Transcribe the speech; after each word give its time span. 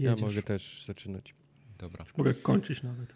Ja 0.00 0.16
mogę 0.16 0.42
też 0.42 0.84
zaczynać. 0.86 1.34
Dobra. 1.78 2.04
Mogę 2.16 2.34
kończyć 2.34 2.82
nawet. 2.82 3.14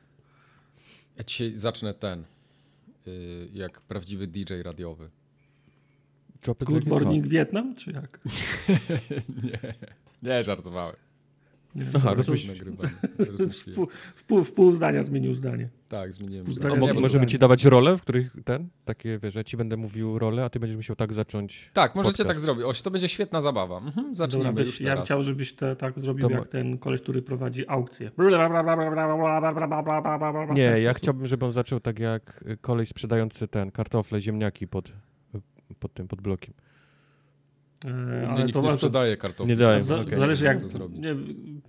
Ja 1.17 1.25
dzisiaj 1.25 1.53
zacznę 1.57 1.95
ten, 1.95 2.25
y, 3.07 3.49
jak 3.53 3.81
prawdziwy 3.81 4.27
DJ 4.27 4.55
radiowy. 4.63 5.11
Good 6.59 6.87
Morning 6.87 7.27
Vietnam, 7.27 7.75
czy 7.77 7.93
jak? 7.93 8.21
nie, 9.43 9.75
nie 10.23 10.45
żartowałem. 10.45 10.97
Nie, 11.75 11.85
Aha, 11.95 12.15
to 12.15 12.23
w, 12.23 13.75
pół, 14.27 14.45
w, 14.45 14.53
pół, 14.53 14.75
zdania 14.75 15.03
zmienił 15.03 15.35
zdanie. 15.35 15.69
Tak, 15.89 16.15
zmieniłem 16.15 16.53
zdanie. 16.53 16.77
zdania. 16.77 16.91
A 16.91 16.95
mo- 16.95 17.01
możemy 17.01 17.27
ci 17.27 17.39
dawać 17.39 17.65
role, 17.65 17.99
w 17.99 18.03
których 18.03 18.37
ten, 18.45 18.69
takie 18.85 19.19
wiesz, 19.19 19.35
ja 19.35 19.45
ci 19.45 19.57
będę 19.57 19.77
mówił 19.77 20.19
role, 20.19 20.45
a 20.45 20.51
ty 20.51 20.61
będziesz 20.61 20.77
musiał 20.77 20.97
tak 20.97 21.13
zacząć. 21.13 21.71
Tak, 21.73 21.95
możecie 21.95 22.11
podcast. 22.13 22.29
tak 22.29 22.41
zrobić. 22.41 22.65
Oś, 22.65 22.83
to 22.83 22.91
będzie 22.91 23.09
świetna 23.09 23.41
zabawa. 23.41 23.79
Mhm, 23.79 24.15
zaczniemy 24.15 24.45
Dobra, 24.45 24.65
weź, 24.65 24.81
ja 24.81 24.97
bym 24.97 25.05
chciał, 25.05 25.23
żebyś 25.23 25.53
te, 25.53 25.77
tak 25.77 26.01
zrobił 26.01 26.29
To 26.29 26.31
jak 26.31 26.41
ma- 26.41 26.47
ten 26.47 26.79
koleś, 26.79 27.01
który 27.01 27.23
prowadzi 27.23 27.69
aukcję. 27.69 28.11
Nie, 30.55 30.83
ja 30.83 30.95
chciałbym, 30.95 31.27
żeby 31.27 31.47
on 31.47 31.53
zaczął 31.53 31.81
tak 31.81 31.99
jak 31.99 32.45
y, 32.49 32.57
koleś 32.57 32.89
sprzedający 32.89 33.49
ten, 33.49 33.71
kartofle, 33.71 34.21
ziemniaki 34.21 34.69
pod, 34.69 34.93
pod 35.79 35.95
tym, 35.95 36.09
pod 36.09 36.21
blokiem. 36.21 36.55
Mnie 37.85 38.29
ale 38.29 38.45
nikt 38.45 38.53
to, 38.53 38.63
nie 38.63 38.71
sprzedaje 38.71 39.17
kartofli. 39.17 39.51
Nie 39.53 39.57
daję, 39.57 39.83
za, 39.83 40.01
okej. 40.01 40.15
zależy 40.15 40.45
jak, 40.45 40.61
to 40.63 40.69
zrobić. 40.69 41.01
nie, 41.01 41.15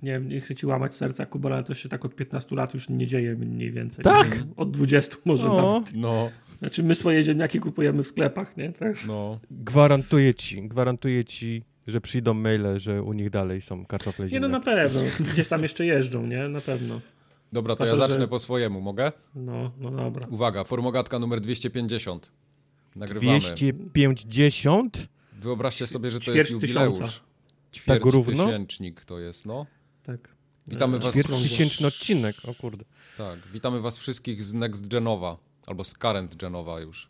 nie, 0.03 0.19
nie 0.19 0.41
chcę 0.41 0.55
ci 0.55 0.65
łamać 0.65 0.93
serca, 0.95 1.25
Kuba, 1.25 1.53
ale 1.53 1.63
to 1.63 1.73
się 1.73 1.89
tak 1.89 2.05
od 2.05 2.15
15 2.15 2.55
lat 2.55 2.73
już 2.73 2.89
nie 2.89 3.07
dzieje 3.07 3.35
mniej 3.35 3.71
więcej. 3.71 4.03
Tak? 4.03 4.43
Od 4.57 4.71
20 4.71 5.15
może 5.25 5.51
O, 5.51 5.73
nawet. 5.73 5.93
No, 5.95 6.29
Znaczy 6.59 6.83
my 6.83 6.95
swoje 6.95 7.23
ziemniaki 7.23 7.59
kupujemy 7.59 8.03
w 8.03 8.07
sklepach, 8.07 8.57
nie? 8.57 8.71
Też. 8.73 9.05
no. 9.05 9.39
gwarantuję 9.51 10.33
ci, 10.33 10.67
gwarantuję 10.67 11.25
ci, 11.25 11.63
że 11.87 12.01
przyjdą 12.01 12.33
maile, 12.33 12.79
że 12.79 13.03
u 13.03 13.13
nich 13.13 13.29
dalej 13.29 13.61
są 13.61 13.85
kartofle, 13.85 14.27
Nie 14.27 14.39
no 14.39 14.47
na 14.47 14.59
ziemniaki. 14.59 14.93
pewno. 14.93 15.31
Gdzieś 15.33 15.47
tam 15.47 15.63
jeszcze 15.63 15.85
jeżdżą, 15.85 16.25
nie? 16.27 16.47
Na 16.47 16.61
pewno. 16.61 16.99
Dobra, 17.53 17.75
to 17.75 17.85
ja 17.85 17.95
zacznę 17.95 18.21
że- 18.21 18.27
po 18.27 18.39
swojemu, 18.39 18.81
mogę? 18.81 19.11
No, 19.35 19.71
no 19.79 19.91
dobra. 19.91 20.27
Uwaga, 20.29 20.63
formogatka 20.63 21.19
numer 21.19 21.41
250. 21.41 22.31
Nagrywamy. 22.95 23.39
250? 23.39 25.07
Wyobraźcie 25.45 25.87
sobie, 25.87 26.11
że 26.11 26.19
to 26.19 26.23
Ćwierć 26.25 26.37
jest 26.37 26.51
jubileusz. 26.51 26.97
tysiąca. 26.97 27.19
Ćwierć 27.73 28.03
Tak 28.03 28.13
równo? 28.13 28.45
tysięcznik 28.45 29.05
to 29.05 29.19
jest, 29.19 29.45
no. 29.45 29.65
Tak. 30.03 30.35
Witamy 30.67 30.97
E, 30.97 30.99
was 30.99 31.13
Ćwierćtysięczny 31.13 31.87
odcinek, 31.87 32.35
o 32.47 32.53
kurde. 32.53 32.85
Tak, 33.17 33.39
witamy 33.53 33.81
was 33.81 33.97
wszystkich 33.97 34.43
z 34.43 34.53
Next 34.53 34.87
Genowa, 34.87 35.37
albo 35.67 35.83
z 35.83 35.93
Current 35.93 36.35
Genowa 36.35 36.79
już. 36.79 37.09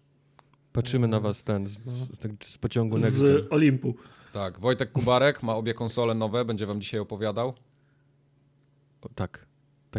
Patrzymy 0.74 1.08
na 1.08 1.20
was 1.20 1.44
ten, 1.44 1.68
z, 1.68 1.72
z, 1.74 2.46
z 2.48 2.58
pociągu 2.58 2.98
Next 2.98 3.22
Gen. 3.22 3.38
Z 3.38 3.48
Olimpu. 3.54 3.96
Tak, 4.34 4.60
Wojtek 4.60 4.92
Kubarek 4.92 5.44
ma 5.44 5.56
obie 5.56 5.74
konsole 5.74 6.14
nowe, 6.16 6.46
będzie 6.46 6.66
wam 6.66 6.82
dzisiaj 6.82 7.00
opowiadał. 7.00 7.54
O, 9.02 9.10
tak. 9.16 9.45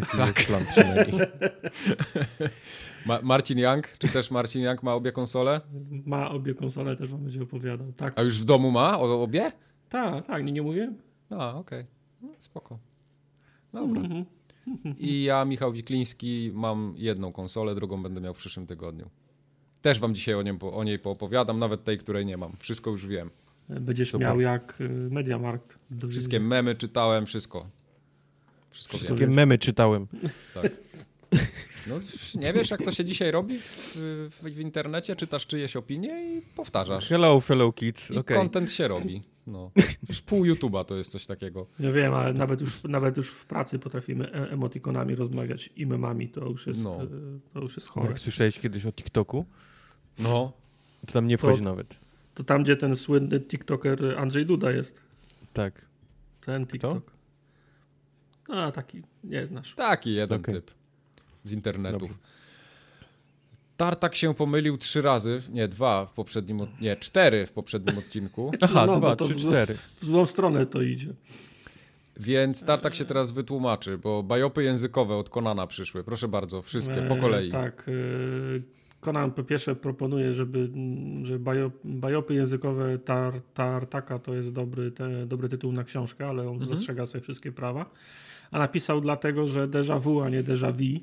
Taki 0.01 0.17
jest 0.17 0.47
plan 0.47 0.65
przynajmniej. 0.65 1.19
Ma 3.05 3.19
Marcin 3.23 3.59
Young, 3.59 3.87
czy 3.99 4.07
też 4.07 4.31
Marcin 4.31 4.61
Young 4.61 4.83
ma 4.83 4.93
obie 4.93 5.11
konsole? 5.11 5.61
Ma 6.05 6.29
obie 6.29 6.53
konsole, 6.53 6.95
też 6.95 7.09
wam 7.09 7.23
będzie 7.23 7.43
opowiadał. 7.43 7.93
Tak, 7.93 8.13
A 8.19 8.21
już 8.21 8.41
w 8.41 8.45
domu 8.45 8.71
ma 8.71 8.99
o, 8.99 9.23
obie? 9.23 9.51
tak, 9.89 10.25
tak 10.25 10.43
nie, 10.43 10.51
nie 10.51 10.61
mówię? 10.61 10.93
A, 11.29 11.53
okej. 11.55 11.85
No, 12.21 12.27
Spoko. 12.37 12.79
Dobra. 13.73 14.01
Mhm. 14.01 14.25
I 14.99 15.23
ja, 15.23 15.45
Michał 15.45 15.71
Wikliński, 15.71 16.51
mam 16.53 16.93
jedną 16.97 17.31
konsolę, 17.31 17.75
drugą 17.75 18.03
będę 18.03 18.21
miał 18.21 18.33
w 18.33 18.37
przyszłym 18.37 18.67
tygodniu. 18.67 19.09
Też 19.81 19.99
wam 19.99 20.15
dzisiaj 20.15 20.35
o, 20.35 20.41
nim, 20.41 20.57
o 20.61 20.83
niej 20.83 20.99
poopowiadam, 20.99 21.59
nawet 21.59 21.83
tej, 21.83 21.97
której 21.97 22.25
nie 22.25 22.37
mam. 22.37 22.51
Wszystko 22.57 22.89
już 22.89 23.07
wiem. 23.07 23.29
Będziesz 23.69 24.11
Super. 24.11 24.27
miał 24.27 24.39
jak 24.41 24.81
y, 24.81 24.89
Mediamarkt. 24.89 25.79
Wszystkie 26.09 26.39
memy 26.39 26.75
czytałem, 26.75 27.25
wszystko. 27.25 27.67
Wszystko 28.77 28.97
wiem. 28.97 29.05
Wszystkie 29.05 29.27
memy 29.27 29.57
czytałem. 29.57 30.07
Tak. 30.53 30.71
No, 31.87 31.99
nie 32.35 32.53
wiesz, 32.53 32.69
jak 32.71 32.83
to 32.83 32.91
się 32.91 33.05
dzisiaj 33.05 33.31
robi 33.31 33.59
w, 33.59 33.91
w, 34.31 34.43
w 34.43 34.59
internecie? 34.59 35.15
Czytasz 35.15 35.47
czyjeś 35.47 35.75
opinie 35.75 36.37
i 36.37 36.41
powtarzasz. 36.41 37.07
Hello, 37.09 37.39
fellow 37.39 37.75
kids. 37.75 38.11
I 38.11 38.17
Okej. 38.17 38.37
content 38.37 38.71
się 38.71 38.87
robi. 38.87 39.23
No. 39.47 39.71
Już 40.09 40.21
pół 40.21 40.43
YouTube'a 40.45 40.85
to 40.85 40.95
jest 40.95 41.11
coś 41.11 41.25
takiego. 41.25 41.67
Ja 41.79 41.91
wiem, 41.91 42.13
ale 42.13 42.33
nawet 42.33 42.61
już, 42.61 42.83
nawet 42.83 43.17
już 43.17 43.29
w 43.31 43.45
pracy 43.45 43.79
potrafimy 43.79 44.31
e- 44.31 44.49
emotikonami 44.51 45.15
rozmawiać 45.15 45.69
i 45.75 45.85
memami, 45.85 46.29
to 46.29 46.45
już 46.45 46.67
jest, 46.67 46.83
No. 46.83 47.03
y, 47.03 47.07
to 47.53 47.59
już 47.59 47.75
jest 47.77 47.87
chore. 47.89 48.07
Jak 48.07 48.19
słyszałeś 48.19 48.59
kiedyś 48.59 48.85
o 48.85 48.91
TikToku, 48.91 49.45
No. 50.19 50.53
to 51.05 51.11
tam 51.13 51.27
nie 51.27 51.37
wchodzi 51.37 51.61
nawet. 51.61 51.95
To 52.33 52.43
tam, 52.43 52.63
gdzie 52.63 52.77
ten 52.77 52.95
słynny 52.97 53.39
TikToker 53.39 54.15
Andrzej 54.17 54.45
Duda 54.45 54.71
jest. 54.71 55.01
Tak. 55.53 55.85
Ten 56.45 56.67
TikTok. 56.67 57.11
A, 58.49 58.71
taki, 58.71 59.01
nie 59.23 59.47
znasz. 59.47 59.75
Taki 59.75 60.13
jeden 60.13 60.41
Okej. 60.41 60.55
typ 60.55 60.71
z 61.43 61.51
internetów. 61.53 62.01
Dobra. 62.01 62.17
Tartak 63.77 64.15
się 64.15 64.33
pomylił 64.33 64.77
trzy 64.77 65.01
razy, 65.01 65.41
nie 65.51 65.67
dwa 65.67 66.05
w 66.05 66.13
poprzednim, 66.13 66.59
nie 66.81 66.95
cztery 66.95 67.45
w 67.45 67.51
poprzednim 67.51 67.97
odcinku, 67.97 68.51
Aha, 68.61 68.85
No, 68.85 68.97
dwa, 68.99 69.15
trzy, 69.15 69.35
cztery. 69.35 69.77
W 70.01 70.05
złą 70.05 70.25
stronę 70.25 70.65
to 70.65 70.81
idzie. 70.81 71.13
więc 72.19 72.63
Tartak 72.65 72.95
się 72.95 73.05
teraz 73.05 73.31
wytłumaczy, 73.31 73.97
bo 73.97 74.23
bajopy 74.23 74.63
językowe 74.63 75.15
od 75.15 75.29
Konana 75.29 75.67
przyszły. 75.67 76.03
Proszę 76.03 76.27
bardzo, 76.27 76.61
wszystkie, 76.61 77.01
po 77.01 77.17
E, 77.17 77.21
kolei. 77.21 77.51
Tak. 77.51 77.85
e, 77.89 78.77
Conan 79.01 79.31
po 79.31 79.43
pierwsze 79.43 79.75
proponuje, 79.75 80.33
żeby, 80.33 80.69
że 81.23 81.39
bajo, 81.39 81.71
bajopy 81.83 82.33
językowe 82.33 82.99
tar, 82.99 83.41
Tartaka 83.53 84.19
to 84.19 84.33
jest 84.33 84.53
dobry, 84.53 84.91
te, 84.91 85.25
dobry 85.25 85.49
tytuł 85.49 85.71
na 85.71 85.83
książkę, 85.83 86.27
ale 86.27 86.41
on 86.49 86.53
Mhm. 86.55 86.69
zastrzega 86.69 87.05
sobie 87.05 87.21
wszystkie 87.21 87.51
prawa. 87.51 87.85
A 88.51 88.59
napisał 88.59 89.01
dlatego, 89.01 89.47
że 89.47 89.67
déjà 89.67 89.99
vu, 90.01 90.21
a 90.21 90.29
nie 90.29 90.43
déjà 90.43 90.71
vu. 90.73 90.99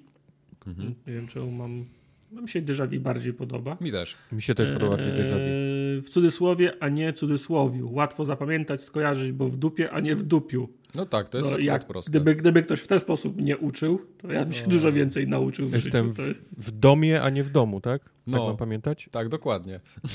Mhm. 0.66 0.94
Nie 1.06 1.12
wiem, 1.14 1.26
czemu 1.26 1.50
mam... 1.52 1.84
no 2.32 2.42
Mi 2.42 2.48
się 2.48 2.62
déjà 2.62 2.88
vu 2.90 3.00
bardziej 3.00 3.32
podoba. 3.32 3.76
Mi 3.80 3.92
też. 3.92 4.14
Mi 4.32 4.42
się 4.42 4.54
też 4.54 4.70
podoba 4.72 4.96
Eee, 4.96 5.02
déjà 5.12 5.34
vu. 5.34 6.02
W 6.02 6.10
cudzysłowie, 6.10 6.72
a 6.80 6.88
nie 6.88 7.12
cudzysłowiu. 7.12 7.92
Łatwo 7.92 8.24
zapamiętać, 8.24 8.80
skojarzyć, 8.80 9.32
bo 9.32 9.48
w 9.48 9.56
dupie, 9.56 9.90
a 9.90 10.00
nie 10.00 10.16
w 10.16 10.22
dupiu. 10.22 10.68
No 10.94 11.06
tak, 11.06 11.28
to 11.28 11.38
jest 11.38 11.50
No, 11.50 11.58
jak, 11.58 11.86
proste. 11.86 12.10
gdyby, 12.10 12.34
gdyby 12.34 12.62
ktoś 12.62 12.80
w 12.80 12.86
ten 12.86 13.00
sposób 13.00 13.36
mnie 13.36 13.58
uczył, 13.58 14.00
to 14.18 14.32
ja 14.32 14.44
bym 14.44 14.52
się 14.52 14.66
dużo 14.66 14.92
więcej 14.92 15.28
nauczył 15.28 15.66
w 15.66 15.72
Jestem 15.72 16.08
życiu. 16.08 16.22
Jest... 16.22 16.60
w 16.64 16.70
domie, 16.70 17.22
a 17.22 17.30
nie 17.30 17.44
w 17.44 17.50
domu, 17.50 17.80
tak? 17.80 18.02
Tak 18.04 18.12
No. 18.26 18.46
mam 18.46 18.56
pamiętać? 18.56 19.08
Tak, 19.10 19.28
dokładnie. 19.28 19.80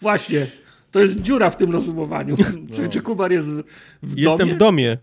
Właśnie. 0.00 0.46
To 0.90 1.00
jest 1.00 1.20
dziura 1.20 1.50
w 1.50 1.56
tym 1.56 1.72
rozumowaniu. 1.72 2.36
Czy, 2.72 2.88
czy 2.88 3.00
Kubar 3.02 3.32
jest 3.32 3.48
w, 3.50 3.62
w 4.02 4.18
Jestem 4.18 4.38
domie? 4.38 4.54
w 4.54 4.58
domie. 4.58 4.98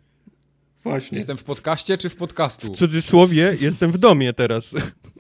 Właśnie. 0.86 1.16
Jestem 1.18 1.38
w 1.38 1.44
podcaście 1.44 1.98
czy 1.98 2.10
w 2.10 2.16
podcastu? 2.16 2.74
W 2.74 2.78
cudzysłowie 2.78 3.58
jestem 3.62 3.92
w 3.92 3.98
domie 3.98 4.34
teraz. 4.34 4.74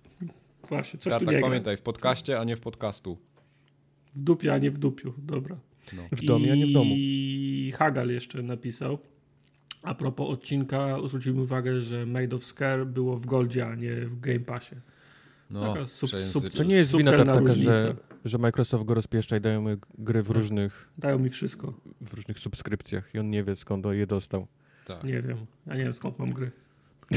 Właśnie. 0.70 1.00
Coś 1.00 1.14
tu 1.14 1.20
Tartak, 1.20 1.34
nie 1.36 1.40
gra. 1.40 1.48
pamiętaj, 1.50 1.78
w 1.78 1.81
podcaście, 1.81 2.40
a 2.40 2.44
nie 2.44 2.56
w 2.56 2.59
podcastu. 2.59 3.18
W 4.14 4.20
dupie, 4.20 4.53
a 4.53 4.58
nie 4.58 4.72
w 4.72 4.78
dupiu. 4.78 5.14
Dobra. 5.18 5.58
No. 5.94 6.03
W 6.12 6.26
domie, 6.26 6.52
a 6.52 6.56
nie 6.56 6.68
w 6.68 6.72
domu. 6.72 6.96
I 6.98 7.74
Hagal 7.78 8.09
jeszcze 8.09 8.44
napisał. 8.44 8.98
A 9.84 9.96
propos 9.96 10.30
odcinka, 10.30 10.98
zwrócił 11.08 11.36
mi 11.36 11.42
uwagę, 11.42 11.82
że 11.82 12.06
Made 12.06 12.36
of 12.36 12.46
Scare 12.46 12.86
było 12.86 13.18
w 13.18 13.26
Goldzie, 13.26 13.68
a 13.68 13.76
nie 13.76 13.96
w 13.96 14.20
Game 14.20 14.40
Passie. 14.40 14.76
No, 15.50 15.73
Taka 15.73 15.88
sub- 15.88 16.09
przejęzyczek. 16.09 16.53
To 16.53 16.64
nie 16.64 16.76
jest 16.76 16.97
wina 16.97 17.12
Tartaka, 17.12 17.34
że, 17.34 17.40
różnica. 17.47 17.96
że 18.26 18.38
Microsoft 18.38 18.85
go 18.85 18.94
rozpieszcza 18.94 19.38
i 19.38 19.41
dają 19.41 19.62
mu 19.62 19.70
gry 19.97 20.23
w 20.23 20.29
różnych, 20.29 20.90
Dają 20.97 21.20
mi 21.20 21.29
wszystko. 21.29 21.73
w 22.02 22.14
różnych 22.14 22.40
subskrypcjach 22.40 23.09
i 23.16 23.20
on 23.20 23.29
nie 23.29 23.44
wie 23.44 23.56
skąd 23.56 23.85
je 23.91 24.08
dostał. 24.08 24.47
Tak. 24.85 25.03
Nie 25.03 25.22
wiem. 25.22 25.37
Ja 25.67 25.76
nie 25.76 25.84
wiem 25.84 25.93
skąd 25.93 26.20
mam 26.20 26.29
gry. 26.34 26.52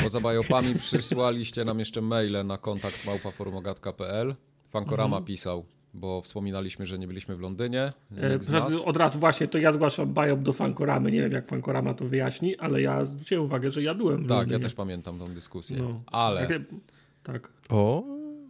Poza 0.03 0.21
bajopami 0.21 0.75
przysłaliście 0.89 1.65
nam 1.65 1.79
jeszcze 1.79 2.01
maile 2.01 2.47
na 2.47 2.59
kontakt 2.59 3.07
małpaformogatka.pl. 3.07 4.35
Fankorama 4.71 5.17
Mhm. 5.17 5.25
pisał, 5.25 5.65
bo 5.95 6.21
wspominaliśmy, 6.23 6.87
że 6.87 6.99
nie 6.99 7.07
byliśmy 7.07 7.37
w 7.37 7.41
Londynie. 7.41 7.93
E. 8.19 8.85
Od 8.85 8.97
razu 8.97 9.19
właśnie 9.19 9.49
to 9.49 9.59
ja 9.59 9.73
zgłaszam 9.73 10.15
biop 10.15 10.41
do 10.43 10.53
Fankoramy. 10.53 11.13
Nie 11.13 11.21
wiem 11.21 11.33
jak 11.33 11.47
Fankorama 11.47 11.95
to 11.95 12.05
wyjaśni, 12.05 12.57
ale 12.57 12.83
ja 12.83 13.05
zwróciłem 13.05 13.45
uwagę, 13.45 13.71
że 13.71 13.83
ja 13.83 13.95
byłem 13.95 14.25
w 14.25 14.29
Tak, 14.29 14.31
Londynie. 14.39 14.53
ja 14.53 14.59
też 14.63 14.75
pamiętam 14.75 15.19
tą 15.19 15.35
dyskusję. 15.35 15.77
No. 15.77 16.03
Ale, 16.07 16.41
Jakie- 16.41 16.65
Tak. 17.23 17.49
O, 17.69 18.05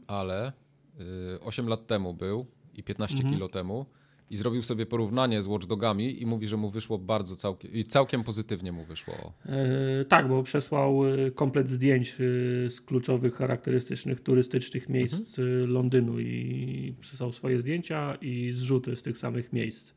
ale 0.06 0.52
y, 1.36 1.40
8 1.40 1.68
lat 1.68 1.86
temu 1.86 2.14
był 2.14 2.46
i 2.74 2.82
15 2.82 3.16
Mhm. 3.16 3.34
kilo 3.34 3.48
temu 3.48 3.86
i 4.30 4.36
zrobił 4.36 4.62
sobie 4.62 4.86
porównanie 4.86 5.42
z 5.42 5.46
Watch 5.46 5.66
Dogami 5.66 6.22
i 6.22 6.26
mówi, 6.26 6.48
że 6.48 6.56
mu 6.56 6.70
wyszło 6.70 6.98
bardzo 6.98 7.36
całkiem, 7.36 7.72
i 7.72 7.84
całkiem 7.84 8.24
pozytywnie 8.24 8.72
mu 8.72 8.84
wyszło. 8.84 9.14
E, 9.46 10.04
tak, 10.04 10.28
bo 10.28 10.42
przesłał 10.42 11.06
e, 11.06 11.30
komplet 11.30 11.68
zdjęć 11.68 12.10
e, 12.10 12.14
z 12.70 12.80
kluczowych, 12.80 13.34
charakterystycznych, 13.34 14.20
turystycznych 14.20 14.88
miejsc 14.88 15.38
e, 15.38 15.42
Londynu 15.66 16.20
i 16.20 16.94
przesłał 17.00 17.32
swoje 17.32 17.60
zdjęcia 17.60 18.14
i 18.20 18.52
zrzuty 18.52 18.96
z 18.96 19.02
tych 19.02 19.18
samych 19.18 19.52
miejsc. 19.52 19.94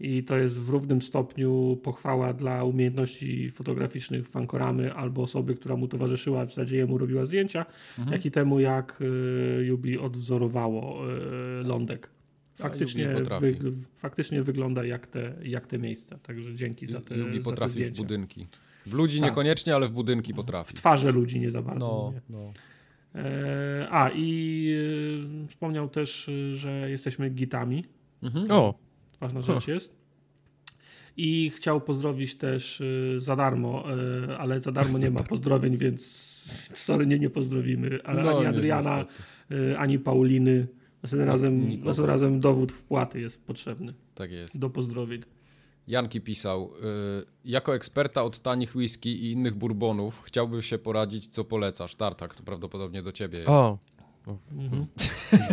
I 0.00 0.24
to 0.24 0.36
jest 0.36 0.60
w 0.60 0.68
równym 0.68 1.02
stopniu 1.02 1.78
pochwała 1.82 2.32
dla 2.32 2.64
umiejętności 2.64 3.50
fotograficznych 3.50 4.28
Fankoramy 4.28 4.94
albo 4.94 5.22
osoby, 5.22 5.54
która 5.54 5.76
mu 5.76 5.88
towarzyszyła, 5.88 6.44
w 6.44 6.48
zasadzie 6.48 6.76
jemu 6.76 6.98
robiła 6.98 7.26
zdjęcia, 7.26 7.66
Mhm. 7.98 8.12
jak 8.12 8.26
i 8.26 8.30
temu, 8.30 8.60
jak 8.60 9.02
Yubi 9.60 9.98
odwzorowało 9.98 11.02
lądek. 11.64 12.10
Faktycznie, 12.54 13.08
potrafi. 13.08 13.52
wy, 13.52 13.72
faktycznie 13.96 14.42
wygląda 14.42 14.84
jak 14.84 15.06
te, 15.06 15.34
jak 15.42 15.66
te 15.66 15.78
miejsca. 15.78 16.18
Także 16.18 16.54
dzięki 16.54 16.86
za 16.86 17.00
te, 17.00 17.16
Yubi 17.18 17.32
za 17.32 17.38
te 17.38 17.44
potrafi 17.44 17.84
w 17.84 17.90
budynki. 17.96 18.46
W 18.86 18.92
ludzi 18.92 19.20
Tak. 19.20 19.28
niekoniecznie, 19.30 19.74
ale 19.74 19.88
w 19.88 19.92
budynki 19.92 20.32
W 20.32 20.36
potrafi. 20.36 20.74
twarze 20.74 21.12
ludzi 21.12 21.40
nie 21.40 21.50
za 21.50 21.62
bardzo. 21.62 21.86
No, 21.86 22.12
nie. 22.14 22.20
no. 22.38 22.52
E, 23.14 23.88
a 23.90 24.10
i 24.14 24.68
e, 25.44 25.48
wspomniał 25.48 25.88
też, 25.88 26.28
e, 26.28 26.54
że 26.54 26.90
jesteśmy 26.90 27.30
gitami. 27.30 27.84
Mhm. 28.22 28.50
O, 28.50 28.74
Ważna 29.20 29.40
Huh. 29.42 29.54
rzecz 29.54 29.68
jest. 29.68 30.04
I 31.16 31.50
chciał 31.56 31.80
pozdrowić 31.80 32.34
też 32.34 32.80
e, 32.80 33.20
za 33.20 33.36
darmo, 33.36 33.84
e, 34.28 34.38
ale 34.38 34.60
za 34.60 34.72
darmo 34.72 34.98
nie 34.98 35.10
ma 35.10 35.22
pozdrowień, 35.32 35.76
więc 35.76 36.02
sorry, 36.86 37.06
nie, 37.06 37.18
nie 37.18 37.30
pozdrowimy. 37.30 37.98
Ale 38.04 38.22
No, 38.22 38.38
ani 38.38 38.46
Adriana, 38.46 39.04
ani 39.78 39.98
Pauliny. 39.98 40.66
Następnym 41.04 41.28
razem, 41.28 41.68
następnym 41.84 42.06
razem 42.06 42.40
dowód 42.40 42.72
wpłaty 42.72 43.20
jest 43.20 43.44
potrzebny 43.46 43.94
Tak 44.14 44.30
jest. 44.32 44.58
do 44.58 44.70
pozdrowień. 44.70 45.22
Janki 45.88 46.20
pisał, 46.20 46.70
y, 47.20 47.24
jako 47.44 47.74
eksperta 47.74 48.22
od 48.22 48.38
tanich 48.38 48.76
whisky 48.76 49.08
i 49.26 49.32
innych 49.32 49.54
bourbonów 49.54 50.22
chciałbym 50.24 50.62
się 50.62 50.78
poradzić, 50.78 51.26
co 51.26 51.44
polecasz. 51.44 51.94
Tartak, 51.94 52.34
to 52.34 52.42
prawdopodobnie 52.42 53.02
do 53.02 53.12
ciebie 53.12 53.38
jest. 53.38 53.50
o. 53.50 53.78
Mhm. 54.52 54.86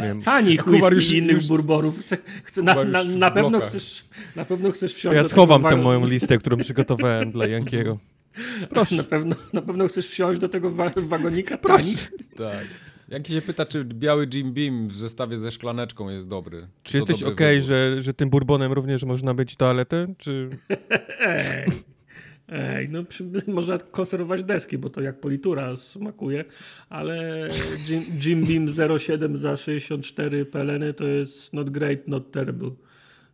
Wiem. 0.02 0.22
Tanich 0.32 0.68
whisky 0.68 0.96
już- 0.96 1.12
i 1.12 1.18
innych 1.18 1.36
już- 1.36 1.48
burborów. 1.48 2.00
Chcę, 2.00 2.18
chcę, 2.44 2.62
na, 2.64 2.84
na, 2.84 3.04
na, 3.04 3.32
pewno 3.32 3.60
chcesz, 3.62 4.06
na 4.36 4.46
pewno 4.46 4.72
chcesz 4.72 4.94
wsiąść 4.94 5.14
To 5.18 5.24
ja 5.24 5.30
schowam 5.30 5.64
tę 5.64 5.76
moją 5.78 6.08
listę, 6.08 6.38
którą 6.38 6.58
przygotowałem 6.58 7.32
dla 7.32 7.48
Jankiego. 7.48 7.98
Proszę. 8.70 8.96
Na 8.96 9.04
pewno, 9.04 9.36
na 9.54 9.62
pewno 9.62 9.88
chcesz 9.88 10.08
wsiąść 10.08 10.40
do 10.40 10.50
tego 10.50 10.72
wa 10.72 10.92
wagonika 10.96 11.58
Proszę. 11.58 11.84
tanich. 11.84 12.12
Tak. 12.38 12.68
Janki 13.12 13.34
się 13.34 13.42
pyta, 13.42 13.66
czy 13.66 13.86
biały 13.86 14.28
Jim 14.34 14.54
Beam 14.54 14.88
w 14.88 14.96
zestawie 14.96 15.38
ze 15.38 15.52
szklaneczką 15.52 16.10
jest 16.10 16.28
dobry. 16.28 16.68
Czy 16.84 16.98
jesteś 16.98 17.24
okej, 17.24 17.56
wybór. 17.56 17.68
że, 17.68 18.02
że 18.02 18.14
tym 18.14 18.30
bourbonem 18.30 18.72
również 18.72 19.04
można 19.04 19.34
być 19.34 19.56
toaletę? 19.56 20.14
Czy... 20.18 20.50
Ej, 21.28 21.66
ej, 22.50 22.90
no 22.90 23.04
przy, 23.04 23.24
można 23.48 23.78
konserwować 23.78 24.44
deski, 24.44 24.78
bo 24.78 24.90
to 24.90 25.02
jak 25.02 25.20
politura 25.20 25.78
smakuje, 25.78 26.46
ale 26.90 27.48
Jim, 27.88 28.04
Jim 28.26 28.46
Beam 28.46 29.00
07 29.00 29.38
za 29.38 29.58
64 29.58 30.46
peleny 30.46 30.94
to 30.94 31.04
jest 31.04 31.54
not 31.54 31.70
great, 31.70 32.08
not 32.08 32.32
terrible. 32.32 32.72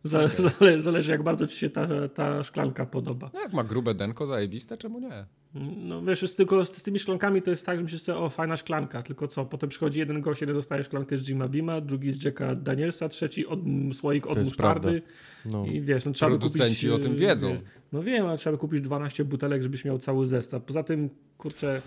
Za, 0.04 0.28
zale, 0.28 0.80
zależy 0.80 1.12
jak 1.12 1.22
bardzo 1.22 1.46
ci 1.46 1.56
się 1.56 1.70
ta, 1.70 1.88
ta 2.14 2.44
szklanka 2.44 2.86
podoba. 2.86 3.30
No 3.34 3.40
jak 3.40 3.52
ma 3.52 3.64
grube 3.64 3.94
denko 3.94 4.26
zajebiste, 4.26 4.76
czemu 4.76 5.00
nie? 5.00 5.26
No 5.54 6.02
wiesz, 6.02 6.22
jest 6.22 6.36
tylko 6.36 6.64
z, 6.64 6.76
z 6.76 6.82
tymi 6.82 6.98
szklankami 6.98 7.42
to 7.42 7.50
jest 7.50 7.66
tak, 7.66 7.76
że 7.76 7.82
myślisz 7.82 8.02
sobie, 8.02 8.18
o 8.18 8.30
fajna 8.30 8.56
szklanka, 8.56 9.02
tylko 9.02 9.28
co, 9.28 9.44
potem 9.44 9.68
przychodzi 9.70 9.98
jeden 9.98 10.20
gość, 10.20 10.40
jeden 10.40 10.56
dostaje 10.56 10.84
szklankę 10.84 11.18
z 11.18 11.28
Jima 11.28 11.48
Beama, 11.48 11.80
drugi 11.80 12.12
z 12.12 12.24
Jacka 12.24 12.54
Danielsa, 12.54 13.08
trzeci 13.08 13.46
od, 13.46 13.60
słoik 13.92 14.26
od 14.26 14.38
musztardy 14.44 15.02
No. 15.46 15.66
i 15.66 15.80
wiesz, 15.80 16.04
no 16.04 16.12
trzeba 16.12 16.30
by 16.32 16.38
Producenci 16.38 16.74
kupić, 16.88 17.00
o 17.00 17.08
tym 17.08 17.16
wiedzą. 17.16 17.48
wie- 17.48 17.60
No 17.92 18.02
wiem, 18.02 18.26
ale 18.26 18.38
trzeba 18.38 18.56
by 18.56 18.60
kupić 18.60 18.80
12 18.80 19.24
butelek, 19.24 19.62
żebyś 19.62 19.84
miał 19.84 19.98
cały 19.98 20.26
zestaw. 20.26 20.62
Poza 20.64 20.82
tym, 20.82 21.10
kurczę, 21.38 21.82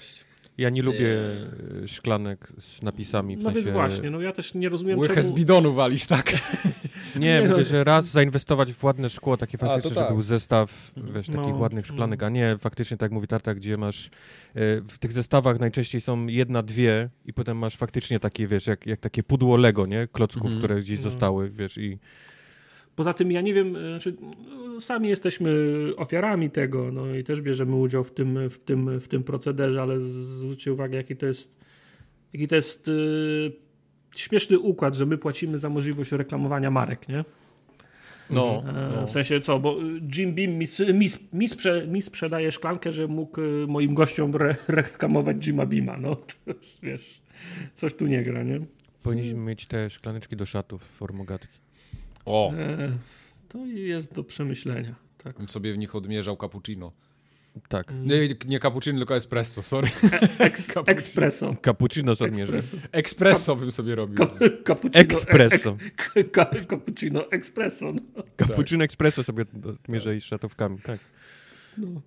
Ja 0.61 0.69
nie 0.69 0.81
lubię 0.83 1.17
e, 1.83 1.87
szklanek 1.87 2.53
z 2.59 2.81
napisami. 2.81 3.35
W 3.37 3.39
no 3.39 3.43
sensie... 3.43 3.61
więc 3.61 3.73
właśnie, 3.73 4.09
no 4.09 4.21
ja 4.21 4.31
też 4.31 4.53
nie 4.53 4.69
rozumiem 4.69 4.99
Łychę 4.99 5.15
czemu... 5.15 5.27
z 5.27 5.31
bidonu 5.31 5.73
walisz, 5.73 6.05
tak? 6.05 6.31
Nie, 7.15 7.19
Nie, 7.19 7.41
no. 7.47 7.51
mówię, 7.51 7.65
że 7.65 7.83
raz 7.83 8.05
zainwestować 8.05 8.73
w 8.73 8.83
ładne 8.83 9.09
szkło, 9.09 9.37
takie 9.37 9.57
faktycznie, 9.57 9.95
tak. 9.95 10.07
że 10.07 10.13
był 10.13 10.21
zestaw, 10.21 10.91
wiesz, 11.15 11.27
No, 11.29 11.41
takich 11.41 11.59
ładnych 11.59 11.89
no. 11.89 11.93
szklanek, 11.93 12.23
a 12.23 12.29
nie 12.29 12.57
faktycznie, 12.59 12.97
tak 12.97 13.05
jak 13.05 13.11
mówi 13.11 13.27
Tarta, 13.27 13.55
gdzie 13.55 13.77
masz, 13.77 14.05
e, 14.07 14.09
w 14.87 14.97
tych 14.99 15.11
zestawach 15.11 15.59
najczęściej 15.59 16.01
są 16.01 16.27
jedna, 16.27 16.63
dwie 16.63 17.09
i 17.25 17.33
potem 17.33 17.57
masz 17.57 17.75
faktycznie 17.77 18.19
takie, 18.19 18.47
wiesz, 18.47 18.67
jak, 18.67 18.87
jak 18.87 18.99
takie 18.99 19.23
pudło 19.23 19.57
Lego, 19.57 19.85
nie? 19.85 20.07
Klocków, 20.11 20.43
Mhm. 20.43 20.59
które 20.59 20.79
gdzieś 20.79 20.97
No. 20.99 21.03
zostały, 21.03 21.49
wiesz, 21.49 21.77
i 21.77 21.99
Poza 23.01 23.13
tym 23.13 23.31
ja 23.31 23.41
nie 23.41 23.53
wiem, 23.53 23.75
e, 23.75 23.89
znaczy, 23.89 24.15
no, 24.21 24.79
sami 24.81 25.09
jesteśmy 25.09 25.51
ofiarami 25.97 26.49
tego, 26.49 26.91
no 26.91 27.15
i 27.15 27.23
też 27.23 27.41
bierzemy 27.41 27.75
udział 27.75 28.03
w 28.03 28.11
tym, 28.11 28.49
w 28.49 28.63
tym, 28.63 28.99
w 28.99 29.07
tym 29.07 29.23
procederze, 29.23 29.81
ale 29.81 29.99
zwróćcie 29.99 30.73
uwagę, 30.73 30.97
jaki 30.97 31.15
to 31.15 31.25
jest, 31.25 31.55
jaki 32.33 32.47
to 32.47 32.55
jest 32.55 32.87
e, 32.87 32.91
śmieszny 34.15 34.59
układ, 34.59 34.95
że 34.95 35.05
my 35.05 35.17
płacimy 35.17 35.59
za 35.59 35.69
możliwość 35.69 36.11
reklamowania 36.11 36.71
marek, 36.71 37.09
nie? 37.09 37.25
No, 38.29 38.63
E, 38.67 38.91
no. 38.95 39.07
W 39.07 39.11
sensie 39.11 39.41
co, 39.41 39.59
bo 39.59 39.77
Jim 40.15 40.35
Beam 40.35 40.51
mi, 40.51 40.65
mi, 40.93 41.07
mi, 41.33 41.47
sprze, 41.47 41.87
mi 41.87 42.01
sprzedaje 42.01 42.51
szklankę, 42.51 42.91
że 42.91 43.07
mógł 43.07 43.41
moim 43.67 43.93
gościom 43.93 44.35
re, 44.35 44.55
reklamować 44.67 45.37
Jima 45.47 45.65
Beama, 45.65 45.97
no 45.97 46.15
to 46.15 46.33
jest, 46.47 46.83
wiesz, 46.83 47.21
coś 47.73 47.93
tu 47.93 48.07
nie 48.07 48.23
gra, 48.23 48.43
nie? 48.43 48.61
powinniśmy 49.03 49.39
mieć 49.39 49.65
te 49.65 49.89
szklaneczki 49.89 50.35
do 50.35 50.45
szatów 50.45 50.83
formogatki. 50.83 51.60
O, 52.25 52.53
E, 52.57 52.97
to 53.49 53.65
jest 53.65 54.13
do 54.13 54.23
przemyślenia, 54.23 54.95
tak. 55.23 55.37
bym 55.37 55.49
sobie 55.49 55.73
w 55.73 55.77
nich 55.77 55.95
odmierzał 55.95 56.37
cappuccino. 56.37 56.91
Tak. 57.69 57.93
Nie, 58.03 58.35
nie 58.47 58.59
cappuccino, 58.59 58.97
tylko 58.97 59.15
espresso, 59.15 59.63
sorry. 59.63 59.87
Eks, 60.39 60.67
Cappuccino. 60.73 60.97
espresso. 60.97 61.55
Cappuccino 61.65 62.15
z 62.15 62.21
odmierzę. 62.21 62.57
Espresso. 62.57 62.87
Espresso 62.91 63.55
bym 63.55 63.71
sobie 63.71 63.95
robił. 63.95 64.17
Ka- 64.17 64.33
Cappuccino. 64.67 65.05
Espresso. 65.17 65.77
e- 66.15 66.23
ka- 66.23 66.51
Cappuccino 66.69 67.31
espresso. 67.31 67.93
No. 67.93 68.23
Cappuccino 68.37 68.83
espresso 68.83 69.23
sobie 69.23 69.45
odmierzę 69.83 70.15
i 70.17 70.21
z 70.21 70.23
szatówkami, 70.23 70.79
tak. 70.81 70.99
No. 71.77 72.01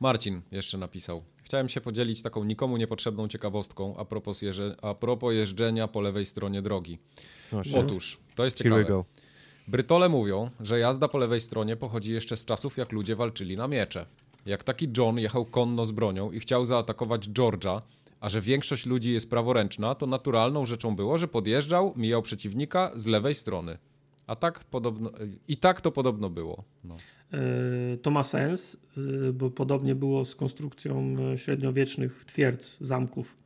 Marcin 0.00 0.40
jeszcze 0.50 0.78
napisał. 0.78 1.22
Chciałem 1.44 1.68
się 1.68 1.80
podzielić 1.80 2.22
taką 2.22 2.44
nikomu 2.44 2.76
niepotrzebną 2.76 3.28
ciekawostką 3.28 3.96
a 3.96 4.04
propos, 4.04 4.42
jeże, 4.42 4.76
a 4.82 4.94
propos 4.94 5.34
jeżdżenia 5.34 5.88
po 5.88 6.00
lewej 6.00 6.26
stronie 6.26 6.62
drogi. 6.62 6.98
No. 7.52 7.62
Otóż, 7.76 8.18
to 8.34 8.44
jest 8.44 8.58
Here 8.58 8.70
we 8.70 8.82
ciekawe. 8.82 9.04
Brytole 9.68 10.08
mówią, 10.08 10.50
że 10.60 10.78
jazda 10.78 11.08
po 11.08 11.18
lewej 11.18 11.40
stronie 11.40 11.76
pochodzi 11.76 12.12
jeszcze 12.12 12.36
z 12.36 12.44
czasów, 12.44 12.76
jak 12.76 12.92
ludzie 12.92 13.16
walczyli 13.16 13.56
na 13.56 13.68
miecze. 13.68 14.06
Jak 14.46 14.64
taki 14.64 14.88
John 14.96 15.18
jechał 15.18 15.44
konno 15.44 15.86
z 15.86 15.92
bronią 15.92 16.30
i 16.30 16.40
chciał 16.40 16.64
zaatakować 16.64 17.28
George'a, 17.28 17.80
a 18.20 18.28
że 18.28 18.40
większość 18.40 18.86
ludzi 18.86 19.12
jest 19.12 19.30
praworęczna, 19.30 19.94
to 19.94 20.06
naturalną 20.06 20.66
rzeczą 20.66 20.96
było, 20.96 21.18
że 21.18 21.28
podjeżdżał, 21.28 21.92
mijał 21.96 22.22
przeciwnika 22.22 22.90
z 22.94 23.06
lewej 23.06 23.34
strony. 23.34 23.78
A 24.26 24.36
tak 24.36 24.64
podobno, 24.64 25.10
i 25.48 25.56
tak 25.56 25.80
to 25.80 25.92
podobno 25.92 26.30
było. 26.30 26.64
No. 26.84 26.96
E, 27.32 27.96
To 27.96 28.10
ma 28.10 28.24
sens, 28.24 28.76
e, 29.28 29.32
bo 29.32 29.50
podobnie 29.50 29.94
było 29.94 30.24
z 30.24 30.34
konstrukcją 30.34 31.16
e, 31.32 31.38
średniowiecznych 31.38 32.24
twierdz, 32.24 32.80
zamków. 32.80 33.41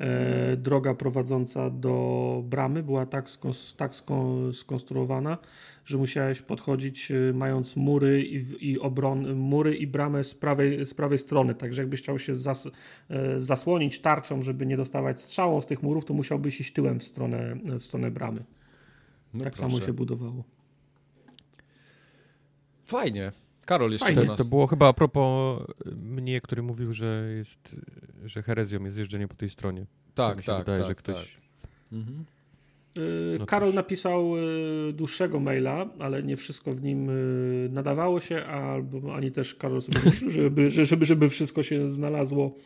E, 0.00 0.56
Droga 0.56 0.94
prowadząca 0.94 1.70
do 1.70 2.42
bramy 2.44 2.82
była 2.82 3.06
tak, 3.06 3.26
skons- 3.26 3.76
tak 3.76 3.92
skon- 3.92 4.52
skonstruowana, 4.52 5.38
że 5.84 5.98
musiałeś 5.98 6.42
podchodzić 6.42 7.10
e, 7.10 7.32
mając 7.32 7.76
mury 7.76 8.22
i, 8.22 8.70
i 8.70 8.78
obron, 8.78 9.34
mury 9.34 9.76
i 9.76 9.86
bramę 9.86 10.24
z 10.24 10.34
prawej, 10.34 10.86
z 10.86 10.94
prawej 10.94 11.18
strony. 11.18 11.54
Także 11.54 11.82
jakbyś 11.82 12.02
chciał 12.02 12.18
się 12.18 12.34
zas, 12.34 12.68
e, 13.10 13.40
zasłonić 13.40 14.00
tarczą, 14.00 14.42
żeby 14.42 14.66
nie 14.66 14.76
dostawać 14.76 15.20
strzałą 15.20 15.60
z 15.60 15.66
tych 15.66 15.82
murów, 15.82 16.04
to 16.04 16.14
musiałbyś 16.14 16.60
iść 16.60 16.72
tyłem 16.72 17.00
w 17.00 17.04
stronę, 17.04 17.56
w 17.80 17.84
stronę 17.84 18.10
bramy. 18.10 18.44
No 19.34 19.44
tak 19.44 19.52
proszę. 19.52 19.70
samo 19.72 19.86
się 19.86 19.92
budowało. 19.92 20.44
Fajnie. 22.86 23.32
Karol 23.66 23.92
jeszcze 23.92 24.06
Fajnie. 24.06 24.24
nas. 24.24 24.38
to 24.38 24.44
było 24.44 24.66
chyba 24.66 24.88
a 24.88 24.92
propos 24.92 25.62
mnie, 25.96 26.40
który 26.40 26.62
mówił, 26.62 26.92
że 26.92 27.26
jest, 27.36 27.76
że 28.24 28.42
herezją 28.42 28.84
jest 28.84 28.96
jeżdżenie 28.96 29.28
po 29.28 29.34
tej 29.34 29.50
stronie. 29.50 29.86
Tak, 30.14 30.42
tak, 30.42 30.58
wydaje, 30.58 30.78
tak, 30.78 30.88
że 30.88 30.94
ktoś... 30.94 31.16
tak. 31.16 31.26
Mhm. 31.92 32.24
Yy, 32.96 33.36
No 33.38 33.46
Karol 33.46 33.74
napisał 33.74 34.36
yy, 34.36 34.92
dłuższego 34.92 35.40
maila, 35.40 35.86
ale 35.98 36.22
nie 36.22 36.36
wszystko 36.36 36.74
w 36.74 36.82
nim 36.82 37.10
nadawało 37.70 38.20
się, 38.20 38.44
albo 38.44 39.14
ani 39.14 39.32
też 39.32 39.54
Karol 39.54 39.82
sobie 39.82 39.98
żeby, 40.28 40.70
żeby, 40.84 41.04
żeby 41.04 41.28
wszystko 41.28 41.62
się 41.62 41.90
znalazło 41.90 42.56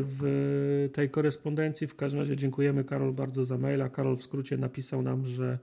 w 0.00 0.88
tej 0.92 1.10
korespondencji. 1.10 1.86
W 1.86 1.96
każdym 1.96 2.20
razie 2.20 2.36
dziękujemy 2.36 2.84
Karol 2.84 3.12
bardzo 3.12 3.44
za 3.44 3.58
maila. 3.58 3.88
Karol 3.88 4.16
w 4.16 4.22
skrócie 4.22 4.56
napisał 4.56 5.02
nam, 5.02 5.26
że 5.26 5.58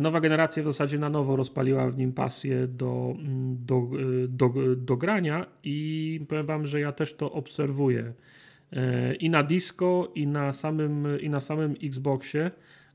nowa 0.00 0.20
generacja 0.20 0.62
w 0.62 0.66
zasadzie 0.66 0.98
na 0.98 1.08
nowo 1.08 1.36
rozpaliła 1.36 1.90
w 1.90 1.98
nim 1.98 2.12
pasję 2.12 2.66
do, 2.66 3.14
mm, 3.18 3.56
do, 3.60 3.88
yy, 3.92 4.28
do, 4.28 4.52
do 4.76 4.96
grania 4.96 5.46
i 5.64 6.20
powiem 6.28 6.46
wam, 6.46 6.66
że 6.66 6.80
ja 6.80 6.92
też 6.92 7.14
to 7.14 7.32
obserwuję 7.32 8.12
E, 8.72 9.14
i 9.14 9.30
na 9.30 9.42
disco, 9.42 10.12
i 10.14 10.26
na 10.26 10.52
samym, 10.52 11.20
i 11.20 11.30
na 11.30 11.40
samym 11.40 11.74
Xboxie. 11.82 12.50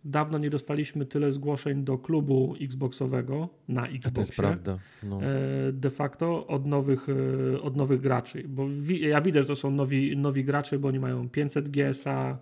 Dawno 0.05 0.37
nie 0.37 0.49
dostaliśmy 0.49 1.05
tyle 1.05 1.31
zgłoszeń 1.31 1.83
do 1.83 1.97
klubu 1.97 2.55
Xboxowego 2.61 3.49
na 3.67 3.81
A 3.81 3.85
to 3.85 3.91
jest 3.93 4.05
Xboxie. 4.05 4.35
prawda. 4.35 4.77
No. 5.03 5.19
e, 5.23 5.71
De 5.71 5.89
facto 5.89 6.47
od 6.47 6.65
nowych, 6.65 7.07
e, 7.53 7.61
od 7.61 7.75
nowych 7.75 8.01
graczy. 8.01 8.43
Bo 8.47 8.67
ja 8.99 9.21
widzę, 9.21 9.41
że 9.41 9.47
to 9.47 9.55
są 9.55 9.71
nowi, 9.71 10.17
nowi 10.17 10.43
gracze, 10.43 10.79
bo 10.79 10.87
oni 10.87 10.99
mają 10.99 11.29
500 11.29 11.69
GSA, 11.69 12.37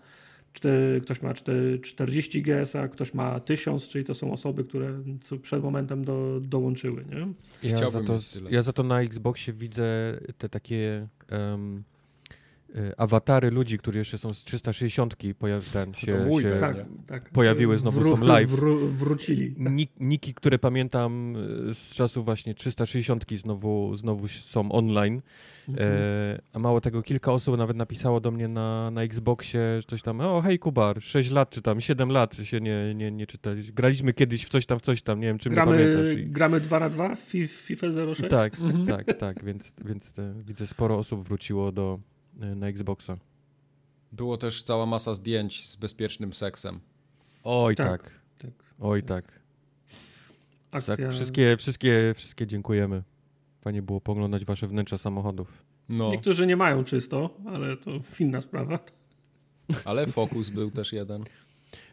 ktoś 1.02 1.22
ma 1.22 1.34
czte- 1.34 1.80
40 1.82 2.42
GSA, 2.42 2.88
ktoś 2.88 3.14
ma 3.14 3.40
1000, 3.40 3.88
czyli 3.88 4.06
to 4.06 4.14
są 4.14 4.34
osoby, 4.34 4.64
które 4.64 5.04
przed 5.42 5.64
momentem 5.64 6.06
do, 6.06 6.40
dołączyły. 6.42 7.06
Nie? 7.06 7.28
Ja 7.70 7.90
za, 7.90 8.04
to, 8.04 8.20
ja 8.50 8.62
za 8.62 8.74
to 8.74 8.84
na 8.84 9.02
Xboxie 9.02 9.54
widzę 9.54 10.20
te 10.38 10.50
takie 10.50 11.08
e, 11.32 11.58
awatary 12.98 13.52
ludzi, 13.52 13.78
którzy 13.78 13.98
jeszcze 14.00 14.18
są 14.18 14.34
z 14.34 14.44
360 14.44 15.16
pojaw, 15.40 15.70
ten, 15.70 15.94
się, 15.94 16.08
to 16.08 16.26
mój 16.26 16.44
się. 16.44 16.58
Tak, 16.60 16.76
tak. 17.08 17.30
pojawiły 17.30 17.78
znowu, 17.78 18.00
Wró- 18.02 18.18
są 18.20 18.24
live. 18.26 18.50
Wró- 18.52 18.90
wrócili. 18.90 19.56
Nik, 19.58 19.92
niki, 20.00 20.34
które 20.34 20.60
pamiętam 20.60 21.36
e, 21.70 21.74
z 21.74 21.96
czasów 21.96 22.26
właśnie 22.26 22.54
360 22.54 23.26
znowu, 23.38 23.96
znowu 23.96 24.28
są 24.28 24.72
online. 24.72 25.22
Mhm. 25.70 25.90
E, 25.92 26.42
a 26.54 26.60
mało 26.60 26.82
tego, 26.82 27.02
kilka 27.04 27.32
osób 27.32 27.58
nawet 27.58 27.78
napisało 27.78 28.20
do 28.20 28.32
mnie 28.32 28.48
na, 28.48 28.92
na 28.92 29.04
Xboxie 29.04 29.60
że 29.78 29.84
coś 29.88 30.02
tam, 30.02 30.20
o 30.22 30.42
hej 30.42 30.60
Kubar, 30.60 31.02
6 31.04 31.32
lat 31.32 31.50
czy 31.50 31.62
tam 31.62 31.82
7 31.82 32.10
lat 32.12 32.36
się 32.44 32.62
nie, 32.62 32.94
nie, 32.96 33.12
nie 33.12 33.28
czytali. 33.28 33.64
Graliśmy 33.74 34.14
kiedyś 34.14 34.46
w 34.46 34.50
coś 34.50 34.66
tam, 34.66 34.80
w 34.80 34.82
coś 34.82 35.02
tam, 35.02 35.20
nie 35.20 35.28
wiem 35.28 35.38
czy 35.38 35.50
mnie 35.50 35.56
Gramy, 35.56 35.72
pamiętasz. 35.72 36.18
I... 36.18 36.26
gramy 36.28 36.60
2 36.60 36.80
na 36.80 36.90
2 36.90 37.16
w 37.16 37.34
Fi- 37.34 37.48
FIFA 37.48 37.88
06? 38.16 38.30
Tak, 38.30 38.54
Mhm. 38.60 38.86
tak, 38.88 39.18
tak, 39.18 39.44
więc, 39.46 39.74
więc 39.86 40.20
e, 40.20 40.34
widzę 40.46 40.68
sporo 40.68 40.98
osób 40.98 41.24
wróciło 41.28 41.72
do, 41.72 42.00
na 42.36 42.68
Xboxa. 42.68 43.18
Było 44.12 44.38
też 44.38 44.64
cała 44.64 44.86
masa 44.86 45.14
zdjęć 45.14 45.68
z 45.68 45.76
bezpiecznym 45.76 46.34
seksem. 46.34 46.80
Oj 47.44 47.76
Tak, 47.76 48.02
tak, 48.04 48.12
tak. 48.40 48.52
oj 48.80 49.04
tak. 49.04 49.40
Akcja... 50.72 50.98
tak 50.98 51.12
wszystkie, 51.12 51.58
wszystkie, 51.58 52.14
wszystkie 52.16 52.48
dziękujemy. 52.48 53.04
Fajnie 53.62 53.82
było 53.82 54.02
poglądać 54.02 54.46
wasze 54.46 54.68
wnętrza 54.68 54.98
samochodów. 54.98 55.64
No, 55.90 56.10
Niektórzy 56.10 56.48
nie 56.48 56.56
mają 56.56 56.84
czysto, 56.84 57.30
ale 57.48 57.78
to 57.78 57.92
inna 58.20 58.42
sprawa. 58.42 58.80
ale 59.86 60.08
fokus 60.08 60.50
był 60.50 60.72
też 60.72 60.94
jeden. 60.94 61.24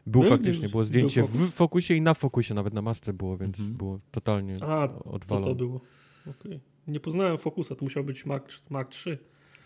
Był 0.06 0.20
Był- 0.20 0.30
faktycznie, 0.30 0.62
był 0.62 0.70
było 0.70 0.84
zdjęcie 0.84 1.22
fokus. 1.22 1.36
w 1.40 1.50
fokusie 1.54 1.94
i 1.94 2.00
na 2.00 2.14
fokusie, 2.14 2.54
nawet 2.54 2.74
na 2.74 2.82
masce 2.82 3.12
było, 3.12 3.36
więc 3.36 3.58
Mhm. 3.58 3.76
było 3.76 4.00
totalnie 4.10 4.54
A, 4.64 4.88
to 4.88 5.04
odwalone. 5.04 5.46
to 5.46 5.54
było. 5.54 5.80
Okej. 6.26 6.60
Nie 6.88 7.00
poznałem 7.00 7.38
Focusa, 7.38 7.74
to 7.74 7.84
musiał 7.84 8.04
być 8.04 8.26
Mark, 8.26 8.48
Mark 8.70 8.88
3. 8.90 9.18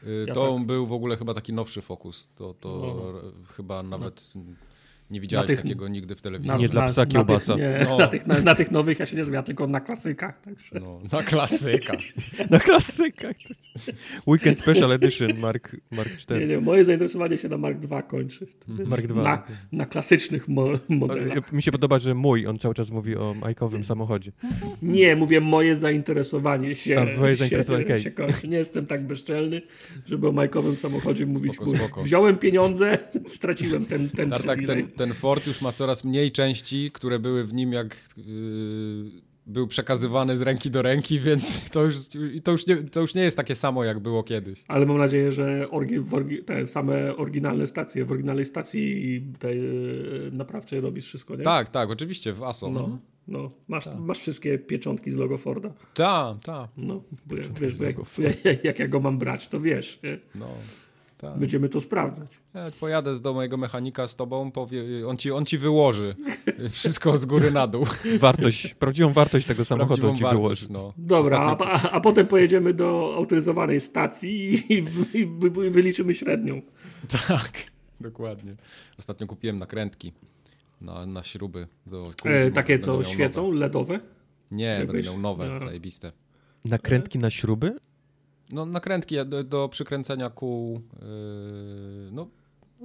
Y, 0.06 0.25
Ja 0.28 0.34
To 0.34 0.54
tak. 0.56 0.66
był 0.66 0.87
w 0.87 0.92
ogóle 0.92 1.16
chyba 1.16 1.34
taki 1.34 1.52
nowszy 1.52 1.82
fokus. 1.82 2.28
To, 2.34 2.54
to 2.54 2.68
No. 2.68 3.44
chyba 3.56 3.82
nawet 3.82 4.32
nie 5.11 5.20
widziałeś 5.20 5.46
tych- 5.46 5.62
takiego 5.62 5.88
nigdy 5.88 6.14
w 6.16 6.20
telewizji. 6.20 6.49
Na- 6.50 6.56
Nie 6.56 6.68
dla 6.68 6.87
psa 6.88 7.04
tych, 7.06 7.12
kiełbasa. 7.14 7.56
nie, 7.56 7.87
No. 7.88 7.99
na, 7.99 8.06
tych, 8.06 8.26
na, 8.26 8.40
na 8.40 8.54
tych 8.54 8.70
nowych 8.70 8.99
ja 8.99 9.06
się 9.06 9.16
nie 9.16 9.25
znam, 9.25 9.44
tylko 9.44 9.66
na 9.66 9.80
klasykach. 9.80 10.40
Także. 10.40 10.80
No, 10.80 11.00
na 11.12 11.23
klasyka. 11.23 11.96
Na 12.50 12.58
klasykach. 12.61 13.37
Weekend 14.26 14.61
Special 14.61 14.92
Edition 14.92 15.38
Mark, 15.38 15.76
Mark 15.90 16.11
Nie, 16.11 16.16
4. 16.16 16.46
nie, 16.46 16.61
moje 16.61 16.84
zainteresowanie 16.84 17.38
się 17.38 17.49
na 17.49 17.56
Mark 17.56 17.78
2 17.78 18.02
kończy. 18.02 18.46
Mark 18.87 19.06
2. 19.06 19.23
Na, 19.23 19.42
na 19.73 19.87
klasycznych 19.87 20.49
mo 20.49 20.66
modelach. 20.88 21.52
Mi 21.52 21.62
się 21.62 21.73
podoba, 21.73 21.99
że 21.99 22.14
mój, 22.14 22.46
on 22.46 22.58
cały 22.58 22.75
czas 22.75 22.90
mówi 22.90 23.16
o 23.16 23.34
majkowym 23.40 23.84
samochodzie. 23.84 24.32
Nie, 24.82 25.16
mówię, 25.16 25.40
moje 25.40 25.76
zainteresowanie 25.76 26.75
się, 26.75 27.00
A, 27.00 27.14
twoje 27.14 27.37
zainteresowanie, 27.37 27.84
się, 27.87 28.00
się 28.00 28.11
kończy. 28.11 28.49
Nie 28.49 28.56
jestem 28.56 28.87
tak 28.87 29.06
bezczelny, 29.06 29.62
żeby 30.06 30.28
o 30.28 30.32
majkowym 30.32 30.76
samochodzie 30.76 31.26
mówić. 31.26 31.54
Spoko, 31.54 31.76
spoko. 31.76 32.02
Wziąłem 32.02 32.37
pieniądze, 32.38 32.99
straciłem 33.26 33.87
ten, 33.87 34.08
ten 34.11 34.30
Tartak, 34.30 34.58
ten, 34.66 34.88
ten 34.96 35.14
Ford 35.14 35.46
już 35.46 35.60
ma 35.60 35.72
coraz 35.72 36.04
mniej 36.04 36.32
części, 36.32 36.90
które 36.92 37.18
były 37.18 37.44
w 37.44 37.52
nim 37.54 37.72
jak 37.72 37.96
yy, 38.16 38.24
był 39.46 39.66
przekazywany 39.66 40.36
z 40.36 40.42
ręki 40.42 40.70
do 40.70 40.82
ręki, 40.82 41.20
więc 41.20 41.70
to 41.70 41.84
już, 41.84 41.96
to, 42.44 42.52
już 42.52 42.66
nie, 42.66 42.76
to 42.76 43.00
już 43.00 43.14
nie 43.14 43.22
jest 43.22 43.36
takie 43.36 43.54
samo, 43.54 43.84
jak 43.84 43.98
było 44.00 44.22
kiedyś. 44.22 44.64
Ale 44.68 44.86
mam 44.86 44.98
nadzieję, 44.98 45.32
że 45.32 45.70
orgi, 45.70 45.94
orgi, 46.12 46.44
te 46.44 46.66
same 46.66 47.16
oryginalne 47.16 47.66
stacje, 47.66 48.04
w 48.04 48.12
oryginalnej 48.12 48.44
stacji 48.44 49.22
tej 49.38 49.58
e, 49.58 49.70
naprawczej 50.32 50.80
robisz 50.80 51.06
wszystko, 51.06 51.36
nie? 51.36 51.44
Tak, 51.44 51.68
tak, 51.68 51.90
oczywiście, 51.90 52.32
w 52.32 52.42
ASO. 52.42 52.70
No, 52.70 52.98
no. 53.28 53.50
Masz, 53.68 53.84
Tak. 53.84 53.98
masz 53.98 54.18
wszystkie 54.18 54.58
pieczątki 54.58 55.10
z 55.10 55.16
logo 55.16 55.38
Forda. 55.38 55.72
Tak, 55.94 56.40
tak, 56.40 56.70
No, 56.76 57.02
bo, 57.26 57.36
jak- 57.36 57.60
wiesz, 57.60 57.76
bo 57.76 57.84
jak, 57.84 57.96
jak, 58.44 58.64
jak 58.64 58.78
ja 58.78 58.88
go 58.88 59.00
mam 59.00 59.18
brać, 59.18 59.48
to 59.48 59.60
wiesz, 59.60 60.00
nie? 60.02 60.18
no. 60.34 60.48
Tak. 61.30 61.38
Będziemy 61.38 61.68
to 61.68 61.80
sprawdzać. 61.80 62.28
Ja 62.54 62.66
pojadę 62.80 63.14
z 63.14 63.20
do 63.20 63.32
mojego 63.34 63.56
mechanika 63.56 64.08
z 64.08 64.16
tobą, 64.16 64.50
powie, 64.50 65.08
on, 65.08 65.16
ci, 65.16 65.30
on 65.32 65.46
ci 65.46 65.58
wyłoży 65.58 66.14
wszystko 66.70 67.18
z 67.18 67.26
góry 67.26 67.50
na 67.50 67.66
dół. 67.66 67.86
Wartość, 68.18 68.74
prawdziwą 68.74 69.12
wartość 69.12 69.46
tego 69.46 69.64
samochodu 69.64 70.02
Prawdziwą 70.02 70.16
ci 70.16 70.22
wartość, 70.22 70.40
wyłoży. 70.68 70.68
no. 70.72 70.92
Dobra, 70.96 71.38
a, 71.38 71.54
Ostatnio- 71.54 71.66
a, 71.88 71.90
a 71.90 72.00
potem 72.00 72.26
pojedziemy 72.26 72.74
do 72.74 73.14
autoryzowanej 73.16 73.80
stacji 73.80 74.54
i, 74.54 74.74
i, 74.74 74.84
i 75.18 75.26
wy- 75.26 75.70
wyliczymy 75.70 76.14
średnią. 76.14 76.62
Tak, 77.28 77.52
dokładnie. 78.00 78.56
Ostatnio 78.98 79.26
kupiłem 79.26 79.58
nakrętki 79.58 80.12
na, 80.80 81.06
na 81.06 81.22
śruby. 81.22 81.66
Do 81.86 82.12
E, 82.24 82.50
takie 82.50 82.78
co 82.78 83.04
świecą, 83.04 83.52
LEDowe. 83.52 83.92
Nowe. 83.94 84.06
Nie, 84.50 84.64
Jakbyś- 84.64 85.06
miał 85.06 85.18
nowe, 85.18 85.48
no. 85.48 85.60
zajebiste. 85.60 86.12
Nakrętki 86.64 87.18
na 87.18 87.30
śruby? 87.30 87.76
No 88.54 88.66
nakrętki 88.66 89.16
do, 89.26 89.44
do 89.44 89.68
przykręcenia 89.68 90.30
kół. 90.30 90.75
Yy, 90.75 92.11
no, 92.12 92.28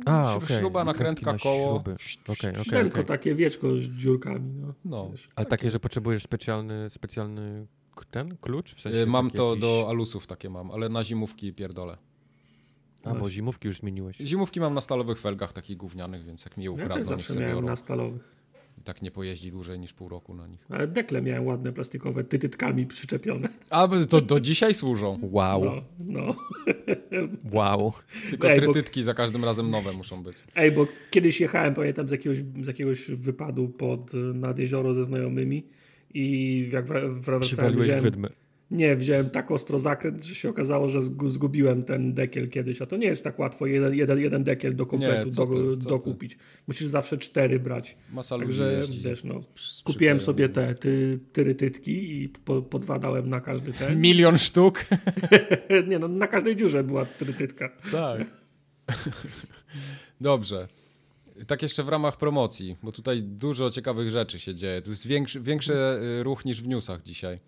A, 0.05 0.11
śru- 0.11 0.43
okej. 0.43 0.59
śruba, 0.59 0.83
nakrętka, 0.83 1.33
na 1.33 1.39
koło. 1.39 1.69
śruby. 1.73 1.95
Okej, 2.27 2.49
okej, 2.51 2.63
Tylko 2.63 2.89
okej. 2.99 3.05
takie 3.05 3.35
wieczko 3.35 3.75
z 3.75 3.79
dziurkami. 3.79 4.53
No. 4.53 4.73
No. 4.85 5.09
Wiesz. 5.11 5.29
Ale 5.35 5.45
takie, 5.45 5.71
że 5.71 5.79
potrzebujesz 5.79 6.23
specjalny, 6.23 6.89
specjalny 6.89 7.67
ten 8.11 8.37
klucz? 8.37 8.75
W 8.75 8.79
sensie 8.81 8.97
Yy, 8.99 9.05
mam 9.05 9.31
to 9.31 9.49
jakiś- 9.49 9.61
do 9.61 9.85
alusów 9.89 10.27
takie 10.27 10.49
mam, 10.49 10.71
ale 10.71 10.89
na 10.89 11.03
zimówki 11.03 11.53
pierdolę. 11.53 11.97
A, 13.03 13.13
bo 13.15 13.29
zimówki 13.29 13.67
już 13.67 13.77
zmieniłeś. 13.79 14.17
Zimówki 14.17 14.59
mam 14.59 14.73
na 14.73 14.81
stalowych 14.81 15.19
felgach 15.19 15.53
takich 15.53 15.77
gównianych, 15.77 16.25
więc 16.25 16.45
jak 16.45 16.57
mi 16.57 16.63
je 16.63 16.69
Ja 16.71 16.75
też 16.77 16.85
ukradną, 16.85 17.05
zawsze 17.05 17.39
miałem 17.39 17.65
na 17.65 17.75
stalowych. 17.75 18.38
Tak 18.89 19.01
nie 19.01 19.11
pojeździ 19.11 19.51
dłużej 19.51 19.79
niż 19.79 19.93
pół 19.93 20.09
roku 20.09 20.33
na 20.33 20.47
nich. 20.47 20.65
Ale 20.69 20.87
dekle 20.87 21.21
miałem 21.21 21.45
ładne 21.45 21.73
plastikowe, 21.73 22.23
tytytkami 22.23 22.85
przyczepione. 22.85 23.47
A 23.69 23.87
bo 23.87 24.05
to 24.05 24.21
do 24.21 24.39
dzisiaj 24.39 24.73
służą. 24.73 25.19
Wow, 25.21 25.65
No, 25.65 25.81
no. 25.99 26.35
wow. 27.59 27.93
Tylko 28.29 28.49
Ej, 28.49 28.61
bo- 28.61 28.73
trytytki 28.73 29.03
za 29.03 29.13
każdym 29.13 29.45
razem 29.45 29.69
nowe 29.69 29.93
muszą 29.93 30.23
być. 30.23 30.37
Ej, 30.55 30.71
bo 30.71 30.87
kiedyś 31.11 31.41
jechałem, 31.41 31.73
pamiętam, 31.73 32.07
z 32.07 32.11
jakiegoś, 32.11 32.37
z 32.37 32.67
jakiegoś 32.67 33.11
wypadu 33.11 33.69
pod, 33.69 34.11
nad 34.33 34.59
jezioro 34.59 34.93
ze 34.93 35.05
znajomymi 35.05 35.63
i 36.13 36.69
jak 36.73 36.85
wra- 36.85 37.13
wracałem, 37.13 37.41
Przywaliłeś 37.41 37.85
wziąłem, 37.87 38.03
wydmy. 38.03 38.29
Nie, 38.71 38.95
wziąłem 38.95 39.29
tak 39.29 39.51
ostro 39.51 39.79
zakręt, 39.79 40.23
że 40.23 40.35
się 40.35 40.49
okazało, 40.49 40.89
że 40.89 40.99
zgu- 40.99 41.29
zgubiłem 41.29 41.83
ten 41.83 42.13
dekiel 42.13 42.49
kiedyś, 42.49 42.81
a 42.81 42.85
to 42.85 42.97
nie 42.97 43.07
jest 43.07 43.23
tak 43.23 43.39
łatwo 43.39 43.65
jeden, 43.65 43.93
jeden, 43.93 44.19
jeden 44.19 44.43
dekiel 44.43 44.75
do 44.75 44.85
kompletu 44.85 45.29
Nie, 45.29 45.31
do, 45.31 45.75
ty, 45.77 45.87
dokupić. 45.87 46.37
Musisz 46.67 46.87
zawsze 46.87 47.17
cztery 47.17 47.59
brać. 47.59 47.97
Masa 48.11 48.37
Także 48.37 48.73
jeździ. 48.73 49.01
wiesz, 49.01 49.23
no, 49.23 49.39
kupiłem 49.83 50.21
sobie 50.21 50.49
te 50.49 50.75
ty, 50.75 51.19
tyrytytki 51.33 52.21
i 52.21 52.29
po, 52.29 52.61
po 52.61 52.79
dwa 52.79 52.99
dałem 52.99 53.29
na 53.29 53.41
każdy 53.41 53.73
ten. 53.73 54.01
Milion 54.01 54.37
sztuk. 54.37 54.85
nie 55.89 55.99
no, 55.99 56.07
na 56.07 56.27
każdej 56.27 56.55
dziurze 56.55 56.83
była 56.83 57.05
tyrytytka. 57.05 57.69
Tak. 57.91 58.27
Dobrze. 60.21 60.67
Tak 61.47 61.61
jeszcze 61.61 61.83
w 61.83 61.89
ramach 61.89 62.17
promocji, 62.17 62.75
bo 62.83 62.91
tutaj 62.91 63.23
dużo 63.23 63.69
ciekawych 63.69 64.11
rzeczy 64.11 64.39
się 64.39 64.55
dzieje. 64.55 64.81
Tu 64.81 64.89
jest 64.89 65.07
większy, 65.07 65.41
większy 65.41 65.73
ruch 66.23 66.45
niż 66.45 66.61
w 66.61 66.67
newsach 66.67 67.03
dzisiaj. 67.03 67.39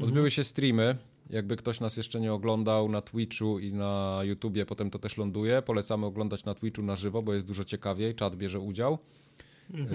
Odbyły 0.00 0.30
się 0.30 0.44
streamy. 0.44 0.96
Jakby 1.30 1.56
ktoś 1.56 1.80
nas 1.80 1.96
jeszcze 1.96 2.20
nie 2.20 2.32
oglądał 2.32 2.88
na 2.88 3.02
Twitchu 3.02 3.58
i 3.58 3.72
na 3.72 4.20
YouTubie, 4.22 4.66
potem 4.66 4.90
to 4.90 4.98
też 4.98 5.16
ląduje. 5.16 5.62
Polecamy 5.62 6.06
oglądać 6.06 6.44
na 6.44 6.54
Twitchu 6.54 6.82
na 6.82 6.96
żywo, 6.96 7.22
bo 7.22 7.34
jest 7.34 7.46
dużo 7.46 7.64
ciekawiej. 7.64 8.14
Czat 8.14 8.36
bierze 8.36 8.60
udział. 8.60 8.98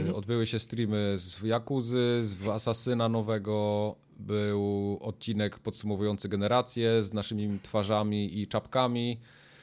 Y, 0.10 0.16
Odbyły 0.16 0.46
się 0.48 0.60
streamy 0.60 1.14
z 1.18 1.42
Jakuzy, 1.42 2.20
z 2.22 2.48
Asasyna 2.48 3.10
nowego. 3.10 3.96
Był 4.20 4.98
odcinek 5.02 5.60
podsumowujący 5.60 6.30
generację 6.30 7.04
z 7.04 7.14
naszymi 7.14 7.60
twarzami 7.64 8.40
i 8.40 8.48
czapkami. 8.48 9.18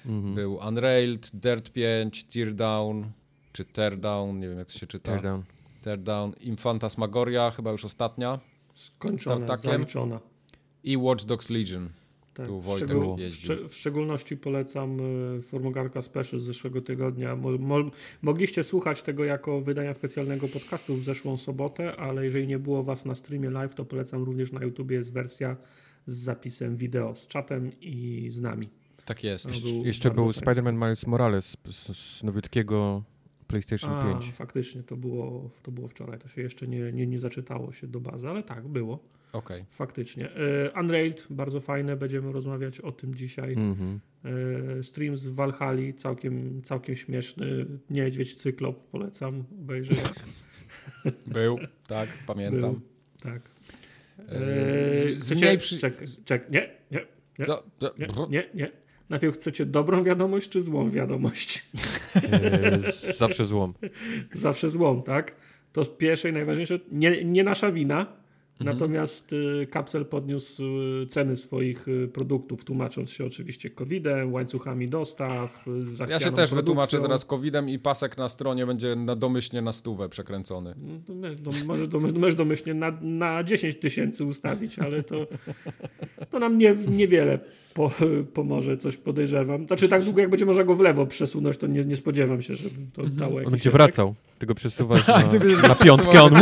Mhm. 0.07 0.35
Był 0.35 0.55
Unrailed, 0.69 1.31
Dirt 1.35 1.71
5, 1.71 2.25
Teardown, 2.25 3.05
czy 3.53 3.65
Teardown, 3.65 4.41
nie 4.41 4.49
wiem 4.49 4.59
jak 4.59 4.67
to 4.67 4.79
się 4.79 4.87
czyta. 4.87 5.13
Teardown. 5.13 5.43
Teardown, 5.83 6.33
Infantasmagoria, 6.41 7.51
chyba 7.51 7.73
już 7.73 7.85
ostatnia. 7.85 8.39
Skończona, 8.75 9.47
Startakiem. 9.47 9.73
zaliczona. 9.73 10.21
I 10.85 10.97
Watch 10.97 11.25
Dogs 11.25 11.51
Legion. 11.51 11.89
Tak. 12.35 12.47
Tu 12.47 12.61
w, 12.61 12.65
Wojtek 12.65 12.89
szczegół, 12.89 13.17
w, 13.17 13.19
jeździł. 13.19 13.57
szcze- 13.57 13.69
w 13.69 13.75
szczególności 13.75 14.37
polecam 14.37 15.01
y, 15.39 15.43
Formogarka 15.43 16.03
Special 16.03 16.41
z 16.41 16.43
zeszłego 16.45 16.81
tygodnia. 16.81 17.37
Mo, 17.37 17.51
mo, 17.59 17.77
mogliście 18.23 18.63
słuchać 18.63 19.03
tego 19.03 19.25
jako 19.25 19.61
wydania 19.61 19.95
specjalnego 19.95 20.49
podcastu 20.49 20.95
w 20.95 21.03
zeszłą 21.05 21.37
sobotę, 21.37 21.97
ale 21.97 22.25
jeżeli 22.25 22.47
nie 22.47 22.59
było 22.59 22.83
was 22.83 23.05
na 23.05 23.15
streamie 23.15 23.51
live, 23.51 23.75
to 23.75 23.85
polecam 23.85 24.23
również 24.23 24.53
na 24.53 24.63
YouTubie 24.63 24.97
jest 24.97 25.13
wersja 25.13 25.57
z 26.07 26.17
zapisem 26.17 26.77
wideo, 26.77 27.15
z 27.15 27.27
czatem 27.27 27.71
i 27.81 28.27
z 28.31 28.41
nami. 28.41 28.69
Tak 29.05 29.25
jest. 29.25 29.47
Był 29.63 29.85
Jeszcze 29.85 30.11
był. 30.11 30.31
Spider-Man 30.31 30.75
Miles 30.75 31.07
Morales 31.07 31.57
z, 31.71 31.97
z 31.97 32.23
nowiutkiego 32.23 33.03
PlayStation 33.47 33.91
A, 33.93 34.21
5. 34.21 34.33
faktycznie, 34.35 34.83
to 34.83 34.97
było, 34.97 35.51
to 35.63 35.71
było 35.73 35.89
wczoraj. 35.89 36.19
To 36.19 36.29
się 36.29 36.43
jeszcze 36.43 36.69
nie, 36.69 36.93
nie, 36.93 37.07
nie 37.07 37.19
zaczytało 37.19 37.73
się 37.73 37.87
do 37.87 38.01
bazy, 38.01 38.29
ale 38.29 38.43
tak, 38.43 38.69
było. 38.69 38.99
Okej. 39.33 39.65
Faktycznie. 39.71 40.31
Y, 40.37 40.71
Unrailed, 40.81 41.27
bardzo 41.31 41.61
fajne, 41.61 41.97
będziemy 41.97 42.33
rozmawiać 42.33 42.81
o 42.81 42.93
tym 42.93 43.15
dzisiaj. 43.15 43.53
Mhm. 43.53 44.01
E, 44.79 44.83
Stream 44.83 45.17
z 45.17 45.27
Valhalla, 45.27 45.93
całkiem, 45.97 46.63
całkiem 46.63 46.97
śmieszny. 46.97 47.67
Niedźwiedź 47.91 48.35
Cyklop, 48.35 48.91
polecam 48.91 49.45
obejrzeć. 49.61 49.99
Był, 51.27 51.59
tak, 51.87 52.09
pamiętam. 52.27 52.61
Był, 52.61 52.81
tak. 53.21 53.43
Eee, 54.19 54.95
z- 54.95 55.59
przy- 55.59 55.79
czek, 55.79 56.03
czek, 56.25 56.51
nie, 56.51 56.71
nie, 56.91 57.07
nie, 57.39 57.47
nie, 57.99 58.27
nie, 58.31 58.49
nie. 58.55 58.71
Najpierw 59.09 59.35
chcecie 59.35 59.67
dobrą 59.67 60.05
wiadomość 60.05 60.49
czy 60.49 60.63
złą 60.63 60.91
wiadomość? 60.91 61.67
E, 62.17 63.13
zawsze 63.19 63.47
złom. 63.47 63.75
Zawsze 64.33 64.71
złą, 64.71 65.03
tak? 65.03 65.37
To 65.73 65.85
z 65.85 65.89
pierwszej 65.89 66.33
najważniejsze, 66.33 66.79
nie, 66.93 67.25
nie 67.25 67.45
nasza 67.45 67.73
wina, 67.73 68.07
Mhm. 68.61 68.77
Natomiast 68.77 69.33
y, 69.33 69.67
Kapsel 69.71 70.07
podniósł 70.07 70.65
y, 71.03 71.07
ceny 71.07 71.37
swoich 71.37 71.89
y, 71.89 72.09
produktów, 72.09 72.65
tłumacząc 72.65 73.11
się 73.11 73.25
oczywiście 73.25 73.71
COVID-em, 73.71 74.33
łańcuchami 74.33 74.89
dostaw, 74.89 75.65
Ja 76.09 76.21
się 76.21 76.33
też 76.33 76.55
wytłumaczę 76.55 76.91
produkcją. 76.91 77.01
zaraz 77.01 77.25
COVID-em 77.25 77.69
i 77.69 77.79
pasek 77.79 78.19
na 78.19 78.29
stronie 78.29 78.67
będzie 78.67 78.97
na 78.97 79.17
domyślnie 79.17 79.63
na 79.63 79.73
stówę 79.73 80.09
przekręcony. 80.09 80.75
No, 81.09 81.51
może, 81.67 81.89
to 81.89 82.01
możesz 82.21 82.35
domyślnie 82.35 82.75
na, 82.75 82.99
na 83.01 83.45
10 83.45 83.77
tysięcy 83.77 84.25
ustawić, 84.25 84.79
ale 84.79 85.03
to, 85.03 85.27
to 86.31 86.39
nam 86.39 86.59
nie, 86.59 86.77
niewiele 86.89 87.39
po, 87.75 87.91
pomoże, 88.35 88.77
coś 88.77 88.97
podejrzewam. 88.97 89.67
Znaczy 89.67 89.89
tak 89.89 90.03
długo 90.03 90.21
jak 90.21 90.31
będzie 90.31 90.47
można 90.47 90.65
go 90.65 90.77
w 90.77 90.81
lewo 90.81 91.07
przesunąć, 91.07 91.57
to 91.57 91.67
nie, 91.67 91.85
nie 91.85 91.97
spodziewam 91.97 92.43
się, 92.43 92.55
żeby 92.55 92.77
to 92.93 93.03
dało 93.07 93.37
On 93.39 93.45
będzie 93.45 93.69
efekt. 93.69 93.73
wracał. 93.73 94.15
Ty 94.39 94.47
go 94.47 94.55
przesuwasz 94.55 95.05
Tak, 95.05 95.33
na, 95.63 95.69
na 95.69 95.75
piątkę, 95.75 96.19
a 96.19 96.23
on 96.23 96.35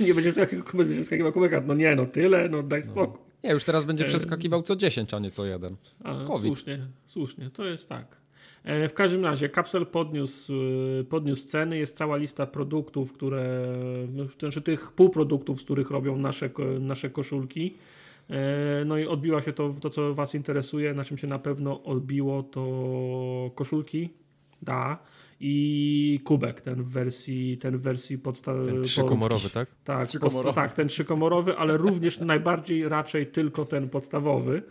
Nie 0.00 0.14
będzie 0.14 0.32
wskakiwał, 0.32 0.64
będzie 0.74 1.02
wskakiwał. 1.02 1.32
No 1.66 1.74
nie, 1.74 1.96
no 1.96 2.06
tyle, 2.06 2.48
no 2.48 2.62
daj 2.62 2.82
spokój. 2.82 3.20
Nie, 3.44 3.50
już 3.50 3.64
teraz 3.64 3.84
będzie 3.84 4.04
przeskakiwał 4.04 4.62
co 4.62 4.76
10, 4.76 5.14
a 5.14 5.18
nie 5.18 5.30
co 5.30 5.46
jeden. 5.46 5.76
A, 6.04 6.24
COVID. 6.24 6.46
słusznie, 6.46 6.86
słusznie, 7.06 7.50
to 7.50 7.64
jest 7.64 7.88
tak. 7.88 8.25
E, 8.66 8.88
W 8.88 8.94
każdym 8.94 9.24
razie 9.24 9.48
Kapsel 9.48 9.86
podniósł, 9.86 10.52
y, 11.00 11.04
podniósł 11.08 11.46
ceny, 11.46 11.78
jest 11.78 11.96
cała 11.96 12.16
lista 12.16 12.46
produktów, 12.46 13.12
które, 13.12 13.66
no, 14.12 14.24
znaczy 14.38 14.62
tych 14.62 14.92
półproduktów, 14.92 15.60
z 15.60 15.64
których 15.64 15.90
robią 15.90 16.16
nasze, 16.18 16.50
nasze 16.80 17.10
koszulki. 17.10 17.74
E, 18.30 18.84
No 18.84 18.98
i 18.98 19.06
odbiła 19.06 19.42
się 19.42 19.52
to, 19.52 19.74
to, 19.80 19.90
co 19.90 20.14
Was 20.14 20.34
interesuje, 20.34 20.94
na 20.94 21.04
czym 21.04 21.18
się 21.18 21.26
na 21.26 21.38
pewno 21.38 21.82
odbiło, 21.82 22.42
to 22.42 23.50
koszulki, 23.54 24.08
da, 24.62 24.98
i 25.40 26.20
kubek, 26.24 26.60
ten 26.60 26.82
w 26.82 26.88
wersji, 26.88 27.58
ten 27.58 27.78
w 27.78 27.80
wersji 27.82 28.18
podstawowej. 28.18 28.72
ten 28.74 28.82
trzykomorowy, 28.82 29.50
tak? 29.50 29.68
Tak, 29.84 30.08
Trzykomorowy. 30.08 30.48
podsta- 30.48 30.54
tak, 30.54 30.72
ten 30.74 30.88
trzykomorowy, 30.88 31.56
ale 31.56 31.76
również 31.86 32.20
najbardziej 32.20 32.88
raczej 32.88 33.26
tylko 33.26 33.64
ten 33.64 33.88
podstawowy. 33.88 34.62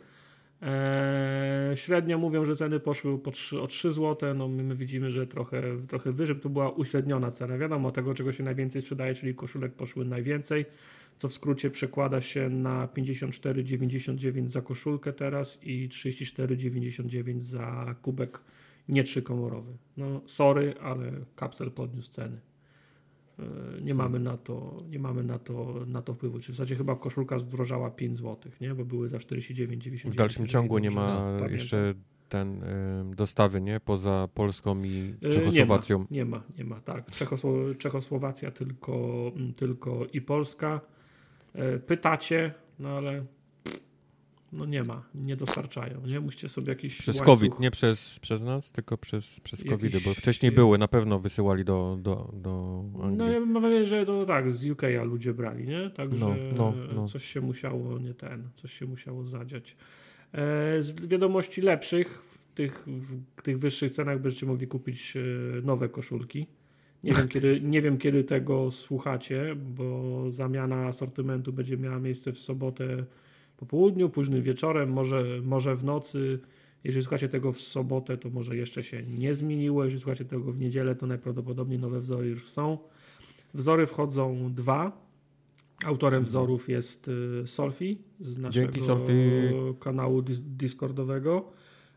Eee, 0.61 1.77
średnio 1.77 2.17
mówią, 2.17 2.45
że 2.45 2.55
ceny 2.55 2.79
poszły 2.79 3.19
po 3.19 3.31
3, 3.31 3.61
o 3.61 3.67
3 3.67 3.91
zł. 3.91 4.33
No 4.33 4.47
my, 4.47 4.63
my 4.63 4.75
widzimy, 4.75 5.11
że 5.11 5.27
trochę, 5.27 5.63
trochę 5.87 6.11
wyżej. 6.11 6.35
To 6.35 6.49
była 6.49 6.69
uśredniona 6.69 7.31
cena. 7.31 7.57
Wiadomo, 7.57 7.91
tego 7.91 8.13
czego 8.13 8.31
się 8.31 8.43
najwięcej 8.43 8.81
sprzedaje, 8.81 9.15
czyli 9.15 9.35
koszulek 9.35 9.73
poszły 9.73 10.05
najwięcej, 10.05 10.65
co 11.17 11.27
w 11.27 11.33
skrócie 11.33 11.69
przekłada 11.69 12.21
się 12.21 12.49
na 12.49 12.87
54,99 12.87 14.47
za 14.49 14.61
koszulkę 14.61 15.13
teraz 15.13 15.59
i 15.63 15.89
34,99 15.89 17.39
za 17.39 17.95
kubek 18.01 18.41
nie 18.89 19.03
trzykomorowy. 19.03 19.77
No 19.97 20.21
sorry, 20.25 20.73
ale 20.81 21.11
kapsel 21.35 21.71
podniósł 21.71 22.11
ceny. 22.11 22.54
E, 23.39 23.81
Nie 23.81 23.93
mamy 23.95 24.19
na 24.19 24.37
to, 24.37 24.77
nie 24.89 24.99
mamy 24.99 25.23
na 25.23 25.39
to, 25.39 25.83
na 25.87 26.01
to 26.01 26.13
wpływu. 26.13 26.39
Czy 26.39 26.51
w 26.51 26.55
zasadzie 26.55 26.75
chyba 26.75 26.95
koszulka 26.95 27.39
zdrożała 27.39 27.91
5 27.91 28.17
zł, 28.17 28.51
nie? 28.61 28.75
Bo 28.75 28.85
były 28.85 29.09
za 29.09 29.17
49,99. 29.17 30.09
W 30.11 30.15
dalszym 30.15 30.47
ciągu 30.47 30.77
nie 30.77 30.91
ma 30.91 31.21
pamiętam. 31.21 31.51
jeszcze 31.51 31.93
ten 32.29 32.63
ym, 32.63 33.15
dostawy, 33.15 33.61
nie? 33.61 33.79
Poza 33.79 34.27
Polską 34.33 34.83
i 34.83 35.15
E, 35.23 35.29
Czechosłowacją. 35.29 36.05
Nie 36.11 36.25
ma, 36.25 36.37
nie 36.37 36.41
ma, 36.41 36.43
nie 36.57 36.63
ma 36.63 36.79
tak. 36.79 37.11
Czechosło- 37.11 37.75
Czechosłowacja 37.77 38.51
tylko, 38.51 39.31
tylko 39.55 40.05
i 40.13 40.21
Polska. 40.21 40.81
E, 41.53 41.79
Pytacie, 41.79 42.53
no 42.79 42.89
ale 42.89 43.25
no 44.51 44.65
nie 44.65 44.83
ma, 44.83 45.03
nie 45.15 45.35
dostarczają, 45.35 46.01
nie? 46.07 46.19
Musicie 46.19 46.49
sobie 46.49 46.69
jakiś 46.69 46.97
Przez 46.97 47.15
łańcuch- 47.17 47.25
COVID, 47.25 47.59
nie 47.59 47.71
przez, 47.71 48.19
przez 48.19 48.43
nas, 48.43 48.71
tylko 48.71 48.97
przez, 48.97 49.39
przez 49.39 49.59
Jakiś- 49.59 49.71
COVID, 49.71 50.03
bo 50.05 50.13
wcześniej 50.13 50.51
były, 50.51 50.77
na 50.77 50.87
pewno 50.87 51.19
wysyłali 51.19 51.65
do, 51.65 51.97
do, 52.01 52.31
do 52.33 52.83
Anglii. 53.01 53.17
No 53.17 53.29
ja 53.31 53.39
mam 53.39 53.61
wrażenie, 53.61 53.85
że 53.85 54.05
to 54.05 54.25
tak, 54.25 54.51
z 54.51 54.69
UK 54.69 54.81
ludzie 55.05 55.33
brali, 55.33 55.67
nie? 55.67 55.89
Także 55.89 56.19
No, 56.19 56.35
no, 56.57 56.73
no. 56.95 57.07
coś 57.07 57.25
się 57.25 57.41
musiało, 57.41 57.99
nie 57.99 58.13
ten, 58.13 58.49
coś 58.55 58.73
się 58.73 58.85
musiało 58.85 59.27
zadziać. 59.27 59.75
E, 60.33 60.83
z 60.83 61.07
wiadomości 61.07 61.61
lepszych, 61.61 62.07
w 62.23 62.53
tych, 62.53 62.83
w 62.87 63.41
tych 63.41 63.59
wyższych 63.59 63.91
cenach 63.91 64.21
będziecie 64.21 64.45
mogli 64.45 64.67
kupić 64.67 65.13
e, 65.17 65.21
nowe 65.61 65.89
koszulki. 65.89 66.47
Nie 67.03 67.13
wiem, 67.13 67.27
kiedy, 67.27 67.61
nie 67.61 67.81
wiem, 67.81 67.97
kiedy 67.97 68.23
tego 68.23 68.71
słuchacie, 68.71 69.55
bo 69.55 70.23
zamiana 70.31 70.87
asortymentu 70.87 71.53
będzie 71.53 71.77
miała 71.77 71.99
miejsce 71.99 72.31
w 72.31 72.39
sobotę 72.39 73.05
po 73.57 73.65
południu, 73.65 74.09
późnym 74.09 74.41
wieczorem, 74.41 74.89
może, 74.93 75.23
może 75.43 75.75
w 75.75 75.83
nocy. 75.83 76.39
Jeżeli 76.83 77.03
słuchacie 77.03 77.29
tego 77.29 77.51
w 77.51 77.61
sobotę, 77.61 78.17
to 78.17 78.29
może 78.29 78.57
jeszcze 78.57 78.83
się 78.83 79.03
nie 79.03 79.35
zmieniło. 79.35 79.83
Jeżeli 79.83 80.01
słuchacie 80.01 80.25
tego 80.25 80.51
w 80.51 80.59
niedzielę, 80.59 80.95
to 80.95 81.07
najprawdopodobniej 81.07 81.79
nowe 81.79 81.99
wzory 81.99 82.27
już 82.27 82.49
są. 82.49 82.77
Wzory 83.53 83.85
wchodzą 83.85 84.53
dwa. 84.53 85.05
Autorem 85.85 86.23
wzorów 86.23 86.69
jest 86.69 87.07
y, 87.07 87.47
Solfi 87.47 87.97
z 88.19 88.37
naszego 88.37 88.81
Solfi. 88.85 89.13
kanału 89.79 90.21
dis- 90.21 90.39
Discordowego. 90.57 91.51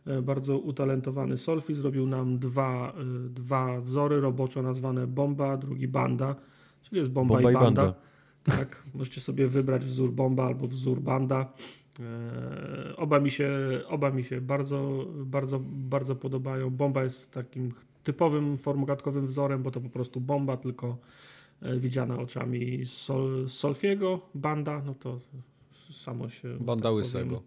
E, 0.06 0.22
Bardzo 0.22 0.58
utalentowany 0.58 1.36
Solfi 1.38 1.74
zrobił 1.74 2.06
nam 2.06 2.38
dwa, 2.38 2.92
y, 3.26 3.28
dwa 3.30 3.80
wzory 3.80 4.20
roboczo 4.20 4.62
nazwane 4.62 5.06
Bomba, 5.06 5.56
drugi 5.56 5.88
Banda, 5.88 6.36
czyli 6.82 6.98
jest 6.98 7.10
Bomba, 7.10 7.34
Bomba 7.34 7.50
i 7.50 7.54
i 7.54 7.56
Banda. 7.56 7.94
Tak, 8.42 8.82
możecie 8.94 9.20
sobie 9.20 9.46
wybrać 9.48 9.84
wzór 9.84 10.12
Bomba 10.12 10.46
albo 10.46 10.66
wzór 10.66 11.00
Banda. 11.00 11.52
E, 12.00 12.96
Oba 12.96 13.20
mi 13.20 13.30
się, 13.30 13.50
oba 13.88 14.10
mi 14.10 14.24
się 14.24 14.40
bardzo, 14.40 15.06
bardzo, 15.24 15.60
bardzo 15.64 16.16
podobają. 16.16 16.70
Bomba 16.70 17.02
jest 17.02 17.32
takim 17.32 17.72
typowym 18.04 18.58
formogatkowym 18.58 19.26
wzorem, 19.26 19.62
bo 19.62 19.70
to 19.70 19.80
po 19.80 19.88
prostu 19.88 20.20
bomba, 20.20 20.56
tylko 20.56 20.98
e, 21.62 21.76
widziana 21.78 22.18
oczami 22.18 22.86
Sol, 22.86 23.48
Solfiego. 23.48 24.20
Banda, 24.34 24.82
no 24.86 24.94
to 24.94 25.20
samo 25.92 26.28
się. 26.28 26.56
Banda 26.60 26.88
tak 26.88 26.94
łysego. 26.96 27.36
powiem, 27.36 27.42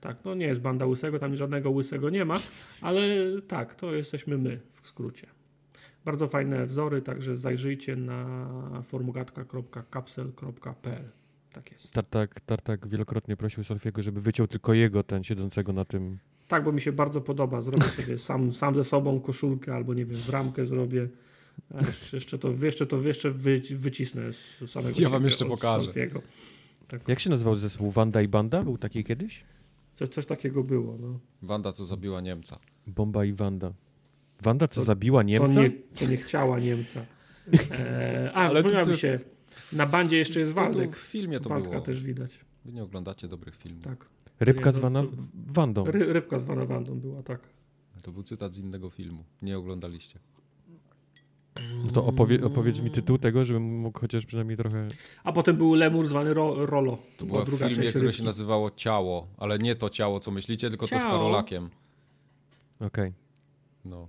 Tak, 0.00 0.24
no 0.24 0.34
nie 0.34 0.46
jest 0.46 0.60
banda 0.60 0.86
łysego, 0.86 1.18
tam 1.18 1.36
żadnego 1.36 1.70
łysego 1.70 2.10
nie 2.10 2.24
ma, 2.24 2.36
ale 2.82 3.00
tak, 3.48 3.74
to 3.74 3.92
jesteśmy 3.94 4.38
my 4.38 4.60
w 4.82 4.88
skrócie. 4.88 5.26
Bardzo 6.06 6.26
fajne 6.26 6.66
wzory, 6.66 7.02
także 7.02 7.36
zajrzyjcie 7.36 7.96
na 7.96 8.48
formugatka.kapsel.pl. 8.82 11.04
Tak 11.52 11.72
jest. 11.72 11.92
Tartak, 11.94 12.40
Tartak 12.40 12.88
wielokrotnie 12.88 13.36
prosił 13.36 13.64
Solfiego, 13.64 14.02
żeby 14.02 14.20
wyciął 14.20 14.46
tylko 14.46 14.74
jego, 14.74 15.02
ten 15.02 15.24
siedzącego 15.24 15.72
na 15.72 15.84
tym. 15.84 16.18
Tak, 16.48 16.64
bo 16.64 16.72
mi 16.72 16.80
się 16.80 16.92
bardzo 16.92 17.20
podoba. 17.20 17.60
Zrobię 17.60 17.86
sobie 17.86 18.18
sam, 18.18 18.52
sam 18.52 18.74
ze 18.74 18.84
sobą 18.84 19.20
koszulkę 19.20 19.74
albo 19.74 19.94
nie 19.94 20.06
wiem, 20.06 20.20
w 20.20 20.28
ramkę 20.28 20.64
zrobię. 20.64 21.08
A 21.74 21.78
jeszcze- 22.12 22.38
to, 22.38 22.48
jeszcze 22.62 22.86
to 22.86 23.02
jeszcze 23.02 23.30
wy, 23.30 23.62
wycisnę 23.70 24.32
z 24.32 24.70
samego 24.70 25.00
Ja 25.00 25.08
wam 25.08 25.24
jeszcze 25.24 25.44
pokażę. 25.44 25.84
Solfiego. 25.84 26.22
Jak 27.08 27.20
się 27.20 27.30
nazywał 27.30 27.56
zespół? 27.56 27.90
Wanda 27.90 28.22
i 28.22 28.28
Banda? 28.28 28.64
Był 28.64 28.78
taki 28.78 29.04
kiedyś? 29.04 29.44
Coś, 29.94 30.08
coś 30.08 30.26
takiego 30.26 30.64
było. 30.64 30.98
No. 31.00 31.20
Wanda, 31.42 31.72
co 31.72 31.84
zabiła 31.84 32.20
Niemca. 32.20 32.58
Bomba 32.86 33.24
i 33.24 33.32
Wanda. 33.32 33.72
Wanda, 34.42 34.68
co 34.68 34.74
Co- 34.80 34.84
zabiła 34.84 35.22
Niemca? 35.22 35.54
Co, 35.54 35.62
nie, 35.62 35.70
co 35.92 36.06
nie 36.06 36.16
chciała 36.16 36.58
Niemca. 36.58 37.00
E, 37.70 38.30
a, 38.34 38.48
Ale 38.48 38.62
to- 38.62 38.68
mi 38.78 38.84
to- 38.84 38.96
się. 38.96 39.18
Na 39.72 39.86
bandzie 39.86 40.16
jeszcze 40.16 40.40
jest 40.40 40.54
To 40.54 40.60
tu 40.60 40.64
Waldek. 40.64 40.96
w 40.96 41.00
filmie 41.00 41.40
to 41.40 41.48
Waldka 41.48 41.70
było. 41.70 41.82
też 41.82 42.02
widać. 42.02 42.40
Wy 42.64 42.72
nie 42.72 42.82
oglądacie 42.82 43.28
dobrych 43.28 43.56
filmów. 43.56 43.84
Tak. 43.84 44.06
Rybka 44.40 44.70
Nie, 44.70 44.76
zwana 44.76 45.02
to- 45.02 45.08
Wandą. 45.34 45.84
Ry, 45.84 46.12
rybka 46.12 46.38
zwana 46.38 46.64
Wandą 46.66 47.00
była, 47.00 47.22
tak. 47.22 47.40
To 48.02 48.12
był 48.12 48.22
cytat 48.22 48.54
z 48.54 48.58
innego 48.58 48.90
filmu. 48.90 49.24
Nie 49.42 49.58
oglądaliście. 49.58 50.18
No 51.84 51.90
to 51.92 52.06
opowie, 52.06 52.44
opowiedz 52.44 52.80
mi 52.80 52.90
tytuł 52.90 53.18
tego, 53.18 53.44
żebym 53.44 53.62
mógł 53.80 54.00
chociaż 54.00 54.26
przynajmniej 54.26 54.56
trochę... 54.56 54.88
A 55.24 55.32
potem 55.32 55.56
był 55.56 55.74
lemur 55.74 56.06
zwany 56.06 56.34
Ro, 56.34 56.66
Rolo. 56.66 56.98
To 57.16 57.26
była 57.26 57.44
była 57.44 57.56
w 57.56 57.58
filmie, 57.60 57.74
część 57.74 57.88
które 57.88 58.04
rybki. 58.04 58.18
się 58.18 58.24
nazywało 58.24 58.70
Ciało, 58.70 59.28
ale 59.38 59.58
nie 59.58 59.74
to 59.76 59.90
ciało, 59.90 60.20
co 60.20 60.30
myślicie, 60.30 60.68
tylko 60.70 60.86
to 60.88 60.98
z 60.98 61.02
Ciało? 61.02 61.14
Karolakiem. 61.18 61.70
Okej, 62.80 63.12
No. 63.84 64.08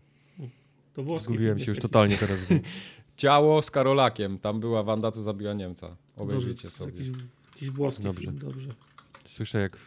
To 0.97 1.03
włoski 1.03 1.23
zgubiłem 1.23 1.57
film 1.57 1.65
się 1.65 1.71
już 1.71 1.79
totalnie 1.79 2.17
teraz. 2.17 2.39
Ciało 3.17 3.61
z 3.61 3.71
Karolakiem. 3.71 4.39
Tam 4.39 4.59
była 4.59 4.83
Wanda, 4.83 5.11
co 5.11 5.21
zabiła 5.21 5.53
Niemca. 5.53 5.95
Obejrzyjcie 6.15 6.63
Dobrze, 6.63 6.77
sobie. 6.77 6.91
Jakiś, 6.91 7.23
jakiś 7.53 7.71
włoski 7.71 8.03
Dobrze. 8.03 8.21
film, 8.21 8.37
dobrze. 8.39 8.69
Słyszę 9.29 9.59
jak, 9.59 9.77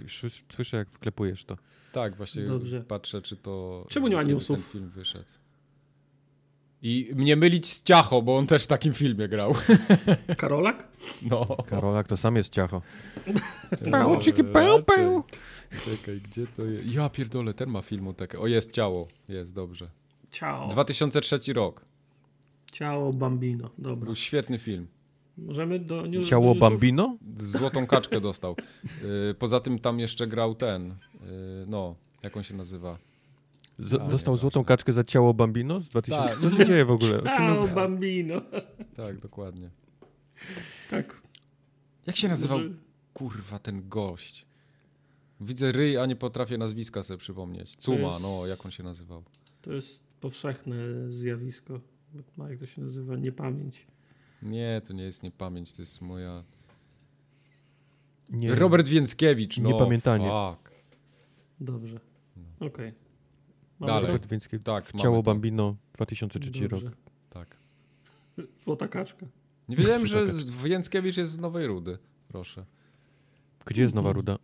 słyszę 0.54 0.76
jak 0.76 0.90
wklepujesz 0.90 1.44
to. 1.44 1.56
Tak, 1.92 2.16
właśnie 2.16 2.42
Dobrze. 2.42 2.80
patrzę, 2.80 3.22
czy 3.22 3.36
to. 3.36 3.86
Czemu 3.88 4.08
nie 4.08 4.16
ma 4.16 4.22
newsów? 4.22 4.56
Ten 4.56 4.72
film 4.72 4.88
wyszedł. 4.88 5.30
I 6.82 7.10
mnie 7.14 7.36
mylić 7.36 7.66
z 7.66 7.82
Ciacho, 7.82 8.22
bo 8.22 8.36
on 8.36 8.46
też 8.46 8.64
w 8.64 8.66
takim 8.66 8.94
filmie 8.94 9.28
grał. 9.28 9.54
Karolak? 10.36 10.88
No. 11.22 11.56
Karolak 11.66 12.08
to 12.08 12.16
sam 12.16 12.36
jest 12.36 12.52
ciacho. 12.52 12.82
Ciki, 14.22 14.44
peł, 14.44 14.82
peł. 14.82 15.24
Czekaj, 15.84 16.20
gdzie 16.20 16.46
to 16.46 16.64
jest? 16.64 16.86
Ja 16.86 17.08
pierdolę, 17.08 17.54
ten 17.54 17.68
ma 17.70 17.82
filmotekę. 17.82 18.38
O, 18.38 18.46
jest 18.46 18.70
Ciało. 18.72 19.08
Jest, 19.28 19.54
dobrze. 19.54 19.90
Ciao. 20.30 20.68
2003 20.68 21.52
rok. 21.52 21.84
Ciao 22.72 23.12
Bambino. 23.12 23.70
Dobra. 23.78 24.04
Był 24.06 24.16
świetny 24.16 24.58
film. 24.58 24.86
Możemy 25.38 25.78
do 25.78 26.06
news, 26.06 26.28
Ciało 26.28 26.54
do? 26.54 26.60
Bambino? 26.60 27.16
Złotą 27.38 27.86
kaczkę 27.86 28.20
dostał. 28.30 28.56
Y, 29.30 29.34
Poza 29.34 29.60
tym 29.60 29.78
tam 29.78 30.00
jeszcze 30.00 30.26
grał 30.26 30.54
ten, 30.54 30.90
y, 30.90 30.96
no, 31.66 31.94
jak 32.22 32.36
on 32.36 32.42
się 32.42 32.54
nazywa? 32.54 32.98
Z, 33.78 33.94
A, 33.94 33.98
dostał 33.98 34.10
nieważne. 34.10 34.36
złotą 34.36 34.64
kaczkę 34.64 34.92
za 34.92 35.04
ciało 35.04 35.34
Bambino 35.34 35.80
z 35.80 35.88
2000? 35.88 36.28
Tak. 36.28 36.40
Co 36.40 36.50
się 36.50 36.66
dzieje 36.66 36.84
w 36.84 36.90
ogóle? 36.90 37.18
O 37.18 37.22
czym 37.22 37.26
Ciao, 37.36 37.62
my- 37.66 37.74
Bambino. 37.74 38.40
Tak, 38.96 39.18
dokładnie. 39.18 39.70
Tak. 40.90 41.22
Jak 42.06 42.16
się 42.16 42.28
nazywał, 42.28 42.58
Może- 42.58 42.70
kurwa, 43.14 43.58
ten 43.58 43.88
gość? 43.88 44.46
Widzę 45.40 45.72
ryj, 45.72 45.98
a 45.98 46.06
nie 46.06 46.16
potrafię 46.16 46.58
nazwiska 46.58 47.02
sobie 47.02 47.18
przypomnieć. 47.18 47.76
Cuma, 47.76 47.98
jest- 47.98 48.22
no, 48.22 48.46
jak 48.46 48.64
on 48.66 48.70
się 48.72 48.82
nazywał? 48.82 49.22
To 49.62 49.72
jest 49.72 50.09
powszechne 50.20 50.76
zjawisko. 51.12 51.80
Ma, 52.36 52.50
jak 52.50 52.58
to 52.58 52.66
się 52.66 52.82
nazywa? 52.82 53.16
Niepamięć. 53.16 53.86
Nie, 54.42 54.80
to 54.86 54.92
nie 54.92 55.02
jest 55.04 55.22
niepamięć, 55.22 55.72
to 55.72 55.82
jest 55.82 56.00
moja... 56.00 56.44
Nie. 58.30 58.54
Robert 58.54 58.88
Więckiewicz, 58.88 59.58
no. 59.58 59.70
Niepamiętanie. 59.70 60.28
Fuck. 60.28 60.70
Dobrze. 61.60 62.00
Okej. 62.60 62.92
Dalej. 63.80 64.06
Robert 64.06 64.26
Więcki. 64.26 64.60
Tak, 64.60 64.86
W 64.86 64.92
ciało 64.92 65.14
mamy. 65.16 65.22
Bambino 65.22 65.76
2003 65.94 66.60
rok. 66.68 66.70
Dobrze. 66.70 66.90
Tak. 67.30 67.56
Złota 68.64 68.88
kaczka. 68.88 69.26
Nie 69.68 69.76
wiedziałem, 69.76 70.06
że 70.06 70.26
Więckiewicz 70.64 71.16
jest 71.16 71.32
z 71.32 71.38
Nowej 71.38 71.66
Rudy. 71.66 71.98
Proszę. 72.28 72.64
Gdzie 73.64 73.82
jest 73.82 73.94
Nowa 73.94 74.12
Ruda? 74.12 74.38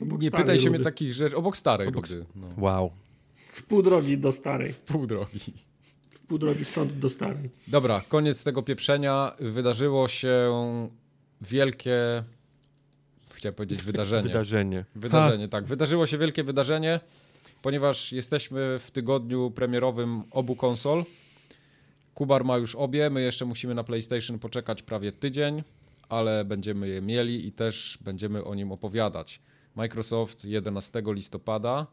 Obok 0.00 0.22
nie 0.22 0.30
pytaj 0.30 0.58
się 0.58 0.66
Rudy. 0.66 0.78
mnie 0.78 0.84
takich 0.84 1.14
rzeczy. 1.14 1.36
Obok 1.36 1.56
starej 1.56 1.88
Obok 1.88 2.06
Rudy. 2.06 2.26
No. 2.34 2.46
Wow. 2.58 2.90
W 3.56 3.62
pół 3.62 3.82
drogi 3.82 4.18
do 4.18 4.32
starej. 4.32 4.74
Pół 4.86 5.06
drogi. 5.06 5.52
W 6.10 6.20
pół 6.20 6.38
drogi 6.38 6.64
stąd 6.64 6.92
do 6.92 7.10
starej. 7.10 7.50
Dobra, 7.68 8.02
koniec 8.08 8.44
tego 8.44 8.62
pieprzenia. 8.62 9.32
Wydarzyło 9.40 10.08
się 10.08 10.52
wielkie... 11.40 12.24
Chciałem 13.30 13.54
powiedzieć 13.54 13.82
wydarzenie. 13.82 14.28
Wydarzenie. 14.28 14.84
Wydarzenie, 14.94 15.48
tak. 15.48 15.64
Wydarzyło 15.64 16.06
się 16.06 16.18
wielkie 16.18 16.44
wydarzenie, 16.44 17.00
ponieważ 17.62 18.12
jesteśmy 18.12 18.78
w 18.78 18.90
tygodniu 18.90 19.50
premierowym 19.50 20.22
obu 20.30 20.56
konsol. 20.56 21.04
Kubar 22.14 22.44
ma 22.44 22.56
już 22.56 22.74
obie, 22.74 23.10
my 23.10 23.22
jeszcze 23.22 23.44
musimy 23.44 23.74
na 23.74 23.84
PlayStation 23.84 24.38
poczekać 24.38 24.82
prawie 24.82 25.12
tydzień, 25.12 25.62
ale 26.08 26.44
będziemy 26.44 26.88
je 26.88 27.02
mieli 27.02 27.46
i 27.46 27.52
też 27.52 27.98
będziemy 28.00 28.44
o 28.44 28.54
nim 28.54 28.72
opowiadać. 28.72 29.40
Microsoft 29.74 30.44
11 30.44 31.02
listopada, 31.06 31.86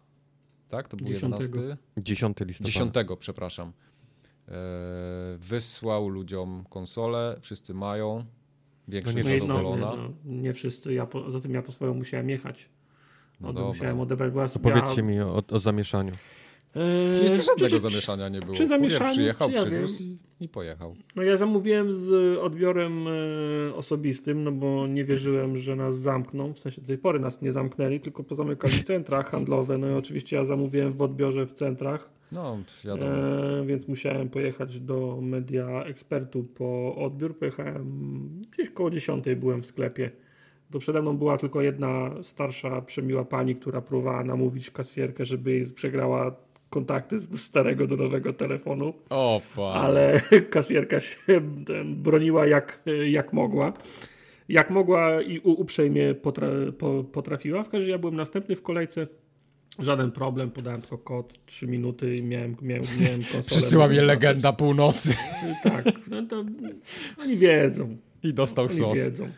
tak? 0.73 0.87
To 0.87 0.97
był 0.97 1.07
10. 1.07 1.33
11? 1.41 1.77
10 1.97 2.37
listopada. 2.39 2.71
10, 2.71 2.93
przepraszam. 3.19 3.71
E, 4.47 4.53
wysłał 5.37 6.07
ludziom 6.07 6.63
konsolę, 6.69 7.37
wszyscy 7.41 7.73
mają. 7.73 8.25
Większość 8.87 9.17
No 9.17 9.23
No 9.23 9.29
nie 9.29 9.39
no, 9.39 9.53
zadowolona. 9.53 9.91
nie, 9.91 9.97
no, 10.25 10.41
nie 10.41 10.53
wszyscy, 10.53 10.93
ja 10.93 11.05
po, 11.05 11.31
zatem 11.31 11.53
ja 11.53 11.61
po 11.61 11.71
swoją 11.71 11.93
musiałem 11.93 12.29
jechać. 12.29 12.69
No 13.41 13.53
musiałem 13.53 13.99
odebrać 13.99 14.33
głos. 14.33 14.53
To 14.53 14.59
powiedzcie 14.59 15.03
mi 15.03 15.19
o, 15.21 15.43
o 15.49 15.59
zamieszaniu. 15.59 16.11
Czyli 17.17 17.29
Eee, 17.29 17.41
żadnego 17.43 17.69
czy- 17.75 17.79
zamieszania 17.79 18.29
nie 18.29 18.39
było. 18.39 18.53
czy 18.53 18.57
Kurier 18.63 18.67
zamieszanie, 18.67 19.11
przyjechał, 19.11 19.49
czy 19.49 19.55
ja 19.55 19.61
przywiózł 19.61 20.03
i, 20.03 20.17
i 20.39 20.49
pojechał. 20.49 20.95
No 21.15 21.23
ja 21.23 21.37
zamówiłem 21.37 21.95
z 21.95 22.37
odbiorem 22.39 23.05
e, 23.07 23.75
osobistym, 23.75 24.43
no 24.43 24.51
bo 24.51 24.87
nie 24.87 25.03
wierzyłem, 25.05 25.57
że 25.57 25.75
nas 25.75 25.97
zamkną. 25.99 26.53
W 26.53 26.59
sensie 26.59 26.81
do 26.81 26.87
tej 26.87 26.97
pory 26.97 27.19
nas 27.19 27.41
nie 27.41 27.51
zamknęli, 27.51 27.99
tylko 27.99 28.23
pozamykali 28.23 28.83
centra 28.83 29.23
handlowe. 29.23 29.77
No 29.77 29.89
i 29.89 29.93
oczywiście 29.93 30.35
ja 30.35 30.45
zamówiłem 30.45 30.93
w 30.93 31.01
odbiorze 31.01 31.45
w 31.45 31.51
centrach, 31.51 32.09
No, 32.31 32.57
wiadomo. 32.85 33.11
e, 33.11 33.65
więc 33.65 33.87
musiałem 33.87 34.29
pojechać 34.29 34.79
do 34.79 35.19
Media 35.21 35.83
Expertu 35.83 36.43
po 36.43 36.95
odbiór. 36.95 37.37
Pojechałem 37.37 37.85
gdzieś 38.51 38.69
koło 38.69 38.89
10 38.89 39.25
byłem 39.35 39.61
w 39.61 39.65
sklepie. 39.65 40.11
To 40.71 40.79
przede 40.79 41.01
mną 41.01 41.17
była 41.17 41.37
tylko 41.37 41.61
jedna 41.61 42.11
starsza, 42.21 42.81
przemiła 42.81 43.25
pani, 43.25 43.55
która 43.55 43.81
próbowała 43.81 44.23
namówić 44.23 44.71
kasjerkę, 44.71 45.25
żeby 45.25 45.51
jej 45.51 45.65
przegrała 45.65 46.35
kontakty 46.73 47.19
z 47.19 47.39
starego 47.41 47.87
do 47.87 47.95
nowego 47.97 48.33
telefonu 48.33 48.93
Opa. 49.09 49.61
ale 49.61 50.21
kasjerka 50.53 50.99
się 50.99 51.15
broniła 51.85 52.47
jak, 52.47 52.83
jak 53.05 53.33
mogła. 53.33 53.73
Jak 54.49 54.69
mogła 54.69 55.21
i 55.21 55.39
uprzejmie 55.39 56.15
potra, 56.15 56.47
po, 56.77 57.03
potrafiła. 57.03 57.63
W 57.63 57.65
każdym 57.65 57.79
razie 57.79 57.91
ja 57.91 57.97
byłem 57.97 58.15
następny 58.15 58.55
w 58.55 58.61
kolejce. 58.61 59.07
Żaden 59.79 60.11
problem, 60.11 60.51
podałem 60.51 60.81
tylko 60.81 60.97
kod, 60.97 61.45
3 61.45 61.67
minuty 61.67 62.17
i 62.17 62.23
miałem, 62.23 62.55
miałem, 62.61 62.83
miałem 63.01 63.19
konsolę. 63.31 63.43
Przysyła 63.43 63.87
mnie 63.87 64.01
legenda 64.01 64.53
północy. 64.53 65.13
Tak, 65.63 65.85
no 66.09 66.25
to 66.25 66.45
oni 67.21 67.37
wiedzą. 67.37 67.97
I 68.23 68.33
dostał 68.33 68.65
Oni 68.65 68.73
sos. 68.73 69.05
wiedzą. 69.05 69.29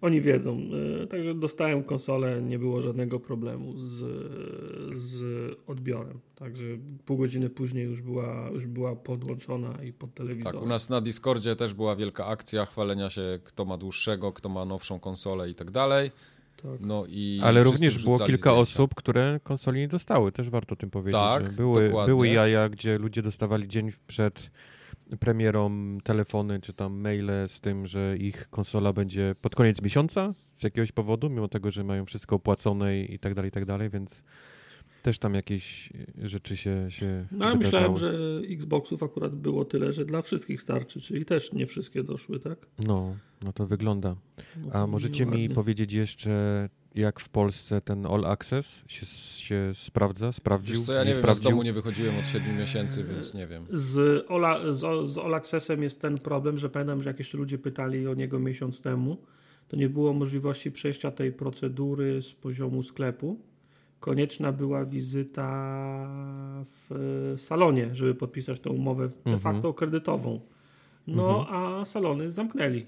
Oni 0.00 0.20
wiedzą. 0.20 0.60
E, 1.02 1.06
Także 1.06 1.34
dostałem 1.34 1.84
konsolę, 1.84 2.42
nie 2.42 2.58
było 2.58 2.80
żadnego 2.80 3.20
problemu 3.20 3.78
z, 3.78 4.04
z 4.94 5.22
odbiorem. 5.66 6.18
Także 6.34 6.66
pół 7.06 7.16
godziny 7.16 7.50
później 7.50 7.84
już 7.84 8.02
była, 8.02 8.50
już 8.52 8.66
była 8.66 8.96
podłączona 8.96 9.82
i 9.82 9.92
pod 9.92 10.14
telewizor. 10.14 10.52
Tak, 10.52 10.62
u 10.62 10.66
nas 10.66 10.90
na 10.90 11.00
Discordzie 11.00 11.56
też 11.56 11.74
była 11.74 11.96
wielka 11.96 12.26
akcja 12.26 12.66
chwalenia 12.66 13.10
się, 13.10 13.38
kto 13.44 13.64
ma 13.64 13.76
dłuższego, 13.76 14.32
kto 14.32 14.48
ma 14.48 14.64
nowszą 14.64 15.00
konsolę 15.00 15.50
i 15.50 15.54
tak 15.54 15.70
dalej. 15.70 16.10
Tak. 16.62 16.80
No 16.80 17.04
i 17.08 17.40
Ale 17.42 17.62
również 17.62 18.04
było 18.04 18.18
kilka 18.18 18.50
zdjęcia. 18.50 18.52
osób, 18.60 18.94
które 18.94 19.40
konsoli 19.44 19.80
nie 19.80 19.88
dostały. 19.88 20.32
Też 20.32 20.50
warto 20.50 20.72
o 20.72 20.76
tym 20.76 20.90
powiedzieć. 20.90 21.20
Tak, 21.20 21.56
były, 21.56 21.86
dokładnie. 21.86 22.14
były 22.14 22.28
jaja, 22.28 22.68
gdzie 22.68 22.98
ludzie 22.98 23.22
dostawali 23.22 23.68
dzień 23.68 23.92
przed 24.06 24.50
premierą 25.20 25.98
telefony 26.04 26.60
czy 26.60 26.72
tam 26.72 27.00
maile 27.00 27.30
z 27.48 27.60
tym, 27.60 27.86
że 27.86 28.16
ich 28.18 28.48
konsola 28.50 28.92
będzie 28.92 29.34
pod 29.40 29.54
koniec 29.54 29.82
miesiąca 29.82 30.34
z 30.56 30.62
jakiegoś 30.62 30.92
powodu, 30.92 31.30
mimo 31.30 31.48
tego, 31.48 31.70
że 31.70 31.84
mają 31.84 32.06
wszystko 32.06 32.36
opłacone 32.36 33.00
i 33.00 33.18
tak 33.18 33.34
dalej, 33.34 33.48
i 33.48 33.52
tak 33.52 33.64
dalej, 33.64 33.90
więc 33.90 34.22
też 35.02 35.18
tam 35.18 35.34
jakieś 35.34 35.90
rzeczy 36.22 36.56
się, 36.56 36.86
się 36.88 37.26
No 37.30 37.38
wydarzały. 37.38 37.58
myślałem, 37.58 37.96
że 37.96 38.18
Xboxów 38.48 39.02
akurat 39.02 39.34
było 39.34 39.64
tyle, 39.64 39.92
że 39.92 40.04
dla 40.04 40.22
wszystkich 40.22 40.62
starczy, 40.62 41.00
czyli 41.00 41.24
też 41.24 41.52
nie 41.52 41.66
wszystkie 41.66 42.02
doszły, 42.04 42.40
tak? 42.40 42.58
No, 42.86 43.16
no 43.44 43.52
to 43.52 43.66
wygląda. 43.66 44.16
No 44.56 44.68
A 44.68 44.72
to 44.72 44.86
możecie 44.86 45.26
mi 45.26 45.30
ładnie. 45.32 45.50
powiedzieć 45.50 45.92
jeszcze, 45.92 46.68
jak 46.98 47.20
w 47.20 47.28
Polsce 47.28 47.80
ten 47.80 48.06
All 48.06 48.24
Access 48.24 48.82
się, 48.88 49.06
się 49.36 49.72
sprawdza, 49.74 50.32
sprawdził? 50.32 50.74
Wiesz 50.76 50.84
co, 50.86 50.92
ja 50.96 51.04
nie 51.04 51.14
wiem, 51.14 51.24
ja 51.26 51.34
z 51.34 51.40
domu 51.40 51.62
nie 51.62 51.72
wychodziłem 51.72 52.18
od 52.18 52.26
7 52.26 52.58
miesięcy, 52.58 53.04
więc 53.04 53.34
nie 53.34 53.46
wiem. 53.46 53.64
Z, 53.72 54.24
Ola, 54.30 54.72
z, 54.72 55.08
z 55.10 55.18
All 55.18 55.34
Accessem 55.34 55.82
jest 55.82 56.00
ten 56.00 56.18
problem, 56.18 56.58
że 56.58 56.68
pamiętam, 56.70 57.02
że 57.02 57.10
jak 57.10 57.18
jeszcze 57.18 57.38
ludzie 57.38 57.58
pytali 57.58 58.06
o 58.08 58.14
niego 58.14 58.38
miesiąc 58.38 58.80
temu, 58.80 59.16
to 59.68 59.76
nie 59.76 59.88
było 59.88 60.12
możliwości 60.12 60.70
przejścia 60.72 61.10
tej 61.10 61.32
procedury 61.32 62.22
z 62.22 62.32
poziomu 62.32 62.82
sklepu. 62.82 63.40
Konieczna 64.00 64.52
była 64.52 64.84
wizyta 64.84 65.48
w 66.64 66.92
e, 67.34 67.38
salonie, 67.38 67.90
żeby 67.94 68.14
podpisać 68.14 68.60
tę 68.60 68.70
umowę 68.70 69.08
de 69.08 69.14
Mhm. 69.32 69.38
facto 69.38 69.74
kredytową. 69.74 70.40
No, 71.06 71.46
a 71.50 71.84
salony 71.84 72.30
zamknęli, 72.30 72.86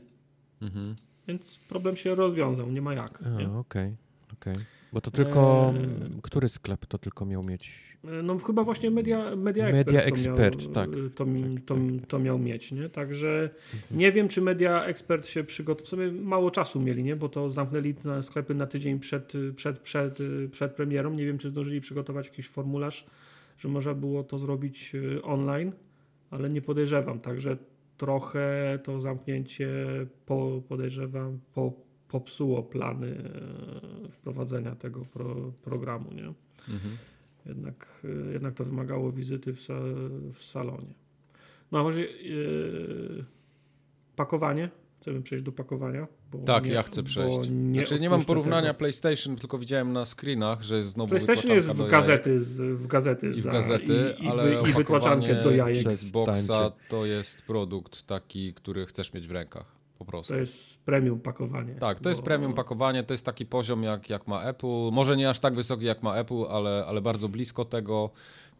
Mhm. 0.62 0.96
Więc 1.30 1.58
problem 1.68 1.96
się 1.96 2.14
rozwiązał, 2.14 2.70
nie 2.72 2.82
ma 2.82 2.94
jak. 2.94 3.18
Okej, 3.60 3.96
okej. 4.32 4.54
Bo 4.92 5.00
to 5.00 5.10
tylko, 5.10 5.74
Eee. 5.76 6.20
który 6.22 6.48
sklep 6.48 6.86
to 6.86 6.98
tylko 6.98 7.26
miał 7.26 7.42
mieć? 7.42 7.90
No 8.22 8.38
chyba 8.38 8.64
właśnie 8.64 8.90
Media, 8.90 9.36
media 9.36 9.66
Expert, 9.66 9.86
Media 9.86 10.00
to, 10.00 10.06
Expert, 10.06 10.62
miał, 10.62 10.72
tak. 10.72 10.90
to, 10.90 11.24
Tak, 11.24 11.28
to, 11.66 11.74
tak. 11.74 12.06
to 12.08 12.18
miał 12.18 12.38
mieć, 12.38 12.72
nie? 12.72 12.88
Także 12.88 13.50
Mhm. 13.74 13.98
nie 14.00 14.12
wiem, 14.12 14.28
czy 14.28 14.40
Media 14.42 14.84
Expert 14.84 15.26
się 15.26 15.44
przygotował. 15.44 15.86
W 15.86 15.88
sumie 15.88 16.12
mało 16.12 16.50
czasu 16.50 16.80
mieli, 16.80 17.04
nie? 17.04 17.16
Bo 17.16 17.28
to 17.28 17.50
zamknęli 17.50 17.94
na 18.04 18.22
sklepy 18.22 18.54
na 18.54 18.66
tydzień 18.66 18.98
przed, 19.00 19.32
przed, 19.56 19.78
przed, 19.78 20.18
przed 20.52 20.72
premierą. 20.74 21.10
Nie 21.14 21.26
wiem, 21.26 21.38
czy 21.38 21.48
zdążyli 21.48 21.80
przygotować 21.80 22.26
jakiś 22.26 22.48
formularz, 22.48 23.06
że 23.58 23.68
można 23.68 23.94
było 23.94 24.24
to 24.24 24.38
zrobić 24.38 24.92
online, 25.22 25.72
ale 26.30 26.50
nie 26.50 26.62
podejrzewam. 26.62 27.20
Także 27.20 27.56
trochę 28.00 28.78
to 28.84 29.00
zamknięcie 29.00 29.68
po, 30.26 30.62
podejrzewam 30.68 31.40
po, 31.54 31.72
popsuło 32.08 32.62
plany 32.62 33.30
e, 34.06 34.08
wprowadzenia 34.10 34.74
tego 34.74 35.04
pro, 35.04 35.52
programu, 35.64 36.12
nie? 36.12 36.32
Mhm. 36.74 36.96
Jednak, 37.46 38.00
y, 38.04 38.32
jednak 38.32 38.54
to 38.54 38.64
wymagało 38.64 39.12
wizyty 39.12 39.52
w, 39.52 39.60
sa, 39.60 39.74
w 40.32 40.42
salonie. 40.42 40.94
No 41.72 41.80
a 41.80 41.82
może 41.82 42.00
yy, 42.00 43.24
pakowanie? 44.16 44.70
Chcemy 45.00 45.22
przejść 45.22 45.44
do 45.44 45.52
pakowania? 45.52 46.06
Bo 46.32 46.38
Tak, 46.38 46.64
nie- 46.64 46.72
ja 46.72 46.82
chcę 46.82 47.02
bo 47.02 47.08
przejść. 47.08 47.38
Nie, 47.50 47.80
znaczy, 47.80 48.00
nie 48.00 48.10
mam 48.10 48.24
porównania 48.24 48.68
tego. 48.68 48.78
PlayStation, 48.78 49.36
tylko 49.36 49.58
widziałem 49.58 49.92
na 49.92 50.04
screenach, 50.04 50.62
że 50.62 50.76
jest 50.76 50.90
znowu 50.90 51.08
PlayStation 51.08 51.50
jest 51.50 51.70
w 51.70 51.88
gazety, 51.88 52.40
z, 52.40 52.60
w 52.60 52.86
gazety, 52.86 53.28
I 53.28 53.40
w 53.40 53.44
gazety, 53.46 54.14
i, 54.18 54.24
i, 54.24 54.28
ale 54.28 54.42
i 54.42 54.46
opakowanie 54.56 54.74
wytłaczankę 54.74 55.42
do 55.42 55.50
jajek. 55.50 55.86
Xboxa 55.86 56.72
to 56.88 57.06
jest 57.06 57.42
produkt 57.42 58.02
taki, 58.06 58.54
który 58.54 58.86
chcesz 58.86 59.12
mieć 59.12 59.28
w 59.28 59.30
rękach. 59.30 59.80
Po 59.98 60.04
prostu. 60.04 60.32
To 60.32 60.38
jest 60.40 60.80
premium 60.84 61.20
pakowanie. 61.20 61.74
Tak, 61.74 62.00
to 62.00 62.08
jest 62.08 62.22
premium 62.22 62.54
pakowanie, 62.54 63.04
to 63.04 63.14
jest 63.14 63.26
taki 63.26 63.46
poziom 63.46 63.82
jak, 63.82 64.10
jak 64.10 64.26
ma 64.26 64.42
Apple. 64.42 64.90
Może 64.92 65.16
nie 65.16 65.30
aż 65.30 65.40
tak 65.40 65.54
wysoki 65.54 65.84
jak 65.84 66.02
ma 66.02 66.16
Apple, 66.16 66.44
ale, 66.50 66.84
ale 66.86 67.00
bardzo 67.00 67.28
blisko 67.28 67.64
tego. 67.64 68.10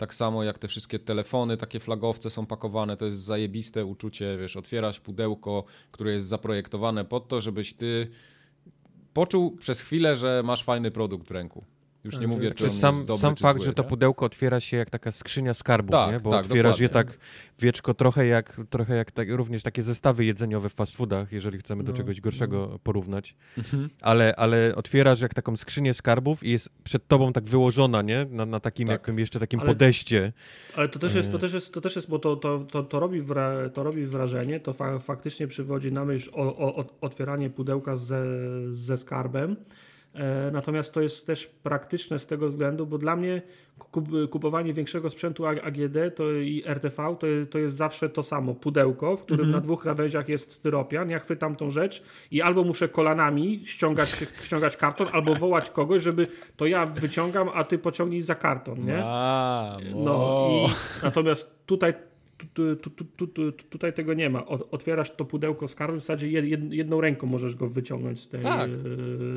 Tak 0.01 0.15
samo 0.15 0.45
jak 0.45 0.59
te 0.59 0.69
wszystkie 0.69 0.99
telefony, 0.99 1.57
takie 1.57 1.81
flagowce 1.81 2.31
są 2.31 2.47
pakowane, 2.47 2.97
to 2.97 3.07
jest 3.07 3.19
zajebiste 3.19 3.85
uczucie, 3.85 4.37
wiesz, 4.41 4.57
otwierasz 4.57 5.01
pudełko, 5.01 5.65
które 5.91 6.13
jest 6.13 6.27
zaprojektowane 6.27 7.05
pod 7.05 7.29
to, 7.29 7.41
żebyś 7.41 7.75
ty 7.75 8.11
poczuł 9.13 9.57
przez 9.57 9.81
chwilę, 9.81 10.17
że 10.17 10.43
masz 10.45 10.65
fajny 10.65 10.91
produkt 10.91 11.29
w 11.29 11.31
ręku. 11.31 11.65
Już 12.05 12.15
nie 12.15 12.21
Tak, 12.21 12.29
mówię, 12.29 12.49
że- 12.49 12.55
czy 12.55 12.71
sam, 12.71 13.07
dobry, 13.07 13.21
sam 13.23 13.35
czy 13.35 13.43
fakt, 13.43 13.57
zły, 13.59 13.67
że 13.67 13.73
to 13.75 13.83
nie? 13.83 13.89
pudełko 13.89 14.27
otwiera 14.27 14.61
się 14.61 14.77
jak 14.77 14.91
taka 14.91 15.13
skrzynia 15.13 15.55
skarbów, 15.55 15.91
Tak, 15.91 16.13
nie? 16.13 16.21
bo 16.21 16.31
tak, 16.31 16.45
otwierasz 16.45 16.81
je 16.81 16.89
dokładnie. 16.89 17.13
tak 17.13 17.21
wieczko, 17.59 17.95
trochę 17.95 18.27
jak, 18.27 18.61
trochę 18.71 18.97
jak 18.97 19.11
tak, 19.11 19.29
również 19.31 19.63
takie 19.63 19.83
zestawy 19.83 20.25
jedzeniowe 20.25 20.69
w 20.71 20.75
fast 20.75 20.97
foodach, 20.97 21.33
jeżeli 21.33 21.59
chcemy 21.59 21.85
do 21.85 21.93
No, 21.93 21.97
czegoś 21.99 22.21
gorszego 22.21 22.79
porównać. 22.83 23.37
Mhm. 23.59 23.91
Ale, 24.01 24.37
ale 24.37 24.75
otwierasz 24.77 25.21
jak 25.21 25.35
taką 25.35 25.57
skrzynię 25.57 25.95
skarbów 25.95 26.45
i 26.45 26.51
jest 26.51 26.69
przed 26.85 27.09
tobą 27.09 27.33
tak 27.33 27.45
wyłożona, 27.45 28.03
nie? 28.03 28.27
Na, 28.31 28.47
na 28.47 28.61
takim 28.61 28.89
Tak. 28.89 29.01
jakim 29.01 29.19
jeszcze 29.19 29.41
takim 29.41 29.61
Ale- 29.61 29.69
podeście. 29.69 30.33
Ale 30.77 30.89
to 30.89 30.99
też 30.99 31.15
jest, 31.15 31.31
to 31.31 31.37
E. 31.37 31.41
też 31.41 31.53
jest, 31.53 31.75
to 31.75 31.81
też 31.81 31.97
jest 31.97 32.09
bo 32.09 32.19
to, 32.19 32.37
to, 32.37 32.59
to, 32.59 32.83
to, 32.83 33.01
robi, 33.01 33.21
wra, 33.21 33.69
to 33.75 33.83
robi 33.83 34.07
wrażenie, 34.07 34.61
to 34.61 34.73
fa, 34.73 34.99
faktycznie 34.99 35.47
przywodzi 35.47 35.93
na 35.93 36.05
myśl 36.05 36.31
o, 36.33 36.57
o, 36.57 36.77
o 36.77 36.85
otwieranie 37.01 37.51
pudełka 37.51 37.97
ze, 37.97 38.25
ze 38.73 38.99
skarbem. 38.99 39.57
E, 40.15 40.51
natomiast 40.53 40.95
to 40.95 41.01
jest 41.01 41.27
też 41.27 41.47
praktyczne 41.47 42.19
z 42.19 42.27
tego 42.27 42.49
względu, 42.49 42.87
bo 42.87 42.99
dla 42.99 43.17
mnie 43.17 43.43
kup, 43.79 44.09
kupowanie 44.31 44.73
większego 44.73 45.11
sprzętu 45.11 45.47
AGD 45.47 45.97
to 46.17 46.33
i 46.33 46.63
RTV 46.67 47.17
to, 47.21 47.27
jest- 47.27 47.51
to 47.51 47.59
jest 47.59 47.77
zawsze 47.77 48.09
to 48.09 48.23
samo. 48.23 48.55
Pudełko, 48.55 49.17
w 49.17 49.23
którym 49.23 49.51
na 49.51 49.61
dwóch 49.61 49.83
krawędziach 49.83 50.29
jest 50.29 50.53
styropian. 50.53 51.11
Ja 51.11 51.19
chwytam 51.19 51.57
tą 51.57 51.71
rzecz 51.71 52.03
i 52.31 52.43
albo 52.43 52.65
muszę 52.65 52.89
kolanami 52.89 53.63
ściągać, 53.67 54.11
ściągać 54.43 54.77
karton, 54.77 55.07
albo 55.13 55.35
wołać 55.35 55.71
kogoś, 55.71 56.03
żeby 56.03 56.27
to 56.57 56.67
ja 56.67 56.87
wyciągam, 56.87 57.49
a 57.55 57.65
ty 57.65 57.79
pociągnij 57.79 58.23
za 58.23 58.35
karton, 58.35 58.85
nie? 58.85 59.03
No 59.95 60.49
i 60.51 60.71
natomiast 61.03 61.67
tutaj, 61.67 61.95
tu, 62.47 62.77
tu, 62.77 62.91
tu, 62.91 63.05
tu, 63.05 63.27
tu, 63.27 63.53
tutaj 63.53 63.93
tego 63.93 64.15
nie 64.15 64.31
ma. 64.31 64.45
Ot- 64.47 64.69
Otwierasz 64.71 65.11
to 65.11 65.25
pudełko 65.25 65.69
skarbu, 65.69 65.97
w 65.99 66.01
zasadzie 66.01 66.29
jed, 66.31 66.45
jed- 66.45 66.73
jedną 66.73 67.01
ręką 67.01 67.27
możesz 67.27 67.55
go 67.57 67.69
wyciągnąć 67.69 68.21
z 68.21 68.29
tej, 68.29 68.43
Tak. 68.43 68.71
e, 68.71 68.75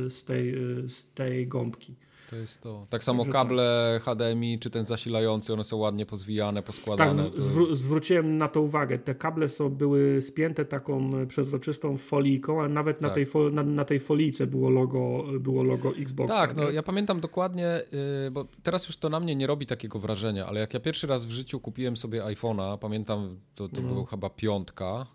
z 0.10 0.24
tej, 0.24 0.50
e, 0.50 0.90
z 0.90 1.06
tej 1.14 1.48
gąbki. 1.48 1.96
To 2.34 2.40
jest 2.40 2.62
to. 2.62 2.84
Tak 2.90 3.04
samo 3.04 3.24
Także 3.24 3.34
kable 3.34 4.00
HDMI, 4.04 4.60
czy 4.60 4.70
ten 4.70 4.86
zasilający, 4.86 5.54
one 5.54 5.64
są 5.64 5.78
ładnie 5.78 6.06
pozwijane, 6.06 6.60
Tak, 6.62 6.66
poskładane. 6.66 7.14
z, 7.14 7.18
to... 7.18 7.42
zwró- 7.42 7.76
zwróciłem 7.76 8.38
na 8.38 8.48
to 8.48 8.62
uwagę. 8.62 9.00
Te 9.00 9.16
kable 9.16 9.50
są, 9.50 9.70
były 9.70 10.22
spięte 10.22 10.66
taką 10.66 11.18
e, 11.18 11.26
przezroczystą 11.28 11.98
folijką, 11.98 12.62
a 12.64 12.68
nawet 12.70 13.02
na, 13.02 13.08
Tak. 13.08 13.16
tej, 13.16 13.26
fo, 13.26 13.50
na, 13.50 13.64
na 13.64 13.86
tej 13.86 14.00
folijce 14.00 14.48
było 14.48 14.70
logo, 14.70 15.24
było 15.40 15.64
logo 15.64 15.90
Xboxa. 15.98 16.34
Tak, 16.34 16.56
no 16.56 16.64
nie? 16.64 16.72
ja 16.76 16.84
pamiętam 16.84 17.20
dokładnie, 17.20 17.82
yy, 18.26 18.32
bo 18.32 18.46
teraz 18.64 18.88
już 18.88 18.98
to 18.98 19.10
na 19.10 19.20
mnie 19.20 19.36
nie 19.36 19.48
robi 19.48 19.66
takiego 19.66 20.00
wrażenia, 20.00 20.46
ale 20.46 20.60
jak 20.60 20.74
ja 20.74 20.80
pierwszy 20.80 21.08
raz 21.08 21.26
w 21.26 21.32
życiu 21.32 21.60
kupiłem 21.60 21.98
sobie 21.98 22.22
iPhone'a, 22.24 22.78
pamiętam, 22.78 23.38
to, 23.56 23.70
to 23.70 23.82
No. 23.82 23.88
było 23.88 24.06
chyba 24.06 24.30
piątka 24.30 25.06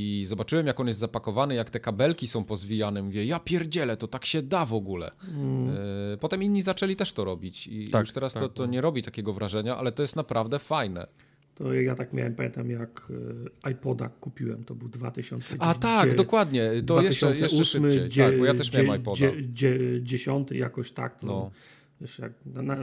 i 0.00 0.26
zobaczyłem 0.26 0.66
jak 0.66 0.80
on 0.80 0.86
jest 0.86 0.98
zapakowany, 0.98 1.54
jak 1.54 1.70
te 1.70 1.80
kabelki 1.80 2.26
są 2.26 2.44
pozwijane, 2.44 3.02
mówię, 3.02 3.24
ja 3.26 3.40
pierdzielę, 3.40 3.96
to 3.96 4.08
tak 4.08 4.24
się 4.26 4.42
da 4.42 4.66
w 4.66 4.72
ogóle. 4.72 5.10
Mm. 5.34 5.66
Yy, 6.10 6.16
potem 6.20 6.42
inni 6.42 6.62
zaczęli 6.62 6.96
też 6.96 7.12
to 7.12 7.24
robić 7.24 7.66
i 7.66 7.88
Tak, 7.90 8.00
już 8.00 8.12
teraz 8.12 8.32
to, 8.32 8.40
tak, 8.40 8.52
to 8.52 8.62
no. 8.66 8.72
nie 8.72 8.80
robi 8.80 9.02
takiego 9.02 9.32
wrażenia, 9.32 9.76
ale 9.76 9.92
to 9.92 10.02
jest 10.02 10.16
naprawdę 10.16 10.58
fajne. 10.58 11.06
To 11.54 11.72
ja 11.74 11.94
tak 11.94 12.12
miałem, 12.12 12.34
pamiętam 12.34 12.70
jak 12.70 13.12
e, 13.64 13.70
iPoda 13.70 14.08
kupiłem, 14.08 14.64
to 14.64 14.74
był 14.74 14.88
2010. 14.88 15.60
A 15.60 15.74
tak, 15.74 16.14
dokładnie, 16.14 16.70
to 16.86 17.02
jeszcze, 17.02 17.26
jeszcze 17.30 17.46
2008, 17.46 17.90
szybciej, 17.92 18.24
tak, 18.24 18.38
bo 18.38 18.44
ja 18.44 18.54
też 18.54 18.72
miałem 18.72 19.00
iPoda. 19.00 19.16
dzie- 19.18 19.32
dzie- 19.52 20.02
Dziesiąty 20.02 20.56
jakoś 20.56 20.92
tak. 20.92 21.20
To, 21.20 21.26
No. 21.26 21.50
Wiesz, 22.00 22.18
jak, 22.18 22.32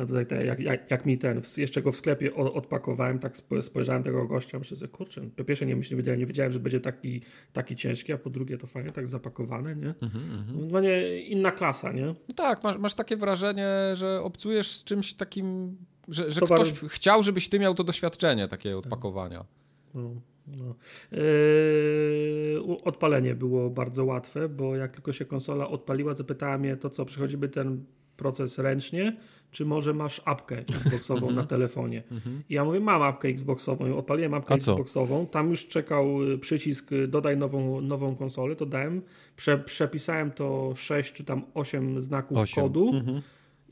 tutaj 0.08 0.26
te- 0.26 0.46
jak, 0.46 0.60
jak, 0.60 0.92
jak 0.92 1.06
mi 1.06 1.18
ten, 1.18 1.42
jeszcze 1.58 1.82
go 1.82 1.92
w 1.92 1.96
sklepie 1.98 2.36
odpakowałem, 2.36 3.20
tak 3.20 3.34
spo- 3.38 3.62
spojrzałem 3.62 4.04
tego 4.04 4.26
gościa, 4.28 4.60
myślę 4.60 4.78
sobie, 4.78 4.88
kurczę, 4.88 5.22
po 5.36 5.44
pierwsze 5.44 5.66
nie, 5.66 5.76
myślę, 5.76 5.96
nie, 5.96 5.98
wiedziałem, 5.98 6.20
nie 6.20 6.26
wiedziałem, 6.26 6.52
że 6.52 6.60
będzie 6.60 6.80
taki, 6.80 7.22
taki 7.54 7.76
ciężki, 7.76 8.14
a 8.14 8.18
po 8.18 8.30
drugie 8.30 8.58
to 8.58 8.68
fajnie 8.68 8.92
tak 8.92 9.08
zapakowane, 9.08 9.76
nie? 9.76 9.94
Mhm, 10.02 10.24
mhm. 10.40 10.68
No 10.72 10.80
nie, 10.80 11.20
inna 11.22 11.52
klasa, 11.52 11.92
nie? 11.92 12.06
No 12.06 12.36
tak, 12.36 12.64
masz, 12.64 12.78
masz 12.78 12.96
takie 12.96 13.18
wrażenie, 13.18 13.70
że 13.94 14.22
obcujesz 14.22 14.72
z 14.72 14.84
czymś 14.84 15.14
takim, 15.14 15.78
że, 16.08 16.32
że 16.32 16.42
Towar- 16.42 16.56
ktoś 16.56 16.80
chciał, 16.90 17.24
żebyś 17.24 17.50
ty 17.50 17.60
miał 17.60 17.76
to 17.76 17.84
doświadczenie 17.84 18.48
takiego 18.48 18.80
odpakowania. 18.80 19.46
No, 19.94 20.12
no. 20.48 20.76
Yy, 21.12 22.62
odpalenie 22.84 23.36
było 23.36 23.70
bardzo 23.70 24.06
łatwe, 24.06 24.50
bo 24.50 24.76
jak 24.76 24.92
tylko 24.92 25.14
się 25.14 25.26
konsola 25.26 25.68
odpaliła, 25.68 26.16
zapytała 26.16 26.58
mnie 26.58 26.78
to 26.78 26.90
co, 26.90 27.06
przechodzimy 27.06 27.50
ten 27.50 27.86
proces 28.18 28.60
ręcznie, 28.60 29.18
czy 29.52 29.66
może 29.66 29.94
masz 29.94 30.22
apkę 30.26 30.58
Xboxową 30.86 31.32
na 31.32 31.44
telefonie? 31.46 32.04
I 32.50 32.54
ja 32.54 32.66
mówię, 32.66 32.80
mam 32.80 33.02
apkę 33.02 33.28
Xboxową, 33.28 33.98
odpaliłem 33.98 34.34
apkę? 34.34 34.56
Xboxową, 34.56 35.28
tam 35.28 35.50
już 35.50 35.68
czekał 35.68 36.24
y, 36.24 36.38
przycisk 36.38 36.92
y, 36.92 37.08
dodaj 37.08 37.38
nową, 37.38 37.82
nową 37.82 38.16
konsolę, 38.16 38.56
to 38.56 38.66
dałem, 38.66 39.02
prze, 39.36 39.58
przepisałem 39.58 40.32
to 40.32 40.74
6 40.76 41.14
czy 41.14 41.24
tam 41.24 41.46
8 41.54 42.02
znaków 42.04 42.38
Osiem. 42.38 42.64
kodu 42.64 42.92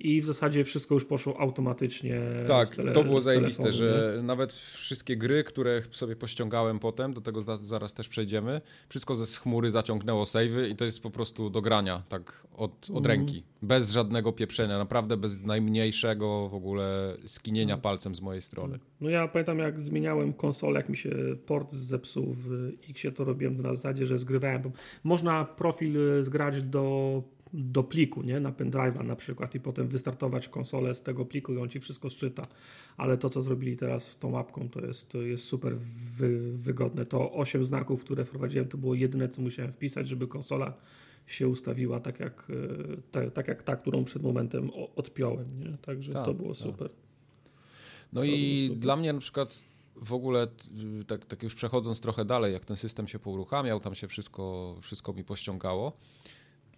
i 0.04 0.22
w 0.22 0.26
zasadzie 0.26 0.64
wszystko 0.64 0.94
już 0.94 1.06
poszło 1.06 1.40
automatycznie 1.40 2.22
Tak, 2.48 2.70
tele- 2.76 2.92
to 2.92 3.04
było 3.04 3.22
zajebiste, 3.22 3.64
telefonu, 3.64 3.86
nie? 3.90 3.94
że 3.94 4.22
nawet 4.24 4.54
wszystkie 4.54 5.18
gry, 5.18 5.44
które 5.44 5.82
sobie 5.92 6.16
pościągałem 6.16 6.80
potem, 6.80 7.14
do 7.14 7.22
tego 7.22 7.42
za- 7.42 7.56
zaraz 7.58 7.94
też 7.94 8.08
przejdziemy, 8.10 8.62
wszystko 8.90 9.16
ze 9.16 9.40
chmury 9.40 9.72
zaciągnęło 9.72 10.26
savey 10.26 10.70
i 10.72 10.76
to 10.76 10.86
jest 10.86 11.04
po 11.04 11.10
prostu 11.12 11.50
do 11.50 11.62
grania, 11.62 12.04
tak 12.10 12.48
od, 12.58 12.88
od 12.94 13.06
ręki. 13.06 13.44
Bez 13.62 13.92
żadnego 13.92 14.32
pieprzenia, 14.32 14.78
naprawdę 14.78 15.18
bez 15.18 15.44
najmniejszego 15.44 16.50
w 16.50 16.54
ogóle 16.54 17.18
skinienia 17.26 17.78
palcem 17.78 18.16
z 18.16 18.22
mojej 18.22 18.42
strony. 18.42 18.80
No 19.02 19.10
ja 19.10 19.28
pamiętam 19.28 19.60
jak 19.60 19.82
zmieniałem 19.82 20.34
konsolę, 20.34 20.80
jak 20.80 20.90
mi 20.90 20.98
się 20.98 21.12
port 21.46 21.72
zepsuł 21.72 22.34
w 22.34 22.70
Xie, 22.90 23.12
to 23.12 23.24
robiłem 23.24 23.62
na 23.62 23.76
zasadzie, 23.76 24.06
że 24.06 24.18
zgrywałem. 24.18 24.62
Można 25.04 25.46
profil 25.46 25.98
y, 26.20 26.24
zgrać 26.24 26.62
do, 26.62 27.22
do 27.54 27.84
pliku, 27.84 28.22
nie? 28.22 28.40
Na 28.40 28.52
pendrive'a 28.52 29.06
na 29.06 29.16
przykład 29.16 29.56
i 29.56 29.60
potem 29.60 29.88
wystartować 29.88 30.50
konsolę 30.50 30.96
z 30.96 31.02
tego 31.02 31.26
pliku 31.26 31.54
i 31.54 31.58
on 31.58 31.70
ci 31.70 31.80
wszystko 31.80 32.10
szczyta. 32.10 32.44
Ale 32.98 33.18
to, 33.18 33.30
co 33.30 33.42
zrobili 33.42 33.78
teraz 33.78 34.12
z 34.12 34.18
tą 34.18 34.32
mapką, 34.32 34.70
to 34.70 34.86
jest, 34.86 35.14
jest 35.14 35.44
super 35.44 35.78
wy, 36.18 36.52
wygodne. 36.58 37.06
To 37.06 37.32
8 37.34 37.66
znaków, 37.66 38.04
które 38.04 38.26
wprowadziłem, 38.26 38.68
to 38.68 38.78
było 38.78 38.96
jedyne, 38.96 39.28
co 39.28 39.42
musiałem 39.42 39.72
wpisać, 39.72 40.08
żeby 40.08 40.28
konsola 40.28 40.74
się 41.28 41.48
ustawiła 41.48 42.00
tak 42.00 42.20
jak, 42.20 42.50
y, 42.50 43.02
ta, 43.12 43.30
tak 43.30 43.48
jak 43.48 43.64
ta, 43.64 43.76
którą 43.76 44.04
przed 44.04 44.24
momentem 44.24 44.70
odpiąłem, 44.96 45.60
nie? 45.60 45.78
Także 45.78 46.14
Tak, 46.14 46.26
to 46.26 46.34
było 46.34 46.50
tak. 46.50 46.58
super. 46.58 46.90
No 48.14 48.22
To 48.22 48.26
i 48.26 48.66
super. 48.68 48.80
dla 48.82 48.96
mnie 48.96 49.14
na 49.14 49.20
przykład 49.20 49.60
w 49.96 50.14
ogóle, 50.14 50.48
y, 51.02 51.06
tak, 51.06 51.26
tak 51.26 51.44
już 51.44 51.56
przechodząc 51.56 52.02
trochę 52.02 52.26
dalej, 52.26 52.54
jak 52.54 52.66
ten 52.66 52.78
system 52.78 53.08
się 53.08 53.20
pouruchamiał, 53.20 53.80
tam 53.80 53.96
się 53.96 54.08
wszystko, 54.08 54.76
wszystko 54.82 55.14
mi 55.14 55.24
pościągało, 55.24 55.98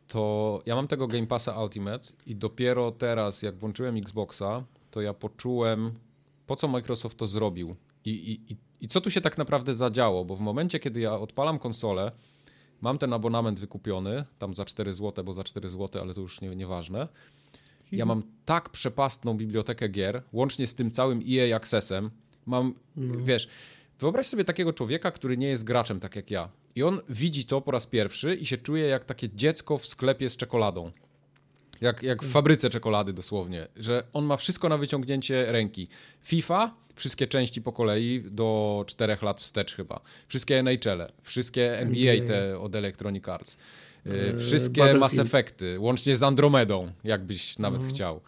to 0.08 0.62
ja 0.66 0.76
mam 0.76 0.88
tego 0.88 1.08
Game 1.08 1.28
Passa 1.28 1.64
Ultimate 1.64 2.08
i 2.26 2.36
dopiero 2.36 2.92
teraz, 2.92 3.42
jak 3.42 3.58
włączyłem 3.58 3.98
Xboxa, 3.98 4.64
to 4.92 5.02
ja 5.02 5.14
poczułem, 5.14 5.92
po 6.48 6.56
co 6.56 6.68
Microsoft 6.68 7.18
to 7.18 7.28
zrobił. 7.28 7.76
I, 8.06 8.10
i, 8.10 8.54
i, 8.54 8.58
i 8.82 8.88
co 8.88 9.02
tu 9.02 9.10
się 9.10 9.22
tak 9.22 9.38
naprawdę 9.38 9.76
zadziało, 9.76 10.26
bo 10.26 10.36
w 10.36 10.42
momencie, 10.42 10.80
kiedy 10.80 11.00
ja 11.00 11.14
odpalam 11.14 11.60
konsolę, 11.60 12.12
mam 12.82 12.98
ten 12.98 13.14
abonament 13.14 13.60
wykupiony, 13.60 14.24
tam 14.40 14.54
za 14.54 14.66
4 14.66 14.94
zł, 14.94 15.24
bo 15.26 15.34
za 15.34 15.44
4 15.44 15.70
zł, 15.70 16.02
ale 16.02 16.14
to 16.14 16.22
już 16.22 16.42
nie, 16.42 16.56
nieważne, 16.56 17.08
ja 17.92 18.06
mam 18.06 18.24
tak 18.46 18.70
przepastną 18.70 19.34
bibliotekę 19.34 19.90
gier, 19.90 20.24
łącznie 20.34 20.68
z 20.68 20.76
tym 20.76 20.92
całym 20.92 21.22
EA 21.30 21.56
Accessem. 21.56 22.12
Mam, 22.46 22.74
wiesz, 23.24 23.48
wyobraź 24.00 24.28
sobie 24.28 24.44
takiego 24.44 24.74
człowieka, 24.74 25.12
który 25.12 25.38
nie 25.38 25.48
jest 25.48 25.64
graczem 25.64 26.00
tak 26.00 26.16
jak 26.16 26.32
ja. 26.32 26.50
I 26.76 26.84
on 26.84 27.02
widzi 27.10 27.46
to 27.46 27.62
po 27.62 27.72
raz 27.72 27.88
pierwszy 27.88 28.36
i 28.36 28.46
się 28.46 28.58
czuje 28.58 28.88
jak 28.88 29.06
takie 29.06 29.30
dziecko 29.30 29.78
w 29.78 29.88
sklepie 29.88 30.30
z 30.30 30.38
czekoladą. 30.38 30.92
Jak, 31.82 32.04
jak 32.04 32.24
w 32.24 32.32
fabryce 32.32 32.70
czekolady 32.70 33.14
dosłownie, 33.14 33.68
że 33.76 34.04
on 34.14 34.26
ma 34.26 34.38
wszystko 34.38 34.70
na 34.70 34.78
wyciągnięcie 34.78 35.52
ręki. 35.52 35.88
FIFA, 36.22 36.76
wszystkie 36.96 37.28
części 37.28 37.62
po 37.62 37.72
kolei 37.72 38.24
do 38.32 38.84
4 38.88 39.18
lat 39.22 39.42
wstecz 39.42 39.76
chyba. 39.76 40.02
Wszystkie 40.28 40.60
NHL, 40.60 41.12
wszystkie 41.22 41.80
NBA 41.80 42.28
te 42.28 42.60
od 42.60 42.76
Electronic 42.76 43.30
Arts. 43.30 43.58
Yy, 44.06 44.12
Yy, 44.14 44.38
wszystkie. 44.38 44.94
Mass 44.94 45.20
Effecty, 45.20 45.80
łącznie 45.80 46.18
z 46.18 46.24
Andromedą, 46.24 46.92
jakbyś 47.04 47.60
nawet 47.60 47.84
chciał. 47.84 48.22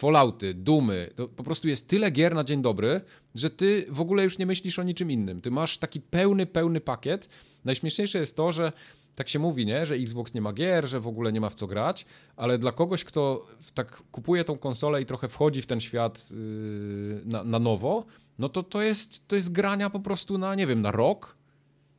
Fallouty, 0.00 0.54
Dumy, 0.54 1.10
to 1.16 1.28
po 1.28 1.44
prostu 1.44 1.68
jest 1.68 1.88
tyle 1.88 2.10
gier 2.10 2.34
na 2.34 2.44
dzień 2.44 2.62
dobry, 2.62 3.00
że 3.34 3.50
ty 3.50 3.86
w 3.88 4.00
ogóle 4.00 4.24
już 4.24 4.38
nie 4.38 4.46
myślisz 4.46 4.78
o 4.78 4.82
niczym 4.82 5.10
innym. 5.10 5.40
Ty 5.40 5.50
masz 5.50 5.78
taki 5.78 6.00
pełny, 6.00 6.46
pełny 6.46 6.80
pakiet. 6.80 7.28
Najśmieszniejsze 7.64 8.18
jest 8.18 8.36
to, 8.36 8.52
że 8.52 8.72
tak 9.14 9.28
się 9.28 9.38
mówi, 9.38 9.66
nie? 9.66 9.86
że 9.86 9.94
Xbox 9.94 10.34
nie 10.34 10.40
ma 10.40 10.52
gier, 10.52 10.88
że 10.88 11.00
w 11.00 11.06
ogóle 11.06 11.32
nie 11.32 11.40
ma 11.40 11.50
w 11.50 11.54
co 11.54 11.66
grać, 11.66 12.06
ale 12.36 12.58
dla 12.58 12.72
kogoś, 12.72 13.04
kto 13.04 13.46
tak 13.74 14.02
kupuje 14.12 14.44
tą 14.44 14.58
konsolę 14.58 15.02
i 15.02 15.06
trochę 15.06 15.28
wchodzi 15.28 15.62
w 15.62 15.66
ten 15.66 15.80
świat 15.80 16.30
yy, 16.30 17.22
na, 17.24 17.44
na 17.44 17.58
nowo, 17.58 18.04
no 18.38 18.48
to 18.48 18.62
to 18.62 18.82
jest, 18.82 19.28
to 19.28 19.36
jest 19.36 19.52
grania 19.52 19.90
po 19.90 20.00
prostu 20.00 20.38
na, 20.38 20.54
nie 20.54 20.66
wiem, 20.66 20.82
na 20.82 20.90
rok. 20.90 21.36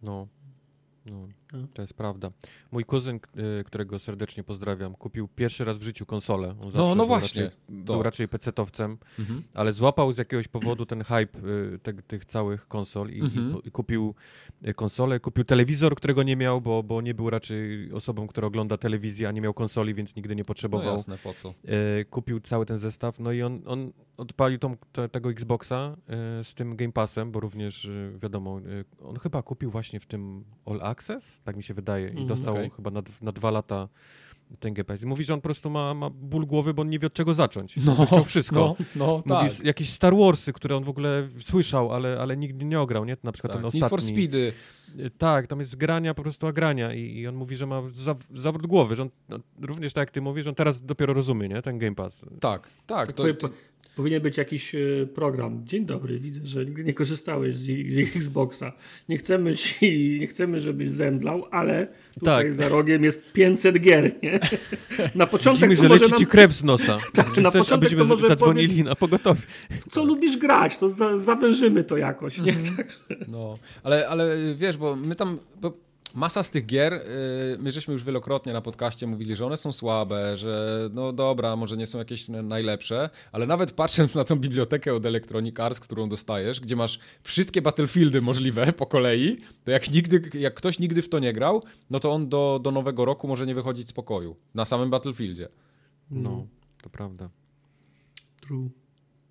No. 0.03 0.27
no. 1.05 1.27
No. 1.53 1.67
To 1.73 1.81
jest 1.81 1.93
prawda. 1.93 2.31
Mój 2.71 2.85
kuzyn, 2.85 3.15
y, 3.59 3.63
którego 3.63 3.99
serdecznie 3.99 4.43
pozdrawiam, 4.43 4.95
kupił 4.95 5.27
pierwszy 5.27 5.65
raz 5.65 5.77
w 5.77 5.81
życiu 5.83 6.05
konsolę. 6.05 6.55
On 6.61 6.71
no 6.73 6.95
był 6.95 7.07
właśnie, 7.07 7.43
Raczej, 7.43 7.57
to. 7.85 7.93
był 7.93 8.03
raczej 8.03 8.27
pecetowcem, 8.27 8.97
Mhm. 9.19 9.43
ale 9.53 9.73
złapał 9.73 10.13
z 10.13 10.17
jakiegoś 10.17 10.47
powodu 10.47 10.85
ten 10.85 11.03
hype 11.03 11.39
y, 11.75 11.79
te, 11.83 11.93
tych 11.93 12.25
całych 12.25 12.67
konsol 12.67 13.09
i, 13.09 13.19
Mhm. 13.21 13.57
i, 13.63 13.71
kupił 13.71 14.15
y, 14.67 14.73
konsolę, 14.73 15.19
kupił 15.19 15.43
telewizor, 15.43 15.95
którego 15.95 16.23
nie 16.23 16.35
miał, 16.35 16.61
bo, 16.61 16.83
bo 16.83 17.01
nie 17.01 17.13
był 17.13 17.29
raczej 17.29 17.91
osobą, 17.93 18.27
która 18.27 18.47
ogląda 18.47 18.77
telewizję, 18.77 19.27
a 19.27 19.31
nie 19.31 19.41
miał 19.41 19.53
konsoli, 19.53 19.93
więc 19.93 20.15
nigdy 20.15 20.35
nie 20.35 20.41
No 20.41 20.45
potrzebował. 20.45 20.93
jasne, 20.93 21.17
po 21.17 21.33
co? 21.33 21.53
Kupił 22.09 22.39
cały 22.39 22.65
ten 22.65 22.79
zestaw, 22.79 23.19
no 23.19 23.31
i 23.31 23.41
on, 23.41 23.61
on 23.65 23.91
odpalił 24.17 24.59
tą, 24.59 24.77
te, 24.91 25.09
tego 25.09 25.31
Xboxa 25.31 25.97
z 26.43 26.53
tym 26.53 26.75
Game 26.75 26.91
Passem, 26.91 27.31
bo 27.31 27.39
również 27.39 27.89
wiadomo, 28.21 28.59
on 29.03 29.19
chyba 29.19 29.43
kupił 29.43 29.71
właśnie 29.71 29.99
w 29.99 30.05
tym 30.05 30.43
All 30.65 30.79
Access, 30.81 31.40
tak 31.43 31.55
mi 31.57 31.63
się 31.63 31.73
wydaje, 31.73 32.05
i 32.07 32.09
Mhm, 32.09 32.27
dostał 32.27 32.53
okej. 32.53 32.69
chyba 32.75 32.91
na, 32.91 33.01
na 33.21 33.31
dwa 33.31 33.51
lata 33.51 33.87
ten 34.59 34.73
Game 34.73 34.83
Pass. 34.85 35.01
I 35.03 35.05
mówi, 35.05 35.23
że 35.23 35.33
on 35.33 35.39
po 35.39 35.43
prostu 35.43 35.69
ma, 35.69 35.93
ma 35.93 36.09
ból 36.09 36.45
głowy, 36.45 36.73
bo 36.73 36.81
on 36.81 36.89
nie 36.89 36.99
wie 36.99 37.07
od 37.07 37.13
czego 37.13 37.33
zacząć. 37.35 37.75
No, 37.85 38.05
chciał 38.05 38.23
wszystko. 38.23 38.55
No, 38.55 38.85
no 38.95 39.23
Mówi, 39.37 39.55
tak. 39.57 39.65
jakieś 39.65 39.89
Star 39.89 40.15
Warsy, 40.15 40.53
które 40.53 40.75
on 40.77 40.83
w 40.83 40.89
ogóle 40.89 41.29
słyszał, 41.39 41.93
ale, 41.93 42.19
ale 42.19 42.37
nigdy 42.37 42.65
nie 42.65 42.79
ograł, 42.79 43.05
nie? 43.05 43.17
Na 43.23 43.31
przykład 43.31 43.51
tak. 43.53 43.61
ten 43.61 43.65
Need 43.65 43.75
ostatni. 43.83 43.89
for 43.89 44.01
Speedy. 44.01 44.53
E, 44.99 45.09
Tak, 45.09 45.47
tam 45.47 45.59
jest 45.59 45.75
grania, 45.75 46.13
po 46.13 46.21
prostu 46.23 46.47
a 46.47 46.53
grania 46.53 46.93
i, 46.93 46.99
i 47.17 47.27
on 47.27 47.35
mówi, 47.35 47.55
że 47.55 47.65
ma 47.65 47.81
za, 47.93 48.15
zawrót 48.35 48.67
głowy, 48.67 48.95
że 48.95 49.01
on 49.01 49.09
no, 49.29 49.37
również 49.61 49.93
tak 49.93 50.01
jak 50.01 50.11
ty 50.11 50.21
mówisz, 50.21 50.43
że 50.43 50.49
on 50.49 50.55
teraz 50.55 50.81
dopiero 50.81 51.13
rozumie, 51.13 51.47
nie? 51.47 51.61
Ten 51.61 51.77
Game 51.77 51.95
Pass. 51.95 52.21
Tak, 52.39 52.67
tak. 52.85 53.13
To, 53.13 53.23
Powi- 53.23 53.37
to, 53.37 53.49
Powinien 54.01 54.21
być 54.21 54.37
jakiś 54.37 54.75
e, 54.75 54.79
program. 55.13 55.61
Dzień 55.65 55.85
dobry, 55.85 56.19
widzę, 56.19 56.39
że 56.43 56.65
nie 56.65 56.93
korzystałeś 56.93 57.55
z, 57.55 57.65
z 57.65 58.15
Xboxa. 58.15 58.73
Nie 59.09 59.17
chcemy, 59.17 59.55
ci, 59.55 60.17
nie 60.19 60.27
chcemy, 60.27 60.61
żebyś 60.61 60.89
zemdlał, 60.89 61.45
ale 61.51 61.87
tutaj 62.13 62.43
Tak. 62.45 62.53
za 62.53 62.69
rogiem 62.69 63.03
jest 63.03 63.31
500 63.31 63.79
gier, 63.79 64.11
nie? 64.23 64.39
Na 65.15 65.27
początek 65.27 65.69
Widzimy, 65.69 65.87
że 65.87 65.93
leci 65.93 66.09
nam, 66.09 66.19
ci 66.19 66.25
krew 66.25 66.53
z 66.53 66.63
nosa. 66.63 66.97
Tak, 67.13 67.27
na 67.27 67.31
chcesz, 67.31 67.43
początek 67.43 67.73
abyśmy 67.73 67.97
to 67.97 68.05
może 68.05 68.27
zadzwonili 68.27 68.67
powiedz- 68.67 68.85
na 68.85 68.95
pogotowie? 68.95 69.41
co 69.89 70.05
lubisz 70.05 70.37
grać, 70.37 70.77
to 70.77 70.89
za, 70.89 71.17
zawężymy 71.17 71.83
to 71.83 71.97
jakoś, 71.97 72.41
nie? 72.41 72.51
Mhm. 72.51 72.77
Tak. 72.77 72.87
No, 73.27 73.57
ale, 73.83 74.07
ale 74.09 74.37
wiesz, 74.55 74.77
bo 74.77 74.95
my 74.95 75.15
tam. 75.15 75.37
Bo 75.61 75.77
masa 76.13 76.43
z 76.43 76.51
tych 76.51 76.65
gier, 76.65 76.93
yy, 76.93 76.99
my 77.59 77.71
żeśmy 77.71 77.93
już 77.93 78.03
wielokrotnie 78.03 78.53
na 78.53 78.61
podcaście 78.61 79.07
mówili, 79.07 79.35
że 79.35 79.45
one 79.45 79.57
są 79.57 79.71
słabe, 79.71 80.37
że 80.37 80.89
no 80.93 81.13
dobra, 81.13 81.55
może 81.55 81.77
nie 81.77 81.87
są 81.87 81.97
jakieś 81.97 82.27
najlepsze, 82.27 83.09
ale 83.31 83.45
nawet 83.45 83.71
patrząc 83.71 84.15
na 84.15 84.23
tą 84.23 84.35
bibliotekę 84.35 84.93
od 84.93 85.05
Electronic 85.05 85.59
Arts, 85.59 85.79
którą 85.79 86.09
dostajesz, 86.09 86.59
gdzie 86.59 86.75
masz 86.75 86.99
wszystkie 87.23 87.61
Battlefieldy 87.61 88.21
możliwe 88.21 88.73
po 88.73 88.85
kolei, 88.85 89.37
to 89.63 89.71
jak, 89.71 89.91
nigdy, 89.91 90.39
jak 90.39 90.53
ktoś 90.53 90.79
nigdy 90.79 91.01
w 91.01 91.09
to 91.09 91.19
nie 91.19 91.33
grał, 91.33 91.63
no 91.89 91.99
to 91.99 92.11
on 92.11 92.29
do, 92.29 92.59
do 92.63 92.71
nowego 92.71 93.05
roku 93.05 93.27
może 93.27 93.45
nie 93.45 93.55
wychodzić 93.55 93.87
z 93.87 93.93
pokoju 93.93 94.35
na 94.53 94.65
samym 94.65 94.89
Battlefieldzie. 94.89 95.47
No, 96.11 96.47
to 96.81 96.89
prawda. 96.89 97.29
True. 98.41 98.69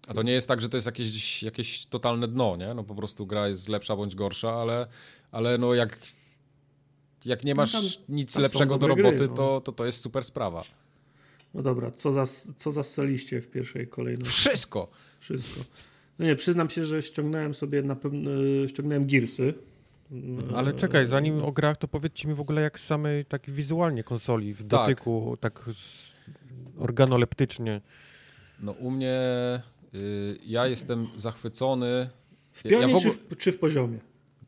A 0.06 0.14
to 0.14 0.22
nie 0.22 0.32
jest 0.32 0.48
tak, 0.48 0.60
że 0.60 0.68
to 0.68 0.76
jest 0.76 0.86
jakieś, 0.86 1.42
jakieś 1.42 1.86
totalne 1.86 2.28
dno, 2.28 2.56
nie? 2.56 2.74
No 2.74 2.84
po 2.84 2.94
prostu 2.94 3.26
gra 3.26 3.48
jest 3.48 3.68
lepsza 3.68 3.96
bądź 3.96 4.14
gorsza, 4.14 4.52
ale, 4.52 4.86
ale 5.32 5.58
no 5.58 5.74
jak, 5.74 5.98
jak 7.24 7.44
nie 7.44 7.54
masz 7.54 7.72
tam- 7.72 7.82
nic 8.08 8.32
tam 8.32 8.42
lepszego 8.42 8.78
do 8.78 8.86
roboty, 8.88 9.16
gry, 9.16 9.28
no. 9.28 9.34
to, 9.34 9.60
to 9.60 9.72
to 9.72 9.86
jest 9.86 10.00
super 10.00 10.24
sprawa. 10.24 10.64
No 11.54 11.62
dobra, 11.62 11.90
co, 11.90 12.12
za, 12.12 12.24
co 12.56 12.72
zastrzeliście 12.72 13.40
w 13.40 13.50
pierwszej 13.50 13.88
kolejności? 13.88 14.38
Wszystko! 14.40 14.88
Wszystko. 15.18 15.60
No 16.18 16.26
nie, 16.26 16.36
przyznam 16.36 16.70
się, 16.70 16.84
że 16.84 17.02
ściągnąłem 17.02 17.54
sobie 17.54 17.82
na 17.82 17.96
pewno, 17.96 18.30
ściągnąłem 18.66 19.06
Gearsy. 19.06 19.54
Ale 20.54 20.72
czekaj, 20.74 21.06
zanim 21.08 21.44
o 21.44 21.52
grach, 21.52 21.76
to 21.76 21.88
powiedzcie 21.88 22.28
mi 22.28 22.34
w 22.34 22.40
ogóle 22.40 22.62
jak 22.62 22.80
samej 22.80 23.24
tak 23.24 23.50
wizualnie 23.50 24.04
konsoli, 24.04 24.54
w 24.54 24.58
Tak. 24.58 24.68
dotyku, 24.68 25.36
tak 25.40 25.64
organoleptycznie. 26.78 27.80
No 28.60 28.72
u 28.72 28.90
mnie, 28.90 29.18
y, 29.94 30.38
ja 30.46 30.66
jestem 30.66 31.08
zachwycony 31.16 32.10
W 32.52 32.62
pionie 32.62 32.76
ja 32.86 32.88
w 32.88 32.94
ogóle- 32.94 33.14
czy, 33.14 33.18
w, 33.18 33.36
czy 33.36 33.52
w 33.52 33.58
poziomie? 33.58 33.98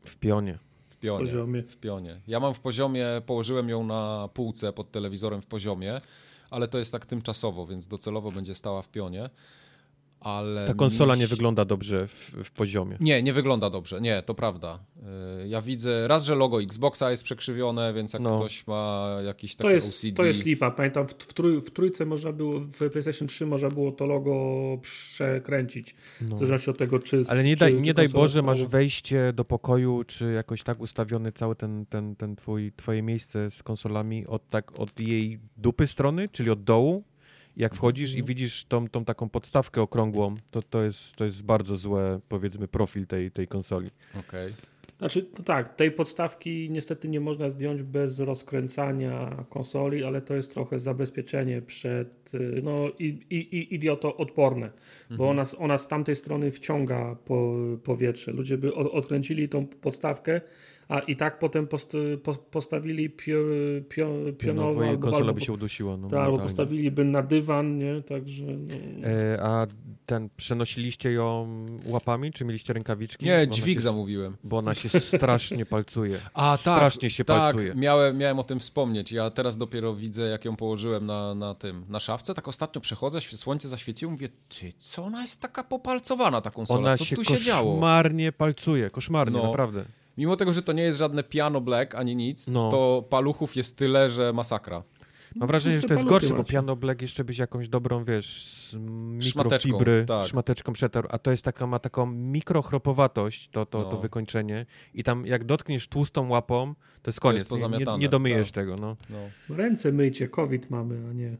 W 0.05 0.15
pionie. 0.15 0.59
W 1.03 1.05
pionie. 1.05 1.25
poziomie. 1.25 1.63
W 1.63 1.77
pionie. 1.77 2.21
Ja 2.27 2.39
mam 2.39 2.53
w 2.53 2.59
poziomie, 2.59 3.05
położyłem 3.25 3.69
ją 3.69 3.83
na 3.83 4.29
półce 4.33 4.73
pod 4.73 4.91
telewizorem 4.91 5.41
w 5.41 5.47
poziomie, 5.47 6.01
ale 6.49 6.67
to 6.67 6.79
jest 6.79 6.91
tak 6.91 7.05
tymczasowo, 7.05 7.67
więc 7.67 7.87
docelowo 7.87 8.31
będzie 8.31 8.55
stała 8.55 8.81
w 8.81 8.89
pionie. 8.89 9.29
Ale 10.23 10.67
Ta 10.67 10.73
konsola 10.73 11.13
mi 11.13 11.19
nie 11.19 11.27
wygląda 11.27 11.65
dobrze 11.65 12.07
w, 12.07 12.31
w 12.43 12.51
poziomie. 12.51 12.97
Nie, 12.99 13.23
nie 13.23 13.33
wygląda 13.33 13.69
dobrze. 13.69 14.01
Nie, 14.01 14.23
to 14.25 14.33
prawda. 14.35 14.79
Y, 15.43 15.47
Ja 15.47 15.61
widzę 15.61 16.07
raz, 16.07 16.23
że 16.25 16.35
logo 16.35 16.61
Xboxa 16.61 17.11
jest 17.11 17.23
przekrzywione, 17.23 17.93
więc 17.93 18.13
jak 18.13 18.21
No. 18.21 18.35
ktoś 18.39 18.67
ma 18.67 19.09
jakiś 19.25 19.55
taki 19.55 19.67
To 19.67 19.69
jest, 19.73 19.87
OCD... 20.03 20.15
to 20.15 20.25
jest 20.25 20.45
lipa. 20.45 20.71
Pamiętam, 20.71 21.07
w, 21.07 21.11
w, 21.13 21.33
trój, 21.33 21.61
w 21.61 21.71
trójce 21.71 22.05
można 22.05 22.31
było, 22.31 22.59
w 22.59 22.89
PlayStation 22.91 23.27
3 23.27 23.45
można 23.45 23.69
było 23.69 23.91
to 23.91 24.05
logo 24.05 24.33
przekręcić. 24.81 25.95
No. 26.21 26.35
W 26.35 26.39
zależności 26.39 26.69
od 26.69 26.77
tego, 26.77 26.99
czy. 26.99 27.21
Ale 27.29 27.43
nie 27.43 27.55
czy, 27.55 27.59
daj, 27.59 27.73
czy 27.75 27.81
nie 27.81 27.93
daj 27.93 28.09
Boże, 28.09 28.41
masz 28.41 28.57
stała- 28.57 28.69
wejście 28.69 29.33
do 29.33 29.43
pokoju, 29.43 30.03
czy 30.07 30.31
jakoś 30.33 30.63
tak 30.63 30.79
ustawiony 30.79 31.31
cały 31.31 31.55
ten, 31.55 31.85
ten, 31.85 32.15
ten 32.15 32.35
twój, 32.35 32.71
twoje 32.75 33.01
miejsce 33.03 33.51
z 33.51 33.63
konsolami 33.63 34.27
od, 34.27 34.49
tak, 34.49 34.79
od 34.79 34.99
jej 34.99 35.39
dupy 35.57 35.87
strony, 35.87 36.29
czyli 36.29 36.49
od 36.49 36.63
dołu. 36.63 37.03
Jak 37.57 37.75
wchodzisz 37.75 38.09
Mhm. 38.09 38.25
i 38.25 38.27
widzisz 38.27 38.65
tą, 38.65 38.87
tą 38.87 39.05
taką 39.05 39.29
podstawkę 39.29 39.81
okrągłą, 39.81 40.35
to, 40.51 40.61
to, 40.61 40.83
jest, 40.83 41.15
to 41.15 41.25
jest 41.25 41.43
bardzo 41.43 41.77
złe, 41.77 42.19
powiedzmy, 42.29 42.67
profil 42.67 43.07
tej, 43.07 43.31
tej 43.31 43.47
konsoli. 43.47 43.89
Okej. 44.19 44.53
Znaczy, 44.97 45.25
no 45.37 45.43
tak, 45.43 45.75
tej 45.75 45.91
podstawki 45.91 46.69
niestety 46.71 47.07
nie 47.09 47.19
można 47.19 47.49
zdjąć 47.49 47.83
bez 47.83 48.19
rozkręcania 48.19 49.45
konsoli, 49.49 50.03
ale 50.03 50.21
to 50.21 50.35
jest 50.35 50.53
trochę 50.53 50.79
zabezpieczenie 50.79 51.61
przed, 51.61 52.31
no 52.63 52.75
i, 52.99 53.05
i, 53.29 53.35
i 53.35 53.75
idioto 53.75 54.17
odporne, 54.17 54.71
bo 55.17 55.29
ona, 55.29 55.45
z- 55.45 55.55
ona 55.59 55.77
z 55.77 55.87
tamtej 55.87 56.15
strony 56.15 56.51
wciąga 56.51 57.15
po, 57.25 57.55
powietrze. 57.83 58.31
Ludzie 58.31 58.57
by 58.57 58.73
od, 58.75 58.87
odkręcili 58.87 59.49
tą 59.49 59.67
podstawkę, 59.67 60.41
a 60.89 60.99
i 60.99 61.15
tak 61.15 61.39
potem 61.39 61.67
post, 61.67 61.97
po, 62.23 62.33
postawili 62.35 63.09
pio, 63.09 63.37
pio, 63.89 64.09
pionowo 64.37 64.79
no, 64.81 64.87
albo, 64.87 65.01
konsola 65.01 65.25
albo, 65.25 65.33
by 65.33 65.41
się 65.41 65.53
udusiła. 65.53 65.97
No, 65.97 66.09
tak, 66.09 66.19
albo 66.19 66.31
mentalnie. 66.31 66.49
postawiliby 66.49 67.05
na 67.05 67.21
dywan, 67.23 67.77
nie? 67.77 68.01
Także 68.01 68.43
no, 68.45 69.07
E, 69.07 69.39
a 69.43 69.67
ten, 70.05 70.29
przenosiliście 70.37 71.11
ją 71.11 71.47
łapami, 71.85 72.31
czy 72.31 72.45
mieliście 72.45 72.73
rękawiczki? 72.73 73.25
Nie, 73.25 73.47
Bo 73.47 73.53
dźwig 73.53 73.77
się, 73.77 73.81
zamówiłem. 73.81 74.37
Bo 74.43 74.57
ona 74.57 74.75
się 74.75 74.89
strasznie 74.99 75.65
palcuje. 75.65 76.19
A 76.33 76.57
Strasznie 76.57 77.09
się 77.09 77.25
tak, 77.25 77.37
palcuje. 77.37 77.75
miałem, 77.75 78.17
miałem 78.17 78.39
o 78.39 78.43
tym 78.43 78.59
wspomnieć. 78.59 79.11
Ja 79.11 79.29
teraz 79.29 79.57
dopiero 79.57 79.95
widzę, 79.95 80.21
jak 80.23 80.45
ją 80.45 80.55
położyłem 80.55 81.05
na, 81.05 81.35
na 81.35 81.55
tym, 81.55 81.85
na 81.89 81.99
szafce. 81.99 82.33
Tak 82.33 82.47
ostatnio 82.47 82.81
przechodzę, 82.81 83.21
słońce 83.21 83.69
zaświeciło, 83.69 84.11
mówię, 84.11 84.29
ty, 84.59 84.73
co 84.77 85.03
ona 85.03 85.21
jest 85.21 85.41
taka 85.41 85.63
popalcowana, 85.63 86.41
ta 86.41 86.51
konsola? 86.51 86.79
Ona 86.79 86.97
co 86.97 87.05
się 87.05 87.15
tu 87.15 87.23
się 87.23 87.37
działo? 87.37 87.71
koszmarnie 87.73 88.31
palcuje, 88.31 88.89
koszmarnie, 88.89 89.37
No. 89.37 89.47
naprawdę. 89.47 89.85
Mimo 90.17 90.35
tego, 90.35 90.53
że 90.53 90.61
to 90.63 90.73
nie 90.73 90.83
jest 90.83 90.97
żadne 90.97 91.23
piano 91.23 91.61
black 91.61 91.95
ani 91.95 92.15
nic, 92.15 92.47
No. 92.47 92.69
to 92.71 93.03
paluchów 93.09 93.55
jest 93.55 93.77
tyle, 93.77 94.09
że 94.09 94.33
masakra. 94.33 94.83
Mam 95.35 95.47
wrażenie, 95.47 95.81
że 95.81 95.87
to 95.87 95.93
jest 95.93 96.05
gorsze, 96.05 96.33
bo 96.33 96.43
piano 96.43 96.75
black 96.75 97.01
jeszcze 97.01 97.23
byś 97.23 97.37
jakąś 97.37 97.69
dobrą, 97.69 98.03
wiesz, 98.05 98.43
z 98.45 98.69
Szmateczką, 99.25 99.69
mikrofibry, 99.69 100.05
tak. 100.07 100.27
szmateczką 100.27 100.73
przetarł, 100.73 101.07
a 101.11 101.17
to 101.17 101.31
jest 101.31 101.43
taka, 101.43 101.67
ma 101.67 101.79
taką 101.79 102.05
mikrochropowatość, 102.05 103.49
to, 103.49 103.65
to, 103.65 103.83
to 103.83 103.91
No. 103.91 103.97
wykończenie 104.01 104.65
i 104.93 105.03
tam 105.03 105.25
jak 105.25 105.43
dotkniesz 105.43 105.87
tłustą 105.87 106.29
łapą, 106.29 106.73
to 107.01 107.09
jest 107.09 107.19
koniec, 107.19 107.49
jest 107.51 107.63
nie, 107.63 107.77
nie, 107.77 107.97
nie 107.97 108.09
domyjesz 108.09 108.47
tak. 108.51 108.55
tego, 108.55 108.75
no. 108.75 108.95
No, 109.09 109.17
ręce 109.57 109.91
myjcie, 109.91 110.27
COVID 110.27 110.69
mamy, 110.69 111.09
a 111.09 111.13
nie. 111.13 111.37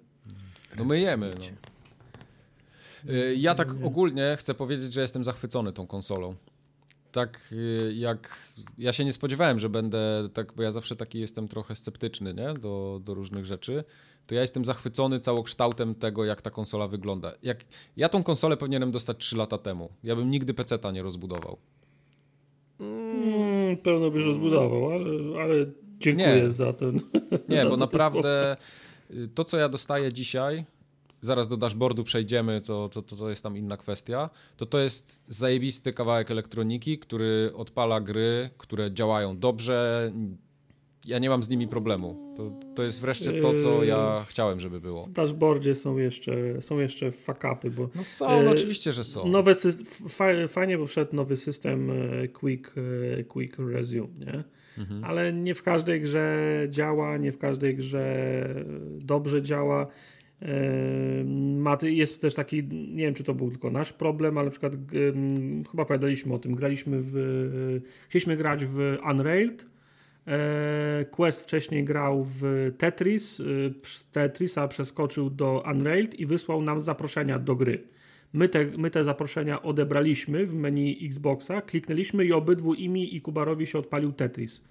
no 0.77 0.85
myjemy. 0.85 1.31
No. 1.39 3.13
Y, 3.13 3.35
Ja 3.35 3.55
tak 3.55 3.69
ogólnie 3.83 4.35
chcę 4.39 4.53
powiedzieć, 4.53 4.93
że 4.93 5.01
jestem 5.01 5.23
zachwycony 5.23 5.73
tą 5.73 5.87
konsolą. 5.87 6.35
Tak 7.13 7.49
y, 7.51 7.93
jak. 7.95 8.37
Ja 8.77 8.93
się 8.93 9.05
nie 9.05 9.13
spodziewałem, 9.13 9.59
że 9.59 9.69
będę 9.69 10.29
tak, 10.33 10.53
bo 10.53 10.63
ja 10.63 10.71
zawsze 10.71 10.95
taki 10.95 11.19
jestem 11.19 11.47
trochę 11.47 11.75
sceptyczny 11.75 12.33
nie? 12.33 12.53
Do, 12.53 13.01
do 13.03 13.13
różnych 13.13 13.45
rzeczy. 13.45 13.83
To 14.27 14.35
ja 14.35 14.41
jestem 14.41 14.65
zachwycony 14.65 15.19
całokształtem 15.19 15.95
tego, 15.95 16.25
jak 16.25 16.41
ta 16.41 16.49
konsola 16.49 16.87
wygląda. 16.87 17.31
Jak, 17.43 17.65
ja 17.97 18.09
tą 18.09 18.23
konsolę 18.23 18.57
powinienem 18.57 18.91
dostać 18.91 19.17
3 19.17 19.37
lata 19.37 19.57
temu. 19.57 19.89
Ja 20.03 20.15
bym 20.15 20.31
nigdy 20.31 20.53
peceta 20.53 20.91
nie 20.91 21.03
rozbudował. 21.03 21.57
Mm, 22.79 23.77
pełno 23.77 24.11
byś 24.11 24.25
rozbudował, 24.25 24.91
ale, 24.91 25.41
ale 25.43 25.65
dziękuję 25.99 26.41
Nie. 26.43 26.51
za 26.51 26.73
ten. 26.73 26.99
Nie, 27.49 27.61
za 27.63 27.69
bo 27.69 27.77
naprawdę 27.77 28.57
y, 29.11 29.27
to, 29.35 29.43
co 29.43 29.57
ja 29.57 29.69
dostaję 29.69 30.13
dzisiaj, 30.13 30.65
zaraz 31.23 31.47
do 31.47 31.57
dashboardu 31.57 32.03
przejdziemy, 32.03 32.61
to, 32.61 32.89
to, 32.89 33.01
to, 33.01 33.15
to 33.15 33.29
jest 33.29 33.43
tam 33.43 33.57
inna 33.57 33.77
kwestia, 33.77 34.29
to 34.57 34.65
to 34.65 34.79
jest 34.79 35.23
zajebisty 35.27 35.93
kawałek 35.93 36.31
elektroniki, 36.31 36.99
który 36.99 37.51
odpala 37.55 38.01
gry, 38.01 38.49
które 38.57 38.91
działają 38.93 39.37
dobrze, 39.37 40.11
ja 41.05 41.19
nie 41.19 41.29
mam 41.29 41.43
z 41.43 41.49
nimi 41.49 41.67
problemu. 41.67 42.33
To, 42.37 42.51
to 42.75 42.83
jest 42.83 43.01
wreszcie 43.01 43.41
to, 43.41 43.53
co 43.53 43.83
ja 43.83 44.17
Yy, 44.19 44.25
chciałem, 44.25 44.59
żeby 44.59 44.81
było. 44.81 45.05
W 45.05 45.11
dashboardzie 45.11 45.75
są 45.75 45.97
jeszcze, 45.97 46.61
są 46.61 46.79
jeszcze 46.79 47.11
fuck-upy, 47.11 47.69
bo 47.71 47.89
No 47.95 48.03
są, 48.03 48.37
Yy, 48.37 48.43
no 48.45 48.51
oczywiście, 48.51 48.93
że 48.93 49.03
są. 49.03 49.27
nowe 49.27 49.53
fajnie, 50.47 50.77
bo 50.77 50.85
wszedł 50.87 51.15
nowy 51.15 51.37
system 51.37 51.91
e, 51.91 52.27
quick, 52.27 52.75
e, 53.19 53.23
quick 53.23 53.59
resume, 53.59 54.13
nie? 54.19 54.43
Mhm. 54.77 55.03
Ale 55.03 55.33
nie 55.33 55.55
w 55.55 55.63
każdej 55.63 56.01
grze 56.01 56.47
działa, 56.69 57.17
nie 57.17 57.31
w 57.31 57.37
każdej 57.37 57.75
grze 57.75 58.05
dobrze 58.99 59.41
działa. 59.41 59.87
Ma, 61.57 61.77
jest 61.81 62.21
też 62.21 62.33
taki, 62.33 62.63
nie 62.67 63.05
wiem 63.05 63.13
czy 63.13 63.23
to 63.23 63.33
był 63.33 63.49
tylko 63.49 63.71
nasz 63.71 63.93
problem, 63.93 64.37
ale 64.37 64.45
na 64.45 64.51
przykład 64.51 64.73
chyba 65.71 65.83
opowiadaliśmy 65.83 66.33
o 66.33 66.39
tym, 66.39 66.55
graliśmy 66.55 66.97
w, 67.01 67.81
chcieliśmy 68.09 68.37
grać 68.37 68.65
w 68.65 68.97
Unrailed, 69.11 69.65
E, 70.27 71.05
Quest 71.11 71.43
wcześniej 71.43 71.83
grał 71.83 72.23
w 72.23 72.71
Tetris, 72.77 73.41
z 73.83 74.05
Tetrisa 74.11 74.67
przeskoczył 74.67 75.29
do 75.29 75.63
Unrailed 75.71 76.19
i 76.19 76.25
wysłał 76.25 76.61
nam 76.61 76.81
zaproszenia 76.81 77.39
do 77.39 77.55
gry. 77.55 77.83
My 78.33 78.49
te, 78.49 78.65
my 78.77 78.91
te 78.91 79.03
zaproszenia 79.03 79.61
odebraliśmy 79.61 80.45
w 80.45 80.55
menu 80.55 81.05
Xboxa, 81.05 81.61
kliknęliśmy 81.61 82.25
i 82.25 82.33
obydwu 82.33 82.73
imi 82.73 83.15
i 83.15 83.21
Kubarowi 83.21 83.65
się 83.65 83.79
odpalił 83.79 84.11
Tetris. 84.11 84.61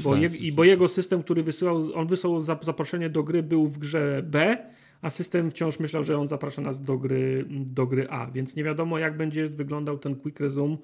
Bo, 0.00 0.10
Tak. 0.12 0.22
je, 0.22 0.28
i 0.28 0.52
bo 0.52 0.64
jego 0.64 0.88
system, 0.88 1.22
który 1.22 1.42
wysyłał, 1.42 1.84
on 1.94 2.06
wysłał 2.06 2.38
zap- 2.38 2.64
zaproszenie 2.64 3.10
do 3.10 3.22
gry, 3.22 3.42
był 3.42 3.66
w 3.66 3.78
grze 3.78 4.22
B, 4.26 4.58
a 5.02 5.10
system 5.10 5.50
wciąż 5.50 5.80
myślał, 5.80 6.02
że 6.02 6.18
on 6.18 6.28
zaprasza 6.28 6.62
nas 6.62 6.82
do 6.82 6.98
gry, 6.98 7.44
do 7.50 7.86
gry 7.86 8.06
A, 8.10 8.26
więc 8.26 8.56
nie 8.56 8.64
wiadomo, 8.64 8.98
jak 8.98 9.16
będzie 9.16 9.48
wyglądał 9.48 9.98
ten 9.98 10.16
quick 10.16 10.40
resume 10.40 10.76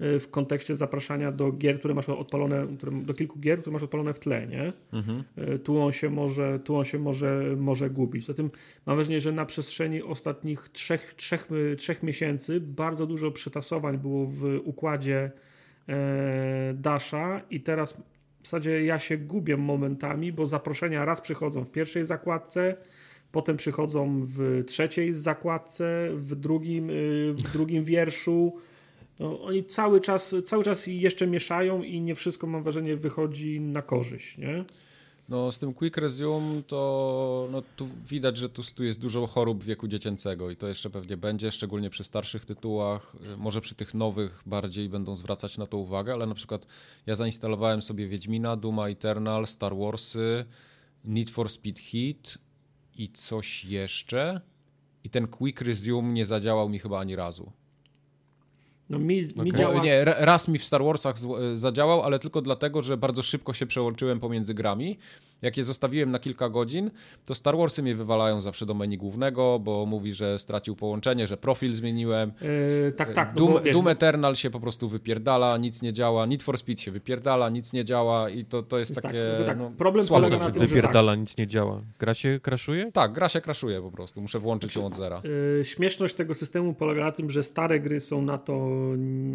y, 0.00 0.18
w 0.18 0.30
kontekście 0.30 0.76
zapraszania 0.76 1.32
do 1.32 1.52
gier, 1.52 1.78
które 1.78 1.94
masz 1.94 2.08
odpalone, 2.08 2.66
które, 2.78 3.02
do 3.02 3.14
kilku 3.14 3.38
gier, 3.38 3.60
które 3.60 3.72
masz 3.72 3.82
odpalone 3.82 4.14
w 4.14 4.18
tle, 4.18 4.46
nie? 4.46 4.72
Mhm. 4.92 5.24
Y, 5.54 5.58
Tu 5.58 5.78
on 5.78 5.92
się 5.92 6.10
może, 6.10 6.60
tu 6.64 6.76
on 6.76 6.84
się 6.84 6.98
może, 6.98 7.56
może 7.56 7.90
gubić. 7.90 8.26
Zatem 8.26 8.50
mam 8.86 8.96
wrażenie, 8.96 9.20
że 9.20 9.32
na 9.32 9.46
przestrzeni 9.46 10.02
ostatnich 10.02 10.68
trzech, 10.72 11.14
trzech, 11.16 11.48
trzech 11.78 12.02
miesięcy 12.02 12.60
bardzo 12.60 13.06
dużo 13.06 13.30
przetasowań 13.30 13.98
było 13.98 14.26
w 14.26 14.60
układzie 14.64 15.30
e, 15.88 16.74
Dasha 16.74 17.40
i 17.50 17.60
teraz 17.60 17.92
w 18.42 18.44
zasadzie 18.44 18.84
ja 18.84 18.98
się 18.98 19.18
gubię 19.18 19.56
momentami, 19.56 20.32
bo 20.32 20.46
zaproszenia 20.46 21.04
raz 21.04 21.20
przychodzą 21.20 21.64
w 21.64 21.70
pierwszej 21.70 22.04
zakładce, 22.04 22.76
potem 23.32 23.56
przychodzą 23.56 24.22
w 24.24 24.64
trzeciej 24.66 25.14
zakładce, 25.14 26.08
w 26.14 26.34
drugim, 26.34 26.90
y, 26.90 27.34
w 27.36 27.52
drugim 27.52 27.84
wierszu. 27.84 28.52
No, 29.20 29.42
oni 29.42 29.64
cały 29.64 30.00
czas, 30.00 30.34
cały 30.44 30.64
czas 30.64 30.86
jeszcze 30.86 31.26
mieszają 31.26 31.82
i 31.82 32.00
nie 32.00 32.14
wszystko 32.14 32.46
mam 32.46 32.62
wrażenie 32.62 32.96
wychodzi 32.96 33.60
na 33.60 33.82
korzyść, 33.82 34.38
nie? 34.38 34.64
No 35.28 35.52
z 35.52 35.58
tym 35.58 35.74
Quick 35.74 35.96
Resume 35.96 36.62
to 36.62 37.48
no, 37.52 37.62
tu 37.76 37.88
widać, 38.08 38.36
że 38.36 38.48
tu, 38.48 38.62
tu 38.76 38.84
jest 38.84 39.00
dużo 39.00 39.26
chorób 39.26 39.64
wieku 39.64 39.88
dziecięcego 39.88 40.50
i 40.50 40.56
to 40.56 40.68
jeszcze 40.68 40.90
pewnie 40.90 41.16
będzie, 41.16 41.52
szczególnie 41.52 41.90
przy 41.90 42.04
starszych 42.04 42.44
tytułach. 42.44 43.16
Y, 43.34 43.36
Może 43.36 43.60
przy 43.60 43.74
tych 43.74 43.94
nowych 43.94 44.42
bardziej 44.46 44.88
będą 44.88 45.16
zwracać 45.16 45.58
na 45.58 45.66
to 45.66 45.76
uwagę, 45.76 46.12
ale 46.12 46.26
na 46.26 46.34
przykład 46.34 46.66
ja 47.06 47.14
zainstalowałem 47.14 47.82
sobie 47.82 48.08
Wiedźmina, 48.08 48.56
Duma 48.56 48.88
Eternal, 48.88 49.46
Star 49.46 49.76
Warsy, 49.76 50.44
Need 51.04 51.30
for 51.30 51.48
Speed 51.48 51.80
Heat 51.80 52.38
i 52.96 53.08
coś 53.08 53.64
jeszcze. 53.64 54.40
I 55.04 55.10
ten 55.10 55.28
Quick 55.28 55.60
Resume 55.60 56.12
nie 56.12 56.26
zadziałał 56.26 56.68
mi 56.68 56.78
chyba 56.78 57.00
ani 57.00 57.16
razu. 57.16 57.52
No 58.90 58.98
mi, 58.98 59.22
mi 59.36 59.52
Bo, 59.52 59.58
działa... 59.58 59.80
Nie, 59.80 60.04
ra- 60.04 60.16
raz 60.18 60.48
mi 60.48 60.58
w 60.58 60.64
Star 60.64 60.84
Warsach 60.84 61.16
zadziałał, 61.54 62.02
ale 62.02 62.18
tylko 62.18 62.42
dlatego, 62.42 62.82
że 62.82 62.96
bardzo 62.96 63.22
szybko 63.22 63.52
się 63.52 63.66
przełączyłem 63.66 64.20
pomiędzy 64.20 64.54
grami. 64.54 64.98
Jak 65.42 65.56
je 65.56 65.64
zostawiłem 65.64 66.10
na 66.10 66.18
kilka 66.18 66.48
godzin, 66.48 66.90
to 67.26 67.34
Star 67.34 67.56
Warsy 67.56 67.82
mnie 67.82 67.94
wywalają 67.94 68.40
zawsze 68.40 68.66
do 68.66 68.74
menu 68.74 68.98
głównego, 68.98 69.58
bo 69.58 69.86
mówi, 69.86 70.14
że 70.14 70.38
stracił 70.38 70.76
połączenie, 70.76 71.26
że 71.26 71.36
profil 71.36 71.74
zmieniłem. 71.74 72.32
E, 72.88 72.92
tak, 72.92 73.12
tak. 73.12 73.34
No 73.34 73.38
Doom, 73.38 73.52
bo, 73.52 73.60
wiesz, 73.60 73.72
Doom 73.72 73.88
Eternal 73.88 74.36
się 74.36 74.50
po 74.50 74.60
prostu 74.60 74.88
wypierdala, 74.88 75.56
nic 75.56 75.82
nie 75.82 75.92
działa. 75.92 76.26
Need 76.26 76.42
for 76.42 76.58
Speed 76.58 76.82
się 76.82 76.90
wypierdala, 76.90 77.48
nic 77.48 77.72
nie 77.72 77.84
działa 77.84 78.30
i 78.30 78.44
to, 78.44 78.62
to 78.62 78.78
jest 78.78 78.90
Jest 78.90 79.02
takie 79.02 79.34
tak, 79.38 79.46
tak, 79.46 79.58
no, 79.58 79.70
problem 79.78 80.04
słabe 80.04 80.26
polega 80.26 80.44
na 80.44 80.50
tym. 80.50 80.66
Wypierdala, 80.66 81.14
nic 81.14 81.36
nie 81.36 81.46
działa. 81.46 81.80
Gra 81.98 82.14
się 82.14 82.40
kraszuje? 82.42 82.92
Tak, 82.92 83.12
gra 83.12 83.28
się 83.28 83.40
kraszuje 83.40 83.82
po 83.82 83.90
prostu, 83.90 84.20
muszę 84.20 84.38
włączyć 84.38 84.76
ją 84.76 84.86
od 84.86 84.96
zera. 84.96 85.22
E, 85.60 85.64
Śmieszność 85.64 86.14
tego 86.14 86.34
systemu 86.34 86.74
polega 86.74 87.04
na 87.04 87.12
tym, 87.12 87.30
że 87.30 87.42
stare 87.42 87.80
gry 87.80 88.00
są 88.00 88.22
na 88.22 88.38
to 88.38 88.68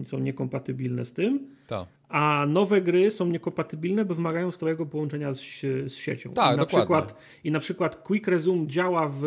są 0.04 0.20
niekompatybilne 0.20 1.06
z 1.06 1.14
tym, 1.14 1.40
Tak. 1.68 1.88
A 2.10 2.46
nowe 2.50 2.82
gry 2.82 3.12
są 3.12 3.28
niekompatybilne, 3.28 4.06
bo 4.06 4.16
wymagają 4.16 4.52
stałego 4.52 4.86
połączenia 4.86 5.34
z, 5.34 5.42
z 5.88 5.94
siecią. 5.94 6.34
Tak, 6.34 6.54
I 6.54 6.58
na 6.58 6.66
dokładnie. 6.66 6.80
przykład 6.80 7.16
I 7.44 7.52
na 7.52 7.60
przykład 7.60 7.96
Quick 7.96 8.28
Resume 8.28 8.68
działa 8.68 9.08
w, 9.08 9.22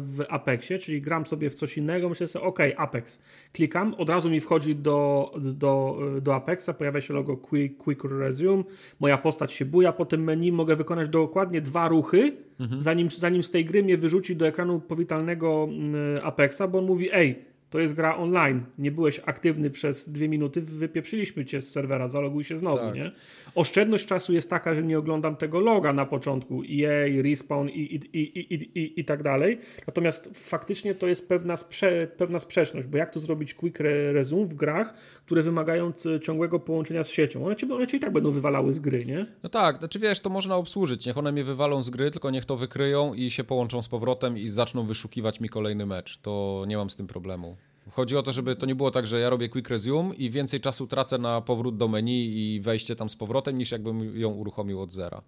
w 0.00 0.24
Apexie, 0.28 0.78
czyli 0.78 1.02
gram 1.02 1.26
sobie 1.26 1.50
w 1.50 1.54
coś 1.54 1.78
innego, 1.78 2.08
myślę 2.08 2.28
sobie, 2.28 2.44
ok, 2.44 2.58
Apex. 2.76 3.22
Klikam, 3.52 3.94
od 3.94 4.10
razu 4.10 4.30
mi 4.30 4.40
wchodzi 4.40 4.76
do, 4.76 5.30
do, 5.38 5.98
do 6.22 6.34
Apexa, 6.34 6.70
pojawia 6.78 7.00
się 7.00 7.14
logo 7.14 7.36
Quick, 7.36 7.76
Quick 7.76 8.04
Resume, 8.04 8.64
moja 9.00 9.18
postać 9.18 9.52
się 9.52 9.64
buja 9.64 9.92
po 9.92 10.06
tym 10.06 10.24
menu, 10.24 10.52
mogę 10.52 10.76
wykonać 10.76 11.08
dokładnie 11.08 11.60
dwa 11.60 11.88
ruchy, 11.88 12.32
zanim, 12.80 13.10
zanim 13.10 13.42
z 13.42 13.50
tej 13.50 13.64
gry 13.64 13.82
mnie 13.82 13.98
wyrzuci 13.98 14.36
do 14.36 14.46
ekranu 14.46 14.80
powitalnego 14.80 15.68
mm, 15.70 15.94
Apexa, 16.22 16.62
bo 16.70 16.78
on 16.78 16.84
mówi, 16.84 17.08
ej, 17.12 17.44
to 17.70 17.78
jest 17.80 17.94
gra 17.94 18.16
online. 18.16 18.64
Nie 18.78 18.90
byłeś 18.92 19.20
aktywny 19.26 19.70
przez 19.70 20.08
dwie 20.08 20.28
minuty, 20.28 20.60
wypieprzyliśmy 20.60 21.44
cię 21.44 21.62
z 21.62 21.70
serwera, 21.70 22.08
zaloguj 22.08 22.44
się 22.44 22.56
znowu, 22.56 22.78
Tak. 22.78 22.94
nie? 22.94 23.12
Oszczędność 23.54 24.06
czasu 24.06 24.32
jest 24.32 24.50
taka, 24.50 24.74
że 24.74 24.82
nie 24.82 24.98
oglądam 24.98 25.36
tego 25.36 25.60
loga 25.60 25.92
na 25.92 26.06
początku, 26.06 26.62
EA, 26.62 27.22
Respawn 27.22 27.68
i, 27.68 27.80
i, 27.80 28.18
i, 28.18 28.54
i, 28.54 28.78
i, 28.78 29.00
i 29.00 29.04
tak 29.04 29.22
dalej. 29.22 29.58
Natomiast 29.86 30.30
faktycznie 30.34 30.94
to 30.94 31.06
jest 31.06 31.28
pewna, 31.28 31.56
sprze, 31.56 32.06
pewna 32.16 32.38
sprzeczność, 32.38 32.86
bo 32.88 32.98
jak 32.98 33.10
to 33.10 33.20
zrobić 33.20 33.54
quick 33.54 33.80
re- 33.80 34.12
resume 34.12 34.46
w 34.46 34.54
grach, 34.54 34.94
które 35.26 35.42
wymagają 35.42 35.92
c- 35.92 36.20
ciągłego 36.20 36.60
połączenia 36.60 37.04
z 37.04 37.08
siecią? 37.08 37.46
One 37.46 37.56
cię, 37.56 37.74
one 37.74 37.86
cię 37.86 37.96
i 37.96 38.00
tak 38.00 38.12
będą 38.12 38.30
wywalały 38.30 38.72
z 38.72 38.80
gry, 38.80 39.06
nie? 39.06 39.26
No 39.42 39.48
tak, 39.48 39.78
znaczy 39.78 39.98
wiesz, 39.98 40.20
to 40.20 40.30
można 40.30 40.56
obsłużyć. 40.56 41.06
Niech 41.06 41.18
one 41.18 41.32
mnie 41.32 41.44
wywalą 41.44 41.82
z 41.82 41.90
gry, 41.90 42.10
tylko 42.10 42.30
niech 42.30 42.44
to 42.44 42.56
wykryją 42.56 43.14
i 43.14 43.30
się 43.30 43.44
połączą 43.44 43.82
z 43.82 43.88
powrotem 43.88 44.38
i 44.38 44.48
zaczną 44.48 44.86
wyszukiwać 44.86 45.40
mi 45.40 45.48
kolejny 45.48 45.86
mecz. 45.86 46.18
To 46.22 46.64
nie 46.68 46.76
mam 46.76 46.90
z 46.90 46.96
tym 46.96 47.06
problemu. 47.06 47.56
Chodzi 47.90 48.16
o 48.16 48.22
to, 48.22 48.32
żeby 48.32 48.56
to 48.56 48.66
nie 48.66 48.74
było 48.74 48.90
tak, 48.90 49.06
że 49.06 49.20
ja 49.20 49.30
robię 49.30 49.48
quick 49.48 49.68
resume 49.68 50.14
i 50.14 50.30
więcej 50.30 50.60
czasu 50.60 50.86
tracę 50.86 51.18
na 51.18 51.40
powrót 51.40 51.76
do 51.76 51.88
menu 51.88 52.26
i 52.56 52.60
wejście 52.60 52.96
tam 52.96 53.08
z 53.08 53.16
powrotem, 53.16 53.58
niż 53.58 53.70
jakbym 53.72 54.20
ją 54.20 54.30
uruchomił 54.30 54.80
od 54.82 54.92
zera. 54.92 55.22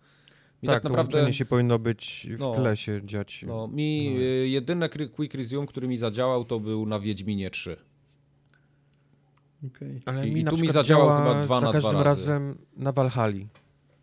Mi 0.62 0.66
tak, 0.66 0.74
tak, 0.74 0.82
to 0.82 0.88
naprawdę. 0.88 1.32
się 1.32 1.44
powinno 1.44 1.78
być 1.78 2.26
w 2.36 2.40
No. 2.40 2.52
tle 2.52 2.76
się 2.76 3.00
dziać. 3.04 3.44
No, 3.46 3.68
mi 3.68 4.16
y, 4.18 4.48
jedyny 4.48 4.88
quick 4.88 5.34
resume, 5.34 5.66
który 5.66 5.88
mi 5.88 5.96
zadziałał, 5.96 6.44
to 6.44 6.60
był 6.60 6.86
na 6.86 7.00
Wiedźminie 7.00 7.50
3. 7.50 7.76
Okay. 9.66 10.00
Ale 10.06 10.28
I- 10.28 10.32
mi 10.34 10.40
i 10.40 10.44
na 10.44 10.50
tu 10.50 10.56
mi 10.58 10.68
zadziałał 10.68 11.08
działa 11.08 11.18
chyba 11.34 11.42
dwa 11.44 11.60
za 11.60 11.66
na 11.66 11.72
dwa 11.72 11.80
każdym 11.80 12.00
razy. 12.00 12.26
razem 12.30 12.58
na 12.76 12.92
Valhalla. 12.92 13.44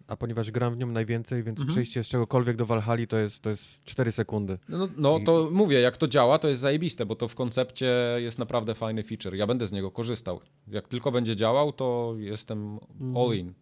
A 0.07 0.15
ponieważ 0.15 0.51
gram 0.51 0.73
w 0.73 0.77
nią 0.77 0.87
najwięcej, 0.87 1.43
więc 1.43 1.59
Mhm. 1.59 1.73
przejście 1.75 2.03
z 2.03 2.07
czegokolwiek 2.07 2.57
do 2.57 2.65
Valhalla 2.65 3.05
to 3.07 3.17
jest, 3.17 3.41
to 3.41 3.49
jest 3.49 3.83
4 3.83 4.11
sekundy. 4.11 4.57
No, 4.69 4.87
no 4.97 5.17
I- 5.17 5.23
to 5.23 5.49
mówię, 5.51 5.79
jak 5.79 5.97
to 5.97 6.07
działa, 6.07 6.39
to 6.39 6.47
jest 6.47 6.61
zajebiste, 6.61 7.05
bo 7.05 7.15
to 7.15 7.27
w 7.27 7.35
koncepcie 7.35 7.93
jest 8.17 8.39
naprawdę 8.39 8.75
fajny 8.75 9.03
feature. 9.03 9.35
Ja 9.35 9.47
będę 9.47 9.67
z 9.67 9.71
niego 9.71 9.91
korzystał. 9.91 10.39
Jak 10.67 10.87
tylko 10.87 11.11
będzie 11.11 11.35
działał, 11.35 11.73
to 11.73 12.13
jestem 12.17 12.77
all 13.15 13.35
in. 13.37 13.53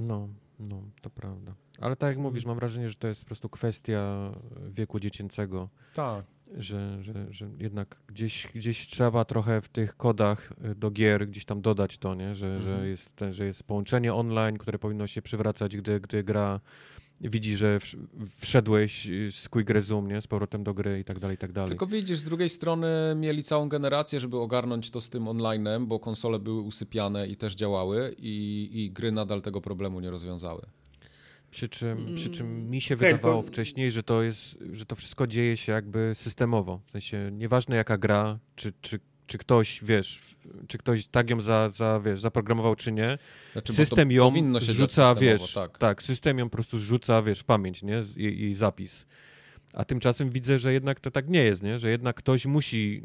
No, 0.00 0.28
no, 0.60 0.82
to 1.02 1.10
prawda. 1.10 1.54
Ale 1.80 1.96
tak 1.96 2.08
jak 2.08 2.18
mówisz, 2.18 2.44
mam 2.44 2.56
wrażenie, 2.56 2.88
że 2.88 2.94
to 2.94 3.08
jest 3.08 3.20
po 3.20 3.26
prostu 3.26 3.48
kwestia 3.48 4.32
wieku 4.70 5.00
dziecięcego, 5.00 5.68
Tak. 5.94 6.24
Że, 6.58 7.02
że, 7.02 7.12
że 7.30 7.48
jednak 7.58 7.96
gdzieś, 8.06 8.48
gdzieś 8.54 8.86
trzeba 8.86 9.24
trochę 9.24 9.60
w 9.60 9.68
tych 9.68 9.96
kodach 9.96 10.52
y, 10.70 10.74
do 10.74 10.90
gier 10.90 11.28
gdzieś 11.28 11.44
tam 11.44 11.62
dodać 11.62 11.98
to, 11.98 12.14
nie? 12.14 12.34
Że, 12.34 12.46
Mhm. 12.56 12.62
że, 12.80 12.88
jest 12.88 13.16
ten, 13.16 13.32
że 13.32 13.44
jest 13.46 13.62
połączenie 13.62 14.14
online, 14.14 14.58
które 14.58 14.78
powinno 14.78 15.06
się 15.06 15.22
przywracać, 15.22 15.76
gdy, 15.76 16.00
gdy 16.00 16.24
gra 16.24 16.60
widzi, 17.20 17.56
że 17.56 17.78
wsz- 17.78 17.96
wszedłeś 18.36 19.06
y, 19.06 19.32
z 19.32 19.48
quick 19.48 19.70
resume, 19.70 20.08
nie? 20.14 20.22
Z 20.22 20.26
powrotem 20.26 20.64
do 20.64 20.74
gry 20.74 21.00
i 21.00 21.04
tak 21.04 21.18
dalej, 21.18 21.34
i 21.34 21.38
tak 21.38 21.52
dalej. 21.52 21.68
Tylko 21.68 21.86
widzisz, 21.86 22.18
z 22.18 22.24
drugiej 22.24 22.50
strony 22.50 22.88
mieli 23.16 23.42
całą 23.42 23.68
generację, 23.68 24.20
żeby 24.20 24.36
ogarnąć 24.38 24.90
to 24.90 25.00
z 25.00 25.10
tym 25.10 25.28
onlinem, 25.28 25.86
bo 25.86 25.98
konsole 26.00 26.38
były 26.38 26.60
usypiane 26.60 27.26
i 27.28 27.36
też 27.36 27.54
działały 27.54 28.14
i, 28.18 28.68
i 28.72 28.90
gry 28.90 29.12
nadal 29.12 29.42
tego 29.42 29.60
problemu 29.60 30.00
nie 30.00 30.10
rozwiązały. 30.10 30.62
Przy 31.50 31.68
czym, 31.68 32.14
przy 32.14 32.30
czym 32.30 32.46
Mm, 32.46 32.70
mi 32.70 32.80
się 32.80 32.96
wydawało 32.96 33.42
to- 33.42 33.48
wcześniej, 33.48 33.92
że 33.92 34.02
to 34.02 34.22
jest, 34.22 34.58
że 34.72 34.86
to 34.86 34.96
wszystko 34.96 35.26
dzieje 35.26 35.56
się 35.56 35.72
jakby 35.72 36.12
systemowo. 36.14 36.80
W 36.86 36.90
sensie 36.90 37.30
nieważne 37.32 37.76
jaka 37.76 37.98
gra, 37.98 38.38
czy, 38.56 38.72
czy, 38.80 39.00
czy 39.26 39.38
ktoś, 39.38 39.80
wiesz, 39.84 40.20
czy 40.68 40.78
ktoś 40.78 41.06
tak 41.06 41.30
ją 41.30 41.40
za, 41.40 41.70
za, 41.74 42.00
wiesz, 42.04 42.20
zaprogramował, 42.20 42.76
czy 42.76 42.92
nie, 42.92 43.18
Znaczy, 43.52 43.72
system 43.72 44.12
ją 44.12 44.22
systemowo, 44.60 45.20
wiesz, 45.20 45.54
tak. 45.54 45.78
tak, 45.78 46.02
system 46.02 46.38
ją 46.38 46.48
po 46.48 46.52
prostu 46.56 46.78
zrzuca, 46.78 47.22
wiesz, 47.22 47.40
w 47.40 47.44
pamięć, 47.44 47.82
nie, 47.82 48.02
jej, 48.16 48.40
jej 48.40 48.54
zapis. 48.54 49.06
A 49.72 49.84
tymczasem 49.84 50.30
widzę, 50.30 50.58
że 50.58 50.72
jednak 50.72 51.00
to 51.00 51.10
tak 51.10 51.28
nie 51.28 51.44
jest, 51.44 51.62
nie, 51.62 51.78
że 51.78 51.90
jednak 51.90 52.16
ktoś 52.16 52.46
musi 52.46 53.02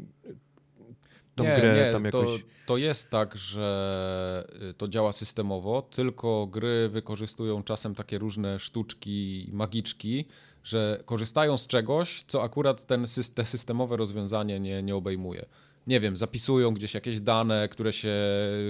tą 1.36 1.44
nie, 1.44 1.56
grę 1.56 1.86
nie, 1.86 1.92
tam 1.92 2.10
to, 2.10 2.18
jakoś... 2.18 2.44
to 2.66 2.76
jest 2.76 3.10
tak, 3.10 3.36
że 3.36 4.46
y, 4.70 4.74
to 4.74 4.88
działa 4.88 5.12
systemowo, 5.12 5.82
tylko 5.82 6.46
gry 6.46 6.88
wykorzystują 6.88 7.62
czasem 7.62 7.94
takie 7.94 8.18
różne 8.18 8.58
sztuczki, 8.58 9.48
magiczki, 9.52 10.24
że 10.64 11.02
korzystają 11.04 11.58
z 11.58 11.66
czegoś, 11.66 12.24
co 12.28 12.42
akurat 12.42 12.86
ten, 12.86 13.04
te 13.34 13.44
systemowe 13.44 13.96
rozwiązanie 13.96 14.60
nie, 14.60 14.82
nie 14.82 14.96
obejmuje. 14.96 15.46
Nie 15.86 16.00
wiem, 16.00 16.16
zapisują 16.16 16.74
gdzieś 16.74 16.94
jakieś 16.94 17.20
dane, 17.20 17.68
które 17.68 17.92
się 17.92 18.14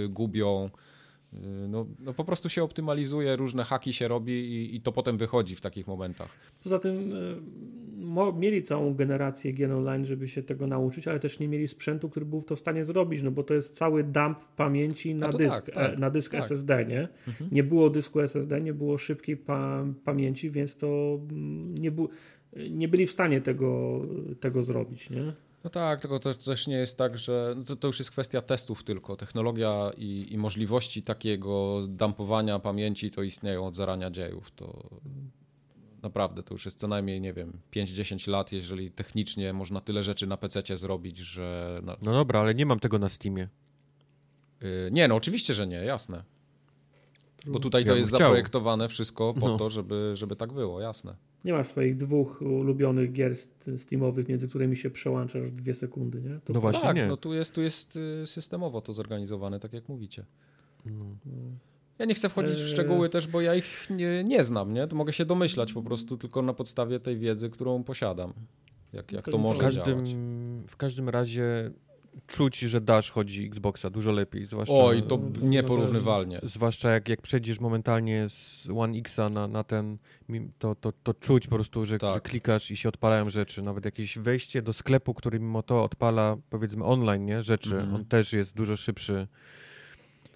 gubią. 0.09 0.69
Y, 1.33 1.67
No, 1.67 1.85
no 1.99 2.13
po 2.13 2.23
prostu 2.23 2.49
się 2.49 2.63
optymalizuje, 2.63 3.35
różne 3.35 3.63
haki 3.63 3.93
się 3.93 4.07
robi 4.07 4.33
i, 4.33 4.75
i 4.75 4.81
to 4.81 4.91
potem 4.91 5.17
wychodzi 5.17 5.55
w 5.55 5.61
takich 5.61 5.87
momentach. 5.87 6.29
Poza 6.63 6.79
tym 6.79 7.09
e, 7.09 7.11
mo, 7.97 8.33
mieli 8.33 8.61
całą 8.61 8.93
generację 8.93 9.51
gier 9.51 9.71
online, 9.71 10.05
żeby 10.05 10.27
się 10.27 10.43
tego 10.43 10.67
nauczyć, 10.67 11.07
ale 11.07 11.19
też 11.19 11.39
nie 11.39 11.47
mieli 11.47 11.67
sprzętu, 11.67 12.09
który 12.09 12.25
był 12.25 12.41
to 12.41 12.55
w 12.55 12.59
stanie 12.59 12.85
zrobić, 12.85 13.21
no 13.23 13.31
bo 13.31 13.43
to 13.43 13.53
jest 13.53 13.75
cały 13.75 14.03
dump 14.03 14.39
pamięci 14.55 15.15
na 15.15 15.29
dysk, 15.29 15.49
tak, 15.49 15.71
tak, 15.71 15.93
e, 15.93 15.97
na 15.97 16.09
dysk 16.09 16.31
tak. 16.31 16.41
SSD, 16.41 16.85
nie? 16.85 17.07
Nie 17.51 17.63
było 17.63 17.89
dysku 17.89 18.19
SSD, 18.19 18.61
nie 18.61 18.73
było 18.73 18.97
szybkiej 18.97 19.37
pa, 19.37 19.85
pamięci, 20.03 20.49
więc 20.49 20.77
to 20.77 21.19
mm, 21.31 21.75
nie, 21.75 21.91
bu, 21.91 22.09
nie 22.69 22.87
byli 22.87 23.07
w 23.07 23.11
stanie 23.11 23.41
tego, 23.41 24.01
tego 24.39 24.63
zrobić, 24.63 25.09
nie? 25.09 25.33
No 25.63 25.69
tak, 25.69 26.01
tylko 26.01 26.19
to 26.19 26.33
też 26.33 26.67
nie 26.67 26.75
jest 26.75 26.97
tak, 26.97 27.17
że 27.17 27.53
no 27.57 27.63
to, 27.63 27.75
to 27.75 27.87
już 27.87 27.99
jest 27.99 28.11
kwestia 28.11 28.41
testów 28.41 28.83
tylko. 28.83 29.15
Technologia 29.15 29.91
i, 29.97 30.27
i 30.31 30.37
możliwości 30.37 31.03
takiego 31.03 31.81
dumpowania 31.87 32.59
pamięci 32.59 33.11
to 33.11 33.23
istnieją 33.23 33.65
od 33.67 33.75
zarania 33.75 34.11
dziejów. 34.11 34.51
To 34.51 34.89
naprawdę 36.03 36.43
to 36.43 36.53
już 36.53 36.65
jest 36.65 36.79
co 36.79 36.87
najmniej, 36.87 37.21
nie 37.21 37.33
wiem, 37.33 37.59
5-10 37.75 38.29
lat, 38.29 38.51
jeżeli 38.51 38.91
technicznie 38.91 39.53
można 39.53 39.81
tyle 39.81 40.03
rzeczy 40.03 40.27
na 40.27 40.37
PC 40.37 40.77
zrobić, 40.77 41.17
że. 41.17 41.79
No, 41.83 41.95
No 42.01 42.11
dobra, 42.11 42.39
ale 42.39 42.55
nie 42.55 42.65
mam 42.65 42.79
tego 42.79 42.99
na 42.99 43.09
Steamie. 43.09 43.47
yy, 44.61 44.89
nie, 44.91 45.07
no 45.07 45.15
oczywiście, 45.15 45.53
że 45.53 45.67
nie, 45.67 45.75
jasne. 45.77 46.23
Bo 47.47 47.59
tutaj 47.59 47.81
Ja 47.83 47.87
to 47.87 47.95
jest 47.95 48.09
chciał. 48.09 48.19
zaprojektowane 48.19 48.89
wszystko 48.89 49.33
po 49.33 49.47
No. 49.47 49.57
to, 49.57 49.69
żeby, 49.69 50.11
żeby 50.15 50.35
tak 50.35 50.53
było, 50.53 50.81
jasne. 50.81 51.15
Nie 51.47 51.53
masz 51.53 51.67
swoich 51.67 51.95
dwóch 51.97 52.41
ulubionych 52.41 53.11
gier 53.13 53.31
st- 53.35 53.69
steamowych, 53.77 54.29
między 54.29 54.47
którymi 54.47 54.75
się 54.77 54.89
przełączasz 54.89 55.43
w 55.43 55.51
dwie 55.51 55.73
sekundy, 55.73 56.21
nie? 56.21 56.39
To 56.45 56.53
No 56.53 56.61
właśnie 56.61 56.81
tak, 56.81 56.95
nie. 56.95 57.07
no 57.07 57.17
tu 57.17 57.33
jest, 57.33 57.53
tu 57.55 57.61
jest 57.61 57.95
y, 57.95 58.23
systemowo 58.27 58.81
to 58.81 58.93
zorganizowane, 58.93 59.59
tak 59.59 59.73
jak 59.73 59.89
mówicie. 59.89 60.25
No. 60.85 61.05
Ja 61.99 62.05
nie 62.05 62.13
chcę 62.13 62.29
wchodzić 62.29 62.55
w 62.57 62.61
Eee. 62.61 62.67
szczegóły 62.67 63.09
też, 63.09 63.27
bo 63.27 63.41
ja 63.41 63.55
ich 63.55 63.87
nie, 63.89 64.23
nie 64.23 64.43
znam, 64.43 64.73
nie? 64.73 64.87
To 64.87 64.95
mogę 64.95 65.13
się 65.13 65.25
domyślać 65.25 65.73
po 65.73 65.81
prostu 65.83 66.17
tylko 66.17 66.41
na 66.41 66.53
podstawie 66.53 66.99
tej 66.99 67.17
wiedzy, 67.17 67.49
którą 67.49 67.83
posiadam. 67.83 68.33
Jak, 68.93 69.11
jak 69.11 69.25
To 69.25 69.31
to 69.31 69.37
nie 69.37 69.43
W 69.43 69.45
może 69.45 69.59
każdym, 69.61 69.83
działać. 70.05 70.15
w 70.67 70.75
każdym 70.77 71.09
razie 71.09 71.71
czuć, 72.27 72.59
że 72.59 72.81
dasz 72.81 73.11
chodzi 73.11 73.45
Xboxa 73.45 73.89
dużo 73.89 74.11
lepiej, 74.11 74.45
zwłaszcza... 74.45 74.73
Oj, 74.73 75.03
to 75.03 75.19
nieporównywalnie. 75.41 76.39
Zwłaszcza 76.43 76.91
jak, 76.91 77.09
jak 77.09 77.21
przejdziesz 77.21 77.59
momentalnie 77.59 78.29
z 78.29 78.67
One 78.77 78.97
Xa 78.97 79.29
na, 79.29 79.47
na 79.47 79.63
ten, 79.63 79.97
to, 80.59 80.75
to, 80.75 80.91
to 81.03 81.13
czuć 81.13 81.47
po 81.47 81.55
prostu, 81.55 81.85
że, 81.85 81.97
Tak. 81.97 82.13
że 82.13 82.21
klikasz 82.21 82.71
i 82.71 82.77
się 82.77 82.89
odpalają 82.89 83.29
rzeczy. 83.29 83.61
Nawet 83.61 83.85
jakieś 83.85 84.17
wejście 84.17 84.61
do 84.61 84.73
sklepu, 84.73 85.13
który 85.13 85.39
mimo 85.39 85.63
to 85.63 85.83
odpala, 85.83 86.37
powiedzmy, 86.49 86.83
online, 86.83 87.25
nie? 87.25 87.43
Rzeczy, 87.43 87.75
Mhm. 87.75 87.95
on 87.95 88.05
też 88.05 88.33
jest 88.33 88.55
dużo 88.55 88.77
szybszy. 88.77 89.27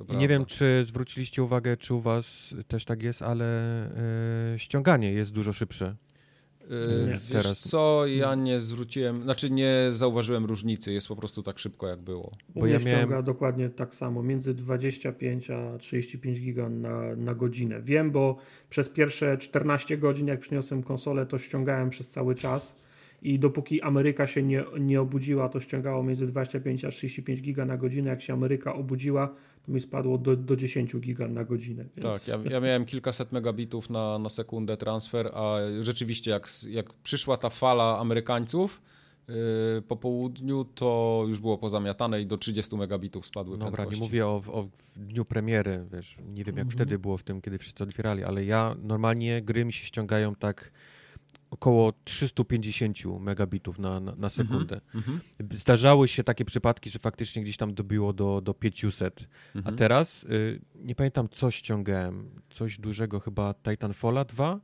Nie 0.09 0.27
wiem, 0.27 0.45
czy 0.45 0.83
zwróciliście 0.87 1.43
uwagę, 1.43 1.77
czy 1.77 1.93
u 1.93 1.99
was 2.01 2.53
też 2.67 2.85
tak 2.85 3.03
jest, 3.03 3.21
ale 3.21 3.45
e, 4.53 4.59
ściąganie 4.59 5.11
jest 5.13 5.31
dużo 5.31 5.53
szybsze. 5.53 5.95
Yy, 6.69 7.05
Nie. 7.05 7.11
Wiesz 7.13 7.43
Teraz. 7.43 7.59
co, 7.59 8.07
ja 8.07 8.35
nie 8.35 8.59
zwróciłem, 8.61 9.23
znaczy 9.23 9.49
nie 9.51 9.87
zauważyłem 9.91 10.45
różnicy, 10.45 10.93
jest 10.93 11.07
po 11.07 11.15
prostu 11.15 11.43
tak 11.43 11.59
szybko 11.59 11.87
jak 11.87 11.99
było. 12.01 12.29
Bo 12.55 12.67
ja 12.67 12.79
ściąga 12.79 13.05
miałem- 13.07 13.23
dokładnie 13.25 13.69
tak 13.69 13.95
samo, 13.95 14.23
między 14.23 14.53
25 14.53 15.49
a 15.49 15.77
35 15.77 16.39
giga 16.41 16.69
na, 16.69 17.15
na 17.15 17.35
godzinę. 17.35 17.81
Wiem, 17.81 18.11
bo 18.11 18.37
przez 18.69 18.89
pierwsze 18.89 19.37
14 19.37 19.97
godzin, 19.97 20.27
jak 20.27 20.39
przyniosłem 20.39 20.83
konsolę, 20.83 21.25
to 21.25 21.37
ściągałem 21.37 21.89
przez 21.89 22.09
cały 22.09 22.35
czas 22.35 22.75
i 23.21 23.39
dopóki 23.39 23.81
Ameryka 23.81 24.27
się 24.27 24.43
nie, 24.43 24.63
nie 24.79 25.01
obudziła, 25.01 25.49
to 25.49 25.59
ściągało 25.59 26.03
między 26.03 26.27
25 26.27 26.85
a 26.85 26.89
35 26.89 27.41
giga 27.41 27.65
na 27.65 27.77
godzinę. 27.77 28.09
Jak 28.09 28.21
się 28.21 28.33
Ameryka 28.33 28.73
obudziła, 28.73 29.35
to 29.65 29.71
mi 29.71 29.79
spadło 29.81 30.17
do, 30.17 30.35
do 30.35 30.55
10 30.55 30.97
giga 30.97 31.27
na 31.27 31.43
godzinę. 31.43 31.85
Więc... 31.97 32.07
Tak, 32.07 32.27
ja, 32.27 32.51
ja 32.51 32.59
miałem 32.59 32.85
kilkaset 32.85 33.31
megabitów 33.31 33.89
na, 33.89 34.19
na 34.19 34.29
sekundę 34.29 34.77
transfer, 34.77 35.27
a 35.33 35.55
rzeczywiście 35.81 36.31
jak, 36.31 36.49
jak 36.69 36.93
przyszła 36.93 37.37
ta 37.37 37.49
fala 37.49 37.99
Amerykańców 37.99 38.81
yy, 39.27 39.35
po 39.87 39.95
południu, 39.95 40.65
to 40.65 41.23
już 41.27 41.39
było 41.39 41.57
pozamiatane 41.57 42.21
i 42.21 42.25
do 42.25 42.37
30 42.37 42.75
megabitów 42.75 43.25
spadły 43.27 43.57
Dobra, 43.57 43.67
nie 43.69 43.75
prędkości. 43.75 44.01
mówię 44.03 44.27
o, 44.27 44.35
o 44.47 44.67
w 44.77 44.99
dniu 44.99 45.25
premiery, 45.25 45.85
wiesz, 45.93 46.17
nie 46.33 46.43
wiem 46.43 46.55
jak 46.57 46.65
Mhm. 46.65 46.69
wtedy 46.71 46.99
było 46.99 47.17
w 47.17 47.23
tym, 47.23 47.41
kiedy 47.41 47.57
wszyscy 47.57 47.83
otwierali, 47.83 48.23
ale 48.23 48.45
ja 48.45 48.75
normalnie 48.83 49.41
gry 49.41 49.65
mi 49.65 49.73
się 49.73 49.85
ściągają 49.85 50.35
tak 50.35 50.71
około 51.51 51.93
350 52.03 52.97
megabitów 53.19 53.79
na, 53.79 53.99
na, 53.99 54.15
na 54.15 54.29
sekundę. 54.29 54.81
Mhm. 54.95 55.19
Zdarzały 55.51 56.07
się 56.07 56.23
takie 56.23 56.45
przypadki, 56.45 56.89
że 56.89 56.99
faktycznie 56.99 57.43
gdzieś 57.43 57.57
tam 57.57 57.73
dobiło 57.73 58.13
do, 58.13 58.41
do 58.41 58.53
500, 58.53 59.27
Mhm. 59.55 59.75
a 59.75 59.77
teraz 59.77 60.23
y, 60.23 60.61
nie 60.75 60.95
pamiętam 60.95 61.29
co 61.31 61.51
ściągałem, 61.51 62.29
coś 62.49 62.79
dużego 62.79 63.19
chyba 63.19 63.53
Titanfalla 63.53 64.25
2 64.25 64.59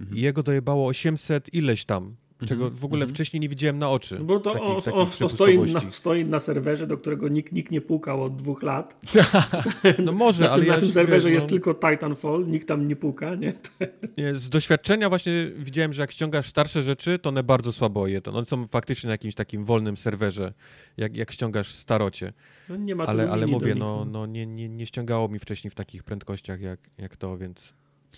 Mhm. 0.00 0.18
i 0.18 0.20
jego 0.20 0.42
dojebało 0.42 0.86
800 0.88 1.54
ileś 1.54 1.84
tam, 1.84 2.16
czego 2.46 2.64
Mhm. 2.64 2.80
w 2.80 2.84
ogóle 2.84 3.02
Mhm. 3.02 3.14
wcześniej 3.14 3.40
nie 3.40 3.48
widziałem 3.48 3.78
na 3.78 3.90
oczy. 3.90 4.18
No 4.18 4.24
Bo 4.24 4.40
to 4.40 4.50
takich, 4.52 4.68
o, 4.68 4.82
takich 4.82 4.94
o, 5.00 5.06
to 5.18 5.28
stoi, 5.28 5.58
na, 5.58 5.80
stoi 5.90 6.24
na 6.24 6.40
serwerze, 6.40 6.86
do 6.86 6.98
którego 6.98 7.28
nikt, 7.28 7.52
nikt 7.52 7.70
nie 7.70 7.80
pukał 7.80 8.22
od 8.22 8.36
dwóch 8.36 8.62
lat. 8.62 9.00
No 10.04 10.12
może, 10.12 10.42
Na, 10.42 10.50
ale 10.50 10.62
tym, 10.62 10.68
ja 10.68 10.74
na 10.74 10.80
tym 10.80 10.90
serwerze 10.92 11.28
wiesz, 11.28 11.34
jest 11.34 11.46
no- 11.46 11.50
tylko 11.50 11.74
Titanfall, 11.74 12.46
nikt 12.48 12.68
tam 12.68 12.88
nie 12.88 12.96
puka, 12.96 13.34
nie? 13.34 13.52
Nie, 14.18 14.34
z 14.34 14.50
doświadczenia 14.50 15.08
właśnie 15.08 15.46
widziałem, 15.56 15.92
że 15.92 16.00
jak 16.02 16.12
ściągasz 16.12 16.48
starsze 16.48 16.82
rzeczy, 16.82 17.18
to 17.18 17.28
one 17.28 17.42
bardzo 17.42 17.72
słabo 17.72 18.06
je. 18.06 18.20
One 18.32 18.44
są 18.44 18.66
faktycznie 18.68 19.06
na 19.08 19.12
jakimś 19.14 19.34
takim 19.34 19.64
wolnym 19.64 19.96
serwerze, 19.96 20.52
jak, 20.96 21.16
jak 21.16 21.32
ściągasz 21.32 21.72
starocie. 21.72 22.32
No 22.68 22.76
nie 22.76 22.94
ma 22.94 23.04
Ale, 23.04 23.30
ale 23.30 23.46
mówię, 23.46 23.74
no, 23.74 24.04
no 24.04 24.26
nie, 24.26 24.46
nie, 24.46 24.68
nie 24.68 24.86
ściągało 24.86 25.28
mi 25.28 25.38
wcześniej 25.38 25.70
w 25.70 25.74
takich 25.74 26.04
prędkościach 26.04 26.60
jak, 26.60 26.80
jak 26.98 27.16
to, 27.16 27.36
więc... 27.38 27.72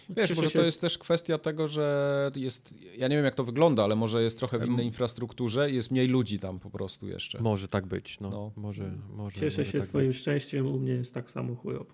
Wiesz, 0.08 0.28
Cieszę 0.28 0.34
może 0.34 0.50
się- 0.50 0.58
to 0.58 0.64
jest 0.64 0.80
też 0.80 0.98
kwestia 0.98 1.38
tego, 1.38 1.68
że 1.68 2.30
jest, 2.36 2.74
ja 2.96 3.08
nie 3.08 3.16
wiem 3.16 3.24
jak 3.24 3.34
to 3.34 3.44
wygląda, 3.44 3.84
ale 3.84 3.96
może 3.96 4.22
jest 4.22 4.38
trochę 4.38 4.58
w 4.58 4.66
innej 4.66 4.86
infrastrukturze 4.86 5.70
i 5.70 5.74
jest 5.74 5.90
mniej 5.90 6.08
ludzi 6.08 6.38
tam 6.38 6.58
po 6.58 6.70
prostu 6.70 7.08
jeszcze. 7.08 7.40
Może 7.42 7.68
tak 7.68 7.86
być, 7.86 8.20
no. 8.20 8.28
No. 8.28 8.52
Może, 8.56 8.94
może, 9.16 9.40
Cieszę 9.40 9.60
może 9.60 9.72
się 9.72 9.78
tak 9.80 9.88
twoim 9.88 10.08
być. 10.08 10.16
szczęściem, 10.16 10.66
u 10.66 10.78
mnie 10.78 10.92
jest 10.92 11.14
tak 11.14 11.30
samo 11.30 11.54
chujowo. 11.54 11.92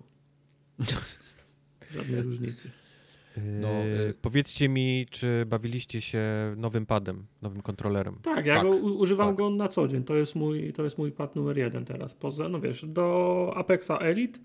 Żadnej 1.94 2.22
różnicy. 2.22 2.70
No, 3.60 3.68
Yy, 3.68 4.14
Powiedzcie 4.22 4.68
mi, 4.68 5.06
czy 5.10 5.44
bawiliście 5.46 6.00
się 6.00 6.22
nowym 6.56 6.86
padem, 6.86 7.26
nowym 7.42 7.62
kontrolerem? 7.62 8.18
Tak, 8.22 8.46
ja 8.46 8.54
Tak, 8.54 8.62
go 8.62 8.70
używam 8.76 9.28
tak. 9.28 9.36
go 9.36 9.50
na 9.50 9.68
co 9.68 9.88
dzień. 9.88 10.04
To 10.04 10.14
jest 10.16 10.34
mój, 10.34 10.72
to 10.72 10.84
jest 10.84 10.98
mój 10.98 11.12
pad 11.12 11.36
numer 11.36 11.58
jeden 11.58 11.84
teraz. 11.84 12.14
Poza, 12.14 12.48
no 12.48 12.60
wiesz, 12.60 12.84
do 12.86 13.52
Apexa 13.56 13.90
Elite, 14.00 14.38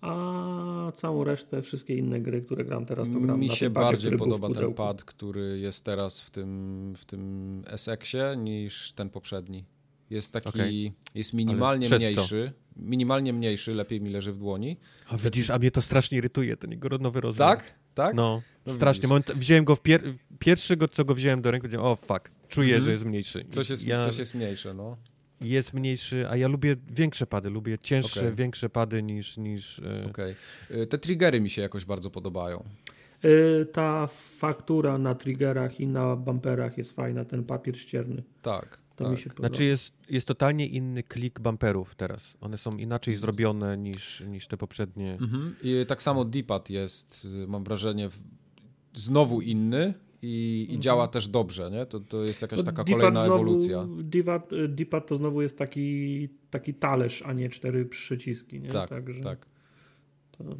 a 0.00 0.92
całą 0.94 1.24
resztę, 1.24 1.62
wszystkie 1.62 1.96
inne 1.96 2.20
gry, 2.20 2.42
które 2.42 2.64
gram 2.64 2.86
teraz, 2.86 3.10
to 3.10 3.20
gram 3.20 3.40
Mi 3.40 3.46
na 3.46 3.54
się 3.54 3.70
padzie, 3.70 3.86
bardziej 3.86 4.16
podoba 4.16 4.50
ten 4.50 4.74
pad, 4.74 5.04
który 5.04 5.58
jest 5.58 5.84
teraz 5.84 6.20
w 6.20 6.30
tym, 6.30 6.94
w 6.98 7.04
tym 7.04 7.62
SX-ie 7.76 8.36
niż 8.36 8.92
ten 8.92 9.10
poprzedni. 9.10 9.64
Jest 10.10 10.32
taki, 10.32 10.48
Okej. 10.48 10.92
jest 11.14 11.32
minimalnie 11.34 11.86
przez 11.86 12.02
co? 12.02 12.08
mniejszy, 12.10 12.52
minimalnie 12.76 13.32
mniejszy, 13.32 13.74
lepiej 13.74 14.00
mi 14.00 14.10
leży 14.10 14.32
w 14.32 14.38
dłoni. 14.38 14.76
A 15.08 15.16
widzisz, 15.16 15.50
a 15.50 15.58
mnie 15.58 15.70
to 15.70 15.82
strasznie 15.82 16.18
irytuje, 16.18 16.56
ten 16.56 16.70
jego 16.70 16.98
nowy 16.98 17.20
rozmiar. 17.20 17.48
Tak? 17.58 17.74
Tak? 17.94 18.14
No, 18.14 18.42
No 18.66 18.72
strasznie. 18.72 19.08
Moment, 19.08 19.32
wziąłem 19.36 19.64
go 19.64 19.76
w 19.76 19.82
pier 19.82 20.02
pierwszy, 20.38 20.76
go, 20.76 20.88
co 20.88 21.04
go 21.04 21.14
wziąłem 21.14 21.42
do 21.42 21.50
ręki, 21.50 21.62
powiedziałem, 21.62 21.86
o 21.86 21.96
fuck, 21.96 22.30
czuję, 22.48 22.68
Mhm. 22.76 22.84
że 22.84 22.90
jest 22.92 23.04
mniejszy. 23.04 23.44
Coś 23.50 23.70
jest, 23.70 23.86
ja, 23.86 24.00
coś 24.00 24.18
jest 24.18 24.34
mniejsze, 24.34 24.74
no. 24.74 24.96
Jest 25.40 25.74
mniejszy, 25.74 26.28
a 26.28 26.36
ja 26.36 26.48
lubię 26.48 26.76
większe 26.90 27.26
pady, 27.26 27.50
lubię 27.50 27.78
cięższe, 27.78 28.20
Okej. 28.20 28.34
większe 28.34 28.68
pady 28.68 29.02
niż... 29.02 29.36
niż 29.36 29.78
e, 29.78 30.06
Okej. 30.10 30.34
Y, 30.70 30.86
Te 30.86 30.98
triggery 30.98 31.40
mi 31.40 31.50
się 31.50 31.62
jakoś 31.62 31.84
bardzo 31.84 32.10
podobają. 32.10 32.64
Y, 33.24 33.66
Ta 33.72 34.06
faktura 34.38 34.98
na 34.98 35.14
triggerach 35.14 35.80
i 35.80 35.86
na 35.86 36.16
bumperach 36.16 36.78
jest 36.78 36.92
fajna, 36.96 37.24
ten 37.24 37.44
papier 37.44 37.78
ścierny. 37.78 38.22
Tak. 38.42 38.78
To 38.96 39.04
tak. 39.04 39.12
mi 39.12 39.18
się 39.18 39.30
podoba. 39.30 39.48
Znaczy 39.48 39.64
jest, 39.64 39.94
jest 40.10 40.26
totalnie 40.28 40.66
inny 40.66 41.02
klik 41.02 41.40
bumperów 41.40 41.94
teraz. 41.94 42.20
One 42.40 42.58
są 42.58 42.70
inaczej 42.76 43.16
zrobione 43.16 43.78
niż, 43.78 44.20
niż 44.20 44.46
te 44.48 44.56
poprzednie. 44.56 45.12
Mhm. 45.12 45.54
I 45.62 45.84
tak 45.88 46.02
samo 46.02 46.24
D-pad 46.24 46.70
jest, 46.70 47.24
y, 47.44 47.46
mam 47.46 47.64
wrażenie, 47.64 48.08
w- 48.08 48.18
znowu 48.94 49.40
inny 49.40 49.94
i, 50.22 50.66
i 50.70 50.78
działa 50.78 51.08
też 51.08 51.28
dobrze, 51.28 51.70
nie? 51.70 51.86
To, 51.86 52.00
to 52.00 52.24
jest 52.24 52.42
jakaś 52.42 52.58
No, 52.58 52.64
taka 52.64 52.84
kolejna 52.84 53.24
znowu, 53.26 53.42
ewolucja. 53.42 53.86
D-pad, 54.02 54.52
y, 54.52 54.68
D-pad 54.68 55.06
to 55.06 55.16
znowu 55.16 55.42
jest 55.42 55.58
taki, 55.58 56.28
taki 56.50 56.74
talerz, 56.74 57.22
a 57.22 57.32
nie 57.32 57.48
cztery 57.48 57.86
przyciski. 57.86 58.60
Nie? 58.60 58.68
Tak, 58.68 58.88
Także 58.88 59.20
tak. 59.20 59.46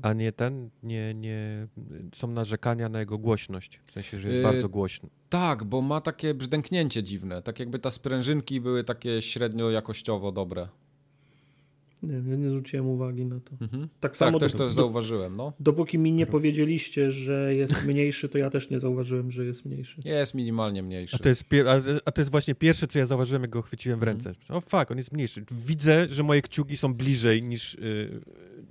A 0.02 0.12
nie 0.12 0.32
ten, 0.32 0.70
nie, 0.82 1.14
nie, 1.14 1.66
są 2.14 2.28
narzekania 2.28 2.88
na 2.88 3.00
jego 3.00 3.18
głośność. 3.18 3.80
W 3.84 3.92
sensie, 3.92 4.18
że 4.18 4.28
jest 4.28 4.36
Yy, 4.36 4.42
bardzo 4.42 4.68
głośny. 4.68 5.08
Tak, 5.28 5.64
bo 5.64 5.82
ma 5.82 6.00
takie 6.00 6.34
brzdęknięcie 6.34 7.02
dziwne. 7.02 7.42
Tak 7.42 7.60
jakby 7.60 7.78
te 7.78 7.90
sprężynki 7.90 8.60
były 8.60 8.84
takie 8.84 9.22
średnio 9.22 9.70
jakościowo 9.70 10.32
dobre. 10.32 10.68
Nie, 12.02 12.14
ja 12.30 12.36
nie 12.36 12.48
zwróciłem 12.48 12.86
uwagi 12.86 13.26
na 13.26 13.40
to. 13.40 13.52
Mhm. 13.60 13.82
Tak 13.82 13.90
Tak, 14.00 14.16
samo 14.16 14.38
też 14.38 14.52
do, 14.52 14.58
to 14.58 14.72
zauważyłem, 14.72 15.36
no. 15.36 15.52
dopóki 15.60 15.98
mi 15.98 16.12
nie 16.12 16.26
powiedzieliście, 16.26 17.10
że 17.10 17.54
jest 17.54 17.84
mniejszy, 17.86 18.28
to 18.28 18.38
ja 18.38 18.50
też 18.50 18.70
nie 18.70 18.80
zauważyłem, 18.80 19.30
że 19.30 19.44
jest 19.44 19.64
mniejszy. 19.64 20.00
Jest 20.04 20.34
minimalnie 20.34 20.82
mniejszy. 20.82 21.16
A 21.16 21.18
to, 21.22 21.28
jest 21.28 21.48
pier- 21.48 21.68
a, 21.68 22.00
a 22.04 22.12
to 22.12 22.20
jest 22.20 22.30
właśnie 22.30 22.54
pierwsze, 22.54 22.86
co 22.86 22.98
ja 22.98 23.06
zauważyłem, 23.06 23.42
jak 23.42 23.50
go 23.50 23.62
chwyciłem 23.62 24.00
w 24.00 24.02
Mhm. 24.02 24.16
ręce. 24.18 24.40
O 24.48 24.60
fuck, 24.60 24.90
on 24.90 24.96
jest 24.98 25.12
mniejszy. 25.12 25.44
Widzę, 25.66 26.06
że 26.10 26.22
moje 26.22 26.42
kciuki 26.42 26.76
są 26.76 26.94
bliżej 26.94 27.42
niż 27.42 27.74
y, 27.74 28.20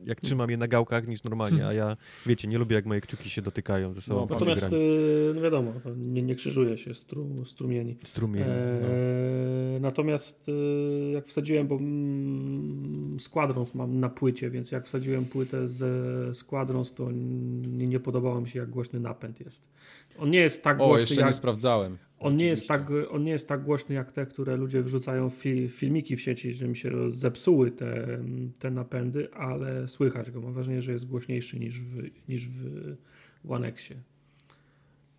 jak 0.05 0.21
trzymam 0.21 0.49
je 0.49 0.57
na 0.57 0.67
gałkach 0.67 1.07
niż 1.07 1.23
normalnie, 1.23 1.67
a 1.67 1.73
ja, 1.73 1.97
wiecie, 2.25 2.47
nie 2.47 2.57
lubię 2.57 2.75
jak 2.75 2.86
moje 2.86 3.01
kciuki 3.01 3.30
się 3.30 3.41
dotykają 3.41 3.93
ze 3.93 4.01
sobą. 4.01 4.19
No, 4.19 4.27
Natomiast, 4.34 4.73
y, 4.73 5.32
no 5.36 5.41
wiadomo, 5.41 5.73
nie, 5.97 6.21
nie 6.21 6.36
krzyżuje 6.36 6.77
się 6.77 6.93
stru, 6.93 7.45
strumieni. 7.45 7.97
Strumień. 8.03 8.43
no. 8.47 8.53
Eee, 8.53 9.82
natomiast 9.82 10.49
y, 10.49 11.11
jak 11.13 11.27
wsadziłem, 11.27 11.67
bo 11.67 11.75
mm, 11.75 13.18
Squadrons 13.20 13.76
mam 13.76 13.99
na 13.99 14.09
płycie, 14.09 14.49
więc 14.49 14.72
jak 14.72 14.86
wsadziłem 14.86 15.26
płytę 15.26 15.67
ze 15.67 15.89
Squadrons, 16.34 16.93
to 16.93 17.11
nie, 17.11 17.88
nie 17.88 17.99
podobało 17.99 18.41
mi 18.41 18.49
się, 18.49 18.59
jak 18.59 18.70
głośny 18.70 18.99
napęd 18.99 19.39
jest. 19.39 19.67
On 20.20 20.30
nie 20.30 20.39
jest 20.39 20.63
tak 20.63 20.82
O, 20.82 20.88
głośny, 20.88 21.01
jeszcze 21.01 21.15
jak, 21.15 21.28
nie 21.30 21.34
sprawdzałem. 21.34 21.97
on 22.20 22.38
nie, 22.38 22.45
jest 22.45 22.67
tak, 22.67 22.88
on 23.11 23.24
nie 23.24 23.32
jest 23.32 23.47
tak 23.47 23.63
głośny 23.63 23.95
jak 23.95 24.11
te, 24.11 24.26
które 24.26 24.57
ludzie 24.57 24.84
wrzucają 24.84 25.30
fi, 25.30 25.67
filmiki 25.70 26.15
w 26.15 26.22
sieci, 26.22 26.53
że 26.53 26.67
mi 26.67 26.76
się 26.76 27.11
zepsuły 27.11 27.72
te, 27.72 28.20
te 28.59 28.72
napędy, 28.72 29.34
ale 29.34 29.88
słychać 29.88 30.32
go. 30.32 30.41
Mam 30.41 30.53
wrażenie, 30.53 30.82
że 30.82 30.91
jest 30.91 31.07
głośniejszy 31.07 31.59
niż 31.59 31.82
w, 31.82 32.09
niż 32.30 32.49
w 32.49 32.95
One 33.49 33.67
Xie. 33.67 33.95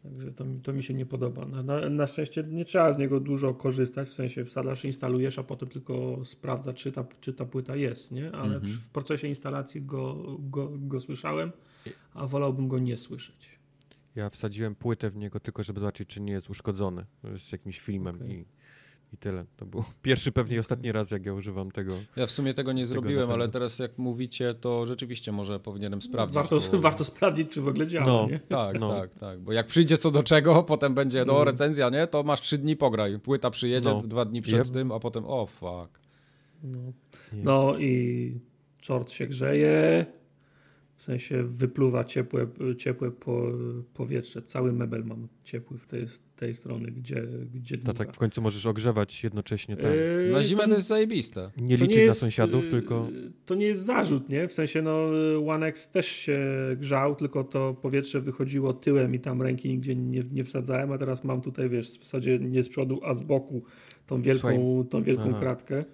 Także 0.03 0.33
to, 0.33 0.45
mi- 0.45 0.61
to 0.61 0.73
mi 0.73 0.83
się 0.83 0.95
nie 0.95 1.07
podoba. 1.07 1.47
Na, 1.47 1.63
na, 1.63 1.89
na 1.89 2.07
szczęście 2.07 2.43
nie 2.49 2.65
trzeba 2.65 2.93
z 2.93 2.99
niego 2.99 3.21
dużo 3.21 3.55
korzystać, 3.55 4.09
w 4.09 4.13
sensie 4.13 4.45
wsadzasz, 4.45 4.85
instalujesz, 4.85 5.39
a 5.39 5.43
potem 5.43 5.69
tylko 5.69 6.25
sprawdza, 6.25 6.73
czy 6.73 6.93
ta, 6.93 7.05
czy 7.21 7.33
ta 7.33 7.45
płyta 7.45 7.77
jest, 7.77 8.13
nie? 8.13 8.33
Ale 8.33 8.55
Mhm. 8.55 8.73
w 8.73 8.89
procesie 8.89 9.29
instalacji 9.29 9.83
go, 9.83 10.37
go, 10.39 10.69
go 10.79 11.01
słyszałem, 11.01 11.53
a 12.15 12.27
wolałbym 12.27 12.69
go 12.69 12.79
nie 12.79 12.97
słyszeć. 12.97 13.59
Ja 14.15 14.31
wsadziłem 14.31 14.75
płytę 14.75 15.11
w 15.11 15.17
niego 15.17 15.41
tylko, 15.41 15.65
żeby 15.65 15.81
zobaczyć, 15.81 16.09
czy 16.09 16.21
nie 16.21 16.33
jest 16.33 16.51
uszkodzony 16.51 17.07
z 17.39 17.53
jakimś 17.53 17.81
filmem 17.81 18.17
Okej. 18.17 18.31
i, 18.31 18.45
i 19.13 19.17
tyle. 19.17 19.45
To 19.57 19.67
był 19.67 19.85
pierwszy, 20.03 20.33
pewnie 20.33 20.57
i 20.57 20.59
ostatni 20.59 20.93
raz, 20.93 21.11
jak 21.11 21.27
ja 21.27 21.35
używam 21.35 21.71
tego. 21.71 21.95
Ja 22.17 22.27
w 22.27 22.31
sumie 22.33 22.55
tego 22.55 22.73
nie 22.73 22.87
zrobiłem, 22.87 23.31
ale 23.31 23.49
teraz 23.49 23.79
jak 23.79 23.99
mówicie, 23.99 24.55
to 24.55 24.87
rzeczywiście 24.87 25.33
może 25.33 25.61
powinienem 25.61 26.03
sprawdzić. 26.03 26.35
warto, 26.35 26.57
bo... 26.73 26.79
warto 26.89 27.05
sprawdzić, 27.05 27.53
czy 27.53 27.61
w 27.63 27.69
ogóle 27.69 27.87
działa, 27.87 28.07
No. 28.07 28.27
nie? 28.31 28.39
Tak, 28.41 28.81
No. 28.81 28.91
tak, 29.01 29.15
tak. 29.15 29.41
Bo 29.41 29.53
jak 29.53 29.67
przyjdzie 29.67 29.97
co 29.97 30.11
do 30.11 30.23
czego, 30.23 30.63
potem 30.73 30.95
będzie 30.95 31.25
do 31.25 31.33
Mm. 31.33 31.45
recenzja, 31.47 31.91
nie? 31.91 32.07
To 32.07 32.23
masz 32.23 32.41
trzy 32.41 32.59
dni 32.59 32.77
pograj. 32.77 33.19
Płyta 33.19 33.51
przyjedzie 33.51 33.89
No. 33.89 34.03
dwa 34.03 34.25
dni 34.25 34.43
przed 34.43 34.67
Yep. 34.67 34.75
tym, 34.75 34.93
a 34.93 34.99
potem 35.01 35.25
o 35.27 35.47
fuck. 35.47 36.01
No. 36.63 36.79
No 37.33 37.79
i 37.79 38.35
czort 38.81 39.11
się 39.11 39.27
grzeje, 39.27 40.07
w 41.01 41.03
sensie 41.03 41.43
wypluwa 41.43 42.05
ciepłe, 42.05 42.47
ciepłe 42.79 43.11
po, 43.11 43.53
powietrze. 43.95 44.43
Cały 44.43 44.73
mebel 44.73 45.05
mam 45.05 45.29
ciepły 45.45 45.79
w 45.79 45.87
tej, 45.87 46.07
tej 46.37 46.55
strony, 46.55 46.91
gdzie, 46.91 47.27
gdzie 47.55 47.77
dmucha. 47.77 47.99
tak 47.99 48.13
w 48.15 48.19
końcu 48.19 48.43
możesz 48.43 48.67
ogrzewać 48.67 49.25
jednocześnie 49.25 49.77
ten. 49.77 49.95
Yy, 49.95 50.33
Na 50.33 50.43
zimę 50.43 50.63
to- 50.63 50.69
to 50.69 50.75
jest 50.75 50.89
zajebiste. 50.89 51.51
Nie 51.57 51.77
liczyć 51.77 51.97
na 51.97 52.03
jest, 52.03 52.21
sąsiadów, 52.21 52.65
yy, 52.65 52.71
tylko. 52.71 53.09
To 53.45 53.55
nie 53.55 53.67
jest 53.67 53.85
zarzut, 53.85 54.29
nie? 54.29 54.49
W 54.49 54.53
sensie, 54.53 54.83
no, 54.83 55.07
One 55.47 55.67
X 55.67 55.91
też 55.91 56.07
się 56.07 56.39
grzał, 56.77 57.15
tylko 57.15 57.45
to 57.45 57.75
powietrze 57.75 58.21
wychodziło 58.21 58.73
tyłem 58.73 59.15
i 59.15 59.21
tam 59.21 59.43
ręki 59.43 59.69
nigdzie 59.69 59.97
nie, 59.97 60.23
nie 60.33 60.45
wsadzałem, 60.45 60.93
a 60.93 60.99
teraz 60.99 61.25
mam 61.25 61.41
tutaj, 61.41 61.69
wiesz, 61.69 61.91
w 61.91 62.05
zasadzie 62.05 62.39
nie 62.39 62.63
z 62.63 62.69
przodu, 62.69 63.01
a 63.05 63.15
z 63.15 63.23
boku 63.23 63.63
tą 64.07 64.23
wielką, 64.23 64.41
Słuchaj, 64.41 64.89
tą 64.91 65.03
wielką 65.03 65.25
aha. 65.31 65.39
kratkę. 65.41 65.85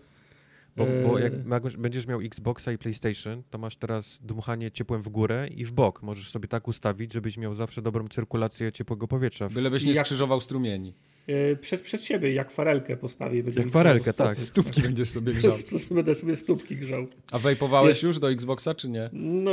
Bo, 0.77 0.87
bo 1.07 1.19
jak 1.19 1.45
ma- 1.47 1.61
będziesz 1.79 2.07
miał 2.07 2.21
Xboxa 2.21 2.73
i 2.73 2.79
PlayStation, 2.79 3.43
to 3.51 3.59
masz 3.59 3.77
teraz 3.77 4.19
dmuchanie 4.23 4.71
ciepłem 4.71 5.03
w 5.03 5.09
górę 5.09 5.49
i 5.57 5.65
w 5.65 5.73
bok. 5.73 6.03
Możesz 6.03 6.31
sobie 6.31 6.49
tak 6.49 6.69
ustawić, 6.69 7.13
żebyś 7.13 7.37
miał 7.39 7.55
zawsze 7.55 7.83
dobrą 7.83 8.09
cyrkulację 8.09 8.73
ciepłego 8.73 9.09
powietrza. 9.09 9.49
W... 9.49 9.53
Bylebyś 9.55 9.85
nie 9.85 9.93
Jak- 9.93 10.07
skrzyżował 10.07 10.41
strumieni. 10.41 10.95
Yy, 11.27 11.57
Przed, 11.61 11.81
przed 11.81 12.03
siebie, 12.03 12.33
jak 12.33 12.51
farelkę 12.51 12.97
postawi. 12.97 13.43
będzie 13.43 13.61
Jak 13.61 13.69
farelkę, 13.69 14.13
tak. 14.13 14.39
Stópki 14.39 14.83
będziesz 14.83 15.11
sobie 15.11 15.33
grzał. 15.35 15.53
Będę 15.91 16.15
sobie 16.15 16.37
stópki 16.37 16.77
grzał. 16.77 17.07
A 17.33 17.39
wejpowałeś 17.39 17.89
Jest. 17.91 18.03
już 18.03 18.19
do 18.19 18.31
Xboxa, 18.31 18.75
czy 18.75 18.89
nie? 18.89 19.11
No 19.13 19.53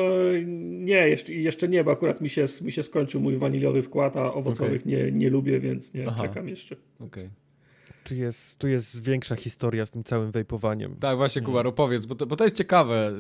nie, 0.64 1.10
jeszcze, 1.10 1.34
jeszcze 1.34 1.68
nie, 1.68 1.84
bo 1.84 1.92
akurat 1.92 2.22
mi 2.22 2.30
się, 2.30 2.46
mi 2.62 2.72
się 2.72 2.84
skończył 2.84 3.22
mój 3.22 3.36
waniliowy 3.36 3.82
wkład, 3.82 4.18
a 4.18 4.34
owocowych 4.34 4.86
nie, 4.86 5.12
nie 5.12 5.30
lubię, 5.30 5.60
więc 5.60 5.94
nie, 5.94 6.08
Aha. 6.08 6.22
czekam 6.28 6.50
jeszcze. 6.50 6.76
Okej. 7.00 7.30
Tu, 8.04 8.16
jest, 8.16 8.60
tu 8.60 8.68
jest 8.68 9.04
większa 9.04 9.36
historia 9.36 9.86
z 9.86 9.92
tym 9.92 10.04
całym 10.04 10.32
wejpowaniem. 10.32 10.96
Tak, 10.96 11.18
właśnie, 11.18 11.42
Kubar, 11.42 11.68
opowiedz, 11.68 12.06
bo 12.06 12.16
to, 12.16 12.26
bo 12.26 12.36
to 12.36 12.44
jest 12.44 12.58
ciekawe. 12.58 13.12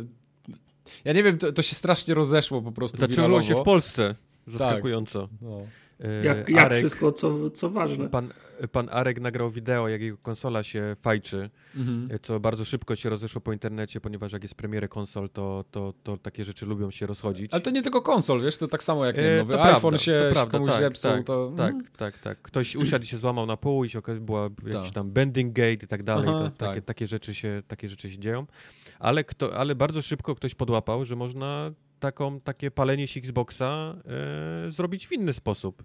Ja 1.05 1.13
nie 1.13 1.23
wiem, 1.23 1.37
to, 1.37 1.51
to 1.51 1.61
się 1.61 1.75
strasznie 1.75 2.13
rozeszło 2.13 2.61
po 2.61 2.71
prostu 2.71 2.97
Zaczęło 2.97 3.27
wiralowo. 3.27 3.43
się 3.43 3.55
w 3.55 3.63
Polsce. 3.63 4.15
Zaskakująco. 4.47 5.29
No. 5.41 5.61
E, 6.03 6.25
Jak, 6.25 6.49
jak 6.49 6.65
Arek, 6.65 6.79
wszystko, 6.79 7.11
co, 7.11 7.49
co 7.49 7.69
ważne. 7.69 8.09
pan, 8.09 8.33
pan 8.71 8.89
Arek 8.91 9.19
nagrał 9.21 9.51
wideo, 9.51 9.87
jak 9.89 10.01
jego 10.01 10.17
konsola 10.17 10.63
się 10.63 10.95
fajczy, 11.01 11.49
Mhm. 11.75 12.07
e, 12.11 12.19
co 12.19 12.39
bardzo 12.39 12.65
szybko 12.65 12.95
się 12.95 13.09
rozeszło 13.09 13.41
po 13.41 13.53
internecie, 13.53 14.01
ponieważ 14.01 14.31
jak 14.31 14.43
jest 14.43 14.55
premierę 14.55 14.87
konsol, 14.87 15.29
to, 15.29 15.65
to, 15.71 15.93
to 16.03 16.17
takie 16.17 16.45
rzeczy 16.45 16.65
lubią 16.65 16.91
się 16.91 17.05
rozchodzić. 17.07 17.53
Ale 17.53 17.61
to 17.61 17.69
nie 17.71 17.81
tylko 17.81 18.01
konsol, 18.01 18.41
wiesz, 18.41 18.57
to 18.57 18.67
tak 18.67 18.83
samo 18.83 19.05
jak 19.05 19.17
nie, 19.17 19.23
E, 19.23 19.37
nowy 19.37 19.53
to 19.53 19.63
iPhone 19.63 19.79
prawda, 19.81 19.97
się, 19.97 20.23
to 20.27 20.33
prawda, 20.33 20.51
komuś 20.57 20.71
tak, 20.71 20.79
zepsuł, 20.79 21.11
tak, 21.11 21.23
to... 21.25 21.53
Tak, 21.57 21.73
Mhm. 21.73 21.91
tak, 21.97 22.17
tak. 22.17 22.41
Ktoś 22.41 22.75
usiadł 22.83 23.03
i 23.03 23.07
się 23.07 23.17
złamał 23.17 23.45
na 23.45 23.57
pół 23.57 23.83
i 23.83 23.89
się 23.89 23.99
okazało, 23.99 24.25
była 24.25 24.49
jakiś 24.67 24.85
Tak. 24.85 24.93
tam 24.93 25.11
bending 25.11 25.53
gate 25.53 25.73
i 25.73 25.87
tak 25.87 26.03
dalej. 26.03 26.25
Aha, 26.29 26.39
to, 26.39 26.49
tak. 26.49 26.69
takie, 26.69 26.81
takie, 26.81 27.07
rzeczy 27.07 27.33
się, 27.35 27.61
takie 27.67 27.89
rzeczy 27.89 28.09
się 28.09 28.17
dzieją. 28.19 28.45
Ale, 28.99 29.23
kto, 29.23 29.55
ale 29.57 29.75
bardzo 29.75 30.01
szybko 30.01 30.35
ktoś 30.35 30.55
podłapał, 30.55 31.05
że 31.05 31.15
można 31.15 31.71
taką, 32.03 32.39
takie 32.39 32.71
palenie 32.71 33.07
się 33.07 33.19
Xboxa 33.19 33.95
e, 34.67 34.71
zrobić 34.71 35.07
w 35.07 35.11
inny 35.11 35.33
sposób. 35.33 35.83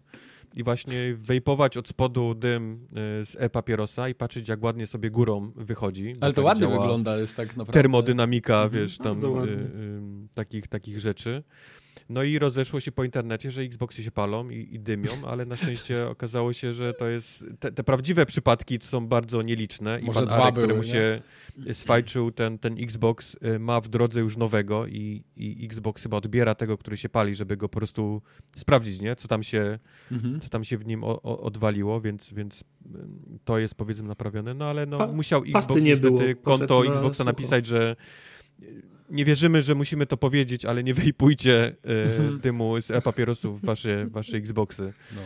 I 0.55 0.65
właśnie 0.65 1.15
wejpować 1.15 1.77
od 1.77 1.89
spodu 1.89 2.35
dym 2.35 2.87
e, 2.91 3.27
z 3.27 3.37
e-papierosa 3.39 4.09
i 4.09 4.15
patrzeć, 4.15 4.49
jak 4.49 4.63
ładnie 4.63 4.87
sobie 4.87 5.11
górą 5.11 5.53
wychodzi. 5.57 6.15
Ale 6.21 6.33
to 6.33 6.37
tak 6.37 6.45
ładnie 6.45 6.67
wygląda, 6.69 7.17
jest 7.19 7.37
tak 7.37 7.49
naprawdę. 7.49 7.73
Termodynamika, 7.73 8.63
Mhm. 8.65 8.83
wiesz, 8.83 8.99
tam 8.99 9.07
Bardzo 9.07 9.31
ładnie. 9.31 9.53
y, 9.53 9.57
y, 9.57 10.01
takich, 10.35 10.69
takich 10.69 11.01
rzeczy. 11.01 11.43
No 12.09 12.23
i 12.23 12.39
rozeszło 12.39 12.81
się 12.81 12.93
po 12.93 13.05
internecie, 13.05 13.51
że 13.51 13.63
Xboxy 13.63 14.03
się 14.05 14.11
palą 14.11 14.51
i, 14.51 14.75
i 14.75 14.81
dymią, 14.81 15.11
ale 15.27 15.47
na 15.47 15.57
szczęście 15.57 16.07
okazało 16.11 16.53
się, 16.53 16.73
że 16.73 16.95
to 16.95 17.09
jest. 17.09 17.45
Te, 17.61 17.73
te 17.73 17.85
prawdziwe 17.85 18.27
przypadki 18.27 18.79
są 18.83 19.07
bardzo 19.07 19.43
nieliczne. 19.43 20.01
I 20.01 20.05
Może 20.05 20.21
pan 20.21 20.29
dwa 20.29 20.37
Arek, 20.43 20.55
były, 20.55 20.67
któremu 20.67 20.83
nie? 20.85 20.91
się 20.93 21.23
sfajczył 21.75 22.31
ten, 22.33 22.59
ten 22.59 22.77
Xbox, 22.83 23.37
y, 23.55 23.59
ma 23.59 23.81
w 23.81 23.89
drodze 23.89 24.21
już 24.21 24.37
nowego 24.37 24.87
i, 24.87 25.25
i 25.37 25.65
Xbox 25.65 26.03
chyba 26.03 26.17
odbiera 26.17 26.55
tego, 26.55 26.79
który 26.79 26.97
się 26.97 27.09
pali, 27.09 27.35
żeby 27.35 27.57
go 27.57 27.69
po 27.69 27.79
prostu 27.79 28.23
sprawdzić, 28.57 29.01
nie? 29.01 29.17
Co 29.17 29.29
tam 29.29 29.43
się, 29.43 29.79
Mhm. 30.13 30.41
co 30.41 30.49
tam 30.49 30.65
się 30.65 30.79
w 30.79 30.87
nim 30.87 31.05
o, 31.05 31.23
o, 31.23 31.41
odwaliło, 31.41 32.01
więc, 32.01 32.33
więc 32.33 32.65
ym, 32.95 33.39
to 33.45 33.59
jest 33.59 33.75
powiedzmy 33.75 34.09
naprawione. 34.09 34.55
No 34.55 34.65
ale 34.65 34.87
no, 34.87 34.99
Pa- 34.99 35.07
musiał 35.07 35.43
Xbox 35.43 35.69
nie 35.83 35.91
niestety 35.91 36.11
było, 36.11 36.43
konto 36.43 36.67
poszedł 36.67 36.85
na 36.85 36.91
Xboxa 36.97 37.15
sucho. 37.19 37.25
napisać, 37.31 37.67
że 37.67 37.97
y, 38.63 38.83
nie 39.11 39.25
wierzymy, 39.25 39.63
że 39.63 39.75
musimy 39.75 40.07
to 40.07 40.17
powiedzieć, 40.17 40.65
ale 40.65 40.85
nie 40.85 40.95
wejpujcie 40.95 41.77
Mhm. 41.85 42.37
y, 42.37 42.39
dymu 42.39 42.83
z 42.83 42.91
e-papierosów 42.91 43.61
w 43.63 43.65
wasze, 43.65 44.07
wasze 44.11 44.37
Xboxy. 44.37 44.93
No. 45.17 45.23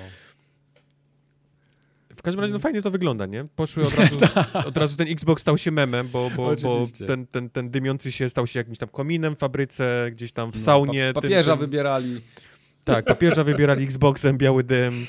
W 2.16 2.22
każdym 2.22 2.40
razie 2.40 2.52
no 2.52 2.58
fajnie 2.58 2.82
to 2.82 2.90
wygląda, 2.90 3.26
nie? 3.26 3.44
Poszły 3.56 3.86
od 3.86 3.94
razu, 3.98 4.16
od 4.68 4.76
razu 4.76 4.96
ten 4.96 5.08
Xbox 5.08 5.42
stał 5.42 5.58
się 5.58 5.70
memem, 5.70 6.08
bo, 6.08 6.30
bo, 6.36 6.54
bo 6.62 6.86
Tak. 6.98 7.06
Ten, 7.08 7.26
ten, 7.26 7.50
ten 7.50 7.70
dymiący 7.70 8.12
się 8.12 8.30
stał 8.30 8.46
się 8.46 8.58
jakimś 8.58 8.78
tam 8.78 8.88
kominem 8.88 9.36
w 9.36 9.38
fabryce, 9.38 10.08
gdzieś 10.12 10.32
tam 10.32 10.52
w 10.52 10.54
No, 10.54 10.60
saunie. 10.60 11.10
pa- 11.14 11.20
papieża 11.22 11.52
tym- 11.52 11.60
wybierali. 11.60 12.20
Tak, 12.84 13.04
papieża 13.04 13.44
wybierali 13.44 13.84
Xboxem, 13.84 14.38
biały 14.38 14.64
dym. 14.64 15.06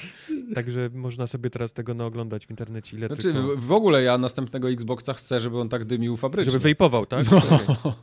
Także 0.55 0.89
można 0.93 1.27
sobie 1.27 1.49
teraz 1.49 1.73
tego 1.73 1.93
naoglądać 1.93 2.45
w 2.45 2.49
internecie 2.49 2.97
ile 2.97 3.07
Znaczy, 3.07 3.21
tylko. 3.23 3.57
w, 3.57 3.71
ogóle 3.71 4.03
ja 4.03 4.17
następnego 4.17 4.69
Xboxa 4.71 5.13
chcę, 5.13 5.39
żeby 5.39 5.59
on 5.59 5.69
tak 5.69 5.85
dymił 5.85 6.17
fabrycznie. 6.17 6.51
Żeby 6.51 6.63
wejpował, 6.63 7.05
tak? 7.05 7.31
No. 7.31 7.37
Okej. 7.37 7.93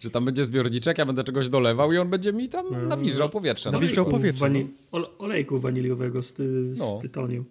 Że 0.00 0.10
tam 0.10 0.24
będzie 0.24 0.44
zbiorniczek, 0.44 0.98
ja 0.98 1.06
będę 1.06 1.24
czegoś 1.24 1.48
dolewał 1.48 1.92
i 1.92 1.98
on 1.98 2.10
będzie 2.10 2.32
mi 2.32 2.48
tam 2.48 2.66
Mm. 2.66 2.88
nawilżał 2.88 3.30
powietrze. 3.30 3.70
na 3.70 3.78
Nawilżał 3.78 4.06
powietrze, 4.06 4.40
Wani- 4.40 4.66
ole- 4.92 5.18
olejku 5.18 5.60
waniliowego 5.60 6.22
z, 6.22 6.32
ty, 6.32 6.74
z 6.74 6.78
No. 6.78 6.98
tytonium. 7.02 7.44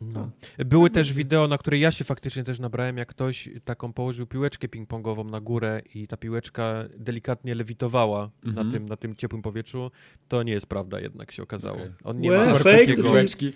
No. 0.00 0.30
Były 0.58 0.90
też 0.90 1.12
wideo, 1.12 1.48
na 1.48 1.58
które 1.58 1.78
ja 1.78 1.90
się 1.90 2.04
faktycznie 2.04 2.44
też 2.44 2.58
nabrałem, 2.58 2.96
jak 2.98 3.08
ktoś 3.08 3.48
taką 3.64 3.92
położył 3.92 4.26
piłeczkę 4.26 4.68
ping-pongową 4.68 5.30
na 5.30 5.40
górę 5.40 5.82
i 5.94 6.06
ta 6.08 6.16
piłeczka 6.16 6.84
delikatnie 6.98 7.54
lewitowała 7.54 8.30
Mhm. 8.46 8.66
na, 8.66 8.72
tym, 8.72 8.88
na 8.88 8.96
tym 8.96 9.16
ciepłym 9.16 9.42
powietrzu. 9.42 9.90
To 10.28 10.42
nie 10.42 10.52
jest 10.52 10.66
prawda 10.66 11.00
jednak 11.00 11.32
się 11.32 11.42
okazało. 11.42 11.76
Okej. 11.76 11.90
On 12.04 12.20
nie 12.20 12.30
Łe, 12.30 12.46
ma 12.46 12.54
fake, 12.58 12.78
takiego... 12.78 13.02
Piłeczki. 13.02 13.52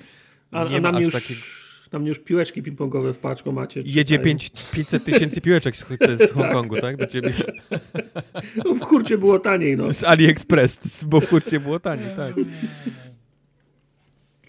A, 0.51 0.65
Nie 0.65 0.71
a 0.77 0.81
ma 0.81 0.81
nam, 0.81 0.97
aż 0.97 1.03
już, 1.03 1.13
takiego- 1.15 1.41
nam 1.93 2.07
już 2.07 2.19
piłeczki 2.19 2.63
ping-pongowe 2.63 3.13
w 3.13 3.19
paczku 3.19 3.53
macie. 3.53 3.81
Jedzie 3.81 4.05
czekają. 4.05 4.23
5, 4.23 4.53
500 4.73 5.05
tysięcy 5.05 5.41
piłeczek 5.41 5.77
z, 5.77 5.85
z 6.19 6.33
Hongkongu, 6.35 6.81
tak? 6.81 6.97
Do 6.97 7.07
ciebie. 7.07 7.33
No, 8.65 8.75
w 8.75 8.81
kurcie 8.81 9.19
było 9.19 9.39
taniej, 9.39 9.77
no. 9.77 9.93
Z 9.93 10.05
AliExpress, 10.05 11.05
bo 11.05 11.21
w 11.21 11.29
kurcie 11.29 11.61
było 11.61 11.81
taniej, 11.81 12.17
tak. 12.17 12.35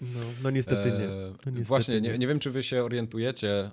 No, 0.02 0.20
no 0.42 0.50
niestety 0.50 0.90
nie. 0.90 1.06
No, 1.06 1.30
niestety 1.30 1.64
Właśnie, 1.64 2.00
nie, 2.00 2.18
nie 2.18 2.26
wiem, 2.26 2.38
czy 2.38 2.50
wy 2.50 2.62
się 2.62 2.84
orientujecie, 2.84 3.70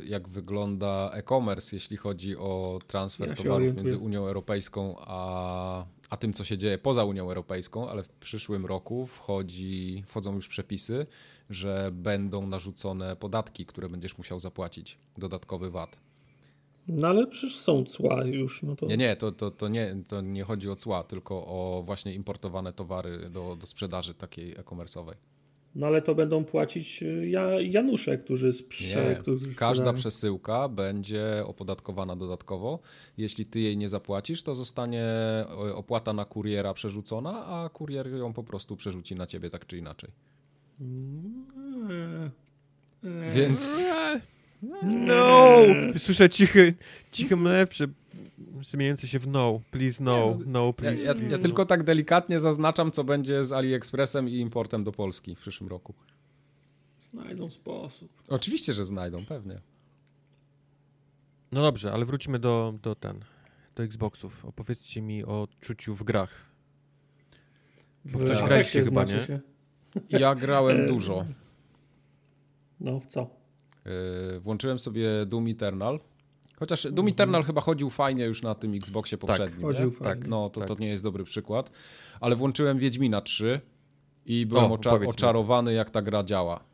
y, 0.00 0.06
jak 0.06 0.28
wygląda 0.28 1.10
e-commerce, 1.14 1.76
jeśli 1.76 1.96
chodzi 1.96 2.36
o 2.36 2.78
transfer 2.86 3.28
Ja 3.28 3.34
towarów 3.34 3.76
między 3.76 3.98
Unią 3.98 4.26
Europejską 4.26 4.96
a, 4.98 5.84
a 6.10 6.16
tym, 6.16 6.32
co 6.32 6.44
się 6.44 6.58
dzieje 6.58 6.78
poza 6.78 7.04
Unią 7.04 7.22
Europejską, 7.22 7.88
ale 7.88 8.02
w 8.02 8.08
przyszłym 8.08 8.66
roku 8.66 9.06
wchodzi, 9.06 10.04
wchodzą 10.06 10.34
już 10.34 10.48
przepisy, 10.48 11.06
że 11.54 11.90
będą 11.92 12.46
narzucone 12.46 13.16
podatki, 13.16 13.66
które 13.66 13.88
będziesz 13.88 14.18
musiał 14.18 14.40
zapłacić, 14.40 14.98
dodatkowy 15.18 15.70
VAT. 15.70 15.96
No 16.88 17.08
ale 17.08 17.26
przecież 17.26 17.56
są 17.56 17.84
cła 17.84 18.24
już, 18.24 18.62
no 18.62 18.76
to... 18.76 18.86
Nie, 18.86 18.96
nie, 18.96 19.16
to, 19.16 19.32
to, 19.32 19.50
to, 19.50 19.68
nie, 19.68 19.96
to 20.08 20.20
nie 20.20 20.44
chodzi 20.44 20.70
o 20.70 20.76
cła, 20.76 21.04
tylko 21.04 21.34
o 21.46 21.82
właśnie 21.86 22.14
importowane 22.14 22.72
towary 22.72 23.30
do, 23.30 23.56
do 23.56 23.66
sprzedaży 23.66 24.14
takiej 24.14 24.52
e-commerce'owej. 24.52 25.14
No 25.74 25.86
ale 25.86 26.02
to 26.02 26.14
będą 26.14 26.44
płacić 26.44 27.02
y, 27.02 27.28
ja, 27.28 27.60
Janusze, 27.60 28.18
którzy 28.18 28.52
sprze... 28.52 29.08
Nie, 29.08 29.16
którzy 29.16 29.44
każda 29.44 29.74
sprzedają. 29.74 29.96
przesyłka 29.96 30.68
będzie 30.68 31.42
opodatkowana 31.46 32.16
dodatkowo. 32.16 32.78
Jeśli 33.18 33.46
ty 33.46 33.60
jej 33.60 33.76
nie 33.76 33.88
zapłacisz, 33.88 34.42
to 34.42 34.54
zostanie 34.54 35.02
e, 35.02 35.74
opłata 35.74 36.12
na 36.12 36.24
kuriera 36.24 36.74
przerzucona, 36.74 37.46
a 37.46 37.68
kurier 37.68 38.08
ją 38.08 38.32
po 38.32 38.44
prostu 38.44 38.76
przerzuci 38.76 39.14
na 39.14 39.26
ciebie 39.26 39.50
tak 39.50 39.66
czy 39.66 39.78
inaczej. 39.78 40.10
Więc 43.30 43.82
No! 44.82 45.56
Słyszę 45.98 46.30
cichy, 46.30 46.74
cichy 47.12 47.36
mlew 47.36 47.68
prze... 47.68 47.86
zmieniający 48.62 49.08
się 49.08 49.18
w 49.18 49.26
no. 49.26 49.60
Please 49.70 50.04
no, 50.04 50.38
no, 50.46 50.66
ja, 50.66 50.72
please, 50.72 51.02
ja, 51.02 51.14
please. 51.14 51.30
ja 51.30 51.36
no. 51.36 51.42
tylko 51.42 51.66
tak 51.66 51.82
delikatnie 51.82 52.40
zaznaczam, 52.40 52.92
co 52.92 53.04
będzie 53.04 53.44
z 53.44 53.52
AliExpressem 53.52 54.28
i 54.28 54.34
importem 54.34 54.84
do 54.84 54.92
Polski 54.92 55.34
w 55.34 55.38
przyszłym 55.38 55.68
roku. 55.70 55.94
Znajdą 57.00 57.50
sposób. 57.50 58.22
Oczywiście, 58.28 58.74
że 58.74 58.84
znajdą, 58.84 59.26
pewnie. 59.26 59.60
No 61.52 61.62
dobrze, 61.62 61.92
ale 61.92 62.04
wróćmy 62.04 62.38
do, 62.38 62.74
do 62.82 62.94
ten, 62.94 63.24
do 63.74 63.82
Xboxów. 63.82 64.44
Opowiedzcie 64.44 65.02
mi 65.02 65.24
o 65.24 65.48
czuciu 65.60 65.94
w 65.94 66.02
grach. 66.02 66.30
Bo 68.04 68.18
w 68.18 68.28
coś 68.28 68.42
graliście 68.42 68.84
chyba, 68.84 69.04
nie? 69.04 69.20
Się. 69.20 69.40
Ja 70.08 70.34
grałem 70.34 70.86
dużo. 70.86 71.24
No 72.80 73.00
w 73.00 73.06
co? 73.06 73.26
Yy, 73.84 74.40
Włączyłem 74.40 74.78
sobie 74.78 75.26
Doom 75.26 75.46
Eternal. 75.46 76.00
Chociaż 76.58 76.86
Doom 76.92 77.08
Eternal 77.08 77.42
chyba 77.44 77.60
chodził 77.60 77.90
fajnie 77.90 78.24
już 78.24 78.42
na 78.42 78.54
tym 78.54 78.74
Xboxie 78.74 79.18
poprzednim. 79.18 79.58
nie? 79.58 79.64
chodził 79.64 79.90
fajnie. 79.90 80.14
Tak, 80.14 80.28
no 80.28 80.50
to, 80.50 80.60
tak. 80.60 80.68
to 80.68 80.74
nie 80.74 80.88
jest 80.88 81.04
dobry 81.04 81.24
przykład. 81.24 81.70
Ale 82.20 82.36
włączyłem 82.36 82.78
Wiedźmina 82.78 83.20
3 83.20 83.60
i 84.26 84.46
byłem 84.46 84.64
O, 84.64 84.98
mi. 84.98 85.06
oczarowany, 85.06 85.72
jak 85.72 85.90
ta 85.90 86.02
gra 86.02 86.24
działa. 86.24 86.64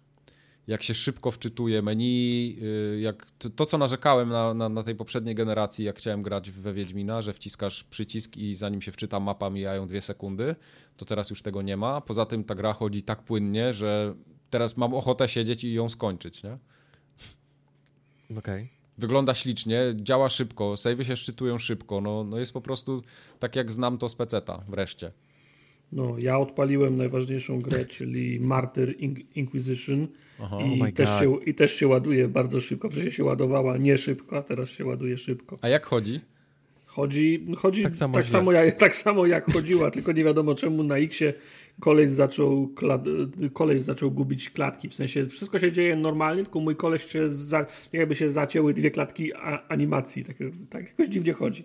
Jak 0.69 0.83
się 0.83 0.95
szybko 0.95 1.31
wczytuje 1.31 1.83
menu, 1.83 2.49
yy, 2.61 3.01
jak 3.01 3.27
to, 3.39 3.51
to 3.51 3.67
co 3.67 3.79
narzekałem 3.79 4.29
na, 4.29 4.55
na, 4.55 4.69
na 4.69 4.83
tej 4.83 4.95
poprzedniej 4.95 5.35
generacji, 5.35 5.85
jak 5.85 5.99
chciałem 5.99 6.23
grać 6.23 6.51
we 6.51 6.73
Wiedźmina, 6.73 7.23
że 7.23 7.33
wciskasz 7.33 7.85
przycisk 7.85 8.37
i 8.37 8.55
zanim 8.55 8.83
się 8.83 8.93
wczyta 8.93 9.21
mapa 9.21 9.51
mijają 9.51 9.87
dwie 9.87 10.03
sekundy, 10.03 10.57
to 10.97 11.05
teraz 11.05 11.31
już 11.31 11.43
tego 11.43 11.63
nie 11.63 11.77
ma. 11.77 12.01
Poza 12.01 12.27
tym 12.27 12.45
ta 12.45 12.55
gra 12.55 12.73
chodzi 12.73 13.03
tak 13.03 13.23
płynnie, 13.23 13.75
że 13.75 14.15
teraz 14.51 14.77
mam 14.77 14.95
ochotę 14.95 15.29
siedzieć 15.29 15.65
i 15.65 15.73
ją 15.73 15.89
skończyć, 15.89 16.43
nie? 16.43 16.59
Okej. 18.39 18.69
Wygląda 18.99 19.35
ślicznie, 19.35 19.81
działa 19.97 20.29
szybko, 20.29 20.77
savey 20.77 21.05
się 21.05 21.17
szczytują 21.17 21.59
szybko, 21.59 22.01
no, 22.01 22.25
no 22.25 22.39
jest 22.39 22.53
po 22.53 22.61
prostu 22.61 23.03
tak 23.39 23.57
jak 23.57 23.73
znam 23.73 23.99
to 23.99 24.09
z 24.09 24.15
peceta 24.15 24.65
wreszcie. 24.69 25.13
No, 25.93 26.19
ja 26.19 26.39
odpaliłem 26.39 26.97
najważniejszą 26.97 27.61
grę, 27.61 27.85
czyli 27.87 28.41
Martyr 28.41 28.95
In- 28.99 29.25
Inquisition 29.35 30.09
Aha. 30.41 30.59
i, 30.63 30.83
Oh 30.83 30.93
też 30.93 31.19
się, 31.19 31.45
i 31.47 31.55
też 31.55 31.75
się 31.75 31.89
ładuje 31.89 32.29
bardzo 32.29 32.61
szybko. 32.61 32.91
Wcześniej 32.91 33.13
się 33.13 33.25
ładowała 33.25 33.77
nie 33.77 33.99
szybko, 33.99 34.37
a 34.37 34.43
teraz 34.43 34.71
się 34.71 34.85
ładuje 34.85 35.19
szybko. 35.19 35.59
A 35.63 35.69
jak 35.69 35.87
chodzi? 35.87 36.21
Chodzi, 36.87 37.47
chodzi 37.57 37.83
Tak 37.83 37.97
samo 37.97 38.15
tak, 38.15 38.29
samo 38.29 38.53
jak, 38.53 38.77
tak 38.77 38.95
samo 38.95 39.27
jak 39.27 39.53
chodziła, 39.53 39.91
tylko 39.95 40.13
nie 40.13 40.25
wiadomo 40.25 40.55
czemu 40.55 40.83
na 40.83 40.99
X-ie 40.99 41.35
koleś 41.81 42.11
zaczął, 42.11 42.75
koleś 43.53 43.83
zaczął 43.83 44.11
gubić 44.11 44.51
klatki. 44.51 44.89
W 44.89 44.95
sensie 44.95 45.27
wszystko 45.27 45.59
się 45.59 45.73
dzieje 45.73 45.97
normalnie, 45.97 46.43
tylko 46.43 46.61
mój 46.61 46.77
koleś 46.77 47.05
się 47.05 47.31
za, 47.31 47.67
jakby 47.93 48.17
się 48.17 48.31
zacięły 48.31 48.75
dwie 48.75 48.91
klatki 48.91 49.35
a, 49.35 49.69
animacji. 49.69 50.25
Tak, 50.25 50.37
tak 50.71 50.89
jakoś 50.89 51.09
dziwnie 51.09 51.33
chodzi. 51.33 51.65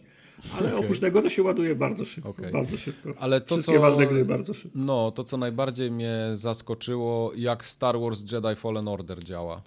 Ale 0.60 0.68
Okej. 0.74 0.80
oprócz 0.86 1.00
tego 1.00 1.22
to 1.22 1.30
się 1.30 1.44
ładuje 1.44 1.76
bardzo 1.76 2.06
szybko. 2.06 2.30
Okej. 2.30 2.52
Bardzo 2.52 2.78
szybko. 2.78 3.14
Ale 3.20 3.42
to, 3.42 3.56
Wszystkie 3.56 3.74
co- 3.76 3.80
ważne 3.82 4.08
gry 4.08 4.26
bardzo 4.26 4.54
szybko. 4.54 4.80
No, 4.82 5.12
to 5.12 5.24
co 5.24 5.38
najbardziej 5.38 5.92
mnie 5.92 6.30
zaskoczyło, 6.34 7.32
jak 7.36 7.66
Star 7.66 8.00
Wars 8.00 8.32
Jedi 8.32 8.56
Fallen 8.56 8.88
Order 8.88 9.24
działa. 9.24 9.62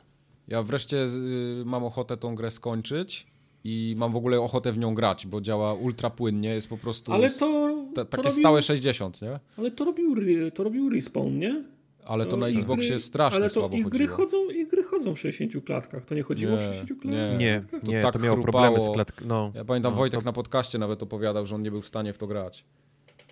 Ja 0.48 0.62
wreszcie 0.62 0.96
y, 1.06 1.62
mam 1.64 1.84
ochotę 1.84 2.16
tą 2.16 2.34
grę 2.34 2.50
skończyć 2.50 3.26
i 3.64 3.94
mam 3.98 4.12
w 4.12 4.16
ogóle 4.16 4.40
ochotę 4.40 4.72
w 4.72 4.78
nią 4.78 4.94
grać, 4.94 5.26
bo 5.26 5.40
działa 5.40 5.74
ultra 5.74 6.10
płynnie, 6.10 6.48
jest 6.54 6.68
po 6.68 6.76
prostu 6.78 7.12
Ale 7.12 7.30
to- 7.30 7.74
to 7.94 8.04
takie 8.04 8.22
robił- 8.22 8.40
stałe 8.40 8.62
60, 8.62 9.22
nie? 9.22 9.40
Ale 9.58 9.70
to 9.70 9.84
robił, 9.84 10.14
to 10.54 10.64
robił 10.64 10.90
Respawn, 10.90 11.38
nie? 11.38 11.64
Ale 12.06 12.26
to 12.26 12.36
na 12.36 12.48
i 12.48 12.56
Xboxie 12.56 12.90
gry- 12.96 12.98
strasznie 13.00 13.36
ale 13.36 13.46
to 13.48 13.54
słabo 13.54 13.76
i 13.76 13.82
gry 13.84 14.06
chodziło. 14.06 14.16
chodzą 14.16 14.50
I 14.50 14.66
gry 14.66 14.82
chodzą 14.82 15.14
w 15.14 15.18
60 15.20 15.64
klatkach. 15.64 16.06
To 16.06 16.14
nie 16.14 16.22
chodziło 16.22 16.52
Nie, 16.52 16.58
w 16.58 16.62
60 16.62 16.90
nie. 16.90 16.96
klatkach? 16.96 17.38
Nie, 17.40 17.60
To 17.80 17.86
nie, 17.92 18.02
tak 18.02 18.12
to 18.12 18.18
miało 18.18 18.36
chrupało. 18.42 18.64
problemy 18.64 18.90
z 18.92 18.94
klatką. 18.94 19.24
No. 19.28 19.52
Ja 19.54 19.64
pamiętam 19.64 19.92
no, 19.92 19.98
Wojtek 19.98 20.20
to... 20.20 20.24
na 20.26 20.32
podcaście 20.32 20.78
nawet 20.78 21.02
opowiadał, 21.02 21.46
że 21.46 21.54
on 21.54 21.62
nie 21.62 21.70
był 21.70 21.82
w 21.82 21.88
stanie 21.88 22.12
w 22.12 22.18
to 22.18 22.26
grać. 22.26 22.64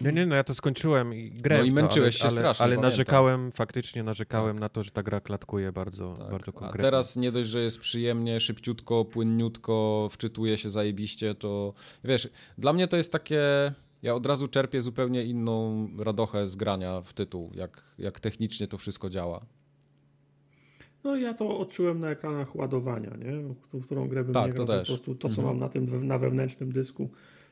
Nie, 0.00 0.12
nie, 0.12 0.26
no 0.26 0.34
ja 0.36 0.44
to 0.44 0.54
skończyłem 0.54 1.14
i 1.14 1.30
grałem 1.30 1.62
No 1.66 1.66
i 1.66 1.70
w 1.70 1.74
to, 1.74 1.82
męczyłeś 1.82 2.14
ale, 2.14 2.18
się 2.18 2.24
ale, 2.24 2.30
strasznie, 2.32 2.64
Ale 2.64 2.70
pamiętam. 2.74 2.90
narzekałem, 2.90 3.52
faktycznie 3.52 4.02
narzekałem 4.02 4.58
na 4.58 4.68
to, 4.68 4.82
że 4.82 4.90
ta 4.90 5.02
gra 5.02 5.20
klatkuje 5.20 5.72
bardzo, 5.72 6.16
Tak. 6.18 6.30
bardzo 6.30 6.48
A 6.48 6.52
konkretnie. 6.52 6.82
teraz 6.82 7.16
nie 7.16 7.32
dość, 7.32 7.50
że 7.50 7.60
jest 7.60 7.80
przyjemnie, 7.80 8.40
szybciutko, 8.40 9.04
płynniutko, 9.04 10.08
wczytuje 10.12 10.58
się 10.58 10.70
zajebiście, 10.70 11.34
to 11.34 11.74
wiesz, 12.04 12.28
dla 12.58 12.72
mnie 12.72 12.88
to 12.88 12.96
jest 12.96 13.12
takie, 13.12 13.40
ja 14.04 14.14
od 14.14 14.26
razu 14.26 14.48
czerpię 14.48 14.80
zupełnie 14.82 15.24
inną 15.24 15.88
radochę 15.98 16.46
z 16.46 16.56
grania 16.56 17.00
w 17.00 17.12
tytuł, 17.12 17.50
jak, 17.54 17.82
jak 17.98 18.20
technicznie 18.20 18.68
to 18.68 18.78
wszystko 18.78 19.10
działa. 19.10 19.40
No 21.04 21.16
ja 21.16 21.34
to 21.34 21.58
odczułem 21.58 22.00
na 22.00 22.10
ekranach 22.10 22.56
ładowania, 22.56 23.10
nie? 23.16 23.32
W 23.72 23.84
którą 23.84 24.08
grę 24.08 24.24
bym 24.24 24.34
Tak, 24.34 24.46
nie 24.46 24.52
to 24.52 24.64
grał, 24.64 24.78
też. 24.78 24.88
po 24.88 24.94
prostu 24.94 25.14
to, 25.14 25.28
co 25.28 25.40
Mhm. 25.40 25.48
mam 25.48 25.58
na 25.58 25.68
tym 25.68 26.06
na 26.06 26.18
wewnętrznym 26.18 26.72
dysku, 26.72 27.10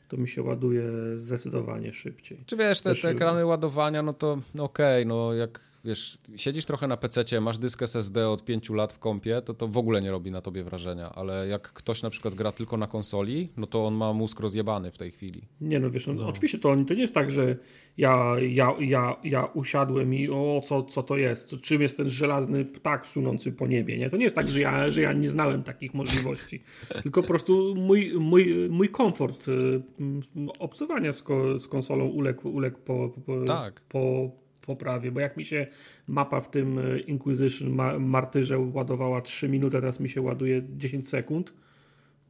to 0.09 0.17
mi 0.17 0.29
się 0.29 0.43
ładuje 0.43 0.85
zdecydowanie 1.15 1.93
szybciej. 1.93 2.45
Czy 2.47 2.57
wiesz, 2.57 2.81
te, 2.81 2.95
te 2.95 3.09
ekrany 3.09 3.47
ładowania, 3.47 4.03
no 4.03 4.13
to 4.13 4.39
okej, 4.59 5.07
no 5.07 5.35
jak 5.35 5.61
wiesz, 5.85 6.19
siedzisz 6.37 6.65
trochę 6.65 6.87
na 6.87 6.97
PC, 6.97 7.41
masz 7.41 7.59
dysk 7.59 7.83
SSD 7.83 8.29
od 8.29 8.45
5 8.45 8.71
lat 8.71 8.93
w 8.93 8.99
kompie, 8.99 9.43
to 9.43 9.55
to 9.55 9.69
w 9.69 9.77
ogóle 9.77 10.03
nie 10.03 10.11
robi 10.11 10.31
na 10.31 10.41
tobie 10.41 10.65
wrażenia, 10.65 11.11
ale 11.15 11.49
jak 11.49 11.73
ktoś 11.73 12.03
na 12.03 12.11
przykład 12.11 12.35
gra 12.35 12.53
tylko 12.53 12.77
na 12.77 12.87
konsoli, 12.87 13.49
no 13.57 13.67
to 13.67 13.87
on 13.87 13.95
ma 13.95 14.13
mózg 14.13 14.41
rozjebany 14.41 14.91
w 14.91 14.99
tej 14.99 15.11
chwili. 15.11 15.43
Nie 15.61 15.81
no 15.81 15.91
wiesz, 15.91 16.07
no, 16.07 16.15
No. 16.15 16.29
oczywiście 16.29 16.59
to, 16.59 16.77
to 16.89 16.95
nie 16.95 17.01
jest 17.01 17.15
tak, 17.15 17.31
że 17.31 17.57
ja, 17.97 18.35
ja, 18.41 18.73
ja, 18.81 19.17
ja 19.25 19.45
usiadłem 19.45 20.15
i 20.15 20.29
o 20.29 20.63
co, 20.65 20.83
co 20.83 21.03
to 21.03 21.17
jest, 21.17 21.49
co, 21.49 21.57
czym 21.59 21.83
jest 21.83 21.97
ten 21.97 22.09
żelazny 22.11 22.65
ptak 22.65 23.07
sunący 23.07 23.53
po 23.53 23.67
niebie, 23.67 23.99
nie? 23.99 24.11
To 24.11 24.17
nie 24.17 24.25
jest 24.25 24.37
tak, 24.37 24.49
że 24.49 24.61
ja, 24.61 24.91
że 24.91 25.01
ja 25.01 25.13
nie 25.13 25.29
znałem 25.29 25.63
takich 25.63 25.95
możliwości, 25.95 26.63
tylko 27.03 27.23
po 27.23 27.29
prostu 27.29 27.75
mój, 27.77 28.13
mój, 28.19 28.69
mój 28.71 28.89
komfort 28.89 29.49
y, 29.49 29.83
obcowania 30.59 31.13
z, 31.13 31.23
ko, 31.23 31.59
z 31.59 31.69
konsolą 31.69 32.05
uległ, 32.07 32.49
uległ 32.49 32.79
po, 32.79 33.09
po, 33.27 33.45
Tak. 33.45 33.81
po 33.81 34.31
poprawie, 34.67 35.13
bo 35.13 35.21
jak 35.21 35.37
mi 35.37 35.45
się 35.45 35.67
mapa 36.09 36.41
w 36.41 36.51
tym 36.51 36.79
y, 36.79 37.01
Inquisition 37.01 37.71
ma, 37.71 37.99
Martyrze 37.99 38.59
ładowała 38.59 39.21
3 39.21 39.49
minuty, 39.49 39.77
a 39.77 39.81
teraz 39.81 40.01
mi 40.01 40.09
się 40.09 40.21
ładuje 40.21 40.63
10 40.77 41.09
sekund, 41.09 41.53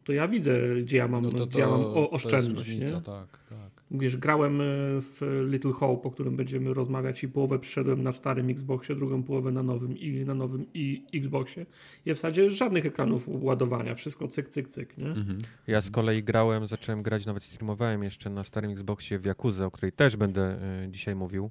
to 0.04 0.12
ja 0.12 0.28
widzę, 0.28 0.58
gdzie 0.82 0.96
ja 0.96 1.08
mam, 1.08 1.22
No 1.22 1.30
to, 1.30 1.46
gdzie 1.46 1.60
ja 1.60 1.68
mam 1.68 1.82
to, 1.82 1.94
to 1.94 2.10
oszczędność, 2.10 2.68
różnica, 2.68 2.94
nie? 2.94 3.00
tak, 3.00 3.38
tak. 3.48 3.82
Wiesz, 3.90 4.16
grałem 4.16 4.60
e, 4.60 4.64
w 5.00 5.20
Little 5.50 5.72
Hope, 5.72 6.08
o 6.08 6.10
którym 6.10 6.36
będziemy 6.36 6.74
rozmawiać 6.74 7.24
i 7.24 7.28
połowę 7.28 7.58
przyszedłem 7.58 8.02
na 8.02 8.12
starym 8.12 8.50
Xboxie, 8.50 8.94
drugą 8.94 9.22
połowę 9.22 9.52
na 9.52 9.62
nowym 9.62 9.98
i 9.98 10.24
na 10.24 10.34
nowym 10.34 10.66
i 10.74 11.04
Xboxie. 11.14 11.66
I 12.06 12.12
w 12.12 12.16
zasadzie 12.16 12.50
żadnych 12.50 12.86
ekranów 12.86 13.28
ładowania, 13.28 13.94
wszystko 13.94 14.28
cyk, 14.28 14.48
cyk, 14.48 14.68
cyk, 14.68 14.98
nie? 14.98 15.06
Mhm. 15.06 15.38
Ja 15.66 15.80
z 15.80 15.90
kolei 15.90 16.22
grałem, 16.22 16.66
zacząłem 16.66 17.02
grać, 17.02 17.26
nawet 17.26 17.42
streamowałem 17.42 18.02
jeszcze 18.02 18.30
na 18.30 18.44
starym 18.44 18.70
Xboxie 18.70 19.18
w 19.18 19.24
Yakuzę, 19.24 19.66
o 19.66 19.70
której 19.70 19.92
też 19.92 20.16
będę 20.16 20.42
e, 20.42 20.88
dzisiaj 20.90 21.14
mówił. 21.14 21.50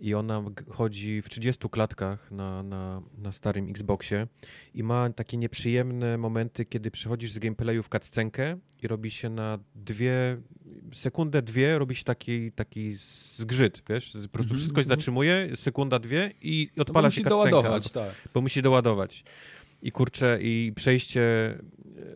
I 0.00 0.14
ona 0.14 0.42
chodzi 0.68 1.22
w 1.22 1.28
30 1.28 1.68
klatkach 1.68 2.30
na, 2.30 2.62
na, 2.62 3.02
na 3.18 3.32
starym 3.32 3.68
Xboxie 3.70 4.26
i 4.74 4.82
ma 4.82 5.10
takie 5.10 5.36
nieprzyjemne 5.36 6.18
momenty, 6.18 6.64
kiedy 6.64 6.90
przychodzisz 6.90 7.32
z 7.32 7.38
gameplayu 7.38 7.82
w 7.82 7.88
cutscenkę 7.88 8.56
i 8.82 8.88
robi 8.88 9.10
się 9.10 9.28
na 9.30 9.58
dwie, 9.74 10.36
sekundę, 10.94 11.42
dwie, 11.42 11.78
robi 11.78 11.94
się 11.94 12.04
taki, 12.04 12.52
taki 12.52 12.94
zgrzyt, 13.36 13.82
wiesz? 13.88 14.04
Po 14.12 14.28
prostu 14.28 14.40
Mhm, 14.40 14.58
wszystko 14.58 14.80
się 14.80 14.84
mhm. 14.84 14.98
zatrzymuje, 15.00 15.50
sekunda, 15.56 15.98
dwie 15.98 16.32
i 16.42 16.68
No 16.76 16.84
bo 16.84 16.88
odpala 16.90 17.08
musi 17.08 17.16
się 17.16 17.22
cutscenka. 17.24 17.50
doładować, 17.50 17.92
tak. 17.92 18.14
bo 18.34 18.40
musi 18.40 18.62
doładować. 18.62 19.24
I 19.82 19.92
kurczę, 19.92 20.38
i 20.42 20.72
przejście 20.76 21.20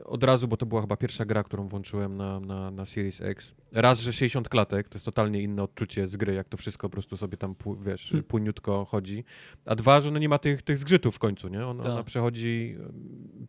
e, 0.01 0.05
od 0.05 0.25
razu, 0.25 0.49
bo 0.49 0.57
to 0.57 0.67
była 0.67 0.81
chyba 0.81 0.97
pierwsza 0.97 1.25
gra, 1.25 1.43
którą 1.43 1.69
włączyłem 1.69 2.17
na, 2.17 2.41
na, 2.41 2.71
na 2.71 2.85
Series 2.87 3.21
X. 3.21 3.55
Raz, 3.73 4.01
że 4.01 4.13
60 4.13 4.49
klatek, 4.49 4.89
to 4.89 4.97
jest 4.97 5.05
totalnie 5.05 5.43
inne 5.43 5.63
odczucie 5.63 6.09
z 6.09 6.17
gry, 6.17 6.35
jak 6.35 6.49
to 6.49 6.57
wszystko 6.57 6.89
po 6.89 6.93
prostu 6.93 7.17
sobie 7.17 7.37
tam, 7.37 7.55
wiesz, 7.87 8.09
Hmm. 8.11 8.25
płynniutko 8.25 8.85
chodzi. 8.85 9.25
A 9.65 9.75
dwa, 9.75 10.01
że 10.01 10.11
no 10.11 10.19
nie 10.19 10.29
ma 10.29 10.39
tych, 10.39 10.63
tych 10.63 10.79
zgrzytów 10.79 11.15
w 11.17 11.19
końcu, 11.19 11.49
nie? 11.49 11.67
Ona, 11.67 11.83
Tak. 11.83 11.93
ona 11.93 12.05
przechodzi 12.05 12.77
e, 12.81 12.89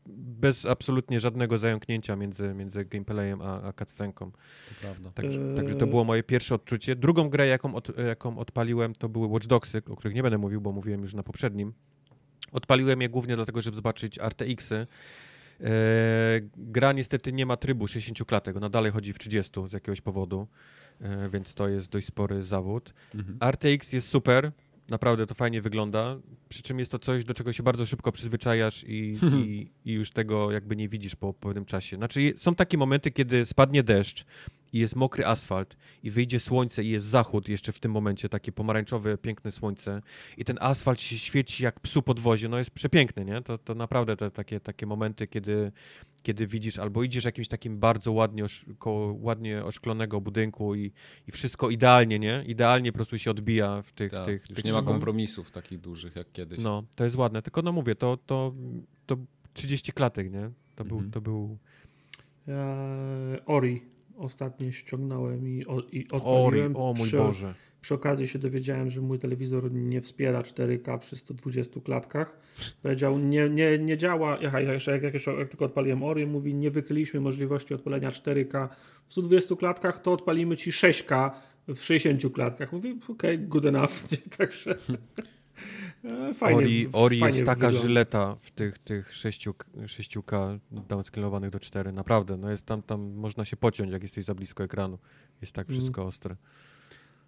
bez 0.07 0.65
absolutnie 0.65 1.19
żadnego 1.19 1.57
zająknięcia 1.57 2.15
między, 2.15 2.53
między 2.53 2.85
gameplayem 2.85 3.41
a, 3.41 3.61
a 3.63 3.73
cutscenką. 3.73 4.31
To 4.31 4.75
prawda. 4.81 5.11
Także, 5.11 5.39
Eee. 5.49 5.55
także 5.55 5.75
to 5.75 5.87
było 5.87 6.03
moje 6.03 6.23
pierwsze 6.23 6.55
odczucie. 6.55 6.95
Drugą 6.95 7.29
grę, 7.29 7.47
jaką, 7.47 7.75
od, 7.75 7.97
jaką 7.97 8.37
odpaliłem, 8.37 8.95
to 8.95 9.09
były 9.09 9.27
Watch 9.27 9.47
Dogsy, 9.47 9.81
o 9.89 9.95
których 9.95 10.15
nie 10.15 10.23
będę 10.23 10.37
mówił, 10.37 10.61
bo 10.61 10.71
mówiłem 10.71 11.01
już 11.01 11.13
na 11.13 11.23
poprzednim. 11.23 11.73
Odpaliłem 12.55 13.01
je 13.01 13.09
głównie 13.09 13.35
dlatego, 13.35 13.61
żeby 13.61 13.75
zobaczyć 13.75 14.19
RTX-y. 14.19 14.87
Eee, 15.61 15.69
gra 16.57 16.93
niestety 16.93 17.33
nie 17.33 17.45
ma 17.45 17.57
trybu 17.57 17.87
60 17.87 18.27
klatek, 18.27 18.57
ona 18.57 18.69
dalej 18.69 18.91
chodzi 18.91 19.13
w 19.13 19.19
30 19.19 19.51
z 19.67 19.71
jakiegoś 19.71 20.01
powodu, 20.01 20.47
eee, 21.01 21.29
więc 21.29 21.53
to 21.53 21.67
jest 21.67 21.89
dość 21.89 22.07
spory 22.07 22.43
zawód. 22.43 22.93
Mhm. 23.15 23.51
RTX 23.51 23.93
jest 23.93 24.07
super, 24.07 24.51
naprawdę 24.89 25.27
to 25.27 25.35
fajnie 25.35 25.61
wygląda, 25.61 26.17
przy 26.49 26.63
czym 26.63 26.79
jest 26.79 26.91
to 26.91 26.99
coś, 26.99 27.25
do 27.25 27.33
czego 27.33 27.53
się 27.53 27.63
bardzo 27.63 27.85
szybko 27.85 28.11
przyzwyczajasz 28.11 28.83
i, 28.83 29.17
i, 29.45 29.71
i 29.85 29.93
już 29.93 30.11
tego 30.11 30.51
jakby 30.51 30.75
nie 30.75 30.89
widzisz 30.89 31.15
po 31.15 31.33
pewnym 31.33 31.65
czasie. 31.65 31.97
Znaczy 31.97 32.33
są 32.37 32.55
takie 32.55 32.77
momenty, 32.77 33.11
kiedy 33.11 33.45
spadnie 33.45 33.83
deszcz 33.83 34.25
i 34.75 34.79
jest 34.79 34.95
mokry 34.95 35.25
asfalt 35.25 35.77
i 36.03 36.11
wyjdzie 36.11 36.39
słońce 36.39 36.83
i 36.83 36.89
jest 36.89 37.05
zachód 37.05 37.49
jeszcze 37.49 37.71
w 37.71 37.79
tym 37.79 37.91
momencie, 37.91 38.29
takie 38.29 38.51
pomarańczowe, 38.51 39.17
piękne 39.17 39.51
słońce 39.51 40.01
i 40.37 40.45
ten 40.45 40.57
asfalt 40.61 41.01
się 41.01 41.17
świeci 41.17 41.63
jak 41.63 41.79
psu 41.79 42.01
podwozie, 42.01 42.49
no 42.49 42.57
jest 42.57 42.71
przepiękny, 42.71 43.25
nie? 43.25 43.41
To, 43.41 43.57
to 43.57 43.75
naprawdę 43.75 44.17
te 44.17 44.31
takie, 44.31 44.59
takie 44.59 44.85
momenty, 44.85 45.27
kiedy, 45.27 45.71
kiedy 46.23 46.47
widzisz 46.47 46.79
albo 46.79 47.03
idziesz 47.03 47.25
jakimś 47.25 47.47
takim 47.47 47.79
bardzo 47.79 48.11
ładnie, 48.11 48.45
osz, 48.45 48.65
koło 48.79 49.17
ładnie 49.19 49.63
oszklonego 49.63 50.21
budynku 50.21 50.75
i, 50.75 50.91
i 51.27 51.31
wszystko 51.31 51.69
idealnie, 51.69 52.19
nie? 52.19 52.43
Idealnie 52.47 52.91
po 52.91 52.95
prostu 52.95 53.19
się 53.19 53.31
odbija 53.31 53.81
w 53.81 53.91
tych... 53.91 54.11
Tak, 54.11 54.25
tych, 54.25 54.49
już 54.49 54.55
tych 54.55 54.65
nie 54.65 54.73
ma 54.73 54.81
kompromisów 54.81 55.51
takich 55.51 55.79
dużych 55.79 56.15
jak 56.15 56.31
kiedyś. 56.31 56.59
No, 56.59 56.83
to 56.95 57.03
jest 57.03 57.15
ładne. 57.15 57.41
Tylko 57.41 57.61
no 57.61 57.71
mówię, 57.71 57.95
to, 57.95 58.17
to, 58.17 58.53
to 59.05 59.17
30 59.53 59.91
klatek, 59.91 60.31
nie? 60.31 60.51
To 60.75 60.85
był, 60.85 60.97
Mhm. 60.97 61.11
to 61.11 61.21
był 61.21 61.57
Ja 62.47 62.75
Ori 63.45 63.94
ostatnio 64.17 64.71
ściągnąłem 64.71 65.47
i, 65.47 65.65
o, 65.65 65.79
i 65.79 65.81
Ori, 65.81 66.07
odpaliłem. 66.11 66.75
o 66.75 66.93
mój 66.97 67.07
przy, 67.07 67.17
Boże. 67.17 67.53
Przy 67.81 67.93
okazji 67.93 68.27
się 68.27 68.39
dowiedziałem, 68.39 68.89
że 68.89 69.01
mój 69.01 69.19
telewizor 69.19 69.71
nie 69.71 70.01
wspiera 70.01 70.41
4K 70.41 70.99
przy 70.99 71.15
120 71.15 71.81
klatkach. 71.81 72.39
Powiedział, 72.83 73.19
nie, 73.19 73.49
nie, 73.49 73.77
nie 73.77 73.97
działa. 73.97 74.39
Aha, 74.47 74.61
jeszcze 74.61 74.91
jak, 74.91 75.03
jak, 75.03 75.13
jak 75.13 75.49
tylko 75.49 75.65
odpaliłem 75.65 76.03
Ori, 76.03 76.27
mówi, 76.27 76.53
nie 76.53 76.71
wykryliśmy 76.71 77.19
możliwości 77.19 77.73
odpalenia 77.73 78.09
4K 78.09 78.67
w 79.07 79.11
120 79.11 79.55
klatkach, 79.55 80.01
to 80.01 80.13
odpalimy 80.13 80.57
ci 80.57 80.71
6K 80.71 81.31
w 81.67 81.77
60 81.81 82.33
klatkach. 82.33 82.71
Mówię, 82.71 82.95
okej, 83.09 83.39
good 83.39 83.65
enough. 83.65 83.91
Także 84.37 84.75
fajnie. 86.33 86.57
Ori, 86.57 86.89
Ori 86.93 87.19
fajnie 87.19 87.37
jest 87.37 87.45
taka 87.45 87.55
wygląda. 87.67 87.81
żyleta 87.87 88.35
w 88.39 88.51
tych, 88.51 88.79
tych 88.79 89.15
6, 89.15 89.47
6K 89.85 90.59
downscalowanych 90.89 91.49
do 91.49 91.59
4. 91.59 91.91
Naprawdę, 91.91 92.37
no 92.37 92.51
jest 92.51 92.65
tam, 92.65 92.81
tam 92.81 93.13
można 93.13 93.45
się 93.45 93.57
pociąć, 93.57 93.91
jak 93.91 94.03
jesteś 94.03 94.25
za 94.25 94.35
blisko 94.35 94.63
ekranu. 94.63 94.97
Jest 95.41 95.53
tak 95.53 95.67
Mm. 95.69 95.79
wszystko 95.79 96.05
ostre. 96.05 96.35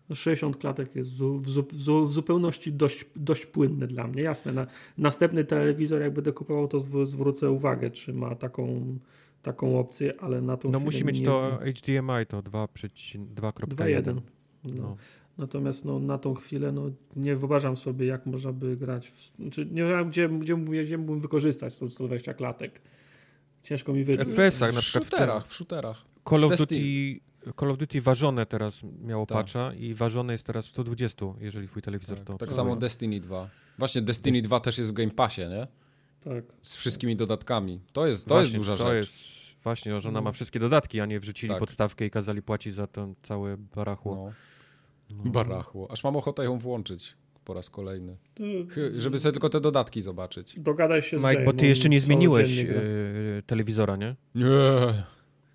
No 0.09 0.15
60 0.15 0.57
klatek 0.57 0.95
jest 0.95 1.11
w, 1.11 1.15
zu, 1.15 1.39
w, 1.39 1.49
zu, 1.75 2.07
w 2.07 2.13
zupełności 2.13 2.73
dość, 2.73 3.05
dość 3.15 3.45
płynne 3.45 3.87
dla 3.87 4.07
mnie. 4.07 4.21
Jasne, 4.21 4.53
na 4.53 4.67
następny 4.97 5.43
telewizor, 5.45 6.01
jak 6.01 6.13
będę 6.13 6.31
kupował, 6.33 6.67
to 6.67 6.79
zw, 6.79 7.05
zwrócę 7.05 7.51
uwagę, 7.51 7.91
czy 7.91 8.13
ma 8.13 8.35
taką, 8.35 8.97
taką 9.41 9.79
opcję, 9.79 10.13
ale 10.21 10.41
na 10.41 10.57
tą 10.57 10.71
No 10.71 10.79
musi 10.79 11.05
mieć 11.05 11.19
nie, 11.19 11.25
to 11.25 11.59
HDMI, 11.77 12.25
to 12.27 12.41
2,1. 12.41 13.25
2.1. 13.35 14.15
No. 14.15 14.21
No. 14.63 14.97
Natomiast 15.37 15.85
no, 15.85 15.99
na 15.99 16.17
tą 16.17 16.33
chwilę 16.33 16.71
no, 16.71 16.91
nie 17.15 17.35
wyobrażam 17.35 17.77
sobie, 17.77 18.05
jak 18.05 18.25
można 18.25 18.51
by 18.53 18.77
grać. 18.77 19.07
W, 19.07 19.49
czy 19.51 19.65
nie 19.65 19.83
wiem, 19.85 20.09
gdzie, 20.09 20.29
gdzie, 20.29 20.55
gdzie, 20.55 20.83
gdzie 20.83 20.97
mógłbym 20.97 21.19
wykorzystać 21.21 21.73
100 21.73 21.89
120 21.89 22.33
klatek. 22.33 22.81
Ciężko 23.63 23.93
mi 23.93 24.03
W 24.03 24.07
wyczuć. 24.07 24.27
FPS-ach 24.27 24.73
na 24.73 24.81
w 24.81 24.83
przykład 24.83 25.05
w 25.05 25.09
shooterach, 25.09 25.47
w 25.47 25.53
shooterach. 25.53 26.05
Call 26.29 26.43
of. 26.43 26.57
Duty, 26.57 26.75
Call 27.59 27.71
of 27.71 27.77
Duty 27.77 28.01
ważone 28.01 28.45
teraz 28.45 28.81
miało 29.01 29.25
Tak. 29.25 29.37
patcha 29.37 29.73
i 29.73 29.93
ważone 29.93 30.33
jest 30.33 30.45
teraz 30.45 30.65
w 30.67 30.69
120, 30.69 31.25
jeżeli 31.39 31.67
twój 31.67 31.81
telewizor 31.81 32.17
Tak, 32.17 32.25
to 32.27 32.37
tak 32.37 32.53
samo 32.53 32.75
Destiny 32.75 33.19
2. 33.19 33.49
Właśnie 33.77 34.01
Destiny 34.01 34.41
2 34.41 34.59
też 34.59 34.77
jest 34.77 34.91
w 34.91 34.93
Game 34.93 35.11
Passie, 35.11 35.41
nie? 35.41 35.67
Tak. 36.23 36.45
Z 36.61 36.75
wszystkimi 36.75 37.15
dodatkami. 37.15 37.79
To 37.93 38.07
jest, 38.07 38.27
to 38.27 38.39
jest 38.39 38.51
Właśnie, 38.51 38.57
duża 38.59 38.77
to 38.77 38.87
rzecz. 38.93 39.07
Jest, 39.07 39.63
właśnie, 39.63 40.01
że 40.01 40.09
ona 40.09 40.19
No. 40.19 40.23
ma 40.23 40.31
wszystkie 40.31 40.59
dodatki, 40.59 40.99
a 40.99 41.05
nie 41.05 41.19
wrzucili 41.19 41.49
Tak. 41.49 41.59
podstawkę 41.59 42.05
i 42.05 42.09
kazali 42.09 42.41
płacić 42.41 42.73
za 42.75 42.87
to 42.87 43.13
całe 43.23 43.57
barachło. 43.57 44.15
No. 44.15 44.31
No. 45.09 45.31
Barachło. 45.31 45.91
Aż 45.91 46.03
mam 46.03 46.15
ochotę 46.15 46.43
ją 46.43 46.59
włączyć 46.59 47.17
po 47.45 47.53
raz 47.53 47.69
kolejny. 47.69 48.17
Żeby 48.91 49.19
sobie 49.19 49.31
tylko 49.31 49.49
te 49.49 49.61
dodatki 49.61 50.01
zobaczyć. 50.01 50.59
Dogadaj 50.59 51.01
się 51.01 51.19
z 51.19 51.23
Mike, 51.23 51.43
bo 51.43 51.53
ty 51.53 51.67
jeszcze 51.67 51.89
nie 51.89 51.99
zmieniłeś 51.99 52.59
e, 52.59 52.65
telewizora, 53.45 53.95
nie? 53.95 54.15
Nie. 54.35 54.45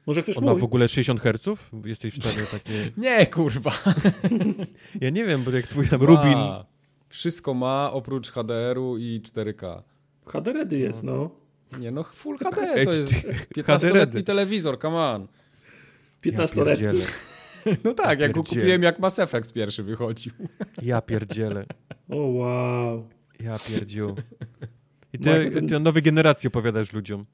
Może 0.07 0.22
chcesz 0.22 0.38
On 0.38 0.44
ma 0.44 0.53
mój? 0.53 0.61
w 0.61 0.64
ogóle 0.64 0.88
60 0.88 1.20
Hz? 1.20 1.61
Jesteś 1.84 2.14
w 2.14 2.26
stanie 2.26 2.46
takie... 2.46 2.90
Nie, 3.03 3.26
kurwa. 3.26 3.70
Ja 5.00 5.11
nie 5.11 5.24
wiem, 5.24 5.42
bo 5.44 5.50
jak 5.50 5.66
twój 5.66 5.88
tam 5.88 6.03
Rubin... 6.03 6.34
Ma. 6.34 6.64
Wszystko 7.09 7.55
ma 7.55 7.92
oprócz 7.92 8.30
HDR-u 8.30 8.98
i 8.98 9.20
4K. 9.24 9.82
HD 10.26 10.53
Ready 10.53 10.78
jest, 10.78 11.03
no. 11.03 11.30
Nie 11.78 11.90
no, 11.90 12.03
Full 12.03 12.38
HD 12.44 12.84
to 12.84 12.92
jest 12.92 13.32
HD. 13.32 13.62
15-letni 13.62 14.24
telewizor, 14.24 14.78
come 14.80 14.96
on. 14.96 15.28
15-letni. 16.22 16.64
pierdzielę. 16.64 17.05
No 17.84 17.94
tak, 17.94 18.20
jak 18.20 18.32
go 18.32 18.42
kupiłem 18.42 18.82
jak 18.82 18.98
Mass 18.98 19.18
Effect 19.18 19.52
pierwszy 19.52 19.82
wychodził. 19.82 20.32
Ja 20.82 21.00
pierdzielę. 21.00 21.64
o 22.08 22.16
wow. 22.16 23.08
Ja 23.40 23.58
pierdziu. 23.68 24.14
I 25.12 25.18
ty, 25.18 25.62
ty 25.68 25.76
o 25.76 25.78
nowej 25.78 26.02
generacji 26.02 26.46
opowiadasz 26.46 26.92
ludziom. 26.92 27.24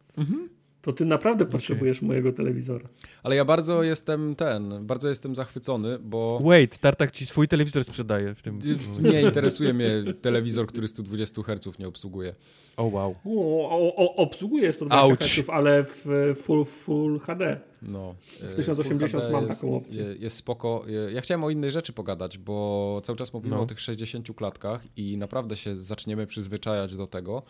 To 0.82 0.92
ty 0.92 1.04
naprawdę 1.04 1.46
potrzebujesz 1.46 2.02
mojego 2.02 2.32
telewizora. 2.32 2.88
Ale 3.22 3.36
ja 3.36 3.44
bardzo 3.44 3.82
jestem 3.82 4.34
ten, 4.34 4.86
bardzo 4.86 5.08
jestem 5.08 5.34
zachwycony, 5.34 5.98
bo 5.98 6.40
Wait, 6.44 6.78
Tartak 6.78 7.10
ci 7.10 7.26
swój 7.26 7.48
telewizor 7.48 7.84
sprzedaje 7.84 8.34
w 8.34 8.42
tym... 8.42 8.58
nie 9.02 9.22
interesuje 9.22 9.74
mnie 9.74 9.90
telewizor, 10.22 10.66
który 10.66 10.88
120 10.88 11.42
Hz 11.42 11.78
nie 11.78 11.88
obsługuje. 11.88 12.34
O 12.76 12.84
wow. 12.84 13.14
O, 13.24 13.70
o, 13.70 13.96
o, 13.96 14.16
obsługuje 14.16 14.72
120 14.72 15.02
Auć. 15.02 15.20
Hz, 15.20 15.50
ale 15.50 15.84
w 15.84 16.06
full, 16.42 16.64
full 16.64 17.18
HD. 17.18 17.60
No, 17.82 18.14
W 18.40 18.52
e, 18.52 18.54
1080 18.54 19.10
Full 19.12 19.20
HD 19.20 19.32
mam 19.32 19.46
jest, 19.48 19.60
taką 19.60 19.76
opcję. 19.76 20.02
je- 20.04 20.14
Jest 20.18 20.36
spoko. 20.36 20.84
E, 21.08 21.12
Ja 21.12 21.20
chciałem 21.20 21.44
o 21.44 21.50
innej 21.50 21.72
rzeczy 21.72 21.92
pogadać, 21.92 22.38
bo 22.38 23.00
cały 23.04 23.18
czas 23.18 23.32
mówimy 23.32 23.56
No. 23.56 23.62
o 23.62 23.66
tych 23.66 23.80
60 23.80 24.28
klatkach 24.36 24.82
i 24.96 25.16
naprawdę 25.16 25.56
się 25.56 25.80
zaczniemy 25.80 26.26
przyzwyczajać 26.26 26.96
do 26.96 27.06
tego. 27.06 27.42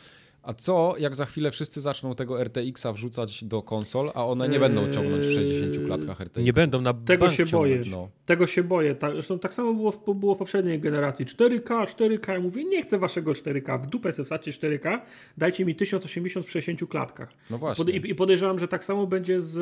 A 0.42 0.54
co, 0.54 0.94
jak 0.98 1.16
za 1.16 1.26
chwilę 1.26 1.50
wszyscy 1.50 1.80
zaczną 1.80 2.14
tego 2.14 2.44
RTX-a 2.44 2.92
wrzucać 2.92 3.44
do 3.44 3.62
konsol, 3.62 4.10
a 4.14 4.26
one 4.26 4.48
nie 4.48 4.60
będą 4.60 4.90
ciągnąć 4.92 5.26
w 5.26 5.32
60 5.32 5.86
klatkach 5.86 6.20
RTX? 6.20 6.44
Nie 6.44 6.52
będą 6.52 6.80
na 6.80 6.94
Tego 6.94 7.24
bank 7.24 7.36
się 7.36 7.44
boję. 7.46 7.74
ciągnąć. 7.74 7.92
No. 7.92 8.08
Tego 8.26 8.46
się 8.46 8.62
boję. 8.64 8.94
Tak, 8.94 9.12
zresztą 9.12 9.38
tak 9.38 9.54
samo 9.54 9.74
było 9.74 9.92
w, 9.92 10.14
było 10.14 10.34
w 10.34 10.38
poprzedniej 10.38 10.80
generacji. 10.80 11.26
4K, 11.26 11.86
4K. 11.86 12.32
Ja 12.32 12.40
mówię, 12.40 12.64
nie 12.64 12.82
chcę 12.82 12.98
waszego 12.98 13.32
4K. 13.32 13.82
W 13.82 13.86
dupę 13.86 14.12
sobie 14.12 14.24
wsadźcie 14.26 14.50
4K. 14.50 14.98
Dajcie 15.38 15.64
mi 15.64 15.74
1080 15.74 16.46
w 16.46 16.50
60 16.50 16.90
klatkach. 16.90 17.28
No 17.50 17.58
właśnie. 17.58 17.84
Pod, 17.84 17.94
i, 17.94 18.10
I 18.10 18.14
podejrzewam, 18.14 18.58
że 18.58 18.68
tak 18.68 18.84
samo 18.84 19.06
będzie 19.06 19.40
z, 19.40 19.54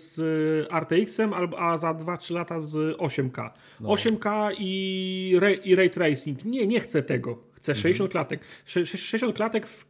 z 0.00 0.18
RTX-em, 0.72 1.34
albo, 1.34 1.60
a 1.60 1.78
za 1.78 1.94
2-3 1.94 2.34
lata 2.34 2.60
z 2.60 2.96
8K. 2.96 3.50
No. 3.80 3.88
8K 3.88 4.52
i, 4.58 5.40
i 5.64 5.76
Ray 5.76 5.90
Tracing. 5.90 6.44
Nie, 6.44 6.66
nie 6.66 6.80
chcę 6.80 7.02
tego. 7.02 7.51
Chcę 7.62 7.74
60 7.74 8.10
klatek. 8.10 8.40
Sze- 8.64 8.86
sze- 8.86 8.98
60 8.98 9.36
klatek 9.36 9.66
w, 9.66 9.86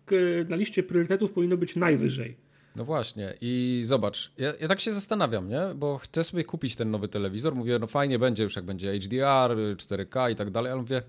na 0.49 0.57
liście 0.57 0.83
priorytetów 0.83 1.33
powinno 1.33 1.57
być 1.57 1.77
najwyżej. 1.77 2.37
No 2.77 2.85
właśnie 2.85 3.35
i 3.41 3.83
zobacz, 3.85 4.33
ja, 4.39 4.53
ja 4.61 4.69
tak 4.69 4.81
się 4.81 4.93
zastanawiam, 4.93 5.49
nie? 5.49 5.61
Bo 5.75 5.99
chcę 5.99 6.25
sobie 6.25 6.45
kupić 6.45 6.77
ten 6.77 6.91
nowy 6.91 7.09
telewizor, 7.09 7.55
mówię, 7.55 7.79
no 7.79 7.87
fajnie 7.87 8.19
będzie 8.19 8.43
już 8.43 8.57
jak 8.57 8.65
będzie 8.65 9.01
HDR, 9.01 9.57
4K 9.77 10.31
i 10.31 10.37
tak 10.37 10.51
dalej, 10.51 10.73
ale 10.73 10.81
mówię, 10.81 11.03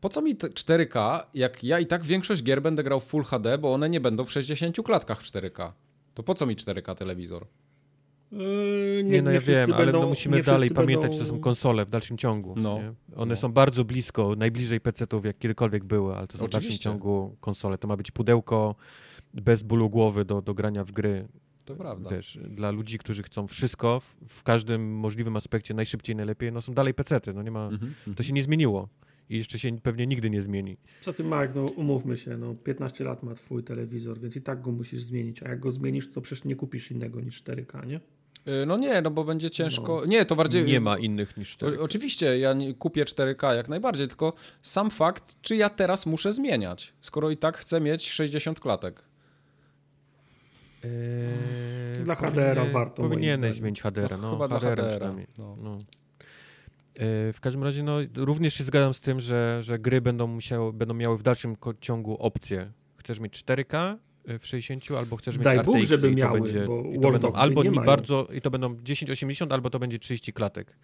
po 0.00 0.08
co 0.08 0.22
mi 0.22 0.36
te 0.36 0.48
4K, 0.48 1.24
jak 1.34 1.64
ja 1.64 1.78
i 1.80 1.86
tak 1.86 2.04
większość 2.04 2.42
gier 2.42 2.62
będę 2.62 2.82
grał 2.82 3.00
w 3.00 3.04
Full 3.04 3.24
HD, 3.24 3.58
bo 3.58 3.72
one 3.74 3.90
nie 3.90 4.00
będą 4.00 4.24
w 4.24 4.32
60 4.32 4.76
klatkach 4.84 5.22
w 5.22 5.24
4K. 5.32 5.72
To 6.14 6.22
po 6.22 6.34
co 6.34 6.46
mi 6.46 6.56
4K 6.56 6.94
telewizor? 6.94 7.46
Yy, 8.38 9.04
Nie, 9.04 9.22
no 9.22 9.30
ja 9.30 9.40
wiem, 9.40 9.72
ale 9.72 9.84
będą- 9.84 10.00
no 10.00 10.08
musimy 10.08 10.36
nie 10.36 10.42
dalej 10.42 10.70
pamiętać, 10.70 11.10
będą- 11.10 11.24
że 11.24 11.30
to 11.30 11.36
są 11.36 11.40
konsole 11.40 11.86
w 11.86 11.90
dalszym 11.90 12.18
ciągu. 12.18 12.54
No. 12.56 12.78
Nie? 12.78 12.92
One 13.16 13.30
No. 13.34 13.36
są 13.40 13.52
bardzo 13.52 13.84
blisko, 13.84 14.34
najbliżej 14.38 14.80
PC-ów 14.80 15.24
jak 15.24 15.38
kiedykolwiek 15.38 15.84
były, 15.84 16.16
ale 16.16 16.26
to 16.26 16.38
są 16.38 16.46
w 16.46 16.50
dalszym 16.50 16.58
Oczywiście. 16.58 16.84
ciągu 16.84 17.36
konsole. 17.40 17.78
To 17.78 17.88
ma 17.88 17.96
być 17.96 18.10
pudełko 18.10 18.74
bez 19.34 19.62
bólu 19.62 19.90
głowy 19.90 20.24
do, 20.24 20.42
do 20.42 20.54
grania 20.54 20.84
w 20.84 20.92
gry. 20.92 21.28
To 21.64 21.76
prawda. 21.76 22.10
Wiesz, 22.10 22.38
dla 22.48 22.70
ludzi, 22.70 22.98
którzy 22.98 23.22
chcą 23.22 23.46
wszystko 23.46 24.00
w, 24.00 24.16
w 24.28 24.42
każdym 24.42 24.96
możliwym 24.96 25.36
aspekcie 25.36 25.74
najszybciej, 25.74 26.16
najlepiej, 26.16 26.52
no 26.52 26.60
są 26.62 26.74
dalej 26.74 26.94
PC-ty, 26.94 27.32
no 27.34 27.42
nie 27.42 27.50
ma, 27.50 27.64
Mhm, 27.68 27.92
mhm. 27.98 28.14
to 28.16 28.22
się 28.22 28.32
nie 28.32 28.42
zmieniło. 28.42 28.88
i 29.30 29.38
jeszcze 29.38 29.58
się 29.58 29.78
pewnie 29.82 30.06
nigdy 30.06 30.30
nie 30.30 30.42
zmieni. 30.42 30.76
Co 31.00 31.12
ty 31.12 31.24
Marek, 31.24 31.52
no 31.54 31.64
umówmy 31.64 32.16
się, 32.16 32.36
no 32.36 32.54
15 32.54 33.04
lat 33.04 33.22
ma 33.22 33.34
twój 33.34 33.64
telewizor, 33.64 34.18
więc 34.20 34.36
i 34.36 34.42
tak 34.42 34.60
go 34.62 34.72
musisz 34.72 35.02
zmienić, 35.02 35.42
a 35.42 35.48
jak 35.48 35.60
go 35.60 35.70
zmienisz, 35.70 36.12
to 36.12 36.20
przecież 36.20 36.44
nie 36.44 36.56
kupisz 36.56 36.90
innego 36.90 37.20
niż 37.20 37.42
4K, 37.42 37.86
nie? 37.86 38.00
Y, 38.48 38.66
no 38.66 38.76
nie, 38.76 39.02
no 39.02 39.10
bo 39.10 39.24
będzie 39.24 39.50
ciężko. 39.50 40.00
No. 40.00 40.06
Nie, 40.06 40.24
to 40.24 40.36
bardziej. 40.36 40.64
Nie 40.64 40.80
ma 40.80 40.98
innych 40.98 41.36
niż 41.36 41.56
4K. 41.56 41.80
oczywiście, 41.80 42.38
ja 42.38 42.52
nie, 42.52 42.74
kupię 42.74 43.04
4K 43.04 43.56
jak 43.56 43.68
najbardziej, 43.68 44.08
tylko 44.08 44.32
sam 44.62 44.90
fakt, 44.90 45.36
czy 45.42 45.56
ja 45.56 45.68
teraz 45.68 46.06
muszę 46.06 46.32
zmieniać, 46.32 46.92
skoro 47.00 47.30
i 47.30 47.36
tak 47.36 47.56
chcę 47.56 47.80
mieć 47.80 48.10
60 48.10 48.60
klatek. 48.60 49.04
Eee, 50.84 52.04
Dla 52.04 52.14
HDR-a 52.14 52.64
warto. 52.64 53.02
Powinieneś 53.02 53.54
zmienić 53.54 53.82
HDR-a. 53.82 54.16
No, 54.16 54.30
chyba 54.30 54.48
HDR 54.58 54.74
dla 54.76 54.84
HDR-a. 54.84 55.14
No. 55.38 55.56
No. 55.62 55.78
Eee, 56.98 57.32
w 57.32 57.40
każdym 57.40 57.64
razie, 57.64 57.82
no, 57.82 57.98
również 58.16 58.54
się 58.54 58.64
zgadzam 58.64 58.94
z 58.94 59.00
tym, 59.00 59.20
że, 59.20 59.58
że 59.62 59.78
gry 59.78 60.00
będą, 60.00 60.26
musiały, 60.26 60.72
będą 60.72 60.94
miały 60.94 61.18
w 61.18 61.22
dalszym 61.22 61.56
ciągu 61.80 62.16
opcje. 62.16 62.72
Chcesz 62.96 63.20
mieć 63.20 63.44
4K 63.44 63.96
w 64.40 64.46
60 64.46 64.90
albo 64.98 65.16
chcesz 65.16 65.36
mieć 65.36 65.44
Daj 65.44 65.56
RTX 65.56 65.66
Bóg, 65.66 65.84
żeby 65.84 66.10
i 66.10 66.10
to 66.10 66.16
miały, 66.16 66.40
będzie, 66.40 66.66
i 66.92 67.00
to 67.00 67.10
będą, 67.10 67.32
albo 67.32 67.62
nie 67.62 67.80
bardzo 67.80 68.28
i 68.32 68.40
to 68.40 68.50
będą 68.50 68.76
1080 68.76 69.52
albo 69.52 69.70
to 69.70 69.78
będzie 69.78 69.98
30 69.98 70.32
klatek. 70.32 70.76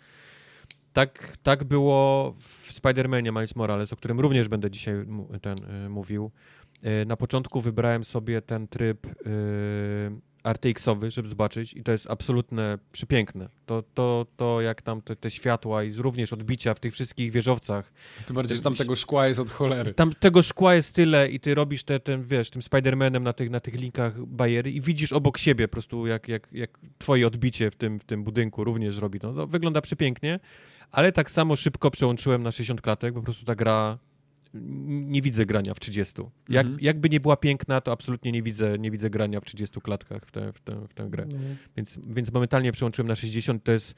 Tak, 0.93 1.37
tak 1.43 1.65
było 1.65 2.35
w 2.41 2.73
Spider-Manie 2.73 3.33
Miles 3.33 3.57
Morales, 3.57 3.93
o 3.93 3.97
którym 3.97 4.21
również 4.21 4.49
będę 4.49 4.71
dzisiaj 4.71 4.95
ten, 5.43 5.57
y, 5.87 5.89
mówił. 5.89 6.31
Y, 7.03 7.07
na 7.07 7.17
początku 7.17 7.61
wybrałem 7.61 8.05
sobie 8.05 8.43
ten 8.43 8.69
tryb 8.69 9.07
y, 9.07 9.11
RTX-owy, 10.45 11.11
żeby 11.11 11.29
zobaczyć 11.29 11.75
i 11.75 11.83
to 11.83 11.93
jest 11.93 12.11
absolutne 12.11 12.79
przepiękne. 12.93 13.49
To, 13.67 13.83
to, 13.95 14.27
to 14.37 14.61
jak 14.61 14.83
tam 14.83 15.03
te, 15.03 15.17
te 15.17 15.31
światła 15.31 15.85
i 15.85 15.93
również 15.93 16.33
odbicia 16.33 16.75
w 16.75 16.81
tych 16.81 16.95
wszystkich 16.95 17.33
wieżowcach. 17.33 17.93
Tym 18.27 18.37
bardziej, 18.37 18.57
że 18.57 18.63
tam 18.63 18.75
tego 18.75 18.97
szkła 18.97 19.27
jest 19.27 19.41
od 19.41 19.51
cholery. 19.51 19.95
Tam 19.95 20.13
tego 20.13 20.43
szkła 20.43 20.75
jest 20.75 20.95
tyle 20.95 21.29
i 21.29 21.41
ty 21.41 21.55
robisz 21.55 21.85
te, 21.85 22.01
ten, 22.01 22.25
wiesz, 22.25 22.51
tym 22.51 22.63
Spider-Manem 22.63 23.23
na 23.23 23.33
tych, 23.33 23.51
na 23.51 23.61
tych 23.61 23.75
linkach 23.75 24.27
bariery 24.27 24.71
i 24.71 24.81
widzisz 24.81 25.13
obok 25.13 25.39
siebie 25.39 25.69
po 25.69 25.73
prostu 25.73 26.07
jak, 26.07 26.29
jak, 26.29 26.49
jak 26.53 26.79
twoje 26.99 27.27
odbicie 27.27 27.71
w 27.71 27.77
tym, 27.77 27.99
w 27.99 28.05
tym 28.05 28.25
budynku 28.25 28.65
również 28.65 28.97
robi. 28.99 29.19
No, 29.23 29.33
to 29.33 29.47
wygląda 29.47 29.81
przepięknie, 29.81 30.41
ale 30.91 31.13
tak 31.13 31.31
samo 31.31 31.57
szybko 31.57 31.91
przełączyłem 31.91 32.43
na 32.43 32.53
60 32.53 32.81
klatek, 32.81 33.15
po 33.15 33.23
prostu 33.23 33.45
ta 33.45 33.55
gra 33.55 33.99
nie 34.55 35.23
widzę 35.23 35.47
grania 35.47 35.75
w 35.75 35.81
30. 35.81 36.15
Jak, 36.49 36.67
mhm. 36.67 36.85
Jakby 36.85 37.09
nie 37.09 37.21
była 37.21 37.37
piękna, 37.37 37.81
to 37.81 37.93
absolutnie 37.93 38.33
nie 38.33 38.43
widzę, 38.43 38.79
nie 38.79 38.91
widzę 38.91 39.11
grania 39.11 39.41
w 39.41 39.45
30 39.45 39.81
klatkach 39.81 40.27
w 40.27 40.31
tę, 40.31 40.53
w 40.53 40.61
tę, 40.61 40.87
w 40.89 40.95
tę 40.95 41.07
grę. 41.11 41.23
Mhm. 41.23 41.57
Więc, 41.77 41.99
więc 42.07 42.33
momentalnie 42.33 42.73
przełączyłem 42.73 43.09
na 43.09 43.17
60. 43.17 43.65
To 43.65 43.73
jest. 43.73 43.95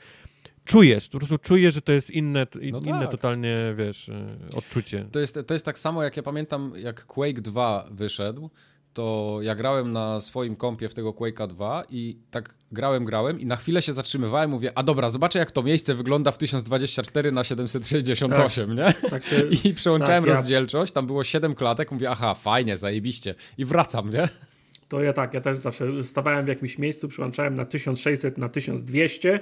Czujesz, 0.65 1.09
po 1.09 1.19
prostu 1.19 1.39
czujesz, 1.39 1.75
że 1.75 1.83
to 1.83 1.93
jest 1.93 2.11
inne, 2.11 2.47
no 2.55 2.81
inne 2.81 3.01
tak. 3.01 3.11
totalnie, 3.11 3.75
wiesz, 3.77 4.09
e, 4.09 4.37
odczucie. 4.55 5.09
To 5.13 5.21
jest, 5.21 5.39
to 5.47 5.55
jest 5.55 5.65
tak 5.65 5.79
samo, 5.79 6.03
jak 6.03 6.17
ja 6.17 6.23
pamiętam, 6.23 6.73
jak 6.77 7.07
Quake 7.07 7.41
2 7.41 7.89
wyszedł, 7.91 8.51
to 8.93 9.39
ja 9.43 9.55
grałem 9.55 9.93
na 9.93 10.21
swoim 10.21 10.57
kompie 10.57 10.89
w 10.89 10.95
tego 10.95 11.11
Quake'a 11.11 11.49
2 11.49 11.85
i 11.91 12.19
tak 12.31 12.55
grałem, 12.73 13.05
grałem 13.05 13.41
i 13.41 13.47
na 13.47 13.57
chwilę 13.57 13.83
się 13.83 13.93
zatrzymywałem, 13.93 14.51
mówię, 14.51 14.73
a 14.75 14.83
dobra, 14.83 15.11
zobaczę 15.11 15.39
jak 15.39 15.51
to 15.51 15.63
miejsce 15.63 15.95
wygląda 15.95 16.33
w 16.33 16.39
1024 16.39 17.33
na 17.33 17.45
768, 17.45 18.77
tak, 18.77 19.03
nie? 19.03 19.11
Tak, 19.11 19.23
I 19.65 19.75
przełączałem 19.75 20.25
tak, 20.25 20.35
rozdzielczość, 20.35 20.93
tam 20.93 21.07
było 21.07 21.25
7 21.25 21.55
klatek, 21.55 21.93
mówię, 21.93 22.11
aha, 22.11 22.35
fajnie, 22.35 22.77
zajebiście 22.77 23.35
i 23.59 23.65
wracam, 23.65 24.11
nie? 24.11 24.29
To 24.89 25.03
ja 25.03 25.13
tak, 25.13 25.35
ja 25.35 25.41
też 25.41 25.59
zawsze 25.59 26.05
stawałem 26.05 26.45
w 26.45 26.49
jakimś 26.49 26.79
miejscu, 26.79 27.09
przełączałem 27.09 27.55
na 27.55 27.65
1600, 27.65 28.39
na 28.39 28.49
1200, 28.49 29.41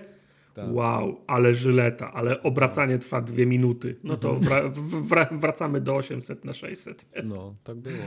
tak. 0.55 0.75
Wow, 0.75 1.21
ale 1.27 1.55
żyleta, 1.55 2.13
ale 2.13 2.43
obracanie 2.43 2.99
trwa 2.99 3.21
dwie 3.21 3.47
minuty. 3.47 3.97
No 4.05 4.17
to 4.17 4.31
mhm. 4.31 4.45
wra 4.45 4.69
wra 5.01 5.39
wracamy 5.39 5.81
do 5.81 5.97
800 5.97 6.45
na 6.45 6.53
600. 6.53 7.07
No, 7.25 7.55
tak 7.65 7.77
było. 7.77 8.05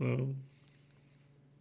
No. 0.00 0.16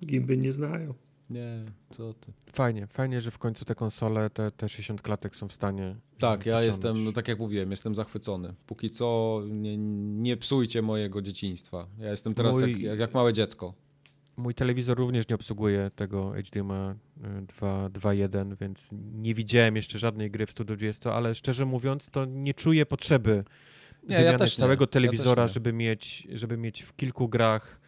Gimby 0.05 0.38
nie 0.38 0.51
znają. 0.51 0.93
Nie, 1.34 1.65
co 1.89 2.13
ty. 2.13 2.34
Fajnie, 2.51 2.88
fajnie, 2.88 3.21
że 3.21 3.31
w 3.31 3.38
końcu 3.38 3.65
te 3.65 3.75
konsole, 3.75 4.29
te, 4.29 4.51
te 4.51 4.69
60 4.69 5.01
klatek 5.01 5.36
są 5.36 5.47
w 5.47 5.53
stanie. 5.53 5.95
Tak, 6.19 6.45
ja 6.45 6.61
jestem, 6.61 7.03
no 7.03 7.11
tak 7.11 7.27
jak 7.27 7.39
mówiłem, 7.39 7.71
jestem 7.71 7.95
zachwycony. 7.95 8.53
Póki 8.67 8.89
co 8.89 9.41
nie, 9.49 9.77
nie 10.21 10.38
psujcie 10.38 10.81
mojego 10.81 11.21
dzieciństwa. 11.21 11.88
Ja 11.99 12.11
jestem 12.11 12.34
teraz 12.34 12.59
Mój... 12.59 12.84
jak, 12.84 12.99
jak 12.99 13.13
małe 13.13 13.34
dziecko. 13.34 13.73
Mój 14.38 14.55
telewizor 14.55 14.97
również 14.97 15.27
nie 15.27 15.36
obsługuje 15.36 15.91
tego 15.95 16.31
HDMI 16.31 16.99
2.1, 17.47 18.57
więc 18.61 18.89
nie 19.13 19.34
widziałem 19.34 19.75
jeszcze 19.75 19.99
żadnej 19.99 20.31
gry 20.31 20.45
w 20.45 20.51
120, 20.51 21.13
ale 21.13 21.36
szczerze 21.36 21.65
mówiąc, 21.65 22.09
to 22.11 22.25
nie 22.25 22.53
czuję 22.53 22.86
potrzeby 22.86 23.43
nie, 24.09 24.17
wymiany 24.17 24.38
ja 24.39 24.47
całego 24.47 24.88
telewizora, 24.88 25.41
ja 25.43 25.47
żeby, 25.47 25.73
mieć, 25.73 26.27
żeby 26.34 26.57
mieć 26.57 26.81
w 26.81 26.95
kilku 26.95 27.29
grach 27.29 27.79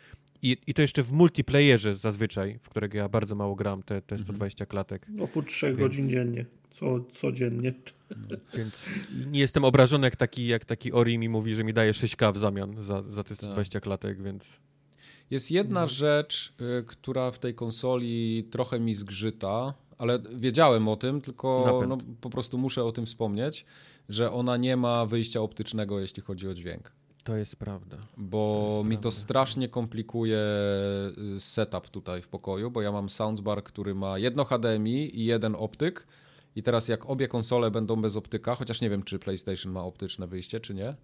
i, 0.51 0.57
I 0.67 0.73
to 0.73 0.81
jeszcze 0.81 1.03
w 1.03 1.11
multiplayerze 1.11 1.95
zazwyczaj, 1.95 2.59
w 2.61 2.69
którego 2.69 2.97
ja 2.97 3.09
bardzo 3.09 3.35
mało 3.35 3.55
gram, 3.55 3.83
te, 3.83 4.01
te 4.01 4.17
120 4.17 4.63
mhm. 4.63 4.67
klatek. 4.69 5.05
No 5.09 5.27
po 5.27 5.41
3 5.41 5.67
więc... 5.67 5.79
godzin 5.79 6.09
dziennie, 6.09 6.45
co, 6.71 6.99
codziennie. 7.11 7.73
No, 8.09 8.37
więc 8.57 8.89
nie 9.27 9.39
jestem 9.39 9.63
obrażony, 9.63 10.07
jak 10.07 10.15
taki, 10.15 10.47
jak 10.47 10.65
taki 10.65 10.91
Ori 10.91 11.17
mi 11.17 11.29
mówi, 11.29 11.53
że 11.53 11.63
mi 11.63 11.73
daje 11.73 11.91
6K 11.91 12.33
w 12.33 12.37
zamian 12.37 12.83
za, 12.83 13.03
za 13.09 13.23
te 13.23 13.35
120 13.35 13.73
tak. 13.73 13.83
klatek, 13.83 14.21
więc... 14.21 14.43
Jest 15.29 15.51
jedna 15.51 15.81
no. 15.81 15.87
rzecz, 15.87 16.53
y, 16.79 16.83
która 16.83 17.31
w 17.31 17.39
tej 17.39 17.55
konsoli 17.55 18.47
trochę 18.51 18.79
mi 18.79 18.95
zgrzyta, 18.95 19.73
ale 19.97 20.19
wiedziałem 20.35 20.87
o 20.87 20.95
tym, 20.95 21.21
tylko 21.21 21.83
no, 21.87 21.97
po 22.21 22.29
prostu 22.29 22.57
muszę 22.57 22.83
o 22.83 22.91
tym 22.91 23.05
wspomnieć, 23.05 23.65
że 24.09 24.31
ona 24.31 24.57
nie 24.57 24.77
ma 24.77 25.05
wyjścia 25.05 25.41
optycznego, 25.41 25.99
jeśli 25.99 26.23
chodzi 26.23 26.47
o 26.47 26.53
dźwięk. 26.53 26.91
To 27.25 27.35
jest 27.35 27.55
prawda. 27.55 27.97
Bo 28.17 28.73
jest 28.77 28.89
mi 28.89 28.95
prawda. 28.95 29.03
to 29.03 29.11
strasznie 29.11 29.69
komplikuje 29.69 30.39
y, 31.35 31.39
setup 31.39 31.89
tutaj 31.89 32.21
w 32.21 32.27
pokoju, 32.27 32.71
bo 32.71 32.81
ja 32.81 32.91
mam 32.91 33.09
soundbar, 33.09 33.63
który 33.63 33.95
ma 33.95 34.17
jedno 34.17 34.45
HDMI 34.45 35.19
i 35.19 35.25
jeden 35.25 35.55
optyk. 35.55 36.07
I 36.55 36.63
teraz 36.63 36.87
jak 36.87 37.09
obie 37.09 37.27
konsole 37.27 37.71
będą 37.71 38.01
bez 38.01 38.15
optyka, 38.15 38.55
chociaż 38.55 38.81
nie 38.81 38.89
wiem, 38.89 39.03
czy 39.03 39.19
PlayStation 39.19 39.71
ma 39.71 39.83
optyczne 39.83 40.27
wyjście, 40.27 40.59
czy 40.59 40.73
nie, 40.73 40.95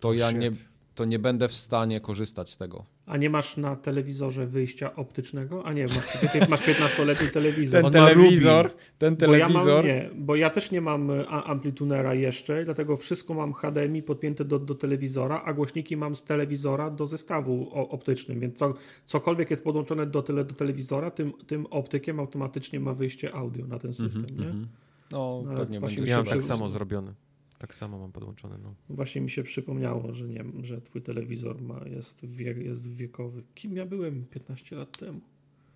to 0.00 0.12
ja 0.12 0.30
nie, 0.30 0.52
to 0.96 1.04
nie 1.04 1.18
będę 1.18 1.48
w 1.48 1.56
stanie 1.56 2.00
korzystać 2.00 2.50
z 2.50 2.56
tego. 2.56 2.84
A 3.06 3.16
nie 3.16 3.30
masz 3.30 3.56
na 3.56 3.76
telewizorze 3.76 4.46
wyjścia 4.46 4.94
optycznego? 4.94 5.64
A 5.64 5.72
nie, 5.72 5.86
masz, 5.86 6.48
masz 6.48 6.62
15-letni 6.62 7.28
telewizor. 7.28 7.82
Ten 7.82 7.92
telewizor, 7.92 8.70
ten 8.98 9.16
telewizor. 9.16 9.64
Bo 9.64 9.68
ja, 9.68 9.76
mam, 9.76 9.86
nie, 9.86 10.10
bo 10.14 10.36
ja 10.36 10.50
też 10.50 10.70
nie 10.70 10.80
mam 10.80 11.10
e, 11.10 11.28
amplitunera 11.28 12.14
jeszcze, 12.14 12.64
dlatego 12.64 12.96
wszystko 12.96 13.34
mam 13.34 13.52
HDMI 13.52 14.02
podpięte 14.02 14.44
do, 14.44 14.58
do 14.58 14.74
telewizora, 14.74 15.42
a 15.44 15.52
głośniki 15.52 15.96
mam 15.96 16.16
z 16.16 16.22
telewizora 16.22 16.90
do 16.90 17.06
zestawu 17.06 17.70
optycznym, 17.72 18.40
więc 18.40 18.58
co, 18.58 18.74
cokolwiek 19.04 19.50
jest 19.50 19.64
podłączone 19.64 20.06
do, 20.06 20.22
tele, 20.22 20.44
do 20.44 20.54
telewizora, 20.54 21.10
tym, 21.10 21.32
tym 21.46 21.66
optykiem 21.66 22.20
automatycznie 22.20 22.80
ma 22.80 22.94
wyjście 22.94 23.34
audio 23.34 23.66
na 23.66 23.78
ten 23.78 23.92
system, 23.92 24.24
mm 24.24 24.36
-hmm, 24.36 24.40
nie? 24.40 24.46
Mm 24.46 24.62
-hmm. 24.62 24.66
No, 25.12 25.42
no 25.46 25.56
pewnie 25.56 25.80
będzie. 25.80 26.04
Ja 26.04 26.16
mam 26.16 26.26
tak 26.26 26.44
samo 26.44 26.70
zrobione. 26.70 27.25
Tak 27.58 27.74
samo 27.74 27.98
mam 27.98 28.12
podłączone. 28.12 28.58
No. 28.58 28.74
Właśnie 28.88 29.20
mi 29.20 29.30
się 29.30 29.42
przypomniało, 29.42 30.14
że 30.14 30.28
nie 30.28 30.44
że 30.62 30.80
twój 30.80 31.02
telewizor 31.02 31.62
ma, 31.62 31.80
jest, 31.86 32.26
wiek, 32.26 32.56
jest 32.56 32.88
wiekowy. 32.88 33.42
Kim 33.54 33.76
ja 33.76 33.86
byłem 33.86 34.24
15 34.24 34.76
lat 34.76 34.98
temu? 34.98 35.20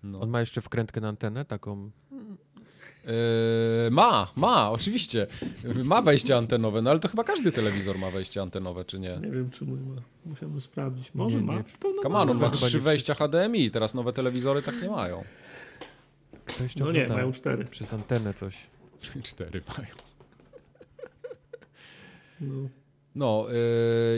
No. 0.03 0.19
On 0.19 0.29
ma 0.29 0.39
jeszcze 0.39 0.61
wkrętkę 0.61 1.01
na 1.01 1.09
antenę 1.09 1.45
taką? 1.45 1.91
Yy, 3.05 3.91
ma, 3.91 4.31
ma, 4.35 4.71
oczywiście. 4.71 5.27
Ma 5.83 6.01
wejście 6.01 6.37
antenowe, 6.37 6.81
no 6.81 6.89
ale 6.89 6.99
to 6.99 7.07
chyba 7.07 7.23
każdy 7.23 7.51
telewizor 7.51 7.99
ma 7.99 8.11
wejście 8.11 8.41
antenowe, 8.41 8.85
czy 8.85 8.99
nie? 8.99 9.17
Nie 9.21 9.31
wiem, 9.31 9.49
czy 9.49 9.65
mój 9.65 9.79
ma. 9.79 10.01
Musiałbym 10.25 10.61
sprawdzić. 10.61 11.13
Może 11.13 11.37
nie, 11.37 11.43
ma. 11.43 11.55
Nie. 11.55 11.63
Kamano, 12.03 12.33
ma 12.33 12.49
trzy 12.49 12.79
wejścia 12.79 13.13
HDMI, 13.13 13.71
teraz 13.71 13.93
nowe 13.93 14.13
telewizory 14.13 14.61
tak 14.61 14.81
nie 14.81 14.89
mają. 14.89 15.23
no 16.79 16.91
nie, 16.91 17.07
mają 17.07 17.31
cztery. 17.31 17.65
Przez 17.65 17.93
antenę 17.93 18.33
coś. 18.33 18.57
cztery 19.23 19.61
mają. 19.77 20.10
No, 22.41 22.69
no 23.15 23.47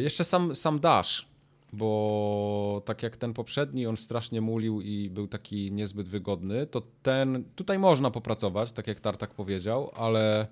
jeszcze 0.02 0.24
sam, 0.24 0.56
sam 0.56 0.80
Dash, 0.80 1.26
bo 1.74 2.82
tak 2.86 3.04
jak 3.04 3.18
ten 3.18 3.34
poprzedni, 3.34 3.88
on 3.88 3.98
strasznie 3.98 4.42
mulił 4.42 4.82
i 4.82 5.10
był 5.10 5.28
taki 5.28 5.72
niezbyt 5.72 6.10
wygodny, 6.10 6.68
to 6.68 6.82
ten, 7.04 7.44
tutaj 7.56 7.80
można 7.80 8.12
popracować, 8.12 8.72
tak 8.72 8.88
jak 8.88 9.00
Tartak 9.00 9.34
powiedział, 9.34 9.92
ale 9.96 10.48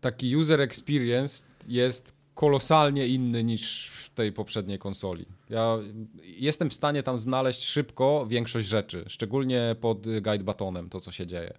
taki 0.00 0.36
user 0.36 0.60
experience 0.60 1.44
jest 1.68 2.14
kolosalnie 2.34 3.06
inny 3.06 3.44
niż 3.44 3.88
w 3.88 4.10
tej 4.10 4.32
poprzedniej 4.32 4.78
konsoli. 4.78 5.26
Ja 5.50 5.78
jestem 6.22 6.70
w 6.70 6.74
stanie 6.74 7.02
tam 7.02 7.18
znaleźć 7.18 7.62
szybko 7.62 8.26
większość 8.28 8.68
rzeczy, 8.68 9.04
szczególnie 9.08 9.76
pod 9.80 10.02
guide 10.02 10.44
batonem, 10.44 10.88
to 10.88 11.00
co 11.00 11.10
się 11.10 11.26
dzieje. 11.26 11.54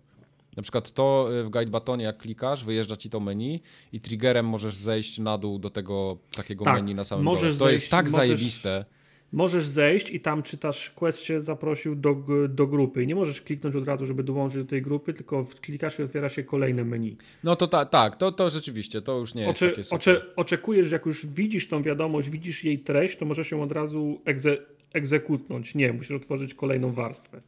Na 0.58 0.64
przykład 0.64 0.92
to 0.92 1.28
y, 1.40 1.44
w 1.44 1.50
guide 1.50 1.72
batonie, 1.72 2.06
jak 2.06 2.18
klikasz, 2.18 2.64
wyjeżdża 2.64 2.96
ci 2.96 3.10
to 3.10 3.20
menu 3.20 3.62
i 3.94 4.02
triggerem 4.02 4.46
możesz 4.46 4.76
zejść 4.76 5.20
na 5.20 5.38
dół 5.38 5.60
do 5.60 5.70
tego 5.70 6.18
takiego 6.36 6.66
tak, 6.66 6.76
menu 6.76 6.96
na 6.96 7.04
samym 7.04 7.26
dole. 7.26 7.38
To 7.38 7.54
zejść, 7.54 7.72
jest 7.72 7.92
tak 7.92 8.06
możesz, 8.06 8.18
zajebiste. 8.18 8.86
możesz 9.32 9.66
zejść 9.66 10.12
i 10.12 10.20
tam 10.20 10.44
czytasz, 10.44 10.90
quest 10.90 11.24
cię 11.24 11.42
zaprosił 11.42 11.96
do, 11.96 12.16
do 12.50 12.68
grupy. 12.68 13.04
I 13.04 13.08
nie 13.08 13.16
możesz 13.16 13.42
kliknąć 13.42 13.76
od 13.76 13.88
razu, 13.88 14.06
żeby 14.06 14.24
dołączyć 14.24 14.58
do 14.58 14.70
tej 14.70 14.82
grupy, 14.82 15.14
tylko 15.14 15.46
klikasz 15.62 16.00
i 16.00 16.04
otwiera 16.04 16.30
się 16.30 16.44
kolejne 16.44 16.84
menu. 16.84 17.18
No 17.44 17.56
to 17.56 17.68
ta, 17.68 17.86
tak, 17.86 18.16
to, 18.16 18.32
to 18.32 18.50
rzeczywiście, 18.50 19.02
to 19.02 19.18
już 19.18 19.36
nie 19.36 19.42
jest 19.44 19.58
Ocze, 19.58 19.70
takie 19.70 19.84
super. 19.84 20.00
ocze, 20.00 20.36
oczekujesz, 20.36 20.88
że 20.88 20.96
jak 20.96 21.06
już 21.06 21.26
widzisz 21.26 21.68
tą 21.68 21.82
wiadomość, 21.82 22.30
widzisz 22.30 22.64
jej 22.64 22.80
treść, 22.80 23.18
to 23.18 23.26
możesz 23.26 23.52
ją 23.52 23.64
od 23.64 23.72
razu 23.72 24.22
egze, 24.26 24.58
egzekutnąć. 24.94 25.76
Nie, 25.76 25.94
musisz 25.94 26.12
otworzyć 26.12 26.54
kolejną 26.54 26.94
warstwę. 26.94 27.42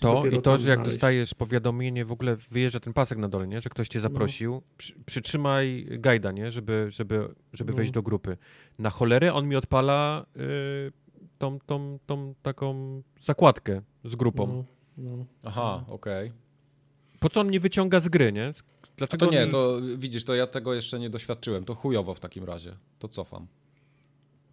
To 0.00 0.26
i 0.26 0.42
to, 0.42 0.58
że 0.58 0.70
jak 0.70 0.78
znaleźć. 0.78 0.94
dostajesz 0.96 1.34
powiadomienie, 1.34 2.04
w 2.04 2.12
ogóle 2.12 2.36
wyjeżdża 2.36 2.80
ten 2.80 2.92
pasek 2.92 3.18
na 3.18 3.28
dole, 3.28 3.46
nie? 3.48 3.60
że 3.62 3.70
ktoś 3.70 3.88
cię 3.88 4.00
zaprosił, 4.00 4.62
przy, 4.76 4.94
przytrzymaj 5.06 5.86
guida, 5.98 6.32
nie? 6.32 6.52
żeby, 6.52 6.86
żeby, 6.90 7.28
żeby 7.52 7.72
No. 7.72 7.76
wejść 7.76 7.92
do 7.92 8.02
grupy. 8.02 8.36
Na 8.78 8.90
cholerę 8.90 9.34
on 9.34 9.48
mi 9.48 9.56
odpala 9.56 10.26
y, 10.36 10.92
tą, 11.38 11.58
tą, 11.66 11.98
tą 12.06 12.34
taką 12.42 13.02
zakładkę 13.20 13.82
z 14.04 14.16
grupą. 14.16 14.64
No, 14.98 15.16
no. 15.16 15.24
Aha, 15.44 15.84
okej. 15.88 16.32
Po 17.20 17.28
co 17.28 17.40
on 17.40 17.46
mnie 17.46 17.60
wyciąga 17.60 18.00
z 18.00 18.08
gry, 18.08 18.32
nie? 18.32 18.46
A 18.48 18.86
Dlaczego 18.96 19.26
To 19.26 19.32
nie, 19.32 19.44
on... 19.44 19.50
to 19.50 19.78
widzisz, 19.98 20.24
to 20.24 20.34
ja 20.34 20.46
tego 20.46 20.74
jeszcze 20.74 20.98
nie 20.98 21.10
doświadczyłem. 21.10 21.64
To 21.64 21.74
chujowo 21.74 22.14
w 22.14 22.20
takim 22.20 22.44
razie. 22.44 22.76
To 22.98 23.08
cofam. 23.08 23.46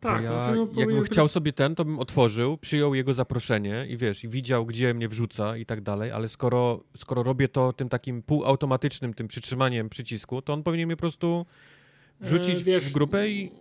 Tak, 0.06 0.24
ja, 0.24 0.32
znaczy, 0.32 0.56
no, 0.56 0.82
jakbym 0.82 1.04
chciał 1.04 1.28
sobie 1.28 1.54
ten, 1.54 1.76
to 1.76 1.86
bym 1.86 2.00
otworzył, 2.00 2.58
przyjął 2.58 2.96
jego 2.96 3.14
zaproszenie 3.14 3.86
i 3.90 3.98
wiesz, 3.98 4.24
i 4.24 4.30
widział, 4.30 4.66
gdzie 4.66 4.94
mnie 4.94 5.08
wrzuca 5.08 5.58
i 5.58 5.66
tak 5.66 5.82
dalej, 5.82 6.12
ale 6.12 6.30
skoro, 6.30 6.84
skoro 6.98 7.24
robię 7.24 7.48
to 7.48 7.74
tym 7.74 7.90
takim 7.90 8.24
półautomatycznym, 8.24 9.14
tym 9.14 9.28
przytrzymaniem 9.28 9.90
przycisku, 9.90 10.42
to 10.42 10.54
on 10.54 10.64
powinien 10.64 10.88
mnie 10.88 10.96
po 10.96 11.02
prostu 11.02 11.46
wrzucić 12.22 12.62
E, 12.62 12.64
wiesz, 12.64 12.90
w 12.90 12.94
grupę 12.94 13.30
i... 13.30 13.52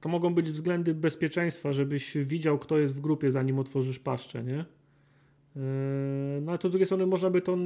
To 0.00 0.08
mogą 0.08 0.34
być 0.34 0.50
względy 0.50 0.94
bezpieczeństwa, 0.94 1.72
żebyś 1.72 2.16
widział, 2.16 2.58
kto 2.58 2.78
jest 2.78 2.94
w 2.94 3.00
grupie, 3.00 3.30
zanim 3.30 3.58
otworzysz 3.58 3.98
paszczę, 3.98 4.44
nie? 4.44 4.64
Yy, 5.56 5.62
No 6.42 6.50
ale 6.52 6.58
to 6.58 6.68
z 6.68 6.72
drugiej 6.72 6.86
strony 6.86 7.06
można 7.06 7.30
by 7.30 7.42
to, 7.42 7.56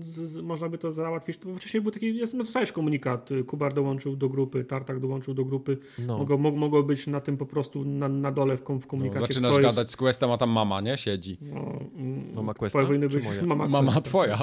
z, 0.00 0.36
można 0.36 0.68
by 0.68 0.78
to 0.78 0.92
załatwić. 0.92 1.38
Bo 1.38 1.54
wcześniej 1.54 1.80
był 1.82 1.92
taki, 1.92 2.16
jest, 2.16 2.34
no, 2.34 2.44
komunikat, 2.74 3.30
y, 3.30 3.44
Kubar 3.44 3.72
dołączył 3.74 4.16
do 4.16 4.28
grupy, 4.28 4.64
Tartak 4.64 5.00
dołączył 5.00 5.34
do 5.34 5.44
grupy. 5.44 5.78
No. 5.98 6.18
Mogło, 6.18 6.38
mog, 6.38 6.54
mogło 6.54 6.82
być 6.82 7.06
na 7.06 7.20
tym 7.20 7.36
po 7.36 7.46
prostu 7.46 7.84
na, 7.84 8.08
na 8.08 8.32
dole 8.32 8.56
w, 8.56 8.62
kom, 8.62 8.80
w 8.80 8.84
No, 8.84 8.90
komunikacie. 8.90 9.20
zaczynasz 9.26 9.52
kto 9.54 9.62
gadać 9.62 9.90
z 9.90 9.96
Questem, 9.96 10.30
a 10.30 10.38
tam 10.38 10.50
mama, 10.50 10.80
nie? 10.80 10.96
Siedzi. 10.96 11.30
Jest, 11.30 11.42
no, 11.54 11.78
mm, 11.96 12.34
Mama 12.34 12.54
Questa, 12.54 12.86
powinny 12.86 13.08
być, 13.08 13.24
mama, 13.46 13.68
Mama 13.68 14.00
twoja. 14.00 14.38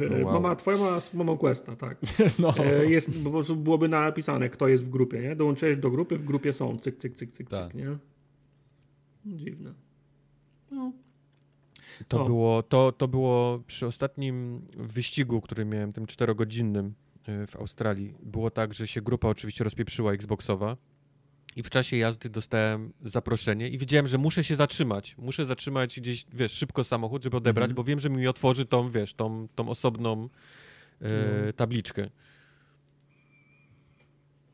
E, 0.00 0.22
Wow. 0.24 0.32
Mama 0.32 0.56
twoja 0.56 0.78
mama 0.78 1.00
z 1.00 1.14
mamą 1.14 1.36
Questa, 1.36 1.76
tak. 1.76 1.98
No. 2.38 2.54
E, 2.56 2.86
Jest, 2.86 3.24
po 3.24 3.30
prostu 3.30 3.56
byłoby 3.56 3.88
napisane, 3.88 4.48
kto 4.50 4.68
jest 4.68 4.84
w 4.84 4.88
grupie, 4.88 5.20
nie? 5.20 5.36
Dołączyłeś 5.36 5.76
do 5.76 5.90
grupy, 5.90 6.16
w 6.16 6.24
grupie 6.24 6.52
są, 6.52 6.78
cyk, 6.78 6.96
cyk, 6.96 7.14
cyk, 7.14 7.30
cyk, 7.30 7.48
Tak. 7.48 7.66
cyk, 7.72 7.74
nie? 7.74 7.96
Dziwne. 9.26 9.87
To, 12.08 12.22
O. 12.22 12.24
było, 12.26 12.62
to, 12.62 12.92
to 12.92 13.08
było 13.08 13.62
przy 13.66 13.86
ostatnim 13.86 14.66
wyścigu, 14.76 15.40
który 15.40 15.64
miałem, 15.64 15.92
tym 15.92 16.06
czterogodzinnym 16.06 16.94
y, 17.28 17.46
w 17.46 17.56
Australii. 17.56 18.14
Było 18.22 18.50
tak, 18.50 18.74
że 18.74 18.86
się 18.86 19.02
grupa 19.02 19.28
oczywiście 19.28 19.64
rozpieprzyła 19.64 20.12
Xboxowa 20.12 20.76
i 21.56 21.62
w 21.62 21.70
czasie 21.70 21.96
jazdy 21.96 22.28
dostałem 22.30 22.92
zaproszenie 23.04 23.68
i 23.68 23.78
wiedziałem, 23.78 24.08
że 24.08 24.18
muszę 24.18 24.44
się 24.44 24.56
zatrzymać. 24.56 25.14
Muszę 25.18 25.46
zatrzymać 25.46 26.00
gdzieś, 26.00 26.26
wiesz, 26.32 26.52
szybko 26.52 26.84
samochód, 26.84 27.22
żeby 27.22 27.36
odebrać, 27.36 27.64
Mhm. 27.70 27.74
bo 27.76 27.84
wiem, 27.84 28.00
że 28.00 28.10
mi 28.10 28.28
otworzy 28.28 28.66
tą, 28.66 28.90
wiesz, 28.90 29.14
tą, 29.14 29.48
tą 29.54 29.68
osobną 29.68 30.24
y, 30.24 30.28
No. 31.46 31.52
tabliczkę. 31.52 32.10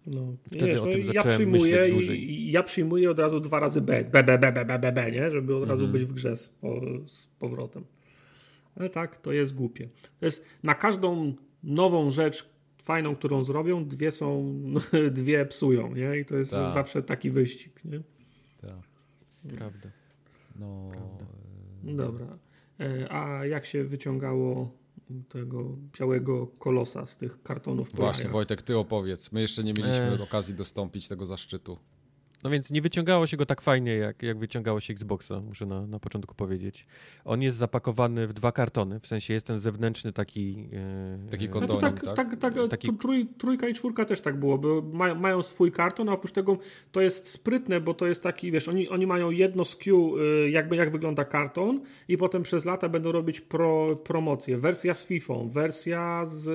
No. 0.07 0.37
Wtedy 0.47 0.67
Wiesz, 0.67 0.81
o 0.81 0.87
no 0.87 0.93
tym 0.93 1.01
i 1.01 1.07
ja 1.15 1.25
przyjmuję 1.25 1.89
dłużej. 1.91 2.31
i 2.31 2.53
ja 2.53 2.63
przyjmuję 2.63 3.11
od 3.11 3.19
razu 3.19 3.41
dwa 3.41 3.61
razy 3.61 3.81
B, 3.81 4.05
B, 4.05 4.23
B, 4.23 4.39
B, 4.39 4.53
B, 4.53 4.65
B, 4.65 4.79
B, 4.79 4.93
B 4.93 5.11
nie? 5.13 5.31
Żeby 5.31 5.57
od 5.57 5.69
razu 5.69 5.85
Mhm. 5.85 5.93
być 5.93 6.11
w 6.11 6.15
grze 6.15 6.37
z, 6.37 6.49
po, 6.49 6.81
z 7.07 7.27
powrotem. 7.27 7.85
Ale 8.77 8.91
tak, 8.91 9.17
to 9.21 9.33
jest 9.33 9.55
głupie. 9.55 9.89
To 10.21 10.27
jest 10.27 10.45
na 10.63 10.75
każdą 10.75 11.35
nową 11.63 12.11
rzecz 12.11 12.49
fajną, 12.83 13.17
którą 13.17 13.45
zrobią, 13.45 13.85
dwie 13.89 14.13
są, 14.13 14.55
dwie 15.11 15.47
psują, 15.47 15.95
nie? 15.95 16.19
I 16.19 16.25
to 16.25 16.37
jest 16.37 16.51
Tak. 16.51 16.73
zawsze 16.75 17.03
taki 17.03 17.31
wyścig, 17.31 17.85
nie? 17.85 18.01
Tak. 18.61 18.75
Prawda. 19.57 19.89
No, 20.59 20.91
Dobra. 21.83 22.39
E, 22.81 23.13
A 23.13 23.47
jak 23.47 23.67
się 23.67 23.85
wyciągało 23.85 24.71
tego 25.29 25.77
białego 25.99 26.47
kolosa 26.47 27.07
z 27.07 27.17
tych 27.17 27.43
kartonów 27.43 27.93
właśnie? 27.95 28.31
Wojtek, 28.31 28.63
ty 28.63 28.79
opowiedz. 28.79 29.33
My 29.33 29.41
jeszcze 29.41 29.65
nie 29.65 29.73
mieliśmy 29.73 30.13
Ech. 30.13 30.21
okazji 30.21 30.55
dostąpić 30.55 31.09
tego 31.09 31.27
zaszczytu. 31.27 31.79
No 32.45 32.51
więc 32.51 32.71
nie 32.71 32.83
wyciągało 32.83 33.27
się 33.27 33.37
go 33.37 33.47
tak 33.47 33.61
fajnie, 33.61 33.95
jak, 33.97 34.23
jak 34.23 34.39
wyciągało 34.39 34.81
się 34.81 34.93
Xboxa, 34.93 35.41
muszę 35.41 35.67
na, 35.67 35.87
na 35.87 35.99
początku 35.99 36.35
powiedzieć. 36.35 36.87
On 37.25 37.43
jest 37.43 37.59
zapakowany 37.59 38.27
w 38.27 38.33
dwa 38.33 38.53
kartony, 38.53 39.01
w 39.01 39.07
sensie 39.07 39.35
jest 39.35 39.47
ten 39.47 39.61
zewnętrzny 39.61 40.13
taki... 40.13 40.69
e, 40.73 41.31
Taki 41.31 41.45
e, 41.45 41.49
No 41.49 41.55
to 41.55 41.61
kondonim, 41.61 41.81
tak, 41.81 42.05
tak? 42.05 42.17
tak, 42.17 42.37
tak, 42.37 42.55
Taki- 42.71 42.89
tr- 42.89 42.99
trój, 42.99 43.27
trójka 43.39 43.69
i 43.69 43.75
czwórka 43.75 44.05
też 44.05 44.21
tak 44.21 44.39
było, 44.39 44.59
bo 44.59 44.83
mają, 44.93 45.15
mają 45.15 45.43
swój 45.43 45.73
karton, 45.73 46.09
a 46.09 46.13
oprócz 46.13 46.33
tego 46.33 46.59
to 46.93 47.01
jest 47.01 47.29
sprytne, 47.31 47.81
bo 47.81 47.95
to 47.95 48.07
jest 48.07 48.23
taki, 48.23 48.51
wiesz, 48.53 48.69
oni, 48.69 48.89
oni 48.89 49.07
mają 49.07 49.31
jedno 49.31 49.65
SKU, 49.65 50.19
y, 50.19 50.51
jakby 50.51 50.77
jak 50.77 50.91
wygląda 50.93 51.25
karton 51.25 51.81
i 52.09 52.19
potem 52.19 52.43
przez 52.43 52.65
lata 52.65 52.89
będą 52.89 53.13
robić 53.13 53.41
pro, 53.41 53.97
promocje. 53.97 54.59
Wersja 54.59 54.95
z 54.95 55.07
FIFA, 55.07 55.35
wersja 55.47 56.25
z 56.25 56.47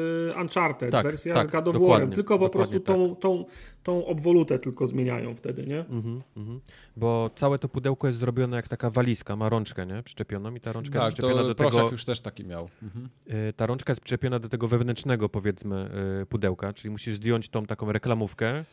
Uncharted, 0.41 0.91
Tak, 0.91 1.03
wersja 1.03 1.33
tak, 1.33 1.49
z 1.49 1.51
God 1.51 1.65
dokładnie, 1.65 2.15
tylko 2.15 2.39
po 2.39 2.49
prostu 2.49 2.79
tą, 2.79 3.15
tą, 3.15 3.45
tą 3.83 4.05
obwolutę 4.05 4.59
tylko 4.59 4.87
zmieniają 4.87 5.35
wtedy, 5.35 5.67
nie? 5.67 5.79
Mhm, 5.79 6.21
mhm. 6.37 6.59
Bo 6.97 7.29
całe 7.35 7.59
to 7.59 7.69
pudełko 7.69 8.07
jest 8.07 8.19
zrobione 8.19 8.57
jak 8.57 8.67
taka 8.67 8.89
walizka, 8.89 9.35
ma 9.35 9.49
rączkę, 9.49 9.85
nie? 9.85 10.03
Przyczepioną 10.03 10.55
i 10.55 10.59
ta 10.59 10.73
rączka 10.73 10.99
Tak, 10.99 11.05
jest 11.05 11.17
przyczepiona 11.17 11.43
do 11.43 11.55
Prosiak 11.55 11.73
tego... 11.73 11.91
już 11.91 12.05
też 12.05 12.21
taki 12.21 12.45
miał. 12.45 12.69
Mhm. 12.83 13.09
e, 13.27 13.53
Ta 13.53 13.65
rączka 13.65 13.91
jest 13.91 14.01
przyczepiona 14.01 14.39
do 14.39 14.49
tego 14.49 14.67
wewnętrznego, 14.67 15.29
powiedzmy, 15.29 15.89
e, 16.21 16.25
pudełka, 16.25 16.73
czyli 16.73 16.91
musisz 16.91 17.15
zdjąć 17.15 17.49
tą 17.49 17.65
taką 17.65 17.91
reklamówkę, 17.91 18.47
e, 18.49 18.65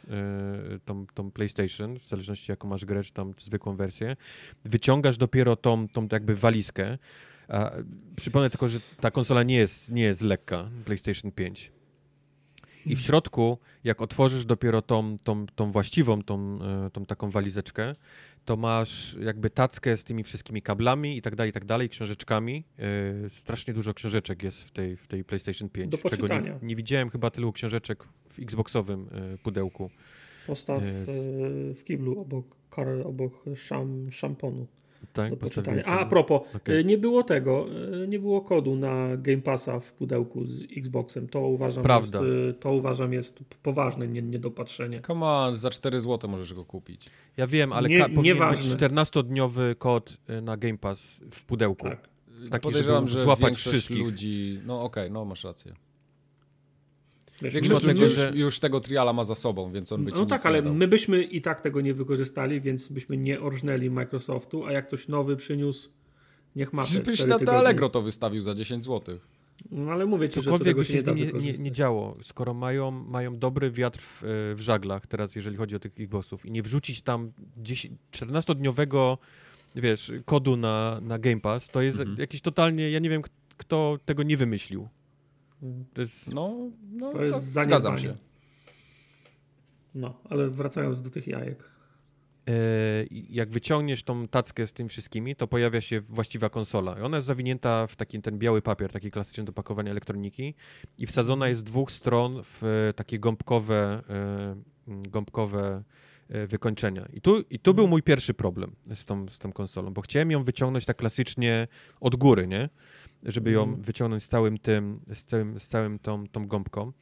tą, 0.85 1.07
tą 1.15 1.31
PlayStation, 1.31 1.99
w 1.99 2.09
zależności 2.09 2.53
jaką 2.53 2.69
masz 2.69 2.85
grę, 2.85 3.05
czy 3.05 3.13
tam 3.13 3.33
zwykłą 3.39 3.77
wersję, 3.77 4.17
wyciągasz 4.65 5.19
dopiero 5.19 5.57
tą, 5.57 5.89
tą 5.89 6.09
jakby 6.13 6.37
walizkę, 6.37 6.99
a 7.49 7.71
przypomnę 8.17 8.51
tylko, 8.51 8.69
że 8.69 8.81
ta 9.01 9.11
konsola 9.11 9.43
nie 9.43 9.57
jest, 9.57 9.93
nie 9.93 10.03
jest 10.03 10.23
lekka, 10.23 10.71
PlayStation 10.85 11.33
5. 11.33 11.76
I 12.87 12.97
w 12.97 13.01
środku, 13.01 13.59
jak 13.85 14.03
otworzysz 14.03 14.45
dopiero 14.45 14.83
tą, 14.83 15.17
tą, 15.19 15.47
tą 15.47 15.71
właściwą, 15.71 16.23
tą, 16.23 16.59
e, 16.87 16.91
tą 16.91 17.07
taką 17.07 17.31
walizeczkę, 17.31 17.95
to 18.45 18.57
masz 18.57 19.17
jakby 19.21 19.51
tackę 19.51 19.97
z 19.97 20.05
tymi 20.05 20.25
wszystkimi 20.25 20.63
kablami 20.63 21.17
i 21.17 21.23
tak 21.23 21.37
dalej, 21.37 21.51
i 21.51 21.53
tak 21.53 21.65
dalej, 21.65 21.89
książeczkami. 21.89 22.65
E, 22.79 23.31
strasznie 23.31 23.75
dużo 23.75 23.95
książeczek 23.95 24.43
jest 24.43 24.63
w 24.63 24.71
tej, 24.71 24.97
w 24.97 25.07
tej 25.07 25.25
PlayStation 25.25 25.69
5. 25.69 25.91
Do 25.91 26.11
czego 26.11 26.29
nie, 26.29 26.59
nie 26.63 26.77
widziałem 26.77 27.11
chyba 27.11 27.31
tylu 27.31 27.53
książeczek 27.53 28.05
w 28.29 28.39
Xboxowym 28.39 29.09
e, 29.13 29.39
pudełku. 29.39 29.91
Postaw 30.47 30.83
e, 30.83 30.85
w 31.75 31.85
kiblu 31.85 32.21
obok, 32.21 32.57
kar, 32.71 32.89
obok 33.05 33.45
szam, 33.57 34.11
szamponu. 34.11 34.67
Tak, 35.13 35.31
do 35.31 35.37
poczytania. 35.37 35.83
A, 35.87 35.99
a 35.99 36.07
propos, 36.07 36.41
Okej. 36.57 36.79
y, 36.81 36.85
nie 36.85 36.99
było 36.99 37.23
tego, 37.23 37.67
y, 38.05 38.09
nie 38.09 38.19
było 38.19 38.41
kodu 38.41 38.77
na 38.77 39.17
Game 39.17 39.43
Passa 39.43 39.81
w 39.81 39.93
pudełku 39.93 40.45
z 40.47 40.63
Xboxem. 40.77 41.29
To 41.29 41.41
uważam, 41.41 41.83
Prawda. 41.85 42.19
jest, 42.19 42.57
y, 42.57 42.61
to 42.61 42.73
uważam 42.73 43.13
jest 43.13 43.45
poważne 43.63 44.09
nie- 44.09 44.23
niedopatrzenie. 44.23 45.01
Come 45.01 45.27
on, 45.27 45.57
za 45.57 45.71
4 45.71 46.01
zł 46.01 46.31
możesz 46.31 46.55
go 46.55 46.65
kupić. 46.65 47.07
Ja 47.37 47.47
wiem, 47.47 47.73
ale 47.73 47.89
Nie- 47.89 48.01
powinien 48.01 48.23
nieważne. 48.25 48.63
być 48.63 48.73
14-dniowy 48.83 49.75
kod 49.79 50.17
e, 50.29 50.41
na 50.41 50.57
Game 50.57 50.79
Pass 50.79 51.21
w 51.31 51.45
pudełku. 51.45 51.89
Tak. 51.89 52.09
Taki, 52.51 52.63
Podejrzewam, 52.63 53.09
że 53.09 53.19
złapać 53.23 53.45
większość 53.45 53.69
wszystkich. 53.69 53.99
ludzi... 53.99 54.61
No 54.67 54.83
okej, 54.83 55.11
no 55.11 55.25
masz 55.25 55.45
rację. 55.45 55.73
Wiesz, 57.43 57.55
Większość 57.55 57.85
tego, 57.87 58.03
już, 58.03 58.13
że- 58.13 58.33
już 58.35 58.59
tego 58.59 58.81
triala 58.81 59.13
ma 59.13 59.25
za 59.25 59.35
sobą, 59.35 59.73
więc 59.73 59.93
on 59.93 60.05
by 60.05 60.11
ci 60.13 60.15
no 60.15 60.21
nic 60.21 60.31
tak, 60.31 60.45
nie 60.45 60.49
ale 60.51 60.63
dał. 60.63 60.75
my 60.75 60.89
byśmy 60.89 61.23
i 61.23 61.41
tak 61.41 61.61
tego 61.61 61.81
nie 61.81 61.95
wykorzystali, 61.95 62.61
więc 62.61 62.89
byśmy 62.89 63.17
nie 63.17 63.41
orżnęli 63.41 63.91
Microsoftu, 63.91 64.65
a 64.65 64.73
jak 64.73 64.87
ktoś 64.87 65.09
nowy 65.09 65.37
przyniósł, 65.37 65.91
niech 66.57 66.73
ma 66.73 66.83
Byś 66.83 66.95
na 67.25 67.35
to 67.35 67.39
tygodnie. 67.39 67.59
Allegro 67.59 67.89
to 67.89 68.03
wystawił 68.03 68.43
za 68.43 68.55
10 68.55 68.85
zł. 68.85 69.19
No 69.71 69.93
ale 69.93 70.07
mówię 70.07 70.29
ci, 70.29 70.35
że 70.35 70.41
to 70.41 70.45
Cokolwiek 70.45 70.67
tego 70.67 70.79
by 70.79 70.85
się 70.85 71.01
się 71.01 71.15
nie 71.15 71.53
nie, 71.53 71.59
nie, 71.59 71.73
działo, 71.73 72.17
skoro 72.23 72.55
mają, 72.55 72.91
mają 72.91 73.39
dobry 73.39 73.71
wiatr 73.71 74.01
w, 74.01 74.25
e, 74.25 74.27
w 74.55 74.61
żaglach 74.61 75.07
teraz, 75.07 75.37
jeżeli 75.37 75.57
chodzi 75.57 75.77
o 75.77 75.79
tych 75.79 75.93
Xboxów 76.01 76.47
i 76.47 76.51
nie 76.51 76.63
wrzucić 76.63 77.03
tam 77.03 77.33
10 77.57 77.99
14-dniowego, 78.13 79.19
wiesz, 79.77 80.13
kodu 80.25 80.57
na, 80.57 81.01
na 81.03 81.19
Game 81.19 81.41
Pass, 81.41 81.69
to 81.69 81.83
jest 81.83 81.99
Mhm. 82.01 82.19
jakiś 82.19 82.41
totalnie, 82.41 82.91
ja 82.91 82.99
nie 82.99 83.11
wiem, 83.11 83.23
kto 83.57 83.99
tego 84.05 84.23
nie 84.23 84.37
wymyślił. 84.37 84.89
To 85.95 86.01
jest, 86.01 86.35
No, 86.35 86.71
no 86.93 87.13
To 87.13 87.25
jest 87.25 87.35
no, 87.37 87.41
zaniedbanie. 87.41 87.65
zgadzam 87.81 87.99
się. 87.99 88.17
No, 89.95 90.21
ale 90.31 90.49
wracając 90.49 91.03
do 91.03 91.11
tych 91.11 91.27
jajek. 91.27 91.71
e, 92.49 92.53
jak 93.11 93.51
wyciągniesz 93.51 94.03
tą 94.03 94.29
tackę 94.29 94.67
z 94.67 94.73
tym 94.73 94.89
wszystkimi, 94.89 95.37
to 95.37 95.47
pojawia 95.47 95.81
się 95.81 96.01
właściwa 96.01 96.49
konsola. 96.49 96.99
I 96.99 97.03
Ona 97.03 97.17
jest 97.17 97.27
zawinięta 97.27 97.87
w 97.87 97.97
taki 97.97 98.23
ten 98.23 98.39
biały 98.39 98.63
papier, 98.63 98.93
taki 98.93 99.11
klasyczny 99.11 99.45
do 99.45 99.53
pakowania 99.53 99.91
elektroniki 99.91 100.55
i 100.99 101.07
wsadzona 101.07 101.49
jest 101.49 101.61
z 101.61 101.65
dwóch 101.65 101.93
stron 101.93 102.43
w 102.45 102.63
e, 102.65 102.93
takie 102.93 103.19
gąbkowe, 103.19 104.03
e, 104.11 104.57
gąbkowe 104.89 105.83
wykończenia. 106.49 107.09
I 107.13 107.21
tu, 107.21 107.41
i 107.51 107.59
tu 107.59 107.75
był 107.75 107.89
mój 107.89 108.03
pierwszy 108.03 108.35
problem 108.35 108.75
z 108.95 109.05
tą, 109.05 109.29
z 109.29 109.39
tą 109.39 109.53
konsolą, 109.53 109.93
bo 109.93 110.01
chciałem 110.01 110.31
ją 110.31 110.43
wyciągnąć 110.43 110.85
tak 110.85 110.97
klasycznie 110.97 111.69
od 112.01 112.17
góry, 112.17 112.47
nie? 112.47 112.69
Żeby 113.27 113.51
ją 113.51 113.63
Mhm. 113.63 113.83
wyciągnąć 113.83 114.23
z 114.23 114.29
całym 114.29 114.59
tym, 114.59 115.01
z 115.15 115.25
całym, 115.25 115.59
z 115.61 115.67
całym 115.69 115.99
tą, 115.99 116.27
tą 116.29 116.47
gąbką. 116.47 116.93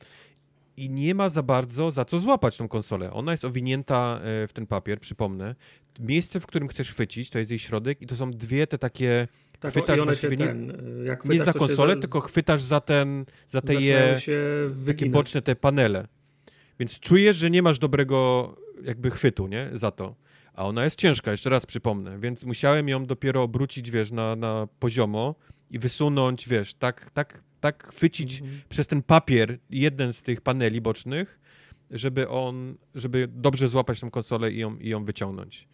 I 0.77 0.91
nie 0.91 1.15
ma 1.15 1.29
za 1.29 1.43
bardzo 1.43 1.91
za 1.91 2.05
co 2.05 2.21
złapać 2.21 2.57
tą 2.57 2.69
konsolę. 2.69 3.13
Ona 3.13 3.33
jest 3.33 3.45
owinięta 3.45 4.21
e, 4.23 4.49
w 4.49 4.53
ten 4.53 4.67
papier, 4.67 5.01
przypomnę. 5.01 5.55
Miejsce, 6.01 6.41
w 6.41 6.47
którym 6.47 6.69
chcesz 6.69 6.91
chwycić, 6.93 7.31
to 7.31 7.39
jest 7.39 7.51
jej 7.51 7.59
środek 7.59 8.03
i 8.03 8.07
to 8.07 8.17
są 8.17 8.31
dwie 8.31 8.67
te 8.67 8.79
takie, 8.79 9.29
Tak, 9.61 9.71
Chwytasz 9.73 10.01
właściwie 10.01 10.37
nie- 10.37 10.47
ten, 10.47 10.71
y, 10.71 11.05
jak 11.05 11.25
nie 11.25 11.29
chwytasz, 11.31 11.47
za 11.47 11.53
konsolę, 11.53 11.95
za- 11.95 12.01
tylko 12.01 12.21
chwytasz 12.21 12.63
za 12.63 12.81
ten, 12.81 13.25
za 13.49 13.61
te 13.61 13.75
je, 13.75 14.21
takie 14.87 15.07
boczne 15.11 15.43
te 15.43 15.57
panele. 15.57 16.07
Więc 16.81 17.01
czujesz, 17.01 17.37
że 17.37 17.51
nie 17.51 17.63
masz 17.63 17.79
dobrego 17.79 18.49
jakby 18.85 19.11
chwytu, 19.11 19.47
nie? 19.47 19.71
Za 19.75 19.91
to. 19.91 20.15
A 20.55 20.67
ona 20.67 20.85
jest 20.85 20.99
ciężka, 20.99 21.31
jeszcze 21.31 21.51
raz 21.51 21.67
przypomnę, 21.67 22.21
więc 22.21 22.45
musiałem 22.45 22.89
ją 22.89 23.07
dopiero 23.07 23.43
obrócić, 23.43 23.91
wiesz, 23.91 24.11
na, 24.13 24.37
na 24.37 24.69
poziomo 24.79 25.35
i 25.71 25.79
wysunąć, 25.79 26.49
wiesz, 26.49 26.75
tak, 26.75 27.11
tak, 27.11 27.43
tak 27.61 27.87
chwycić 27.87 28.41
Mhm. 28.41 28.61
przez 28.69 28.87
ten 28.87 29.03
papier 29.03 29.59
jeden 29.71 30.13
z 30.13 30.23
tych 30.23 30.41
paneli 30.41 30.81
bocznych, 30.81 31.41
żeby 31.91 32.29
on, 32.29 32.77
żeby 32.95 33.29
dobrze 33.33 33.69
złapać 33.69 34.01
tą 34.01 34.11
konsolę 34.11 34.53
i 34.53 34.59
ją, 34.59 34.77
i 34.77 34.89
ją 34.89 35.05
wyciągnąć. 35.05 35.69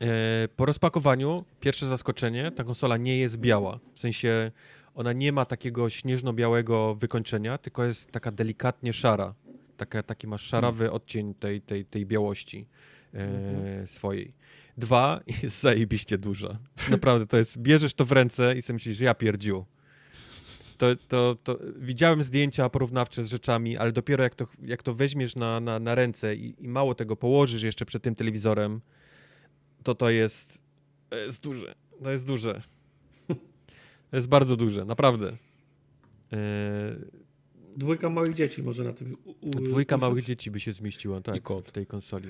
E, 0.00 0.48
po 0.56 0.66
rozpakowaniu, 0.66 1.44
pierwsze 1.60 1.86
zaskoczenie, 1.86 2.50
ta 2.50 2.64
konsola 2.64 2.96
nie 2.96 3.18
jest 3.18 3.36
biała. 3.36 3.80
W 3.94 4.00
sensie 4.00 4.52
ona 4.94 5.12
nie 5.12 5.32
ma 5.32 5.44
takiego 5.44 5.90
śnieżno-białego 5.90 6.94
wykończenia, 6.94 7.58
tylko 7.58 7.84
jest 7.84 8.10
taka 8.10 8.30
delikatnie 8.32 8.92
szara. 8.92 9.34
Taka, 9.76 10.02
taki 10.02 10.26
masz 10.26 10.42
szarawy 10.42 10.90
odcień 10.90 11.34
tej, 11.34 11.60
tej, 11.60 11.84
tej 11.84 12.06
białości 12.06 12.66
e, 13.14 13.86
swojej. 13.86 14.32
Dwa, 14.78 15.20
jest 15.42 15.60
zajebiście 15.60 16.18
duża. 16.18 16.58
Naprawdę, 16.90 17.26
to 17.26 17.36
jest, 17.36 17.58
bierzesz 17.58 17.94
to 17.94 18.04
w 18.04 18.12
ręce 18.12 18.54
i 18.58 18.62
sobie 18.62 18.74
myślisz, 18.74 18.96
że 18.96 19.04
ja 19.04 19.14
pierdziu. 19.14 19.64
To, 20.78 20.86
to, 21.08 21.36
to 21.44 21.58
widziałem 21.76 22.24
zdjęcia 22.24 22.68
porównawcze 22.68 23.24
z 23.24 23.28
rzeczami, 23.28 23.76
ale 23.76 23.92
dopiero 23.92 24.24
jak 24.24 24.34
to, 24.34 24.46
jak 24.62 24.82
to 24.82 24.94
weźmiesz 24.94 25.36
na, 25.36 25.60
na, 25.60 25.78
na 25.78 25.94
ręce 25.94 26.36
i, 26.36 26.54
i 26.58 26.68
mało 26.68 26.94
tego 26.94 27.16
położysz 27.16 27.62
jeszcze 27.62 27.86
przed 27.86 28.02
tym 28.02 28.14
telewizorem, 28.14 28.80
to 29.82 29.94
to 29.94 30.10
jest, 30.10 30.60
to 31.08 31.16
jest 31.16 31.42
duże. 31.42 31.74
To 32.02 32.10
jest 32.12 32.26
duże. 32.26 32.62
To 34.10 34.16
jest 34.16 34.28
bardzo 34.28 34.56
duże, 34.56 34.84
naprawdę. 34.84 35.36
Eee, 36.32 36.38
Dwójka 37.76 38.10
małych 38.10 38.34
dzieci 38.34 38.62
może 38.62 38.84
na 38.84 38.92
tym 38.92 39.16
u, 39.24 39.30
u, 39.30 39.50
dwójka 39.50 39.96
usiąść. 39.96 40.00
małych 40.00 40.24
dzieci 40.24 40.50
by 40.50 40.60
się 40.60 40.72
zmieściła, 40.72 41.20
tak, 41.20 41.48
w 41.64 41.72
tej 41.72 41.86
konsoli. 41.86 42.28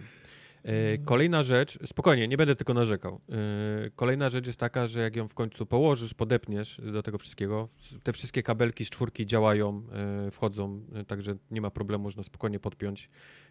E, 0.63 0.99
kolejna 0.99 1.43
rzecz, 1.43 1.79
spokojnie, 1.87 2.29
nie 2.29 2.37
będę 2.37 2.57
tylko 2.57 2.75
narzekał. 2.75 3.21
E, 3.29 3.91
kolejna 3.91 4.31
rzecz 4.31 4.47
jest 4.47 4.59
taka, 4.59 4.87
że 4.87 5.01
jak 5.01 5.17
ją 5.17 5.29
w 5.29 5.35
końcu 5.35 5.67
położysz, 5.67 6.15
podepniesz 6.15 6.81
do 6.93 7.03
tego 7.03 7.19
wszystkiego, 7.19 7.69
te 8.03 8.13
wszystkie 8.13 8.43
kabelki 8.43 8.85
z 8.85 8.91
czwórki 8.91 9.27
działają, 9.27 9.83
e, 10.27 10.31
wchodzą, 10.31 10.83
także 11.07 11.37
nie 11.51 11.61
ma 11.61 11.71
problemu, 11.71 12.05
można 12.05 12.23
spokojnie 12.23 12.61
podpiąć 12.61 13.11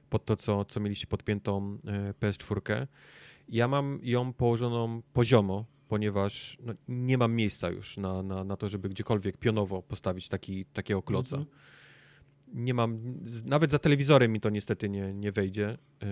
pod 0.09 0.25
to, 0.25 0.35
co, 0.35 0.65
co 0.65 0.79
mieliście 0.79 1.07
podpiętą 1.07 1.77
e, 1.87 2.13
PS4. 2.13 2.87
Ja 3.49 3.67
mam 3.67 3.99
ją 4.03 4.33
położoną 4.33 5.01
poziomo, 5.13 5.65
ponieważ 5.87 6.57
no, 6.59 6.73
nie 6.87 7.17
mam 7.17 7.35
miejsca 7.35 7.69
już 7.69 7.97
na, 7.97 8.23
na, 8.23 8.43
na 8.43 8.57
to, 8.57 8.69
żeby 8.69 8.89
gdziekolwiek 8.89 9.37
pionowo 9.37 9.81
postawić 9.81 10.27
taki, 10.27 10.65
takiego 10.65 11.01
kloca 11.01 11.37
Mhm. 11.37 11.57
Nie 12.53 12.73
mam, 12.73 12.99
nawet 13.45 13.71
za 13.71 13.79
telewizorem 13.79 14.31
mi 14.31 14.41
to 14.41 14.49
niestety 14.49 14.89
nie, 14.89 15.13
nie 15.13 15.31
wejdzie 15.31 15.77
yy, 16.01 16.07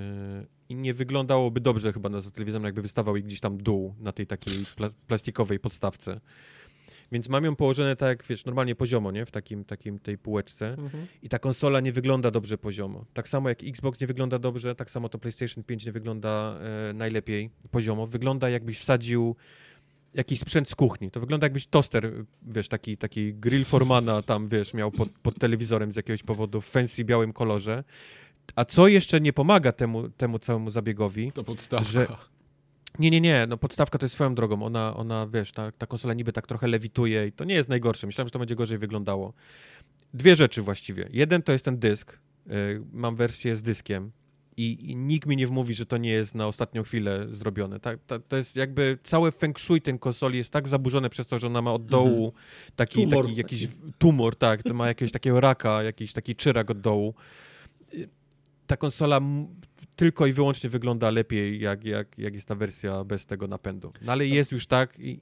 i 0.69 0.75
nie 0.75 0.93
wyglądałoby 0.93 1.61
dobrze 1.61 1.93
chyba 1.93 2.09
na 2.09 2.21
za 2.21 2.31
telewizorem, 2.31 2.65
jakby 2.65 2.81
wystawał 2.81 3.15
jej 3.15 3.23
gdzieś 3.25 3.39
tam 3.39 3.57
dół 3.57 3.95
na 3.99 4.11
tej 4.11 4.27
takiej 4.27 4.65
pla 4.75 4.89
plastikowej 5.07 5.59
podstawce. 5.59 6.21
Więc 7.11 7.29
mam 7.29 7.45
ją 7.45 7.55
położone 7.55 7.95
tak 7.95 8.07
jak, 8.09 8.27
wiesz, 8.27 8.45
normalnie 8.45 8.75
poziomo, 8.75 9.11
nie? 9.11 9.25
W 9.25 9.31
takim, 9.31 9.65
takim 9.65 9.99
tej 9.99 10.17
półeczce 10.17 10.67
Mhm. 10.69 11.07
i 11.21 11.29
ta 11.29 11.39
konsola 11.39 11.79
nie 11.79 11.91
wygląda 11.91 12.31
dobrze 12.31 12.57
poziomo. 12.57 13.05
Tak 13.13 13.29
samo 13.29 13.49
jak 13.49 13.63
Xbox 13.63 14.01
nie 14.01 14.07
wygląda 14.07 14.39
dobrze, 14.39 14.75
tak 14.75 14.91
samo 14.91 15.09
to 15.09 15.19
PlayStation 15.19 15.63
5 15.63 15.85
nie 15.85 15.91
wygląda 15.91 16.59
e, 16.89 16.93
najlepiej 16.93 17.49
poziomo. 17.71 18.07
Wygląda 18.07 18.49
jakbyś 18.49 18.79
wsadził 18.79 19.35
jakiś 20.15 20.39
sprzęt 20.39 20.69
z 20.69 20.75
kuchni. 20.75 21.11
To 21.11 21.19
wygląda 21.19 21.45
jakbyś 21.45 21.67
toster, 21.67 22.11
wiesz, 22.41 22.67
taki, 22.67 22.97
taki 22.97 23.33
grill 23.33 23.65
Formana 23.65 24.21
tam, 24.21 24.47
wiesz, 24.49 24.73
miał 24.73 24.91
pod, 24.91 25.09
pod 25.09 25.39
telewizorem 25.39 25.91
z 25.91 25.95
jakiegoś 25.95 26.23
powodu 26.23 26.61
w 26.61 26.65
fancy 26.65 27.03
białym 27.03 27.33
kolorze. 27.33 27.83
A 28.55 28.65
co 28.65 28.87
jeszcze 28.87 29.21
nie 29.21 29.33
pomaga 29.33 29.71
temu, 29.71 30.09
temu 30.09 30.39
całemu 30.39 30.71
zabiegowi, 30.71 31.31
To 31.31 31.43
podstawka. 31.43 31.89
Że- 31.89 32.07
nie, 32.99 33.11
nie, 33.11 33.21
nie, 33.21 33.45
no 33.49 33.57
podstawka 33.57 33.97
to 33.97 34.05
jest 34.05 34.15
swoją 34.15 34.35
drogą, 34.35 34.63
ona, 34.63 34.95
ona 34.95 35.27
wiesz, 35.27 35.51
ta, 35.51 35.71
ta 35.71 35.87
konsola 35.87 36.13
niby 36.13 36.33
tak 36.33 36.47
trochę 36.47 36.67
lewituje 36.67 37.27
i 37.27 37.31
to 37.31 37.43
nie 37.43 37.55
jest 37.55 37.69
najgorsze, 37.69 38.07
myślałem, 38.07 38.27
że 38.27 38.31
to 38.31 38.39
będzie 38.39 38.55
gorzej 38.55 38.77
wyglądało. 38.77 39.33
Dwie 40.13 40.35
rzeczy 40.35 40.61
właściwie. 40.61 41.09
Jeden 41.11 41.41
to 41.41 41.51
jest 41.51 41.65
ten 41.65 41.79
dysk, 41.79 42.19
y, 42.47 42.81
mam 42.93 43.15
wersję 43.15 43.57
z 43.57 43.61
dyskiem 43.61 44.11
i, 44.57 44.91
i 44.91 44.95
nikt 44.95 45.27
mi 45.27 45.37
nie 45.37 45.47
wmówi, 45.47 45.73
że 45.73 45.85
to 45.85 45.97
nie 45.97 46.09
jest 46.09 46.35
na 46.35 46.47
ostatnią 46.47 46.83
chwilę 46.83 47.27
zrobione. 47.31 47.79
Tak, 47.79 47.99
ta, 48.07 48.19
to 48.19 48.37
jest 48.37 48.55
jakby 48.55 48.97
całe 49.03 49.31
feng 49.31 49.59
shui 49.59 49.81
tej 49.81 49.99
konsoli 49.99 50.37
jest 50.37 50.51
tak 50.51 50.67
zaburzone 50.67 51.09
przez 51.09 51.27
to, 51.27 51.39
że 51.39 51.47
ona 51.47 51.61
ma 51.61 51.73
od 51.73 51.85
dołu 51.85 52.33
taki, 52.75 53.03
Tumor 53.03 53.25
taki 53.25 53.37
jakiś 53.37 53.67
tumor, 53.97 54.35
tak, 54.35 54.63
to 54.63 54.73
ma 54.73 54.87
jakiegoś 54.87 55.11
takiego 55.11 55.39
raka, 55.39 55.83
jakiś 55.83 56.13
taki 56.13 56.35
czyrak 56.35 56.71
od 56.71 56.81
dołu. 56.81 57.13
Ta 58.67 58.77
konsola 58.77 59.21
tylko 59.95 60.27
i 60.27 60.33
wyłącznie 60.33 60.69
wygląda 60.69 61.09
lepiej, 61.09 61.59
jak, 61.59 61.85
jak, 61.85 62.17
jak 62.17 62.33
jest 62.33 62.47
ta 62.47 62.55
wersja 62.55 63.03
bez 63.03 63.25
tego 63.25 63.47
napędu. 63.47 63.93
No 64.01 64.11
ale 64.11 64.27
jest 64.27 64.51
już 64.51 64.67
tak 64.67 64.99
i... 64.99 65.19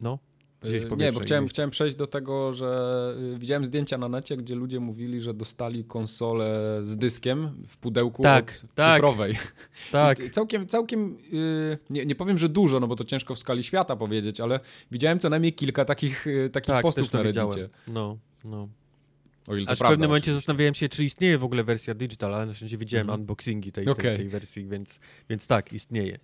No, 0.00 0.18
gdzieś 0.64 0.82
Yy, 0.82 0.96
Nie, 0.96 1.12
bo 1.12 1.20
chciałem, 1.20 1.48
chciałem 1.48 1.70
przejść 1.70 1.96
do 1.96 2.06
tego, 2.06 2.52
że 2.52 3.14
y, 3.34 3.38
widziałem 3.38 3.66
zdjęcia 3.66 3.98
na 3.98 4.08
necie, 4.08 4.36
gdzie 4.36 4.54
ludzie 4.54 4.80
mówili, 4.80 5.20
że 5.20 5.34
dostali 5.34 5.84
konsolę 5.84 6.80
z 6.82 6.96
dyskiem 6.96 7.64
w 7.68 7.76
pudełku 7.76 8.22
Tak, 8.22 8.52
tak. 8.74 8.94
cyfrowej. 8.96 9.34
Tak, 9.92 10.20
I 10.20 10.30
Całkiem, 10.30 10.66
całkiem 10.66 11.18
y, 11.32 11.78
nie, 11.90 12.06
nie 12.06 12.14
powiem, 12.14 12.38
że 12.38 12.48
dużo, 12.48 12.80
no 12.80 12.86
bo 12.86 12.96
to 12.96 13.04
ciężko 13.04 13.34
w 13.34 13.38
skali 13.38 13.64
świata 13.64 13.96
powiedzieć, 13.96 14.40
ale 14.40 14.60
widziałem 14.90 15.18
co 15.18 15.30
najmniej 15.30 15.52
kilka 15.52 15.84
takich, 15.84 16.26
y, 16.26 16.50
takich 16.52 16.66
tak, 16.74 16.82
postów 16.82 17.12
na 17.12 17.22
Reddicie. 17.22 17.68
No, 17.88 18.18
no. 18.44 18.68
O 19.48 19.56
ile 19.56 19.66
Aż 19.70 19.78
w 19.78 19.78
prawda, 19.78 19.92
pewnym 19.92 20.08
momencie 20.08 20.24
oczywiście. 20.24 20.40
zastanawiałem 20.40 20.74
się, 20.74 20.88
czy 20.88 21.04
istnieje 21.04 21.38
w 21.38 21.44
ogóle 21.44 21.64
wersja 21.64 21.94
digital, 21.94 22.34
ale 22.34 22.46
na 22.46 22.54
szczęście 22.54 22.76
widziałem 22.78 23.06
Mhm. 23.06 23.20
unboxingi 23.20 23.72
tej, 23.72 23.88
Okej. 23.88 24.04
tej, 24.04 24.16
tej 24.16 24.28
wersji, 24.28 24.64
więc, 24.64 25.00
więc 25.30 25.46
tak, 25.46 25.72
istnieje. 25.72 26.18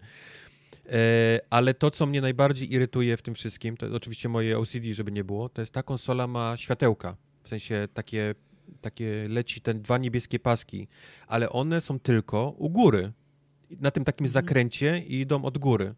E, 0.87 1.41
ale 1.51 1.75
to, 1.75 1.91
co 1.91 2.07
mnie 2.07 2.21
najbardziej 2.21 2.73
irytuje 2.73 3.17
w 3.17 3.23
tym 3.23 3.35
wszystkim, 3.35 3.77
to 3.77 3.87
oczywiście 3.93 4.29
moje 4.29 4.59
OCD, 4.59 4.95
żeby 4.95 5.13
nie 5.13 5.25
było, 5.25 5.49
to 5.49 5.63
jest 5.63 5.73
ta 5.73 5.83
konsola 5.83 6.27
ma 6.27 6.57
światełka. 6.57 7.17
W 7.43 7.49
sensie 7.49 7.89
takie, 7.95 8.35
takie 8.81 9.29
leci 9.29 9.61
te 9.61 9.75
dwa 9.75 9.99
niebieskie 9.99 10.39
paski, 10.39 10.89
ale 11.27 11.51
one 11.51 11.81
są 11.81 12.01
tylko 12.01 12.55
u 12.59 12.71
góry. 12.71 13.13
Na 13.81 13.91
tym 13.91 14.05
takim 14.05 14.29
zakręcie 14.29 14.99
i 15.07 15.21
idą 15.21 15.45
od 15.45 15.59
góry. 15.59 15.95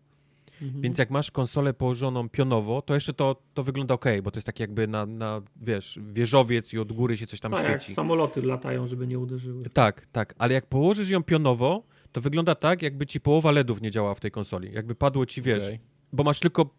Mhm. 0.63 0.83
Więc 0.83 0.99
jak 0.99 1.11
masz 1.11 1.31
konsolę 1.31 1.75
położoną 1.75 2.29
pionowo, 2.29 2.83
to 2.83 2.95
jeszcze 2.95 3.15
to, 3.15 3.43
to 3.55 3.65
wygląda 3.65 3.95
ok, 3.95 4.05
bo 4.23 4.31
to 4.31 4.39
jest 4.39 4.47
tak 4.47 4.61
jakby 4.61 4.87
na, 4.87 5.07
na, 5.07 5.43
wiesz, 5.57 5.99
wieżowiec 6.13 6.73
i 6.73 6.79
od 6.79 6.93
góry 6.93 7.17
się 7.17 7.27
coś 7.27 7.41
tam 7.41 7.53
tak, 7.53 7.65
jak 7.65 7.83
świeci. 7.83 7.95
samoloty 7.95 8.43
latają, 8.43 8.87
żeby 8.87 9.07
nie 9.07 9.19
uderzyły. 9.19 9.71
Tak, 9.71 10.07
tak, 10.13 10.35
ale 10.39 10.55
jak 10.55 10.67
położysz 10.67 11.09
ją 11.09 11.23
pionowo, 11.23 11.83
to 12.12 12.20
wygląda 12.20 12.55
tak, 12.55 12.82
jakby 12.82 13.07
ci 13.07 13.20
połowa 13.20 13.51
LEDów 13.51 13.82
nie 13.82 13.91
działała 13.91 14.15
w 14.15 14.20
tej 14.20 14.31
konsoli. 14.31 14.73
Jakby 14.73 14.95
padło 14.95 15.27
ci, 15.27 15.43
wiesz, 15.43 15.65
Okej. 15.65 15.81
bo 16.12 16.24
masz 16.24 16.41
tylko 16.41 16.74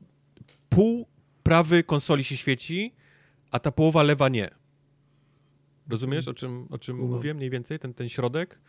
pół 0.70 1.08
prawy 1.44 1.84
konsoli 1.84 2.24
się 2.24 2.38
świeci, 2.38 2.94
a 3.52 3.60
ta 3.60 3.72
połowa 3.72 4.03
lewa 4.03 4.30
nie. 4.30 4.49
Rozumiesz, 5.90 6.28
o 6.28 6.34
czym, 6.34 6.68
o 6.70 6.78
czym 6.78 6.98
Kumam. 6.98 7.12
mówię 7.12 7.34
mniej 7.34 7.49
więcej, 7.49 7.80
ten, 7.80 7.94
ten 7.94 8.10
środek? 8.10 8.60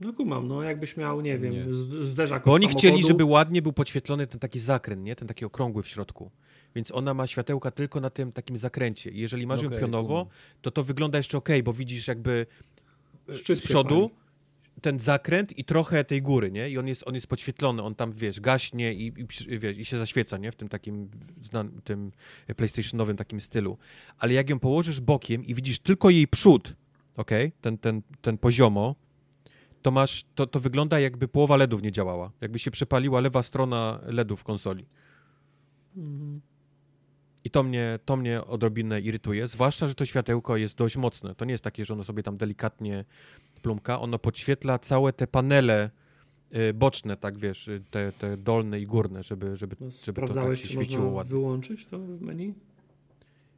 No 0.00 0.12
kumam, 0.12 0.48
no 0.48 0.62
jakbyś 0.62 0.96
miał, 0.96 1.20
nie 1.20 1.38
wiem, 1.38 1.52
Nie. 1.52 1.64
zderzak 2.04 2.44
Bo 2.44 2.52
oni 2.52 2.68
chcieli, 2.68 3.04
żeby 3.04 3.24
ładnie 3.24 3.62
był 3.62 3.72
podświetlony 3.72 4.26
ten 4.26 4.40
taki 4.40 4.60
zakręt, 4.60 5.02
nie? 5.02 5.16
Ten 5.16 5.28
taki 5.28 5.44
okrągły 5.44 5.82
w 5.82 5.88
środku. 5.88 6.30
Więc 6.74 6.92
ona 6.92 7.14
ma 7.14 7.26
światełka 7.26 7.70
tylko 7.70 8.00
na 8.00 8.10
tym 8.10 8.32
takim 8.32 8.56
zakręcie. 8.56 9.10
I 9.10 9.18
jeżeli 9.18 9.46
masz 9.46 9.62
ją 9.62 9.66
Okej, 9.68 9.80
pionowo, 9.80 10.08
kumam. 10.08 10.26
to 10.62 10.70
to 10.70 10.82
wygląda 10.84 11.18
jeszcze 11.18 11.38
ok, 11.38 11.48
bo 11.64 11.72
widzisz 11.72 12.08
jakby 12.08 12.46
Szczyt 13.34 13.58
z 13.58 13.62
przodu. 13.62 14.10
Ten 14.82 14.98
zakręt 14.98 15.58
i 15.58 15.64
trochę 15.64 16.04
tej 16.04 16.22
góry, 16.22 16.50
nie? 16.50 16.70
I 16.70 16.78
on 16.78 16.88
jest, 16.88 17.08
on 17.08 17.14
jest 17.14 17.26
podświetlony, 17.26 17.82
on 17.82 17.94
tam, 17.94 18.12
wiesz, 18.12 18.40
gaśnie 18.40 18.94
i, 18.94 19.06
i, 19.06 19.58
wiesz, 19.58 19.78
i 19.78 19.84
się 19.84 19.98
zaświeca, 19.98 20.36
nie? 20.36 20.52
W 20.52 20.56
tym 20.56 20.68
takim 20.68 21.10
znan, 21.40 21.80
tym 21.84 22.12
PlayStationowym 22.56 23.16
takim 23.16 23.40
stylu. 23.40 23.78
Ale 24.18 24.32
jak 24.32 24.50
ją 24.50 24.58
położysz 24.58 25.00
bokiem 25.00 25.44
i 25.44 25.54
widzisz 25.54 25.78
tylko 25.78 26.10
jej 26.10 26.28
przód, 26.28 26.74
ok? 27.16 27.30
Ten, 27.60 27.78
ten, 27.78 28.02
ten 28.20 28.38
poziomo, 28.38 28.94
to 29.82 29.90
masz, 29.90 30.24
to, 30.34 30.46
to 30.46 30.60
wygląda 30.60 31.00
jakby 31.00 31.28
połowa 31.28 31.56
LEDów 31.56 31.82
nie 31.82 31.92
działała. 31.92 32.32
Jakby 32.40 32.58
się 32.58 32.70
przepaliła 32.70 33.20
lewa 33.20 33.42
strona 33.42 34.00
LEDów 34.06 34.40
w 34.40 34.44
konsoli. 34.44 34.86
Mhm. 35.96 36.40
I 37.44 37.50
to 37.50 37.62
mnie, 37.62 37.98
to 38.04 38.16
mnie 38.16 38.44
odrobinę 38.44 39.00
irytuje, 39.00 39.48
zwłaszcza, 39.48 39.88
że 39.88 39.94
to 39.94 40.06
światełko 40.06 40.56
jest 40.56 40.76
dość 40.76 40.96
mocne. 40.96 41.34
To 41.34 41.44
nie 41.44 41.52
jest 41.52 41.64
takie, 41.64 41.84
że 41.84 41.94
ono 41.94 42.04
sobie 42.04 42.22
tam 42.22 42.36
delikatnie 42.36 43.04
Plumka, 43.58 44.00
ono 44.00 44.18
podświetla 44.18 44.78
całe 44.78 45.12
te 45.12 45.26
panele 45.26 45.90
y, 46.56 46.74
boczne, 46.74 47.16
tak 47.16 47.38
wiesz, 47.38 47.68
y, 47.68 47.82
te, 47.90 48.12
te 48.12 48.36
dolne 48.36 48.80
i 48.80 48.86
górne, 48.86 49.22
żeby, 49.22 49.56
żeby, 49.56 49.76
No, 49.80 49.86
żeby 50.04 50.20
to 50.26 50.34
tak 50.34 50.56
się 50.56 50.62
czy 50.62 50.72
świeciło 50.72 51.02
można 51.04 51.16
ładnie. 51.16 51.30
wyłączyć 51.30 51.86
to 51.86 51.98
w 51.98 52.20
menu? 52.20 52.54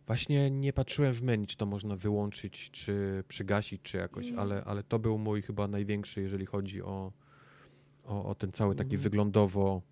Właśnie 0.06 0.50
nie 0.50 0.72
patrzyłem 0.72 1.14
w 1.14 1.22
menu, 1.22 1.46
czy 1.46 1.56
to 1.56 1.66
można 1.66 1.96
wyłączyć, 1.96 2.70
czy 2.70 3.24
przygasić, 3.28 3.82
czy 3.82 3.96
jakoś, 3.96 4.26
Mm. 4.26 4.38
ale, 4.38 4.64
ale 4.64 4.82
to 4.82 4.98
był 4.98 5.18
mój 5.18 5.42
chyba 5.42 5.68
największy, 5.68 6.20
jeżeli 6.22 6.46
chodzi 6.46 6.82
o, 6.82 7.12
o, 8.04 8.24
o 8.24 8.34
ten 8.34 8.52
cały 8.52 8.74
taki 8.74 8.90
Mhm. 8.94 9.02
wyglądowo 9.02 9.82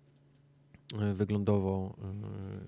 y, 1.11 1.13
wyglądowo 1.13 1.95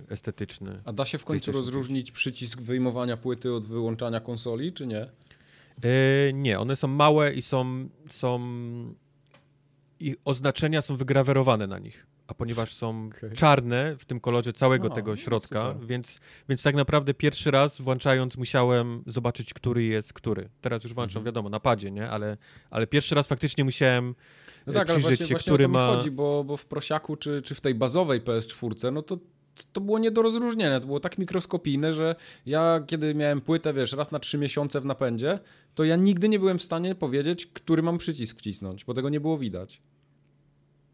estetyczny. 0.10 0.82
A 0.86 0.94
da 0.94 1.06
się 1.06 1.18
w 1.18 1.26
końcu 1.26 1.52
rozróżnić 1.52 2.12
przycisk 2.12 2.62
wyjmowania 2.62 3.18
płyty 3.18 3.54
od 3.54 3.66
wyłączania 3.66 4.20
konsoli, 4.20 4.74
czy 4.74 4.88
nie? 4.88 5.10
E, 5.84 6.34
nie, 6.34 6.60
one 6.60 6.76
są 6.76 6.88
małe 6.88 7.34
i 7.34 7.42
są, 7.42 7.90
są. 8.10 8.40
Ich 10.00 10.16
oznaczenia 10.26 10.82
są 10.82 10.98
wygrawerowane 10.98 11.68
na 11.68 11.80
nich. 11.80 12.08
A 12.28 12.34
ponieważ 12.34 12.74
są 12.74 12.90
Okej. 13.18 13.32
czarne 13.38 13.96
w 14.00 14.06
tym 14.06 14.20
kolorze 14.20 14.54
całego 14.54 14.88
A, 14.92 14.96
tego 14.96 15.12
no 15.12 15.18
środka, 15.18 15.76
więc, 15.86 16.20
więc 16.50 16.64
tak 16.64 16.76
naprawdę 16.76 17.14
pierwszy 17.14 17.52
raz 17.52 17.82
włączając 17.82 18.38
musiałem 18.38 19.04
zobaczyć, 19.08 19.54
który 19.54 19.84
jest 19.84 20.14
który. 20.14 20.50
Teraz 20.62 20.84
już 20.84 20.94
włączam, 20.94 21.20
Mhm. 21.20 21.26
wiadomo, 21.26 21.50
na 21.50 21.60
padzie, 21.60 21.92
nie? 21.92 22.10
Ale, 22.10 22.38
ale 22.70 22.88
pierwszy 22.88 23.16
raz 23.16 23.28
faktycznie 23.28 23.64
musiałem 23.64 24.16
No 24.68 24.72
e, 24.72 24.76
tak, 24.76 24.90
ale 24.90 25.00
przyjrzeć 25.00 25.20
właśnie, 25.20 25.26
się, 25.28 25.34
właśnie 25.34 25.50
który 25.52 25.68
ma. 25.68 25.88
chodzi, 25.88 26.12
bo, 26.12 26.44
bo 26.44 26.58
w 26.58 26.66
prosiaku 26.66 27.16
czy, 27.16 27.42
czy 27.42 27.56
w 27.56 27.62
tej 27.62 27.76
bazowej 27.76 28.22
PS4, 28.22 28.94
no 28.94 29.02
to 29.02 29.18
to 29.74 29.82
było 29.82 30.00
nie 30.00 30.12
do 30.12 30.22
rozróżnienia, 30.22 30.80
to 30.80 30.86
było 30.86 31.00
tak 31.00 31.18
mikroskopijne, 31.18 31.94
że 31.94 32.16
ja 32.46 32.84
kiedy 32.88 33.16
miałem 33.16 33.42
płytę, 33.42 33.74
wiesz, 33.74 33.94
raz 33.94 34.12
na 34.12 34.20
trzy 34.20 34.38
miesiące 34.38 34.82
w 34.82 34.86
napędzie, 34.86 35.40
to 35.76 35.84
ja 35.84 35.96
nigdy 35.96 36.30
nie 36.30 36.40
byłem 36.40 36.58
w 36.58 36.64
stanie 36.64 36.96
powiedzieć, 36.96 37.46
który 37.46 37.82
mam 37.84 37.98
przycisk 37.98 38.38
wcisnąć, 38.40 38.86
bo 38.86 38.94
tego 38.94 39.10
nie 39.10 39.20
było 39.20 39.38
widać. 39.38 39.82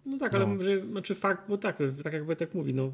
No 0.06 0.18
tak, 0.18 0.36
ale 0.36 0.48
No. 0.48 0.64
że, 0.64 0.78
znaczy 0.78 1.16
fakt, 1.16 1.50
bo 1.50 1.58
tak, 1.58 1.78
tak 2.04 2.14
jak 2.14 2.26
Wojtek 2.26 2.54
mówi, 2.56 2.74
no 2.74 2.92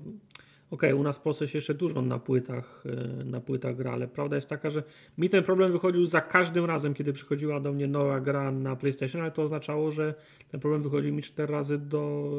okej, 0.74 0.94
u 0.94 1.04
nas 1.04 1.18
w 1.18 1.22
Polsce 1.22 1.48
się 1.48 1.58
jeszcze 1.58 1.74
dużo 1.74 2.02
na 2.02 2.20
płytach, 2.20 2.84
e, 2.86 3.24
na 3.24 3.42
płytach 3.42 3.76
gra, 3.76 3.92
ale 3.92 4.08
prawda 4.08 4.36
jest 4.36 4.48
taka, 4.48 4.70
że 4.70 4.84
mi 5.18 5.30
ten 5.30 5.44
problem 5.44 5.72
wychodził 5.72 6.06
za 6.06 6.22
każdym 6.22 6.66
razem, 6.66 6.94
kiedy 6.94 7.14
przychodziła 7.14 7.60
do 7.60 7.74
mnie 7.74 7.88
nowa 7.88 8.20
gra 8.20 8.52
na 8.52 8.76
PlayStation, 8.76 9.22
ale 9.22 9.32
to 9.32 9.44
oznaczało, 9.44 9.92
że 9.92 10.14
ten 10.50 10.60
problem 10.60 10.82
wychodził 10.82 11.14
mi 11.14 11.22
cztery 11.22 11.54
razy 11.54 11.78
do, 11.78 12.32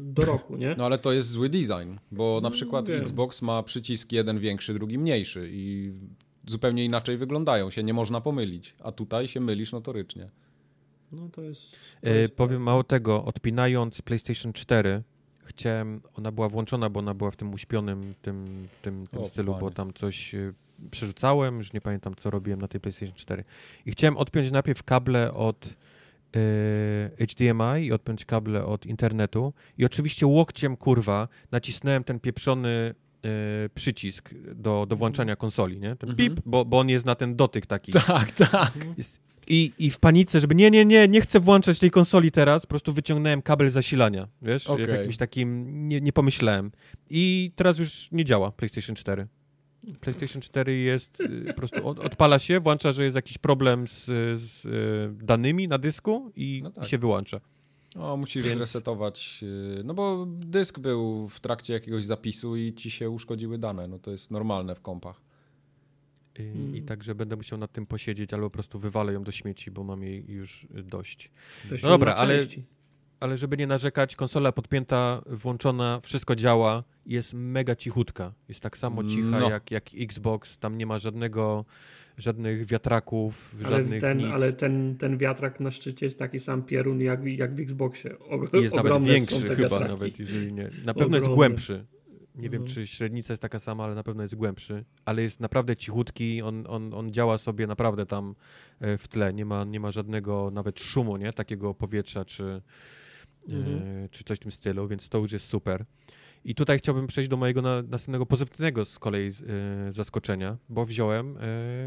do 0.00 0.24
roku, 0.24 0.56
nie? 0.56 0.74
No 0.78 0.86
ale 0.86 0.98
to 0.98 1.12
jest 1.12 1.30
zły 1.30 1.48
design, 1.48 1.94
bo 2.12 2.40
na 2.42 2.50
przykład 2.50 2.88
wiem. 2.88 3.00
Xbox 3.00 3.42
ma 3.42 3.62
przycisk 3.62 4.12
jeden 4.12 4.38
większy, 4.38 4.74
drugi 4.74 4.98
mniejszy 4.98 5.48
i 5.52 5.92
zupełnie 6.46 6.84
inaczej 6.84 7.16
wyglądają, 7.16 7.70
się 7.70 7.82
nie 7.82 7.94
można 7.94 8.20
pomylić, 8.20 8.74
a 8.80 8.92
tutaj 8.92 9.28
się 9.28 9.40
mylisz 9.40 9.72
notorycznie. 9.72 10.30
No 11.12 11.28
to 11.28 11.42
jest... 11.42 11.72
To 12.02 12.08
E, 12.08 12.18
jest 12.18 12.36
powiem 12.36 12.62
mało 12.62 12.84
tego, 12.84 13.24
odpinając 13.24 14.02
PlayStation 14.02 14.52
4, 14.52 15.02
chciałem, 15.48 16.00
ona 16.14 16.32
była 16.32 16.48
włączona, 16.48 16.90
bo 16.90 17.00
ona 17.00 17.14
była 17.14 17.30
w 17.30 17.36
tym 17.36 17.54
uśpionym 17.54 18.14
tym, 18.22 18.68
tym, 18.82 19.06
tym 19.06 19.20
O, 19.20 19.24
stylu, 19.26 19.52
bo 19.52 19.58
panie. 19.60 19.72
tam 19.74 19.92
coś 19.94 20.34
e, 20.34 20.52
przerzucałem, 20.90 21.58
już 21.58 21.72
nie 21.72 21.80
pamiętam 21.80 22.14
co 22.14 22.30
robiłem 22.30 22.60
na 22.60 22.68
tej 22.68 22.80
PlayStation 22.80 23.14
4. 23.14 23.44
I 23.86 23.90
chciałem 23.90 24.16
odpiąć 24.16 24.50
najpierw 24.50 24.82
kable 24.82 25.34
od 25.34 25.74
e, 26.36 27.26
HDMI 27.26 27.86
i 27.86 27.92
odpiąć 27.92 28.24
kable 28.24 28.64
od 28.64 28.86
internetu 28.86 29.52
i 29.78 29.84
oczywiście 29.84 30.26
łokciem, 30.26 30.76
kurwa, 30.76 31.28
nacisnąłem 31.52 32.04
ten 32.04 32.20
pieprzony 32.20 32.94
e, 33.24 33.28
przycisk 33.74 34.30
do, 34.54 34.86
do 34.88 34.96
włączania 34.96 35.36
konsoli, 35.36 35.80
nie? 35.80 35.96
Ten 35.96 36.10
Mhm. 36.10 36.16
pip, 36.30 36.40
bo, 36.46 36.64
bo 36.64 36.78
on 36.78 36.88
jest 36.88 37.06
na 37.06 37.14
ten 37.14 37.36
dotyk 37.36 37.66
taki. 37.66 37.92
Tak, 37.92 38.32
tak. 38.32 38.72
I, 39.48 39.72
I 39.78 39.90
w 39.90 39.98
panice, 39.98 40.40
żeby 40.40 40.54
nie, 40.54 40.70
nie, 40.70 40.84
nie, 40.84 41.08
nie 41.08 41.20
chcę 41.20 41.40
włączać 41.40 41.78
tej 41.78 41.90
konsoli 41.90 42.30
teraz, 42.30 42.62
po 42.62 42.68
prostu 42.68 42.92
wyciągnąłem 42.92 43.42
kabel 43.42 43.70
zasilania, 43.70 44.28
wiesz, 44.42 44.66
Okej. 44.66 44.88
jakimś 44.88 45.16
takim, 45.16 45.88
nie, 45.88 46.00
nie 46.00 46.12
pomyślałem. 46.12 46.72
I 47.10 47.52
teraz 47.56 47.78
już 47.78 48.08
nie 48.12 48.24
działa 48.24 48.52
PlayStation 48.52 48.96
4. 48.96 49.26
PlayStation 50.00 50.42
4 50.42 50.76
jest, 50.76 51.20
y, 51.20 51.44
po 51.46 51.54
prostu 51.54 51.86
od, 51.88 51.98
odpala 51.98 52.38
się, 52.38 52.60
włącza, 52.60 52.92
że 52.92 53.04
jest 53.04 53.16
jakiś 53.16 53.38
problem 53.38 53.88
z, 53.88 54.04
z 54.40 54.64
y, 54.64 55.24
danymi 55.24 55.68
na 55.68 55.78
dysku 55.78 56.32
i, 56.36 56.60
No 56.64 56.70
tak. 56.70 56.84
i 56.84 56.88
się 56.88 56.98
wyłącza. 56.98 57.40
O, 57.96 58.16
musisz 58.16 58.44
Więc- 58.44 58.56
zresetować, 58.56 59.42
yy, 59.42 59.82
no 59.84 59.94
bo 59.94 60.26
dysk 60.28 60.78
był 60.78 61.28
w 61.28 61.40
trakcie 61.40 61.72
jakiegoś 61.72 62.04
zapisu 62.04 62.56
i 62.56 62.74
ci 62.74 62.90
się 62.90 63.10
uszkodziły 63.10 63.58
dane, 63.58 63.88
no 63.88 63.98
to 63.98 64.10
jest 64.10 64.30
normalne 64.30 64.74
w 64.74 64.80
kompach. 64.80 65.20
I, 66.38 66.42
Mm. 66.42 66.76
I 66.76 66.82
także 66.82 67.14
będę 67.14 67.36
musiał 67.36 67.58
nad 67.58 67.72
tym 67.72 67.86
posiedzieć, 67.86 68.34
albo 68.34 68.46
po 68.50 68.54
prostu 68.54 68.78
wywalę 68.78 69.12
ją 69.12 69.24
do 69.24 69.32
śmieci, 69.32 69.70
bo 69.70 69.84
mam 69.84 70.02
jej 70.02 70.24
już 70.30 70.66
dość. 70.84 71.30
No 71.82 71.88
dobra, 71.88 72.14
ale-. 72.14 72.46
Ale 73.20 73.38
żeby 73.38 73.56
nie 73.56 73.66
narzekać, 73.66 74.16
konsola 74.16 74.52
podpięta, 74.52 75.22
włączona, 75.26 76.00
wszystko 76.02 76.36
działa, 76.36 76.84
jest 77.06 77.34
mega 77.34 77.76
cichutka. 77.76 78.32
Jest 78.48 78.60
tak 78.60 78.78
samo 78.78 79.04
cicha 79.04 79.38
No. 79.40 79.50
jak, 79.50 79.70
jak 79.70 79.84
Xbox, 79.94 80.58
tam 80.58 80.78
nie 80.78 80.86
ma 80.86 80.98
żadnego, 80.98 81.64
żadnych 82.18 82.66
wiatraków, 82.66 83.54
Ale, 83.64 83.76
żadnych 83.76 84.00
ten, 84.00 84.18
nic. 84.18 84.26
ale 84.26 84.52
ten, 84.52 84.96
ten 84.96 85.18
wiatrak 85.18 85.60
na 85.60 85.70
szczycie 85.70 86.06
jest 86.06 86.18
taki 86.18 86.40
sam 86.40 86.62
pierun 86.62 87.00
jak, 87.00 87.24
jak 87.24 87.54
w 87.54 87.60
Xboxie. 87.60 88.16
I 88.52 88.62
jest 88.62 88.74
nawet 88.74 89.02
większy 89.02 89.40
chyba, 89.40 89.54
wiatraki. 89.56 89.84
nawet 89.92 90.18
jeżeli 90.18 90.52
nie. 90.52 90.70
Na 90.84 90.94
pewno 90.94 91.16
jest 91.16 91.28
głębszy. 91.28 91.86
Nie 92.38 92.50
wiem, 92.50 92.62
Mhm. 92.62 92.74
czy 92.74 92.86
średnica 92.86 93.32
jest 93.32 93.42
taka 93.42 93.58
sama, 93.58 93.84
ale 93.84 93.94
na 93.94 94.02
pewno 94.02 94.22
jest 94.22 94.34
głębszy. 94.34 94.84
Ale 95.04 95.22
jest 95.22 95.40
naprawdę 95.40 95.76
cichutki, 95.76 96.42
on, 96.42 96.64
on, 96.68 96.94
on 96.94 97.10
działa 97.10 97.38
sobie 97.38 97.66
naprawdę 97.66 98.06
tam 98.06 98.34
e, 98.80 98.98
w 98.98 99.08
tle. 99.08 99.34
Nie 99.34 99.44
ma, 99.44 99.64
nie 99.64 99.80
ma 99.80 99.90
żadnego 99.92 100.50
nawet 100.52 100.80
szumu, 100.80 101.16
nie? 101.16 101.32
Takiego 101.32 101.74
powietrza, 101.74 102.24
czy, 102.24 102.62
Mhm. 103.48 104.04
e, 104.04 104.08
czy 104.08 104.24
coś 104.24 104.38
w 104.38 104.40
tym 104.40 104.52
stylu, 104.52 104.88
więc 104.88 105.08
to 105.08 105.18
już 105.18 105.32
jest 105.32 105.46
super. 105.46 105.84
I 106.44 106.54
tutaj 106.54 106.78
chciałbym 106.78 107.06
przejść 107.06 107.30
do 107.30 107.36
mojego 107.36 107.62
na, 107.62 107.82
następnego 107.82 108.26
pozytywnego 108.26 108.84
z 108.84 108.98
kolei 108.98 109.28
e, 109.28 109.92
zaskoczenia, 109.92 110.56
bo 110.68 110.86
wziąłem 110.86 111.36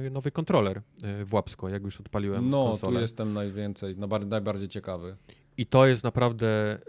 e, 0.05 0.09
nowy 0.09 0.31
kontroler 0.31 0.81
e, 1.03 1.25
w 1.25 1.33
łapsko, 1.33 1.69
jak 1.69 1.83
już 1.83 1.99
odpaliłem 1.99 2.49
No, 2.49 2.65
konsolę. 2.69 2.95
tu 2.95 3.01
jestem 3.01 3.33
najwięcej, 3.33 3.95
najbardziej 4.27 4.67
ciekawy. 4.69 5.15
I 5.57 5.65
to 5.65 5.87
jest 5.87 6.03
naprawdę 6.03 6.79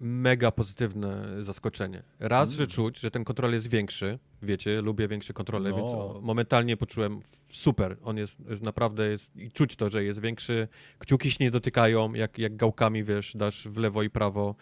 mega 0.00 0.50
pozytywne 0.50 1.26
zaskoczenie. 1.44 2.02
Raz, 2.20 2.48
Mm. 2.48 2.56
że 2.56 2.66
czuć, 2.66 3.00
że 3.00 3.10
ten 3.10 3.24
kontroler 3.24 3.54
jest 3.54 3.66
większy, 3.70 4.18
wiecie, 4.42 4.80
lubię 4.82 5.08
większe 5.08 5.32
kontrole, 5.32 5.70
No. 5.70 5.76
więc 5.76 6.22
momentalnie 6.24 6.76
poczułem 6.76 7.20
super. 7.50 7.96
On 8.02 8.16
jest, 8.16 8.40
jest 8.50 8.62
naprawdę, 8.62 9.08
jest, 9.08 9.36
i 9.36 9.50
czuć 9.50 9.76
to, 9.76 9.88
że 9.90 10.04
jest 10.04 10.20
większy, 10.20 10.68
kciuki 10.98 11.30
się 11.30 11.36
nie 11.40 11.50
dotykają, 11.50 12.14
jak, 12.14 12.38
jak 12.38 12.56
gałkami, 12.56 13.04
wiesz, 13.04 13.32
dasz 13.36 13.68
w 13.68 13.76
lewo 13.76 14.02
i 14.02 14.10
prawo, 14.10 14.54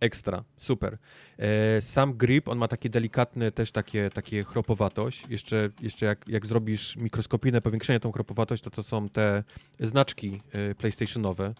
ekstra, 0.00 0.44
super. 0.58 0.98
E, 1.38 1.82
sam 1.82 2.12
grip, 2.14 2.48
on 2.48 2.58
ma 2.58 2.68
takie 2.68 2.88
delikatne 2.90 3.52
też 3.52 3.72
takie, 3.72 4.10
takie 4.10 4.44
chropowatość. 4.44 5.24
Jeszcze, 5.28 5.68
jeszcze 5.82 6.06
jak, 6.06 6.28
jak 6.28 6.46
zrobisz 6.46 6.96
mikroskopijne 6.96 7.60
powiększenie 7.60 8.00
tą 8.00 8.12
chropowatość, 8.12 8.62
to 8.62 8.70
to 8.70 8.82
są 8.82 9.08
te 9.08 9.44
znaczki 9.80 10.40
e, 10.52 10.74
PlayStationowe, 10.74 11.54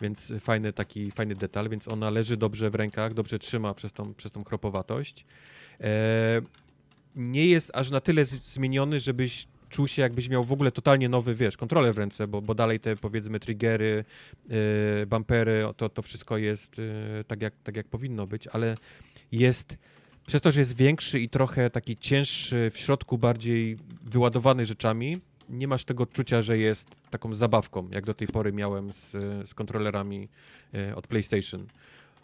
więc 0.00 0.32
fajny 0.40 0.72
taki, 0.72 1.10
fajny 1.10 1.34
detal, 1.34 1.68
więc 1.68 1.88
ona 1.88 2.10
leży 2.10 2.36
dobrze 2.36 2.70
w 2.70 2.74
rękach, 2.74 3.14
dobrze 3.14 3.38
trzyma 3.38 3.74
przez 3.74 3.92
tą, 3.92 4.14
przez 4.14 4.32
tą 4.32 4.44
chropowatość. 4.44 5.24
E, 5.80 6.42
nie 7.16 7.46
jest 7.46 7.70
aż 7.74 7.90
na 7.90 8.00
tyle 8.00 8.24
zmieniony, 8.24 9.00
żebyś 9.00 9.46
czuł 9.68 9.88
się 9.88 10.02
jakbyś 10.02 10.28
miał 10.28 10.44
w 10.44 10.52
ogóle 10.52 10.72
totalnie 10.72 11.08
nowy, 11.08 11.34
wiesz, 11.34 11.56
kontroler 11.56 11.94
w 11.94 11.98
ręce, 11.98 12.28
bo, 12.28 12.42
bo 12.42 12.54
dalej 12.54 12.80
te 12.80 12.96
powiedzmy 12.96 13.40
triggery, 13.40 14.04
e, 14.50 15.06
bumpery, 15.06 15.64
to, 15.76 15.88
to 15.88 16.02
wszystko 16.02 16.38
jest 16.38 16.78
e, 16.78 17.24
tak, 17.24 17.42
jak, 17.42 17.54
tak 17.64 17.76
jak 17.76 17.88
powinno 17.88 18.26
być, 18.26 18.46
ale 18.46 18.74
jest 19.32 19.76
przez 20.26 20.42
to, 20.42 20.52
że 20.52 20.60
jest 20.60 20.76
większy 20.76 21.20
i 21.20 21.28
trochę 21.28 21.70
taki 21.70 21.96
cięższy, 21.96 22.70
w 22.74 22.78
środku 22.78 23.18
bardziej 23.18 23.76
wyładowany 24.02 24.66
rzeczami, 24.66 25.18
nie 25.52 25.68
masz 25.68 25.84
tego 25.84 26.02
odczucia, 26.02 26.42
że 26.42 26.58
jest 26.58 26.88
taką 27.10 27.34
zabawką, 27.34 27.88
jak 27.90 28.04
do 28.04 28.14
tej 28.14 28.28
pory 28.28 28.52
miałem 28.52 28.92
z, 28.92 29.10
z 29.48 29.54
kontrolerami 29.54 30.28
e, 30.74 30.96
od 30.96 31.06
PlayStation. 31.06 31.66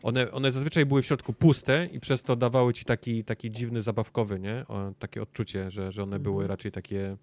One, 0.03 0.31
one 0.33 0.53
zazwyczaj 0.53 0.87
były 0.87 1.03
w 1.03 1.07
środku 1.07 1.33
puste 1.33 1.89
i 1.93 2.01
przez 2.01 2.23
to 2.23 2.37
dawały 2.37 2.75
ci 2.75 2.85
taki, 2.85 3.25
taki 3.25 3.51
dziwny, 3.51 3.83
zabawkowy, 3.83 4.39
nie? 4.41 4.65
O, 4.69 4.93
takie 4.99 5.23
odczucie, 5.23 5.71
że, 5.71 5.93
że 5.93 6.03
one 6.03 6.19
były 6.19 6.47
raczej 6.47 6.73
takie, 6.73 7.17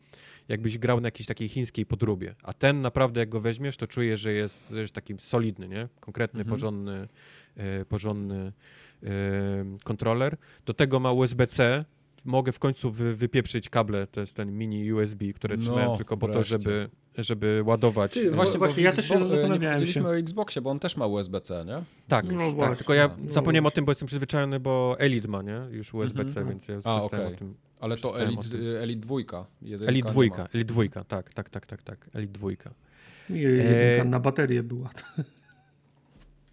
jakbyś 0.48 0.78
grał 0.78 1.02
na 1.02 1.08
jakiejś 1.08 1.28
takiej 1.28 1.50
chińskiej 1.50 1.86
podróbie. 1.86 2.36
A 2.44 2.54
ten 2.54 2.82
naprawdę, 2.82 3.20
jak 3.20 3.30
go 3.30 3.42
weźmiesz, 3.42 3.78
to 3.78 3.88
czujesz, 3.88 4.22
że 4.22 4.34
jest, 4.34 4.68
że 4.72 4.82
jest 4.82 4.94
taki 4.94 5.14
solidny, 5.18 5.68
nie? 5.68 5.88
Konkretny, 6.00 6.40
Mhm. 6.42 6.56
porządny, 6.56 7.08
e, 7.58 7.86
porządny 7.86 8.52
e, 9.04 9.10
kontroler. 9.84 10.38
Do 10.66 10.74
tego 10.74 11.00
ma 11.00 11.12
USB-C. 11.12 11.86
Mogę 12.26 12.52
w 12.52 12.60
końcu 12.60 12.92
wy, 12.92 13.16
wypieprzyć 13.16 13.70
kable, 13.70 14.08
to 14.08 14.22
jest 14.22 14.34
ten 14.34 14.58
mini 14.58 14.94
USB, 14.94 15.26
które 15.34 15.58
No, 15.58 15.64
trzymałem 15.64 15.98
tylko 15.98 16.18
po 16.18 16.28
to, 16.28 16.44
żeby, 16.44 16.90
żeby 17.18 17.64
ładować. 17.66 18.14
Ty, 18.14 18.28
e, 18.28 18.32
właśnie- 18.32 18.60
bo 18.60 18.68
w 18.68 18.78
ja 18.78 18.92
też 18.92 19.08
się 19.08 19.28
zastanawiałem 19.28 19.80
Nie 19.80 19.88
się. 19.94 20.06
o 20.08 20.18
Xboxie, 20.18 20.62
bo 20.62 20.70
on 20.70 20.80
też 20.80 20.98
ma 20.98 21.06
USB-C, 21.08 21.66
nie? 21.66 21.84
Tak, 22.08 22.26
No 22.32 22.40
tak, 22.46 22.54
właśnie, 22.56 22.76
tylko 22.76 22.94
ja 22.94 23.10
no 23.18 23.34
zapomniałem 23.34 23.64
o 23.64 23.66
właśnie. 23.66 23.76
tym, 23.76 23.86
bo 23.86 23.92
jestem 23.92 24.08
przyzwyczajony, 24.08 24.60
bo 24.60 24.96
Elite 25.00 25.28
ma, 25.28 25.42
nie? 25.42 25.62
Już 25.72 25.94
USB-C, 25.94 26.40
Mhm. 26.40 26.48
więc 26.50 26.68
ja 26.68 26.76
A, 26.76 26.80
przestałem 27.00 27.26
okej. 27.26 27.36
o 27.36 27.40
tym. 27.40 27.56
Ale 27.80 27.98
to 27.98 28.20
Elite, 28.22 28.50
tym. 28.50 28.62
Elite 28.82 29.02
2. 29.02 29.16
jedynka 29.62 29.92
Elite 29.92 30.08
nie 30.10 30.14
2, 30.30 30.38
ma. 30.38 30.48
Elite 30.54 30.74
2, 30.74 31.04
tak, 31.04 31.34
tak, 31.34 31.50
tak, 31.50 31.66
tak, 31.66 31.84
tak, 31.84 32.10
Elite 32.14 32.34
2. 32.34 32.50
I 33.30 33.40
jedynka 33.42 34.02
e... 34.02 34.06
na 34.06 34.20
baterię 34.20 34.64
była. 34.64 34.90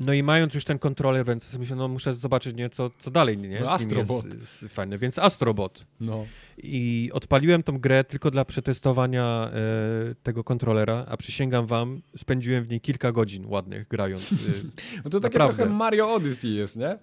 No 0.01 0.12
i 0.12 0.23
mając 0.23 0.55
już 0.55 0.64
ten 0.64 0.78
kontroler, 0.78 1.27
więc 1.27 1.55
myślę, 1.59 1.77
no 1.77 1.89
muszę 1.89 2.14
zobaczyć, 2.14 2.56
nie, 2.56 2.70
co, 2.70 2.90
co 2.98 3.10
dalej, 3.10 3.39
nie? 3.39 3.60
No, 3.60 3.70
Astrobot. 3.70 4.24
Jest, 4.24 4.62
jest 4.62 4.74
fajne, 4.74 4.98
więc 4.98 5.19
Astrobot. 5.19 5.86
No. 6.01 6.27
I 6.58 7.10
odpaliłem 7.12 7.62
tą 7.62 7.78
grę 7.78 8.04
tylko 8.04 8.30
dla 8.30 8.44
przetestowania 8.44 9.50
e, 9.52 10.14
tego 10.22 10.44
kontrolera, 10.44 11.06
a 11.08 11.16
przysięgam 11.16 11.66
wam, 11.66 12.02
spędziłem 12.16 12.64
w 12.64 12.68
niej 12.68 12.80
kilka 12.80 13.12
godzin 13.12 13.46
ładnych 13.46 13.88
grając. 13.88 14.32
E, 14.32 14.36
no 15.04 15.10
to 15.10 15.20
takie 15.20 15.38
naprawdę. 15.38 15.56
trochę 15.56 15.74
Mario 15.74 16.14
Odyssey 16.14 16.54
jest, 16.54 16.76
nie? 16.76 16.98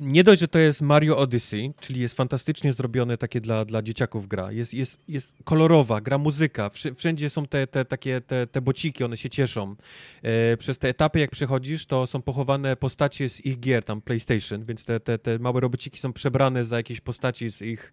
Nie 0.00 0.24
dość, 0.24 0.40
że 0.40 0.48
to 0.48 0.58
jest 0.58 0.82
Mario 0.82 1.16
Odyssey, 1.16 1.72
czyli 1.80 2.00
jest 2.00 2.14
fantastycznie 2.14 2.72
zrobione 2.72 3.18
takie 3.18 3.40
dla, 3.40 3.64
dla 3.64 3.82
dzieciaków 3.82 4.28
gra. 4.28 4.52
Jest, 4.52 4.74
jest, 4.74 4.98
jest 5.08 5.34
kolorowa, 5.44 6.00
gra 6.00 6.18
muzyka, 6.18 6.70
wszędzie 6.96 7.30
są 7.30 7.46
te, 7.46 7.66
te 7.66 7.84
takie 7.84 8.20
te, 8.20 8.46
te 8.46 8.60
bociki, 8.60 9.04
one 9.04 9.16
się 9.16 9.30
cieszą. 9.30 9.76
E, 10.22 10.56
przez 10.56 10.78
te 10.78 10.88
etapy, 10.88 11.18
jak 11.18 11.30
przechodzisz, 11.30 11.86
to 11.86 12.06
są 12.06 12.22
pochowane 12.22 12.76
postacie 12.76 13.28
z 13.28 13.46
ich 13.46 13.60
gier, 13.60 13.84
tam 13.84 14.00
PlayStation, 14.00 14.64
więc 14.64 14.84
te, 14.84 15.00
te, 15.00 15.18
te 15.18 15.38
małe 15.38 15.60
robociki 15.60 15.98
są 15.98 16.12
przebrane 16.12 16.64
za 16.64 16.76
jakieś 16.76 17.00
postaci 17.00 17.50
z 17.50 17.62
ich, 17.62 17.62
z 17.62 17.62
ich 17.62 17.92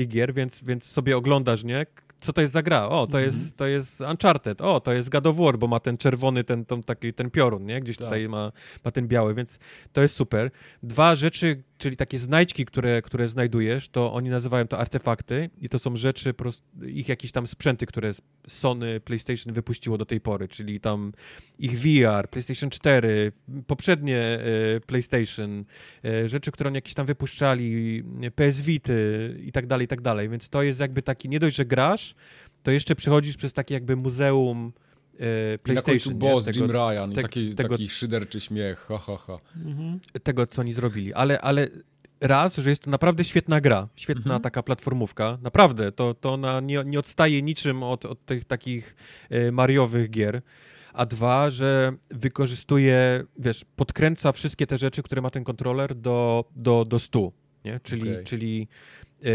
gier, 0.00 0.34
więc, 0.34 0.64
więc 0.64 0.84
sobie 0.84 1.16
oglądasz, 1.16 1.64
nie? 1.64 1.86
Co 2.20 2.32
to 2.32 2.40
jest 2.40 2.52
za 2.52 2.62
gra? 2.62 2.88
O, 2.88 3.06
to, 3.06 3.18
-hmm. 3.18 3.20
jest, 3.20 3.56
to 3.56 3.66
jest 3.66 4.00
Uncharted. 4.00 4.60
O, 4.60 4.80
to 4.80 4.92
jest 4.92 5.08
God 5.08 5.26
of 5.26 5.36
War, 5.36 5.58
bo 5.58 5.66
ma 5.66 5.80
ten 5.80 5.96
czerwony, 5.96 6.44
ten, 6.44 6.64
ten, 6.64 6.82
taki, 6.82 7.14
ten 7.14 7.30
piorun, 7.30 7.66
nie? 7.66 7.80
Gdzieś 7.80 7.96
tak. 7.96 8.06
tutaj 8.06 8.28
ma, 8.28 8.52
ma 8.84 8.90
ten 8.90 9.08
biały, 9.08 9.34
więc 9.34 9.58
to 9.92 10.02
jest 10.02 10.16
super. 10.16 10.50
Dwa 10.82 11.16
rzeczy, 11.16 11.62
czyli 11.82 11.96
takie 11.96 12.18
znajdźki, 12.18 12.66
które, 12.66 13.02
które 13.02 13.28
znajdujesz, 13.28 13.88
to 13.88 14.12
oni 14.12 14.30
nazywają 14.30 14.66
to 14.66 14.78
artefakty 14.78 15.50
i 15.60 15.68
to 15.68 15.78
są 15.78 15.96
rzeczy, 15.96 16.34
ich 16.86 17.08
jakieś 17.08 17.32
tam 17.32 17.46
sprzęty, 17.46 17.86
które 17.86 18.12
Sony, 18.46 19.00
PlayStation 19.00 19.54
wypuściło 19.54 19.98
do 19.98 20.06
tej 20.06 20.20
pory, 20.20 20.48
czyli 20.48 20.80
tam 20.80 21.12
ich 21.58 21.78
VR, 21.78 22.28
PlayStation 22.30 22.70
4, 22.70 23.32
poprzednie 23.66 24.18
e, 24.18 24.80
PlayStation, 24.80 25.64
e, 26.04 26.28
rzeczy, 26.28 26.52
które 26.52 26.68
oni 26.68 26.74
jakieś 26.74 26.94
tam 26.94 27.06
wypuszczali, 27.06 28.02
PS 28.34 28.60
Vity 28.60 29.36
i 29.44 29.52
tak 29.52 29.66
dalej, 29.66 29.84
i 29.84 29.88
tak 29.88 30.00
dalej, 30.00 30.28
więc 30.28 30.48
to 30.48 30.62
jest 30.62 30.80
jakby 30.80 31.02
taki, 31.02 31.28
nie 31.28 31.40
dość, 31.40 31.56
że 31.56 31.64
grasz, 31.64 32.14
to 32.62 32.70
jeszcze 32.70 32.94
przechodzisz 32.94 33.36
przez 33.36 33.52
takie 33.52 33.74
jakby 33.74 33.96
muzeum 33.96 34.72
e, 35.22 35.58
PlayStation. 35.58 36.12
I 36.12 36.16
na 36.16 36.20
boss 36.20 36.44
tego, 36.44 36.60
Jim 36.60 36.70
Ryan 36.70 37.12
te, 37.12 37.20
i 37.20 37.24
taki, 37.24 37.54
tego, 37.54 37.68
taki 37.68 37.88
szyderczy 37.88 38.40
śmiech, 38.40 38.78
ha, 38.88 38.98
ha, 38.98 39.16
ha. 39.16 39.38
Mhm. 39.56 40.00
Tego, 40.22 40.46
co 40.46 40.60
oni 40.60 40.72
zrobili, 40.72 41.14
ale, 41.14 41.40
ale 41.40 41.68
raz, 42.20 42.56
że 42.56 42.70
jest 42.70 42.82
to 42.82 42.90
naprawdę 42.90 43.24
świetna 43.24 43.60
gra, 43.60 43.88
świetna 43.96 44.22
mhm. 44.22 44.42
taka 44.42 44.62
platformówka, 44.62 45.38
naprawdę, 45.42 45.92
to, 45.92 46.14
to 46.14 46.32
ona 46.32 46.60
nie, 46.60 46.82
nie 46.86 46.98
odstaje 46.98 47.42
niczym 47.42 47.82
od, 47.82 48.04
od 48.04 48.24
tych 48.24 48.44
takich 48.44 48.96
e, 49.30 49.52
mariowych 49.52 50.10
gier, 50.10 50.42
a 50.92 51.06
dwa, 51.06 51.50
że 51.50 51.92
wykorzystuje, 52.10 53.24
wiesz, 53.38 53.64
podkręca 53.76 54.32
wszystkie 54.32 54.66
te 54.66 54.78
rzeczy, 54.78 55.02
które 55.02 55.22
ma 55.22 55.30
ten 55.30 55.44
kontroler 55.44 55.94
do, 55.94 56.44
do, 56.56 56.84
do 56.84 56.98
stu, 56.98 57.32
nie? 57.64 57.80
Czyli, 57.82 58.12
okay. 58.12 58.24
czyli 58.24 58.68
e, 59.22 59.28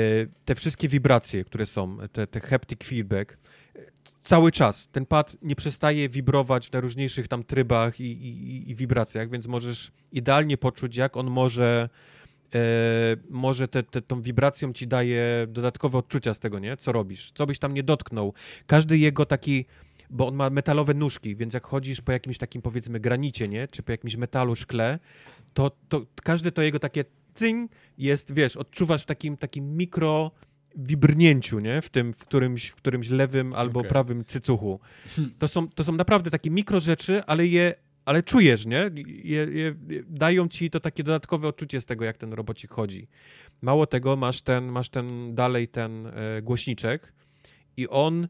te 0.45 0.55
wszystkie 0.55 0.87
wibracje, 0.87 1.43
które 1.43 1.65
są, 1.65 1.97
te, 2.11 2.27
te 2.27 2.39
haptic 2.39 2.83
feedback, 2.83 3.37
cały 4.27 4.51
czas. 4.51 4.87
Ten 4.91 5.05
pad 5.05 5.37
nie 5.41 5.55
przestaje 5.55 6.09
wibrować 6.09 6.67
w 6.67 6.71
najróżniejszych 6.71 7.27
tam 7.27 7.43
trybach 7.43 7.99
i, 7.99 8.03
i, 8.03 8.69
i 8.69 8.75
wibracjach, 8.75 9.29
więc 9.29 9.47
możesz 9.47 9.91
idealnie 10.11 10.57
poczuć, 10.57 10.95
jak 10.95 11.17
on 11.17 11.29
może 11.29 11.89
e, 12.55 12.59
może 13.29 13.67
te, 13.67 13.83
te, 13.83 14.01
tą 14.01 14.21
wibracją 14.21 14.73
ci 14.73 14.87
daje 14.87 15.47
dodatkowe 15.47 15.97
odczucia 15.97 16.33
z 16.33 16.39
tego, 16.39 16.59
nie? 16.59 16.77
Co 16.77 16.91
robisz? 16.91 17.31
Co 17.35 17.45
byś 17.45 17.59
tam 17.59 17.73
nie 17.73 17.83
dotknął. 17.83 18.33
Każdy 18.67 18.97
jego 18.97 19.25
taki 19.25 19.65
bo 20.09 20.27
on 20.27 20.35
ma 20.35 20.49
metalowe 20.49 20.93
nóżki, 20.93 21.35
więc 21.35 21.53
jak 21.53 21.67
chodzisz 21.67 22.01
po 22.01 22.11
jakimś 22.11 22.37
takim 22.37 22.61
powiedzmy 22.61 22.99
granicie, 22.99 23.47
nie? 23.47 23.67
Czy 23.67 23.83
po 23.83 23.91
jakimś 23.91 24.15
metalu, 24.15 24.55
szkle, 24.55 24.99
to, 25.53 25.71
to 25.89 26.05
każde 26.23 26.51
to 26.51 26.61
jego 26.61 26.79
takie 26.79 27.05
cyng 27.33 27.71
jest, 27.97 28.33
wiesz, 28.33 28.57
odczuwasz 28.57 29.03
w 29.03 29.05
takim, 29.05 29.37
takim 29.37 29.77
mikro 29.77 30.31
wibrnięciu, 30.77 31.59
nie? 31.59 31.81
W 31.81 31.89
tym, 31.89 32.13
w 32.13 32.17
którymś, 32.17 32.67
w 32.67 32.75
którymś 32.75 33.09
lewym 33.09 33.53
albo 33.53 33.79
okay. 33.79 33.89
prawym 33.89 34.25
cycuchu. 34.25 34.79
To 35.39 35.47
są, 35.47 35.67
to 35.67 35.83
są 35.83 35.91
naprawdę 35.91 36.31
takie 36.31 36.49
mikro 36.49 36.79
rzeczy, 36.79 37.23
ale 37.23 37.47
je, 37.47 37.73
ale 38.05 38.23
czujesz, 38.23 38.65
nie? 38.65 38.91
Je, 39.23 39.47
je, 39.51 39.75
dają 40.07 40.47
ci 40.47 40.69
to 40.69 40.79
takie 40.79 41.03
dodatkowe 41.03 41.47
odczucie 41.47 41.81
z 41.81 41.85
tego, 41.85 42.05
jak 42.05 42.17
ten 42.17 42.33
robocik 42.33 42.71
chodzi. 42.71 43.07
Mało 43.61 43.87
tego, 43.87 44.15
masz 44.15 44.41
ten, 44.41 44.65
masz 44.65 44.89
ten 44.89 45.35
dalej 45.35 45.67
ten 45.67 46.07
e, 46.07 46.41
głośniczek 46.41 47.13
i 47.77 47.87
on 47.87 48.27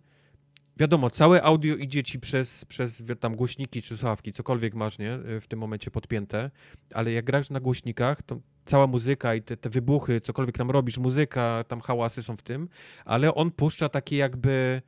wiadomo, 0.79 1.09
całe 1.09 1.43
audio 1.43 1.75
idzie 1.75 2.03
ci 2.03 2.19
przez, 2.19 2.65
przez 2.65 3.03
tam 3.19 3.35
głośniki 3.35 3.81
czy 3.81 3.97
słuchawki, 3.97 4.33
cokolwiek 4.33 4.75
masz, 4.75 4.99
nie, 4.99 5.19
w 5.41 5.47
tym 5.47 5.59
momencie 5.59 5.91
podpięte, 5.91 6.51
ale 6.93 7.11
jak 7.11 7.25
grasz 7.25 7.49
na 7.49 7.59
głośnikach, 7.59 8.21
to 8.23 8.39
cała 8.65 8.87
muzyka 8.87 9.35
i 9.35 9.41
te, 9.41 9.57
te 9.57 9.69
wybuchy, 9.69 10.21
cokolwiek 10.21 10.57
tam 10.57 10.71
robisz, 10.71 10.97
muzyka, 10.97 11.63
tam 11.67 11.81
hałasy 11.81 12.23
są 12.23 12.37
w 12.37 12.41
tym, 12.41 12.69
ale 13.05 13.35
on 13.35 13.51
puszcza 13.51 13.89
takie 13.89 14.17
jakby 14.17 14.81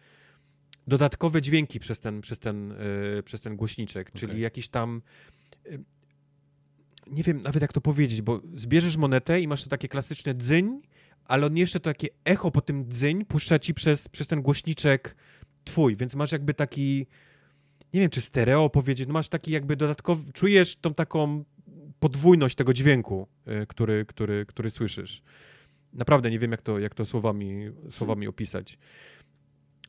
dodatkowe 0.88 1.41
dźwięki 1.41 1.80
przez 1.80 1.99
ten, 1.99 2.22
przez 2.22 2.40
ten, 2.40 2.74
yy, 3.16 3.24
przez 3.24 3.41
ten 3.41 3.56
głośniczek, 3.56 4.10
okay. 4.10 4.20
czyli 4.20 4.41
jakiś 4.41 4.68
tam 4.68 5.02
yy, 5.66 5.84
nie 7.07 7.24
wiem 7.24 7.41
nawet 7.41 7.61
jak 7.61 7.74
to 7.74 7.82
powiedzieć, 7.82 8.22
bo 8.22 8.41
zbierzesz 8.56 8.98
monetę 8.98 9.41
i 9.41 9.48
masz 9.48 9.64
to 9.64 9.70
takie 9.70 9.88
klasyczne 9.88 10.34
dzyń, 10.34 10.82
ale 11.26 11.45
on 11.45 11.57
jeszcze 11.57 11.80
to 11.80 11.90
takie 11.90 12.07
echo 12.26 12.52
po 12.52 12.61
tym 12.61 12.90
dzyń 12.90 13.26
puszcza 13.26 13.60
ci 13.60 13.74
przez, 13.74 14.07
przez 14.07 14.28
ten 14.28 14.41
głośniczek 14.41 15.16
twój, 15.69 15.95
więc 15.95 16.15
masz 16.15 16.31
jakby 16.31 16.53
taki, 16.53 17.07
nie 17.93 18.01
wiem 18.01 18.09
czy 18.09 18.21
stereo 18.21 18.69
powiedzieć, 18.69 19.07
no 19.07 19.13
masz 19.13 19.29
taki 19.29 19.51
jakby 19.51 19.75
dodatkowy, 19.75 20.33
czujesz 20.33 20.75
tą 20.75 20.93
taką 20.93 21.43
podwójność 21.99 22.55
tego 22.55 22.73
dźwięku, 22.73 23.27
y, 23.47 23.67
który, 23.67 24.05
który, 24.05 24.45
który 24.45 24.69
słyszysz. 24.69 25.21
Naprawdę 25.93 26.31
nie 26.31 26.39
wiem, 26.39 26.51
jak 26.51 26.61
to, 26.61 26.79
jak 26.79 26.95
to 26.95 27.05
słowami, 27.05 27.71
słowami 27.89 28.27
opisać. 28.27 28.77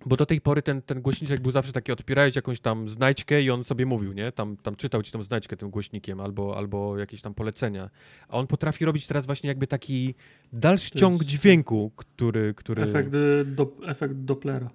Bo 0.06 0.16
do 0.16 0.26
tej 0.26 0.40
pory 0.40 0.62
ten, 0.62 0.82
ten 0.82 1.02
głośniczek 1.02 1.40
był 1.40 1.52
zawsze 1.52 1.72
taki, 1.72 1.92
odpierałeś 1.92 2.36
jakąś 2.36 2.60
tam 2.60 2.88
znajdźkę 2.88 3.42
i 3.42 3.50
on 3.50 3.64
sobie 3.64 3.86
mówił, 3.86 4.12
nie? 4.12 4.32
Tam, 4.32 4.56
tam 4.56 4.76
czytał 4.76 5.02
ci 5.02 5.12
tą 5.12 5.22
znajdźkę 5.22 5.56
tym 5.56 5.70
głośnikiem 5.70 6.20
albo, 6.20 6.56
albo 6.56 6.98
jakieś 6.98 7.22
tam 7.22 7.34
polecenia. 7.34 7.90
A 8.28 8.36
on 8.36 8.46
potrafi 8.46 8.84
robić 8.84 9.06
teraz 9.06 9.26
właśnie 9.26 9.48
jakby 9.48 9.66
taki 9.66 10.14
dalszy 10.52 10.90
ciąg 10.90 11.24
dźwięku, 11.24 11.92
który... 11.96 12.54
który... 12.54 12.82
Efekt, 12.82 13.14
y, 13.14 13.44
do, 13.44 13.72
efekt 13.86 14.14
Dopplera 14.14 14.70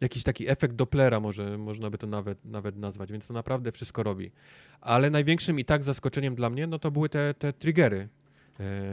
jakiś 0.00 0.22
taki 0.22 0.50
efekt 0.50 0.74
Dopplera 0.74 1.20
może, 1.20 1.58
można 1.58 1.90
by 1.90 1.98
to 1.98 2.06
nawet, 2.06 2.44
nawet 2.44 2.76
nazwać, 2.76 3.12
więc 3.12 3.26
to 3.26 3.34
naprawdę 3.34 3.72
wszystko 3.72 4.02
robi. 4.02 4.30
Ale 4.80 5.10
największym 5.10 5.58
i 5.58 5.64
tak 5.64 5.82
zaskoczeniem 5.82 6.34
dla 6.34 6.50
mnie, 6.50 6.66
no 6.66 6.78
to 6.78 6.90
były 6.90 7.08
te, 7.08 7.34
te 7.34 7.52
triggery, 7.52 8.08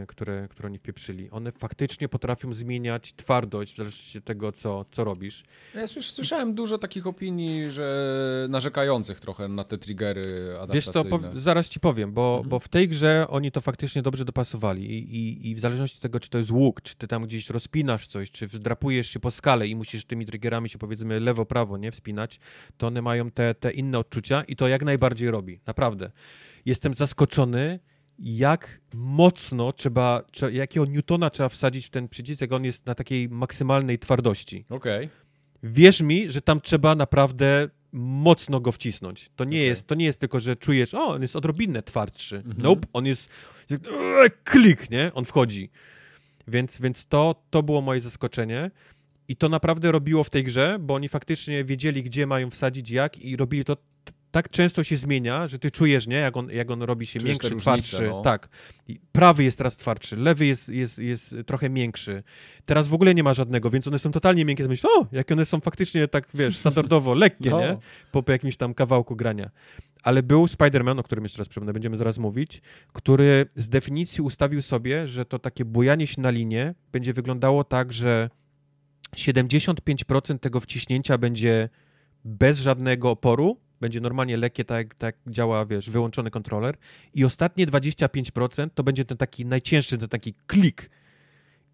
które, 0.08 0.48
które 0.50 0.68
oni 0.68 0.78
wpieprzyli. 0.78 1.30
One 1.32 1.52
faktycznie 1.52 2.10
potrafią 2.10 2.54
zmieniać 2.54 3.14
twardość 3.14 3.74
w 3.74 3.78
zależności 3.78 4.18
od 4.18 4.24
tego, 4.24 4.52
co, 4.52 4.86
co 4.92 5.04
robisz. 5.04 5.44
Ja 5.76 5.82
już 5.82 6.12
słyszałem 6.12 6.54
dużo 6.54 6.78
takich 6.78 7.08
opinii, 7.08 7.72
że 7.72 8.48
narzekających 8.50 9.20
trochę 9.20 9.48
na 9.48 9.64
te 9.64 9.78
triggery 9.78 10.56
adaptacyjne. 10.62 11.20
Wiesz 11.20 11.34
co, 11.34 11.40
zaraz 11.40 11.70
ci 11.70 11.80
powiem, 11.80 12.14
bo, 12.14 12.36
mhm. 12.36 12.50
bo 12.50 12.60
w 12.60 12.68
tej 12.68 12.88
grze 12.88 13.26
oni 13.30 13.52
to 13.52 13.62
faktycznie 13.62 14.02
dobrze 14.02 14.26
dopasowali 14.26 14.92
I, 14.92 15.16
i, 15.16 15.50
i 15.50 15.56
w 15.56 15.60
zależności 15.60 15.98
od 15.98 16.02
tego, 16.02 16.20
czy 16.20 16.30
to 16.30 16.38
jest 16.38 16.52
łuk, 16.52 16.82
czy 16.82 16.96
ty 16.96 17.08
tam 17.08 17.24
gdzieś 17.24 17.50
rozpinasz 17.50 18.08
coś, 18.08 18.32
czy 18.32 18.48
wdrapujesz 18.48 19.08
się 19.08 19.20
po 19.20 19.32
skale 19.32 19.68
i 19.68 19.76
musisz 19.76 20.06
tymi 20.06 20.26
triggerami 20.26 20.70
się 20.70 20.78
powiedzmy 20.78 21.20
lewo-prawo, 21.20 21.78
nie, 21.78 21.92
wspinać, 21.92 22.40
to 22.78 22.88
one 22.88 23.02
mają 23.02 23.32
te, 23.32 23.56
te 23.56 23.72
inne 23.72 24.00
odczucia 24.00 24.44
i 24.44 24.56
to 24.56 24.68
jak 24.68 24.84
najbardziej 24.84 25.32
robi, 25.32 25.60
naprawdę. 25.68 26.12
Jestem 26.66 26.94
zaskoczony, 26.94 27.80
jak 28.20 28.82
mocno 28.94 29.72
trzeba, 29.72 30.22
jakiego 30.52 30.86
Newtona 30.86 31.30
trzeba 31.30 31.50
wsadzić 31.50 31.86
w 31.86 31.90
ten 31.90 32.08
przycisk, 32.08 32.42
jak 32.42 32.52
on 32.52 32.66
jest 32.66 32.86
na 32.86 32.96
takiej 32.96 33.30
maksymalnej 33.30 34.00
twardości. 34.00 34.66
Okej. 34.70 35.06
Okay. 35.06 35.10
Wierz 35.64 36.02
mi, 36.02 36.32
że 36.32 36.42
tam 36.42 36.62
trzeba 36.62 36.96
naprawdę 36.96 37.70
mocno 37.92 38.60
go 38.60 38.72
wcisnąć. 38.72 39.30
To 39.36 39.44
nie, 39.44 39.58
okay. 39.58 39.66
jest, 39.66 39.88
to 39.88 39.96
nie 39.96 40.06
jest 40.06 40.20
tylko, 40.20 40.40
że 40.40 40.56
czujesz, 40.56 40.94
o, 40.94 41.08
on 41.08 41.22
jest 41.22 41.36
odrobinę 41.36 41.84
twardszy. 41.84 42.36
Mhm. 42.36 42.62
Nope, 42.62 42.88
on 42.94 43.06
jest, 43.06 43.30
jest 43.70 43.90
klik, 44.44 44.90
nie? 44.90 45.12
On 45.14 45.26
wchodzi. 45.26 45.70
Więc, 46.48 46.82
więc 46.82 47.06
to, 47.06 47.44
to 47.50 47.64
było 47.64 47.82
moje 47.82 48.02
zaskoczenie. 48.02 48.72
I 49.28 49.36
to 49.36 49.50
naprawdę 49.50 49.92
robiło 49.92 50.24
w 50.24 50.30
tej 50.30 50.44
grze, 50.44 50.78
bo 50.80 50.94
oni 50.94 51.10
faktycznie 51.10 51.66
wiedzieli, 51.66 52.04
gdzie 52.04 52.28
mają 52.28 52.50
wsadzić, 52.50 52.90
jak 52.90 53.18
i 53.18 53.36
robili 53.36 53.66
to 53.66 53.78
tak 54.34 54.50
często 54.50 54.84
się 54.84 54.98
zmienia, 54.98 55.48
że 55.48 55.60
ty 55.60 55.72
czujesz, 55.72 56.08
nie, 56.08 56.16
jak 56.16 56.38
on, 56.38 56.50
jak 56.50 56.72
on 56.72 56.82
robi 56.82 57.06
się 57.06 57.20
Czujesz 57.20 57.42
miększy, 57.44 57.56
twardszy. 57.56 58.08
No. 58.10 58.22
Tak. 58.22 58.50
Prawy 59.12 59.44
jest 59.44 59.58
teraz 59.58 59.76
twardszy, 59.76 60.18
lewy 60.18 60.46
jest, 60.46 60.70
jest, 60.70 61.00
jest 61.00 61.36
trochę 61.46 61.70
miększy. 61.70 62.24
Teraz 62.66 62.88
w 62.88 62.94
ogóle 62.94 63.16
nie 63.16 63.24
ma 63.24 63.34
żadnego, 63.34 63.70
więc 63.70 63.88
one 63.88 64.00
są 64.00 64.12
totalnie 64.12 64.46
miękkie. 64.46 64.68
Myślisz, 64.68 64.92
o, 64.98 65.08
jak 65.12 65.32
one 65.32 65.46
są 65.46 65.60
faktycznie 65.60 66.08
tak, 66.08 66.28
wiesz, 66.34 66.58
standardowo 66.58 67.14
lekkie, 67.24 67.50
no. 67.50 67.60
nie? 67.60 67.78
Po, 68.12 68.24
po 68.24 68.32
jakimś 68.32 68.58
tam 68.58 68.74
kawałku 68.74 69.16
grania. 69.16 69.50
Ale 70.04 70.24
był 70.24 70.46
Spider-Man, 70.46 71.00
o 71.00 71.04
którym 71.04 71.24
jeszcze 71.26 71.40
raz 71.40 71.50
przypomnę, 71.50 71.74
będziemy 71.74 71.98
zaraz 71.98 72.18
mówić, 72.18 72.62
który 72.94 73.46
z 73.56 73.70
definicji 73.70 74.22
ustawił 74.22 74.62
sobie, 74.62 75.08
że 75.08 75.26
to 75.26 75.40
takie 75.40 75.66
bujanie 75.66 76.08
się 76.08 76.22
na 76.22 76.30
linie 76.30 76.76
będzie 76.92 77.14
wyglądało 77.14 77.64
tak, 77.64 77.94
że 77.94 78.30
75% 79.16 80.40
tego 80.40 80.60
wciśnięcia 80.60 81.18
będzie 81.18 81.70
bez 82.26 82.60
żadnego 82.60 83.12
oporu, 83.12 83.58
będzie 83.84 84.02
normalnie 84.02 84.38
lekkie, 84.38 84.66
tak, 84.66 84.96
tak 84.96 85.16
działa, 85.28 85.66
wiesz, 85.66 85.90
wyłączony 85.90 86.32
kontroler 86.32 86.76
i 87.14 87.26
ostatnie 87.26 87.68
25% 87.68 88.70
to 88.76 88.84
będzie 88.84 89.06
ten 89.06 89.18
taki 89.18 89.46
najcięższy, 89.46 89.98
ten 89.98 90.10
taki 90.10 90.34
klik. 90.48 90.90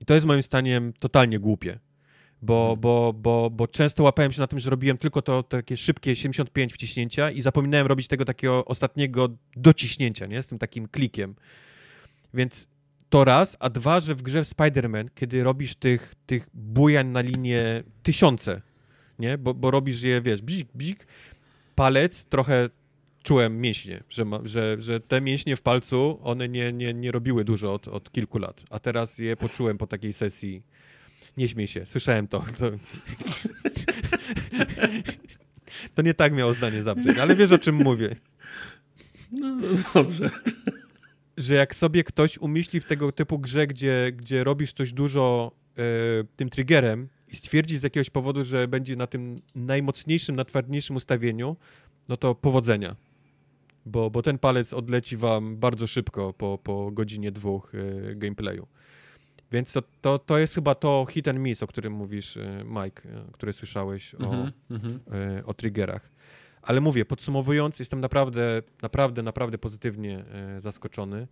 I 0.01 0.05
to 0.05 0.13
jest 0.13 0.27
moim 0.27 0.43
zdaniem 0.43 0.93
totalnie 0.99 1.39
głupie. 1.39 1.79
Bo, 2.41 2.61
Mhm. 2.61 2.79
bo, 2.79 3.13
bo, 3.13 3.49
bo 3.49 3.67
często 3.67 4.03
łapałem 4.03 4.31
się 4.31 4.41
na 4.41 4.47
tym, 4.47 4.59
że 4.59 4.69
robiłem 4.69 4.97
tylko 4.97 5.21
to 5.21 5.43
takie 5.43 5.77
szybkie 5.77 6.15
75 6.15 6.73
wciśnięcia 6.73 7.31
i 7.31 7.41
zapominałem 7.41 7.87
robić 7.87 8.07
tego 8.07 8.25
takiego 8.25 8.65
ostatniego 8.65 9.29
dociśnięcia, 9.55 10.25
nie? 10.25 10.43
Z 10.43 10.47
tym 10.47 10.59
takim 10.59 10.87
klikiem. 10.87 11.35
Więc 12.33 12.67
to 13.09 13.23
raz, 13.23 13.57
a 13.59 13.69
dwa, 13.69 13.99
że 13.99 14.15
w 14.15 14.21
grze 14.21 14.41
Spider-Man, 14.41 15.05
kiedy 15.15 15.43
robisz 15.43 15.75
tych, 15.75 16.15
tych 16.25 16.49
bujań 16.53 17.07
na 17.07 17.21
linię 17.21 17.83
tysiące, 18.03 18.61
nie? 19.19 19.37
Bo, 19.37 19.53
bo 19.53 19.71
robisz 19.71 20.01
je, 20.01 20.21
wiesz, 20.21 20.41
bzik, 20.41 20.69
bzik, 20.75 21.07
palec, 21.79 22.25
trochę 22.25 22.69
czułem 23.23 23.61
mięśnie, 23.61 24.03
że, 24.09 24.25
ma, 24.25 24.39
że, 24.43 24.77
że 24.79 24.99
te 24.99 25.21
mięśnie 25.21 25.55
w 25.55 25.61
palcu, 25.61 26.19
one 26.23 26.49
nie, 26.49 26.73
nie, 26.73 26.93
nie 26.93 27.11
robiły 27.11 27.45
dużo 27.45 27.73
od, 27.73 27.87
od 27.87 28.11
kilku 28.11 28.39
lat, 28.39 28.63
a 28.69 28.79
teraz 28.79 29.17
je 29.17 29.35
poczułem 29.35 29.77
po 29.77 29.87
takiej 29.87 30.13
sesji. 30.13 30.63
Nie 31.37 31.47
śmiej 31.47 31.67
się, 31.67 31.85
słyszałem 31.85 32.27
to. 32.27 32.43
To, 32.59 32.65
to 35.95 36.01
nie 36.01 36.13
tak 36.13 36.33
miało 36.33 36.53
zdanie 36.53 36.83
zabrzeć, 36.83 37.17
ale 37.17 37.35
wiesz 37.35 37.51
o 37.51 37.57
czym 37.57 37.75
mówię. 37.75 38.15
No, 39.31 39.57
dobrze. 39.93 40.29
że 41.37 41.53
jak 41.53 41.75
sobie 41.75 42.03
ktoś 42.03 42.37
umyśli 42.37 42.81
w 42.81 42.85
tego 42.85 43.11
typu 43.11 43.39
grze, 43.39 43.67
gdzie, 43.67 44.11
gdzie 44.15 44.43
robisz 44.43 44.73
coś 44.73 44.93
dużo 44.93 45.51
e, 45.77 45.81
tym 46.35 46.49
triggerem 46.49 47.09
i 47.31 47.35
stwierdzi 47.35 47.77
z 47.77 47.83
jakiegoś 47.83 48.09
powodu, 48.09 48.43
że 48.43 48.67
będzie 48.67 48.95
na 48.95 49.07
tym 49.07 49.41
najmocniejszym, 49.55 50.35
najtwardniejszym 50.35 50.95
ustawieniu, 50.95 51.55
no 52.09 52.17
to 52.17 52.35
powodzenia. 52.35 52.95
Bo, 53.85 54.09
bo 54.09 54.21
ten 54.21 54.37
palec 54.37 54.73
odleci 54.73 55.17
wam 55.17 55.57
bardzo 55.57 55.87
szybko 55.87 56.33
po, 56.33 56.57
po 56.63 56.91
godzinie 56.91 57.31
dwóch 57.31 57.71
e, 57.75 58.15
gameplayu. 58.15 58.67
Więc 59.51 59.73
to, 59.73 59.81
to, 60.01 60.19
to 60.19 60.37
jest 60.37 60.55
chyba 60.55 60.75
to 60.75 61.05
hit 61.09 61.27
and 61.27 61.39
miss, 61.39 61.63
o 61.63 61.67
którym 61.67 61.93
mówisz, 61.93 62.37
e, 62.37 62.63
Mike, 62.65 63.09
e, 63.09 63.31
które 63.31 63.53
słyszałeś 63.53 64.15
o, 64.15 64.17
Mhm, 64.17 64.51
mhm. 64.69 64.99
e, 65.11 65.45
o 65.45 65.53
triggerach. 65.53 66.09
Ale 66.61 66.81
mówię, 66.81 67.05
podsumowując, 67.05 67.79
jestem 67.79 68.01
naprawdę, 68.01 68.61
naprawdę, 68.81 69.23
naprawdę 69.23 69.57
pozytywnie 69.57 70.25
e, 70.31 70.61
zaskoczony. 70.61 71.27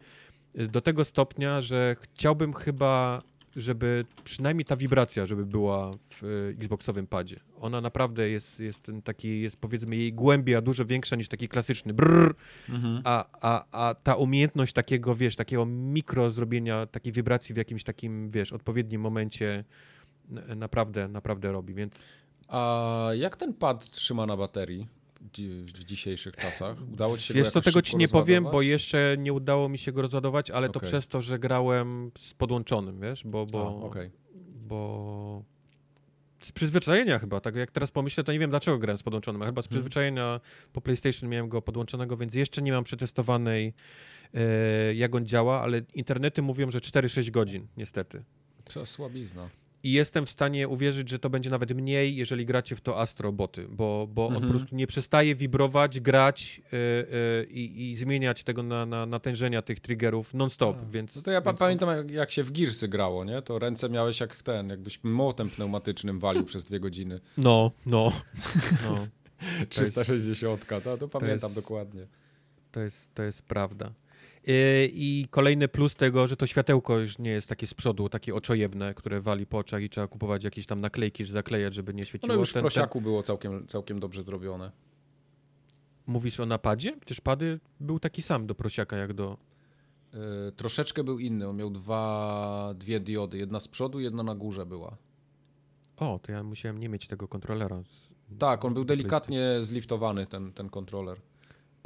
Do 0.56 0.82
tego 0.82 1.06
stopnia, 1.06 1.62
że 1.62 1.96
chciałbym 2.02 2.54
chyba, 2.54 3.22
żeby 3.58 4.06
przynajmniej 4.24 4.66
ta 4.66 4.76
wibracja, 4.76 5.26
żeby 5.26 5.46
była 5.46 5.92
w 6.10 6.24
e, 6.24 6.50
Xboxowym 6.50 7.08
padzie. 7.08 7.40
Ona 7.62 7.82
naprawdę 7.82 8.30
jest, 8.30 8.60
jest 8.60 8.82
ten 8.84 9.02
taki, 9.02 9.42
jest 9.42 9.58
powiedzmy 9.58 9.96
jej 9.96 10.14
głębia 10.14 10.62
dużo 10.62 10.86
większa 10.86 11.16
niż 11.16 11.28
taki 11.28 11.48
klasyczny 11.48 11.94
brrr, 11.94 12.36
Mhm. 12.70 13.02
a, 13.06 13.26
a, 13.42 13.66
a 13.90 13.96
ta 13.96 14.16
umiejętność 14.16 14.74
takiego, 14.74 15.16
wiesz, 15.16 15.36
takiego 15.36 15.66
mikro 15.66 16.32
zrobienia 16.32 16.86
takiej 16.86 17.14
wibracji 17.14 17.56
w 17.56 17.58
jakimś 17.58 17.84
takim, 17.84 18.32
wiesz, 18.32 18.54
odpowiednim 18.54 19.02
momencie 19.02 19.64
naprawdę, 20.56 21.08
naprawdę 21.08 21.52
robi, 21.52 21.74
więc 21.74 22.04
A 22.48 23.10
jak 23.14 23.38
ten 23.38 23.54
pad 23.54 23.90
trzyma 23.92 24.26
na 24.26 24.38
baterii 24.38 24.88
w, 25.22 25.32
dzi- 25.32 25.64
w 25.64 25.84
dzisiejszych 25.84 26.36
czasach? 26.36 26.78
Udało 26.94 27.18
ci 27.18 27.24
się 27.24 27.34
go 27.34 27.38
Wiesz 27.38 27.48
co, 27.52 27.60
jakoś 27.60 27.66
tego 27.74 27.82
ci 27.82 27.98
nie 27.98 28.08
powiem, 28.08 28.44
bo 28.44 28.62
jeszcze 28.62 29.16
nie 29.20 29.34
udało 29.34 29.70
mi 29.70 29.78
się 29.78 29.92
go 29.92 30.02
rozładować, 30.02 30.52
ale 30.52 30.70
to 30.70 30.78
Okej. 30.80 30.90
przez 30.90 31.08
to, 31.08 31.22
że 31.22 31.40
grałem 31.40 32.12
z 32.18 32.34
podłączonym, 32.34 33.02
wiesz, 33.02 33.24
bo, 33.26 33.42
A, 33.42 33.46
bo, 33.46 33.82
okej. 33.86 34.12
bo 34.68 35.44
z 36.42 36.52
przyzwyczajenia 36.52 37.20
chyba, 37.20 37.40
tak 37.40 37.56
jak 37.56 37.72
teraz 37.72 37.92
pomyślę, 37.92 38.24
to 38.24 38.32
nie 38.32 38.40
wiem 38.40 38.50
dlaczego 38.50 38.78
grałem 38.78 38.98
z 38.98 39.04
podłączonym, 39.04 39.42
a 39.42 39.46
chyba 39.46 39.62
z 39.62 39.66
Mhm. 39.66 39.70
przyzwyczajenia 39.82 40.40
po 40.74 40.82
PlayStation 40.82 41.30
miałem 41.30 41.50
go 41.50 41.62
podłączonego, 41.62 42.18
więc 42.18 42.34
jeszcze 42.34 42.62
nie 42.62 42.72
mam 42.72 42.84
przetestowanej 42.84 43.74
e, 44.34 44.94
jak 44.96 45.16
on 45.16 45.26
działa, 45.26 45.62
ale 45.62 45.82
internety 45.94 46.42
mówią, 46.42 46.72
że 46.72 46.80
4-6 46.80 47.30
godzin, 47.32 47.68
niestety. 47.78 48.24
Co 48.66 48.86
słabizna. 48.86 49.50
I 49.88 49.92
jestem 49.92 50.26
w 50.26 50.30
stanie 50.30 50.68
uwierzyć, 50.68 51.10
że 51.10 51.20
to 51.20 51.30
będzie 51.30 51.50
nawet 51.50 51.72
mniej, 51.76 52.16
jeżeli 52.16 52.46
gracie 52.46 52.76
w 52.76 52.82
to 52.82 53.00
Astro 53.02 53.32
boty, 53.32 53.68
bo, 53.70 54.08
bo 54.14 54.28
on 54.28 54.34
Mhm. 54.34 54.52
po 54.54 54.58
prostu 54.60 54.76
nie 54.76 54.88
przestaje 54.88 55.36
wibrować, 55.36 56.00
grać 56.00 56.62
y, 56.74 56.76
y, 56.78 57.48
i, 57.50 57.96
zmieniać 57.96 58.44
tego 58.44 58.64
na, 58.64 58.86
na 58.86 59.06
natężenia 59.06 59.62
tych 59.62 59.80
triggerów 59.80 60.34
non-stop, 60.34 60.78
A. 60.82 60.92
więc... 60.92 61.16
No 61.16 61.22
to 61.22 61.32
ja 61.32 61.42
pa- 61.42 61.54
pamiętam, 61.54 61.90
jak, 61.98 62.12
jak 62.12 62.32
się 62.32 62.44
w 62.44 62.52
Gearsy 62.52 62.88
grało, 62.88 63.24
nie? 63.26 63.42
To 63.42 63.60
ręce 63.60 63.90
miałeś 63.90 64.20
jak 64.20 64.36
ten, 64.44 64.70
jakbyś 64.70 65.04
młotem 65.04 65.50
pneumatycznym 65.50 66.20
walił 66.20 66.44
przez 66.44 66.66
dwie 66.66 66.80
godziny. 66.80 67.20
No, 67.38 67.72
no, 67.86 68.12
no. 68.90 69.08
360, 69.70 70.66
to, 70.84 70.98
to 70.98 71.08
pamiętam 71.08 71.50
jest- 71.50 71.56
dokładnie. 71.56 72.08
To 72.72 72.80
jest, 72.80 73.14
to 73.16 73.24
jest 73.24 73.42
prawda. 73.42 73.92
Y, 74.50 74.92
I 74.94 75.28
kolejny 75.30 75.68
plus 75.68 75.96
tego, 75.96 76.28
że 76.28 76.38
to 76.38 76.48
światełko 76.48 77.00
już 77.00 77.20
nie 77.20 77.32
jest 77.32 77.50
takie 77.50 77.68
z 77.68 77.74
przodu, 77.74 78.10
takie 78.10 78.36
oczojebne, 78.36 78.94
które 78.94 79.22
wali 79.22 79.46
po 79.46 79.58
oczach 79.58 79.82
i 79.82 79.90
trzeba 79.90 80.08
kupować 80.08 80.44
jakieś 80.44 80.66
tam 80.66 80.82
naklejki, 80.82 81.26
że 81.26 81.34
zaklejać, 81.34 81.74
żeby 81.74 81.94
nie 81.94 82.06
świeciło. 82.06 82.34
No 82.34 82.40
już 82.40 82.50
w 82.50 82.54
Ten- 82.54 82.64
ten- 82.64 82.72
prosiaku 82.72 83.02
było 83.02 83.24
całkiem, 83.24 83.68
całkiem 83.68 84.00
dobrze 84.00 84.24
zrobione. 84.24 84.72
Mówisz 86.08 86.40
o 86.40 86.46
napadzie? 86.46 86.98
Przecież 86.98 87.22
pady 87.22 87.60
był 87.80 88.00
taki 88.00 88.22
sam 88.22 88.48
do 88.48 88.56
prosiaka 88.56 88.98
jak 88.98 89.14
do... 89.14 89.38
Yy, 90.14 90.20
troszeczkę 90.56 91.04
był 91.04 91.20
inny, 91.20 91.48
on 91.48 91.56
miał 91.56 91.70
dwa, 91.70 92.74
dwie 92.78 93.00
diody, 93.00 93.38
jedna 93.38 93.60
z 93.60 93.68
przodu, 93.68 94.00
jedna 94.00 94.24
na 94.24 94.36
górze 94.36 94.66
była. 94.66 94.98
O, 95.98 96.20
to 96.24 96.32
ja 96.32 96.44
musiałem 96.44 96.78
nie 96.78 96.90
mieć 96.90 97.08
tego 97.08 97.28
kontrolera. 97.28 97.82
Tak, 98.40 98.66
on 98.66 98.74
był 98.74 98.86
delikatnie 98.86 99.58
zliftowany, 99.62 100.28
ten, 100.28 100.54
ten 100.54 100.70
kontroler. 100.70 101.18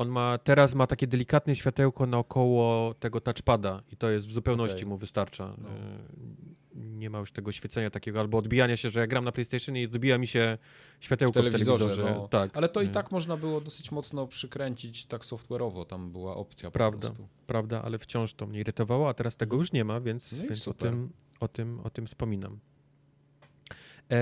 On 0.02 0.10
ma, 0.10 0.38
teraz 0.38 0.76
ma 0.76 0.88
takie 0.88 1.08
delikatne 1.08 1.56
światełko 1.56 2.06
naokoło 2.06 2.94
tego 2.94 3.22
touchpada 3.22 3.82
i 3.92 3.98
to 3.98 4.10
jest 4.10 4.28
w 4.28 4.32
zupełności 4.32 4.76
Okej. 4.78 4.88
mu 4.88 4.98
wystarcza. 4.98 5.56
No. 5.58 5.70
E, 5.70 5.74
Nie 6.76 7.10
ma 7.10 7.20
już 7.20 7.32
tego 7.32 7.52
świecenia 7.52 7.90
takiego, 7.90 8.20
albo 8.20 8.38
odbijania 8.38 8.78
się, 8.78 8.90
że 8.90 9.00
ja 9.00 9.08
gram 9.08 9.24
na 9.26 9.32
PlayStation 9.32 9.78
i 9.78 9.86
odbija 9.86 10.18
mi 10.18 10.28
się 10.28 10.58
światełko 11.00 11.40
W 11.40 11.44
w 11.44 11.46
telewizorze, 11.46 11.84
telewizorze. 11.84 12.16
no. 12.20 12.28
Tak, 12.28 12.58
Ale 12.58 12.70
to 12.70 12.82
i 12.82 12.86
e, 12.86 12.90
tak 12.90 13.12
można 13.12 13.38
było 13.38 13.62
dosyć 13.62 13.92
mocno 13.92 14.28
przykręcić 14.28 15.06
tak 15.06 15.22
software'owo, 15.22 15.86
tam 15.86 16.12
była 16.12 16.36
opcja 16.36 16.72
Prawda. 16.72 17.08
po 17.10 17.14
prostu. 17.16 17.28
Prawda, 17.48 17.82
ale 17.82 17.98
wciąż 18.00 18.34
to 18.34 18.48
mnie 18.48 18.60
irytowało, 18.60 19.10
a 19.10 19.14
teraz 19.14 19.36
tego 19.38 19.56
już 19.58 19.72
nie 19.72 19.84
ma, 19.86 20.02
więc, 20.02 20.32
No 20.32 20.44
więc 20.50 20.68
o, 20.68 20.74
tym, 20.74 21.10
o, 21.40 21.48
tym, 21.48 21.80
o 21.84 21.90
tym 21.90 22.06
wspominam. 22.06 22.60
E, 24.12 24.16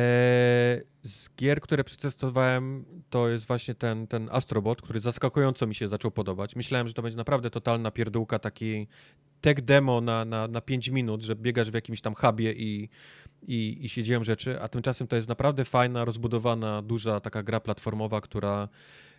z 1.04 1.36
gier, 1.36 1.62
które 1.62 1.84
przetestowałem, 1.84 2.86
to 3.10 3.30
jest 3.30 3.48
właśnie 3.48 3.76
ten, 3.76 4.08
ten 4.08 4.30
Astrobot, 4.32 4.82
który 4.82 5.00
zaskakująco 5.00 5.68
mi 5.68 5.76
się 5.76 5.88
zaczął 5.88 6.12
podobać. 6.12 6.56
Myślałem, 6.56 6.88
że 6.88 6.94
to 6.94 7.02
będzie 7.02 7.18
naprawdę 7.18 7.50
totalna 7.50 7.92
pierdółka, 7.92 8.40
taki 8.40 8.88
tech 9.42 9.62
demo 9.62 10.02
na, 10.02 10.26
na, 10.26 10.48
na 10.48 10.62
5 10.62 10.90
minut, 10.90 11.22
że 11.22 11.36
biegasz 11.36 11.72
w 11.72 11.74
jakimś 11.74 12.02
tam 12.02 12.16
hubie 12.16 12.54
i, 12.54 12.90
i, 13.48 13.86
i 13.86 13.90
się 13.90 14.04
dzieją 14.04 14.24
rzeczy, 14.24 14.62
a 14.62 14.68
tymczasem 14.68 15.08
to 15.08 15.16
jest 15.16 15.28
naprawdę 15.28 15.66
fajna, 15.66 16.06
rozbudowana, 16.06 16.82
duża 16.82 17.20
taka 17.20 17.44
gra 17.44 17.60
platformowa, 17.60 18.22
która, 18.22 18.70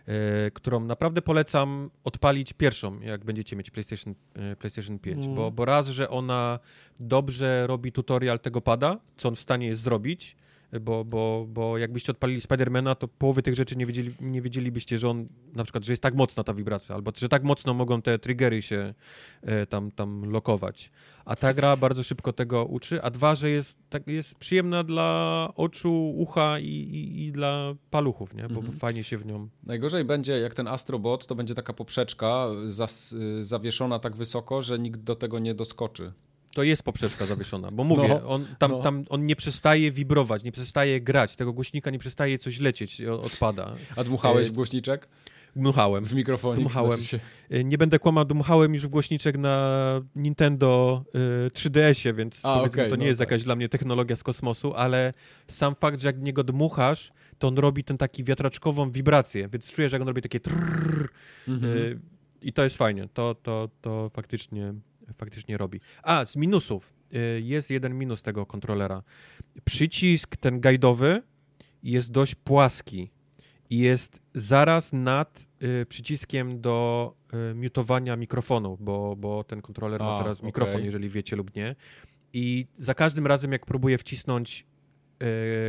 e, 0.07 0.51
którą 0.51 0.79
naprawdę 0.79 1.21
polecam 1.21 1.89
odpalić 2.03 2.53
pierwszą, 2.53 2.99
jak 2.99 3.25
będziecie 3.25 3.55
mieć 3.55 3.71
PlayStation, 3.71 4.15
e, 4.35 4.55
PlayStation 4.55 4.99
5, 4.99 5.23
Mm. 5.23 5.35
bo, 5.35 5.51
bo 5.51 5.65
raz, 5.65 5.87
że 5.87 6.09
ona 6.09 6.59
dobrze 6.99 7.67
robi 7.67 7.91
tutorial 7.91 8.39
tego 8.39 8.61
pada, 8.61 8.99
co 9.17 9.29
on 9.29 9.35
w 9.35 9.39
stanie 9.39 9.67
jest 9.67 9.81
zrobić, 9.81 10.35
bo, 10.81 11.05
bo, 11.05 11.45
bo 11.49 11.77
jakbyście 11.77 12.11
odpalili 12.11 12.41
Spidermana, 12.41 12.95
to 12.95 13.07
połowy 13.07 13.41
tych 13.41 13.55
rzeczy 13.55 13.75
nie, 13.75 13.85
wiedzieli, 13.85 14.13
nie 14.21 14.41
wiedzielibyście, 14.41 14.97
że 14.99 15.09
on 15.09 15.27
na 15.53 15.63
przykład, 15.63 15.83
że 15.85 15.93
jest 15.93 16.03
tak 16.03 16.15
mocna 16.15 16.43
ta 16.43 16.53
wibracja, 16.53 16.95
albo 16.95 17.11
że 17.17 17.29
tak 17.29 17.43
mocno 17.43 17.73
mogą 17.73 18.01
te 18.01 18.19
triggery 18.19 18.61
się 18.61 18.93
e, 19.41 19.65
tam, 19.65 19.91
tam 19.91 20.31
lokować. 20.31 20.91
A 21.25 21.35
ta 21.35 21.53
gra 21.53 21.77
bardzo 21.77 22.03
szybko 22.03 22.33
tego 22.33 22.65
uczy, 22.65 23.01
a 23.01 23.09
dwa, 23.09 23.35
że 23.35 23.49
jest, 23.49 23.79
tak, 23.89 24.07
jest 24.07 24.35
przyjemna 24.35 24.83
dla 24.83 25.47
oczu, 25.55 26.09
ucha 26.17 26.59
i, 26.59 26.65
i, 26.65 27.25
i 27.27 27.31
dla 27.31 27.73
paluchów, 27.89 28.33
nie? 28.33 28.47
Bo, 28.47 28.61
Mhm. 28.61 28.79
fajnie 28.79 29.03
się 29.03 29.17
w 29.17 29.25
nią... 29.25 29.49
Najgorzej 29.63 30.05
będzie, 30.05 30.33
jak 30.39 30.53
ten 30.53 30.67
Astrobot, 30.67 31.27
to 31.27 31.35
będzie 31.35 31.55
taka 31.55 31.73
poprzeczka 31.73 32.47
zas, 32.67 33.15
zawieszona 33.41 33.99
tak 33.99 34.15
wysoko, 34.15 34.61
że 34.61 34.79
nikt 34.79 34.99
do 34.99 35.15
tego 35.15 35.39
nie 35.39 35.53
doskoczy. 35.55 36.13
To 36.53 36.63
jest 36.63 36.83
poprzeczka 36.83 37.25
zawieszona, 37.25 37.71
bo 37.71 37.83
mówię, 37.83 38.07
No, 38.07 38.29
on, 38.29 38.45
tam, 38.59 38.71
no. 38.71 38.81
tam, 38.81 39.05
on 39.09 39.23
nie 39.23 39.35
przestaje 39.35 39.91
wibrować, 39.91 40.43
nie 40.43 40.51
przestaje 40.51 41.01
grać, 41.01 41.35
tego 41.35 41.53
głośnika 41.53 41.89
nie 41.91 41.99
przestaje 41.99 42.39
coś 42.39 42.59
lecieć, 42.59 43.01
odpada. 43.01 43.75
A 43.95 44.03
dmuchałeś 44.03 44.47
Y, 44.47 44.51
w 44.51 44.53
głośniczek? 44.55 45.07
Dmuchałem. 45.55 46.05
W 46.05 46.13
mikrofonie? 46.13 46.59
Dmuchałem. 46.59 46.91
znaczy 46.93 47.03
się. 47.07 47.19
Y, 47.57 47.63
Nie 47.63 47.77
będę 47.77 47.99
kłamał, 47.99 48.25
dmuchałem 48.25 48.73
już 48.73 48.85
w 48.85 48.89
głośniczek 48.89 49.37
na 49.37 50.01
Nintendo 50.15 51.03
y, 51.47 51.49
3DS-ie, 51.51 52.13
więc 52.13 52.39
A, 52.45 52.57
powiedzmy, 52.57 52.81
okej, 52.81 52.89
to 52.89 52.95
nie 52.95 53.03
no 53.03 53.07
jest 53.09 53.19
tak. 53.19 53.31
jakaś 53.31 53.43
dla 53.43 53.55
mnie 53.55 53.69
technologia 53.69 54.15
z 54.15 54.23
kosmosu, 54.23 54.73
ale 54.73 55.13
sam 55.47 55.75
fakt, 55.75 56.01
że 56.01 56.07
jak 56.07 56.19
w 56.19 56.21
niego 56.21 56.43
dmuchasz, 56.43 57.11
to 57.39 57.47
on 57.47 57.57
robi 57.57 57.83
ten 57.83 57.97
taki 57.97 58.23
wiatraczkową 58.23 58.91
wibrację, 58.91 59.49
więc 59.53 59.65
czujesz, 59.73 59.91
jak 59.93 60.01
on 60.01 60.07
robi 60.07 60.21
takie 60.21 60.39
trrr, 60.39 61.09
Mhm. 61.47 61.77
y, 61.77 61.99
i 62.41 62.53
to 62.53 62.63
jest 62.63 62.77
fajnie, 62.77 63.07
to, 63.13 63.35
to, 63.35 63.69
to 63.81 64.09
faktycznie, 64.13 64.73
faktycznie 65.17 65.57
robi. 65.57 65.79
A, 66.03 66.25
z 66.25 66.35
minusów. 66.35 66.93
Y, 67.15 67.41
jest 67.41 67.69
jeden 67.69 67.97
minus 67.97 68.23
tego 68.23 68.45
kontrolera. 68.45 69.03
Przycisk 69.65 70.37
ten 70.37 70.61
guidowy 70.61 71.21
jest 71.83 72.11
dość 72.11 72.35
płaski 72.35 73.11
i 73.69 73.77
jest 73.77 74.21
zaraz 74.35 74.93
nad 74.93 75.47
y, 75.63 75.85
przyciskiem 75.85 76.61
do 76.61 77.13
y, 77.51 77.55
mutowania 77.55 78.15
mikrofonu, 78.15 78.77
bo, 78.79 79.15
bo 79.15 79.43
ten 79.43 79.61
kontroler 79.61 79.99
ma 80.01 80.15
A, 80.15 80.23
teraz 80.23 80.37
okej. 80.37 80.47
mikrofon, 80.47 80.85
jeżeli 80.85 81.09
wiecie 81.09 81.35
lub 81.35 81.55
nie. 81.55 81.75
I 82.33 82.65
za 82.77 82.93
każdym 82.93 83.27
razem, 83.27 83.51
jak 83.51 83.65
próbuję 83.65 83.97
wcisnąć 83.97 84.65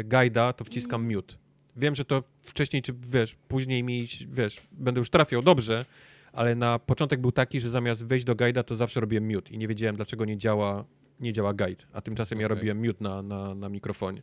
guida, 0.04 0.52
to 0.52 0.64
wciskam 0.64 1.14
mute. 1.14 1.34
Wiem, 1.76 1.94
że 1.94 2.04
to 2.04 2.22
wcześniej, 2.42 2.82
czy 2.82 2.92
wiesz, 2.92 3.36
później 3.48 3.82
mi, 3.82 4.06
wiesz, 4.28 4.60
będę 4.72 4.98
już 4.98 5.10
trafiał 5.10 5.42
dobrze, 5.42 5.84
ale 6.32 6.54
na 6.54 6.78
początek 6.78 7.20
był 7.20 7.32
taki, 7.32 7.60
że 7.60 7.70
zamiast 7.70 8.06
wejść 8.06 8.24
do 8.24 8.34
guida, 8.34 8.62
to 8.62 8.76
zawsze 8.76 9.00
robiłem 9.00 9.26
mute 9.34 9.50
i 9.50 9.58
nie 9.58 9.68
wiedziałem, 9.68 9.96
dlaczego 9.96 10.24
nie 10.24 10.38
działa, 10.38 10.84
nie 11.20 11.32
działa 11.32 11.54
guide, 11.54 11.84
a 11.92 12.00
tymczasem 12.00 12.40
ja 12.40 12.46
Okej. 12.46 12.56
robiłem 12.56 12.86
mute 12.86 13.04
na, 13.04 13.22
na, 13.22 13.54
na 13.54 13.68
mikrofonie. 13.68 14.22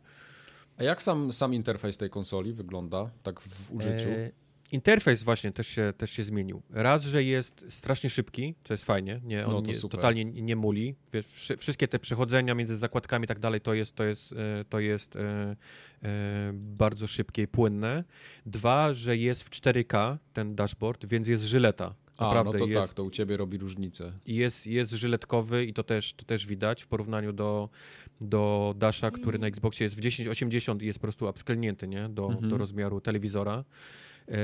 A 0.76 0.82
jak 0.82 1.02
sam, 1.02 1.32
sam 1.32 1.54
interfejs 1.54 1.96
tej 1.96 2.10
konsoli 2.10 2.52
wygląda, 2.52 3.10
tak 3.22 3.40
w 3.40 3.72
użyciu? 3.72 4.08
E, 4.08 4.30
interfejs 4.70 5.22
właśnie 5.22 5.52
też 5.52 5.66
się, 5.66 5.92
też 5.96 6.10
się 6.10 6.24
zmienił. 6.24 6.62
Raz, 6.70 7.02
że 7.02 7.24
jest 7.24 7.64
strasznie 7.68 8.10
szybki, 8.10 8.54
co 8.64 8.74
jest 8.74 8.84
fajnie, 8.84 9.20
nie, 9.24 9.46
on 9.46 9.52
No 9.52 9.60
nie, 9.60 9.74
totalnie 9.80 10.24
nie 10.24 10.56
muli. 10.56 10.94
Wiesz, 11.12 11.26
wszy- 11.26 11.56
wszystkie 11.56 11.88
te 11.88 11.98
przechodzenia 11.98 12.54
między 12.54 12.76
zakładkami 12.76 13.24
i 13.24 13.28
tak 13.28 13.38
dalej, 13.38 13.60
to 13.60 13.74
jest, 13.74 13.94
to 13.94 14.04
jest, 14.04 14.32
e, 14.32 14.64
to 14.68 14.80
jest 14.80 15.16
e, 15.16 15.56
e, 16.02 16.52
bardzo 16.54 17.06
szybkie 17.06 17.42
i 17.42 17.48
płynne. 17.48 18.04
Dwa, 18.46 18.94
że 18.94 19.16
jest 19.16 19.42
w 19.42 19.50
4K 19.50 20.18
ten 20.32 20.54
dashboard, 20.54 21.06
więc 21.06 21.28
jest 21.28 21.44
żyleta. 21.44 21.94
A, 22.16 22.26
Naprawdę 22.26 22.52
no 22.52 22.58
to 22.58 22.70
jest, 22.70 22.88
tak, 22.88 22.96
to 22.96 23.04
u 23.04 23.10
ciebie 23.10 23.36
robi 23.36 23.58
różnicę. 23.58 24.12
jest, 24.26 24.66
jest 24.66 24.92
żyletkowy 24.92 25.64
i 25.64 25.72
to 25.74 25.82
też, 25.82 26.14
to 26.14 26.24
też 26.24 26.46
widać 26.46 26.82
w 26.82 26.86
porównaniu 26.86 27.32
do, 27.32 27.68
do 28.20 28.74
Dasha, 28.78 29.10
który 29.10 29.38
na 29.38 29.46
Xboxie 29.46 29.84
jest 29.84 29.96
w 29.96 30.00
1080 30.00 30.82
i 30.82 30.86
jest 30.86 30.98
po 30.98 31.02
prostu 31.02 31.28
upscalnięty 31.28 31.88
nie? 31.88 32.08
Do, 32.08 32.26
Mhm. 32.26 32.48
do 32.48 32.58
rozmiaru 32.58 33.00
telewizora. 33.00 33.64
Eee, 34.30 34.36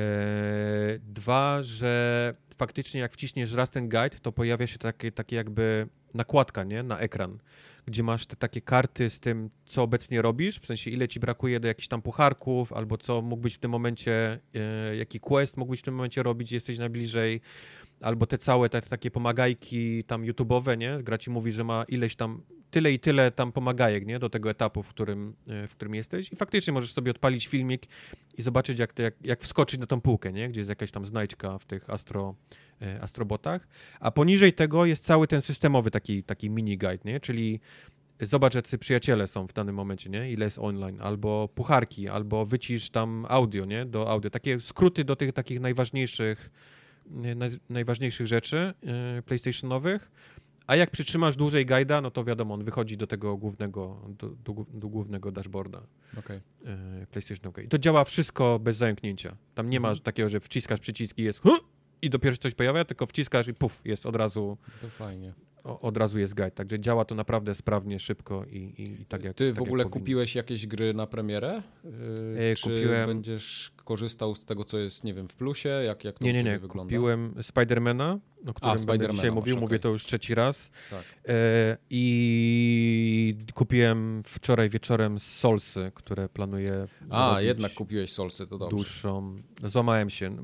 dwa, 1.00 1.62
że 1.62 2.32
faktycznie 2.56 3.00
jak 3.00 3.12
wciśniesz 3.12 3.52
raz 3.52 3.70
ten 3.70 3.88
guide, 3.88 4.18
to 4.22 4.32
pojawia 4.32 4.66
się 4.66 4.78
takie, 4.78 5.12
takie 5.12 5.36
jakby 5.36 5.88
nakładka 6.14 6.64
nie? 6.64 6.82
na 6.82 6.98
ekran, 6.98 7.38
gdzie 7.86 8.02
masz 8.02 8.26
te 8.26 8.36
takie 8.36 8.60
karty 8.60 9.10
z 9.10 9.20
tym, 9.20 9.50
co 9.66 9.82
obecnie 9.82 10.22
robisz, 10.22 10.58
w 10.58 10.66
sensie 10.66 10.90
ile 10.90 11.08
ci 11.08 11.20
brakuje 11.20 11.60
do 11.60 11.68
jakichś 11.68 11.88
tam 11.88 12.02
pucharków, 12.02 12.72
albo 12.72 12.98
co 12.98 13.22
mógłbyś 13.22 13.54
w 13.54 13.58
tym 13.58 13.70
momencie, 13.70 14.38
e, 14.54 14.96
jaki 14.96 15.20
quest 15.20 15.56
mógłbyś 15.56 15.80
w 15.80 15.82
tym 15.82 15.94
momencie 15.94 16.22
robić, 16.22 16.52
jesteś 16.52 16.78
najbliżej, 16.78 17.40
albo 18.00 18.26
te 18.26 18.38
całe 18.38 18.68
te, 18.68 18.82
takie 18.82 19.10
pomagajki 19.10 20.04
tam 20.04 20.22
YouTube'owe, 20.22 20.78
nie? 20.78 20.98
Gra 21.02 21.18
ci 21.18 21.30
mówi, 21.30 21.52
że 21.52 21.64
ma 21.64 21.84
ileś 21.88 22.16
tam, 22.16 22.42
tyle 22.70 22.92
i 22.92 22.98
tyle 22.98 23.30
tam 23.30 23.52
pomagajek, 23.52 24.06
nie? 24.06 24.18
Do 24.18 24.30
tego 24.30 24.50
etapu, 24.50 24.82
w 24.82 24.88
którym, 24.88 25.34
e, 25.48 25.68
w 25.68 25.74
którym 25.74 25.94
jesteś 25.94 26.32
i 26.32 26.36
faktycznie 26.36 26.72
możesz 26.72 26.92
sobie 26.92 27.10
odpalić 27.10 27.46
filmik 27.46 27.86
i 28.38 28.42
zobaczyć, 28.42 28.78
jak, 28.78 28.98
jak, 28.98 29.14
jak 29.24 29.42
wskoczyć 29.42 29.80
na 29.80 29.86
tą 29.86 30.00
półkę, 30.00 30.32
nie? 30.32 30.48
Gdzie 30.48 30.60
jest 30.60 30.68
jakaś 30.68 30.90
tam 30.90 31.06
znajdźka 31.06 31.58
w 31.58 31.64
tych 31.64 31.90
astro, 31.90 32.34
e, 32.82 33.02
astrobotach, 33.02 33.68
a 34.00 34.10
poniżej 34.10 34.52
tego 34.52 34.86
jest 34.86 35.04
cały 35.04 35.26
ten 35.28 35.42
systemowy 35.42 35.90
taki, 35.90 36.22
taki 36.22 36.50
mini 36.50 36.78
guide, 36.78 37.00
nie? 37.04 37.20
Czyli 37.20 37.60
zobacz, 38.20 38.54
jacy 38.54 38.78
przyjaciele 38.78 39.26
są 39.26 39.46
w 39.46 39.52
danym 39.52 39.74
momencie, 39.74 40.10
nie? 40.10 40.32
Ile 40.32 40.44
jest 40.44 40.58
online, 40.58 40.98
albo 41.00 41.48
pucharki, 41.48 42.08
albo 42.08 42.46
wycisz 42.46 42.90
tam 42.90 43.26
audio, 43.28 43.64
nie? 43.64 43.84
Do 43.84 44.10
audio. 44.10 44.30
Takie 44.30 44.60
skróty 44.60 45.04
do 45.04 45.16
tych 45.16 45.32
takich 45.32 45.60
najważniejszych, 45.60 46.50
nie, 46.50 46.50
naj, 46.50 46.75
najważniejszych 47.70 48.26
rzeczy 48.26 48.74
yy, 49.16 49.22
PlayStationowych. 49.22 50.10
A 50.66 50.76
jak 50.76 50.90
przytrzymasz 50.90 51.36
dłużej 51.36 51.66
guida, 51.66 52.00
no 52.00 52.10
to 52.10 52.24
wiadomo, 52.24 52.54
on 52.54 52.64
wychodzi 52.64 52.96
do 52.96 53.06
tego 53.06 53.36
głównego, 53.36 54.00
do, 54.18 54.28
do, 54.28 54.64
do 54.74 54.88
głównego 54.88 55.32
dashboarda 55.32 55.82
Okej. 56.18 56.40
yy, 57.00 57.06
PlayStation 57.10 57.52
I 57.64 57.68
to 57.68 57.78
działa 57.78 58.04
wszystko 58.04 58.58
bez 58.58 58.76
zająknięcia. 58.76 59.36
Tam 59.54 59.70
nie 59.70 59.80
ma 59.80 59.88
Mhm. 59.88 60.04
takiego, 60.04 60.28
że 60.28 60.40
wciskasz 60.40 60.80
przyciski, 60.80 61.22
jest 61.22 61.40
i 62.02 62.10
dopiero 62.10 62.36
coś 62.36 62.54
pojawia, 62.54 62.84
tylko 62.84 63.06
wciskasz 63.06 63.48
i 63.48 63.54
puf, 63.54 63.82
jest 63.84 64.06
od 64.06 64.16
razu, 64.16 64.56
To 64.80 64.88
fajnie. 64.88 65.32
Od 65.66 65.96
razu 65.96 66.18
jest 66.18 66.34
guide. 66.34 66.50
Także 66.50 66.80
działa 66.80 67.04
to 67.04 67.14
naprawdę 67.14 67.54
sprawnie, 67.54 68.00
szybko 68.00 68.44
i, 68.44 68.56
i, 68.56 69.02
i 69.02 69.06
tak 69.06 69.24
jak 69.24 69.36
Ty 69.36 69.50
tak 69.52 69.58
w 69.58 69.62
ogóle 69.62 69.84
kupiłeś 69.84 70.34
jakieś 70.34 70.66
gry 70.66 70.94
na 70.94 71.06
premierę? 71.06 71.62
Yy, 71.84 71.90
E, 72.52 72.54
czy 72.54 72.62
kupiłem- 72.62 73.06
będziesz 73.06 73.72
korzystał 73.84 74.34
z 74.34 74.44
tego, 74.44 74.64
co 74.64 74.78
jest, 74.78 75.04
nie 75.04 75.14
wiem, 75.14 75.28
w 75.28 75.34
plusie? 75.34 75.68
Jak, 75.68 76.04
jak 76.04 76.18
to 76.18 76.24
Nie, 76.24 76.32
nie, 76.32 76.42
nie. 76.44 76.58
wygląda? 76.58 76.90
Kupiłem 76.96 77.34
Spidermana, 77.42 78.18
o 78.46 78.54
którym 78.54 78.70
będę 78.76 78.78
Spidermana 78.82 79.16
dzisiaj 79.16 79.30
mówił. 79.32 79.54
okej. 79.54 79.60
Mówię 79.62 79.78
to 79.78 79.88
już 79.88 80.04
trzeci 80.04 80.34
raz. 80.34 80.70
Tak. 80.90 81.04
E, 81.28 81.76
I 81.90 83.36
kupiłem 83.54 84.22
wczoraj 84.24 84.70
wieczorem 84.70 85.20
Solsy, 85.20 85.92
które 85.94 86.28
planuję 86.28 86.86
A, 87.10 87.40
jednak 87.40 87.74
kupiłeś 87.74 88.12
Solsy, 88.12 88.46
to 88.46 88.58
dobrze. 88.58 88.76
dłuższą. 88.76 89.36
Złamałem 89.64 90.10
się. 90.10 90.36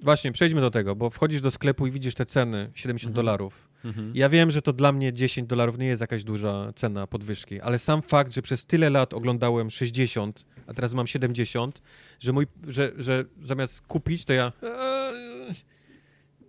Właśnie, 0.00 0.32
przejdźmy 0.32 0.60
do 0.60 0.70
tego, 0.70 0.96
bo 0.96 1.10
wchodzisz 1.10 1.40
do 1.40 1.50
sklepu 1.50 1.86
i 1.86 1.90
widzisz 1.90 2.14
te 2.14 2.26
ceny, 2.26 2.70
70 2.74 3.10
Mhm. 3.10 3.26
dolarów. 3.26 3.54
Mhm. 3.54 3.73
Ja 4.14 4.28
wiem, 4.28 4.50
że 4.50 4.62
to 4.62 4.72
dla 4.72 4.92
mnie 4.92 5.12
10 5.12 5.48
dolarów 5.48 5.78
nie 5.78 5.86
jest 5.86 6.00
jakaś 6.00 6.24
duża 6.24 6.72
cena 6.76 7.06
podwyżki, 7.06 7.60
ale 7.60 7.78
sam 7.78 8.02
fakt, 8.02 8.34
że 8.34 8.42
przez 8.42 8.66
tyle 8.66 8.90
lat 8.90 9.14
oglądałem 9.14 9.70
60, 9.70 10.44
a 10.66 10.74
teraz 10.74 10.94
mam 10.94 11.06
70, 11.06 11.82
że 12.20 12.32
mój, 12.32 12.46
że, 12.68 12.92
że 12.96 13.24
zamiast 13.42 13.80
kupić, 13.80 14.24
to 14.24 14.32
ja 14.32 14.52
eee, 14.62 15.54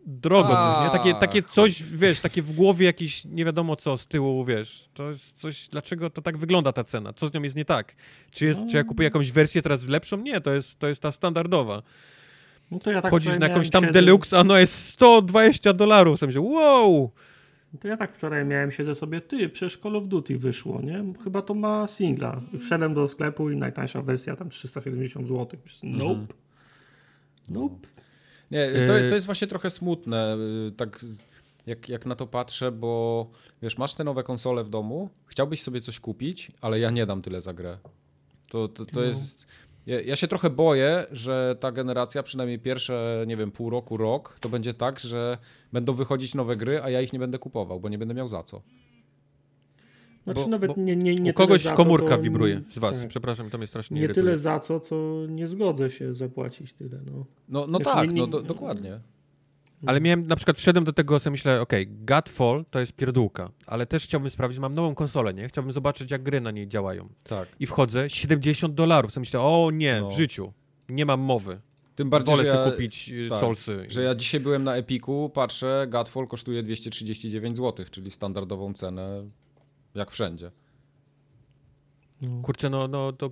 drogo 0.05 0.49
coś, 0.49 0.85
nie? 0.85 0.99
Takie, 0.99 1.13
takie 1.13 1.43
coś, 1.43 1.83
wiesz, 1.83 2.19
takie 2.19 2.41
w 2.41 2.51
głowie 2.51 2.85
jakieś 2.85 3.25
nie 3.25 3.45
wiadomo 3.45 3.75
co 3.75 3.97
z 3.97 4.07
tyłu, 4.07 4.45
wiesz, 4.45 4.89
to 4.93 5.09
jest 5.09 5.39
coś, 5.39 5.67
dlaczego 5.67 6.09
to 6.09 6.21
tak 6.21 6.37
wygląda 6.37 6.73
ta 6.73 6.83
cena? 6.83 7.13
Co 7.13 7.27
z 7.27 7.33
nią 7.33 7.41
jest 7.41 7.55
nie 7.55 7.65
tak? 7.65 7.95
Czy, 8.31 8.45
jest, 8.45 8.59
czy 8.71 8.77
ja 8.77 8.83
kupuję 8.83 9.05
jakąś 9.05 9.31
wersję 9.31 9.61
teraz 9.61 9.87
lepszą? 9.87 10.17
Nie, 10.17 10.41
to 10.41 10.53
jest, 10.53 10.79
to 10.79 10.87
jest 10.87 11.01
ta 11.01 11.11
standardowa. 11.11 11.83
No 12.71 12.79
to 12.79 12.91
ja 12.91 13.01
tak 13.01 13.11
Wchodzisz 13.11 13.39
na 13.39 13.47
jakąś 13.47 13.69
tam 13.69 13.83
siedem- 13.83 13.93
deluxe, 13.93 14.39
a 14.39 14.43
no 14.43 14.57
jest 14.57 14.87
120 14.87 15.73
dolarów. 15.73 16.19
Sam 16.19 16.31
się, 16.31 16.41
wow! 16.41 17.11
To 17.79 17.87
ja 17.87 17.97
tak 17.97 18.15
wczoraj 18.15 18.45
miałem 18.45 18.71
siedzę 18.71 18.95
sobie, 18.95 19.21
ty, 19.21 19.49
przecież 19.49 19.77
Call 19.77 19.95
of 19.95 20.07
Duty 20.07 20.37
wyszło, 20.37 20.81
nie? 20.81 21.03
Chyba 21.23 21.41
to 21.41 21.53
ma 21.53 21.87
singla. 21.87 22.41
Wszedłem 22.59 22.93
do 22.93 23.07
sklepu 23.07 23.49
i 23.49 23.55
najtańsza 23.57 24.01
wersja 24.01 24.35
tam 24.35 24.49
370 24.49 25.27
zł. 25.27 25.59
Nope. 25.83 26.11
Mhm. 26.11 26.27
Nope. 27.49 27.87
Nie, 28.51 28.71
to, 28.87 28.97
E, 28.99 29.09
to 29.09 29.15
jest 29.15 29.25
właśnie 29.25 29.47
trochę 29.47 29.69
smutne, 29.69 30.37
y, 30.67 30.71
tak 30.71 30.99
jak, 31.65 31.89
jak 31.89 32.05
na 32.05 32.15
to 32.15 32.27
patrzę, 32.27 32.71
bo 32.71 33.27
wiesz, 33.61 33.77
masz 33.77 33.93
te 33.95 34.03
nowe 34.03 34.23
konsole 34.23 34.63
w 34.63 34.69
domu, 34.69 35.09
chciałbyś 35.25 35.61
sobie 35.61 35.79
coś 35.81 35.99
kupić, 35.99 36.51
ale 36.61 36.79
ja 36.79 36.89
nie 36.91 37.05
dam 37.05 37.21
tyle 37.21 37.41
za 37.41 37.53
grę. 37.53 37.77
To, 38.49 38.67
to, 38.67 38.85
to 38.85 38.99
No. 38.99 39.05
jest... 39.05 39.47
Ja, 39.85 40.01
ja 40.01 40.15
się 40.15 40.27
trochę 40.27 40.49
boję, 40.49 41.05
że 41.11 41.55
ta 41.59 41.71
generacja, 41.71 42.23
przynajmniej 42.23 42.59
pierwsze, 42.59 43.23
nie 43.27 43.37
wiem, 43.37 43.51
pół 43.51 43.69
roku, 43.69 43.97
rok, 43.97 44.37
to 44.39 44.49
będzie 44.49 44.73
tak, 44.73 44.99
że 44.99 45.37
będą 45.73 45.93
wychodzić 45.93 46.35
nowe 46.35 46.55
gry, 46.55 46.81
a 46.83 46.89
ja 46.89 47.01
ich 47.01 47.13
nie 47.13 47.19
będę 47.19 47.37
kupował, 47.39 47.79
bo 47.79 47.89
nie 47.89 47.97
będę 47.97 48.13
miał 48.13 48.27
za 48.27 48.43
co. 48.43 48.61
Znaczy 50.23 50.41
Bo- 50.43 50.47
nawet 50.47 50.75
bo 50.75 50.81
nie, 50.81 50.95
nie, 50.95 51.15
nie 51.15 51.31
U 51.31 51.33
kogoś 51.33 51.61
tyle 51.63 51.71
za 51.73 51.77
co, 51.77 51.83
komórka 51.83 52.15
to- 52.17 52.23
wibruje 52.23 52.61
z 52.71 52.77
was. 52.79 52.99
tak. 52.99 53.07
Przepraszam, 53.09 53.49
to 53.49 53.57
mnie 53.57 53.67
strasznie 53.67 53.95
Nie 53.95 54.03
irytuje. 54.03 54.23
tyle 54.23 54.37
za 54.37 54.59
co, 54.59 54.79
co 54.79 54.95
nie 55.29 55.47
zgodzę 55.47 55.91
się 55.91 56.15
zapłacić 56.15 56.73
tyle, 56.73 56.99
no. 57.05 57.25
No, 57.49 57.67
no 57.67 57.79
Wiesz, 57.79 57.87
tak, 57.87 58.07
nie- 58.07 58.13
nie- 58.13 58.21
no 58.21 58.27
do, 58.27 58.41
dokładnie. 58.41 58.99
Ale 59.88 60.02
miałem, 60.02 60.27
na 60.27 60.35
przykład 60.35 60.57
wszedłem 60.57 60.85
do 60.85 60.93
tego, 60.93 61.19
sobie 61.19 61.31
myślę, 61.31 61.61
okej, 61.61 61.88
Godfall 61.89 62.65
to 62.72 62.80
jest 62.80 62.93
pierdółka, 62.93 63.52
ale 63.68 63.85
też 63.85 64.03
chciałbym 64.03 64.30
sprawdzić, 64.30 64.60
mam 64.60 64.73
nową 64.73 64.95
konsolę, 64.95 65.34
nie? 65.34 65.47
Chciałbym 65.47 65.73
zobaczyć, 65.73 66.11
jak 66.11 66.23
gry 66.23 66.41
na 66.41 66.52
niej 66.52 66.68
działają. 66.68 67.10
Tak. 67.23 67.47
I 67.60 67.65
wchodzę, 67.65 68.10
70 68.10 68.73
dolarów, 68.73 69.11
sobie 69.11 69.22
myślę, 69.22 69.39
o 69.41 69.69
nie, 69.73 70.02
No. 70.02 70.10
w 70.10 70.14
życiu, 70.14 70.53
nie 70.89 71.06
mam 71.06 71.19
mowy. 71.19 71.61
Tym 71.95 72.10
bardziej, 72.10 72.35
Wolę 72.35 72.49
że 72.52 72.57
ja, 72.57 72.72
kupić 72.72 73.10
y, 73.10 73.27
tak, 73.30 73.39
Soulsy. 73.39 73.85
że 73.89 74.02
ja 74.03 74.15
dzisiaj 74.15 74.39
byłem 74.39 74.64
na 74.64 74.76
Epiku, 74.76 75.30
patrzę, 75.34 75.85
Godfall 75.89 76.27
kosztuje 76.27 76.64
239 76.64 77.57
zł, 77.57 77.85
czyli 77.91 78.11
standardową 78.11 78.73
cenę 78.73 79.23
jak 79.95 80.11
wszędzie. 80.11 80.52
no. 82.22 82.41
Kurczę, 82.41 82.69
no, 82.69 82.88
no 82.88 83.14
to 83.14 83.30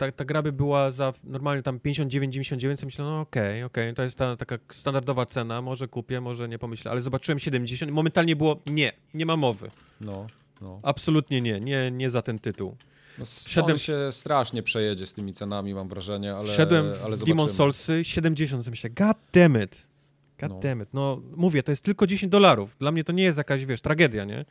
ta, 0.00 0.12
ta 0.12 0.24
gra 0.24 0.42
by 0.42 0.52
była 0.52 0.90
za 0.90 1.12
normalnie 1.24 1.62
tam 1.62 1.78
59-99, 1.78 2.80
to 2.80 2.86
myślę, 2.86 3.04
no 3.04 3.20
okej, 3.20 3.62
okej, 3.64 3.94
to 3.94 4.02
jest 4.02 4.18
ta 4.18 4.36
taka 4.36 4.58
standardowa 4.68 5.26
cena, 5.26 5.62
może 5.62 5.88
kupię, 5.88 6.20
może 6.20 6.48
nie 6.48 6.58
pomyślę, 6.58 6.90
ale 6.90 7.00
zobaczyłem 7.00 7.38
70 7.38 7.90
i 7.90 7.94
momentalnie 7.94 8.36
było 8.36 8.60
nie, 8.66 8.92
nie 9.14 9.26
ma 9.26 9.36
mowy. 9.36 9.70
No, 10.00 10.26
no. 10.60 10.80
Absolutnie 10.82 11.40
nie, 11.40 11.60
nie, 11.60 11.90
nie 11.90 12.10
za 12.10 12.22
ten 12.22 12.38
tytuł. 12.38 12.76
no 13.18 13.24
Wszedłem- 13.24 13.78
się 13.78 13.98
strasznie 14.12 14.62
przejedzie 14.62 15.06
z 15.06 15.14
tymi 15.14 15.32
cenami, 15.32 15.74
mam 15.74 15.88
wrażenie, 15.88 16.34
ale 16.34 16.44
Wszedłem 16.48 16.92
w. 16.94 17.24
Demon 17.24 17.48
Soulsy 17.48 18.04
70, 18.04 18.64
to 18.64 18.70
myślę, 18.70 18.90
god 18.90 19.16
damn 19.32 19.62
it. 19.62 19.86
God 20.40 20.50
No. 20.50 20.58
damn 20.60 20.82
it. 20.82 20.88
No 20.92 21.22
mówię, 21.36 21.62
to 21.62 21.72
jest 21.72 21.84
tylko 21.84 22.06
10 22.06 22.30
dolarów. 22.32 22.76
Dla 22.78 22.92
mnie 22.92 23.04
to 23.04 23.12
nie 23.12 23.22
jest 23.22 23.38
jakaś, 23.38 23.64
wiesz, 23.66 23.80
tragedia, 23.80 24.24
nie? 24.24 24.44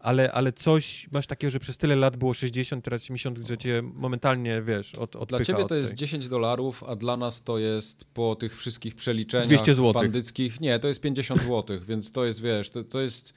Ale, 0.00 0.32
ale 0.32 0.52
coś 0.52 1.08
masz 1.10 1.26
takiego, 1.26 1.50
że 1.50 1.58
przez 1.58 1.76
tyle 1.76 1.96
lat 1.96 2.16
było 2.16 2.34
60, 2.34 2.84
teraz 2.84 3.02
70, 3.02 3.38
że 3.48 3.58
cię 3.58 3.82
momentalnie, 3.94 4.62
wiesz, 4.62 4.94
od, 4.94 5.16
odpycha 5.16 5.26
Dla 5.26 5.44
ciebie 5.44 5.62
od 5.62 5.68
to 5.68 5.74
jest 5.74 5.90
tej. 5.90 5.98
10 5.98 6.28
dolarów, 6.28 6.84
a 6.84 6.96
dla 6.96 7.16
nas 7.16 7.42
to 7.42 7.58
jest 7.58 8.04
po 8.04 8.36
tych 8.36 8.56
wszystkich 8.56 8.94
przeliczeniach 8.94 9.46
200 9.46 9.74
złotych. 9.74 10.02
bandyckich. 10.02 10.60
Nie, 10.60 10.78
to 10.78 10.88
jest 10.88 11.00
50 11.00 11.42
złotych, 11.42 11.84
więc 11.84 12.12
to 12.12 12.24
jest, 12.24 12.42
wiesz, 12.42 12.70
to, 12.70 12.84
to 12.84 13.00
jest 13.00 13.32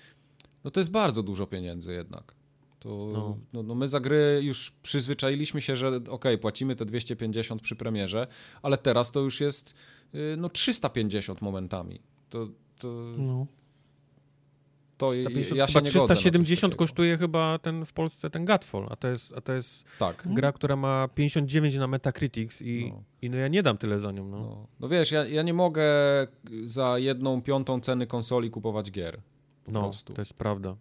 no 0.64 0.72
to 0.72 0.80
jest 0.80 0.92
bardzo 0.92 1.24
dużo 1.24 1.48
pieniędzy 1.48 1.94
jednak. 1.94 2.36
To, 2.80 3.10
no. 3.14 3.38
No, 3.54 3.64
no 3.64 3.76
my 3.76 3.88
za 3.88 4.00
gry 4.00 4.40
już 4.44 4.72
przyzwyczailiśmy 4.72 5.62
się, 5.62 5.76
że 5.76 6.02
ok, 6.10 6.26
płacimy 6.42 6.76
te 6.76 6.86
250 6.86 7.62
przy 7.62 7.76
premierze, 7.76 8.28
ale 8.62 8.78
teraz 8.78 9.12
to 9.12 9.20
już 9.20 9.42
jest 9.42 9.76
y, 10.16 10.36
no 10.38 10.50
350 10.50 11.42
momentami. 11.42 12.00
To, 12.30 12.48
to, 12.80 12.88
no. 13.18 13.48
To 15.02 15.56
ja 15.56 15.68
się 15.68 15.74
chyba 15.74 15.86
370 15.86 16.76
kosztuje 16.76 17.18
chyba 17.18 17.60
ten 17.60 17.86
w 17.86 17.94
Polsce 17.94 18.30
ten 18.30 18.46
Godfall, 18.46 18.88
a 18.90 18.96
to 18.96 19.08
jest, 19.08 19.34
a 19.38 19.42
to 19.42 19.54
jest 19.54 19.84
tak. 20.00 20.28
gra, 20.34 20.52
która 20.52 20.76
ma 20.76 21.08
59 21.08 21.76
na 21.76 21.88
Metacritics 21.88 22.62
i 22.62 22.92
no. 22.94 23.04
i 23.22 23.30
no 23.30 23.38
ja 23.38 23.48
nie 23.48 23.64
dam 23.64 23.78
tyle 23.78 24.00
za 24.00 24.12
nią. 24.12 24.28
No, 24.28 24.38
no. 24.38 24.68
no 24.80 24.90
wiesz, 24.90 25.12
ja, 25.12 25.26
ja 25.26 25.42
nie 25.42 25.54
mogę 25.54 25.84
za 26.64 26.98
jedną 26.98 27.42
piątą 27.42 27.80
ceny 27.80 28.08
konsoli 28.08 28.50
kupować 28.50 28.92
gier. 28.92 29.22
no, 29.68 29.82
prostu. 29.82 30.14
to 30.14 30.22
jest 30.22 30.34
prawda. 30.34 30.76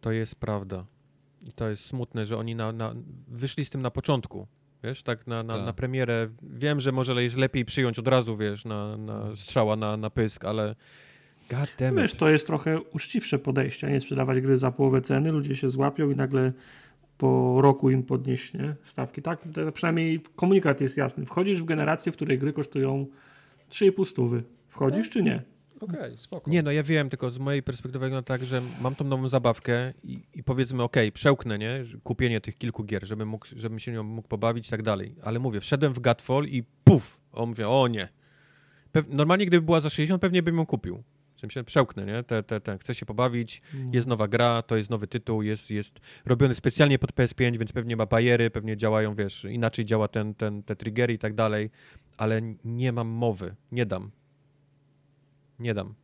To 0.00 0.12
jest 0.12 0.34
prawda. 0.34 0.86
I 1.48 1.52
to 1.52 1.68
jest 1.68 1.84
smutne, 1.84 2.26
że 2.26 2.36
oni 2.36 2.54
na, 2.54 2.72
na, 2.72 2.94
wyszli 3.28 3.64
z 3.64 3.70
tym 3.70 3.82
na 3.82 3.90
początku. 3.90 4.46
Wiesz, 4.84 5.02
tak 5.02 5.26
na, 5.26 5.42
na, 5.42 5.52
tak. 5.52 5.66
na 5.66 5.72
premierę. 5.72 6.28
Wiem, 6.42 6.80
że 6.80 6.92
może 6.92 7.22
jest 7.22 7.36
lepiej 7.36 7.64
przyjąć 7.64 7.98
od 7.98 8.08
razu, 8.08 8.36
wiesz, 8.36 8.64
na, 8.64 8.96
na 8.96 9.36
strzała 9.36 9.76
na, 9.76 9.96
na 9.96 10.10
pysk, 10.10 10.44
ale 10.44 10.74
God 11.48 11.74
damn 11.78 11.94
it. 11.94 12.02
Wiesz, 12.02 12.12
to 12.12 12.28
jest 12.28 12.46
trochę 12.46 12.80
uczciwsze 12.80 13.38
podejście, 13.38 13.90
nie 13.90 14.00
sprzedawać 14.00 14.40
gry 14.40 14.58
za 14.58 14.70
połowę 14.70 15.00
ceny, 15.00 15.32
ludzie 15.32 15.56
się 15.56 15.70
złapią 15.70 16.10
i 16.10 16.16
nagle 16.16 16.52
po 17.18 17.58
roku 17.62 17.90
im 17.90 18.02
podnieść 18.02 18.54
nie? 18.54 18.74
stawki. 18.82 19.22
Tak, 19.22 19.38
przynajmniej 19.74 20.20
komunikat 20.36 20.80
jest 20.80 20.96
jasny. 20.96 21.26
Wchodzisz 21.26 21.62
w 21.62 21.64
generację, 21.64 22.12
w 22.12 22.14
której 22.16 22.38
gry 22.38 22.52
kosztują 22.52 23.06
3,5 23.70 24.04
stówy. 24.04 24.42
Wchodzisz 24.68 25.06
no. 25.06 25.12
czy 25.12 25.22
nie? 25.22 25.42
Okej, 25.80 25.98
okay, 25.98 26.16
spoko. 26.16 26.50
Nie, 26.50 26.62
no 26.62 26.70
ja 26.70 26.82
wiem, 26.82 27.08
tylko 27.08 27.30
z 27.30 27.38
mojej 27.38 27.62
perspektywy 27.62 28.04
wygląda 28.04 28.26
tak, 28.26 28.46
że 28.46 28.62
mam 28.80 28.94
tą 28.94 29.04
nową 29.04 29.28
zabawkę 29.28 29.92
i, 30.04 30.22
i 30.34 30.44
powiedzmy, 30.44 30.82
okej, 30.82 31.08
okay, 31.08 31.12
przełknę, 31.12 31.58
nie, 31.58 31.84
kupienie 32.02 32.40
tych 32.40 32.58
kilku 32.58 32.84
gier, 32.84 33.06
żebym, 33.06 33.28
mógł, 33.28 33.46
żebym 33.56 33.78
się 33.78 33.92
nią 33.92 34.02
mógł 34.02 34.28
pobawić 34.28 34.68
i 34.68 34.70
tak 34.70 34.82
dalej. 34.82 35.14
Ale 35.22 35.38
mówię, 35.38 35.60
wszedłem 35.60 35.92
w 35.92 36.00
Godfall 36.00 36.44
i 36.44 36.62
puf, 36.84 37.20
on 37.32 37.48
mówi, 37.48 37.64
o 37.64 37.88
nie. 37.88 38.08
Pew 38.92 39.08
normalnie 39.08 39.46
gdyby 39.46 39.64
była 39.64 39.80
za 39.80 39.90
60, 39.90 40.22
pewnie 40.22 40.42
bym 40.42 40.56
ją 40.56 40.66
kupił. 40.66 41.02
W 41.38 41.40
sensie 41.40 41.64
przełknę, 41.64 42.06
nie? 42.06 42.22
Te, 42.22 42.42
te, 42.42 42.60
te. 42.60 42.78
Chcę 42.78 42.94
się 42.94 43.06
pobawić, 43.06 43.62
mm. 43.74 43.94
jest 43.94 44.06
nowa 44.06 44.28
gra, 44.28 44.62
to 44.62 44.76
jest 44.76 44.90
nowy 44.90 45.06
tytuł, 45.06 45.42
jest, 45.42 45.70
jest 45.70 46.00
robiony 46.26 46.54
specjalnie 46.54 46.98
pod 46.98 47.12
PS5, 47.12 47.58
więc 47.58 47.72
pewnie 47.72 47.96
ma 47.96 48.06
bariery, 48.06 48.50
pewnie 48.50 48.76
działają, 48.76 49.14
wiesz, 49.14 49.44
inaczej 49.44 49.84
działa 49.84 50.08
ten, 50.08 50.34
ten, 50.34 50.62
te 50.62 50.76
triggery 50.76 51.14
i 51.14 51.18
tak 51.18 51.34
dalej, 51.34 51.70
ale 52.16 52.40
nie 52.64 52.92
mam 52.92 53.08
mowy, 53.08 53.54
nie 53.72 53.86
dam. 53.86 54.10
Nie 55.58 55.74
dam. 55.74 55.94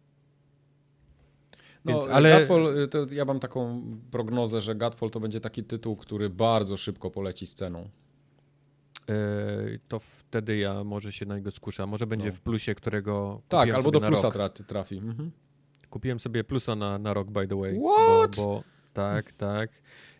No, 1.84 1.92
Więc, 1.92 2.08
ale... 2.08 2.38
Godfall, 2.38 2.88
y, 3.10 3.14
ja 3.14 3.24
mam 3.24 3.40
taką 3.40 3.82
prognozę, 4.10 4.60
że 4.60 4.74
Godfall 4.74 5.10
to 5.10 5.20
będzie 5.20 5.40
taki 5.40 5.64
tytuł, 5.64 5.96
który 5.96 6.30
bardzo 6.30 6.76
szybko 6.76 7.10
poleci 7.10 7.46
z 7.46 7.54
ceną. 7.54 7.80
Yy, 7.80 8.03
to 9.88 9.98
wtedy 9.98 10.56
ja 10.56 10.84
może 10.84 11.12
się 11.12 11.26
na 11.26 11.36
niego 11.36 11.50
skuszę. 11.50 11.86
Może 11.86 12.06
będzie 12.06 12.26
no. 12.26 12.32
w 12.32 12.40
plusie, 12.40 12.74
którego. 12.74 13.42
Tak, 13.48 13.70
albo 13.70 13.90
do 13.90 14.00
plusa 14.00 14.30
trafi. 14.66 14.96
Mhm. 14.96 15.30
Kupiłem 15.90 16.20
sobie 16.20 16.44
plusa 16.44 16.76
na, 16.76 16.98
na 16.98 17.14
rok, 17.14 17.30
by 17.30 17.48
the 17.48 17.60
way. 17.60 17.80
What? 17.80 18.36
Bo, 18.36 18.42
bo 18.42 18.64
tak, 18.92 19.32
tak. 19.32 19.70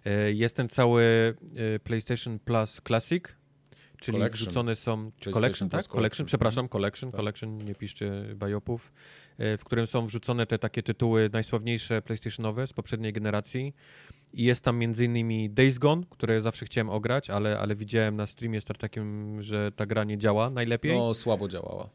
Yy, 0.04 0.32
jest 0.32 0.56
ten 0.56 0.68
cały 0.68 1.34
yy, 1.54 1.78
PlayStation 1.78 2.38
Plus 2.38 2.80
Classic, 2.86 3.24
czyli 4.00 4.18
collection. 4.18 4.46
wrzucone 4.46 4.76
są. 4.76 5.10
Collection, 5.32 5.68
tak? 5.68 5.84
Collection, 5.84 6.26
przepraszam, 6.26 6.68
collection, 6.68 7.10
tak. 7.10 7.16
collection, 7.16 7.58
nie 7.58 7.74
piszcie 7.74 8.12
bajopów. 8.36 8.92
E, 9.38 9.58
w 9.58 9.64
którym 9.64 9.86
są 9.86 10.06
wrzucone 10.06 10.46
te 10.46 10.58
takie 10.58 10.82
tytuły 10.82 11.30
najsławniejsze 11.32 12.02
PlayStationowe 12.02 12.66
z 12.66 12.72
poprzedniej 12.72 13.12
generacji. 13.12 13.74
I 14.32 14.44
jest 14.44 14.64
tam 14.64 14.82
m.in. 14.82 15.54
Days 15.54 15.78
Gone, 15.78 16.02
które 16.10 16.40
zawsze 16.40 16.66
chciałem 16.66 16.90
ograć, 16.90 17.30
ale, 17.30 17.58
ale 17.58 17.76
widziałem 17.76 18.16
na 18.16 18.26
streamie 18.26 18.60
z 18.60 18.64
takim, 18.64 19.42
że 19.42 19.72
ta 19.72 19.86
gra 19.86 20.04
nie 20.04 20.18
działa 20.18 20.50
najlepiej. 20.50 20.98
No, 20.98 21.14
słabo 21.14 21.48
działała. 21.48 21.90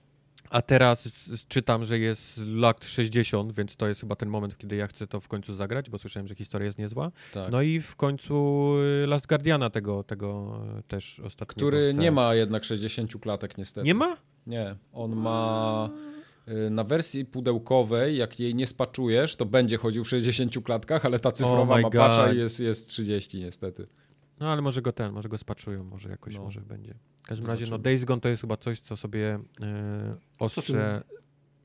A 0.49 0.61
teraz 0.61 1.09
czytam, 1.47 1.85
że 1.85 1.99
jest 1.99 2.41
Locked 2.45 2.89
60, 2.89 3.55
więc 3.55 3.75
to 3.75 3.87
jest 3.87 4.01
chyba 4.01 4.15
ten 4.15 4.29
moment, 4.29 4.57
kiedy 4.57 4.75
ja 4.75 4.87
chcę 4.87 5.07
to 5.07 5.19
w 5.21 5.27
końcu 5.27 5.53
zagrać, 5.53 5.89
bo 5.89 5.97
słyszałem, 5.97 6.27
że 6.27 6.35
historia 6.35 6.65
jest 6.65 6.77
niezła. 6.77 7.11
Tak. 7.33 7.51
No 7.51 7.61
i 7.61 7.79
w 7.81 7.95
końcu 7.95 8.73
y, 9.03 9.07
Last 9.07 9.27
Guardiana 9.27 9.69
tego, 9.69 10.03
tego 10.03 10.59
też 10.87 11.19
ostatniego. 11.19 11.67
Który 11.67 11.91
chcę. 11.91 12.01
nie 12.01 12.11
ma 12.11 12.35
jednak 12.35 12.63
60 12.63 13.13
klatek 13.21 13.57
niestety. 13.57 13.85
Nie 13.85 13.93
ma? 13.93 14.17
Nie, 14.47 14.75
on 14.93 15.15
ma 15.15 15.89
na 16.71 16.83
wersji 16.83 17.25
pudełkowej, 17.25 18.17
jak 18.17 18.39
jej 18.39 18.55
nie 18.55 18.67
spaczujesz, 18.67 19.35
to 19.35 19.45
będzie 19.45 19.77
chodził 19.77 20.03
w 20.03 20.09
60 20.09 20.63
klatkach, 20.63 21.05
ale 21.05 21.19
ta 21.19 21.31
cyfrowa 21.31 21.73
oh 21.73 21.81
ma 21.81 21.89
patcha 21.89 22.33
i 22.33 22.37
jest, 22.37 22.59
jest 22.59 22.89
30 22.89 23.39
niestety. 23.39 23.87
No 24.39 24.51
ale 24.51 24.61
może 24.61 24.81
go 24.81 24.91
ten, 24.91 25.11
może 25.11 25.29
go 25.29 25.37
spaczują, 25.37 25.83
może 25.83 26.09
jakoś 26.09 26.35
no. 26.35 26.43
może 26.43 26.61
będzie. 26.61 26.93
W 27.23 27.27
każdym 27.27 27.47
razie, 27.47 27.65
no 27.65 27.77
Days 27.77 28.05
Gone 28.05 28.21
to 28.21 28.29
jest 28.29 28.41
chyba 28.41 28.57
coś, 28.57 28.79
co 28.79 28.97
sobie 28.97 29.39
yy, 29.59 29.67
ostrze 30.39 31.03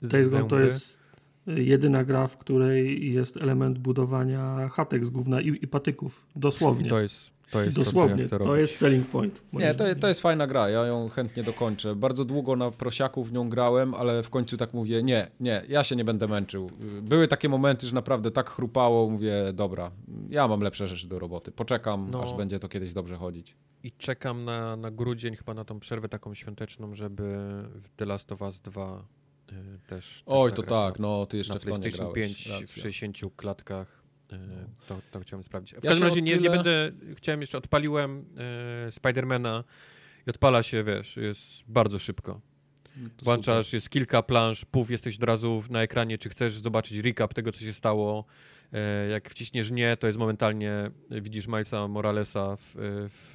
Days 0.02 0.28
Gone 0.28 0.48
to 0.48 0.60
jest 0.60 1.00
jedyna 1.46 2.04
gra, 2.04 2.26
w 2.26 2.38
której 2.38 3.12
jest 3.12 3.36
element 3.36 3.78
budowania 3.78 4.68
chatek 4.68 5.06
z 5.06 5.10
gówna 5.10 5.40
i, 5.40 5.58
i 5.62 5.66
patyków. 5.66 6.26
Dosłownie. 6.36 6.88
to 6.88 7.00
jest 7.00 7.33
to 7.50 7.62
jest 7.62 7.76
Dosłownie, 7.76 8.28
to, 8.28 8.38
to 8.38 8.56
jest 8.56 8.76
selling 8.76 9.06
point. 9.06 9.42
Nie, 9.52 9.74
to, 9.74 9.84
to 10.00 10.08
jest 10.08 10.20
fajna 10.20 10.46
gra, 10.46 10.70
ja 10.70 10.86
ją 10.86 11.08
chętnie 11.08 11.42
dokończę. 11.42 11.94
Bardzo 11.94 12.24
długo 12.24 12.56
na 12.56 12.70
prosiaku 12.70 13.24
w 13.24 13.32
nią 13.32 13.48
grałem, 13.48 13.94
ale 13.94 14.22
w 14.22 14.30
końcu 14.30 14.56
tak 14.56 14.74
mówię, 14.74 15.02
nie, 15.02 15.30
nie, 15.40 15.62
ja 15.68 15.84
się 15.84 15.96
nie 15.96 16.04
będę 16.04 16.28
męczył. 16.28 16.70
Były 17.02 17.28
takie 17.28 17.48
momenty, 17.48 17.86
że 17.86 17.94
naprawdę 17.94 18.30
tak 18.30 18.50
chrupało, 18.50 19.10
mówię, 19.10 19.52
dobra, 19.52 19.90
ja 20.30 20.48
mam 20.48 20.60
lepsze 20.60 20.88
rzeczy 20.88 21.08
do 21.08 21.18
roboty, 21.18 21.52
poczekam, 21.52 22.10
no, 22.10 22.22
aż 22.22 22.34
będzie 22.34 22.58
to 22.58 22.68
kiedyś 22.68 22.92
dobrze 22.92 23.16
chodzić. 23.16 23.56
I 23.82 23.92
czekam 23.92 24.44
na, 24.44 24.76
na 24.76 24.90
grudzień, 24.90 25.36
chyba 25.36 25.54
na 25.54 25.64
tą 25.64 25.80
przerwę 25.80 26.08
taką 26.08 26.34
świąteczną, 26.34 26.94
żeby 26.94 27.22
w 27.82 27.88
The 27.96 28.04
Last 28.04 28.32
of 28.32 28.42
Us 28.42 28.58
2 28.58 29.04
y, 29.52 29.54
też, 29.86 30.22
Oj, 30.26 30.52
to 30.52 30.62
tak, 30.62 30.98
no, 30.98 31.26
ty 31.26 31.36
jeszcze 31.36 31.54
na 31.54 31.60
w 31.60 31.64
to 31.64 31.78
nie 31.78 31.90
grałeś. 31.90 32.14
5 32.14 32.48
w 32.66 32.80
60 32.80 33.18
klatkach 33.36 34.03
to, 34.88 35.00
to 35.10 35.20
chciałem 35.20 35.44
sprawdzić. 35.44 35.74
W 35.74 35.84
ja 35.84 35.90
każdym 35.90 36.08
razie 36.08 36.22
nie, 36.22 36.36
tyle... 36.36 36.42
nie 36.42 36.50
będę, 36.50 36.92
chciałem 37.16 37.40
jeszcze, 37.40 37.58
odpaliłem 37.58 38.24
e, 38.86 38.92
Spidermana 38.92 39.64
i 40.26 40.30
odpala 40.30 40.62
się, 40.62 40.84
wiesz, 40.84 41.16
jest 41.16 41.40
bardzo 41.66 41.98
szybko. 41.98 42.40
No 42.96 43.08
Włączasz, 43.22 43.66
super. 43.66 43.76
jest 43.76 43.90
kilka 43.90 44.22
plansz, 44.22 44.64
puf, 44.64 44.90
jesteś 44.90 45.16
od 45.16 45.24
razu 45.24 45.62
na 45.70 45.82
ekranie, 45.82 46.18
czy 46.18 46.28
chcesz 46.28 46.58
zobaczyć 46.58 46.98
recap 46.98 47.34
tego, 47.34 47.52
co 47.52 47.60
się 47.60 47.72
stało. 47.72 48.24
E, 48.72 49.08
jak 49.08 49.30
wciśniesz 49.30 49.70
nie, 49.70 49.96
to 49.96 50.06
jest 50.06 50.18
momentalnie, 50.18 50.90
e, 51.10 51.20
widzisz 51.20 51.46
Milesa 51.46 51.88
Moralesa 51.88 52.56
w, 52.56 52.76
e, 52.76 52.78
w, 53.08 53.34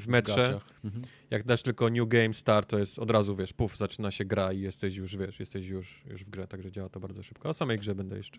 w 0.00 0.08
metrze. 0.08 0.60
W 0.82 0.84
mhm. 0.84 1.04
Jak 1.30 1.44
dasz 1.44 1.62
tylko 1.62 1.90
New 1.90 2.08
Game 2.08 2.34
Start, 2.34 2.70
to 2.70 2.78
jest 2.78 2.98
od 2.98 3.10
razu, 3.10 3.36
wiesz, 3.36 3.52
puf, 3.52 3.76
zaczyna 3.76 4.10
się 4.10 4.24
gra 4.24 4.52
i 4.52 4.60
jesteś 4.60 4.96
już, 4.96 5.16
wiesz, 5.16 5.40
jesteś 5.40 5.66
już, 5.66 6.02
już 6.06 6.24
w 6.24 6.30
grze, 6.30 6.46
także 6.46 6.70
działa 6.70 6.88
to 6.88 7.00
bardzo 7.00 7.22
szybko. 7.22 7.48
O 7.48 7.54
samej 7.54 7.78
grze 7.78 7.94
będę 7.94 8.16
jeszcze 8.16 8.38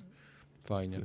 Fajnie. 0.67 1.01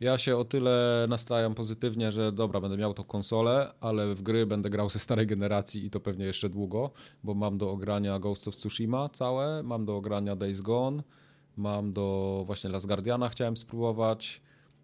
Ja 0.00 0.18
się 0.18 0.36
o 0.36 0.44
tyle 0.44 1.06
nastrajam 1.08 1.54
pozytywnie, 1.54 2.12
że 2.12 2.32
dobra, 2.32 2.60
będę 2.60 2.76
miał 2.76 2.94
tą 2.94 3.04
konsolę, 3.04 3.72
ale 3.80 4.14
w 4.14 4.22
gry 4.22 4.46
będę 4.46 4.70
grał 4.70 4.90
ze 4.90 4.98
starej 4.98 5.26
generacji 5.26 5.86
i 5.86 5.90
to 5.90 6.00
pewnie 6.00 6.24
jeszcze 6.24 6.48
długo, 6.48 6.90
bo 7.24 7.34
mam 7.34 7.58
do 7.58 7.70
ogrania 7.70 8.18
Ghost 8.18 8.48
of 8.48 8.56
Tsushima 8.56 9.08
całe, 9.08 9.62
mam 9.62 9.84
do 9.84 9.96
ogrania 9.96 10.36
Days 10.36 10.60
Gone, 10.60 11.02
mam 11.56 11.92
do 11.92 12.42
właśnie 12.46 12.70
Last 12.70 12.86
Guardiana 12.86 13.28
chciałem 13.28 13.56
spróbować. 13.56 14.42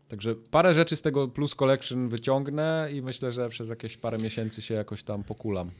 Także 0.08 0.34
parę 0.34 0.74
rzeczy 0.74 0.96
z 0.96 1.02
tego 1.02 1.28
Plus 1.28 1.54
Collection 1.54 2.08
wyciągnę 2.08 2.88
i 2.92 3.02
myślę, 3.02 3.32
że 3.32 3.48
przez 3.48 3.68
jakieś 3.68 3.96
parę 3.96 4.18
miesięcy 4.18 4.62
się 4.62 4.74
jakoś 4.74 5.02
tam 5.02 5.24
pokulam. 5.24 5.70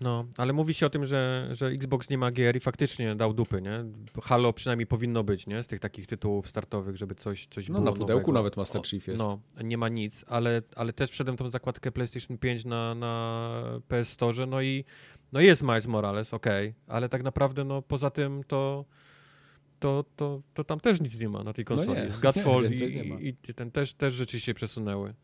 No, 0.00 0.24
ale 0.36 0.52
mówi 0.52 0.74
się 0.74 0.86
o 0.86 0.90
tym, 0.90 1.06
że, 1.06 1.48
że 1.52 1.66
Xbox 1.66 2.10
nie 2.10 2.18
ma 2.18 2.30
gier 2.30 2.56
i 2.56 2.60
faktycznie 2.60 3.16
dał 3.16 3.34
dupy, 3.34 3.62
nie? 3.62 3.84
Halo 4.22 4.52
przynajmniej 4.52 4.86
powinno 4.86 5.24
być, 5.24 5.46
nie? 5.46 5.62
Z 5.62 5.66
tych 5.66 5.80
takich 5.80 6.06
tytułów 6.06 6.48
startowych, 6.48 6.96
żeby 6.96 7.14
coś, 7.14 7.46
coś 7.46 7.68
no, 7.68 7.74
było 7.74 7.84
na 7.84 7.92
pudełku 7.92 8.12
nowego. 8.12 8.32
nawet 8.32 8.56
Master 8.56 8.82
Chief 8.82 9.06
jest. 9.06 9.18
No, 9.18 9.40
nie 9.64 9.78
ma 9.78 9.88
nic, 9.88 10.24
ale, 10.28 10.62
ale 10.76 10.92
też 10.92 11.10
wszedłem 11.10 11.36
tą 11.36 11.50
zakładkę 11.50 11.92
PlayStation 11.92 12.38
5 12.38 12.64
na, 12.64 12.94
na 12.94 13.62
PS 13.88 14.08
Store, 14.08 14.46
no 14.46 14.62
i 14.62 14.84
no 15.32 15.40
jest 15.40 15.62
Miles 15.62 15.86
Morales, 15.86 16.34
okej, 16.34 16.68
okay, 16.68 16.94
ale 16.94 17.08
tak 17.08 17.22
naprawdę 17.22 17.64
no 17.64 17.82
poza 17.82 18.10
tym 18.10 18.44
to 18.44 18.84
to, 19.80 20.04
to, 20.16 20.42
to 20.54 20.64
tam 20.64 20.80
też 20.80 21.00
nic 21.00 21.20
nie 21.20 21.28
ma 21.28 21.44
na 21.44 21.52
tej 21.52 21.64
no 21.70 21.76
konsoli. 21.76 22.00
No 22.08 22.18
Godfall 22.22 22.70
nie, 22.70 22.86
i, 22.88 23.36
i, 23.48 23.54
ten 23.54 23.70
też, 23.70 23.94
też 23.94 24.14
rzeczy 24.14 24.40
się 24.40 24.54
przesunęły 24.54 25.14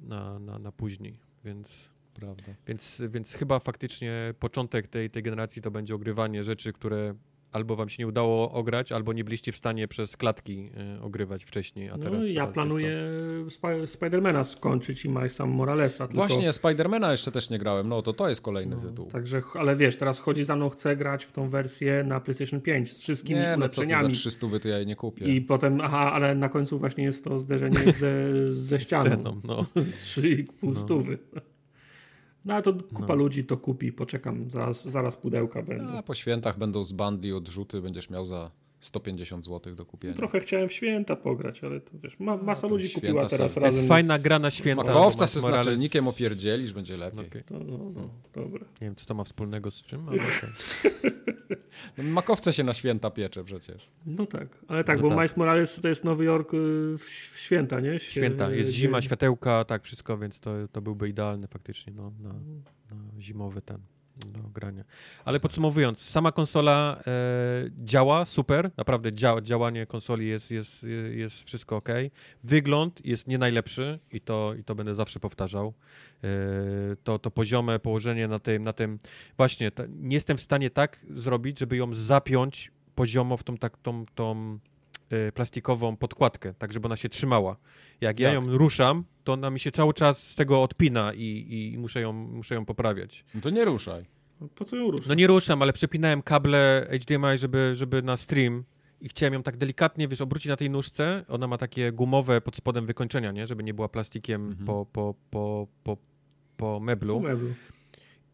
na, 0.00 0.38
na, 0.38 0.58
na 0.58 0.72
później, 0.72 1.18
więc... 1.44 1.88
Prawda. 2.20 2.52
Więc, 2.66 3.02
więc 3.08 3.32
chyba 3.32 3.58
faktycznie 3.58 4.34
początek 4.40 4.88
tej, 4.88 5.10
tej 5.10 5.22
generacji 5.22 5.62
to 5.62 5.70
będzie 5.70 5.94
ogrywanie 5.94 6.44
rzeczy, 6.44 6.72
które 6.72 7.14
albo 7.52 7.76
wam 7.76 7.88
się 7.88 8.02
nie 8.02 8.06
udało 8.06 8.52
ograć, 8.52 8.92
albo 8.92 9.12
nie 9.12 9.24
byliście 9.24 9.52
w 9.52 9.56
stanie 9.56 9.88
przez 9.88 10.16
klatki 10.16 10.70
y, 10.96 11.00
ogrywać 11.02 11.44
wcześniej, 11.44 11.88
a 11.88 11.96
No, 11.96 12.04
teraz... 12.04 12.26
ja 12.26 12.34
teraz 12.34 12.54
planuję 12.54 12.88
jest 12.88 13.56
Sp- 13.58 13.86
Spidermana 13.86 14.44
skończyć 14.44 15.04
i 15.04 15.08
Milesa 15.08 15.46
Moralesa. 15.46 16.06
Tylko, 16.08 16.26
Właśnie, 16.26 16.52
Spidermana 16.52 17.12
jeszcze 17.12 17.32
też 17.32 17.50
nie 17.50 17.58
grałem, 17.58 17.88
no 17.88 18.02
to 18.02 18.12
to 18.12 18.28
jest 18.28 18.40
kolejny 18.40 18.76
no, 18.76 18.82
tytuł. 18.82 19.06
Także, 19.06 19.42
ale 19.54 19.76
wiesz, 19.76 19.96
teraz 19.96 20.18
chodzi 20.18 20.44
za 20.44 20.56
mną, 20.56 20.68
chcę 20.68 20.96
grać 20.96 21.24
w 21.24 21.32
tą 21.32 21.50
wersję 21.50 22.04
na 22.04 22.20
PlayStation 22.20 22.60
5 22.60 22.92
z 22.92 23.00
wszystkimi 23.00 23.40
Nie, 23.40 23.56
no 23.58 23.68
co 23.68 23.82
ty 23.82 23.88
za 23.88 23.94
ulepszeniami. 23.94 24.14
300 24.14 24.46
to 24.62 24.68
ja 24.68 24.76
jej 24.76 24.86
nie 24.86 24.96
kupię. 24.96 25.34
I 25.34 25.40
potem, 25.40 25.80
aha, 25.80 26.12
ale 26.12 26.34
na 26.34 26.48
końcu 26.48 26.78
właśnie 26.78 27.04
jest 27.04 27.24
to 27.24 27.38
zderzenie 27.38 27.92
ze, 27.92 28.12
ze 28.54 28.78
to 28.78 28.84
ścianą. 28.84 29.04
sceną, 29.04 29.40
no. 29.44 29.66
3,5 29.76 30.80
stówy. 30.80 31.18
No 32.44 32.54
a 32.54 32.62
to 32.62 32.72
kupa 32.94 33.14
ludzi 33.14 33.44
to 33.44 33.56
kupi, 33.56 33.92
poczekam, 33.92 34.50
zaraz, 34.50 34.88
zaraz 34.88 35.16
pudełka 35.16 35.62
będą. 35.62 35.88
A 35.92 36.02
po 36.02 36.14
świętach 36.14 36.58
będą 36.58 36.84
z 36.84 36.92
bundli 36.92 37.32
odrzuty, 37.32 37.80
będziesz 37.80 38.10
miał 38.10 38.26
za 38.26 38.50
150 38.80 39.44
zł 39.44 39.74
do 39.74 39.86
kupienia. 39.86 40.14
Trochę 40.14 40.40
chciałem 40.40 40.68
w 40.68 40.72
święta 40.72 41.16
pograć, 41.16 41.64
ale 41.64 41.80
to 41.80 41.90
wiesz, 42.02 42.18
ma, 42.20 42.36
masa 42.36 42.60
to 42.62 42.68
ludzi 42.68 42.90
kupiła 42.90 43.26
teraz 43.26 43.56
razem. 43.56 43.64
Jest 43.64 43.84
z- 43.84 43.88
fajna 43.88 44.18
gra 44.18 44.38
na 44.38 44.50
święta. 44.50 44.82
Makowca 44.84 45.26
se 45.26 45.40
z 45.40 45.44
naczelnikiem 45.44 46.08
opierdzielisz, 46.08 46.72
będzie 46.72 46.96
lepiej. 46.96 47.26
Okej. 47.26 47.44
To, 47.44 47.58
no, 47.58 47.78
no, 47.94 48.08
dobra. 48.32 48.64
Nie 48.80 48.86
wiem, 48.86 48.96
co 48.96 49.06
to 49.06 49.14
ma 49.14 49.24
wspólnego 49.24 49.70
z 49.70 49.82
czym, 49.82 50.08
ale. 50.08 50.18
No, 51.98 52.04
makowce 52.04 52.52
się 52.52 52.64
na 52.64 52.74
święta 52.74 53.10
piecze 53.10 53.44
przecież. 53.44 53.88
No 54.06 54.26
tak, 54.26 54.48
ale 54.68 54.84
tak, 54.84 54.96
No 54.96 55.02
bo 55.02 55.08
tak. 55.08 55.18
Miles 55.18 55.36
Morales 55.36 55.80
to 55.80 55.88
jest 55.88 56.04
Nowy 56.04 56.24
Jork 56.24 56.54
y, 56.54 56.56
w, 56.98 57.10
święta, 57.36 57.80
nie? 57.80 57.98
Się- 57.98 58.10
Święta, 58.10 58.50
jest 58.50 58.72
zima, 58.72 59.02
światełka, 59.02 59.64
tak, 59.64 59.84
wszystko, 59.84 60.18
więc 60.18 60.40
to, 60.40 60.50
to 60.72 60.80
byłby 60.82 61.08
idealny 61.08 61.46
faktycznie 61.46 61.92
no, 61.96 62.12
na, 62.20 62.32
na 62.32 63.20
zimowy 63.20 63.62
ten 63.62 63.78
do 64.26 64.40
grania. 64.40 64.84
Ale 65.24 65.40
podsumowując, 65.40 66.00
sama 66.00 66.32
konsola 66.32 67.00
e, 67.06 67.12
działa 67.84 68.24
super, 68.24 68.70
naprawdę 68.76 69.12
dzia, 69.12 69.40
działanie 69.42 69.86
konsoli 69.86 70.28
jest, 70.28 70.50
jest, 70.50 70.86
jest 71.10 71.44
wszystko 71.44 71.76
ok. 71.76 71.88
Wygląd 72.44 73.06
jest 73.06 73.28
nie 73.28 73.38
najlepszy 73.38 73.98
i 74.12 74.20
to, 74.20 74.54
i 74.54 74.64
to 74.64 74.74
będę 74.74 74.94
zawsze 74.94 75.20
powtarzał. 75.20 75.74
E, 76.24 76.28
to, 77.04 77.18
to 77.18 77.30
poziome 77.30 77.78
położenie 77.78 78.28
na 78.28 78.38
tym, 78.38 78.64
na 78.64 78.72
tym 78.72 78.98
właśnie, 79.36 79.70
ta, 79.70 79.82
nie 79.88 80.16
jestem 80.16 80.36
w 80.36 80.40
stanie 80.42 80.70
tak 80.70 80.98
zrobić, 81.10 81.58
żeby 81.58 81.76
ją 81.76 81.94
zapiąć 81.94 82.72
poziomo 82.94 83.36
w 83.36 83.44
tą, 83.44 83.56
tak, 83.56 83.76
tą, 83.76 84.06
tą 84.14 84.58
e, 85.10 85.32
plastikową 85.32 85.96
podkładkę, 85.96 86.54
tak 86.54 86.72
żeby 86.72 86.86
ona 86.86 86.96
się 86.96 87.08
trzymała. 87.08 87.56
Jak 88.00 88.20
ja 88.20 88.32
ją 88.32 88.44
ruszam, 88.58 89.04
to 89.28 89.32
ona 89.32 89.50
mi 89.50 89.60
się 89.60 89.70
cały 89.70 89.94
czas 89.94 90.28
z 90.30 90.34
tego 90.34 90.62
odpina 90.62 91.12
i, 91.14 91.46
i 91.74 91.78
muszę, 91.78 92.00
ją, 92.00 92.12
muszę 92.12 92.54
ją 92.54 92.64
poprawiać. 92.64 93.24
No 93.34 93.40
to 93.40 93.50
nie 93.50 93.64
ruszaj. 93.64 94.04
Po 94.54 94.64
co 94.64 94.76
ją 94.76 94.90
ruszasz? 94.90 95.06
No 95.06 95.14
nie 95.14 95.26
ruszam, 95.26 95.62
ale 95.62 95.72
przepinałem 95.72 96.22
kable 96.22 96.88
HDMI, 97.00 97.38
żeby, 97.38 97.72
żeby 97.74 98.02
na 98.02 98.16
stream 98.16 98.64
i 99.00 99.08
chciałem 99.08 99.34
ją 99.34 99.42
tak 99.42 99.56
delikatnie, 99.56 100.08
wiesz, 100.08 100.20
obrócić 100.20 100.48
na 100.48 100.56
tej 100.56 100.70
nóżce. 100.70 101.24
Ona 101.28 101.46
ma 101.46 101.58
takie 101.58 101.92
gumowe 101.92 102.40
pod 102.40 102.56
spodem 102.56 102.86
wykończenia, 102.86 103.32
nie? 103.32 103.46
Żeby 103.46 103.62
nie 103.62 103.74
była 103.74 103.88
plastikiem 103.88 104.46
Mhm. 104.46 104.66
po, 104.66 104.86
po, 104.92 105.14
po, 105.30 105.66
po, 105.84 105.96
po 106.56 106.80
meblu. 106.80 107.14
Tu 107.14 107.20
meblu. 107.20 107.48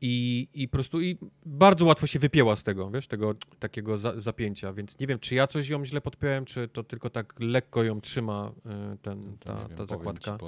I, 0.01 0.49
I 0.55 0.69
po 0.69 0.73
prostu 0.73 1.01
i 1.01 1.19
bardzo 1.47 1.85
łatwo 1.85 2.07
się 2.07 2.19
wypięła 2.19 2.57
z 2.57 2.63
tego, 2.63 2.91
wiesz, 2.91 3.07
tego 3.07 3.35
takiego 3.59 3.99
za, 3.99 4.21
zapięcia, 4.21 4.73
więc 4.73 4.99
nie 4.99 5.07
wiem, 5.07 5.19
czy 5.19 5.35
ja 5.35 5.47
coś 5.47 5.69
ją 5.69 5.85
źle 5.85 6.01
podpiąłem, 6.01 6.45
czy 6.45 6.69
to 6.69 6.83
tylko 6.83 7.11
tak 7.11 7.35
lekko 7.41 7.83
ją 7.83 8.01
trzyma 8.01 8.53
y, 8.95 8.99
ten, 8.99 9.31
nie 9.31 9.37
ta, 9.39 9.55
wiem, 9.55 9.69
ta 9.69 9.77
powiem 9.77 9.87
zakładka. 9.87 10.39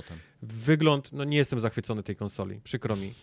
Wygląd, 0.43 1.13
no 1.13 1.25
nie 1.25 1.37
jestem 1.37 1.61
zachwycony 1.61 2.03
tej 2.03 2.17
konsoli, 2.17 2.61
przykro 2.65 2.97
mi, 2.97 3.15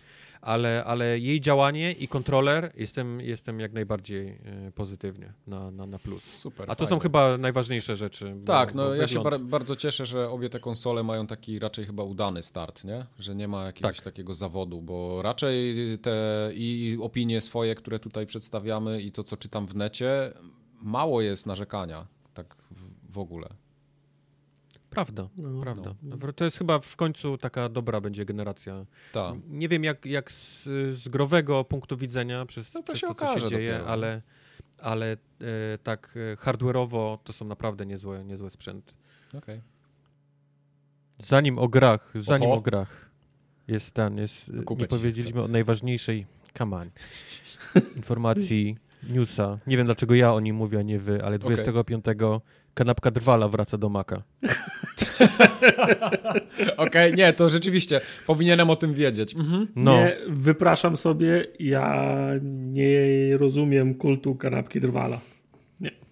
ale, 0.44 0.84
ale 0.86 1.20
jej 1.20 1.42
działanie 1.42 1.92
i 1.92 2.08
kontroler 2.08 2.72
jestem, 2.78 3.22
jestem 3.22 3.60
jak 3.60 3.74
najbardziej 3.74 4.28
y, 4.68 4.72
pozytywnie 4.76 5.34
na, 5.48 5.72
na, 5.72 5.86
na 5.86 6.00
plus. 6.00 6.24
Super. 6.24 6.72
A 6.72 6.76
to 6.76 6.86
są 6.86 6.90
fajnie. 6.90 7.02
chyba 7.02 7.38
najważniejsze 7.38 7.96
rzeczy. 7.96 8.34
bo- 8.36 8.46
Tak, 8.54 8.74
no 8.76 8.84
bo 8.84 8.94
ja 8.96 9.08
się 9.08 9.24
bar 9.24 9.40
bardzo 9.40 9.76
cieszę, 9.76 10.06
że 10.06 10.30
obie 10.30 10.50
te 10.50 10.60
konsole 10.60 11.04
mają 11.04 11.28
taki 11.28 11.60
raczej 11.60 11.86
chyba 11.86 12.04
udany 12.04 12.44
start, 12.44 12.84
nie? 12.84 13.06
Że 13.20 13.36
nie 13.36 13.48
ma 13.48 13.66
jakiegoś 13.66 13.96
Tak. 13.98 14.04
takiego 14.06 14.34
zawodu, 14.34 14.82
bo 14.82 15.22
raczej 15.22 15.76
te 16.02 16.50
i 16.54 16.98
opinie 17.02 17.42
swoje, 17.42 17.76
które 17.76 18.00
tutaj 18.00 18.26
przedstawiamy 18.26 19.02
i 19.02 19.12
to, 19.12 19.24
co 19.24 19.38
czytam 19.38 19.68
w 19.68 19.76
necie, 19.76 20.34
mało 20.82 21.22
jest 21.22 21.46
narzekania, 21.46 22.08
tak 22.34 22.56
w 23.10 23.18
ogóle. 23.18 23.48
Prawda, 24.94 25.30
No, 25.38 25.62
prawda. 25.62 25.96
To 26.36 26.46
jest 26.46 26.58
chyba 26.58 26.80
w 26.80 26.96
końcu 26.96 27.38
taka 27.38 27.70
dobra 27.70 28.02
będzie 28.02 28.26
generacja. 28.26 28.86
Tak. 29.14 29.36
Nie 29.50 29.70
wiem 29.70 29.84
jak, 29.84 30.06
jak 30.06 30.32
z, 30.32 30.64
z 30.98 31.08
growego 31.08 31.64
punktu 31.64 31.98
widzenia 31.98 32.46
przez, 32.46 32.74
No 32.74 32.84
to 32.84 32.94
przez 32.94 33.02
się 33.02 33.16
to, 33.16 33.16
co 33.16 33.40
się 33.40 33.48
dzieje, 33.48 33.72
dopiero. 33.72 33.90
ale, 33.92 34.22
ale 34.80 35.12
e, 35.12 35.18
tak 35.84 36.16
e, 36.34 36.36
hardware'owo 36.36 37.18
to 37.24 37.34
są 37.34 37.46
naprawdę 37.46 37.86
niezłe, 37.86 38.26
niezłe 38.26 38.50
sprzęty. 38.50 38.94
Okej. 39.34 39.62
Zanim 41.18 41.60
o 41.60 41.68
grach, 41.68 42.14
zanim 42.16 42.50
Oho. 42.50 42.58
o 42.58 42.62
grach 42.62 43.10
jest 43.68 43.92
ten, 43.94 44.18
jest, 44.18 44.50
e, 44.50 44.64
Kupę 44.64 44.82
nie 44.82 44.88
powiedzieliśmy 44.88 45.44
o 45.44 45.48
najważniejszej, 45.48 46.26
on, 46.60 46.90
informacji, 47.96 48.78
newsa. 49.10 49.60
Nie 49.68 49.78
wiem 49.78 49.86
dlaczego 49.86 50.16
ja 50.16 50.34
o 50.34 50.40
nim 50.40 50.56
mówię, 50.56 50.80
a 50.80 50.82
nie 50.82 51.00
wy, 51.00 51.24
ale 51.24 51.40
25 51.40 52.06
kanapka 52.74 53.12
drwala 53.12 53.48
wraca 53.48 53.78
do 53.78 53.90
Maka. 53.90 54.24
Okej, 56.78 57.14
nie, 57.14 57.34
to 57.34 57.50
rzeczywiście 57.50 58.02
powinienem 58.28 58.70
o 58.70 58.76
tym 58.76 58.94
wiedzieć. 58.94 59.36
Mhm. 59.36 59.68
No, 59.76 59.98
Nie, 59.98 60.18
wypraszam 60.30 60.98
sobie, 60.98 61.46
ja 61.60 62.28
nie 62.44 62.98
rozumiem 63.38 63.96
kultu 63.96 64.36
kanapki 64.36 64.80
drwala. 64.80 65.20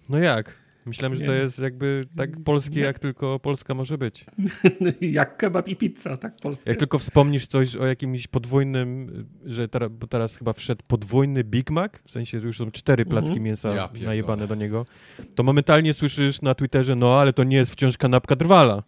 no 0.08 0.18
jak? 0.18 0.61
Myślałem, 0.86 1.14
że 1.14 1.20
Nie. 1.20 1.26
to 1.26 1.32
jest 1.32 1.58
jakby 1.58 2.04
tak 2.16 2.30
polskie, 2.44 2.76
Nie. 2.80 2.84
jak 2.84 2.98
tylko 2.98 3.38
Polska 3.38 3.74
może 3.74 3.98
być. 3.98 4.24
Jak 5.00 5.36
kebab 5.36 5.68
i 5.68 5.76
pizza, 5.76 6.16
tak 6.16 6.36
polskie. 6.36 6.70
Jak 6.70 6.78
tylko 6.78 6.98
wspomnisz 6.98 7.46
coś 7.46 7.76
o 7.76 7.86
jakimś 7.86 8.26
podwójnym, 8.28 9.24
że 9.44 9.68
teraz, 9.68 9.90
bo 9.92 10.06
teraz 10.06 10.36
chyba 10.36 10.52
wszedł 10.52 10.82
podwójny 10.88 11.44
Big 11.44 11.70
Mac, 11.70 11.92
w 12.04 12.10
sensie 12.10 12.38
już 12.38 12.58
są 12.58 12.70
cztery 12.70 13.04
placki 13.06 13.28
Mhm. 13.28 13.44
mięsa 13.44 13.74
Ja 13.74 13.88
najebane 14.04 14.46
do 14.46 14.54
niego, 14.54 14.86
to 15.34 15.42
momentalnie 15.42 15.94
słyszysz 15.94 16.42
na 16.42 16.54
Twitterze, 16.54 16.96
no 16.96 17.20
ale 17.20 17.32
to 17.32 17.44
nie 17.44 17.56
jest 17.56 17.72
wciąż 17.72 17.96
kanapka 17.96 18.36
drwala. 18.36 18.82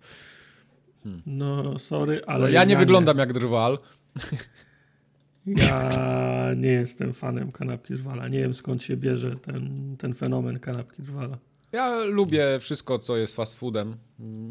No, 1.27 1.79
sorry, 1.79 2.21
ale... 2.27 2.41
No, 2.43 2.49
ja 2.49 2.65
nie 2.65 2.77
wyglądam 2.77 3.19
jak 3.19 3.33
drwal. 3.33 3.79
Ja 5.47 6.51
nie 6.57 6.69
jestem 6.69 7.13
fanem 7.13 7.53
kanapki 7.53 7.95
drwala. 7.95 8.29
Nie 8.29 8.41
wiem 8.41 8.55
skąd 8.55 8.83
się 8.83 8.97
bierze 8.97 9.37
ten, 9.37 9.97
ten 9.99 10.15
fenomen 10.15 10.59
kanapki 10.59 11.03
drwala. 11.03 11.39
Ja 11.75 11.99
lubię 12.05 12.59
wszystko, 12.61 12.99
co 12.99 13.17
jest 13.17 13.37
fast 13.37 13.59
foodem. 13.59 13.97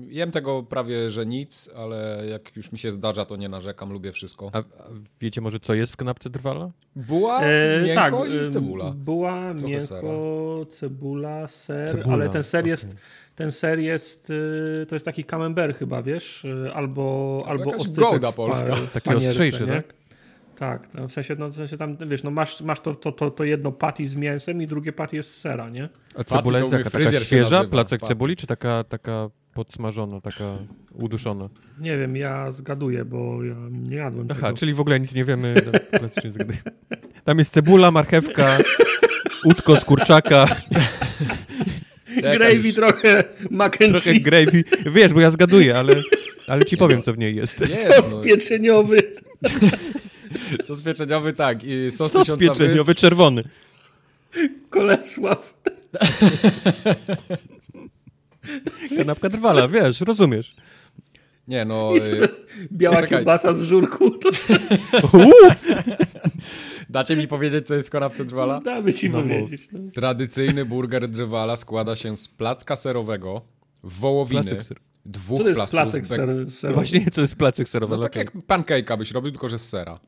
Jem 0.07 0.31
tego 0.31 0.63
prawie, 0.63 1.11
że 1.11 1.25
nic, 1.25 1.69
ale 1.75 2.23
jak 2.29 2.55
już 2.57 2.71
mi 2.71 2.79
się 2.79 2.91
zdarza, 2.91 3.25
to 3.25 3.35
nie 3.35 3.49
narzekam, 3.49 3.93
lubię 3.93 4.11
wszystko. 4.11 4.49
A, 4.53 4.57
a 4.57 4.63
wiecie 5.21 5.41
może, 5.41 5.59
co 5.59 5.73
jest 5.73 5.93
w 5.93 5.97
kanapce 5.97 6.29
drwala? 6.29 6.71
Buła, 6.95 7.41
E, 7.41 7.81
miękko 7.83 8.19
tak, 8.19 8.29
i 8.47 8.49
cebula. 8.51 8.91
Była, 8.91 9.53
Trochę 9.53 9.67
miękko, 9.67 10.65
cebula, 10.71 11.47
ser, 11.47 11.89
Cebula, 11.91 12.13
ale 12.13 12.29
ten 12.29 12.43
ser 12.43 12.67
jest, 12.67 12.85
okej. 12.85 12.97
ten 13.35 13.51
ser 13.51 13.79
jest, 13.79 14.29
y, 14.29 14.85
to 14.89 14.95
jest 14.95 15.05
taki 15.05 15.23
camembert 15.23 15.77
chyba, 15.77 16.01
wiesz, 16.01 16.45
y, 16.45 16.71
albo, 16.73 17.43
albo 17.47 17.65
jakaś 17.65 17.81
oscypek 17.81 18.09
gołda 18.09 18.31
w 18.31 18.35
polska. 18.35 18.75
w 18.75 18.93
Taki 18.93 19.15
ostrzejszy, 19.15 19.65
nie? 19.67 19.73
tak? 19.73 19.93
Tak, 20.55 20.93
no, 20.93 21.07
w 21.07 21.11
sensie, 21.11 21.35
no, 21.39 21.49
w 21.49 21.53
sensie 21.53 21.77
tam, 21.77 21.97
wiesz, 22.07 22.23
no 22.23 22.31
masz, 22.31 22.61
masz 22.61 22.80
to, 22.80 22.95
to, 22.95 23.11
to, 23.11 23.31
to 23.31 23.43
jedno 23.43 23.71
patty 23.71 24.05
z 24.05 24.15
mięsem 24.15 24.61
i 24.61 24.67
drugie 24.67 24.93
patty 24.93 25.15
jest 25.15 25.31
z 25.31 25.38
sera, 25.38 25.69
nie? 25.69 25.89
A 26.15 26.23
cebula 26.23 26.59
jest 26.59 26.71
jaka? 26.71 26.89
Taka 26.89 27.11
świeża, 27.11 27.49
nazywa, 27.49 27.71
placek 27.71 28.01
cebuli, 28.01 28.35
czy 28.35 28.47
taka, 28.47 28.84
taka 28.84 29.30
podsmażona, 29.53 30.21
taka 30.21 30.57
uduszona? 30.93 31.49
Nie 31.80 31.97
wiem, 31.97 32.15
ja 32.15 32.51
zgaduję, 32.51 33.05
bo 33.05 33.43
ja 33.43 33.55
nie 33.71 33.95
jadłem 33.95 34.27
Aha, 34.31 34.41
tego. 34.41 34.57
czyli 34.57 34.73
w 34.73 34.80
ogóle 34.80 34.99
nic 34.99 35.13
nie 35.13 35.25
wiemy. 35.25 35.55
Tam 37.25 37.39
jest 37.39 37.53
cebula, 37.53 37.91
marchewka, 37.91 38.57
udko 39.45 39.77
z 39.77 39.85
kurczaka, 39.85 40.47
Gravy 42.21 42.67
już- 42.67 42.75
trochę, 42.75 43.23
mac 43.51 43.73
and 43.81 43.91
trochę 43.91 44.11
cheese, 44.11 44.19
gravy. 44.19 44.63
Wiesz, 44.85 45.13
bo 45.13 45.21
ja 45.21 45.31
zgaduję, 45.31 45.77
ale, 45.77 45.95
ale 46.47 46.65
ci 46.65 46.77
powiem, 46.77 47.01
co 47.01 47.13
w 47.13 47.17
niej 47.17 47.35
jest. 47.35 47.59
Jest, 47.59 47.88
sos 47.88 48.13
no. 48.13 48.21
pieczeniowy. 48.21 48.97
Sos 50.65 50.81
pieczeniowy, 50.81 51.34
tak. 51.34 51.64
I 51.64 51.91
sos, 51.91 52.11
Sos 52.11 52.22
tysiąca 52.27 52.39
pieczeniowy, 52.41 52.95
czerwony. 52.95 53.43
Kolesław. 54.69 55.53
Kanapka 58.97 59.30
drwala, 59.30 59.68
wiesz, 59.68 60.01
rozumiesz. 60.01 60.49
wysp. 60.55 60.61
Nie, 61.47 61.65
no... 61.65 61.95
I 61.95 62.01
co 62.01 62.11
y, 62.11 62.27
to- 62.27 62.34
Biała 62.72 62.95
Czekaj. 62.95 63.10
kiełbasa 63.10 63.53
z 63.53 63.64
żurku. 63.64 64.10
To 64.11 64.30
Dacie 66.89 67.15
mi 67.15 67.27
powiedzieć, 67.27 67.68
co 67.68 67.76
jest 67.76 67.88
w 67.88 67.91
kanapce 67.91 68.26
drwala? 68.26 68.61
damy 68.61 68.93
ci 68.93 69.10
No 69.10 69.22
powiedzieć. 69.22 69.68
No. 69.72 69.80
Tradycyjny 69.93 70.65
burger 70.65 71.10
drwala 71.10 71.55
składa 71.55 71.95
się 71.95 72.18
z 72.18 72.27
placka 72.27 72.76
serowego, 72.76 73.41
wołowiny, 73.84 74.64
ser- 74.64 74.77
dwóch 75.05 75.38
Co 75.38 75.43
to 75.43 75.49
jest 75.49 75.57
plastrów 75.60 75.81
placek 75.81 76.07
ser, 76.07 76.18
serowy? 76.51 76.76
Właśnie 76.76 76.99
nie, 76.99 77.11
co 77.11 77.22
jest 77.22 77.35
placek 77.35 77.69
serowy. 77.69 77.97
No 77.97 78.03
tak 78.03 78.15
jak 78.15 78.35
pancake'a 78.35 78.97
byś 78.97 79.11
robił, 79.11 79.31
tylko 79.31 79.49
że 79.49 79.60
z 79.60 79.69
sera. 79.69 79.99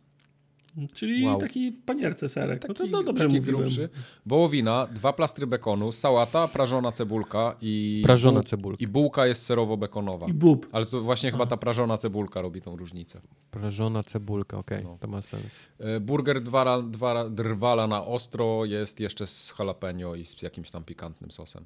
Czyli 0.94 1.26
Wow. 1.26 1.40
taki 1.40 1.72
w 1.72 1.82
panierce 1.82 2.30
serek. 2.30 2.60
Taki, 2.62 2.68
no 2.68 2.74
to, 2.74 2.98
to 2.98 3.04
dobrze 3.04 3.24
taki 3.24 3.36
mówiłem. 3.36 3.62
grubszy. 3.62 3.90
Wołowina, 4.26 4.88
dwa 4.88 5.14
plastry 5.14 5.48
bekonu, 5.48 5.92
sałata, 5.92 6.48
prażona 6.48 6.92
cebulka 6.92 7.56
i... 7.62 8.02
Prażona 8.06 8.44
cebulka. 8.44 8.84
I 8.84 8.88
bułka 8.88 9.28
jest 9.28 9.50
serowo-bekonowa. 9.50 10.30
I 10.30 10.34
bób. 10.34 10.68
Ale 10.72 10.86
to 10.86 11.02
właśnie 11.02 11.32
chyba 11.32 11.46
ta 11.46 11.58
prażona 11.58 11.98
cebulka 11.98 12.42
robi 12.42 12.62
tą 12.62 12.76
różnicę. 12.76 13.22
Prażona 13.52 14.04
cebulka, 14.04 14.58
okej, 14.58 14.84
No. 14.84 14.98
to 15.02 15.08
ma 15.08 15.22
sens. 15.22 15.44
E, 15.80 16.00
Burger 16.00 16.42
dwa, 16.42 16.82
dwa, 16.82 17.30
drwala 17.30 17.88
na 17.88 18.06
ostro 18.06 18.66
jest 18.66 19.00
jeszcze 19.00 19.28
z 19.28 19.54
jalapeno 19.60 20.16
i 20.16 20.26
z 20.26 20.42
jakimś 20.42 20.70
tam 20.72 20.84
pikantnym 20.84 21.32
sosem. 21.32 21.66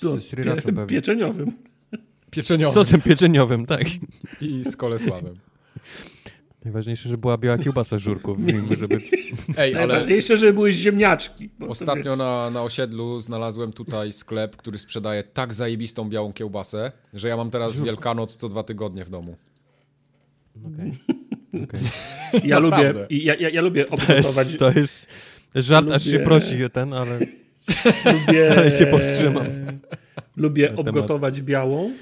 To 0.00 0.20
Z 0.20 0.30
pewnie. 0.64 0.86
pieczeniowym. 0.86 1.52
Pieczeniowy 2.30 2.74
Sosem 2.74 3.00
pieczeniowym, 3.00 3.66
tak. 3.66 3.82
i 4.40 4.64
z 4.64 4.76
kolesławem. 4.76 5.34
Najważniejsze, 6.66 7.08
że 7.08 7.18
była 7.18 7.38
biała 7.38 7.58
kiełbasa 7.58 7.98
żurków, 7.98 8.40
w 8.42 8.46
nim, 8.52 8.68
żeby... 8.78 9.00
Ej, 9.58 9.74
ale 9.76 9.86
Najważniejsze, 9.86 10.36
że 10.36 10.52
były 10.52 10.72
ziemniaczki. 10.72 11.50
to 11.60 11.66
ostatnio 11.66 12.16
na, 12.16 12.50
na 12.50 12.62
osiedlu 12.62 13.20
znalazłem 13.20 13.72
tutaj 13.72 14.12
sklep, 14.12 14.56
który 14.56 14.78
sprzedaje 14.78 15.22
tak 15.22 15.54
zajebistą 15.54 16.08
białą 16.08 16.32
kiełbasę, 16.32 16.92
że 17.14 17.28
ja 17.28 17.36
mam 17.36 17.50
teraz 17.50 17.80
Wielkanoc 17.80 18.36
co 18.36 18.48
dwa 18.48 18.62
tygodnie 18.62 19.04
w 19.04 19.10
domu. 19.10 19.36
Okej. 20.74 20.92
Okej. 21.64 21.80
wiesz, 22.32 22.44
Ja 22.44 22.58
lubię, 22.58 22.76
Naprawdę. 22.76 23.06
ja, 23.10 23.34
ja, 23.34 23.48
ja 23.50 23.60
lubię 23.62 23.84
To 23.84 23.94
obgotować. 23.94 24.46
jest, 24.46 24.58
to 24.58 24.70
jest 24.70 25.06
żart, 25.54 25.90
aż 25.90 26.04
się 26.04 26.10
Lubię- 26.18 26.24
prosi 26.24 26.64
o 26.64 26.68
ten, 26.68 26.92
ale 26.92 27.18
lubię, 28.12 28.50
Ale 28.58 28.70
się 28.70 28.86
powstrzymam. 28.86 29.46
Lubię 30.36 30.76
obgotować 30.76 31.42
białą 31.42 31.92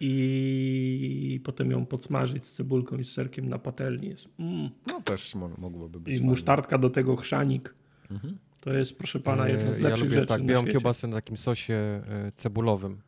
i 0.00 1.40
potem 1.44 1.70
ją 1.70 1.86
podsmażyć 1.86 2.44
z 2.44 2.52
cebulką 2.52 2.96
i 2.96 3.04
z 3.04 3.12
serkiem 3.12 3.48
na 3.48 3.58
patelni. 3.58 4.08
Jest, 4.08 4.28
mm. 4.38 4.70
No 4.86 5.00
też 5.00 5.34
mo- 5.34 5.50
mogłoby 5.58 6.00
być 6.00 6.14
I 6.14 6.16
fajnie. 6.16 6.30
musztardka 6.30 6.78
do 6.78 6.90
tego 6.90 7.16
chrzanik. 7.16 7.74
To 8.60 8.72
jest, 8.72 8.98
proszę 8.98 9.20
pana, 9.20 9.48
jedna 9.48 9.72
z 9.72 9.78
e, 9.78 9.82
ja 9.82 9.88
lepszych 9.88 10.04
lubię 10.04 10.14
rzeczy 10.14 10.26
tak, 10.26 10.40
na 10.40 10.46
białą 10.46 10.62
świecie. 10.62 10.72
kiełbasę 10.72 11.06
na 11.06 11.16
takim 11.16 11.36
sosie 11.36 11.74
e, 11.74 12.32
cebulowym. 12.36 13.00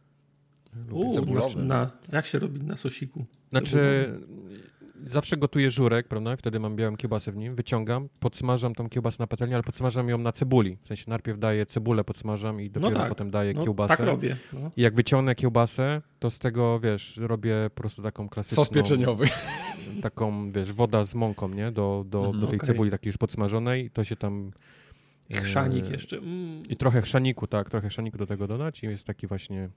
U, 0.91 1.13
cebulowym. 1.13 1.67
Na, 1.67 1.91
jak 2.13 2.27
się 2.27 2.39
robi 2.39 2.61
na 2.61 2.77
sosiku? 2.77 3.25
Znaczy, 3.51 4.11
zawsze 5.07 5.37
gotuję 5.37 5.71
żurek, 5.71 6.09
prawda? 6.09 6.37
Wtedy 6.37 6.61
mam 6.61 6.77
białą 6.77 6.97
kiełbasę 6.97 7.33
w 7.33 7.37
nim, 7.37 7.55
wyciągam, 7.55 8.09
podsmażam 8.21 8.75
tą 8.75 8.89
kiełbasę 8.89 9.17
na 9.21 9.27
patelni, 9.27 9.55
ale 9.55 9.63
podsmażam 9.63 10.09
ją 10.09 10.19
na 10.19 10.33
cebuli. 10.33 10.79
W 10.83 10.87
sensie 10.87 11.05
najpierw 11.09 11.39
daję 11.39 11.67
cebulę, 11.67 12.05
podsmażam 12.05 12.61
i 12.61 12.71
dopiero 12.71 12.95
tak. 12.99 13.09
potem 13.09 13.31
daję 13.31 13.55
No, 13.55 13.65
kiełbasę. 13.65 13.97
tak 13.97 14.07
robię. 14.07 14.37
No. 14.53 14.71
I 14.77 14.83
jak 14.83 14.95
wyciągnę 14.95 15.35
kiełbasę, 15.35 16.03
to 16.19 16.31
z 16.31 16.39
tego, 16.39 16.81
wiesz, 16.81 17.17
robię 17.17 17.55
po 17.75 17.81
prostu 17.81 18.03
taką 18.03 18.29
klasyczną... 18.29 18.65
Sos 18.65 18.75
pieczeniowy. 18.75 19.27
Taką, 20.03 20.53
wiesz, 20.53 20.73
woda 20.73 21.05
z 21.05 21.15
mąką, 21.15 21.49
nie? 21.49 21.73
Do, 21.73 22.05
do, 22.09 22.19
Mhm. 22.19 22.41
do 22.41 22.47
tej 22.47 22.57
Okej. 22.57 22.67
cebuli 22.67 22.91
takiej 22.91 23.09
już 23.09 23.17
podsmażonej. 23.19 23.91
To 23.91 24.05
się 24.05 24.17
tam... 24.17 24.51
I 25.31 25.35
e, 25.37 25.41
Chrzanik 25.41 25.91
jeszcze. 25.91 26.17
Mm. 26.17 26.67
I 26.69 26.77
trochę 26.77 27.03
chrzaniku, 27.03 27.47
tak, 27.47 27.71
trochę 27.71 27.89
chrzaniku 27.89 28.19
do 28.19 28.27
tego 28.27 28.47
dodać 28.47 28.83
i 28.83 28.87
jest 28.87 29.05
taki 29.05 29.27
właśnie 29.27 29.69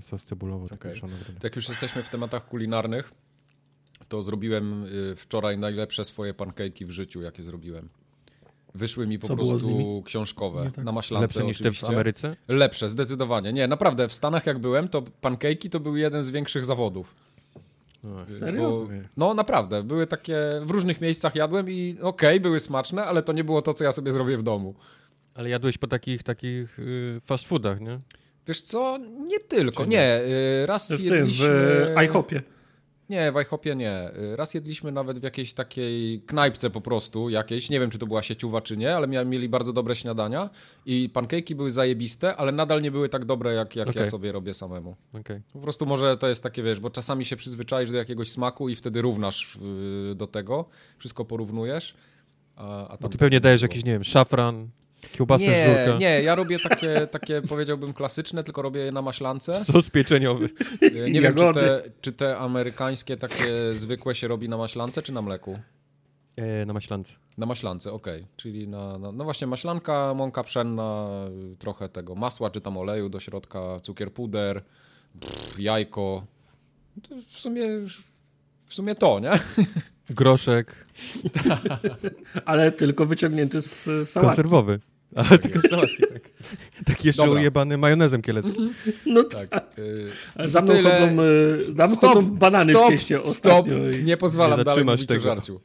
sos 0.00 0.24
cebulowy. 0.24 0.68
taki 0.68 0.98
szanowny. 0.98 1.24
To 1.40 1.46
jak 1.46 1.56
już 1.56 1.68
jesteśmy 1.68 2.02
w 2.02 2.08
tematach 2.08 2.48
kulinarnych, 2.48 3.12
to 4.12 4.22
zrobiłem 4.22 4.84
y, 4.84 5.16
wczoraj 5.16 5.58
najlepsze 5.58 6.04
swoje 6.04 6.34
pancake'i 6.34 6.86
w 6.86 6.90
życiu, 6.90 7.22
jakie 7.22 7.42
zrobiłem. 7.42 7.88
Wyszły 8.74 9.06
mi 9.06 9.18
po 9.18 9.26
Co 9.26 9.36
prostu 9.36 10.02
książkowe, 10.06 10.70
tak. 10.74 10.84
na 10.84 10.92
maślance 10.92 11.22
Lepsze 11.22 11.44
niż 11.44 11.58
te 11.58 11.64
w 11.64 11.66
oczywiście. 11.66 11.86
Ameryce? 11.86 12.36
Lepsze, 12.48 12.90
zdecydowanie. 12.90 13.52
Nie, 13.52 13.68
naprawdę, 13.68 14.08
w 14.08 14.12
Stanach 14.12 14.46
jak 14.46 14.58
byłem, 14.58 14.88
to 14.88 15.02
pancake'i 15.22 15.68
to 15.68 15.80
był 15.80 15.96
jeden 15.96 16.24
z 16.24 16.30
większych 16.30 16.64
zawodów. 16.64 17.14
No, 18.04 18.16
Serio? 18.38 18.70
Bo, 18.70 18.88
no 19.16 19.34
naprawdę, 19.34 19.82
były 19.82 20.06
takie, 20.06 20.36
w 20.64 20.70
różnych 20.70 21.00
miejscach 21.00 21.34
jadłem 21.34 21.70
i 21.70 21.96
okej, 22.02 22.40
były 22.40 22.60
smaczne, 22.60 23.04
ale 23.04 23.22
to 23.22 23.32
nie 23.32 23.44
było 23.44 23.62
to, 23.62 23.74
co 23.74 23.84
ja 23.84 23.92
sobie 23.92 24.12
zrobię 24.12 24.36
w 24.36 24.42
domu. 24.42 24.74
Ale 25.34 25.48
jadłeś 25.48 25.78
po 25.78 25.86
takich, 25.86 26.22
takich 26.22 26.78
y, 26.78 27.20
fast 27.24 27.46
foodach, 27.46 27.80
nie? 27.80 27.98
Wiesz 28.48 28.62
co, 28.62 28.98
nie 29.26 29.40
tylko, 29.40 29.84
nie? 29.84 29.90
nie. 29.90 30.22
y, 30.62 30.66
Raz 30.66 30.92
W 30.92 30.96
tym, 30.96 31.06
jedliśmy... 31.06 31.94
w 31.96 32.02
IHOPie. 32.02 32.42
Nie, 33.12 33.32
w 33.32 33.40
IHOPie 33.40 33.76
nie. 33.76 34.10
Raz 34.36 34.54
jedliśmy 34.54 34.92
nawet 34.92 35.18
w 35.18 35.22
jakiejś 35.22 35.54
takiej 35.54 36.22
knajpce 36.22 36.70
po 36.70 36.80
prostu, 36.80 37.28
jakiejś, 37.30 37.70
nie 37.70 37.80
wiem 37.80 37.90
czy 37.90 37.98
to 37.98 38.06
była 38.06 38.22
sieciowa 38.22 38.60
czy 38.60 38.76
nie, 38.76 38.96
ale 38.96 39.08
mia- 39.08 39.26
mieli 39.26 39.48
bardzo 39.48 39.72
dobre 39.72 39.96
śniadania 39.96 40.50
i 40.86 41.10
pancake'i 41.14 41.54
były 41.54 41.70
zajebiste, 41.70 42.36
ale 42.36 42.52
nadal 42.52 42.82
nie 42.82 42.90
były 42.90 43.08
tak 43.08 43.24
dobre, 43.24 43.54
jak, 43.54 43.76
jak 43.76 43.86
ja 43.86 43.92
Okej. 43.92 44.10
sobie 44.10 44.32
robię 44.32 44.54
samemu. 44.54 44.96
Okej. 45.20 45.40
Po 45.52 45.58
prostu 45.58 45.86
może 45.86 46.16
to 46.16 46.28
jest 46.28 46.42
takie, 46.42 46.62
wiesz, 46.62 46.80
bo 46.80 46.90
czasami 46.90 47.24
się 47.24 47.36
przyzwyczaisz 47.36 47.90
do 47.90 47.96
jakiegoś 47.96 48.30
smaku 48.30 48.68
i 48.68 48.74
wtedy 48.74 49.02
równasz 49.02 49.58
do 50.14 50.26
tego, 50.26 50.68
wszystko 50.98 51.24
porównujesz. 51.24 51.94
A, 52.56 52.88
a 52.88 52.90
Bo 52.92 52.98
tam 52.98 53.10
ty 53.10 53.18
pewnie 53.18 53.40
dajesz 53.40 53.62
jakiś, 53.62 53.84
nie 53.84 53.92
wiem, 53.92 54.04
szafran, 54.04 54.68
kiełbasę 55.12 55.44
z 55.44 55.46
Nie, 55.46 55.64
żurka, 55.64 55.98
nie, 55.98 56.22
ja 56.22 56.34
robię 56.34 56.58
takie, 56.58 57.06
takie, 57.06 57.42
powiedziałbym, 57.42 57.92
klasyczne, 57.92 58.44
tylko 58.44 58.62
robię 58.62 58.80
je 58.80 58.92
na 58.92 59.02
maślance. 59.02 59.64
sos 59.64 59.90
pieczeniowy. 59.90 60.48
Nie 61.10 61.20
wiem, 61.20 61.34
czy 61.34 61.52
te, 61.54 61.82
czy 62.00 62.12
te 62.12 62.38
amerykańskie 62.38 63.16
takie 63.16 63.74
zwykłe 63.74 64.14
się 64.14 64.28
robi 64.28 64.48
na 64.48 64.56
maślance, 64.56 65.02
czy 65.02 65.12
na 65.12 65.22
mleku? 65.22 65.58
E, 66.36 66.66
na 66.66 66.72
maślance. 66.72 67.12
Na 67.38 67.46
maślance, 67.46 67.92
okej. 67.92 68.26
Czyli 68.36 68.68
na, 68.68 68.98
na, 68.98 69.12
no 69.12 69.24
właśnie 69.24 69.46
maślanka, 69.46 70.14
mąka 70.14 70.44
pszenna, 70.44 71.08
trochę 71.58 71.88
tego 71.88 72.14
masła 72.14 72.50
czy 72.50 72.60
tam 72.60 72.76
oleju 72.76 73.08
do 73.08 73.20
środka, 73.20 73.80
cukier 73.82 74.12
puder, 74.12 74.62
pff, 75.20 75.58
jajko. 75.58 76.26
To 77.08 77.14
w 77.28 77.38
sumie 77.38 77.66
w 78.66 78.74
sumie 78.74 78.94
to, 78.94 79.20
nie? 79.20 79.30
Groszek, 80.10 80.86
Ale 82.44 82.72
tylko 82.72 83.06
wyciągnięty 83.06 83.60
z 83.60 83.84
z 83.84 84.08
sałatki. 84.08 84.20
konserwowy. 84.28 84.80
Ale 85.14 85.38
tylko 85.38 85.58
z 85.60 85.70
sałatki, 85.70 85.96
tak. 86.12 86.22
Taki 86.84 87.06
jeszcze 87.06 87.22
Dobra. 87.26 87.40
ujebany 87.40 87.78
majonezem 87.78 88.22
kieleckim. 88.22 88.74
No 89.06 89.24
Tak. 89.24 89.78
y, 89.78 90.06
Ale 90.34 90.48
Za 90.48 90.60
mną, 90.62 90.72
tyle- 90.74 90.90
chodzą, 90.90 91.22
y, 91.22 91.72
za 91.72 91.86
mną 91.86 91.96
chodzą 91.96 92.22
banany 92.30 92.72
stop, 92.72 92.86
w 92.86 92.90
cieście 92.90 93.20
Stop, 93.24 93.66
i 94.00 94.04
nie 94.04 94.16
pozwalam 94.16 94.58
Nie 94.58 94.64
dalej 94.64 94.84
mówić 94.84 95.02
o 95.02 95.06
tego. 95.06 95.22
żarciu. 95.22 95.60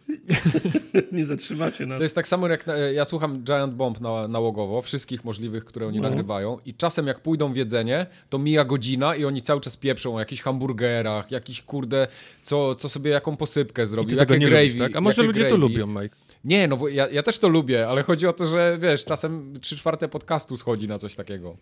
nie 1.12 1.26
zatrzymacie 1.26 1.86
nas. 1.86 1.98
To 1.98 2.04
jest 2.04 2.16
tak 2.16 2.28
samo 2.28 2.48
jak 2.48 2.68
na, 2.68 2.78
ja 2.78 3.06
słucham 3.06 3.44
Giant 3.44 3.74
Bomb 3.74 4.02
na, 4.02 4.28
nałogowo, 4.28 4.82
wszystkich 4.82 5.26
możliwych, 5.26 5.66
które 5.66 5.88
oni 5.88 5.98
No. 6.02 6.10
nagrywają 6.10 6.58
i 6.66 6.74
czasem 6.74 7.08
jak 7.08 7.20
pójdą 7.20 7.54
w 7.54 7.56
jedzenie, 7.56 8.06
to 8.30 8.40
mija 8.40 8.66
godzina 8.66 9.16
i 9.16 9.26
oni 9.26 9.42
cały 9.42 9.62
czas 9.62 9.78
pieprzą 9.78 10.16
o 10.16 10.20
jakichś 10.20 10.42
hamburgerach, 10.42 11.32
jakiś 11.32 11.62
kurde, 11.62 12.08
co, 12.44 12.76
co 12.76 12.90
sobie 12.90 13.12
jaką 13.12 13.38
posypkę 13.38 13.84
I 13.84 13.88
zrobił, 13.88 14.18
jakie 14.18 14.40
gravy, 14.40 14.64
lubisz, 14.66 14.80
tak? 14.80 14.96
A 14.96 15.02
może 15.02 15.24
ludzie 15.24 15.40
gravy. 15.40 15.56
to 15.56 15.58
lubią, 15.58 15.88
Mike. 15.88 16.16
Nie, 16.44 16.68
no 16.68 16.78
bo 16.78 16.88
ja, 16.90 17.10
ja 17.10 17.24
też 17.24 17.40
to 17.40 17.48
lubię, 17.50 17.88
ale 17.88 18.04
chodzi 18.04 18.28
o 18.28 18.34
to, 18.34 18.48
że 18.48 18.78
wiesz, 18.82 19.06
czasem 19.06 19.60
trzy 19.62 19.78
czwarte 19.78 20.08
podcastu 20.08 20.58
schodzi 20.58 20.88
na 20.88 20.98
coś 21.00 21.16
takiego. 21.16 21.58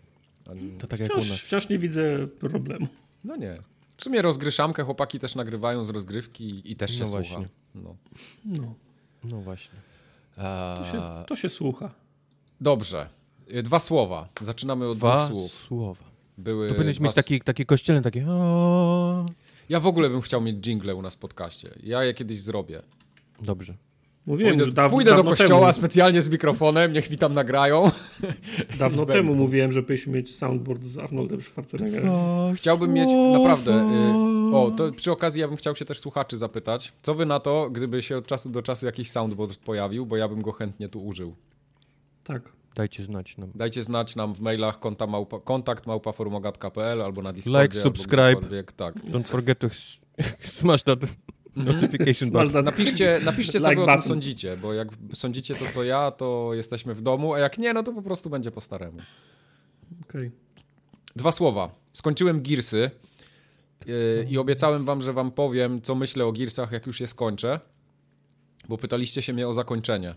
To 0.78 0.86
tak 0.86 1.00
jak 1.00 1.10
u 1.10 1.12
Wciąż, 1.12 1.30
nas. 1.30 1.40
wciąż 1.40 1.68
nie 1.68 1.78
widzę 1.78 2.28
problemu. 2.28 2.86
No 3.24 3.36
nie. 3.36 3.58
W 3.96 4.04
sumie 4.04 4.22
rozgryszamkę 4.22 4.82
chłopaki 4.82 5.18
też 5.20 5.34
nagrywają 5.34 5.84
z 5.84 5.90
rozgrywki 5.90 6.72
i 6.72 6.76
też 6.76 6.90
się 6.94 7.00
No 7.00 7.06
słucha. 7.08 7.22
właśnie. 7.22 7.48
No. 7.74 7.96
No, 8.44 8.74
No 9.24 9.40
właśnie. 9.40 9.78
Eee, 10.38 10.78
to, 10.78 10.92
się, 10.92 11.02
to 11.26 11.36
się 11.36 11.48
słucha. 11.48 11.94
Dobrze. 12.60 13.08
Y, 13.54 13.62
Dwa 13.62 13.80
słowa. 13.80 14.28
Zaczynamy 14.40 14.88
od 14.88 14.96
Dwa 14.98 15.26
dwóch 15.26 15.38
słów. 15.40 15.52
słowa. 15.52 16.04
Były 16.38 16.68
To 16.68 16.74
powinieneś 16.74 16.96
dwa 16.96 17.06
mieć 17.06 17.14
taki, 17.14 17.40
taki 17.40 17.66
kościelny, 17.66 18.02
taki 18.02 18.20
o. 18.28 19.26
Ja 19.68 19.80
w 19.80 19.86
ogóle 19.86 20.10
bym 20.10 20.20
chciał 20.20 20.40
mieć 20.40 20.56
jingle 20.66 20.94
u 20.94 21.02
nas 21.02 21.14
w 21.14 21.18
podcaście. 21.18 21.70
Ja 21.82 22.04
je 22.04 22.14
kiedyś 22.14 22.40
zrobię. 22.40 22.82
Dobrze. 23.40 23.74
Mówiłem 24.26 24.52
Pójdę, 24.52 24.64
już 24.64 24.74
daw, 24.74 24.90
pójdę 24.90 25.10
do 25.10 25.16
dawno 25.16 25.30
kościoła 25.30 25.60
temu, 25.60 25.72
specjalnie 25.72 26.22
z 26.22 26.28
mikrofonem, 26.28 26.92
niech 26.92 27.10
mi 27.10 27.18
tam 27.18 27.34
nagrają. 27.34 27.90
dawno 28.78 28.96
będą. 28.96 29.12
temu 29.12 29.34
mówiłem, 29.34 29.72
że 29.72 29.82
powinniśmy 29.82 30.12
mieć 30.12 30.36
soundboard 30.36 30.82
z 30.82 30.98
Arnoldem 30.98 31.42
Schwarzeneggerem. 31.42 32.10
Chciałbym 32.54 32.92
mieć 32.92 33.08
naprawdę. 33.32 33.72
Y, 34.52 34.56
o, 34.56 34.70
to 34.70 34.92
przy 34.92 35.12
okazji 35.12 35.40
ja 35.40 35.48
bym 35.48 35.56
chciał 35.56 35.76
się 35.76 35.84
też 35.84 35.98
słuchaczy 35.98 36.36
zapytać. 36.36 36.92
Co 37.02 37.14
wy 37.14 37.26
na 37.26 37.40
to, 37.40 37.70
gdyby 37.70 38.02
się 38.02 38.16
od 38.16 38.26
czasu 38.26 38.50
do 38.50 38.62
czasu 38.62 38.86
jakiś 38.86 39.10
soundboard 39.10 39.58
pojawił, 39.58 40.06
bo 40.06 40.16
ja 40.16 40.28
bym 40.28 40.42
go 40.42 40.52
chętnie 40.52 40.88
tu 40.88 41.06
użył. 41.06 41.36
Tak. 42.24 42.52
Dajcie 42.74 43.04
znać 43.04 43.36
nam. 43.36 43.50
Dajcie 43.54 43.84
znać 43.84 44.16
nam 44.16 44.34
w 44.34 44.40
mailach 44.40 44.80
konta 44.80 45.06
małpa, 45.06 45.40
kontakt 45.40 45.86
małpaforumogat.pl 45.86 47.02
albo 47.02 47.22
na 47.22 47.32
Discordzie. 47.32 47.62
Like, 47.62 47.80
subscribe. 47.80 48.62
Tak. 48.76 48.94
Don't 48.94 49.28
forget 49.28 49.58
to 49.58 49.68
smash 50.58 50.82
that 50.82 50.98
notification 51.64 52.30
button. 52.30 52.64
Napiszcie, 52.64 53.20
napiszcie 53.24 53.60
co 53.60 53.70
Like 53.70 53.76
wy 53.76 53.82
o 53.82 53.86
tym 53.86 53.94
button. 53.94 54.08
sądzicie, 54.08 54.56
bo 54.56 54.72
jak 54.72 54.88
sądzicie 55.14 55.54
to 55.54 55.64
co 55.72 55.84
ja, 55.84 56.10
to 56.10 56.50
jesteśmy 56.54 56.94
w 56.94 57.02
domu, 57.02 57.34
a 57.34 57.38
jak 57.38 57.58
nie, 57.58 57.72
no 57.74 57.82
to 57.82 57.92
po 57.92 58.02
prostu 58.02 58.30
będzie 58.30 58.50
po 58.50 58.60
staremu. 58.60 58.98
Okej. 60.02 60.30
Dwa 61.16 61.32
słowa. 61.32 61.74
Skończyłem 61.92 62.42
Gearsy 62.42 62.90
yy, 63.86 64.26
i 64.30 64.38
obiecałem 64.38 64.84
wam, 64.84 65.02
że 65.02 65.12
wam 65.12 65.30
powiem, 65.30 65.82
co 65.82 65.94
myślę 65.94 66.26
o 66.26 66.32
Gearsach, 66.32 66.72
jak 66.72 66.86
już 66.86 67.00
je 67.00 67.08
skończę, 67.08 67.60
bo 68.68 68.78
pytaliście 68.78 69.22
się 69.22 69.32
mnie 69.32 69.48
o 69.48 69.54
zakończenie. 69.54 70.14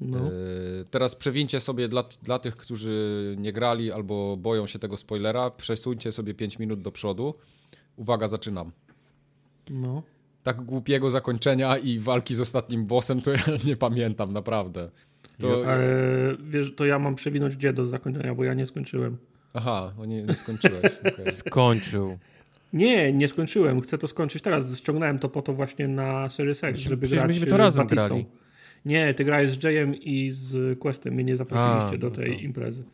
No. 0.00 0.18
Yy, 0.18 0.84
teraz 0.90 1.16
przewincie 1.16 1.60
sobie 1.60 1.88
dla, 1.88 2.04
dla 2.22 2.38
tych, 2.38 2.56
którzy 2.56 3.34
nie 3.38 3.52
grali 3.52 3.92
albo 3.92 4.36
boją 4.36 4.66
się 4.66 4.78
tego 4.78 4.96
spoilera, 4.96 5.50
przesuńcie 5.50 6.12
sobie 6.12 6.34
5 6.34 6.58
minut 6.58 6.82
do 6.82 6.92
przodu. 6.92 7.34
Uwaga, 7.96 8.28
zaczynam. 8.28 8.72
No. 9.70 10.02
tak 10.42 10.62
głupiego 10.62 11.10
zakończenia 11.10 11.76
i 11.76 11.98
walki 11.98 12.34
z 12.34 12.40
ostatnim 12.40 12.86
bossem, 12.86 13.20
to 13.20 13.30
ja 13.30 13.38
nie 13.64 13.76
pamiętam, 13.76 14.32
naprawdę. 14.32 14.90
To... 15.38 15.72
E, 15.74 15.80
wiesz, 16.44 16.74
to 16.74 16.84
ja 16.86 16.98
mam 16.98 17.14
przewinąć 17.14 17.56
gdzie 17.56 17.72
do 17.72 17.86
zakończenia, 17.86 18.34
bo 18.34 18.44
ja 18.44 18.54
nie 18.54 18.66
skończyłem. 18.66 19.16
Aha, 19.54 19.92
o 19.98 20.04
nie, 20.04 20.22
nie 20.22 20.34
skończyłeś. 20.34 20.82
Okay. 21.12 21.32
Skończył. 21.32 22.18
Nie, 22.72 23.12
nie 23.12 23.28
skończyłem. 23.28 23.80
Chcę 23.80 23.98
to 23.98 24.06
skończyć 24.06 24.42
teraz. 24.42 24.78
Ściągnąłem 24.78 25.18
to 25.18 25.28
po 25.28 25.42
to 25.42 25.52
właśnie 25.52 25.88
na 25.88 26.28
Series 26.28 26.64
X, 26.64 26.80
żeby 26.80 26.96
Przecież 26.96 27.18
grać 27.18 27.28
myśmy 27.28 27.46
to 27.46 27.56
z 27.56 27.58
razem 27.58 27.84
Batistą. 27.84 28.08
grali. 28.08 28.26
Nie, 28.84 29.14
ty 29.14 29.24
grałeś 29.24 29.50
z 29.50 29.64
Jayem 29.64 29.94
i 29.94 30.30
z 30.30 30.78
Questem. 30.78 31.14
Mnie 31.14 31.24
nie 31.24 31.36
zaprosiliście 31.36 31.96
A, 31.96 31.98
do 31.98 32.10
no 32.10 32.16
tej 32.16 32.36
to- 32.36 32.42
imprezy. 32.42 32.84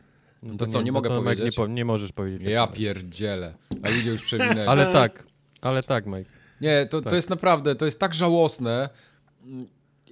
No 0.43 0.57
To 0.57 0.65
co, 0.65 0.81
nie 0.81 0.91
mogę 0.91 1.09
to 1.09 1.15
Mike 1.15 1.23
powiedzieć? 1.23 1.57
Nie, 1.57 1.63
po, 1.63 1.67
nie 1.67 1.85
możesz 1.85 2.11
powiedzieć. 2.11 2.49
Ja 2.49 2.67
pierdzielę. 2.67 3.53
A 3.83 3.89
ludzie 3.89 4.09
już 4.09 4.21
przewinęli. 4.21 4.67
Ale 4.67 4.93
tak, 4.93 5.23
ale 5.61 5.83
tak, 5.83 6.05
Mike. 6.05 6.29
Nie, 6.61 6.85
to, 6.85 6.97
to 6.97 7.03
Tak. 7.03 7.13
jest 7.13 7.29
naprawdę, 7.29 7.75
to 7.75 7.85
jest 7.85 7.99
tak 7.99 8.13
żałosne. 8.13 8.89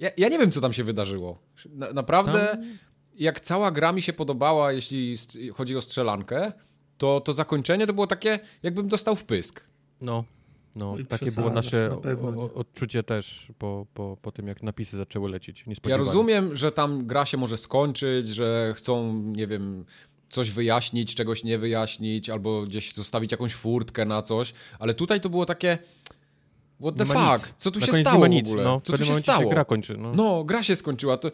Ja, 0.00 0.10
ja 0.16 0.28
nie 0.28 0.38
wiem, 0.38 0.50
co 0.50 0.60
tam 0.60 0.72
się 0.72 0.84
wydarzyło. 0.84 1.38
Na, 1.70 1.92
naprawdę, 1.92 2.58
jak 3.14 3.40
cała 3.40 3.70
gra 3.70 3.92
mi 3.92 4.02
się 4.02 4.12
podobała, 4.12 4.72
jeśli 4.72 5.16
chodzi 5.54 5.76
o 5.76 5.82
strzelankę, 5.82 6.52
to, 6.98 7.20
to 7.20 7.32
zakończenie 7.32 7.86
to 7.86 7.92
było 7.92 8.06
takie, 8.06 8.38
jakbym 8.62 8.88
dostał 8.88 9.16
w 9.16 9.24
pysk. 9.24 9.60
No, 10.00 10.24
no 10.76 10.92
Oj, 10.92 11.06
takie 11.06 11.32
było 11.32 11.50
nasze 11.50 11.98
na 12.04 12.28
o, 12.28 12.54
odczucie 12.54 13.02
też 13.02 13.52
po, 13.58 13.86
po, 13.94 14.16
po 14.22 14.32
tym, 14.32 14.48
jak 14.48 14.62
napisy 14.62 14.96
zaczęły 14.96 15.30
lecieć. 15.30 15.64
Ja 15.86 15.96
rozumiem, 15.96 16.56
że 16.56 16.72
tam 16.72 17.06
gra 17.06 17.26
się 17.26 17.36
może 17.36 17.58
skończyć, 17.58 18.28
że 18.28 18.74
chcą, 18.76 19.12
nie 19.12 19.46
wiem, 19.46 19.84
coś 20.28 20.50
wyjaśnić, 20.50 21.14
czegoś 21.14 21.44
nie 21.44 21.58
wyjaśnić, 21.58 22.30
albo 22.30 22.62
gdzieś 22.62 22.94
zostawić 22.94 23.32
jakąś 23.32 23.54
furtkę 23.54 24.04
na 24.04 24.22
coś, 24.22 24.54
ale 24.78 24.94
tutaj 24.94 25.20
to 25.20 25.30
było 25.30 25.46
takie. 25.46 25.78
What 26.80 26.96
the 26.96 27.04
ma 27.04 27.14
nic. 27.32 27.42
fuck? 27.42 27.54
Co 27.56 27.70
tu 27.70 27.80
Na 27.80 27.86
się 27.86 27.92
stało 27.92 28.16
nie 28.16 28.20
ma 28.20 28.26
w 28.26 28.30
nic, 28.30 28.46
ogóle? 28.46 28.64
No, 28.64 28.80
Co 28.84 28.98
tu 28.98 29.04
się 29.04 29.14
stało? 29.14 29.42
się 29.42 29.48
gra 29.48 29.64
kończy. 29.64 29.96
No. 29.98 30.12
No, 30.14 30.44
gra 30.44 30.62
się 30.62 30.76
skończyła. 30.76 31.16
To, 31.16 31.30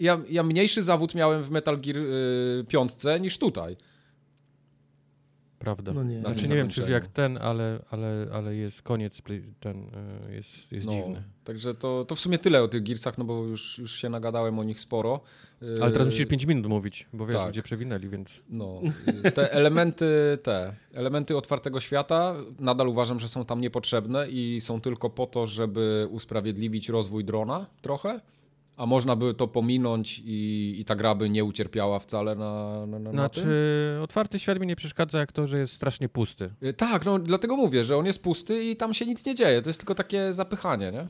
ja, 0.00 0.20
ja 0.30 0.42
mniejszy 0.42 0.82
zawód 0.82 1.14
miałem 1.14 1.42
w 1.42 1.50
Metal 1.50 1.80
Gear 1.80 1.96
y, 1.96 2.64
piątce 2.68 3.20
niż 3.20 3.38
tutaj. 3.38 3.76
Prawda. 5.58 5.92
No 5.92 6.04
nie. 6.04 6.20
Znaczy 6.20 6.48
nie 6.48 6.56
wiem, 6.56 6.68
czy 6.68 6.90
jak 6.90 7.06
ten, 7.06 7.38
ale, 7.38 7.78
ale, 7.90 8.26
ale 8.32 8.56
jest 8.56 8.82
koniec, 8.82 9.22
ten 9.60 9.90
e, 10.28 10.34
jest, 10.34 10.72
jest 10.72 10.86
No, 10.86 10.92
dziwny. 10.92 11.22
Także 11.44 11.74
to, 11.74 12.04
to 12.04 12.16
w 12.16 12.20
sumie 12.20 12.38
tyle 12.38 12.62
o 12.62 12.68
tych 12.68 12.82
Gearsach, 12.82 13.18
no 13.18 13.24
bo 13.24 13.44
już, 13.44 13.78
już 13.78 13.92
się 13.96 14.08
nagadałem 14.08 14.58
o 14.58 14.64
nich 14.64 14.80
sporo. 14.80 15.20
Y, 15.62 15.82
Ale 15.82 15.92
teraz 15.92 16.06
musisz 16.06 16.26
5 16.26 16.44
minut 16.44 16.66
mówić, 16.66 17.06
bo 17.12 17.26
wiesz, 17.26 17.36
tak. 17.36 17.46
ludzie 17.46 17.62
przewinęli, 17.62 18.08
więc... 18.08 18.28
No, 18.48 18.80
y, 19.26 19.32
te 19.32 19.52
elementy, 19.52 20.38
te 20.42 20.74
elementy 20.94 21.36
otwartego 21.36 21.80
świata 21.80 22.34
nadal 22.58 22.88
uważam, 22.88 23.20
że 23.20 23.28
są 23.28 23.44
tam 23.44 23.60
niepotrzebne 23.60 24.28
i 24.28 24.60
są 24.60 24.80
tylko 24.80 25.10
po 25.10 25.26
to, 25.26 25.46
żeby 25.46 26.08
usprawiedliwić 26.10 26.88
rozwój 26.88 27.24
drona 27.24 27.66
trochę, 27.82 28.20
a 28.76 28.86
można 28.86 29.16
by 29.16 29.34
to 29.34 29.48
pominąć 29.48 30.22
i, 30.24 30.76
i 30.80 30.84
ta 30.84 30.94
gra 30.96 31.14
by 31.14 31.30
nie 31.30 31.44
ucierpiała 31.44 31.98
wcale 31.98 32.34
na, 32.34 32.86
na, 32.86 32.98
na, 32.98 32.98
na 32.98 33.12
Znaczy, 33.12 33.40
tym. 33.40 34.02
otwarty 34.02 34.38
świat 34.38 34.60
mi 34.60 34.66
nie 34.66 34.76
przeszkadza, 34.76 35.18
jak 35.18 35.32
to, 35.32 35.46
że 35.46 35.58
jest 35.58 35.74
strasznie 35.74 36.08
pusty. 36.08 36.50
Y, 36.62 36.72
Tak, 36.72 37.04
no 37.04 37.18
dlatego 37.18 37.56
mówię, 37.56 37.84
że 37.84 37.96
on 37.96 38.06
jest 38.06 38.22
pusty 38.22 38.64
i 38.64 38.76
tam 38.76 38.94
się 38.94 39.06
nic 39.06 39.26
nie 39.26 39.34
dzieje. 39.34 39.62
To 39.62 39.68
jest 39.70 39.80
tylko 39.80 39.94
takie 39.94 40.32
zapychanie, 40.32 40.92
nie? 40.92 41.08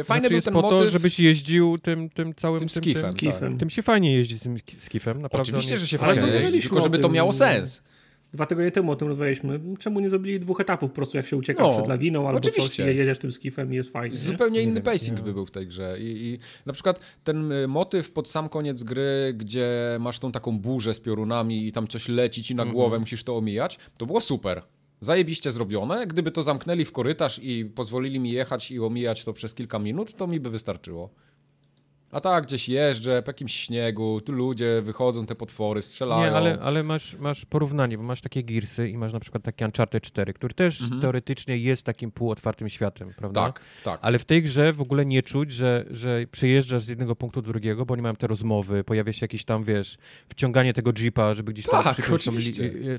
Y, 0.00 0.04
Fajny 0.04 0.20
znaczy, 0.20 0.28
był 0.28 0.34
jest 0.36 0.44
ten 0.44 0.54
po 0.54 0.62
motyw. 0.62 0.78
to, 0.78 0.90
żebyś 0.90 1.20
jeździł 1.20 1.78
tym, 1.78 2.10
tym 2.10 2.34
całym... 2.34 2.58
Tym 2.60 2.68
Tym, 2.68 2.82
skifem. 2.82 3.02
Tym, 3.02 3.12
Skifem. 3.12 3.58
tym 3.58 3.70
się 3.70 3.82
fajnie 3.82 4.12
jeździ 4.16 4.38
z 4.38 4.42
tym 4.42 4.56
skifem, 4.78 5.22
naprawdę. 5.22 5.42
Oczywiście, 5.42 5.76
że 5.78 5.88
się 5.88 5.98
fajnie 5.98 6.26
jeździ, 6.28 6.60
tylko 6.60 6.80
żeby 6.80 6.98
to 6.98 7.08
miało 7.08 7.32
sens. 7.32 7.82
Dwa 8.32 8.46
tygodnie 8.46 8.70
temu 8.72 8.92
o 8.92 8.96
tym 8.96 9.08
rozmawialiśmy. 9.08 9.60
Czemu 9.78 10.00
nie 10.00 10.10
zrobili 10.10 10.40
dwóch 10.40 10.60
etapów 10.60 10.90
po 10.90 10.96
prostu, 10.96 11.16
jak 11.16 11.26
się 11.26 11.36
ucieka 11.36 11.62
No, 11.62 11.72
przed 11.72 11.88
lawiną 11.88 12.28
albo 12.28 12.40
coś 12.40 12.52
oczywiście. 12.52 12.92
i 12.92 12.96
jedziesz 12.96 13.18
tym 13.18 13.32
skifem 13.32 13.72
i 13.72 13.76
jest 13.76 13.92
fajnie. 13.92 14.12
Nie? 14.14 14.18
Zupełnie 14.20 14.58
Nie 14.60 14.64
inny 14.70 14.80
pacing 14.80 15.20
by 15.20 15.32
był 15.32 15.46
w 15.46 15.50
tej 15.50 15.66
grze. 15.66 15.96
I, 16.00 16.04
I 16.04 16.38
na 16.66 16.72
przykład 16.72 17.00
ten 17.24 17.52
y, 17.52 17.68
motyw 17.68 18.10
pod 18.12 18.28
sam 18.28 18.48
koniec 18.48 18.82
gry, 18.82 19.34
gdzie 19.36 19.68
masz 20.00 20.18
tą 20.18 20.32
taką 20.32 20.58
burzę 20.58 20.94
z 20.94 21.00
piorunami 21.00 21.66
i 21.66 21.72
tam 21.72 21.88
coś 21.88 22.08
leci 22.08 22.42
ci 22.44 22.54
na 22.54 22.62
Mhm. 22.62 22.74
głowę, 22.74 22.98
musisz 22.98 23.24
to 23.24 23.36
omijać, 23.36 23.78
to 23.96 24.06
było 24.06 24.20
super. 24.20 24.62
Zajebiście 25.00 25.52
zrobione. 25.52 26.06
Gdyby 26.06 26.30
to 26.30 26.42
zamknęli 26.42 26.84
w 26.84 26.92
korytarz 26.92 27.40
i 27.42 27.64
pozwolili 27.64 28.20
mi 28.20 28.30
jechać 28.32 28.70
i 28.70 28.80
omijać 28.80 29.24
to 29.24 29.32
przez 29.32 29.54
kilka 29.54 29.78
minut, 29.78 30.14
to 30.14 30.26
mi 30.26 30.40
by 30.40 30.50
wystarczyło. 30.50 31.10
A 32.10 32.20
tak, 32.20 32.46
gdzieś 32.46 32.68
jeżdżę, 32.68 33.22
po 33.22 33.30
jakimś 33.30 33.54
śniegu, 33.54 34.20
tu 34.20 34.32
ludzie 34.32 34.82
wychodzą, 34.82 35.26
te 35.26 35.34
potwory, 35.34 35.82
strzelają. 35.82 36.22
Nie, 36.22 36.36
ale, 36.36 36.58
ale 36.62 36.82
masz, 36.82 37.16
masz 37.16 37.44
porównanie, 37.44 37.98
bo 37.98 38.04
masz 38.04 38.20
takie 38.20 38.42
Gearsy 38.42 38.88
i 38.88 38.98
masz 38.98 39.12
na 39.12 39.20
przykład 39.20 39.42
taki 39.42 39.64
Uncharted 39.64 40.02
4, 40.02 40.32
który 40.32 40.54
też 40.54 40.82
teoretycznie 41.00 41.58
jest 41.58 41.82
takim 41.82 42.10
półotwartym 42.10 42.68
światem, 42.68 43.10
prawda? 43.16 43.44
Tak, 43.46 43.60
tak. 43.84 43.98
Ale 44.02 44.18
w 44.18 44.24
tej 44.24 44.42
grze 44.42 44.72
w 44.72 44.80
ogóle 44.80 45.06
nie 45.06 45.22
czuć, 45.22 45.52
że, 45.52 45.84
że 45.90 46.24
przejeżdżasz 46.30 46.84
z 46.84 46.88
jednego 46.88 47.16
punktu 47.16 47.42
do 47.42 47.48
drugiego, 47.52 47.86
bo 47.86 47.92
oni 47.92 48.02
mają 48.02 48.16
te 48.16 48.26
rozmowy, 48.26 48.84
pojawia 48.84 49.12
się 49.12 49.24
jakieś 49.24 49.44
tam, 49.44 49.64
wiesz, 49.64 49.98
wciąganie 50.28 50.74
tego 50.74 50.92
jeepa, 50.98 51.34
żeby 51.34 51.52
gdzieś 51.52 51.66
tam 51.66 51.84
Tak, 51.84 51.96
tą, 52.24 52.32
li, 52.32 52.52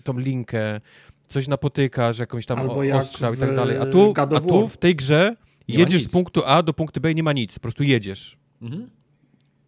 tą 0.03 0.19
linkę, 0.19 0.81
coś 1.27 1.47
napotykasz, 1.47 2.19
jakąś 2.19 2.45
tam 2.45 2.59
Albo 2.59 2.83
jak 2.83 2.97
ostrzał 2.97 3.33
i 3.33 3.37
tak 3.37 3.55
dalej. 3.55 3.77
A 3.77 3.85
tu, 3.85 4.13
God 4.13 4.33
a 4.33 4.41
tu 4.41 4.67
w 4.67 4.77
tej 4.77 4.95
grze 4.95 5.35
Nie 5.69 5.79
jedziesz 5.79 6.03
z 6.03 6.11
punktu 6.11 6.41
A 6.45 6.63
do 6.63 6.73
punktu 6.73 7.01
B 7.01 7.11
i 7.11 7.15
nie 7.15 7.23
ma 7.23 7.33
nic, 7.33 7.53
po 7.53 7.59
prostu 7.59 7.83
jedziesz. 7.83 8.37
Mhm. 8.61 8.98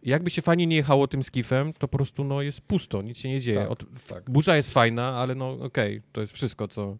Jakby 0.02 0.30
się 0.30 0.42
fajnie 0.42 0.66
nie 0.66 0.76
jechało 0.76 1.08
tym 1.08 1.22
skifem, 1.24 1.72
to 1.72 1.88
po 1.88 1.98
prostu 1.98 2.24
no, 2.24 2.42
jest 2.42 2.60
pusto, 2.60 3.02
nic 3.02 3.18
się 3.18 3.28
nie 3.28 3.40
dzieje. 3.40 3.58
Tak, 3.58 3.70
Od, 3.70 3.84
tak. 4.08 4.30
Burza 4.30 4.56
jest 4.56 4.72
fajna, 4.74 5.08
ale 5.08 5.34
no 5.34 5.50
okej, 5.52 6.02
to 6.12 6.20
jest 6.20 6.32
wszystko, 6.32 6.68
co... 6.68 6.96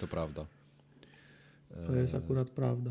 To 0.00 0.08
prawda. 0.08 0.46
To 1.86 1.94
jest 1.94 2.14
akurat 2.14 2.50
prawda. 2.50 2.90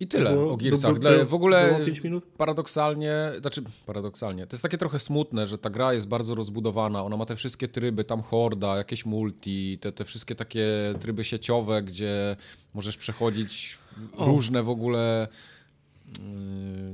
I 0.00 0.06
tyle 0.06 0.32
Było- 0.32 0.52
o 0.52 0.56
Gearsach. 0.56 0.98
było- 0.98 1.14
Dla- 1.14 1.24
w 1.24 1.34
ogóle 1.34 1.72
Było 1.74 1.86
5 1.86 2.02
minut? 2.04 2.24
paradoksalnie, 2.36 3.14
znaczy 3.40 3.62
paradoksalnie, 3.86 4.46
to 4.46 4.54
jest 4.56 4.62
takie 4.62 4.78
trochę 4.78 4.98
smutne, 4.98 5.46
że 5.46 5.58
ta 5.58 5.70
gra 5.70 5.92
jest 5.94 6.08
bardzo 6.08 6.34
rozbudowana, 6.34 7.04
ona 7.04 7.16
ma 7.16 7.26
te 7.26 7.36
wszystkie 7.36 7.68
tryby, 7.68 8.04
tam 8.04 8.22
horda, 8.22 8.76
jakieś 8.76 9.06
multi, 9.06 9.78
te, 9.78 9.92
te 9.92 10.04
wszystkie 10.04 10.34
takie 10.34 10.66
tryby 11.00 11.24
sieciowe, 11.24 11.82
gdzie 11.82 12.36
możesz 12.74 12.96
przechodzić 12.96 13.78
O. 14.16 14.26
różne 14.26 14.62
w 14.62 14.68
ogóle 14.68 15.28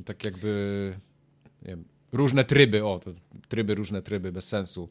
tak 0.04 0.24
jakby 0.24 0.94
różne 2.12 2.44
tryby, 2.44 2.84
o, 2.84 3.00
tryby, 3.48 3.74
różne 3.74 4.02
tryby, 4.02 4.32
bez 4.32 4.48
sensu. 4.48 4.88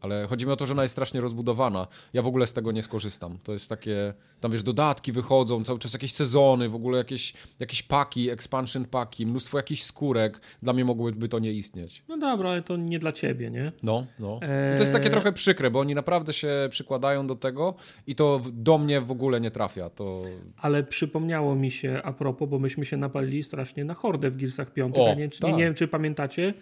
Ale 0.00 0.26
chodzi 0.26 0.46
mi 0.46 0.52
o 0.52 0.56
to, 0.56 0.66
że 0.66 0.72
ona 0.72 0.82
jest 0.82 0.92
strasznie 0.92 1.20
rozbudowana. 1.20 1.86
Ja 2.12 2.22
w 2.22 2.26
ogóle 2.26 2.46
z 2.46 2.52
tego 2.52 2.72
nie 2.72 2.82
skorzystam. 2.82 3.38
To 3.42 3.52
jest 3.52 3.68
takie, 3.68 4.14
tam 4.40 4.52
wiesz, 4.52 4.62
dodatki 4.62 5.12
wychodzą, 5.12 5.64
cały 5.64 5.78
czas 5.78 5.92
jakieś 5.92 6.12
sezony, 6.12 6.68
w 6.68 6.74
ogóle 6.74 6.98
jakieś, 6.98 7.34
jakieś 7.58 7.82
paki, 7.82 8.30
expansion 8.30 8.84
paki, 8.84 9.26
mnóstwo 9.26 9.56
jakichś 9.58 9.82
skórek. 9.82 10.40
Dla 10.62 10.72
mnie 10.72 10.84
mogłoby 10.84 11.28
to 11.28 11.38
nie 11.38 11.52
istnieć. 11.52 12.02
No 12.08 12.18
dobra, 12.18 12.50
ale 12.50 12.62
to 12.62 12.76
nie 12.76 12.98
dla 12.98 13.12
ciebie, 13.12 13.50
nie? 13.50 13.72
No, 13.82 14.06
no. 14.18 14.40
I 14.74 14.76
to 14.76 14.82
jest 14.82 14.92
takie 14.92 15.10
trochę 15.10 15.32
przykre, 15.32 15.70
bo 15.70 15.80
oni 15.80 15.94
naprawdę 15.94 16.32
się 16.32 16.68
przykładają 16.70 17.26
do 17.26 17.36
tego 17.36 17.74
i 18.06 18.14
to 18.14 18.40
do 18.52 18.78
mnie 18.78 19.00
w 19.00 19.10
ogóle 19.10 19.40
nie 19.40 19.50
trafia. 19.50 19.90
To... 19.90 20.22
Ale 20.56 20.82
przypomniało 20.82 21.54
mi 21.54 21.70
się 21.70 22.00
a 22.04 22.12
propos, 22.12 22.48
bo 22.48 22.58
myśmy 22.58 22.84
się 22.84 22.96
napalili 22.96 23.42
strasznie 23.42 23.84
na 23.84 23.94
hordę 23.94 24.30
w 24.30 24.36
Gearsach 24.36 24.72
5. 24.72 24.96
O, 24.96 25.06
ja 25.08 25.14
nie, 25.14 25.22
nie, 25.22 25.30
tak. 25.30 25.56
nie 25.56 25.64
wiem, 25.64 25.74
czy 25.74 25.88
pamiętacie. 25.88 26.54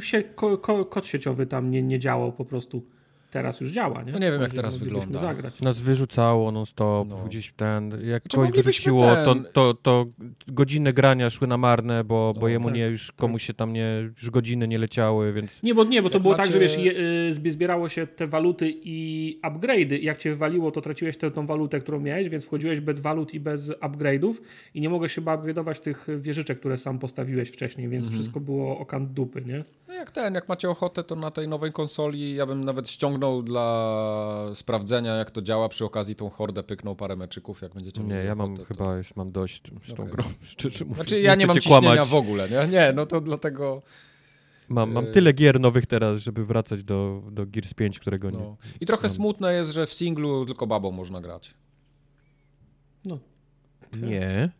Się, 0.00 0.22
ko, 0.22 0.58
ko, 0.58 0.84
kod 0.84 1.06
sieciowy 1.06 1.46
tam 1.46 1.70
nie, 1.70 1.82
nie 1.82 1.98
działał 1.98 2.32
po 2.32 2.44
prostu. 2.44 2.82
Teraz 3.34 3.60
już 3.60 3.70
działa, 3.70 4.02
nie? 4.02 4.12
No 4.12 4.18
nie 4.18 4.32
wiem, 4.32 4.42
jak 4.42 4.54
teraz 4.54 4.76
wygląda. 4.76 5.18
zagrać. 5.18 5.60
Nas 5.60 5.80
wyrzucało 5.80 6.52
non-stop, 6.52 7.08
No. 7.08 7.24
gdzieś 7.26 7.52
ten, 7.52 7.90
jak 7.90 8.22
Znaczy, 8.22 8.36
kogoś 8.36 8.50
wyrzuciło, 8.50 9.02
to, 9.16 9.34
ten- 9.34 9.44
to, 9.52 9.74
to 9.74 10.06
godziny 10.48 10.92
grania 10.92 11.30
szły 11.30 11.46
na 11.46 11.56
marne, 11.56 12.04
bo, 12.04 12.32
bo 12.34 12.40
No, 12.40 12.48
jemu 12.48 12.64
tak, 12.68 12.74
nie, 12.74 12.86
już 12.86 13.12
komuś 13.12 13.42
się 13.46 13.54
tam 13.54 13.72
nie, 13.72 14.10
już 14.22 14.30
godziny 14.30 14.68
nie 14.68 14.78
leciały, 14.78 15.32
więc... 15.32 15.62
Nie, 15.62 15.74
bo 15.74 15.84
nie, 15.84 16.02
bo 16.02 16.10
to 16.10 16.14
Jak 16.16 16.22
było 16.22 16.34
tak, 16.34 16.46
że 16.46 16.52
macie- 16.52 16.60
wiesz, 16.60 16.78
je, 16.78 16.92
y, 17.30 17.34
zbie- 17.34 17.50
zbierało 17.52 17.88
się 17.88 18.06
te 18.06 18.26
waluty 18.26 18.74
i 18.84 19.38
upgrade'y. 19.42 19.98
Jak 20.02 20.18
cię 20.18 20.30
wywaliło, 20.30 20.70
to 20.70 20.80
traciłeś 20.80 21.16
tę 21.16 21.30
tą 21.30 21.46
walutę, 21.46 21.80
którą 21.80 22.00
miałeś, 22.00 22.28
więc 22.28 22.44
wchodziłeś 22.44 22.80
bez 22.80 23.00
walut 23.00 23.34
i 23.34 23.40
bez 23.40 23.70
upgrade'ów 23.70 24.34
i 24.74 24.80
nie 24.80 24.88
mogłeś 24.88 25.14
chyba 25.14 25.36
upgrade'ować 25.36 25.80
tych 25.80 26.06
wieżyczek, 26.18 26.58
które 26.60 26.76
sam 26.76 26.98
postawiłeś 26.98 27.48
wcześniej, 27.50 27.88
więc 27.88 28.04
Mhm. 28.06 28.20
wszystko 28.22 28.40
było 28.40 28.78
o 28.78 28.86
kant 28.86 29.12
dupy, 29.12 29.42
nie? 29.46 29.62
No 29.88 29.94
jak 29.94 30.10
ten, 30.10 30.34
jak 30.34 30.48
macie 30.48 30.70
ochotę, 30.70 31.04
to 31.04 31.16
na 31.16 31.30
tej 31.30 31.48
nowej 31.48 31.72
konsoli 31.72 32.34
ja 32.34 32.46
bym 32.46 32.64
nawet 32.64 32.88
ściągnął 32.88 33.23
dla 33.42 34.50
sprawdzenia, 34.54 35.14
jak 35.14 35.30
to 35.30 35.42
działa. 35.42 35.68
Przy 35.68 35.84
okazji 35.84 36.16
tą 36.16 36.30
hordę 36.30 36.62
pyknął 36.62 36.96
parę 36.96 37.16
meczyków, 37.16 37.62
jak 37.62 37.74
będziecie 37.74 38.02
Nie, 38.02 38.14
ja 38.14 38.34
mam 38.34 38.54
ochotę, 38.54 38.68
to- 38.68 38.74
chyba 38.84 38.96
już 38.96 39.16
mam 39.16 39.32
dość 39.32 39.62
z 39.88 39.94
tą 39.94 40.02
Okej. 40.02 40.06
grą, 40.14 40.24
szczerze 40.42 40.84
mówiąc. 40.84 40.96
Znaczy 41.08 41.20
ja 41.20 41.34
nie 41.34 41.44
chcę 41.44 41.46
mam 41.46 41.56
ciśnienia 41.56 41.80
kłamać. 41.80 42.08
w 42.08 42.14
ogóle, 42.14 42.48
nie? 42.48 42.66
Nie, 42.68 42.92
no 42.96 43.06
to 43.06 43.20
dlatego... 43.20 43.82
Mam, 44.68 44.92
mam 44.92 45.04
Yy. 45.04 45.12
tyle 45.12 45.32
gier 45.32 45.60
nowych 45.60 45.86
teraz, 45.86 46.20
żeby 46.22 46.44
wracać 46.46 46.84
do, 46.84 47.22
do 47.30 47.46
Gears 47.46 47.74
5, 47.74 47.98
którego 47.98 48.30
nie... 48.30 48.38
No. 48.38 48.56
I 48.80 48.86
trochę 48.86 49.02
Mam. 49.02 49.10
smutne 49.14 49.54
jest, 49.54 49.70
że 49.70 49.86
w 49.86 49.94
singlu 49.94 50.46
tylko 50.46 50.66
babą 50.66 50.90
można 50.90 51.20
grać. 51.20 51.54
No. 53.04 53.18
Nie, 54.02 54.50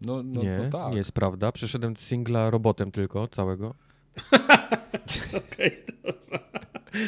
No, 0.00 0.22
no, 0.22 0.42
nie, 0.42 0.58
no 0.64 0.70
tak. 0.70 0.90
nie 0.92 0.96
jest 0.98 1.12
prawda. 1.12 1.52
Przeszedłem 1.52 1.96
singla 1.96 2.50
robotem 2.50 2.90
tylko, 2.92 3.28
całego. 3.28 3.74
Okej, 5.52 5.84
dobra. 6.04 6.38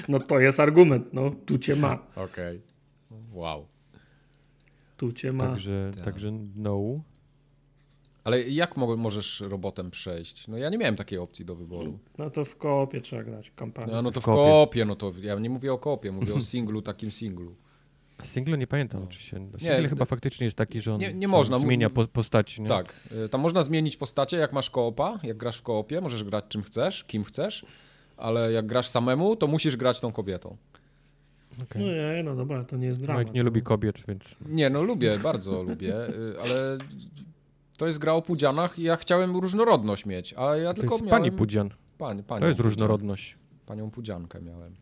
No 0.09 0.20
to 0.20 0.40
jest 0.40 0.60
argument, 0.60 1.12
no, 1.12 1.31
tu 1.47 1.59
cię 1.59 1.77
ma. 1.77 1.98
Okej. 2.16 2.60
Wow. 3.32 3.66
Tu 4.97 5.12
cię 5.12 5.32
ma. 5.32 5.47
Także, 5.48 5.90
Tak. 5.97 6.05
także 6.05 6.32
no. 6.56 7.01
Ale 8.24 8.43
jak 8.43 8.77
mo 8.77 8.97
możesz 8.97 9.40
robotem 9.40 9.90
przejść? 9.90 10.48
No 10.48 10.56
ja 10.56 10.70
nie 10.70 10.78
miałem 10.78 10.97
takiej 10.97 11.19
opcji 11.19 11.44
do 11.44 11.55
wyboru. 11.56 11.98
No 12.19 12.31
to 12.31 12.44
w 12.44 12.56
koopie 12.56 13.01
trzeba 13.01 13.23
grać 13.23 13.51
kampanię. 13.56 13.93
No, 13.93 14.02
no 14.02 14.10
to 14.10 14.20
w 14.20 14.24
kopie. 14.24 14.51
kopie, 14.51 14.85
no 14.85 14.97
to 14.97 15.12
ja 15.23 15.35
nie 15.35 15.51
mówię 15.51 15.73
o 15.73 15.78
kopie, 15.78 16.12
mówię 16.12 16.35
o 16.35 16.40
singlu, 16.52 16.82
takim 16.82 17.10
singlu. 17.10 17.55
A 18.19 18.24
Single 18.24 18.59
nie 18.59 18.66
pamiętam, 18.66 19.09
czy 19.09 19.19
się... 19.20 19.36
Single 19.36 19.59
No. 19.77 19.82
Nie, 19.82 19.89
chyba 19.89 20.05
d- 20.05 20.09
faktycznie 20.09 20.44
jest 20.44 20.56
taki, 20.56 20.81
że 20.81 20.94
on, 20.94 21.01
nie- 21.01 21.15
nie 21.15 21.28
można, 21.28 21.59
zmienia 21.59 21.90
po, 21.90 22.06
postaci, 22.06 22.62
nie? 22.62 22.69
Tak, 22.69 22.94
y, 23.24 23.28
tam 23.28 23.40
można 23.40 23.62
zmienić 23.62 23.97
postacie, 23.97 24.36
jak 24.36 24.52
masz 24.52 24.70
koopa, 24.70 25.19
jak 25.23 25.36
grasz 25.36 25.59
w 25.59 25.62
koopie, 25.62 26.01
możesz 26.01 26.24
grać 26.24 26.44
czym 26.48 26.62
chcesz, 26.62 27.05
kim 27.05 27.24
chcesz, 27.24 27.66
ale 28.18 28.52
jak 28.52 28.66
grasz 28.66 28.88
samemu, 28.88 29.36
to 29.36 29.46
musisz 29.46 29.76
grać 29.76 30.00
tą 30.00 30.12
kobietą. 30.12 30.56
Okej. 31.62 31.82
No 31.82 31.88
nie, 31.88 32.22
no 32.22 32.36
dobra, 32.36 32.64
to 32.64 32.76
nie 32.76 32.86
jest 32.86 33.00
drama. 33.00 33.20
Mike 33.20 33.32
nie 33.32 33.42
lubi 33.42 33.62
kobiet, 33.62 33.96
więc... 34.08 34.22
Nie, 34.46 34.70
no 34.70 34.82
lubię, 34.82 35.18
bardzo 35.22 35.62
lubię, 35.62 35.94
y, 36.08 36.34
ale 36.42 36.78
to 37.76 37.86
jest 37.86 37.98
gra 37.98 38.12
o 38.12 38.22
pudzianach 38.22 38.78
i 38.78 38.82
ja 38.82 38.96
chciałem 38.96 39.36
różnorodność 39.36 40.06
mieć, 40.06 40.34
a 40.36 40.56
ja 40.56 40.74
To 40.74 40.80
tylko 40.80 40.94
jest 40.94 41.06
miałem... 41.06 41.22
pani 41.22 41.32
Pudzian. 41.36 41.70
Pani, 41.98 42.22
panią 42.22 42.40
To 42.40 42.46
jest 42.46 42.56
Pudzian. 42.56 42.70
różnorodność. 42.70 43.36
Panią 43.66 43.90
Pudziankę 43.90 44.40
miałem. 44.40 44.74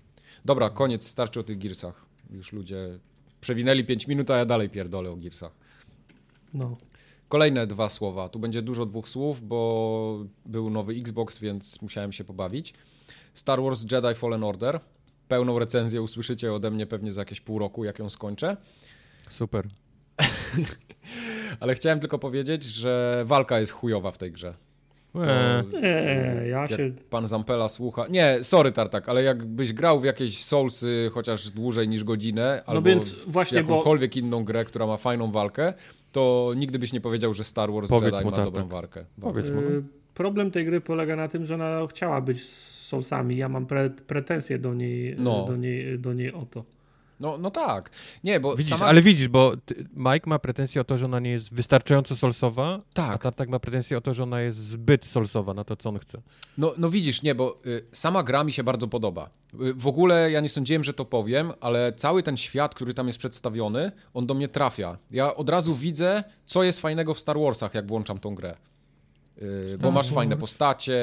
Dobra, 0.45 0.71
koniec, 0.71 1.07
starczy 1.09 1.41
o 1.41 1.43
tych 1.43 1.59
girsach. 1.59 2.07
Już 2.31 2.53
ludzie 2.53 2.99
przewinęli 3.41 3.85
5 3.85 4.07
minut, 4.07 4.31
a 4.31 4.37
ja 4.37 4.45
dalej 4.47 4.69
pierdolę 4.71 5.11
o 5.11 5.17
girsach. 5.17 5.53
No. 6.55 6.77
Kolejne 7.29 7.67
dwa 7.67 7.89
słowa. 7.89 8.29
Tu 8.29 8.39
będzie 8.39 8.63
dużo 8.63 8.87
dwóch 8.87 9.09
słów, 9.09 9.49
bo 9.49 10.19
był 10.47 10.71
nowy 10.71 10.93
Xbox, 10.95 11.39
więc 11.39 11.83
musiałem 11.83 12.13
się 12.13 12.25
pobawić. 12.25 12.75
Star 13.37 13.63
Wars 13.63 13.85
Jedi 13.93 14.15
Fallen 14.15 14.45
Order. 14.45 14.81
Pełną 15.29 15.59
recenzję 15.59 16.03
usłyszycie 16.03 16.53
ode 16.53 16.71
mnie 16.71 16.87
pewnie 16.87 17.13
za 17.13 17.21
jakieś 17.21 17.41
pół 17.41 17.59
roku, 17.59 17.85
jak 17.85 17.99
ją 17.99 18.11
skończę. 18.11 18.57
Super. 19.31 19.67
Ale 21.61 21.75
chciałem 21.75 22.01
tylko 22.01 22.19
powiedzieć, 22.19 22.65
że 22.65 23.23
walka 23.27 23.61
jest 23.61 23.73
chujowa 23.73 24.11
w 24.11 24.19
tej 24.19 24.33
grze. 24.33 24.55
To, 25.13 25.23
Eee, 25.83 26.51
ja 26.51 26.69
się... 26.69 26.93
pan 27.11 27.27
Zampela 27.27 27.69
słucha. 27.69 28.07
Nie, 28.11 28.39
sorry 28.43 28.73
Tartak, 28.73 29.09
ale 29.09 29.23
jakbyś 29.23 29.73
grał 29.73 30.01
w 30.01 30.05
jakieś 30.05 30.45
Soulsy 30.45 31.11
chociaż 31.15 31.51
dłużej 31.51 31.89
niż 31.89 32.05
godzinę, 32.05 32.63
albo 32.67 32.81
No 32.81 32.83
więc 32.83 33.15
właśnie, 33.27 33.63
bo 33.63 33.73
jakąkolwiek 33.73 34.17
inną 34.17 34.45
grę, 34.45 34.65
która 34.65 34.87
ma 34.87 34.97
fajną 34.97 35.33
walkę, 35.33 35.73
to 36.13 36.53
nigdy 36.57 36.79
byś 36.79 36.93
nie 36.93 37.01
powiedział, 37.01 37.35
że 37.35 37.45
Star 37.45 37.73
Wars 37.73 37.91
Powiedz 37.91 38.13
Jedi 38.13 38.25
mu, 38.25 38.31
ma 38.31 38.37
Tartak. 38.37 38.55
dobrą 38.55 38.69
walkę. 38.69 39.05
Powiedz 39.21 39.51
mu. 39.51 39.61
y, 39.61 39.83
problem 40.15 40.51
tej 40.51 40.65
gry 40.65 40.81
polega 40.81 41.17
na 41.17 41.29
tym, 41.29 41.47
że 41.47 41.55
ona 41.55 41.87
chciała 41.91 42.21
być 42.21 42.43
z 42.87 42.89
Soulsami. 42.89 43.37
Ja 43.37 43.49
mam 43.49 43.67
pre, 43.67 43.91
pretensje 43.91 44.59
do 44.59 44.75
niej, 44.75 45.17
No. 45.19 45.45
do, 45.45 45.57
niej, 45.57 45.99
do 45.99 46.13
niej 46.15 46.33
o 46.33 46.47
to. 46.47 46.65
No, 47.21 47.39
no 47.39 47.51
tak. 47.51 47.91
Nie, 48.25 48.41
bo 48.41 48.57
Widzisz, 48.57 48.73
sama... 48.73 48.87
ale 48.87 49.03
widzisz, 49.03 49.29
bo 49.29 49.53
Mike 49.97 50.31
ma 50.31 50.39
pretensję 50.39 50.81
o 50.81 50.85
to, 50.85 50.99
że 50.99 51.05
ona 51.05 51.21
nie 51.21 51.31
jest 51.31 51.55
wystarczająco 51.55 52.17
solsowa, 52.17 52.75
a 52.75 52.83
Tak, 52.95 53.23
Tartak 53.23 53.49
ma 53.49 53.59
pretensję 53.59 53.99
o 53.99 54.01
to, 54.01 54.15
że 54.15 54.23
ona 54.23 54.41
jest 54.41 54.59
zbyt 54.59 55.05
solsowa 55.05 55.55
na 55.55 55.65
to, 55.65 55.77
co 55.77 55.89
on 55.89 55.99
chce. 55.99 56.19
no, 56.59 56.75
no 56.79 56.91
widzisz, 56.91 57.23
nie, 57.23 57.35
bo 57.35 57.59
y, 57.67 57.85
sama 57.93 58.23
gra 58.23 58.45
mi 58.45 58.53
się 58.53 58.65
bardzo 58.65 58.89
podoba. 58.89 59.31
Y, 59.61 59.75
w 59.75 59.87
ogóle 59.87 60.31
ja 60.31 60.41
nie 60.41 60.49
sądziłem, 60.49 60.85
że 60.85 60.95
to 60.95 61.05
powiem, 61.05 61.53
ale 61.61 61.93
cały 61.93 62.23
ten 62.23 62.37
świat, 62.37 62.75
który 62.75 62.95
tam 62.95 63.07
jest 63.07 63.19
przedstawiony, 63.19 63.93
on 64.15 64.27
do 64.27 64.35
mnie 64.35 64.49
trafia. 64.49 64.99
Ja 65.11 65.35
od 65.35 65.51
razu 65.51 65.75
widzę, 65.75 66.25
co 66.45 66.63
jest 66.63 66.81
fajnego 66.81 67.15
w 67.15 67.21
Star 67.21 67.39
Warsach, 67.39 67.75
jak 67.75 67.87
włączam 67.87 68.19
tą 68.19 68.35
grę. 68.35 68.57
Y, 69.43 69.79
bo 69.79 69.91
masz 69.91 70.11
fajne 70.11 70.37
postacie, 70.37 70.99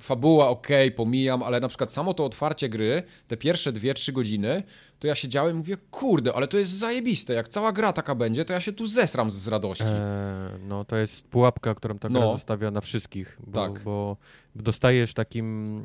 fabuła 0.00 0.48
okej, 0.48 0.92
pomijam, 0.92 1.42
ale 1.42 1.60
na 1.60 1.68
przykład 1.68 1.92
samo 1.92 2.14
to 2.14 2.24
otwarcie 2.24 2.68
gry, 2.68 3.02
te 3.26 3.36
pierwsze 3.36 3.72
dwie, 3.72 3.94
trzy 3.94 4.12
godziny, 4.12 4.62
to 4.98 5.06
ja 5.06 5.14
siedziałem 5.14 5.54
i 5.56 5.58
mówię, 5.58 5.76
kurde, 5.90 6.34
ale 6.34 6.48
to 6.48 6.58
jest 6.58 6.72
zajebiste, 6.72 7.34
jak 7.34 7.48
cała 7.48 7.72
gra 7.72 7.92
taka 7.92 8.14
będzie, 8.14 8.44
to 8.44 8.52
ja 8.52 8.60
się 8.60 8.72
tu 8.72 8.86
zesram 8.86 9.30
z, 9.30 9.34
z 9.34 9.48
radości. 9.48 9.84
Eee, 9.84 10.62
no 10.68 10.84
to 10.84 10.96
jest 10.96 11.28
pułapka, 11.28 11.74
którą 11.74 11.98
ta 11.98 12.08
gra 12.08 12.20
No. 12.20 12.32
zostawia 12.32 12.70
na 12.70 12.80
wszystkich, 12.80 13.38
bo, 13.46 13.52
Tak. 13.68 13.82
bo 13.84 14.16
dostajesz 14.56 15.14
takim 15.14 15.82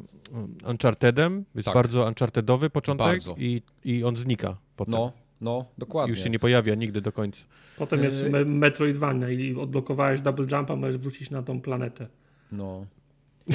Unchartedem, 0.70 1.46
jest 1.56 1.66
Tak. 1.66 1.74
bardzo 1.74 2.06
Unchartedowy 2.08 2.70
początek 2.70 3.08
Bardzo. 3.08 3.36
I, 3.38 3.62
i 3.84 4.04
on 4.04 4.18
znika 4.18 4.58
potem. 4.76 4.92
No, 4.92 5.12
no, 5.42 5.66
dokładnie. 5.78 6.10
Już 6.12 6.24
się 6.24 6.30
nie 6.30 6.40
pojawia 6.40 6.76
nigdy 6.76 7.02
do 7.02 7.12
końca. 7.12 7.44
Potem 7.78 8.04
jest 8.04 8.24
Yy. 8.24 8.30
me 8.30 8.46
Metroidvania 8.46 9.30
i 9.30 9.56
odblokowałeś 9.56 10.22
double 10.22 10.46
jumpa, 10.52 10.76
możesz 10.76 10.98
wrócić 10.98 11.32
na 11.32 11.44
tą 11.44 11.62
planetę. 11.62 12.08
No. 12.52 12.86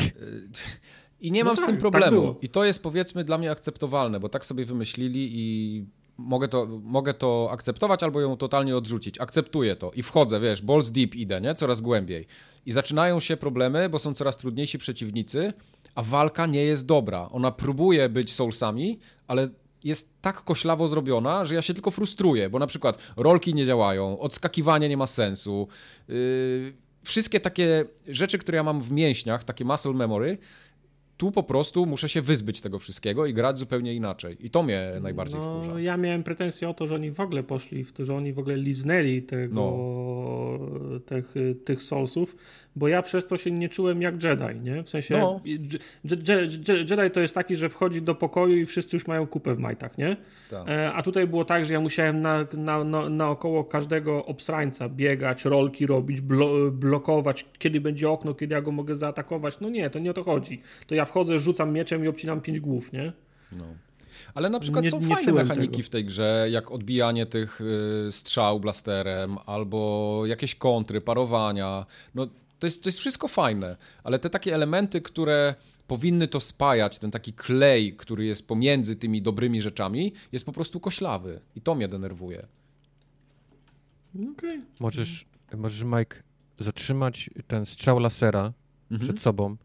I 1.20 1.32
nie 1.32 1.44
mam 1.44 1.52
No 1.52 1.56
z 1.56 1.60
tak, 1.60 1.66
tym 1.66 1.74
tak 1.77 1.81
problemu. 1.81 2.20
było. 2.20 2.36
I 2.43 2.48
to 2.48 2.65
jest 2.65 2.82
powiedzmy 2.82 3.24
dla 3.24 3.39
mnie 3.39 3.51
akceptowalne, 3.51 4.20
bo 4.20 4.28
tak 4.28 4.44
sobie 4.44 4.65
wymyślili 4.65 5.31
i 5.32 5.86
mogę 6.19 6.48
to, 6.48 6.66
mogę 6.82 7.15
to 7.15 7.48
akceptować 7.52 8.02
albo 8.02 8.20
ją 8.20 8.36
totalnie 8.36 8.77
odrzucić. 8.77 9.20
Akceptuję 9.20 9.77
to 9.77 9.90
i 9.94 10.02
wchodzę, 10.02 10.40
wiesz, 10.40 10.62
balls 10.62 10.90
deep 10.90 11.15
idę, 11.15 11.40
nie? 11.40 11.55
Coraz 11.55 11.81
głębiej. 11.81 12.27
I 12.66 12.73
zaczynają 12.73 13.20
się 13.20 13.36
problemy, 13.36 13.89
bo 13.89 13.98
są 13.98 14.15
coraz 14.15 14.39
trudniejsi 14.39 14.78
przeciwnicy, 14.78 15.52
a 15.94 16.02
walka 16.02 16.47
nie 16.47 16.65
jest 16.65 16.86
dobra. 16.86 17.28
Ona 17.32 17.51
próbuje 17.52 18.09
być 18.09 18.32
soulsami, 18.35 18.98
ale 19.27 19.48
jest 19.85 20.20
tak 20.20 20.44
koślawo 20.44 20.89
zrobiona, 20.89 21.44
że 21.44 21.55
ja 21.55 21.62
się 21.62 21.74
tylko 21.74 21.90
frustruję, 21.90 22.51
bo 22.51 22.59
na 22.59 22.66
przykład 22.66 22.98
rolki 23.16 23.55
nie 23.55 23.66
działają, 23.66 24.19
odskakiwanie 24.19 24.89
nie 24.89 24.97
ma 24.97 25.06
sensu. 25.06 25.69
Yy, 26.09 26.73
wszystkie 27.03 27.41
takie 27.41 27.85
rzeczy, 28.09 28.39
które 28.39 28.57
ja 28.57 28.62
mam 28.62 28.83
w 28.83 28.91
mięśniach, 28.91 29.45
takie 29.45 29.65
muscle 29.65 29.93
memory, 29.93 30.39
tu 31.19 31.32
po 31.32 31.43
prostu 31.43 31.86
muszę 31.86 32.09
się 32.09 32.23
wyzbyć 32.23 32.61
tego 32.61 32.78
wszystkiego 32.78 33.27
i 33.27 33.35
grać 33.35 33.59
zupełnie 33.59 33.95
inaczej. 33.95 34.47
I 34.47 34.51
to 34.51 34.62
mnie 34.62 34.93
najbardziej 35.01 35.40
no, 35.40 35.61
wkurza. 35.61 35.81
Ja 35.81 35.97
miałem 35.97 36.23
pretensje 36.23 36.69
o 36.69 36.74
to, 36.74 36.86
że 36.86 36.95
oni 36.95 37.11
w 37.11 37.20
ogóle 37.20 37.43
poszli 37.43 37.85
w 37.85 37.93
to, 37.93 38.05
że 38.05 38.15
oni 38.15 38.32
w 38.32 38.39
ogóle 38.39 38.57
liznęli 38.57 39.23
tego, 39.23 39.55
No. 39.55 40.99
tych, 41.07 41.35
tych 41.65 41.82
Soulsów, 41.82 42.36
bo 42.77 42.89
ja 42.89 43.03
przez 43.03 43.27
to 43.27 43.36
się 43.36 43.51
nie 43.51 43.69
czułem 43.69 44.03
jak 44.03 44.23
Jedi, 44.24 44.61
nie? 44.62 44.82
W 44.82 44.89
sensie 44.89 45.19
No. 45.19 45.40
Jedi 46.90 47.11
to 47.12 47.20
jest 47.20 47.35
taki, 47.35 47.57
że 47.57 47.69
wchodzi 47.69 48.03
do 48.03 48.15
pokoju 48.15 48.57
i 48.57 48.66
wszyscy 48.66 48.97
już 48.97 49.07
mają 49.07 49.27
kupę 49.27 49.55
w 49.55 49.59
majtach, 49.59 49.99
nie? 49.99 50.16
Tak. 50.51 50.69
E, 50.69 50.93
A 50.93 51.03
tutaj 51.03 51.27
było 51.27 51.45
tak, 51.45 51.65
że 51.65 51.74
ja 51.74 51.81
musiałem 51.81 52.20
na, 52.20 52.47
na, 52.53 52.85
na, 52.85 53.09
naokoło 53.09 53.65
każdego 53.65 54.24
obsrańca 54.27 54.89
biegać, 54.89 55.45
rolki 55.45 55.86
robić, 55.86 56.20
blo, 56.20 56.70
blokować, 56.70 57.47
kiedy 57.59 57.81
będzie 57.81 58.11
okno, 58.11 58.35
kiedy 58.35 58.55
ja 58.55 58.62
go 58.62 58.73
mogę 58.73 58.95
zaatakować. 58.95 59.61
No 59.61 59.70
nie, 59.70 59.90
to 59.90 59.99
nie 59.99 60.11
o 60.11 60.15
to 60.15 60.23
chodzi. 60.24 60.61
To 60.86 60.95
ja 60.95 61.05
wchodzę, 61.09 61.39
rzucam 61.39 61.72
mieczem 61.72 62.05
i 62.05 62.09
obcinam 62.09 62.40
pięć 62.40 62.60
głów, 62.60 62.93
nie? 62.93 63.12
No. 63.52 63.64
Ale 64.35 64.51
na 64.51 64.60
przykład 64.60 64.85
Nie- 64.85 64.90
są 64.90 65.01
nie 65.01 65.14
fajne 65.14 65.32
mechaniki 65.32 65.76
tego. 65.76 65.86
w 65.86 65.90
tej 65.90 66.05
grze, 66.05 66.47
jak 66.51 66.70
odbijanie 66.70 67.26
tych 67.26 67.60
y, 67.60 68.12
strzał 68.12 68.60
blasterem, 68.60 69.36
albo 69.47 70.22
jakieś 70.26 70.55
kontry, 70.55 71.01
parowania. 71.01 71.86
No, 72.14 72.26
to, 72.59 72.66
jest, 72.66 72.82
to 72.82 72.89
jest 72.89 72.98
wszystko 72.98 73.28
fajne, 73.28 73.76
ale 74.05 74.18
te 74.18 74.30
takie 74.30 74.55
elementy, 74.55 75.01
które 75.01 75.55
powinny 75.86 76.28
to 76.28 76.40
spajać, 76.40 76.98
ten 76.98 77.10
taki 77.10 77.32
klej, 77.32 77.97
który 77.97 78.24
jest 78.24 78.48
pomiędzy 78.48 78.97
tymi 78.97 79.22
dobrymi 79.22 79.62
rzeczami, 79.62 80.12
jest 80.32 80.44
po 80.47 80.52
prostu 80.52 80.80
koślawy. 80.80 81.40
I 81.56 81.60
to 81.60 81.74
mnie 81.74 81.89
denerwuje. 81.89 82.47
Okej. 84.39 84.60
Możesz, 84.80 85.26
możesz 85.56 85.82
Mike, 85.85 86.22
zatrzymać 86.60 87.30
ten 87.47 87.66
strzał 87.66 87.98
lasera 87.98 88.52
Mhm. 88.90 89.09
przed 89.09 89.22
sobą, 89.22 89.56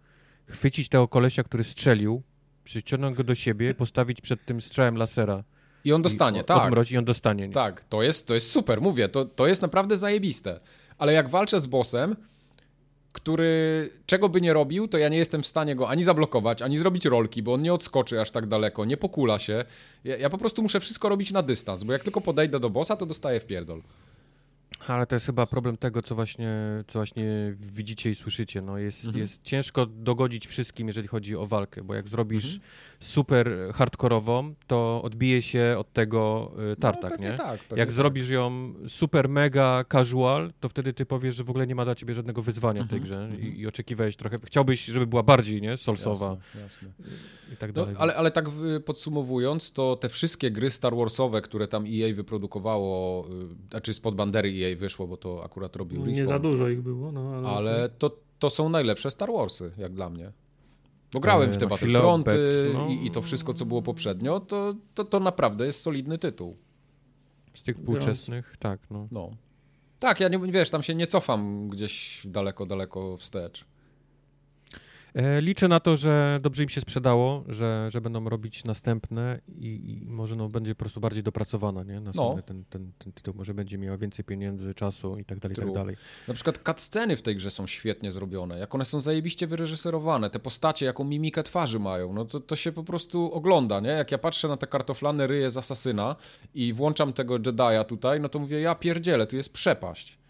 chwycić 0.47 0.89
tego 0.89 1.07
kolesia, 1.07 1.43
który 1.43 1.63
strzelił, 1.63 2.23
przyciągnąć 2.63 3.17
go 3.17 3.23
do 3.23 3.35
siebie, 3.35 3.73
postawić 3.73 4.21
przed 4.21 4.45
tym 4.45 4.61
strzałem 4.61 4.97
lasera. 4.97 5.43
I 5.85 5.93
on 5.93 6.01
dostanie, 6.01 6.41
I 6.41 6.43
tak. 6.43 6.63
Odmrozi 6.63 6.95
i 6.95 6.97
on 6.97 7.05
dostanie. 7.05 7.47
Nie? 7.47 7.53
Tak, 7.53 7.83
to 7.83 8.03
jest, 8.03 8.27
to 8.27 8.33
jest 8.33 8.51
super, 8.51 8.81
mówię, 8.81 9.09
to, 9.09 9.25
to 9.25 9.47
jest 9.47 9.61
naprawdę 9.61 9.97
zajebiste. 9.97 10.59
Ale 10.97 11.13
jak 11.13 11.29
walczę 11.29 11.59
z 11.59 11.67
bossem, 11.67 12.15
który 13.11 13.89
czego 14.05 14.29
by 14.29 14.41
nie 14.41 14.53
robił, 14.53 14.87
to 14.87 14.97
ja 14.97 15.09
nie 15.09 15.17
jestem 15.17 15.43
w 15.43 15.47
stanie 15.47 15.75
go 15.75 15.89
ani 15.89 16.03
zablokować, 16.03 16.61
ani 16.61 16.77
zrobić 16.77 17.05
rolki, 17.05 17.43
bo 17.43 17.53
on 17.53 17.61
nie 17.61 17.73
odskoczy 17.73 18.21
aż 18.21 18.31
tak 18.31 18.45
daleko, 18.45 18.85
nie 18.85 18.97
pokula 18.97 19.39
się. 19.39 19.65
Ja, 20.03 20.17
ja 20.17 20.29
po 20.29 20.37
prostu 20.37 20.61
muszę 20.61 20.79
wszystko 20.79 21.09
robić 21.09 21.31
na 21.31 21.41
dystans, 21.41 21.83
bo 21.83 21.93
jak 21.93 22.03
tylko 22.03 22.21
podejdę 22.21 22.59
do 22.59 22.69
bossa, 22.69 22.95
to 22.95 23.05
dostaję 23.05 23.39
w 23.39 23.45
pierdol. 23.45 23.81
Ale 24.88 25.07
to 25.07 25.15
jest 25.15 25.26
chyba 25.26 25.45
problem 25.47 25.77
tego, 25.77 26.01
co 26.01 26.15
właśnie, 26.15 26.49
co 26.88 26.99
właśnie 26.99 27.26
widzicie 27.60 28.10
i 28.10 28.15
słyszycie. 28.15 28.61
No 28.61 28.77
jest, 28.77 29.05
Mhm. 29.05 29.22
jest 29.22 29.43
ciężko 29.43 29.85
dogodzić 29.85 30.47
wszystkim, 30.47 30.88
jeżeli 30.88 31.07
chodzi 31.07 31.35
o 31.35 31.45
walkę, 31.47 31.84
bo 31.84 31.93
jak 31.95 32.07
zrobisz 32.10 32.45
Mhm. 32.45 32.61
Super 33.03 33.51
hardkorową, 33.73 34.53
to 34.67 35.01
odbije 35.03 35.41
się 35.41 35.75
od 35.80 35.93
tego 35.93 36.51
y, 36.73 36.75
tartak, 36.75 37.19
no, 37.19 37.25
nie? 37.30 37.34
Tak, 37.38 37.59
Jak 37.69 37.80
tak. 37.80 37.91
zrobisz 37.91 38.30
ją 38.30 38.73
super 38.88 39.30
mega 39.30 39.84
casual, 39.91 40.53
to 40.59 40.69
wtedy 40.69 40.93
ty 40.93 41.05
powiesz, 41.05 41.35
że 41.35 41.43
w 41.43 41.49
ogóle 41.49 41.67
nie 41.67 41.75
ma 41.75 41.85
dla 41.85 41.95
ciebie 41.95 42.13
żadnego 42.13 42.41
wyzwania 42.41 42.84
w 42.84 42.88
tej 42.88 42.99
Mhm, 42.99 43.03
grze 43.03 43.23
mhm. 43.35 43.53
i, 43.55 43.59
i 43.59 43.67
oczekiwałeś 43.67 44.15
trochę, 44.15 44.39
chciałbyś, 44.45 44.85
żeby 44.85 45.07
była 45.07 45.23
bardziej, 45.23 45.61
nie, 45.61 45.77
solsowa 45.77 46.38
Jasne, 46.55 46.61
jasne. 46.61 46.89
i 47.53 47.57
tak 47.57 47.75
No, 47.75 47.81
dalej. 47.81 47.95
ale, 47.99 48.15
ale 48.15 48.31
tak 48.31 48.45
podsumowując, 48.85 49.71
to 49.71 49.95
te 49.95 50.09
wszystkie 50.09 50.51
gry 50.51 50.71
Star 50.71 50.95
Warsowe, 50.95 51.41
które 51.41 51.67
tam 51.67 51.85
EA 51.88 52.13
wyprodukowało, 52.15 53.25
y, 53.27 53.69
znaczy 53.69 53.93
spod 53.93 54.15
bandery 54.15 54.49
EA 54.49 54.75
wyszło, 54.77 55.07
bo 55.07 55.17
to 55.17 55.43
akurat 55.43 55.75
robił 55.75 55.99
Nie 56.01 56.05
Respawn. 56.07 56.27
za 56.27 56.39
dużo 56.39 56.69
ich 56.69 56.81
było, 56.81 57.11
no 57.11 57.30
ale... 57.35 57.47
Ale 57.49 57.89
to, 57.89 58.17
to 58.39 58.49
są 58.49 58.69
najlepsze 58.69 59.11
Star 59.11 59.30
Warsy, 59.38 59.71
jak 59.77 59.93
dla 59.93 60.09
mnie. 60.09 60.31
Bo 61.14 61.19
grałem 61.19 61.52
w 61.52 61.56
E, 61.56 61.60
te 61.60 61.68
Battlefronty 61.68 62.31
obecną- 62.31 62.90
i, 62.90 63.06
i 63.06 63.11
to 63.11 63.22
wszystko, 63.22 63.53
co 63.53 63.65
było 63.65 63.81
poprzednio, 63.81 64.40
to, 64.40 64.76
to, 64.94 65.06
to 65.06 65.19
naprawdę 65.19 65.65
jest 65.65 65.81
solidny 65.81 66.18
tytuł. 66.18 66.57
Z 67.53 67.64
tych 67.64 67.77
współczesnych, 67.77 68.56
tak, 68.60 68.80
no. 68.91 69.07
No. 69.11 69.30
Tak, 69.99 70.19
ja 70.19 70.27
nie, 70.30 70.40
wiesz, 70.40 70.69
tam 70.69 70.84
się 70.84 70.95
nie 70.95 71.07
cofam 71.07 71.69
gdzieś 71.69 72.22
daleko, 72.26 72.65
daleko 72.65 73.18
wstecz. 73.18 73.65
E, 75.15 75.41
liczę 75.41 75.68
na 75.68 75.80
to, 75.80 75.98
że 75.98 76.40
dobrze 76.41 76.64
im 76.64 76.69
się 76.69 76.81
sprzedało, 76.81 77.44
że, 77.48 77.90
że 77.91 78.02
będą 78.02 78.30
robić 78.30 78.64
następne 78.64 79.40
i, 79.48 79.99
i 80.02 80.06
może 80.06 80.35
no, 80.35 80.49
będzie 80.49 80.76
po 80.76 80.80
prostu 80.80 80.99
bardziej 80.99 81.23
dopracowana, 81.23 81.84
nie? 81.84 81.99
Następny 81.99 82.35
No. 82.35 82.41
ten, 82.41 82.65
ten, 82.69 82.91
ten 82.98 83.14
tytuł 83.14 83.34
może 83.38 83.53
będzie 83.53 83.77
miała 83.77 83.98
więcej 83.98 84.26
pieniędzy, 84.26 84.73
czasu 84.73 85.18
i 85.18 85.26
tak 85.26 85.40
dalej, 85.40 85.56
tak 85.56 85.65
True. 85.65 85.73
dalej. 85.73 85.95
Na 86.27 86.34
przykład 86.34 86.60
cutsceny 86.65 87.18
w 87.18 87.22
tej 87.22 87.35
grze 87.35 87.52
są 87.52 87.68
świetnie 87.68 88.11
zrobione, 88.11 88.60
jak 88.60 88.76
one 88.76 88.85
są 88.85 89.02
zajebiście 89.02 89.48
wyreżyserowane, 89.48 90.30
te 90.30 90.40
postacie, 90.40 90.85
jaką 90.85 91.03
mimikę 91.03 91.44
twarzy 91.44 91.80
mają, 91.80 92.14
no 92.14 92.26
to, 92.26 92.40
to 92.40 92.56
się 92.56 92.72
po 92.72 92.84
prostu 92.84 93.34
ogląda, 93.34 93.80
nie? 93.80 93.90
Jak 93.90 94.11
ja 94.11 94.18
patrzę 94.18 94.48
na 94.48 94.57
te 94.57 94.68
kartoflane 94.68 95.27
ryje 95.27 95.52
z 95.52 95.57
Asasyna 95.57 96.15
i 96.56 96.73
włączam 96.73 97.14
tego 97.14 97.35
Jedi'a 97.35 97.85
tutaj, 97.85 98.19
no 98.19 98.30
to 98.30 98.40
mówię, 98.40 98.61
ja 98.61 98.76
pierdzielę, 98.76 99.27
tu 99.27 99.35
jest 99.35 99.53
przepaść. 99.53 100.22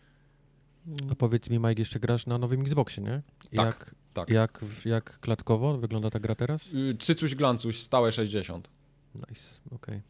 A 1.12 1.16
powiedz 1.16 1.50
mi, 1.50 1.60
Mike, 1.60 1.82
jeszcze 1.82 2.00
grasz 2.00 2.26
na 2.26 2.38
nowym 2.38 2.62
Xboxie, 2.62 3.04
nie? 3.04 3.22
Tak, 3.44 3.52
Jak, 3.54 3.96
tak. 4.14 4.30
jak, 4.30 4.66
jak 4.86 5.20
klatkowo 5.20 5.78
wygląda 5.78 6.10
ta 6.10 6.20
gra 6.20 6.36
teraz? 6.36 6.62
Y, 6.74 6.98
Cycuś 7.00 7.36
glancuś, 7.36 7.80
stałe 7.82 8.12
60. 8.12 8.70
Nice, 9.16 9.60
okej. 9.72 10.02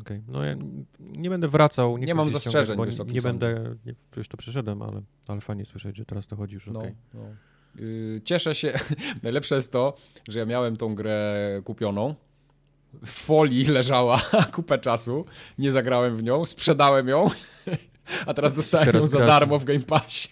Okej, 0.00 0.22
no 0.28 0.44
ja 0.44 0.56
nie 1.00 1.30
będę 1.30 1.48
wracał. 1.48 1.98
Nie, 1.98 2.14
mam 2.14 2.30
zastrzeżeń 2.30 2.76
bo 2.76 2.84
Nie 3.04 3.22
będę, 3.22 3.74
nie, 3.86 3.94
już 4.16 4.28
to 4.28 4.36
przeszedłem, 4.36 4.82
ale, 4.82 5.02
ale 5.26 5.40
fajnie 5.40 5.64
słyszeć, 5.64 5.96
że 5.96 6.04
teraz 6.04 6.26
to 6.26 6.36
chodzi 6.36 6.54
już, 6.54 6.66
No, 6.66 6.80
okej. 6.80 6.94
no. 7.14 7.20
Y, 7.80 8.20
Cieszę 8.24 8.54
się. 8.54 8.72
Najlepsze 9.22 9.54
jest 9.54 9.72
to, 9.72 9.94
że 10.28 10.38
ja 10.38 10.44
miałem 10.46 10.76
tą 10.76 10.94
grę 10.94 11.36
kupioną. 11.64 12.14
W 13.02 13.10
folii 13.10 13.64
leżała 13.64 14.20
kupę 14.54 14.78
czasu. 14.78 15.24
Nie 15.58 15.72
zagrałem 15.72 16.16
w 16.16 16.22
nią, 16.22 16.46
sprzedałem 16.46 17.08
ją. 17.08 17.26
A 18.26 18.34
teraz 18.34 18.54
dostałem 18.54 18.86
Teraz 18.86 19.00
ją 19.02 19.06
za 19.06 19.18
grasz. 19.18 19.28
darmo 19.28 19.58
w 19.58 19.64
Game 19.64 19.80
Passie. 19.80 20.28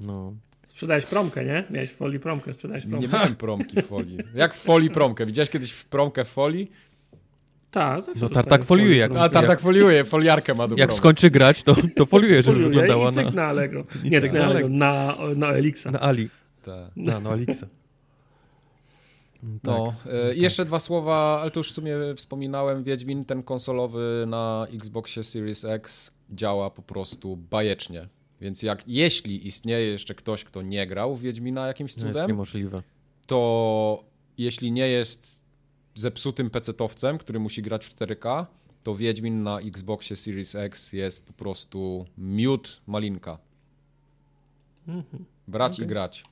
No, 0.00 0.32
Sprzedałeś 0.68 1.04
promkę, 1.06 1.44
nie? 1.44 1.64
Miałeś 1.70 1.90
w 1.90 1.96
folii 1.96 2.20
promkę, 2.20 2.52
sprzedałeś 2.52 2.86
promkę. 2.86 3.06
Nie 3.06 3.12
miałem 3.12 3.36
promki 3.36 3.82
w 3.82 3.86
folii. 3.86 4.18
Jak 4.34 4.54
w 4.54 4.58
folii 4.62 4.90
promkę? 4.90 5.26
Widziałeś 5.26 5.50
kiedyś 5.50 5.70
w 5.72 5.84
promkę 5.84 6.24
w 6.24 6.28
folii? 6.28 6.70
Tak, 7.70 8.02
zawsze 8.02 8.20
No, 8.22 8.28
tartak 8.28 8.64
foliuje, 8.64 8.96
jak-. 8.96 9.16
A 9.16 9.28
tak, 9.28 9.46
tak 9.46 9.60
foliuje, 9.60 10.04
foliarkę 10.04 10.54
ma 10.54 10.68
do 10.68 10.76
jak 10.78 10.92
skończy 10.92 11.30
grać, 11.30 11.62
to, 11.62 11.76
to 11.96 12.06
foliuje, 12.06 12.42
żeby 12.42 12.56
Foliuje 12.56 12.68
wyglądała 12.68 13.10
i 13.10 13.14
na, 13.16 13.30
na 13.30 13.44
Allegro. 13.44 13.84
i 14.04 14.10
Nie, 14.10 14.20
tak 14.20 14.32
na 14.32 14.38
na 14.40 14.46
Allegro, 14.46 14.68
na, 14.68 15.16
na 15.36 15.52
Elixa. 15.52 15.90
na 15.90 16.00
Ali. 16.00 16.28
Tak. 16.62 16.90
Na, 16.96 17.20
no, 17.20 17.30
Alixa. 17.30 17.66
No, 19.64 19.94
e, 20.12 20.34
i 20.34 20.40
jeszcze 20.40 20.64
dwa 20.64 20.80
słowa, 20.80 21.38
ale 21.42 21.50
to 21.50 21.60
już 21.60 21.70
w 21.70 21.74
sumie 21.74 21.96
wspominałem, 22.16 22.82
Wiedźmin, 22.82 23.24
ten 23.24 23.42
konsolowy 23.42 24.24
na 24.26 24.66
Xboxie 24.74 25.24
Series 25.24 25.64
X 25.64 26.10
działa 26.32 26.70
po 26.70 26.82
prostu 26.82 27.36
bajecznie. 27.36 28.08
Więc 28.40 28.62
jak, 28.62 28.82
jeśli 28.86 29.46
istnieje 29.46 29.86
jeszcze 29.86 30.14
ktoś, 30.14 30.44
kto 30.44 30.62
nie 30.62 30.86
grał 30.86 31.16
w 31.16 31.20
Wiedźmina 31.20 31.66
jakimś 31.66 31.96
No 31.96 32.02
jest 32.06 32.12
cudem, 32.14 32.28
niemożliwe. 32.30 32.82
to 33.26 34.04
jeśli 34.38 34.72
nie 34.72 34.88
jest 34.88 35.44
zepsutym 35.94 36.50
pecetowcem, 36.50 37.18
który 37.18 37.38
musi 37.40 37.62
grać 37.62 37.86
w 37.86 37.94
4K, 37.96 38.46
to 38.82 38.94
Wiedźmin 38.96 39.42
na 39.42 39.60
Xboxie 39.60 40.16
Series 40.16 40.54
X 40.54 40.92
jest 40.92 41.26
po 41.26 41.32
prostu 41.32 42.06
miód 42.18 42.82
malinka. 42.86 43.38
Mhm. 44.88 45.24
Brać 45.48 45.78
i 45.78 45.82
Okej. 45.82 45.88
grać. 45.88 46.24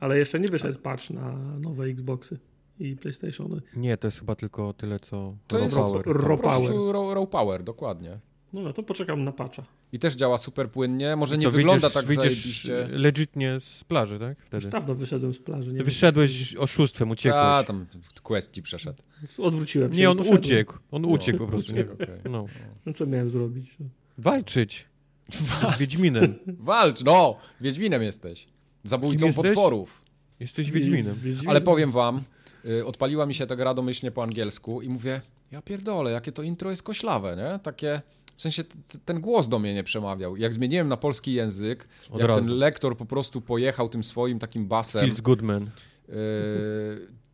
Ale 0.00 0.18
jeszcze 0.18 0.40
nie 0.40 0.48
wyszedł 0.48 0.78
patch 0.78 1.10
na 1.10 1.32
nowe 1.58 1.84
Xboxy 1.84 2.38
i 2.80 2.96
PlayStationy. 2.96 3.60
Nie, 3.76 3.96
to 3.96 4.06
jest 4.06 4.18
chyba 4.18 4.34
tylko 4.34 4.72
tyle, 4.72 5.00
co 5.00 5.34
To 5.46 5.56
Raw 5.58 5.64
jest 5.64 5.76
Power. 5.76 6.06
Raw 6.06 6.40
Power. 6.40 6.92
raw, 6.92 7.14
raw 7.14 7.28
power, 7.28 7.62
dokładnie. 7.64 8.18
No, 8.52 8.60
no 8.62 8.72
to 8.72 8.82
poczekam 8.82 9.24
na 9.24 9.32
patcha. 9.32 9.62
I 9.92 9.98
też 9.98 10.14
działa 10.16 10.38
super 10.38 10.70
płynnie. 10.70 11.16
Może 11.16 11.38
nie 11.38 11.44
Co, 11.44 11.50
wygląda 11.50 11.88
wyjdziesz, 11.88 11.92
tak 11.94 12.04
wyjdziesz 12.06 12.34
zajebiście. 12.34 12.88
legitnie 12.98 13.60
z 13.60 13.84
plaży, 13.84 14.18
tak? 14.18 14.38
Już 14.38 14.46
Wtedy. 14.46 14.68
dawno 14.68 14.94
wyszedłem 14.94 15.34
z 15.34 15.38
plaży. 15.38 15.72
Nie 15.72 15.84
Wyszedłeś 15.84 16.56
oszustwem, 16.56 17.10
uciekłeś. 17.10 17.42
A, 17.42 17.64
tam 17.66 17.86
quest 18.22 18.52
ci 18.52 18.62
przeszedł. 18.62 19.02
wiem. 19.22 19.46
Odwróciłem 19.46 19.92
się. 19.92 19.98
Nie, 20.00 20.10
on 20.10 20.16
poszedłem. 20.18 20.40
uciekł. 20.40 20.78
On 20.90 21.04
uciekł 21.04 21.38
po 21.38 21.46
prostu. 21.52 21.72
Nie? 21.72 21.80
Uciekł, 21.84 22.02
okej. 22.02 22.08
No. 22.30 22.46
No 22.86 22.92
co 22.92 23.06
miałem 23.06 23.28
zrobić? 23.28 23.76
No. 23.80 23.86
Walczyć. 24.18 24.86
Z 25.30 25.78
Wiedźminem. 25.78 26.34
Walcz, 26.70 27.04
no! 27.04 27.36
Wiedźminem 27.60 28.02
jesteś. 28.02 28.48
Zabójcą 28.84 29.26
jesteś? 29.26 29.44
potworów. 29.44 30.04
Jesteś 30.40 30.70
Wiedźminem. 30.70 31.14
Wiedźmin- 31.24 31.48
Ale 31.50 31.60
powiem 31.60 31.92
wam, 31.92 32.22
y, 32.64 32.86
odpaliła 32.86 33.26
mi 33.26 33.34
się 33.34 33.46
ta 33.46 33.56
gra 33.56 33.74
domyślnie 33.74 34.10
po 34.10 34.22
angielsku 34.22 34.82
i 34.82 34.88
mówię, 34.88 35.20
ja 35.52 35.62
pierdolę, 35.62 36.10
jakie 36.10 36.32
to 36.32 36.42
intro 36.42 36.70
jest 36.70 36.82
koślawe, 36.82 37.36
nie? 37.36 37.58
Takie, 37.58 38.02
w 38.38 38.42
sensie 38.42 38.64
ten 39.04 39.20
głos 39.20 39.48
do 39.48 39.58
mnie 39.58 39.74
nie 39.74 39.84
przemawiał. 39.84 40.36
Jak 40.36 40.52
zmieniłem 40.52 40.88
na 40.88 40.96
polski 40.96 41.32
język, 41.32 41.88
Od 42.10 42.20
jak 42.20 42.28
razu. 42.28 42.40
ten 42.40 42.50
lektor 42.50 42.96
po 42.96 43.06
prostu 43.06 43.40
pojechał 43.40 43.88
tym 43.88 44.04
swoim 44.04 44.38
takim 44.38 44.66
basem, 44.66 45.00
Feels 45.00 45.20
Goodman. 45.20 45.62
y, 46.08 46.12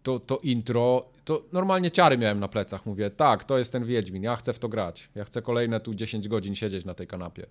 to, 0.02 0.18
to 0.20 0.38
intro, 0.38 1.08
to 1.24 1.42
normalnie 1.52 1.90
ciary 1.90 2.18
miałem 2.18 2.40
na 2.40 2.48
plecach. 2.48 2.86
Mówię, 2.86 3.10
tak, 3.10 3.44
to 3.44 3.58
jest 3.58 3.72
ten 3.72 3.84
Wiedźmin, 3.84 4.22
ja 4.22 4.36
chcę 4.36 4.52
w 4.52 4.58
to 4.58 4.68
grać. 4.68 5.08
Ja 5.14 5.24
chcę 5.24 5.42
kolejne 5.42 5.80
tu 5.80 5.94
10 5.94 6.28
godzin 6.28 6.54
siedzieć 6.54 6.84
na 6.84 6.94
tej 6.94 7.06
kanapie. 7.06 7.42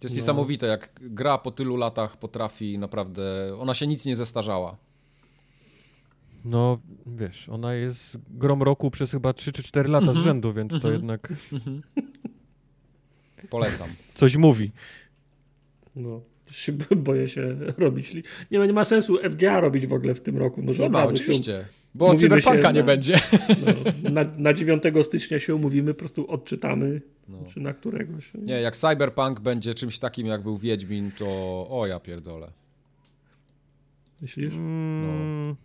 To 0.00 0.06
jest 0.06 0.16
No. 0.16 0.20
niesamowite, 0.20 0.66
jak 0.66 0.90
gra 1.00 1.38
po 1.38 1.50
tylu 1.50 1.76
latach 1.76 2.16
potrafi 2.16 2.78
naprawdę, 2.78 3.56
ona 3.58 3.74
się 3.74 3.86
nic 3.86 4.06
nie 4.06 4.16
zestarzała. 4.16 4.76
No, 6.44 6.78
wiesz, 7.06 7.48
ona 7.48 7.74
jest 7.74 8.18
grom 8.30 8.62
roku 8.62 8.90
przez 8.90 9.10
chyba 9.10 9.32
3 9.32 9.52
czy 9.52 9.62
4 9.62 9.88
lata 9.88 10.12
z 10.12 10.16
rzędu, 10.16 10.52
więc 10.52 10.80
to 10.82 10.90
jednak 10.92 11.32
Polecam. 13.50 13.88
coś 14.14 14.36
mówi. 14.36 14.70
No, 15.96 16.20
też 16.46 16.56
się 16.56 16.72
boję 16.96 17.28
się 17.28 17.56
robić. 17.78 18.12
Nie 18.50 18.58
ma, 18.58 18.66
nie 18.66 18.72
ma 18.72 18.84
sensu 18.84 19.18
FGA 19.30 19.60
robić 19.60 19.86
w 19.86 19.92
ogóle 19.92 20.14
w 20.14 20.20
tym 20.20 20.36
roku. 20.38 20.62
Może 20.62 20.82
Nie 20.82 20.90
ma, 20.90 21.02
się 21.02 21.08
oczywiście. 21.08 21.64
Bo 21.94 22.06
Mówimy 22.12 22.20
cyberpunka 22.20 22.70
nie 22.70 22.80
na- 22.80 22.86
będzie. 22.86 23.18
No, 24.02 24.10
na, 24.10 24.24
na 24.36 24.52
9 24.52 24.82
stycznia 25.02 25.38
się 25.38 25.54
umówimy, 25.54 25.94
po 25.94 25.98
prostu 25.98 26.30
odczytamy, 26.30 27.00
No. 27.28 27.38
czy 27.54 27.60
na 27.60 27.72
któregoś. 27.74 28.30
Nie, 28.34 28.60
jak 28.60 28.76
cyberpunk 28.76 29.40
będzie 29.40 29.74
czymś 29.74 29.98
takim, 29.98 30.26
jak 30.26 30.42
był 30.42 30.58
Wiedźmin, 30.58 31.10
to 31.18 31.26
o 31.70 31.86
ja 31.86 32.00
pierdolę. 32.00 32.52
Myślisz? 34.22 34.54
Mm, 34.54 35.56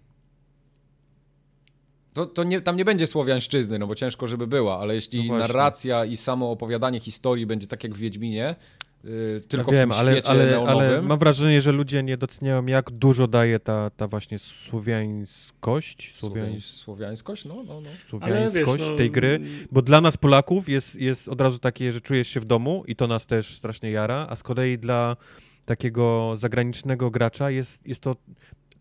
To, 2.18 2.26
to 2.26 2.44
nie, 2.44 2.61
tam 2.61 2.77
nie 2.77 2.85
będzie 2.85 3.07
słowiańszczyzny, 3.07 3.80
no 3.80 3.88
bo 3.88 3.95
ciężko, 3.95 4.27
żeby 4.27 4.48
była, 4.48 4.80
ale 4.80 4.95
jeśli 4.95 5.27
No 5.27 5.38
narracja 5.38 6.06
i 6.06 6.18
samo 6.18 6.52
opowiadanie 6.52 6.99
historii 6.99 7.45
będzie 7.45 7.68
tak 7.68 7.84
jak 7.84 7.95
w 7.95 7.98
Wiedźminie, 7.98 8.56
yy, 9.03 9.41
tylko 9.48 9.73
ja 9.73 9.80
wiem, 9.80 9.89
w 9.89 9.91
tym 9.91 9.99
ale, 9.99 10.11
świecie 10.11 10.27
ale, 10.27 10.45
neonowym, 10.52 10.89
ale 10.89 11.02
mam 11.02 11.19
wrażenie, 11.19 11.61
że 11.61 11.72
ludzie 11.72 12.03
nie 12.03 12.18
doceniają, 12.18 12.65
jak 12.65 12.91
dużo 12.91 13.27
daje 13.27 13.60
ta, 13.60 13.89
ta 13.89 14.07
właśnie 14.07 14.39
słowiańskość, 14.39 16.15
Słowiań, 16.15 16.45
słowiań, 16.45 16.61
słowiańskość, 16.61 17.45
no, 17.45 17.56
no, 17.68 17.81
no. 17.81 17.89
słowiańskość 18.10 18.84
no, 18.89 18.95
tej 18.98 19.11
gry. 19.11 19.39
Bo 19.72 19.81
dla 19.81 20.02
nas 20.02 20.18
Polaków 20.18 20.69
jest, 20.69 20.95
jest 20.95 21.27
od 21.27 21.41
razu 21.41 21.60
takie, 21.60 21.91
że 21.91 22.02
czujesz 22.02 22.27
się 22.27 22.39
w 22.39 22.45
domu 22.45 22.84
i 22.88 22.95
to 22.95 23.07
nas 23.07 23.26
też 23.26 23.56
strasznie 23.56 23.91
jara, 23.91 24.27
a 24.30 24.35
z 24.35 24.44
kolei 24.44 24.77
dla 24.77 25.18
takiego 25.65 26.34
zagranicznego 26.38 27.11
gracza 27.11 27.52
jest, 27.52 27.88
jest 27.88 28.02
to 28.02 28.15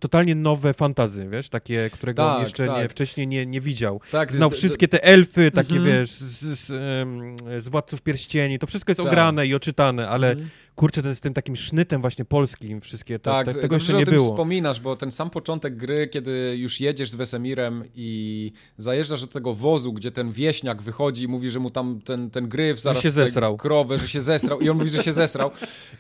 totalnie 0.01 0.35
nowe 0.35 0.75
fantazy, 0.75 1.29
wiesz, 1.31 1.49
takie, 1.49 1.91
którego 1.93 2.23
Tak, 2.25 2.41
jeszcze 2.43 2.67
tak. 2.67 2.83
Nie, 2.83 2.89
wcześniej 2.89 3.27
nie, 3.29 3.47
nie 3.47 3.61
widział. 3.61 4.01
Tak, 4.11 4.33
Znał 4.33 4.51
z- 4.51 4.57
wszystkie 4.57 4.89
te 4.89 5.05
elfy, 5.05 5.51
takie 5.51 5.77
Mhm. 5.77 5.85
wiesz, 6.01 6.11
z, 6.11 6.59
z, 6.59 6.71
em, 6.71 7.37
z 7.63 7.69
Władców 7.69 8.03
Pierścieni, 8.03 8.59
to 8.59 8.67
wszystko 8.67 8.91
jest 8.91 9.01
Tak. 9.01 9.07
ograne 9.07 9.47
i 9.47 9.55
oczytane, 9.55 10.09
ale 10.09 10.31
Mhm. 10.31 10.49
Kurczę, 10.77 11.03
ten 11.03 11.15
z 11.15 11.21
tym 11.21 11.35
takim 11.35 11.57
sznytem 11.57 12.01
właśnie 12.01 12.25
polskim, 12.25 12.81
wszystkie 12.81 13.19
to, 13.19 13.31
Tak, 13.31 13.47
te, 13.47 13.55
tego 13.55 13.77
jeszcze 13.77 13.93
że 13.93 13.97
nie 13.99 14.03
o 14.03 14.07
tym 14.07 14.15
było. 14.15 14.27
wspominasz, 14.31 14.81
bo 14.81 14.97
ten 14.97 15.11
sam 15.11 15.31
początek 15.31 15.77
gry, 15.77 16.09
kiedy 16.09 16.55
już 16.59 16.81
jedziesz 16.81 17.11
z 17.11 17.15
Wesemirem 17.15 17.85
i 17.95 18.53
zajeżdżasz 18.79 19.21
do 19.21 19.27
tego 19.27 19.55
wozu, 19.55 19.93
gdzie 19.93 20.11
ten 20.11 20.31
wieśniak 20.33 20.83
wychodzi 20.83 21.23
i 21.25 21.29
mówi, 21.29 21.51
że 21.51 21.59
mu 21.61 21.71
tam 21.71 22.01
ten, 22.05 22.31
ten 22.31 22.49
gryf 22.49 22.81
zaraz 22.81 23.03
się 23.03 23.09
tutaj 23.11 23.25
zesrał. 23.25 23.57
krowę, 23.57 23.99
że 23.99 24.09
się 24.09 24.21
zesrał 24.21 24.61
i 24.61 24.69
on 24.69 24.77
mówi, 24.79 24.91
że 24.91 25.03
się 25.03 25.13
zesrał. 25.13 25.51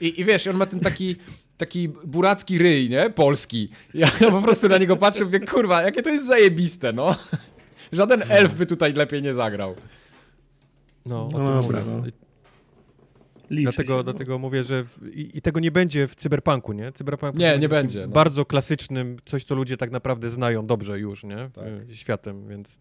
I, 0.01 0.21
i 0.21 0.25
wiesz, 0.25 0.47
on 0.47 0.57
ma 0.57 0.67
ten 0.67 0.81
taki 0.81 1.17
taki 1.57 1.89
buracki 1.89 2.59
ryj, 2.59 2.91
nie? 2.91 3.11
Polski. 3.11 3.69
Ja 3.95 4.09
po 4.31 4.43
prostu 4.43 4.69
na 4.69 4.79
niego 4.79 4.97
patrzę 4.97 5.23
i 5.23 5.25
mówię, 5.25 5.41
kurwa, 5.41 5.83
jakie 5.83 6.03
to 6.03 6.11
jest 6.11 6.27
zajebiste, 6.27 6.93
no. 6.93 7.17
Żaden 7.93 8.23
elf 8.29 8.55
by 8.55 8.67
tutaj 8.67 8.93
lepiej 8.93 9.23
nie 9.23 9.35
zagrał. 9.35 9.75
No, 11.07 11.27
o 11.27 11.31
No 11.33 11.61
tym 11.61 11.61
dobra, 11.61 11.81
no. 11.87 12.03
Liczy 13.51 13.63
Dlatego, 13.63 13.93
się, 13.93 13.97
no. 13.97 14.03
dlatego 14.03 14.39
mówię, 14.39 14.65
że 14.65 14.85
w, 14.85 15.09
i, 15.15 15.39
i 15.39 15.43
tego 15.43 15.61
nie 15.61 15.71
będzie 15.71 16.07
w 16.07 16.15
cyberpunku, 16.15 16.73
nie? 16.73 16.93
Cyberpunk 16.93 17.35
Nie, 17.35 17.59
nie 17.59 17.69
będzie, 17.69 18.01
no. 18.07 18.13
Bardzo 18.13 18.45
klasycznym, 18.45 19.17
coś 19.25 19.45
co 19.45 19.55
ludzie 19.55 19.77
tak 19.77 19.91
naprawdę 19.91 20.31
znają 20.31 20.67
dobrze 20.67 20.99
już, 20.99 21.25
nie? 21.25 21.51
Tak. 21.53 21.65
Światem, 21.93 22.49
więc 22.49 22.79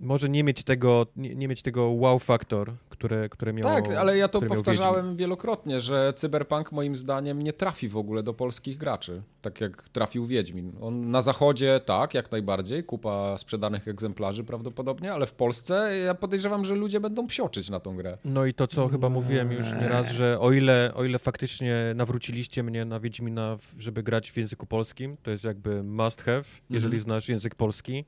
może 0.00 0.28
nie 0.28 0.44
mieć 0.44 0.64
tego, 0.64 1.06
nie, 1.16 1.34
nie 1.34 1.48
mieć 1.48 1.62
tego 1.62 1.88
wow 1.88 2.18
faktor, 2.18 2.72
które, 2.88 3.28
które 3.28 3.52
miało 3.52 3.74
Tak, 3.74 3.90
ale 3.90 4.18
ja 4.18 4.28
to 4.28 4.40
miał 4.40 4.48
powtarzałem 4.48 5.16
wielokrotnie, 5.16 5.80
że 5.80 6.12
Cyberpunk 6.16 6.72
moim 6.72 6.96
zdaniem 6.96 7.42
nie 7.42 7.52
trafi 7.52 7.88
w 7.88 7.96
ogóle 7.96 8.22
do 8.22 8.34
polskich 8.34 8.76
graczy, 8.78 9.22
tak 9.42 9.60
jak 9.60 9.88
trafił 9.88 10.26
Wiedźmin. 10.26 10.72
On 10.80 11.10
na 11.10 11.22
zachodzie 11.22 11.80
tak, 11.84 12.14
jak 12.14 12.32
najbardziej, 12.32 12.84
kupa 12.84 13.38
sprzedanych 13.38 13.88
egzemplarzy 13.88 14.44
prawdopodobnie, 14.44 15.12
ale 15.12 15.26
w 15.26 15.32
Polsce 15.32 15.98
ja 15.98 16.14
podejrzewam, 16.14 16.64
że 16.64 16.74
ludzie 16.74 17.00
będą 17.00 17.26
psioczyć 17.26 17.70
na 17.70 17.80
tą 17.80 17.96
grę. 17.96 18.18
No 18.24 18.46
i 18.46 18.54
to, 18.54 18.66
co 18.66 18.88
chyba 18.88 19.08
mówiłem 19.08 19.52
już 19.52 19.72
nieraz, 19.72 20.10
że 20.10 20.40
o 20.40 20.52
ile, 20.52 20.92
o 20.94 21.04
ile 21.04 21.18
faktycznie 21.18 21.76
nawróciliście 21.94 22.62
mnie 22.62 22.84
na 22.84 23.00
Wiedźmina, 23.00 23.56
żeby 23.78 24.02
grać 24.02 24.30
w 24.30 24.36
języku 24.36 24.66
polskim, 24.66 25.16
to 25.22 25.30
jest 25.30 25.44
jakby 25.44 25.82
must 25.82 26.22
have, 26.22 26.44
jeżeli 26.70 26.94
Mhm. 26.94 27.02
znasz 27.02 27.28
język 27.28 27.54
polski, 27.54 28.04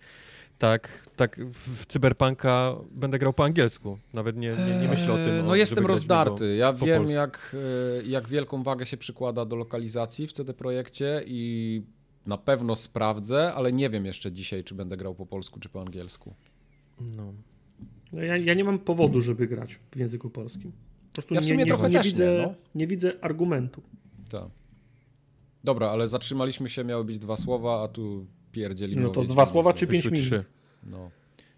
tak, 0.59 1.09
tak 1.17 1.41
w, 1.53 1.87
Cyberpunka 1.87 2.77
będę 2.91 3.19
grał 3.19 3.33
po 3.33 3.45
angielsku. 3.45 3.99
Nawet 4.15 4.37
nie, 4.37 4.51
nie, 4.69 4.81
nie 4.83 4.89
myślę 4.89 5.13
o 5.13 5.17
tym. 5.17 5.29
Eee, 5.29 5.41
o, 5.41 5.43
No 5.43 5.49
żeby 5.49 5.59
jestem 5.59 5.87
rozdarty. 5.87 6.57
Ja 6.57 6.73
po 6.73 6.87
wiem, 6.87 6.97
polsku. 6.99 7.15
jak, 7.15 7.57
e, 8.01 8.07
jak 8.07 8.29
wielką 8.29 8.63
wagę 8.63 8.87
się 8.87 8.97
przykłada 8.97 9.45
do 9.45 9.57
lokalizacji 9.57 10.27
w 10.27 10.33
CD 10.33 10.55
Projekcie 10.55 11.23
i 11.27 11.83
na 12.27 12.39
pewno 12.39 12.77
sprawdzę, 12.77 13.55
ale 13.55 13.73
nie 13.73 13.91
wiem 13.91 14.07
jeszcze 14.07 14.33
dzisiaj, 14.33 14.65
czy 14.65 14.75
będę 14.75 14.97
grał 14.97 15.15
po 15.15 15.27
polsku, 15.27 15.61
czy 15.61 15.69
po 15.69 15.81
angielsku. 15.81 16.35
No. 17.01 17.33
No 18.13 18.23
ja, 18.23 18.37
ja 18.37 18.55
nie 18.55 18.65
mam 18.65 18.79
powodu, 18.79 19.21
żeby 19.21 19.47
grać 19.47 19.79
w 19.93 19.97
języku 19.99 20.31
polskim. 20.31 20.73
Po 20.73 21.13
prostu 21.15 21.35
Ja 21.35 21.41
w 21.41 21.45
sumie 21.45 21.57
nie, 21.57 21.65
nie, 21.65 21.69
trochę 21.69 21.89
nie, 21.89 21.97
też 21.97 22.07
nie, 22.07 22.11
widzę, 22.11 22.43
no. 22.43 22.55
nie 22.75 22.87
widzę 22.87 23.13
argumentu. 23.21 23.83
Tak. 24.31 24.49
Dobra, 25.65 25.91
ale 25.91 26.09
zatrzymaliśmy 26.09 26.71
się, 26.71 26.85
miały 26.85 27.05
być 27.05 27.19
dwa 27.19 27.37
słowa, 27.37 27.83
a 27.83 27.89
tu 27.89 28.27
pierdzielimy 28.61 29.03
No 29.03 29.09
to 29.11 29.25
dwa 29.25 29.47
słowa 29.47 29.73
czy 29.73 29.87
pięć 29.87 30.05
minut? 30.05 30.21
trzy. 30.21 30.45
No. 30.85 31.11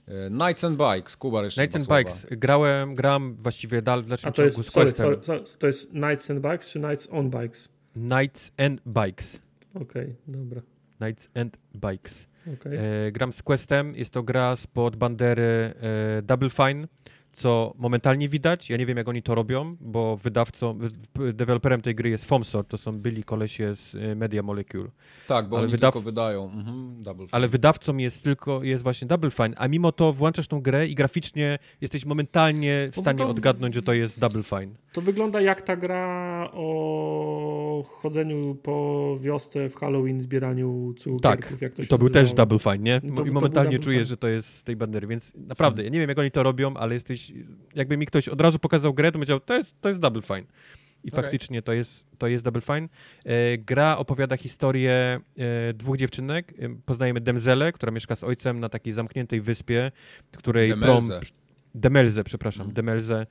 E, 0.09 0.29
Knights 0.31 0.65
and 0.65 0.79
Bikes, 0.79 1.17
Kubar 1.17 1.45
jeszcze 1.45 1.61
Nights 1.63 1.85
dwa 1.85 1.97
and 1.97 2.07
słowa. 2.09 2.21
Bikes. 2.23 2.39
Grałem, 2.39 2.95
gram 2.95 3.35
właściwie 3.39 3.83
dalej 3.83 4.05
w 4.05 4.09
dalszym 4.09 4.29
A 4.29 4.33
to 4.33 4.43
jest, 4.45 4.57
ciągu 4.57 4.71
z 4.71 4.73
sorry, 4.73 4.85
Questem. 4.87 5.05
sorry, 5.07 5.25
sorry, 5.25 5.59
to 5.59 5.67
jest 5.67 5.91
Knights 5.91 6.31
and 6.31 6.41
Bikes 6.41 6.69
czy 6.69 6.81
Knights 6.81 7.09
on 7.11 7.31
Bikes? 7.31 7.69
Nights 7.97 8.53
and 8.59 8.81
Bikes. 8.87 9.39
Okej, 9.75 10.15
dobra. 10.29 10.61
Nights 11.01 11.29
and 11.35 11.57
Bikes. 11.75 12.27
okej. 12.61 12.79
E, 13.07 13.13
gram 13.13 13.33
z 13.33 13.43
Questem, 13.43 13.95
jest 13.97 14.13
to 14.13 14.23
gra 14.23 14.57
spod 14.57 14.97
bandery 14.97 15.43
e, 15.43 16.23
Double 16.23 16.51
Fine, 16.51 16.89
co 17.39 17.75
momentalnie 17.79 18.29
widać. 18.29 18.71
Ja 18.71 18.77
nie 18.77 18.87
wiem, 18.87 18.97
jak 18.97 19.09
oni 19.09 19.23
to 19.23 19.35
robią, 19.35 19.77
bo 19.81 20.17
wydawcą, 20.17 20.79
deweloperem 21.33 21.83
tej 21.83 21.95
gry 21.95 22.11
jest 22.11 22.25
FomSort, 22.25 22.69
to 22.69 22.79
są 22.79 22.93
byli 22.93 23.25
kolesie 23.25 23.75
z 23.77 23.95
e, 23.95 24.15
Media 24.15 24.43
Molecule. 24.43 24.89
Tak, 25.29 25.49
bo 25.49 25.57
ale 25.57 25.65
oni 25.67 25.73
wydaw- 25.77 25.81
tylko 25.93 26.01
wydają. 26.01 26.45
Mhm, 26.45 27.05
Ale 27.33 27.49
wydawcą 27.49 27.97
jest 27.97 28.25
tylko, 28.25 28.63
jest 28.65 28.83
właśnie 28.83 29.09
Double 29.09 29.31
Fine, 29.31 29.55
a 29.57 29.69
mimo 29.69 29.93
to 29.93 30.13
włączasz 30.13 30.49
tą 30.49 30.61
grę 30.61 30.87
i 30.87 30.95
graficznie 30.95 31.59
jesteś 31.81 32.05
momentalnie 32.05 32.89
w 32.93 32.97
No 32.97 33.03
stanie 33.03 33.19
to- 33.19 33.29
odgadnąć, 33.29 33.75
że 33.75 33.83
to 33.83 33.93
jest 33.93 34.21
Double 34.21 34.43
Fine. 34.43 34.69
To 34.93 35.01
wygląda 35.03 35.41
jak 35.41 35.63
ta 35.63 35.77
gra 35.77 36.28
o 36.53 37.85
chodzeniu 37.89 38.55
po 38.55 39.17
wiosce 39.21 39.69
w 39.69 39.77
Halloween, 39.77 40.21
zbieraniu 40.21 40.95
cukierków. 40.99 41.51
Tak, 41.51 41.61
jak 41.63 41.73
to, 41.75 41.83
I 41.83 41.85
się 41.85 41.89
to 41.89 41.99
był 41.99 42.09
nazywało. 42.09 42.27
też 42.27 42.35
Double 42.35 42.59
Fine, 42.59 42.79
nie? 42.79 43.01
No 43.05 43.15
to- 43.17 43.25
I 43.25 43.31
momentalnie 43.31 43.79
czujesz, 43.79 43.99
Fine. 44.03 44.09
że 44.09 44.17
to 44.17 44.29
jest 44.29 44.55
z 44.57 44.63
tej 44.63 44.77
bandery, 44.77 45.07
więc 45.07 45.33
naprawdę, 45.37 45.83
ja 45.85 45.89
nie 45.89 45.99
wiem, 45.99 46.09
jak 46.09 46.19
oni 46.19 46.31
to 46.31 46.43
robią, 46.43 46.75
ale 46.75 46.95
jesteś, 46.95 47.33
jakby 47.75 47.97
mi 47.97 48.07
ktoś 48.07 48.29
od 48.29 48.41
razu 48.41 48.59
pokazał 48.59 48.95
grę, 48.95 49.09
to 49.13 49.19
powiedział, 49.19 49.41
to 49.41 49.55
jest, 49.57 49.75
to 49.81 49.89
jest 49.89 50.01
Double 50.01 50.23
Fine. 50.23 50.43
I 51.05 51.13
Okej. 51.13 51.23
faktycznie 51.23 51.63
to 51.63 51.73
jest, 51.73 52.07
to 52.19 52.27
jest 52.27 52.45
Double 52.45 52.61
Fine. 52.63 52.89
E, 53.25 53.59
gra 53.59 53.97
opowiada 53.97 54.37
historię 54.37 55.21
e, 55.39 55.75
dwóch 55.75 55.97
dziewczynek. 55.97 56.55
E, 56.59 56.69
poznajemy 56.85 57.21
Demzelę, 57.21 57.73
która 57.73 57.93
mieszka 57.93 58.17
z 58.17 58.25
ojcem 58.25 58.61
na 58.61 58.69
takiej 58.69 58.93
zamkniętej 58.93 59.41
wyspie, 59.41 59.93
w 60.33 60.37
której 60.39 60.69
Demelze. 60.69 61.09
prom... 61.09 61.21
Demelze, 61.75 62.25
przepraszam, 62.25 62.61
Mhm. 62.61 62.75
Demelze, 62.75 63.27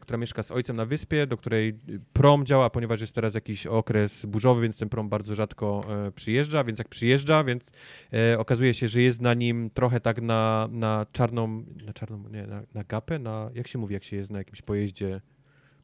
która 0.00 0.18
mieszka 0.18 0.42
z 0.42 0.50
ojcem 0.50 0.76
na 0.76 0.86
wyspie, 0.86 1.26
do 1.26 1.36
której 1.36 1.78
prom 2.12 2.46
działa, 2.46 2.70
ponieważ 2.70 3.00
jest 3.00 3.14
teraz 3.14 3.34
jakiś 3.34 3.66
okres 3.66 4.26
burzowy, 4.26 4.62
więc 4.62 4.78
ten 4.78 4.88
prom 4.88 5.08
bardzo 5.08 5.34
rzadko 5.34 5.84
e, 6.06 6.12
przyjeżdża, 6.12 6.64
więc 6.64 6.78
jak 6.78 6.88
przyjeżdża, 6.88 7.44
więc 7.44 7.70
e, 8.12 8.38
okazuje 8.38 8.74
się, 8.74 8.88
że 8.88 9.02
jest 9.02 9.20
na 9.20 9.34
nim 9.34 9.70
trochę 9.70 10.00
tak 10.00 10.22
na, 10.22 10.68
na 10.70 11.06
czarną, 11.12 11.64
na 11.86 11.92
czarną, 11.92 12.28
nie, 12.30 12.46
na, 12.46 12.62
na 12.74 12.84
gapę, 12.84 13.18
na, 13.18 13.50
jak 13.54 13.68
się 13.68 13.78
mówi, 13.78 13.94
jak 13.94 14.04
się 14.04 14.16
jest 14.16 14.30
na 14.30 14.38
jakimś 14.38 14.62
pojeździe 14.62 15.20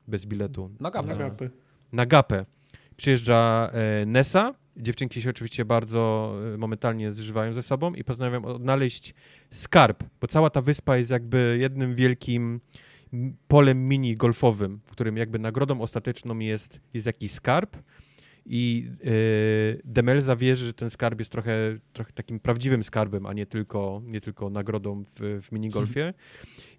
bez 0.09 0.27
biletu? 0.27 0.71
Na 0.81 0.91
gapę. 0.91 1.09
Na 1.09 1.17
gapy. 1.17 1.51
na 1.93 2.07
gapę. 2.07 2.47
Przyjeżdża 2.97 3.71
e, 3.73 4.07
Nessa. 4.07 4.55
Dziewczynki 4.77 5.23
się 5.23 5.31
oczywiście 5.31 5.65
bardzo 5.65 6.33
e, 6.55 6.59
momentalnie 6.59 7.13
zżywają 7.13 7.53
ze 7.53 7.63
sobą 7.63 7.95
i 7.95 8.05
postanawiają 8.05 8.45
odnaleźć 8.45 9.15
skarb, 9.51 10.05
bo 10.21 10.27
cała 10.27 10.51
ta 10.51 10.63
wyspa 10.63 10.97
jest 10.97 11.11
jakby 11.11 11.57
jednym 11.61 11.95
wielkim 11.95 12.61
polem 13.49 13.89
mini 13.89 14.17
golfowym, 14.17 14.81
w 14.85 14.91
którym 14.91 15.17
jakby 15.17 15.39
nagrodą 15.39 15.81
ostateczną 15.81 16.39
jest, 16.39 16.81
jest 16.95 17.07
jakiś 17.07 17.33
skarb 17.33 17.77
i 18.47 18.89
e, 19.05 19.09
Demelza 19.85 20.37
wierzy, 20.37 20.67
że 20.67 20.75
ten 20.75 20.91
skarb 20.91 21.19
jest 21.19 21.33
trochę, 21.33 21.79
trochę 21.93 22.13
takim 22.13 22.41
prawdziwym 22.41 22.85
skarbem, 22.85 23.27
a 23.27 23.33
nie 23.33 23.47
tylko, 23.47 24.03
nie 24.05 24.21
tylko 24.21 24.51
nagrodą 24.51 25.05
w, 25.17 25.41
w 25.43 25.53
minigolfie. 25.53 26.15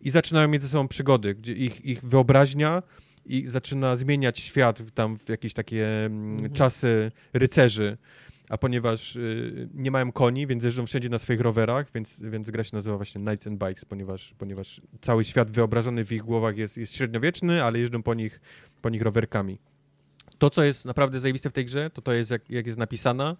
I 0.02 0.10
zaczynają 0.12 0.48
mieć 0.48 0.62
ze 0.62 0.68
sobą 0.68 0.88
przygody, 0.88 1.36
gdzie 1.36 1.54
ich, 1.54 1.86
ich 1.86 2.02
wyobraźnia 2.02 2.84
i 3.26 3.46
zaczyna 3.48 3.96
zmieniać 3.96 4.40
świat 4.40 4.82
tam 4.94 5.18
w 5.20 5.30
jakieś 5.30 5.54
takie 5.54 6.06
mm, 6.06 6.34
Mhm. 6.34 6.54
czasy 6.54 7.12
rycerzy. 7.34 7.98
A 8.54 8.58
ponieważ 8.58 9.16
y, 9.16 9.70
nie 9.74 9.92
mają 9.92 10.12
koni, 10.12 10.48
więc 10.48 10.64
jeżdżą 10.64 10.86
wszędzie 10.86 11.10
na 11.10 11.20
swoich 11.20 11.42
rowerach, 11.42 11.88
więc, 11.96 12.20
więc 12.20 12.50
gra 12.50 12.64
się 12.64 12.76
nazywa 12.76 12.98
właśnie 12.98 13.22
Knights 13.22 13.48
and 13.48 13.60
Bikes, 13.60 13.86
ponieważ, 13.86 14.34
ponieważ 14.38 14.82
cały 15.02 15.26
świat 15.26 15.52
wyobrażony 15.52 16.06
w 16.06 16.12
ich 16.12 16.24
głowach 16.24 16.58
jest, 16.58 16.78
jest 16.78 16.96
średniowieczny, 16.96 17.64
ale 17.64 17.80
jeżdżą 17.80 18.04
po 18.04 18.14
nich, 18.14 18.42
po 18.82 18.90
nich 18.90 19.02
rowerkami. 19.02 19.60
To, 20.38 20.50
co 20.50 20.64
jest 20.64 20.86
naprawdę 20.86 21.20
zajebiste 21.20 21.50
w 21.50 21.54
tej 21.54 21.66
grze, 21.66 21.90
to 21.90 22.02
to 22.02 22.14
jest 22.14 22.32
jak, 22.32 22.50
jak 22.50 22.66
jest 22.66 22.78
napisana. 22.78 23.38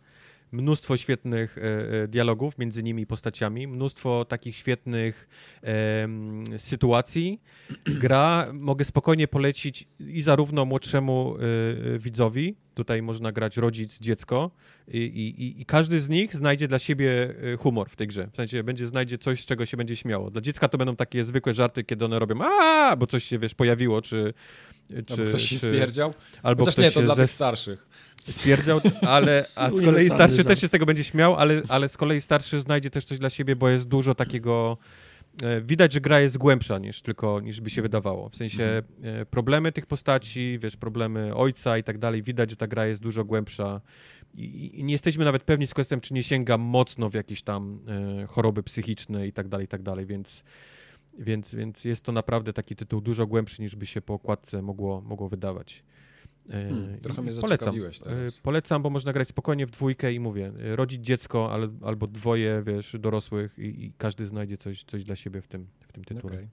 Mnóstwo 0.52 0.98
świetnych 0.98 1.58
e, 1.58 1.62
e, 2.04 2.08
dialogów 2.08 2.58
między 2.58 2.84
nimi 2.84 3.06
postaciami, 3.08 3.68
mnóstwo 3.68 4.26
takich 4.26 4.56
świetnych 4.56 5.30
em, 5.62 6.44
sytuacji. 6.58 7.42
Gra 7.86 8.48
mogę 8.54 8.86
spokojnie 8.86 9.28
polecić 9.28 9.88
i 10.00 10.22
zarówno 10.22 10.66
młodszemu 10.66 11.36
e, 11.36 11.96
e, 11.96 12.00
widzowi, 12.00 12.56
tutaj 12.74 13.02
można 13.02 13.32
grać 13.32 13.58
rodzic, 13.58 14.00
dziecko, 14.00 14.52
i, 14.88 14.98
i, 14.98 15.62
i 15.62 15.66
każdy 15.66 16.00
z 16.00 16.10
nich 16.10 16.36
znajdzie 16.36 16.68
dla 16.68 16.80
siebie 16.80 17.34
e, 17.54 17.58
humor 17.58 17.90
w 17.90 17.96
tej 17.96 18.08
grze. 18.08 18.28
W 18.34 18.36
sensie 18.36 18.64
będzie 18.64 18.88
znajdzie 18.88 19.18
coś, 19.18 19.42
z 19.42 19.46
czego 19.46 19.66
się 19.66 19.78
będzie 19.78 19.96
śmiało. 19.96 20.32
Dla 20.32 20.42
dziecka 20.42 20.68
to 20.68 20.78
będą 20.78 20.96
takie 20.96 21.26
zwykłe 21.26 21.54
żarty, 21.54 21.84
kiedy 21.84 22.06
one 22.06 22.20
robią 22.20 22.36
a, 22.44 22.96
bo 22.96 23.08
coś 23.08 23.24
się, 23.24 23.40
wiesz, 23.40 23.56
pojawiło, 23.56 24.02
czy... 24.02 24.34
Albo 24.90 25.16
czy 25.16 25.28
ktoś 25.30 25.42
się 25.42 25.60
czy- 25.60 25.60
spierdział. 25.60 26.14
Albo 26.44 26.62
Chociaż 26.66 26.74
ktoś 26.76 26.86
nie, 26.86 26.92
to 26.92 27.02
dla 27.02 27.14
zes- 27.16 27.18
tych 27.18 27.32
starszych. 27.32 27.88
stwierdział, 28.30 28.82
ale 29.02 29.46
a 29.56 29.70
z 29.70 29.74
kolei 29.74 29.88
Uniwersalny 29.88 30.10
starszy 30.10 30.36
żart. 30.36 30.48
też 30.48 30.62
się 30.62 30.68
z 30.68 30.72
tego 30.72 30.86
będzie 30.86 31.04
śmiał, 31.04 31.36
ale, 31.36 31.62
ale 31.70 31.90
z 31.90 31.98
kolei 31.98 32.22
starszy 32.22 32.60
znajdzie 32.60 32.90
też 32.90 33.06
coś 33.06 33.20
dla 33.20 33.30
siebie, 33.30 33.56
bo 33.56 33.70
jest 33.70 33.88
dużo 33.88 34.16
takiego. 34.16 34.78
E, 35.42 35.62
Widać, 35.62 35.94
że 35.94 36.02
gra 36.02 36.20
jest 36.20 36.38
głębsza 36.38 36.78
niż 36.78 37.02
tylko, 37.02 37.40
niż 37.40 37.62
by 37.62 37.70
się 37.70 37.82
wydawało. 37.82 38.30
W 38.30 38.36
sensie 38.36 38.82
e, 39.04 39.26
problemy 39.26 39.72
tych 39.72 39.86
postaci, 39.86 40.60
wiesz, 40.62 40.78
problemy 40.78 41.36
ojca 41.36 41.78
i 41.78 41.84
tak 41.84 41.98
dalej, 41.98 42.24
widać, 42.24 42.50
że 42.50 42.56
ta 42.56 42.68
gra 42.68 42.86
jest 42.86 43.02
dużo 43.02 43.26
głębsza 43.26 43.82
i, 44.38 44.80
i 44.80 44.84
nie 44.84 44.94
jesteśmy 44.94 45.26
nawet 45.26 45.44
pewni 45.44 45.68
z 45.68 45.74
kwestią, 45.74 46.00
czy 46.00 46.14
nie 46.14 46.24
sięga 46.24 46.58
mocno 46.58 47.10
w 47.10 47.14
jakieś 47.14 47.42
tam 47.42 47.80
e, 47.88 48.28
choroby 48.28 48.64
psychiczne 48.64 49.28
i 49.28 49.34
tak 49.34 49.48
dalej, 49.48 49.66
i 49.66 49.68
tak 49.68 49.82
dalej, 49.82 50.06
więc, 50.06 50.44
więc, 51.20 51.56
więc 51.56 51.86
jest 51.86 52.06
to 52.06 52.12
naprawdę 52.12 52.54
taki 52.54 52.76
tytuł 52.76 53.02
dużo 53.02 53.28
głębszy, 53.28 53.62
niż 53.62 53.76
by 53.76 53.86
się 53.86 54.02
po 54.02 54.14
okładce 54.14 54.62
mogło, 54.62 55.02
mogło 55.02 55.30
wydawać. 55.30 55.84
E, 56.50 56.70
Hmm, 56.70 57.00
trochę 57.00 57.22
mnie 57.22 57.32
polecam. 57.32 57.50
zaciekawiłeś 57.50 58.00
teraz. 58.00 58.38
E, 58.38 58.42
Polecam, 58.44 58.82
bo 58.82 58.90
można 58.90 59.14
grać 59.14 59.28
spokojnie 59.28 59.66
w 59.68 59.72
dwójkę 59.72 60.14
i 60.14 60.20
mówię, 60.20 60.52
e, 60.60 60.76
rodzić 60.76 61.06
dziecko 61.06 61.52
ale, 61.54 61.68
albo 61.82 62.08
dwoje, 62.08 62.64
wiesz, 62.66 62.96
dorosłych 63.00 63.60
i, 63.60 63.86
i 63.86 63.94
każdy 63.98 64.28
znajdzie 64.28 64.58
coś, 64.58 64.84
coś 64.84 65.04
dla 65.04 65.16
siebie 65.16 65.42
w 65.42 65.48
tym, 65.48 65.68
w 65.88 65.92
tym 65.94 66.04
tytule. 66.04 66.34
Okej. 66.34 66.48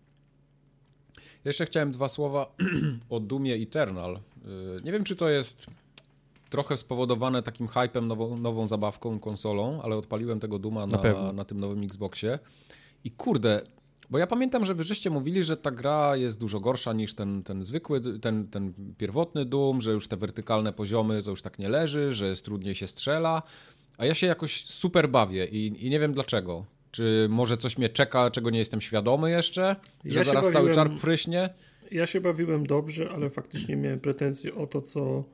Jeszcze 1.44 1.66
chciałem 1.66 1.92
dwa 1.92 2.08
słowa 2.08 2.54
o 3.10 3.20
Dumie 3.20 3.54
Eternal. 3.54 4.16
Y, 4.16 4.84
Nie 4.84 4.92
wiem, 4.92 5.04
czy 5.04 5.16
to 5.16 5.28
jest 5.28 5.66
trochę 6.50 6.76
spowodowane 6.76 7.42
takim 7.42 7.68
hypem, 7.68 8.08
nową, 8.08 8.38
nową 8.38 8.66
zabawką, 8.66 9.18
konsolą, 9.18 9.82
ale 9.82 9.96
odpaliłem 9.96 10.40
tego 10.40 10.58
Duma 10.58 10.86
Na 10.86 11.02
na, 11.02 11.32
na, 11.32 11.44
tym 11.44 11.60
nowym 11.60 11.82
Xboxie. 11.82 12.38
I 13.04 13.10
kurde, 13.10 13.62
bo 14.10 14.18
ja 14.18 14.26
pamiętam, 14.26 14.64
że 14.64 14.74
wy 14.74 14.84
żeście 14.84 15.10
mówili, 15.10 15.44
że 15.44 15.56
ta 15.56 15.70
gra 15.70 16.16
jest 16.16 16.40
dużo 16.40 16.60
gorsza 16.60 16.92
niż 16.92 17.14
ten, 17.14 17.42
ten 17.42 17.64
zwykły, 17.64 18.00
ten, 18.20 18.48
ten 18.48 18.72
pierwotny 18.98 19.44
Doom, 19.44 19.80
że 19.80 19.90
już 19.92 20.08
te 20.08 20.16
wertykalne 20.16 20.72
poziomy 20.72 21.22
to 21.22 21.30
już 21.30 21.42
tak 21.42 21.58
nie 21.58 21.68
leży, 21.68 22.12
że 22.14 22.26
jest 22.28 22.44
trudniej 22.44 22.74
się 22.74 22.88
strzela, 22.88 23.42
a 23.98 24.04
ja 24.06 24.14
się 24.14 24.26
jakoś 24.26 24.64
super 24.66 25.08
bawię 25.08 25.46
i, 25.46 25.86
i 25.86 25.90
nie 25.90 26.00
wiem 26.00 26.12
dlaczego. 26.12 26.64
Czy 26.90 27.26
może 27.30 27.56
coś 27.56 27.78
mnie 27.78 27.88
czeka, 27.88 28.30
czego 28.30 28.50
nie 28.50 28.58
jestem 28.58 28.80
świadomy 28.80 29.30
jeszcze? 29.30 29.76
Że 30.04 30.18
Ja 30.18 30.24
zaraz 30.24 30.50
cały 30.50 30.68
bawiłem- 30.70 30.74
czar 30.74 31.00
pryśnie? 31.00 31.50
Ja 31.90 32.06
się 32.06 32.20
bawiłem 32.20 32.66
dobrze, 32.66 33.10
ale 33.10 33.30
faktycznie 33.30 33.76
miałem 33.76 34.00
pretensje 34.00 34.54
o 34.54 34.66
to, 34.66 34.82
co 34.82 35.24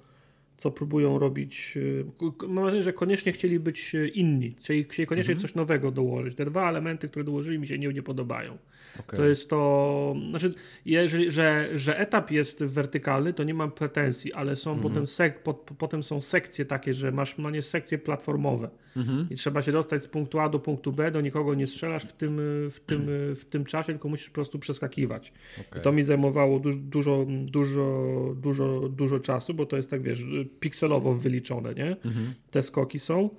co 0.56 0.70
próbują 0.70 1.18
robić. 1.18 1.72
y, 1.76 2.04
Mam 2.48 2.62
wrażenie, 2.64 2.82
że 2.82 2.92
koniecznie 2.92 3.32
chcieli 3.32 3.60
być 3.60 3.94
y, 3.94 4.08
inni, 4.08 4.50
chcieli, 4.50 4.84
chcieli 4.84 5.06
koniecznie 5.06 5.32
Mhm. 5.34 5.48
coś 5.48 5.54
nowego 5.54 5.90
dołożyć. 5.90 6.34
Te 6.36 6.44
dwa 6.44 6.68
elementy, 6.68 7.08
które 7.08 7.24
dołożyli, 7.24 7.58
mi 7.58 7.66
się 7.66 7.78
nie, 7.78 7.88
nie 7.88 8.02
podobają. 8.02 8.58
Okej. 9.00 9.16
To 9.18 9.24
jest 9.24 9.50
to. 9.50 10.16
Znaczy, 10.30 10.54
jeżeli, 10.84 11.30
że, 11.30 11.68
że 11.74 11.98
etap 11.98 12.30
jest 12.30 12.64
wertykalny, 12.64 13.32
to 13.32 13.44
nie 13.44 13.54
mam 13.54 13.70
pretensji, 13.70 14.32
ale 14.32 14.56
są 14.56 14.70
Mhm. 14.72 14.88
potem, 14.92 15.06
sek, 15.06 15.42
po, 15.42 15.54
potem 15.54 16.02
są 16.02 16.20
sekcje 16.20 16.64
takie, 16.64 16.94
że 16.94 17.12
masz 17.12 17.38
no 17.38 17.50
nie 17.50 17.62
sekcje 17.62 17.98
platformowe 17.98 18.70
Mhm. 18.96 19.26
i 19.30 19.34
trzeba 19.36 19.62
się 19.62 19.72
dostać 19.72 20.02
z 20.02 20.06
punktu 20.06 20.38
A 20.38 20.48
do 20.48 20.58
punktu 20.58 20.92
B, 20.92 21.10
do 21.10 21.20
nikogo 21.20 21.54
nie 21.54 21.66
strzelasz 21.66 22.02
w 22.04 22.12
tym, 22.12 22.36
w 22.70 22.80
tym, 22.86 23.00
w 23.34 23.44
tym 23.50 23.64
czasie, 23.64 23.86
tylko 23.92 24.08
musisz 24.08 24.28
po 24.28 24.34
prostu 24.34 24.58
przeskakiwać. 24.58 25.32
Okej. 25.70 25.82
To 25.82 25.92
mi 25.92 26.02
zajmowało 26.02 26.58
du 26.60 26.72
dużo, 26.72 27.26
dużo, 27.28 28.34
dużo, 28.36 28.88
dużo 28.88 29.20
czasu, 29.20 29.54
bo 29.54 29.66
to 29.66 29.76
jest 29.76 29.90
tak, 29.90 30.02
wiesz, 30.02 30.24
pikselowo 30.46 31.14
wyliczone, 31.14 31.74
nie? 31.74 31.90
Mhm. 32.04 32.34
Te 32.50 32.62
skoki 32.62 32.98
są. 32.98 33.30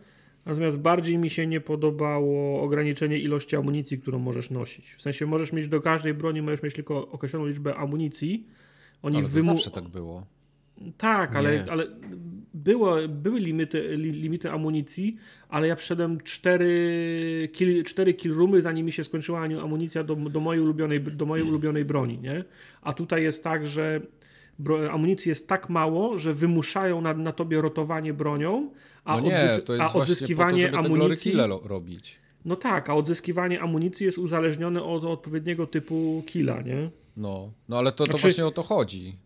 Natomiast 0.45 0.79
bardziej 0.79 1.17
mi 1.17 1.29
się 1.29 1.47
nie 1.47 1.61
podobało 1.61 2.61
ograniczenie 2.61 3.19
ilości 3.19 3.55
amunicji, 3.55 3.99
którą 3.99 4.19
możesz 4.19 4.49
nosić. 4.49 4.91
W 4.93 5.01
sensie 5.01 5.25
możesz 5.25 5.53
mieć 5.53 5.67
do 5.67 5.81
każdej 5.81 6.13
broni, 6.13 6.41
możesz 6.41 6.63
mieć 6.63 6.73
tylko 6.73 7.07
określoną 7.11 7.45
liczbę 7.47 7.75
amunicji. 7.75 8.47
Oni 9.01 9.17
Ale 9.17 9.25
to 9.25 9.31
wymu- 9.31 9.45
zawsze 9.45 9.71
tak 9.71 9.87
było. 9.87 10.25
tak, 10.97 11.35
ale, 11.35 11.53
Nie. 11.63 11.71
ale 11.71 11.87
było, 12.53 12.95
były 13.09 13.39
limity, 13.39 13.97
li, 13.97 14.11
limity 14.11 14.51
amunicji, 14.51 15.17
ale 15.49 15.67
ja 15.67 15.75
przyszedłem 15.75 16.21
cztery 16.21 17.49
kill, 17.53 17.83
cztery 17.83 18.13
kill 18.13 18.33
roomy, 18.33 18.61
zanim 18.61 18.85
mi 18.85 18.91
się 18.91 19.03
skończyła 19.03 19.41
amunicja 19.41 20.03
do, 20.03 20.15
do, 20.15 20.39
mojej 20.39 20.61
ulubionej, 20.63 21.01
do 21.01 21.25
mojej 21.25 21.45
ulubionej 21.47 21.85
broni, 21.85 22.19
nie? 22.19 22.43
A 22.81 22.93
tutaj 22.93 23.23
jest 23.23 23.43
tak, 23.43 23.65
że 23.65 24.01
bro, 24.59 24.91
amunicji 24.91 25.29
jest 25.29 25.47
tak 25.47 25.69
mało, 25.69 26.17
że 26.17 26.33
wymuszają 26.33 27.01
na, 27.01 27.13
na 27.13 27.31
tobie 27.31 27.61
rotowanie 27.61 28.13
bronią, 28.13 28.69
a, 29.05 29.15
No 29.15 29.21
nie, 29.21 29.31
odzys- 29.31 29.63
to 29.63 29.73
jest 29.73 29.85
a 29.85 29.93
odzyskiwanie 29.93 30.69
to, 30.69 30.77
amunicji... 30.77 31.33
robić. 31.63 32.19
No 32.45 32.55
tak, 32.55 32.89
a 32.89 32.93
odzyskiwanie 32.95 33.61
amunicji 33.61 34.05
jest 34.05 34.17
uzależnione 34.17 34.83
od 34.83 35.03
odpowiedniego 35.03 35.67
typu 35.67 36.23
killa, 36.27 36.61
nie? 36.61 36.89
No, 37.17 37.51
no 37.69 37.77
ale 37.77 37.91
to, 37.91 37.97
to 37.97 38.05
Znaczy- 38.05 38.21
właśnie 38.21 38.45
o 38.47 38.51
to 38.51 38.63
chodzi. 38.63 39.17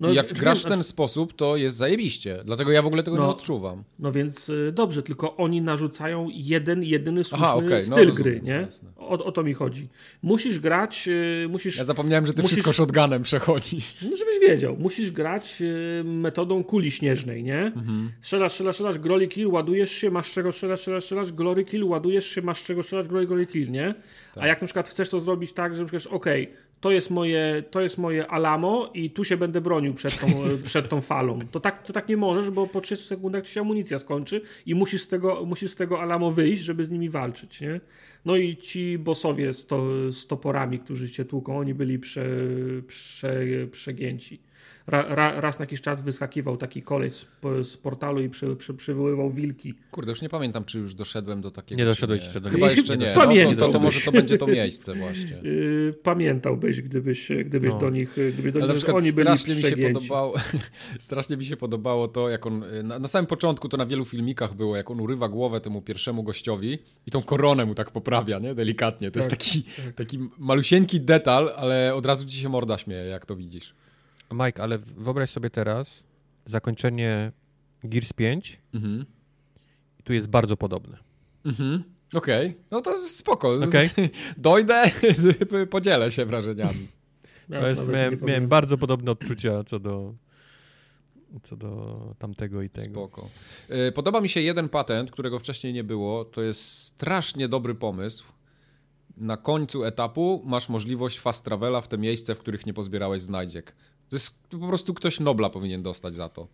No, 0.00 0.12
jak 0.12 0.32
grasz 0.32 0.60
w 0.60 0.62
ten 0.62 0.74
znaczy- 0.74 0.88
sposób, 0.88 1.32
to 1.36 1.56
jest 1.56 1.76
zajebiście. 1.76 2.42
Dlatego 2.44 2.70
ja 2.70 2.82
w 2.82 2.86
ogóle 2.86 3.02
tego 3.02 3.16
No. 3.16 3.22
nie 3.22 3.28
odczuwam. 3.28 3.84
No 3.98 4.12
więc 4.12 4.48
y, 4.48 4.72
dobrze, 4.74 5.02
tylko 5.02 5.36
oni 5.36 5.62
narzucają 5.62 6.28
jeden, 6.32 6.82
jedyny 6.82 7.24
słuszny 7.24 7.46
Aha, 7.46 7.54
okej, 7.54 7.68
no 7.70 7.80
styl 7.80 7.90
rozumiem, 8.08 8.14
gry, 8.14 8.40
nie? 8.42 8.68
O, 8.96 9.24
o 9.24 9.32
to 9.32 9.42
mi 9.42 9.54
chodzi. 9.54 9.88
Musisz 10.22 10.58
grać, 10.58 11.08
y, 11.08 11.46
musisz, 11.50 11.76
Ja 11.76 11.84
zapomniałem, 11.84 12.26
że 12.26 12.34
ty 12.34 12.42
Musisz- 12.42 12.48
wszystko 12.56 12.72
shotgunem 12.72 13.22
przechodzisz. 13.22 13.94
no 14.10 14.16
żebyś 14.16 14.38
wiedział, 14.48 14.76
musisz 14.76 15.10
grać 15.10 15.62
y, 15.62 16.02
metodą 16.04 16.64
kuli 16.64 16.90
śnieżnej, 16.90 17.42
nie? 17.44 17.58
Mhm. 17.60 18.10
Strzelasz, 18.20 18.52
strzelasz, 18.52 18.74
strzelasz, 18.76 18.98
glory 18.98 19.28
kill, 19.28 19.46
ładujesz 19.46 19.92
się, 19.92 20.10
masz 20.10 20.32
czego 20.32 20.52
strzelać, 20.52 20.78
strzelasz, 20.80 21.04
strzelasz, 21.04 21.32
glory 21.32 21.64
kill, 21.64 21.84
ładujesz 21.84 22.26
się, 22.26 22.42
masz 22.42 22.62
czego 22.64 22.82
strzelać, 22.82 23.08
glory, 23.08 23.26
glory 23.26 23.46
kill, 23.46 23.70
nie? 23.70 23.94
Tak. 24.34 24.44
A 24.44 24.46
jak 24.46 24.60
na 24.60 24.66
przykład 24.66 24.88
chcesz 24.88 25.08
to 25.08 25.20
zrobić 25.20 25.52
tak, 25.52 25.74
że 25.76 25.84
przecież 25.84 26.06
okej, 26.06 26.52
to 26.80 26.90
jest 26.90 27.10
moje, 27.10 27.62
to 27.70 27.80
jest 27.80 27.98
moje 27.98 28.26
Alamo 28.26 28.90
i 28.94 29.10
tu 29.10 29.24
się 29.24 29.36
będę 29.36 29.60
bronił 29.60 29.94
przed 29.94 30.20
tą, 30.20 30.26
przed 30.64 30.88
tą 30.88 31.00
falą. 31.00 31.38
To 31.50 31.60
tak, 31.60 31.82
to 31.82 31.92
tak 31.92 32.08
nie 32.08 32.16
możesz, 32.16 32.50
bo 32.50 32.66
po 32.66 32.80
30 32.80 33.06
sekundach 33.06 33.46
ci 33.46 33.52
się 33.52 33.60
amunicja 33.60 33.98
skończy 33.98 34.40
i 34.66 34.74
musisz 34.74 35.02
z 35.02 35.08
tego, 35.08 35.44
musisz 35.46 35.70
z 35.70 35.74
tego 35.74 36.00
Alamo 36.00 36.30
wyjść, 36.30 36.62
żeby 36.62 36.84
z 36.84 36.90
nimi 36.90 37.08
walczyć, 37.08 37.60
nie? 37.60 37.80
No 38.24 38.36
i 38.36 38.56
ci 38.56 38.98
bossowie 38.98 39.52
z, 39.52 39.66
to, 39.66 40.12
z 40.12 40.26
toporami, 40.26 40.78
którzy 40.78 41.10
cię 41.10 41.24
tłuką, 41.24 41.58
oni 41.58 41.74
byli 41.74 41.98
prze, 41.98 42.26
prze, 42.86 43.44
przegięci. 43.70 44.40
Ra, 44.88 45.14
ra, 45.14 45.40
raz 45.40 45.58
na 45.58 45.62
jakiś 45.62 45.80
czas 45.80 46.00
wyskakiwał 46.00 46.56
taki 46.56 46.82
kolej 46.82 47.10
z, 47.10 47.26
z 47.62 47.76
portalu 47.76 48.22
i 48.22 48.28
przy, 48.28 48.56
przy, 48.56 48.74
przywoływał 48.74 49.30
wilki. 49.30 49.74
Kurde, 49.90 50.12
już 50.12 50.22
nie 50.22 50.28
pamiętam, 50.28 50.64
czy 50.64 50.78
już 50.78 50.94
doszedłem 50.94 51.40
do 51.40 51.50
takiego. 51.50 51.78
Nie 51.78 51.84
doszedłeś 51.84 52.20
jeszcze 52.20 52.40
do 52.40 52.48
Chyba 52.48 52.70
jeszcze 52.70 52.96
Nie 52.96 53.06
nie. 53.28 53.44
No, 53.44 53.56
to, 53.56 53.68
to, 53.68 53.80
może 53.80 54.00
to 54.00 54.12
będzie 54.12 54.38
to 54.38 54.46
miejsce 54.46 54.94
właśnie. 54.94 55.40
Yy, 55.42 55.94
pamiętałbyś, 56.02 56.82
gdybyś, 56.82 57.28
gdybyś 57.44 57.72
No. 57.72 57.78
do 57.78 57.90
nich, 57.90 58.12
gdybyś 58.32 58.52
do 58.52 58.58
Ale 58.58 58.66
na 58.66 58.72
nich, 58.72 58.82
przykład 58.82 59.02
oni 59.02 59.12
byli 59.12 59.26
strasznie 59.26 59.54
mi 59.54 59.62
się 59.62 59.76
podobało, 59.76 60.34
strasznie 60.98 61.36
mi 61.36 61.44
się 61.44 61.56
podobało 61.56 62.08
to, 62.08 62.28
jak 62.28 62.46
on, 62.46 62.64
na, 62.82 62.98
na 62.98 63.08
samym 63.08 63.26
początku 63.26 63.68
to 63.68 63.76
na 63.76 63.86
wielu 63.86 64.04
filmikach 64.04 64.54
było, 64.54 64.76
jak 64.76 64.90
on 64.90 65.00
urywa 65.00 65.28
głowę 65.28 65.60
temu 65.60 65.82
pierwszemu 65.82 66.22
gościowi 66.22 66.78
i 67.06 67.10
tą 67.10 67.22
koronę 67.22 67.66
mu 67.66 67.74
tak 67.74 67.90
poprawia, 67.90 68.38
nie? 68.38 68.54
Delikatnie. 68.54 69.10
To 69.10 69.18
jest 69.18 69.30
Tak, 69.30 69.38
taki, 69.38 69.62
taki 69.96 70.18
malusieńki 70.38 71.00
detal, 71.00 71.50
ale 71.56 71.94
od 71.94 72.06
razu 72.06 72.26
ci 72.26 72.36
się 72.36 72.48
morda 72.48 72.78
śmieje, 72.78 73.04
jak 73.04 73.26
to 73.26 73.36
widzisz. 73.36 73.74
Mike, 74.32 74.62
ale 74.62 74.78
wyobraź 74.78 75.30
sobie 75.30 75.50
teraz 75.50 76.04
zakończenie 76.46 77.32
Gears 77.84 78.12
5 78.12 78.58
Mhm. 78.74 79.06
i 80.00 80.02
tu 80.02 80.12
jest 80.12 80.28
bardzo 80.28 80.56
podobne. 80.56 80.98
Mhm. 81.44 81.82
Okej, 82.14 82.56
no 82.70 82.80
to 82.80 83.08
spoko. 83.08 83.54
Okej. 83.68 83.88
Dojdę, 84.36 84.90
podzielę 85.70 86.12
się 86.12 86.26
wrażeniami. 86.26 86.86
Ja 87.48 87.68
jest, 87.68 87.88
miałem, 87.88 88.18
miałem 88.22 88.48
bardzo 88.48 88.78
podobne 88.78 89.10
odczucia 89.10 89.64
co 89.64 89.78
do, 89.78 90.14
co 91.42 91.56
do 91.56 91.98
tamtego 92.18 92.62
i 92.62 92.70
tego. 92.70 92.90
Spoko. 92.94 93.28
Y, 93.88 93.92
Podoba 93.92 94.20
mi 94.20 94.28
się 94.28 94.40
jeden 94.40 94.68
patent, 94.68 95.10
którego 95.10 95.38
wcześniej 95.38 95.72
nie 95.72 95.84
było. 95.84 96.24
To 96.24 96.42
jest 96.42 96.62
strasznie 96.82 97.48
dobry 97.48 97.74
pomysł. 97.74 98.24
Na 99.16 99.36
końcu 99.36 99.84
etapu 99.84 100.42
masz 100.46 100.68
możliwość 100.68 101.18
fast 101.18 101.44
travela 101.44 101.80
w 101.80 101.88
te 101.88 101.98
miejsce, 101.98 102.34
w 102.34 102.38
których 102.38 102.66
nie 102.66 102.74
pozbierałeś 102.74 103.22
znajdziek. 103.22 103.74
To 104.08 104.16
jest 104.16 104.48
po 104.48 104.68
prostu 104.68 104.94
ktoś 104.94 105.20
Nobla 105.20 105.50
powinien 105.50 105.82
dostać 105.82 106.14
za 106.14 106.28
to. 106.28 106.48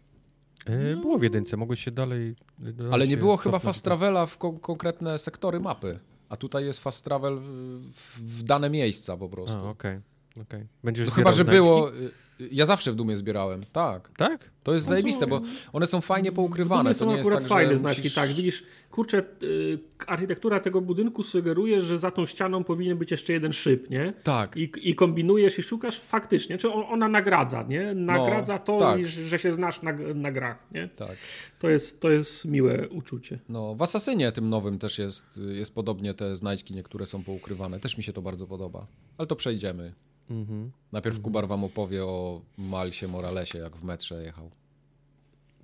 E, 0.66 0.97
było 0.97 1.18
w 1.18 1.22
jedynce, 1.22 1.56
mogłeś 1.56 1.85
się 1.85 1.90
dalej... 1.90 2.35
dalej 2.59 2.93
Ale 2.93 3.09
nie 3.09 3.16
było 3.16 3.36
chyba 3.36 3.59
fast 3.59 3.85
travela 3.85 4.26
w 4.26 4.39
ko- 4.39 4.52
konkretne 4.52 5.18
sektory 5.18 5.60
mapy. 5.60 5.98
A 6.28 6.36
tutaj 6.36 6.64
jest 6.64 6.81
fast 6.81 7.05
travel 7.05 7.39
w, 7.40 8.20
w 8.39 8.43
dane 8.43 8.70
miejsca 8.70 9.16
po 9.16 9.28
prostu. 9.28 9.66
okej. 9.66 10.01
okej. 10.43 10.66
Będziesz 10.85 11.06
No 11.09 11.12
chyba, 11.14 11.32
że 11.32 11.44
znajdźki? 11.44 11.62
było. 11.62 11.90
Ja 12.39 12.66
zawsze 12.66 12.93
w 12.93 12.94
Dumie 12.94 13.16
zbierałem. 13.16 13.61
Tak. 13.73 14.11
Tak? 14.16 14.51
To 14.62 14.74
jest 14.74 14.86
No 14.86 14.89
zajebiste, 14.89 15.27
bo 15.27 15.40
one 15.73 15.86
są 15.86 16.01
fajnie 16.01 16.32
poukrywane. 16.32 16.90
To 16.90 16.98
są 16.98 17.06
nie 17.06 17.12
jest 17.12 17.20
akurat 17.27 17.40
tak, 17.40 17.48
fajne 17.48 17.73
że 17.73 17.78
znaczki, 17.78 18.01
musisz... 18.02 18.15
tak. 18.15 18.28
Widzisz, 18.28 18.65
kurczę, 18.90 19.23
y, 19.43 19.78
architektura 20.06 20.61
tego 20.61 20.81
budynku 20.81 21.23
sugeruje, 21.23 21.82
że 21.82 21.98
za 21.98 22.11
tą 22.11 22.27
ścianą 22.27 22.65
powinien 22.65 22.98
być 22.98 23.11
jeszcze 23.11 23.32
jeden 23.32 23.52
szyb, 23.52 23.90
nie? 23.90 24.12
Tak. 24.23 24.56
I, 24.56 24.70
I 24.82 24.94
kombinujesz 24.94 25.59
i 25.59 25.62
szukasz 25.62 26.01
faktycznie, 26.01 26.59
czy 26.59 26.73
on, 26.73 26.85
ona 26.89 27.09
nagradza, 27.09 27.62
nie? 27.62 27.94
Nagradza 27.94 28.59
to, 28.59 28.78
tak. 28.78 29.01
iż, 29.01 29.09
że 29.09 29.39
się 29.39 29.52
znasz 29.52 29.82
na, 29.82 29.93
na 30.15 30.32
grach, 30.32 30.66
nie? 30.73 30.89
Tak. 30.89 31.16
To 31.59 31.70
jest, 31.70 32.01
to 32.01 32.11
jest 32.11 32.44
miłe 32.44 32.89
uczucie. 32.89 33.39
No, 33.48 33.74
w 33.74 33.82
Asasynie 33.82 34.32
tym 34.32 34.48
nowym 34.48 34.78
też 34.78 34.98
jest, 34.98 35.40
jest 35.52 35.74
podobnie, 35.74 36.15
te 36.15 36.36
znajdźki 36.36 36.74
niektóre 36.74 37.06
są 37.06 37.24
poukrywane. 37.24 37.81
Też 37.81 37.98
mi 37.98 38.05
się 38.05 38.12
to 38.12 38.23
bardzo 38.23 38.47
podoba. 38.47 38.86
Ale 39.19 39.27
to 39.27 39.36
przejdziemy. 39.36 39.93
Mhm. 40.30 40.70
Najpierw 40.92 41.20
Kubar 41.20 41.48
wam 41.48 41.64
opowie 41.64 42.05
o 42.05 42.40
Malsie 42.59 43.09
Moralesie, 43.09 43.59
jak 43.59 43.76
w 43.76 43.84
metrze 43.84 44.22
jechał. 44.22 44.51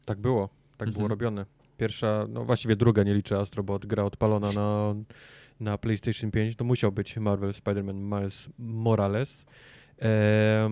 Tak 0.05 0.19
było. 0.19 0.49
Tak 0.77 0.89
było 0.91 1.05
Mhm. 1.05 1.11
robione. 1.11 1.47
Pierwsza, 1.79 2.27
no 2.29 2.45
właściwie 2.45 2.77
druga, 2.77 3.03
nie 3.03 3.15
liczę 3.15 3.39
Astrobot, 3.39 3.87
gra 3.87 4.05
odpalona 4.05 4.53
na, 4.53 4.95
na 5.61 5.79
PlayStation 5.79 6.31
5, 6.31 6.57
to 6.57 6.65
musiał 6.65 6.93
być 6.93 7.17
Marvel 7.17 7.51
Spider-Man 7.53 7.95
Miles 8.21 8.49
Morales. 8.59 9.45
E, 10.03 10.71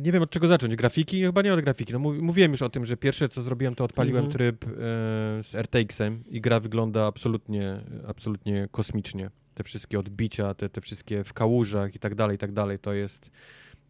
nie 0.00 0.12
wiem 0.12 0.22
od 0.22 0.30
czego 0.30 0.48
zacząć. 0.48 0.76
Grafiki? 0.76 1.22
Chyba 1.22 1.42
nie 1.42 1.54
od 1.54 1.60
grafiki. 1.60 1.92
No, 1.92 1.98
mów, 1.98 2.18
mówiłem 2.22 2.50
już 2.52 2.62
o 2.62 2.68
tym, 2.68 2.86
że 2.86 2.96
pierwsze 2.96 3.28
co 3.28 3.42
zrobiłem, 3.42 3.74
to 3.74 3.84
odpaliłem 3.84 4.24
Mhm. 4.24 4.32
tryb 4.38 4.64
e, 4.64 4.68
z 5.42 5.54
RTX-em 5.54 6.24
i 6.30 6.40
gra 6.40 6.60
wygląda 6.60 7.06
absolutnie, 7.06 7.80
absolutnie 8.06 8.68
kosmicznie. 8.70 9.30
Te 9.58 9.64
wszystkie 9.64 9.98
odbicia, 9.98 10.54
te, 10.54 10.68
te 10.68 10.80
wszystkie 10.80 11.24
w 11.24 11.32
kałużach 11.32 11.94
i 11.94 11.98
tak 11.98 12.14
dalej, 12.14 12.36
i 12.36 12.38
tak 12.38 12.52
dalej, 12.52 12.78
to 12.78 12.92
jest, 12.92 13.30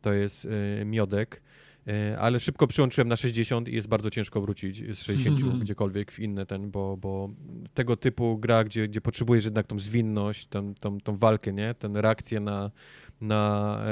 to 0.01 0.13
jest 0.13 0.49
e, 0.81 0.85
miodek. 0.85 1.43
E, 1.87 2.19
Ale 2.19 2.41
szybko 2.41 2.67
przyłączyłem 2.67 3.09
na 3.09 3.17
60 3.17 3.69
i 3.69 3.75
jest 3.75 3.89
bardzo 3.89 4.11
ciężko 4.11 4.41
wrócić 4.41 4.97
z 4.97 5.03
60 5.03 5.59
gdziekolwiek 5.63 6.13
w 6.13 6.19
inne 6.19 6.47
ten, 6.47 6.71
bo, 6.71 6.97
bo 6.97 7.31
tego 7.75 7.97
typu 7.97 8.39
gra, 8.39 8.65
gdzie, 8.65 8.89
gdzie 8.89 9.01
potrzebujesz 9.01 9.45
jednak 9.45 9.67
tą 9.67 9.79
zwinność, 9.79 10.47
tą, 10.47 10.75
tą, 10.75 11.01
tą 11.01 11.17
walkę, 11.17 11.53
nie? 11.53 11.75
Ten 11.75 11.97
reakcję 11.97 12.41
na, 12.41 12.71
na, 13.21 13.83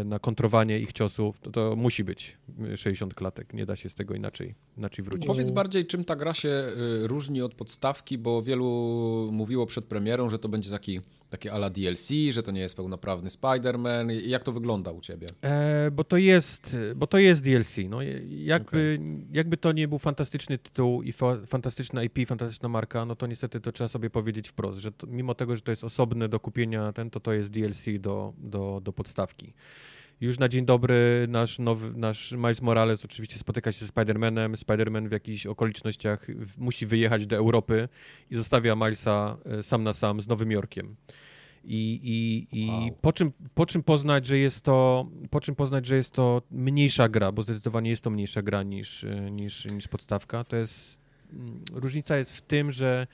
e, 0.00 0.04
na 0.04 0.18
kontrowanie 0.18 0.78
ich 0.78 0.92
ciosów, 0.92 1.40
to, 1.40 1.50
to 1.50 1.76
musi 1.76 2.04
być 2.04 2.38
60 2.76 3.14
klatek. 3.14 3.54
Nie 3.54 3.66
da 3.66 3.76
się 3.76 3.88
z 3.88 3.94
tego 3.94 4.14
inaczej, 4.14 4.54
inaczej 4.76 5.04
wrócić. 5.04 5.26
Powiedz 5.26 5.50
bardziej, 5.50 5.86
czym 5.86 6.04
ta 6.04 6.16
gra 6.16 6.34
się 6.34 6.48
y, 6.48 7.06
różni 7.06 7.42
od 7.42 7.54
podstawki, 7.54 8.18
bo 8.18 8.42
wielu 8.42 9.28
mówiło 9.32 9.66
przed 9.66 9.84
premierą, 9.84 10.28
że 10.28 10.38
to 10.38 10.48
będzie 10.48 10.70
taki, 10.70 11.00
takie 11.30 11.52
ala 11.52 11.70
DLC, 11.70 12.08
że 12.30 12.42
to 12.42 12.50
nie 12.50 12.60
jest 12.60 12.76
pełnoprawny 12.76 13.30
Spider-Man. 13.30 14.10
Jak 14.26 14.44
to 14.44 14.52
wygląda 14.52 14.90
u 14.90 15.00
ciebie? 15.00 15.28
E, 15.42 15.90
bo 15.90 16.04
to 16.04 16.16
jest, 16.16 16.76
bo 16.96 17.06
to 17.06 17.18
jest 17.18 17.44
DLC. 17.44 17.76
No, 17.88 17.98
jakby, 18.28 19.00
jakby 19.32 19.56
to 19.56 19.72
nie 19.72 19.88
był 19.88 19.98
fantastyczny 19.98 20.58
tytuł 20.58 21.02
i 21.02 21.12
fa 21.12 21.36
fantastyczna 21.46 22.02
IP, 22.02 22.18
fantastyczna 22.28 22.68
marka, 22.68 23.04
no 23.04 23.16
to 23.16 23.26
niestety 23.26 23.60
to 23.60 23.72
trzeba 23.72 23.88
sobie 23.88 24.10
powiedzieć 24.10 24.48
wprost, 24.48 24.78
że 24.78 24.92
to, 24.92 25.06
mimo 25.06 25.34
tego, 25.34 25.56
że 25.56 25.62
to 25.62 25.72
jest 25.72 25.84
osobne 25.84 26.28
do 26.28 26.40
kupienia 26.40 26.92
ten, 26.92 27.10
to 27.10 27.20
to 27.20 27.32
jest 27.32 27.50
DLC 27.50 27.84
do, 28.00 28.32
do, 28.38 28.80
do 28.84 28.92
podstawki. 28.92 29.54
Już 30.20 30.38
na 30.38 30.48
dzień 30.48 30.64
dobry 30.64 31.26
nasz 31.28 31.58
nowy, 31.58 31.92
nasz 31.96 32.32
Miles 32.32 32.62
Morales 32.62 33.04
oczywiście 33.04 33.38
spotyka 33.38 33.72
się 33.72 33.86
ze 33.86 33.92
Spider-Manem. 33.92 34.56
Spider-Man 34.56 35.08
w 35.08 35.12
jakichś 35.12 35.46
okolicznościach 35.46 36.26
musi 36.58 36.86
wyjechać 36.86 37.26
do 37.26 37.36
Europy 37.36 37.88
i 38.30 38.36
zostawia 38.36 38.76
Milesa 38.76 39.36
e, 39.44 39.62
sam 39.62 39.82
na 39.82 39.92
sam 39.92 40.20
z 40.20 40.28
Nowym 40.28 40.50
Jorkiem. 40.50 40.96
I, 41.64 42.00
i, 42.02 42.60
i 42.64 42.70
wow. 42.70 42.90
po, 43.00 43.12
czym, 43.12 43.32
po 43.54 43.66
czym 43.66 43.82
poznać, 43.82 44.26
że 44.26 44.38
jest 44.38 44.64
to 44.64 45.06
po 45.30 45.40
czym 45.40 45.54
poznać, 45.54 45.86
że 45.86 45.96
jest 45.96 46.12
to 46.12 46.42
mniejsza 46.50 47.08
gra, 47.08 47.32
bo 47.32 47.42
zdecydowanie 47.42 47.90
jest 47.90 48.04
to 48.04 48.10
mniejsza 48.10 48.42
gra 48.42 48.62
niż, 48.62 49.04
e, 49.04 49.30
niż, 49.30 49.64
niż 49.64 49.88
podstawka. 49.88 50.44
To 50.44 50.56
jest 50.56 51.00
mm, 51.32 51.64
różnica 51.72 52.16
jest 52.16 52.32
w 52.32 52.40
tym, 52.40 52.72
że 52.72 53.06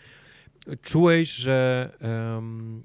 czułeś, 0.83 1.31
że 1.31 1.91
um, 2.35 2.85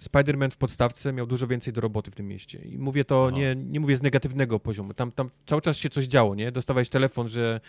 Spider-Man 0.00 0.50
w 0.50 0.56
podstawce 0.56 1.12
miał 1.12 1.26
dużo 1.26 1.46
więcej 1.46 1.72
do 1.72 1.80
roboty 1.80 2.10
w 2.10 2.14
tym 2.14 2.28
mieście. 2.28 2.58
I 2.58 2.78
mówię 2.78 3.04
to, 3.04 3.30
nie, 3.30 3.56
nie 3.56 3.80
mówię 3.80 3.96
z 3.96 4.02
negatywnego 4.02 4.60
poziomu. 4.60 4.94
Tam, 4.94 5.12
tam 5.12 5.28
cały 5.46 5.62
czas 5.62 5.76
się 5.76 5.90
coś 5.90 6.06
działo, 6.06 6.34
nie? 6.34 6.52
Dostawałeś 6.52 6.88
telefon, 6.88 7.28
że 7.28 7.60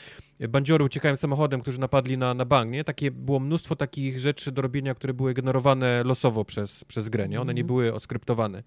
bandziory 0.49 0.83
uciekają 0.83 1.15
samochodem, 1.15 1.61
którzy 1.61 1.79
napadli 1.79 2.17
na, 2.17 2.33
na 2.33 2.45
bank, 2.45 2.71
nie? 2.71 2.83
Takie, 2.83 3.11
było 3.11 3.39
mnóstwo 3.39 3.75
takich 3.75 4.19
rzeczy 4.19 4.51
do 4.51 4.61
robienia, 4.61 4.95
które 4.95 5.13
były 5.13 5.33
generowane 5.33 6.03
losowo 6.03 6.45
przez, 6.45 6.83
przez 6.83 7.09
grę, 7.09 7.29
nie? 7.29 7.41
One 7.41 7.53
nie 7.53 7.61
mhm. 7.61 7.67
były 7.67 7.93
oskryptowane. 7.93 8.63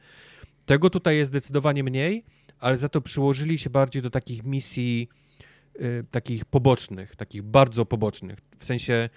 Tego 0.67 0.91
tutaj 0.91 1.17
jest 1.17 1.31
zdecydowanie 1.31 1.85
mniej, 1.85 2.25
ale 2.59 2.79
za 2.79 2.89
to 2.89 3.01
przyłożyli 3.01 3.59
się 3.59 3.71
bardziej 3.71 4.03
do 4.03 4.11
takich 4.11 4.45
misji 4.45 5.09
y, 5.81 6.05
takich 6.11 6.45
pobocznych, 6.45 7.17
takich 7.17 7.43
bardzo 7.43 7.87
pobocznych. 7.87 8.39
W 8.59 8.65
sensie 8.65 9.09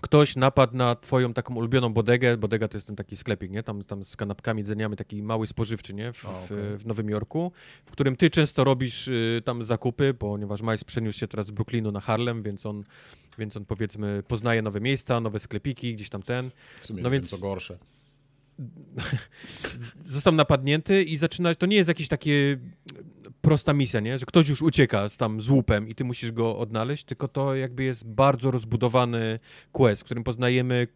ktoś 0.00 0.36
napadł 0.36 0.76
na 0.76 0.96
twoją 0.96 1.32
taką 1.32 1.54
ulubioną 1.54 1.92
bodegę, 1.92 2.36
bodega 2.36 2.68
to 2.68 2.76
jest 2.76 2.86
ten 2.86 2.96
taki 2.96 3.16
sklepik, 3.16 3.50
nie? 3.50 3.62
Tam, 3.62 3.84
tam 3.84 4.04
z 4.04 4.16
kanapkami, 4.16 4.60
jedzeniami, 4.60 4.96
taki 4.96 5.22
mały 5.22 5.46
spożywczy, 5.46 5.94
nie? 5.94 6.12
W, 6.12 6.24
okay. 6.24 6.78
w, 6.78 6.86
Nowym 6.86 7.10
Jorku, 7.10 7.52
w 7.86 7.90
którym 7.90 8.16
ty 8.16 8.30
często 8.30 8.64
robisz 8.64 9.08
y, 9.08 9.42
tam 9.44 9.64
zakupy, 9.64 10.14
ponieważ 10.14 10.62
Miles 10.62 10.84
przeniósł 10.84 11.18
się 11.18 11.28
teraz 11.28 11.46
z 11.46 11.50
Brooklynu 11.50 11.92
na 11.92 12.00
Harlem, 12.00 12.42
więc 12.42 12.66
on, 12.66 12.84
więc 13.38 13.56
on 13.56 13.64
powiedzmy 13.64 14.22
poznaje 14.28 14.62
nowe 14.62 14.80
miejsca, 14.80 15.20
nowe 15.20 15.38
sklepiki, 15.38 15.94
gdzieś 15.94 16.08
tam 16.08 16.22
ten. 16.22 16.50
W 16.82 16.86
sumie 16.86 17.02
no 17.02 17.10
więc 17.10 17.30
co 17.30 17.38
gorsze. 17.38 17.78
Został 20.06 20.34
napadnięty 20.34 21.02
i 21.02 21.16
zaczyna, 21.16 21.54
to 21.54 21.66
nie 21.66 21.76
jest 21.76 21.88
jakieś 21.88 22.08
takie 22.08 22.58
prosta 23.42 23.72
misja, 23.72 24.00
nie? 24.00 24.18
Że 24.18 24.26
ktoś 24.26 24.48
już 24.48 24.62
ucieka 24.62 25.08
z 25.08 25.16
tam 25.16 25.40
z 25.40 25.50
łupem 25.50 25.88
i 25.88 25.94
ty 25.94 26.04
musisz 26.04 26.32
go 26.32 26.58
odnaleźć, 26.58 27.04
tylko 27.04 27.28
to 27.28 27.54
jakby 27.54 27.84
jest 27.84 28.08
bardzo 28.08 28.50
rozbudowany 28.50 29.38
quest, 29.72 30.02
w 30.02 30.04
którym 30.04 30.24
poznajemy 30.24 30.86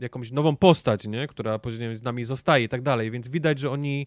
jakąś 0.00 0.32
nową 0.32 0.56
postać, 0.56 1.06
nie? 1.06 1.26
Która 1.26 1.58
później 1.58 1.96
z 1.96 2.02
nami 2.02 2.24
zostaje 2.24 2.64
i 2.64 2.68
tak 2.68 2.82
dalej, 2.82 3.10
więc 3.10 3.28
widać, 3.28 3.58
że 3.58 3.70
oni 3.70 4.06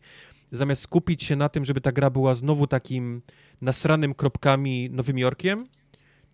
zamiast 0.51 0.81
skupić 0.81 1.23
się 1.23 1.35
na 1.35 1.49
tym, 1.49 1.65
żeby 1.65 1.81
ta 1.81 1.91
gra 1.91 2.09
była 2.09 2.35
znowu 2.35 2.67
takim 2.67 3.21
nasranym 3.61 4.13
kropkami 4.13 4.89
Nowym 4.89 5.17
Jorkiem, 5.17 5.67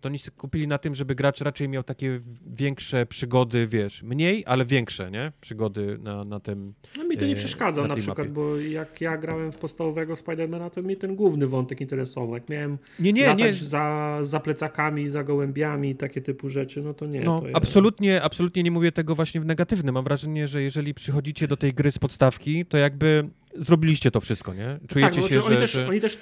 to 0.00 0.08
oni 0.08 0.18
skupili 0.18 0.66
na 0.66 0.78
tym, 0.78 0.94
żeby 0.94 1.14
gracz 1.14 1.40
raczej 1.40 1.68
miał 1.68 1.82
takie 1.82 2.20
większe 2.46 3.06
przygody, 3.06 3.66
wiesz, 3.66 4.02
mniej, 4.02 4.44
ale 4.46 4.64
większe, 4.64 5.10
nie? 5.10 5.32
Przygody 5.40 5.98
na, 6.02 6.24
na 6.24 6.40
tym 6.40 6.74
No 6.96 7.04
mi 7.04 7.16
to 7.18 7.26
nie 7.26 7.32
e, 7.32 7.36
przeszkadza 7.36 7.82
na, 7.82 7.88
na 7.88 7.96
przykład, 7.96 8.18
mapie. 8.18 8.32
bo 8.32 8.56
jak 8.56 9.00
ja 9.00 9.16
grałem 9.16 9.52
w 9.52 9.56
podstawowego 9.56 10.16
Spidermana, 10.16 10.70
to 10.70 10.82
mnie 10.82 10.96
ten 10.96 11.16
główny 11.16 11.46
wątek 11.46 11.80
interesował. 11.80 12.34
Jak 12.34 12.48
miałem 12.48 12.78
nie, 13.00 13.12
nie, 13.12 13.34
nie. 13.34 13.54
Za, 13.54 14.18
za 14.22 14.40
plecakami, 14.40 15.08
za 15.08 15.24
gołębiami, 15.24 15.94
takie 15.94 16.20
typu 16.20 16.48
rzeczy, 16.48 16.82
no 16.82 16.94
to 16.94 17.06
nie. 17.06 17.20
No, 17.20 17.40
to 17.40 17.46
absolutnie, 17.52 18.08
ja... 18.08 18.22
absolutnie 18.22 18.62
nie 18.62 18.70
mówię 18.70 18.92
tego 18.92 19.14
właśnie 19.14 19.40
w 19.40 19.46
negatywnym. 19.46 19.94
Mam 19.94 20.04
wrażenie, 20.04 20.48
że 20.48 20.62
jeżeli 20.62 20.94
przychodzicie 20.94 21.48
do 21.48 21.56
tej 21.56 21.74
gry 21.74 21.92
z 21.92 21.98
podstawki, 21.98 22.66
to 22.66 22.78
jakby 22.78 23.28
zrobiliście 23.56 24.10
to 24.10 24.20
wszystko, 24.20 24.54
nie? 24.54 24.78
Czujecie 24.88 25.10
tak, 25.10 25.22
no, 25.22 25.28
się, 25.28 25.34
że... 25.34 25.44
Oni 25.44 25.56
też, 25.56 25.72
że... 25.72 25.88
oni 25.88 26.00
też 26.00 26.18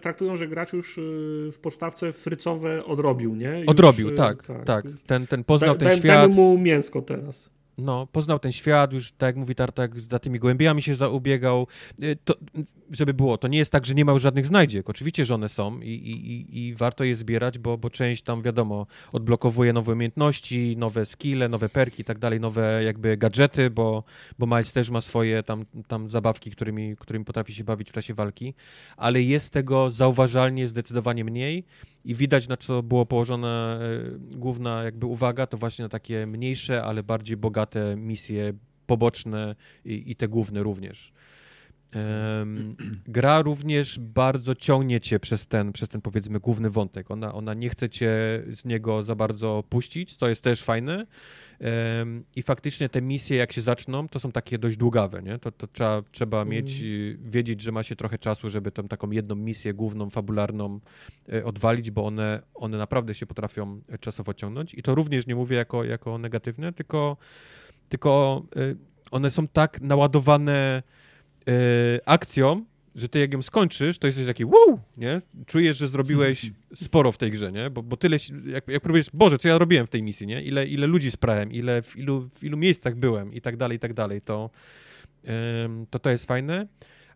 traktują, 0.00 0.36
że 0.36 0.48
gracz 0.48 0.72
już 0.72 0.98
y, 0.98 1.00
w 1.52 1.58
podstawce 1.58 2.12
frycowe 2.12 2.84
odrobił, 2.84 3.34
nie? 3.34 3.58
Już, 3.58 3.68
odrobił, 3.68 4.08
y, 4.08 4.12
tak, 4.12 4.46
tak, 4.46 4.64
tak. 4.64 4.84
Ten, 5.06 5.26
ten 5.26 5.44
poznał 5.44 5.76
ten 5.76 5.96
świat. 5.96 6.02
Dajmy 6.02 6.34
mu 6.34 6.58
mięsko 6.58 7.02
teraz. 7.02 7.51
No, 7.78 8.06
poznał 8.06 8.38
ten 8.38 8.52
świat, 8.52 8.92
już 8.92 9.12
tak 9.12 9.26
jak 9.26 9.36
mówi 9.36 9.54
Tartak, 9.54 10.00
za 10.00 10.18
tymi 10.18 10.38
gołębiami 10.38 10.82
się 10.82 10.94
zaubiegał. 10.94 11.66
Y, 12.02 12.16
to, 12.24 12.34
żeby 12.90 13.14
było, 13.14 13.38
to 13.38 13.48
nie 13.48 13.58
jest 13.58 13.72
tak, 13.72 13.86
że 13.86 13.94
nie 13.94 14.04
ma 14.04 14.12
już 14.12 14.22
żadnych 14.22 14.46
znajdziek. 14.46 14.90
Oczywiście, 14.90 15.24
że 15.24 15.34
one 15.34 15.48
są 15.48 15.80
i, 15.80 15.88
i, 15.88 16.58
i 16.58 16.74
warto 16.74 17.04
je 17.04 17.16
zbierać, 17.16 17.58
bo, 17.58 17.78
bo 17.78 17.90
część 17.90 18.22
tam, 18.22 18.42
wiadomo, 18.42 18.86
odblokowuje 19.12 19.72
nowe 19.72 19.92
umiejętności, 19.92 20.76
nowe 20.76 21.06
skille, 21.06 21.48
nowe 21.48 21.68
perki 21.68 22.02
i 22.02 22.04
tak 22.04 22.18
dalej, 22.18 22.40
nowe 22.40 22.84
jakby 22.84 23.16
gadżety, 23.16 23.70
bo, 23.70 24.04
bo 24.38 24.46
Miles 24.46 24.72
też 24.72 24.90
ma 24.90 25.00
swoje 25.00 25.42
tam, 25.42 25.64
tam 25.88 26.10
zabawki, 26.10 26.50
którymi, 26.50 26.96
którymi 26.96 27.24
potrafi 27.24 27.54
się 27.54 27.64
bawić 27.64 27.90
w 27.90 27.92
czasie 27.92 28.14
walki, 28.14 28.54
ale 28.96 29.22
jest 29.22 29.52
tego 29.52 29.90
zauważalnie 29.90 30.68
zdecydowanie 30.68 31.24
mniej 31.24 31.64
i 32.04 32.14
widać, 32.14 32.48
na 32.48 32.56
co 32.56 32.82
było 32.82 33.06
położona 33.06 33.78
e, 33.80 34.36
główna 34.36 34.82
jakby 34.82 35.06
uwaga, 35.06 35.46
to 35.46 35.58
właśnie 35.58 35.82
na 35.82 35.88
takie 35.88 36.26
mniejsze, 36.26 36.84
ale 36.84 37.02
bardziej 37.02 37.36
bogate 37.36 37.96
misje 37.96 38.52
poboczne 38.86 39.54
i, 39.84 40.10
i 40.10 40.16
te 40.16 40.28
główne 40.28 40.62
również. 40.62 41.12
Um, 41.94 42.76
gra 43.06 43.42
również 43.42 43.98
bardzo 43.98 44.54
ciągnie 44.54 45.00
cię 45.00 45.20
przez 45.20 45.46
ten, 45.46 45.72
przez 45.72 45.88
ten 45.88 46.00
powiedzmy 46.00 46.40
główny 46.40 46.70
wątek. 46.70 47.10
Ona, 47.10 47.34
ona 47.34 47.54
nie 47.54 47.68
chce 47.68 47.90
cię 47.90 48.10
z 48.54 48.64
niego 48.64 49.04
za 49.04 49.14
bardzo 49.14 49.64
puścić, 49.68 50.16
co 50.16 50.28
jest 50.28 50.42
też 50.42 50.62
fajne. 50.62 51.06
I 52.36 52.42
faktycznie 52.42 52.88
te 52.88 53.02
misje, 53.02 53.36
jak 53.36 53.52
się 53.52 53.62
zaczną, 53.62 54.08
to 54.08 54.20
są 54.20 54.32
takie 54.32 54.58
dość 54.58 54.76
długawe, 54.76 55.22
nie? 55.22 55.38
To, 55.38 55.52
to 55.52 55.66
trzeba, 55.66 56.02
trzeba 56.10 56.42
mm. 56.42 56.48
mieć, 56.48 56.82
wiedzieć, 57.18 57.60
że 57.60 57.72
ma 57.72 57.82
się 57.82 57.96
trochę 57.96 58.18
czasu, 58.18 58.50
żeby 58.50 58.72
tam 58.72 58.88
taką 58.88 59.10
jedną 59.10 59.34
misję 59.34 59.74
główną, 59.74 60.10
fabularną 60.10 60.80
e, 61.32 61.44
odwalić, 61.44 61.90
bo 61.90 62.06
one, 62.06 62.42
one 62.54 62.78
naprawdę 62.78 63.14
się 63.14 63.26
potrafią 63.26 63.80
czasowo 64.00 64.34
ciągnąć. 64.34 64.74
I 64.74 64.82
to 64.82 64.94
również 64.94 65.26
nie 65.26 65.34
mówię 65.34 65.56
jako, 65.56 65.84
jako 65.84 66.18
negatywne, 66.18 66.72
tylko, 66.72 67.16
tylko 67.88 68.42
e, 68.56 68.74
one 69.10 69.30
są 69.30 69.48
tak 69.48 69.80
naładowane 69.80 70.82
e, 71.48 71.52
akcją, 72.06 72.64
że 72.94 73.08
ty 73.08 73.18
jak 73.18 73.32
ją 73.32 73.42
skończysz, 73.42 73.98
to 73.98 74.06
jesteś 74.06 74.26
taki 74.26 74.44
wow, 74.44 74.80
nie? 74.96 75.22
Czujesz, 75.46 75.76
że 75.76 75.88
zrobiłeś 75.88 76.50
sporo 76.74 77.12
w 77.12 77.18
tej 77.18 77.30
grze, 77.30 77.52
nie? 77.52 77.70
Bo, 77.70 77.82
bo 77.82 77.96
tyle, 77.96 78.16
jak, 78.46 78.68
jak 78.68 78.82
próbujesz, 78.82 79.06
Boże, 79.12 79.38
co 79.38 79.48
ja 79.48 79.58
robiłem 79.58 79.86
w 79.86 79.90
tej 79.90 80.02
misji, 80.02 80.26
nie? 80.26 80.42
Ile, 80.42 80.66
ile 80.66 80.86
ludzi 80.86 81.10
sprałem, 81.10 81.52
ile, 81.52 81.82
w 81.82 81.96
ilu, 81.96 82.28
w 82.34 82.44
ilu 82.44 82.56
miejscach 82.56 82.94
byłem 82.94 83.34
i 83.34 83.40
tak 83.40 83.56
dalej, 83.56 83.76
i 83.76 83.80
tak 83.80 83.94
dalej, 83.94 84.20
to, 84.20 84.50
to 85.90 85.98
to 85.98 86.10
jest 86.10 86.26
fajne 86.26 86.66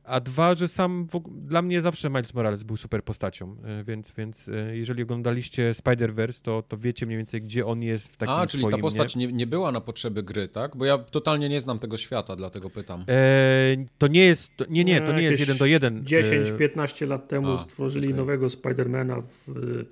a 0.06 0.20
dwa, 0.20 0.54
że 0.54 0.68
sam 0.68 1.06
dla 1.28 1.62
mnie 1.62 1.82
zawsze 1.82 2.10
Miles 2.10 2.34
Morales 2.34 2.62
był 2.62 2.76
super 2.76 3.04
postacią, 3.04 3.56
e, 3.64 3.84
więc, 3.84 4.12
więc 4.12 4.48
e, 4.48 4.76
jeżeli 4.76 5.02
oglądaliście 5.02 5.72
Spider-Verse, 5.72 6.42
to, 6.42 6.62
to 6.62 6.78
wiecie 6.78 7.06
mniej 7.06 7.16
więcej, 7.16 7.42
gdzie 7.42 7.66
on 7.66 7.82
jest 7.82 8.08
w 8.08 8.16
takim 8.16 8.34
A, 8.34 8.46
czyli 8.46 8.62
swoim, 8.62 8.76
ta 8.76 8.82
postać 8.82 9.16
nie? 9.16 9.32
nie, 9.32 9.46
była 9.46 9.72
na 9.72 9.80
potrzeby 9.80 10.22
gry, 10.22 10.48
tak? 10.48 10.76
Bo 10.76 10.84
ja 10.84 10.98
totalnie 10.98 11.48
nie 11.48 11.60
znam 11.60 11.78
tego 11.78 11.96
świata, 11.96 12.36
dlatego 12.36 12.70
pytam. 12.70 13.04
E, 13.08 13.76
to 13.98 14.06
nie 14.06 14.24
jest, 14.24 14.56
to, 14.56 14.64
nie, 14.68 14.84
nie, 14.84 15.00
to 15.00 15.12
nie 15.12 15.22
jest 15.22 15.40
jeden 15.40 15.56
do 15.56 15.66
jeden. 15.66 16.04
10-15 16.04 17.02
e, 17.02 17.06
lat 17.06 17.28
temu 17.28 17.52
A, 17.52 17.58
stworzyli 17.58 18.06
okay. 18.06 18.16
nowego 18.16 18.48
Spidermana 18.48 19.20
w 19.20 19.84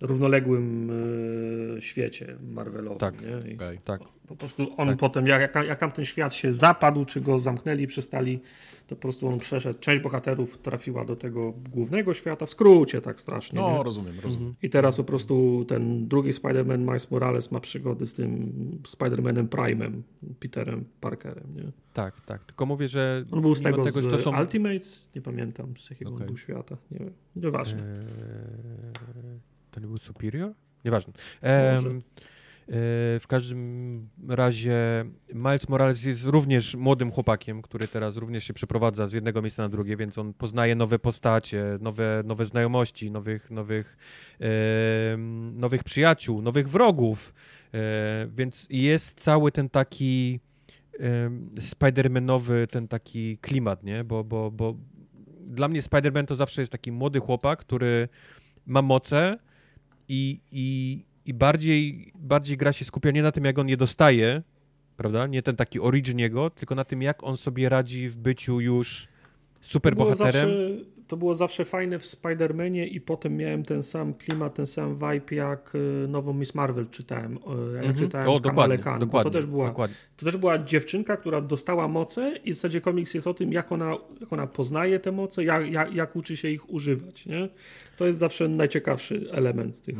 równoległym 0.00 0.92
świecie 1.80 2.36
Marvelowym. 2.42 2.98
Tak, 2.98 3.14
okay. 3.54 3.78
tak. 3.84 4.00
Po 4.28 4.36
prostu 4.36 4.66
on 4.76 4.88
tak. 4.88 4.98
potem, 4.98 5.26
jak, 5.26 5.54
jak 5.54 5.78
tam 5.78 5.92
ten 5.92 6.04
świat 6.04 6.34
się 6.34 6.52
zapadł, 6.52 7.04
czy 7.04 7.20
go 7.20 7.38
zamknęli, 7.38 7.86
przestali 7.86 8.40
to 8.90 8.96
po 8.96 9.02
prostu 9.02 9.28
on 9.28 9.38
przeszedł, 9.38 9.78
część 9.78 10.02
bohaterów 10.02 10.58
trafiła 10.58 11.04
do 11.04 11.16
tego 11.16 11.52
głównego 11.52 12.14
świata, 12.14 12.46
w 12.46 12.50
skrócie 12.50 13.00
tak 13.00 13.20
strasznie. 13.20 13.60
No, 13.60 13.76
nie? 13.76 13.82
rozumiem, 13.82 14.14
rozumiem. 14.16 14.38
Mhm. 14.38 14.54
I 14.62 14.70
teraz 14.70 14.96
po 14.96 15.04
prostu 15.04 15.64
ten 15.68 16.08
drugi 16.08 16.32
Spider-Man, 16.32 16.78
Miles 16.78 17.10
Morales 17.10 17.50
ma 17.50 17.60
przygody 17.60 18.06
z 18.06 18.14
tym 18.14 18.52
Spider-Manem 18.82 19.48
Prime'em, 19.48 20.02
Peterem 20.40 20.84
Parkerem, 21.00 21.54
nie? 21.54 21.72
Tak, 21.92 22.20
tak, 22.20 22.44
tylko 22.44 22.66
mówię, 22.66 22.88
że... 22.88 23.24
On 23.30 23.40
był 23.40 23.54
z 23.54 23.62
tego, 23.62 23.84
tego 23.84 24.00
z 24.00 24.04
że 24.04 24.10
to 24.10 24.18
są... 24.18 24.38
Ultimates, 24.40 25.10
nie 25.14 25.22
pamiętam 25.22 25.74
z 25.78 25.90
jakiego 25.90 26.10
okay. 26.10 26.26
był 26.26 26.36
świata, 26.36 26.76
nie 26.90 26.98
wiem, 26.98 27.12
nieważne. 27.36 27.82
Eee, 27.82 29.49
to 29.70 29.80
nie 29.80 29.86
był 29.86 29.98
Superior? 29.98 30.52
Nieważne. 30.84 31.12
Eee, 31.42 31.92
w 33.20 33.26
każdym 33.28 34.08
razie 34.28 35.04
Miles 35.34 35.68
Morales 35.68 36.04
jest 36.04 36.24
również 36.24 36.74
młodym 36.74 37.10
chłopakiem, 37.12 37.62
który 37.62 37.88
teraz 37.88 38.16
również 38.16 38.44
się 38.44 38.54
przeprowadza 38.54 39.08
z 39.08 39.12
jednego 39.12 39.42
miejsca 39.42 39.62
na 39.62 39.68
drugie, 39.68 39.96
więc 39.96 40.18
on 40.18 40.34
poznaje 40.34 40.74
nowe 40.74 40.98
postacie, 40.98 41.64
nowe, 41.80 42.22
nowe 42.24 42.46
znajomości, 42.46 43.10
nowych, 43.10 43.50
nowych, 43.50 43.96
e, 44.40 44.46
nowych 45.54 45.84
przyjaciół, 45.84 46.42
nowych 46.42 46.70
wrogów, 46.70 47.34
e, 47.74 48.28
więc 48.36 48.66
jest 48.70 49.20
cały 49.20 49.52
ten 49.52 49.68
taki 49.68 50.40
e, 51.00 51.30
Spider-Manowy, 51.60 52.66
ten 52.66 52.88
taki 52.88 53.38
klimat, 53.38 53.84
nie? 53.84 54.04
Bo, 54.04 54.24
bo, 54.24 54.50
bo 54.50 54.76
dla 55.40 55.68
mnie 55.68 55.82
Spider-Man 55.82 56.26
to 56.26 56.34
zawsze 56.34 56.62
jest 56.62 56.72
taki 56.72 56.92
młody 56.92 57.20
chłopak, 57.20 57.58
który 57.58 58.08
ma 58.66 58.82
moce 58.82 59.38
i, 60.10 60.40
i 60.52 60.66
i 61.30 61.34
bardziej, 61.34 62.12
bardziej 62.14 62.56
gra 62.56 62.72
się 62.72 62.84
skupia 62.84 63.10
nie 63.10 63.22
na 63.22 63.32
tym, 63.32 63.44
jak 63.44 63.58
on 63.58 63.68
je 63.68 63.76
dostaje, 63.76 64.42
prawda? 64.96 65.26
Nie 65.26 65.42
ten 65.42 65.56
taki 65.56 65.80
origin 65.80 66.18
jego, 66.18 66.50
tylko 66.50 66.74
na 66.74 66.84
tym, 66.84 67.02
jak 67.02 67.24
on 67.24 67.36
sobie 67.36 67.68
radzi 67.68 68.08
w 68.08 68.16
byciu 68.16 68.60
już 68.60 69.08
super 69.60 69.94
bohaterem. 69.96 70.50
To 71.10 71.16
było 71.16 71.34
zawsze 71.34 71.64
fajne 71.64 71.98
w 71.98 72.04
Spider-Manie 72.04 72.86
i 72.86 73.00
potem 73.00 73.36
miałem 73.36 73.64
ten 73.64 73.82
sam 73.82 74.14
klimat, 74.14 74.54
ten 74.54 74.66
sam 74.66 74.94
vibe 74.94 75.36
jak 75.36 75.74
y, 75.74 76.08
nową 76.08 76.32
Miss 76.32 76.54
Marvel 76.54 76.86
czytałem. 76.90 77.32
Y, 77.32 77.74
jak 77.74 77.84
mhm. 77.84 77.96
czytałem 77.96 78.28
o, 78.28 78.40
dokładnie, 78.40 78.78
Khan, 78.78 79.00
dokładnie, 79.00 79.30
to, 79.30 79.38
też 79.38 79.46
była, 79.46 79.66
dokładnie. 79.66 79.96
to 80.16 80.26
też 80.26 80.36
była 80.36 80.58
dziewczynka, 80.58 81.16
która 81.16 81.40
dostała 81.40 81.88
moce 81.88 82.36
i 82.44 82.52
w 82.52 82.54
zasadzie 82.54 82.80
komiks 82.80 83.14
jest 83.14 83.26
o 83.26 83.34
tym, 83.34 83.52
jak 83.52 83.72
ona, 83.72 83.94
jak 84.20 84.32
ona 84.32 84.46
poznaje 84.46 85.00
te 85.00 85.12
moce, 85.12 85.44
jak, 85.44 85.72
jak, 85.72 85.94
jak 85.94 86.16
uczy 86.16 86.36
się 86.36 86.48
ich 86.48 86.70
używać. 86.70 87.26
Nie? 87.26 87.48
To 87.96 88.06
jest 88.06 88.18
zawsze 88.18 88.48
najciekawszy 88.48 89.26
element 89.30 89.74
z 89.74 89.80
tych, 89.80 89.96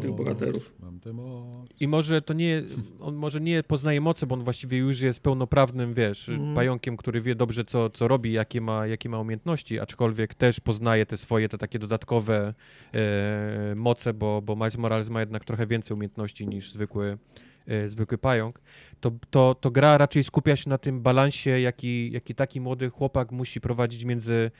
tych 0.00 0.12
bohaterów. 0.12 0.72
Moc. 1.12 1.68
I 1.80 1.88
może 1.88 2.22
to 2.22 2.34
nie, 2.34 2.62
on 3.00 3.14
może 3.14 3.40
nie 3.40 3.62
poznaje 3.62 4.00
mocy, 4.00 4.26
bo 4.26 4.34
on 4.34 4.42
właściwie 4.42 4.78
już 4.78 5.00
jest 5.00 5.20
pełnoprawnym, 5.20 5.94
wiesz, 5.94 6.28
mm. 6.28 6.54
pająkiem, 6.54 6.96
który 6.96 7.20
wie 7.20 7.34
dobrze, 7.34 7.64
co, 7.64 7.90
co 7.90 8.08
robi, 8.08 8.32
jakie 8.32 8.60
ma, 8.60 8.86
jakie 8.86 9.08
ma 9.08 9.20
umiejętności, 9.20 9.80
aczkolwiek 9.80 10.34
też 10.34 10.47
poznaje 10.60 11.06
te 11.06 11.16
swoje, 11.16 11.48
te 11.48 11.58
takie 11.58 11.78
dodatkowe 11.78 12.54
e, 12.94 13.74
moce, 13.76 14.14
bo, 14.14 14.42
bo 14.42 14.56
Miles 14.56 14.76
Morales 14.76 15.08
ma 15.08 15.20
jednak 15.20 15.44
trochę 15.44 15.66
więcej 15.66 15.94
umiejętności 15.94 16.46
niż 16.46 16.72
zwykły, 16.72 17.18
e, 17.66 17.88
zwykły 17.88 18.18
pająk. 18.18 18.60
To, 19.00 19.12
to, 19.30 19.54
to 19.54 19.70
gra 19.70 19.98
raczej 19.98 20.24
skupia 20.24 20.56
się 20.56 20.70
na 20.70 20.78
tym 20.78 21.00
balansie, 21.00 21.60
jaki, 21.60 22.12
jaki 22.12 22.34
taki 22.34 22.60
młody 22.60 22.90
chłopak 22.90 23.32
musi 23.32 23.60
prowadzić 23.60 24.04
między 24.04 24.50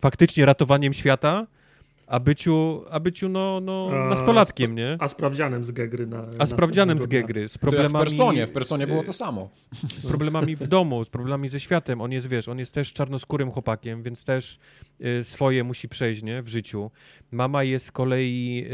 faktycznie 0.00 0.46
ratowaniem 0.46 0.92
świata, 0.92 1.46
a 2.06 2.20
byciu, 2.20 2.84
a 2.90 3.00
byciu 3.00 3.28
no, 3.28 3.60
no, 3.60 3.90
a, 3.92 4.08
nastolatkiem, 4.08 4.74
nie? 4.74 4.96
A 5.00 5.08
sprawdzianem 5.08 5.64
z 5.64 5.70
Gegry. 5.70 6.06
Na, 6.06 6.26
a 6.38 6.46
sprawdzianem 6.46 6.98
z 6.98 7.06
Gegry, 7.06 7.48
z 7.48 7.58
problemami... 7.58 8.06
w 8.06 8.08
Personie, 8.08 8.46
w 8.46 8.50
Personie 8.50 8.86
było 8.86 9.04
to 9.04 9.12
samo. 9.12 9.50
Z 9.98 10.06
problemami 10.06 10.56
w 10.56 10.66
domu, 10.66 11.04
z 11.04 11.08
problemami 11.08 11.48
ze 11.48 11.60
światem. 11.60 12.00
On 12.00 12.12
jest, 12.12 12.26
wiesz, 12.26 12.48
on 12.48 12.58
jest 12.58 12.72
też 12.72 12.92
czarnoskórym 12.92 13.50
chłopakiem, 13.50 14.02
więc 14.02 14.24
też 14.24 14.58
y, 15.20 15.24
swoje 15.24 15.64
musi 15.64 15.88
przejść, 15.88 16.22
nie, 16.22 16.42
w 16.42 16.48
życiu. 16.48 16.90
Mama 17.30 17.62
jest 17.62 17.86
z 17.86 17.92
kolei 17.92 18.66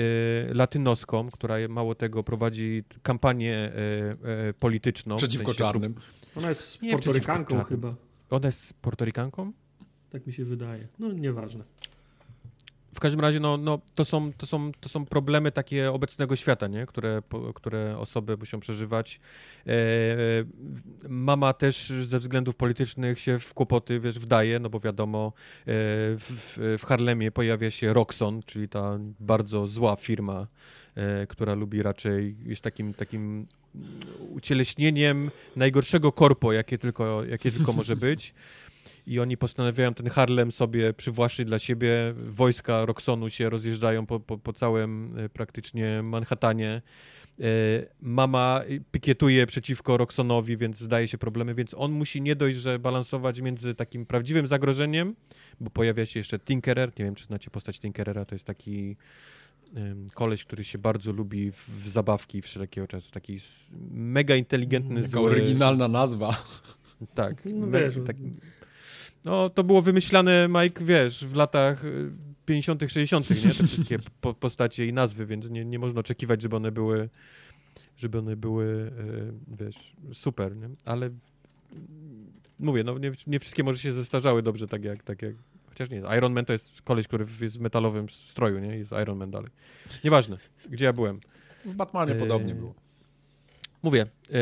y, 0.51 0.55
latynoską, 0.55 1.31
która 1.31 1.57
mało 1.69 1.95
tego 1.95 2.23
prowadzi 2.23 2.85
kampanię 3.03 3.73
y, 3.73 4.49
y 4.51 4.55
polityczną. 4.55 5.17
Przeciwko 5.17 5.53
w 5.53 5.57
sensie, 5.57 5.73
czarnym. 5.73 5.95
Ona 6.37 6.49
jest 6.49 6.79
portorykanką 6.91 7.65
chyba. 7.65 7.95
Ona 8.31 8.47
jest 8.47 8.75
portorykanką? 8.75 9.53
Tak 10.11 10.27
mi 10.27 10.33
się 10.33 10.45
wydaje. 10.45 10.89
No, 10.99 11.13
nieważne 11.13 11.65
w 12.95 13.01
każdym 13.01 13.21
razie, 13.21 13.41
no, 13.41 13.57
no, 13.57 13.79
to, 13.95 14.05
są, 14.05 14.33
to, 14.33 14.47
są, 14.47 14.73
to 14.81 14.89
są 14.89 15.07
problemy 15.07 15.53
takie 15.53 15.93
obecnego 15.93 16.37
świata, 16.37 16.69
nie? 16.69 16.87
Które, 16.87 17.23
po, 17.29 17.55
które 17.55 17.99
osoby 17.99 18.37
muszą 18.37 18.61
przeżywać. 18.61 19.21
E, 19.67 19.73
mama 21.09 21.53
też 21.53 21.87
ze 21.87 22.19
względów 22.19 22.57
politycznych 22.57 23.21
się 23.21 23.39
w 23.39 23.55
kłopoty, 23.55 24.01
wiesz, 24.01 24.19
wdaje, 24.19 24.59
no 24.59 24.71
bo 24.71 24.81
wiadomo, 24.81 25.33
e, 25.37 25.63
w, 26.17 26.77
w 26.79 26.85
Harlemie 26.85 27.31
pojawia 27.33 27.71
się 27.71 27.93
Roxon, 27.93 28.43
czyli 28.47 28.69
ta 28.69 28.99
bardzo 29.21 29.67
zła 29.67 29.97
firma, 29.97 30.47
e, 30.95 31.27
która 31.27 31.55
lubi 31.55 31.83
raczej, 31.83 32.37
jest 32.45 32.63
takim, 32.63 32.95
takim 32.95 33.47
ucieleśnieniem 34.31 35.31
najgorszego 35.57 36.13
korpo, 36.13 36.53
jakie 36.53 36.79
tylko, 36.79 37.25
jakie 37.25 37.53
tylko 37.53 37.73
może 37.73 37.97
być 37.97 38.35
i 39.07 39.21
oni 39.21 39.37
postanawiają 39.37 39.95
ten 39.95 40.11
Harlem 40.11 40.53
sobie 40.53 40.93
przywłaszczyć 40.93 41.47
dla 41.47 41.59
siebie. 41.59 42.15
Wojska 42.17 42.85
Roxonu 42.85 43.31
się 43.31 43.51
rozjeżdżają 43.51 44.07
po, 44.07 44.21
po, 44.21 44.39
po 44.39 44.53
całym 44.53 45.19
e, 45.19 45.29
praktycznie 45.29 46.03
Manhattanie. 46.03 46.83
E, 47.41 47.45
mama 48.01 48.63
pikietuje 48.93 49.47
przeciwko 49.47 49.97
Roxonowi, 49.97 50.57
więc 50.57 50.79
zdaje 50.79 51.09
się 51.09 51.19
problemy, 51.19 51.55
więc 51.55 51.75
on 51.75 51.93
musi 51.93 52.23
nie 52.23 52.37
dość, 52.37 52.59
że 52.59 52.79
balansować 52.79 53.41
między 53.41 53.75
takim 53.75 54.07
prawdziwym 54.07 54.47
zagrożeniem, 54.47 55.17
bo 55.61 55.71
pojawia 55.71 56.07
się 56.07 56.21
jeszcze 56.21 56.39
Tinkerer, 56.39 56.93
nie 56.99 57.05
wiem, 57.05 57.15
czy 57.15 57.25
znacie 57.25 57.51
postać 57.51 57.81
Tinkerera, 57.81 58.25
to 58.25 58.35
jest 58.35 58.45
taki 58.45 58.97
koleś, 60.15 60.45
który 60.45 60.65
się 60.65 60.79
bardzo 60.79 61.13
lubi 61.13 61.53
w 61.53 61.89
zabawki 61.89 62.43
wszelkiego 62.43 62.87
czasu, 62.87 63.11
taki 63.11 63.39
mega 63.91 64.37
inteligentny, 64.37 65.03
Taka 65.03 65.21
oryginalna 65.21 65.89
nazwa. 65.89 66.45
Tak, 67.15 67.45
no, 67.45 67.71
wiesz, 67.71 67.95
tak, 68.07 68.17
no, 69.25 69.51
to 69.51 69.65
było 69.65 69.83
wymyślane, 69.83 70.49
Mike, 70.49 70.85
wiesz, 70.85 71.25
w 71.25 71.35
latach 71.35 71.83
50., 72.47 72.83
y, 72.83 72.89
60., 72.89 73.31
nie? 73.31 73.37
Te 73.37 73.67
wszystkie 73.67 73.99
po 74.21 74.35
postacie 74.35 74.87
i 74.87 74.93
nazwy, 74.93 75.27
więc 75.27 75.51
nie, 75.51 75.65
nie 75.65 75.79
można 75.79 76.01
oczekiwać, 76.01 76.43
żeby 76.43 76.57
one 76.57 76.73
były, 76.73 77.09
żeby 77.97 78.19
one 78.19 78.37
były, 78.37 78.65
y, 78.65 79.65
wiesz, 79.65 79.97
super, 80.13 80.57
nie? 80.57 80.69
Ale 80.85 81.11
mówię, 82.59 82.85
no 82.85 82.99
nie, 82.99 83.13
nie 83.27 83.41
wszystkie 83.41 83.65
może 83.65 83.79
się 83.79 83.93
zestarzały 83.93 84.43
dobrze, 84.43 84.67
tak 84.69 84.85
jak, 84.85 85.03
tak 85.03 85.23
jak 85.23 85.35
Chociaż 85.73 85.91
nie, 85.91 86.03
Iron 86.19 86.33
Man 86.33 86.45
to 86.45 86.53
jest 86.53 86.83
koleś, 86.83 87.07
który 87.07 87.27
jest 87.41 87.59
w 87.59 87.61
metalowym 87.61 88.09
stroju, 88.09 88.59
nie? 88.59 88.77
Jest 88.77 88.93
Iron 89.03 89.19
Man 89.19 89.31
dalej. 89.31 89.51
Nieważne, 90.05 90.37
gdzie 90.71 90.85
ja 90.85 90.93
byłem. 90.93 91.21
W 91.65 91.75
Batmanie 91.75 92.13
e... 92.13 92.19
podobnie 92.19 92.55
było. 92.55 92.75
Mówię, 93.83 94.07
e 94.31 94.37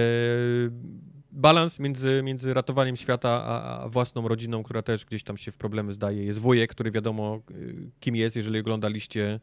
balans 1.33 1.79
między, 1.79 2.23
między 2.25 2.55
ratowaniem 2.55 2.97
świata 2.97 3.29
a, 3.45 3.83
a, 3.83 3.89
własną 3.89 4.29
rodziną, 4.29 4.63
która 4.63 4.83
też 4.83 5.05
gdzieś 5.05 5.23
tam 5.23 5.37
się 5.37 5.53
w 5.53 5.57
problemy 5.57 5.93
zdaje. 5.93 6.25
Jest 6.25 6.39
wujek, 6.39 6.71
który 6.71 6.91
wiadomo 6.91 7.41
y, 7.51 7.91
kim 8.01 8.17
jest, 8.17 8.37
jeżeli 8.37 8.61
oglądaliście 8.61 9.41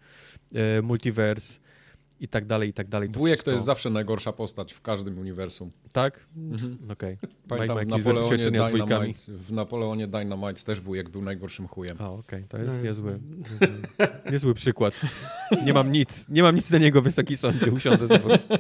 e, 0.54 0.82
Multiverse 0.82 1.60
i 2.20 2.28
tak 2.28 2.46
dalej, 2.46 2.70
i 2.70 2.74
tak 2.74 2.88
dalej. 2.88 3.10
To 3.10 3.20
wujek 3.20 3.36
wszystko. 3.36 3.46
to 3.46 3.52
jest 3.52 3.64
zawsze 3.64 3.90
najgorsza 3.90 4.34
postać 4.34 4.74
w 4.74 4.82
każdym 4.82 5.20
uniwersum. 5.20 5.72
Tak? 5.92 6.28
Mhm. 6.38 6.78
Okej. 6.92 7.18
Okay. 7.24 7.30
Pamiętam 7.48 7.78
w 7.78 7.88
Napoleonie, 7.88 8.38
Dynamite, 8.38 9.22
w 9.28 9.52
Napoleonie 9.52 10.08
Dynamite 10.08 10.64
też 10.64 10.82
wujek 10.82 11.10
był 11.10 11.22
najgorszym 11.22 11.68
chujem. 11.68 11.98
A, 12.00 12.10
okej, 12.10 12.44
okay. 12.44 12.48
to 12.48 12.58
jest 12.58 12.84
niezły, 12.84 13.20
niezły, 13.38 13.68
niezły 14.32 14.54
przykład. 14.54 14.94
Nie 15.66 15.74
mam 15.74 15.92
nic, 15.92 16.30
nie 16.30 16.44
mam 16.44 16.56
nic 16.56 16.72
na 16.72 16.78
niego, 16.78 17.02
Wysoki 17.02 17.38
Sądzie, 17.38 17.72
usiądę 17.72 18.08
po 18.08 18.20
prostu. 18.20 18.54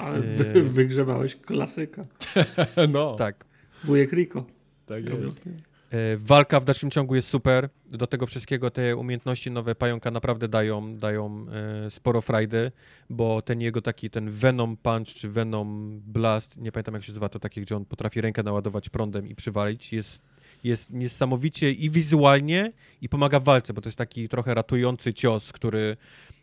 Ale 0.00 0.20
wy, 0.20 0.62
wygrzebałeś 0.62 1.36
klasyka. 1.36 2.06
no. 2.92 3.14
Tak. 3.14 3.44
Wujek 3.84 4.12
Rico. 4.12 4.44
Tak 4.86 5.04
jest. 5.04 5.48
E, 5.90 6.16
walka 6.16 6.60
w 6.60 6.64
dalszym 6.64 6.90
ciągu 6.90 7.14
jest 7.14 7.28
super. 7.28 7.68
Do 7.90 8.06
tego 8.06 8.26
wszystkiego 8.26 8.70
te 8.70 8.96
umiejętności 8.96 9.50
nowe 9.50 9.74
pająka 9.74 10.10
naprawdę 10.10 10.48
dają, 10.48 10.96
dają 10.96 11.46
e, 11.86 11.90
sporo 11.90 12.20
frajdy, 12.20 12.72
bo 13.10 13.42
ten 13.42 13.60
jego 13.60 13.82
taki, 13.82 14.10
ten 14.10 14.30
Venom 14.30 14.76
Punch 14.76 15.14
czy 15.14 15.28
Venom 15.28 16.00
Blast, 16.06 16.56
nie 16.56 16.72
pamiętam 16.72 16.94
jak 16.94 17.04
się 17.04 17.12
nazywa 17.12 17.28
to 17.28 17.38
takie, 17.38 17.60
gdzie 17.60 17.76
on 17.76 17.84
potrafi 17.84 18.20
rękę 18.20 18.42
naładować 18.42 18.88
prądem 18.88 19.26
i 19.26 19.34
przywalić, 19.34 19.92
jest, 19.92 20.22
jest 20.64 20.90
niesamowicie 20.90 21.72
i 21.72 21.90
wizualnie 21.90 22.72
i 23.00 23.08
pomaga 23.08 23.40
w 23.40 23.44
walce, 23.44 23.72
bo 23.72 23.80
to 23.80 23.88
jest 23.88 23.98
taki 23.98 24.28
trochę 24.28 24.54
ratujący 24.54 25.14
cios, 25.14 25.52
który, 25.52 25.96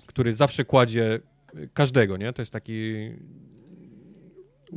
który 0.05 0.35
zawsze 0.35 0.65
kładzie 0.65 1.19
każdego, 1.73 2.17
nie? 2.17 2.33
To 2.33 2.41
jest 2.41 2.51
taki 2.51 3.09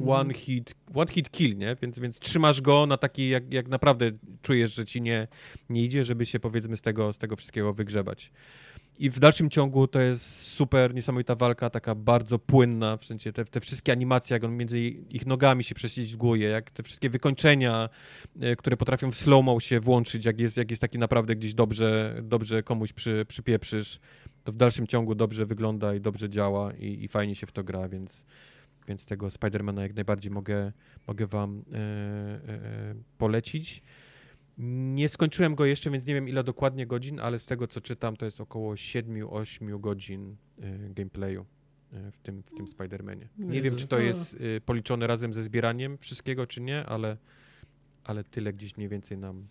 one 0.07 0.35
hit, 0.35 0.75
one 0.95 1.13
hit 1.13 1.31
kill, 1.31 1.57
nie? 1.57 1.77
Więc, 1.83 1.99
więc 1.99 2.19
trzymasz 2.19 2.61
go 2.61 2.87
na 2.87 2.97
taki, 2.97 3.29
jak, 3.29 3.53
jak 3.53 3.69
naprawdę 3.69 4.11
czujesz, 4.43 4.75
że 4.75 4.87
ci 4.87 5.03
nie, 5.03 5.29
nie 5.69 5.85
idzie, 5.85 6.05
żeby 6.05 6.27
się 6.27 6.41
powiedzmy 6.41 6.77
z 6.77 6.83
tego, 6.83 7.13
z 7.13 7.19
tego 7.19 7.37
wszystkiego 7.37 7.75
wygrzebać. 7.75 8.33
I 8.99 9.11
w 9.11 9.19
dalszym 9.19 9.51
ciągu 9.51 9.87
to 9.87 10.01
jest 10.01 10.27
super, 10.43 10.95
niesamowita 10.95 11.35
walka, 11.35 11.71
taka 11.71 11.95
bardzo 11.95 12.39
płynna, 12.39 12.97
w 12.97 13.05
sensie 13.05 13.33
te, 13.33 13.45
te 13.45 13.61
wszystkie 13.61 13.93
animacje, 13.93 14.35
jak 14.35 14.45
on 14.45 14.57
między 14.57 14.81
ich 14.89 15.27
nogami 15.27 15.65
się 15.65 15.75
prześlizguje, 15.75 16.49
jak 16.49 16.71
te 16.71 16.83
wszystkie 16.83 17.11
wykończenia, 17.11 17.89
e, 18.41 18.57
które 18.57 18.77
potrafią 18.77 19.11
w 19.11 19.17
slow 19.17 19.63
się 19.63 19.81
włączyć, 19.81 20.25
jak 20.25 20.41
jest, 20.41 20.57
jak 20.57 20.71
jest 20.71 20.81
taki 20.81 20.99
naprawdę 20.99 21.37
gdzieś 21.37 21.55
dobrze, 21.55 22.21
dobrze 22.23 22.63
komuś 22.63 22.93
przy, 22.93 23.25
przypieprzysz, 23.29 24.01
to 24.47 24.52
w 24.52 24.57
dalszym 24.57 24.86
ciągu 24.86 25.15
dobrze 25.15 25.47
wygląda 25.47 25.94
i 25.94 26.00
dobrze 26.00 26.28
działa 26.28 26.73
i, 26.73 27.05
i 27.05 27.08
fajnie 27.08 27.34
się 27.34 27.47
w 27.47 27.52
to 27.52 27.65
gra, 27.65 27.89
więc, 27.89 28.25
więc 28.89 29.07
tego 29.07 29.31
Spidermana 29.31 29.83
jak 29.83 29.94
najbardziej 29.94 30.31
mogę, 30.31 30.73
mogę 31.07 31.26
wam 31.26 31.62
e, 31.73 31.76
e, 31.76 32.94
polecić. 33.18 33.83
Nie 34.58 35.08
skończyłem 35.08 35.55
go 35.55 35.65
jeszcze, 35.65 35.91
więc 35.91 36.07
nie 36.07 36.15
wiem 36.15 36.28
ile 36.28 36.44
dokładnie 36.44 36.86
godzin, 36.86 37.20
ale 37.20 37.39
z 37.39 37.47
tego 37.47 37.66
co 37.66 37.81
czytam, 37.81 38.16
to 38.16 38.25
jest 38.25 38.41
około 38.41 38.75
7-8 38.75 39.81
godzin 39.81 40.36
y, 40.58 40.94
gameplayu 40.94 41.47
y, 41.92 42.10
w 42.10 42.18
tym, 42.18 42.42
w 42.42 42.55
tym 42.55 42.66
Spider-Manie. 42.66 43.26
Nie 43.39 43.62
wiem, 43.62 43.76
czy 43.76 43.86
to 43.86 43.99
jest 43.99 44.34
y, 44.34 44.60
policzone 44.60 45.07
razem 45.07 45.34
ze 45.34 45.42
zbieraniem 45.42 45.99
wszystkiego, 45.99 46.47
czy 46.47 46.60
nie, 46.60 46.86
ale, 46.86 47.16
ale 48.05 48.25
tyle 48.25 48.52
gdzieś 48.52 48.76
mniej 48.76 48.89
więcej 48.89 49.18
nam. 49.18 49.47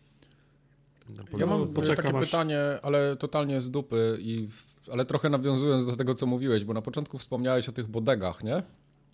Nam 1.10 1.26
ja 1.38 1.46
mam 1.46 1.74
takie 1.96 2.14
masz... 2.14 2.26
pytanie, 2.26 2.60
ale 2.82 3.16
totalnie 3.16 3.62
z 3.62 3.72
dupy, 3.72 4.18
i, 4.20 4.48
ale 4.92 5.06
trochę 5.06 5.30
nawiązując 5.30 5.86
do 5.86 5.96
tego, 5.96 6.14
co 6.14 6.26
mówiłeś, 6.26 6.66
bo 6.66 6.74
na 6.74 6.82
początku 6.82 7.18
wspomniałeś 7.18 7.70
o 7.70 7.72
tych 7.72 7.88
bodegach, 7.88 8.44
nie? 8.44 8.64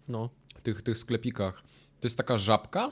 No. 0.08 0.30
Tych, 0.64 0.82
tych 0.82 0.98
sklepikach. 0.98 1.64
To 2.00 2.06
jest 2.06 2.18
taka 2.18 2.38
żabka? 2.38 2.92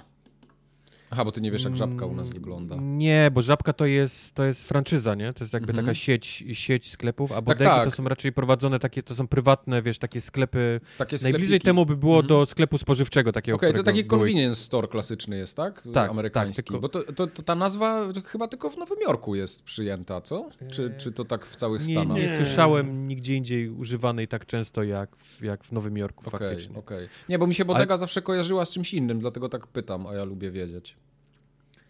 Aha, 1.11 1.25
bo 1.25 1.31
ty 1.31 1.41
nie 1.41 1.51
wiesz, 1.51 1.63
jak 1.63 1.77
żabka 1.77 2.05
u 2.05 2.15
nas 2.15 2.29
wygląda. 2.29 2.75
Nie, 2.81 3.29
bo 3.33 3.41
żabka 3.41 3.73
to 3.73 3.85
jest, 3.85 4.35
to 4.35 4.43
jest 4.43 4.67
franczyza, 4.67 5.15
nie? 5.15 5.33
To 5.33 5.43
jest 5.43 5.53
jakby 5.53 5.69
Mhm. 5.69 5.85
taka 5.85 5.95
sieć, 5.95 6.43
sieć 6.53 6.91
sklepów, 6.91 7.31
a 7.31 7.35
Tak, 7.35 7.43
bodegi 7.43 7.63
tak. 7.69 7.85
to 7.85 7.91
są 7.91 8.03
raczej 8.03 8.31
prowadzone 8.33 8.79
takie, 8.79 9.03
to 9.03 9.15
są 9.15 9.27
prywatne, 9.27 9.81
wiesz, 9.81 9.97
takie 9.99 10.21
sklepy. 10.21 10.79
Takie 10.97 11.17
Najbliżej 11.23 11.59
temu 11.61 11.85
by 11.85 11.97
było 11.97 12.15
Mhm. 12.15 12.27
do 12.27 12.45
sklepu 12.45 12.77
spożywczego 12.77 13.31
takiego, 13.31 13.55
Okej, 13.55 13.69
to 13.69 13.73
którego 13.73 13.85
taki 13.97 14.03
były- 14.07 14.19
convenience 14.19 14.61
store 14.61 14.87
klasyczny 14.87 15.37
jest, 15.37 15.55
tak? 15.57 15.83
tak, 15.93 16.09
Amerykański. 16.11 16.63
tylko- 16.63 16.79
Bo 16.79 16.89
to, 16.89 17.13
to, 17.13 17.27
to 17.27 17.43
ta 17.43 17.55
nazwa 17.55 18.05
chyba 18.25 18.47
tylko 18.47 18.69
w 18.69 18.77
Nowym 18.77 18.97
Jorku 19.01 19.35
jest 19.35 19.63
przyjęta, 19.63 20.21
co? 20.21 20.49
Czy, 20.71 20.93
czy 20.97 21.11
to 21.11 21.25
tak 21.25 21.45
w 21.45 21.55
całych 21.55 21.83
Stanach? 21.83 22.17
nie 22.17 22.23
Nie. 22.23 22.35
słyszałem 22.35 23.07
nigdzie 23.07 23.35
indziej 23.35 23.69
używanej 23.69 24.27
tak 24.27 24.45
często 24.45 24.83
jak 24.83 25.15
w, 25.15 25.43
jak 25.43 25.63
w 25.63 25.71
Nowym 25.71 25.97
Jorku 25.97 26.23
Okej, 26.27 26.39
faktycznie. 26.39 26.77
okej. 26.77 27.07
Nie, 27.29 27.39
bo 27.39 27.47
mi 27.47 27.55
się 27.55 27.65
bodega 27.65 27.97
zawsze 27.97 28.21
kojarzyła 28.21 28.65
z 28.65 28.71
czymś 28.71 28.93
innym, 28.93 29.19
dlatego 29.19 29.49
tak 29.49 29.67
pytam, 29.67 30.07
a 30.07 30.13
ja 30.13 30.23
lubię 30.23 30.51
wiedzieć. 30.51 30.95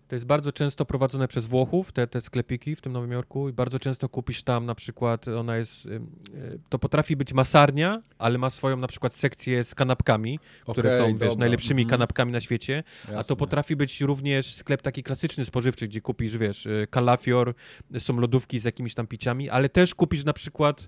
To 0.10 0.16
jest 0.16 0.26
bardzo 0.26 0.52
często 0.52 0.86
prowadzone 0.86 1.28
przez 1.28 1.46
Włochów, 1.46 1.92
te, 1.92 2.08
te 2.08 2.22
sklepiki 2.22 2.76
w 2.76 2.82
tym 2.82 2.94
Nowym 2.94 3.12
Jorku 3.12 3.50
i 3.50 3.54
bardzo 3.54 3.80
często 3.80 4.10
kupisz 4.10 4.44
tam 4.44 4.66
na 4.66 4.76
przykład, 4.76 5.28
ona 5.28 5.58
jest, 5.58 5.86
ym, 5.86 6.10
y, 6.36 6.60
to 6.70 6.80
potrafi 6.80 7.16
być 7.16 7.34
masarnia, 7.34 8.02
ale 8.18 8.38
ma 8.38 8.50
swoją 8.50 8.78
na 8.78 8.88
przykład 8.88 9.14
sekcję 9.14 9.64
z 9.64 9.76
kanapkami, 9.76 10.40
które 10.68 11.00
Okej, 11.00 11.14
są, 11.14 11.18
wiesz, 11.18 11.38
najlepszymi 11.38 11.82
mhm. 11.82 11.90
kanapkami 11.90 12.32
na 12.32 12.42
świecie, 12.42 12.84
a 13.04 13.08
to 13.08 13.14
Jasne. 13.14 13.36
potrafi 13.36 13.76
być 13.76 14.02
również 14.02 14.54
sklep 14.54 14.82
taki 14.82 15.04
klasyczny, 15.04 15.46
spożywczy, 15.46 15.88
gdzie 15.88 16.02
kupisz, 16.02 16.38
wiesz, 16.38 16.66
y, 16.66 16.88
kalafior, 16.90 17.54
y, 17.96 18.00
są 18.00 18.20
lodówki 18.20 18.60
z 18.60 18.64
jakimiś 18.64 18.94
tam 18.94 19.08
piciami, 19.08 19.50
ale 19.50 19.70
też 19.70 19.96
kupisz 19.96 20.26
na 20.26 20.34
przykład 20.34 20.88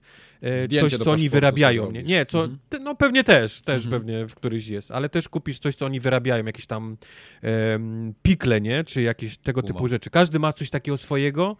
Zdjęcie 0.59 0.97
coś, 0.97 1.05
co 1.05 1.11
oni 1.11 1.29
wyrabiają, 1.29 1.91
nie? 1.91 2.03
Nie, 2.03 2.25
co, 2.25 2.43
Mhm. 2.43 2.83
no 2.83 2.95
pewnie 2.95 3.23
też, 3.23 3.61
też 3.61 3.85
Mhm. 3.85 4.01
pewnie 4.01 4.27
w 4.27 4.35
któryś 4.35 4.67
jest, 4.67 4.91
ale 4.91 5.09
też 5.09 5.29
kupisz 5.29 5.59
coś, 5.59 5.75
co 5.75 5.85
oni 5.85 5.99
wyrabiają, 5.99 6.45
jakieś 6.45 6.65
tam 6.65 6.97
em, 7.41 8.13
pikle, 8.23 8.61
nie? 8.61 8.83
Czy 8.83 9.10
jakieś 9.11 9.37
tego 9.37 9.61
Kumam. 9.61 9.73
typu 9.75 9.87
rzeczy. 9.87 10.09
Każdy 10.09 10.39
ma 10.39 10.53
coś 10.53 10.69
takiego 10.69 10.97
swojego 10.97 11.57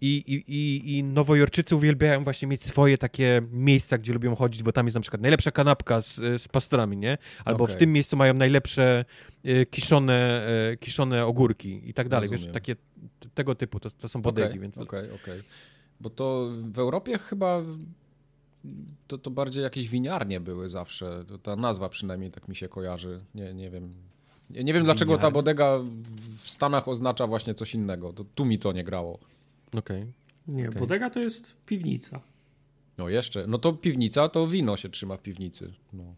i, 0.00 0.16
i, 0.26 0.54
i, 0.56 0.98
i 0.98 1.04
Nowojorczycy 1.04 1.76
uwielbiają 1.76 2.24
właśnie 2.24 2.48
mieć 2.48 2.62
swoje 2.62 2.98
takie 2.98 3.42
miejsca, 3.50 3.98
gdzie 3.98 4.12
lubią 4.12 4.36
chodzić, 4.36 4.62
bo 4.62 4.72
tam 4.72 4.86
jest 4.86 4.94
na 4.94 5.00
przykład 5.00 5.22
najlepsza 5.22 5.50
kanapka 5.50 6.00
z, 6.00 6.42
z 6.42 6.48
pastorami, 6.48 6.96
nie? 6.96 7.18
Albo 7.44 7.66
w 7.66 7.70
Okej. 7.70 7.78
tym 7.78 7.92
miejscu 7.92 8.16
mają 8.16 8.34
najlepsze 8.34 9.04
e, 9.44 9.66
kiszone, 9.66 10.46
e, 10.72 10.76
kiszone 10.76 11.26
ogórki 11.26 11.88
i 11.90 11.94
tak 11.94 12.08
dalej, 12.08 12.28
wiesz, 12.28 12.38
Rozumiem. 12.40 12.54
takie 12.54 12.76
t- 12.76 13.28
tego 13.34 13.54
typu, 13.54 13.80
to, 13.80 13.90
to 13.90 14.08
są 14.08 14.22
bodegi, 14.22 14.48
Okej, 14.48 14.60
więc... 14.60 14.78
Okej, 14.78 15.10
okej. 15.10 15.42
Bo 16.00 16.10
to 16.10 16.50
w 16.70 16.78
Europie 16.78 17.18
chyba 17.18 17.62
to, 19.06 19.18
to 19.18 19.30
bardziej 19.30 19.62
jakieś 19.62 19.88
winiarnie 19.88 20.40
były 20.40 20.68
zawsze. 20.68 21.24
To 21.28 21.38
ta 21.38 21.56
nazwa 21.56 21.88
przynajmniej 21.88 22.30
tak 22.30 22.48
mi 22.48 22.56
się 22.56 22.68
kojarzy. 22.68 23.20
Nie, 23.34 23.54
nie 23.54 23.70
wiem. 23.70 23.90
Nie, 24.54 24.64
nie 24.64 24.72
wiem, 24.72 24.84
dlaczego 24.84 25.18
ta 25.18 25.30
bodega 25.30 25.78
w 26.42 26.50
Stanach 26.50 26.88
oznacza 26.88 27.26
właśnie 27.26 27.54
coś 27.54 27.74
innego. 27.74 28.12
To, 28.12 28.24
tu 28.24 28.44
mi 28.44 28.58
to 28.58 28.72
nie 28.72 28.84
grało. 28.84 29.18
Okej. 29.72 30.06
Nie, 30.48 30.68
Okej. 30.68 30.80
bodega 30.80 31.10
to 31.10 31.20
jest 31.20 31.56
piwnica. 31.66 32.20
No 32.98 33.08
jeszcze. 33.08 33.46
No 33.46 33.58
to 33.58 33.72
piwnica, 33.72 34.28
to 34.28 34.46
wino 34.46 34.76
się 34.76 34.88
trzyma 34.88 35.16
w 35.16 35.22
piwnicy. 35.22 35.72
No. 35.92 36.14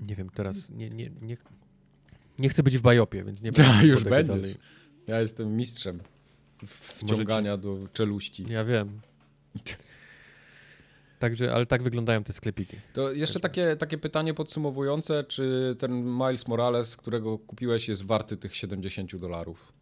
Nie 0.00 0.16
wiem, 0.16 0.30
teraz 0.30 0.70
nie, 0.70 0.90
nie, 0.90 1.10
nie, 1.22 1.36
nie 2.38 2.48
chcę 2.48 2.62
być 2.62 2.78
w 2.78 2.82
bajopie, 2.82 3.24
więc 3.24 3.42
nie 3.42 3.52
będę 3.62 3.86
już 3.86 4.04
bodegi 4.04 4.10
będziesz. 4.28 4.36
dalej. 4.36 4.56
Ja 5.06 5.20
jestem 5.20 5.56
mistrzem 5.56 6.00
wciągania 6.66 7.56
do 7.56 7.78
czeluści. 7.92 8.44
Ja 8.48 8.64
wiem. 8.64 9.00
Także, 11.18 11.54
ale 11.54 11.66
tak 11.66 11.82
wyglądają 11.82 12.24
te 12.24 12.32
sklepiki. 12.32 12.76
To 12.92 13.12
jeszcze 13.12 13.40
takie, 13.40 13.76
takie 13.76 13.98
pytanie 13.98 14.34
podsumowujące, 14.34 15.24
czy 15.24 15.76
ten 15.78 16.04
Miles 16.04 16.48
Morales, 16.48 16.96
którego 16.96 17.38
kupiłeś, 17.38 17.88
jest 17.88 18.04
warty 18.04 18.36
tych 18.36 18.56
70 18.56 19.16
dolarów? 19.16 19.72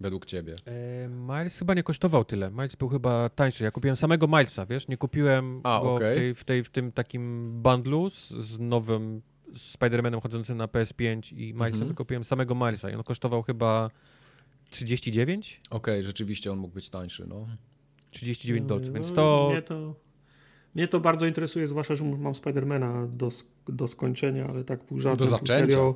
Według 0.00 0.26
ciebie. 0.26 0.56
E, 0.66 1.08
Miles 1.08 1.58
chyba 1.58 1.74
nie 1.74 1.82
kosztował 1.82 2.24
tyle. 2.24 2.50
Miles 2.50 2.76
był 2.76 2.88
chyba 2.88 3.28
tańszy. 3.28 3.64
Ja 3.64 3.70
kupiłem 3.70 3.96
samego 3.96 4.26
Milesa, 4.26 4.66
wiesz? 4.66 4.88
Nie 4.88 4.96
kupiłem 4.96 5.60
A, 5.64 5.80
go 5.82 5.94
okej. 5.94 6.14
w, 6.14 6.18
tej, 6.18 6.34
w, 6.34 6.44
tej, 6.44 6.64
w 6.64 6.70
tym 6.70 6.92
takim 6.92 7.52
bundlu 7.62 8.10
z, 8.10 8.28
z 8.28 8.58
nowym 8.58 9.22
Spider-Manem 9.54 10.22
chodzącym 10.22 10.56
na 10.56 10.66
PS5 10.66 11.32
i 11.36 11.54
Milesem, 11.54 11.66
Mhm. 11.66 11.86
tylko 11.88 12.04
kupiłem 12.04 12.24
samego 12.24 12.54
Milesa 12.54 12.90
i 12.90 12.94
on 12.94 13.02
kosztował 13.02 13.42
chyba 13.42 13.90
39? 14.70 15.60
Okej, 15.70 16.04
rzeczywiście 16.04 16.52
on 16.52 16.58
mógł 16.58 16.74
być 16.74 16.90
tańszy, 16.90 17.26
no. 17.26 17.46
39 18.10 18.68
dolców, 18.68 18.94
więc 18.94 19.08
No, 19.08 19.14
to... 19.14 19.48
Mnie 19.52 19.62
to, 19.62 19.94
mnie 20.74 20.88
to 20.88 21.00
bardzo 21.00 21.26
interesuje, 21.26 21.68
zwłaszcza, 21.68 21.94
że 21.94 22.04
mam 22.04 22.34
Spidermana 22.34 23.06
do, 23.06 23.28
do 23.68 23.88
skończenia, 23.88 24.46
ale 24.46 24.64
tak 24.64 24.80
pół 24.80 25.00
żartem, 25.00 25.18
Do 25.18 25.24
pół 25.24 25.38
zaczęcia. 25.46 25.66
serio, 25.66 25.94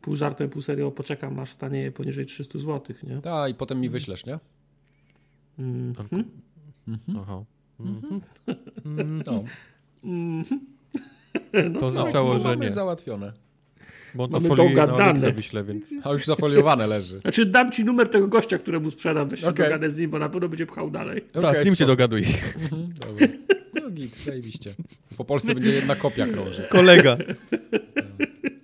pół 0.00 0.16
żartem, 0.16 0.50
pół 0.50 0.62
serio 0.62 0.90
poczekam, 0.90 1.38
aż 1.38 1.50
stanie 1.50 1.92
poniżej 1.92 2.26
300 2.26 2.58
zł, 2.58 2.96
nie? 3.02 3.20
Tak, 3.20 3.50
i 3.50 3.54
potem 3.54 3.80
mi 3.80 3.88
wyślesz, 3.88 4.26
nie? 4.26 4.38
Mm. 5.58 5.92
Aha. 7.20 7.42
Mhm. 7.80 8.20
No. 9.26 9.44
To 11.80 11.86
oznaczało, 11.86 12.32
no, 12.32 12.38
że 12.38 12.48
mamy 12.48 12.64
nie. 12.64 12.72
załatwione. 12.72 13.32
Bo 14.14 14.24
on 14.24 14.30
to 14.30 14.36
Mamy 14.36 14.48
foliuje 14.48 14.74
na 14.74 14.86
dogadane. 14.86 15.10
Olixa 15.10 15.30
wyślę, 15.36 15.64
więc... 15.64 15.84
A 16.04 16.12
już 16.12 16.26
zafoliowane 16.26 16.86
leży. 16.86 17.18
Znaczy 17.22 17.46
dam 17.46 17.70
ci 17.70 17.84
numer 17.84 18.08
tego 18.08 18.28
gościa, 18.28 18.58
któremu 18.58 18.90
sprzedam, 18.90 19.28
to 19.28 19.36
się 19.36 19.48
Okej. 19.48 19.66
dogadę 19.66 19.90
z 19.90 19.98
nim, 19.98 20.10
bo 20.10 20.18
na 20.18 20.28
pewno 20.28 20.48
będzie 20.48 20.66
pchał 20.66 20.90
dalej. 20.90 21.22
Tak, 21.32 21.44
Okej, 21.44 21.56
z 21.62 21.64
nim 21.64 21.74
się 21.74 21.76
spoko. 21.76 21.88
dogaduj. 21.92 22.24
Mhm, 22.62 22.92
Dobra. 23.00 23.26
No 23.98 24.04
git, 24.04 24.16
zajebiście. 24.16 24.74
Po 25.16 25.24
Polsce 25.24 25.54
będzie 25.54 25.70
jedna 25.70 25.96
kopia 25.96 26.26
krąży. 26.26 26.68
Kolega. 26.70 27.16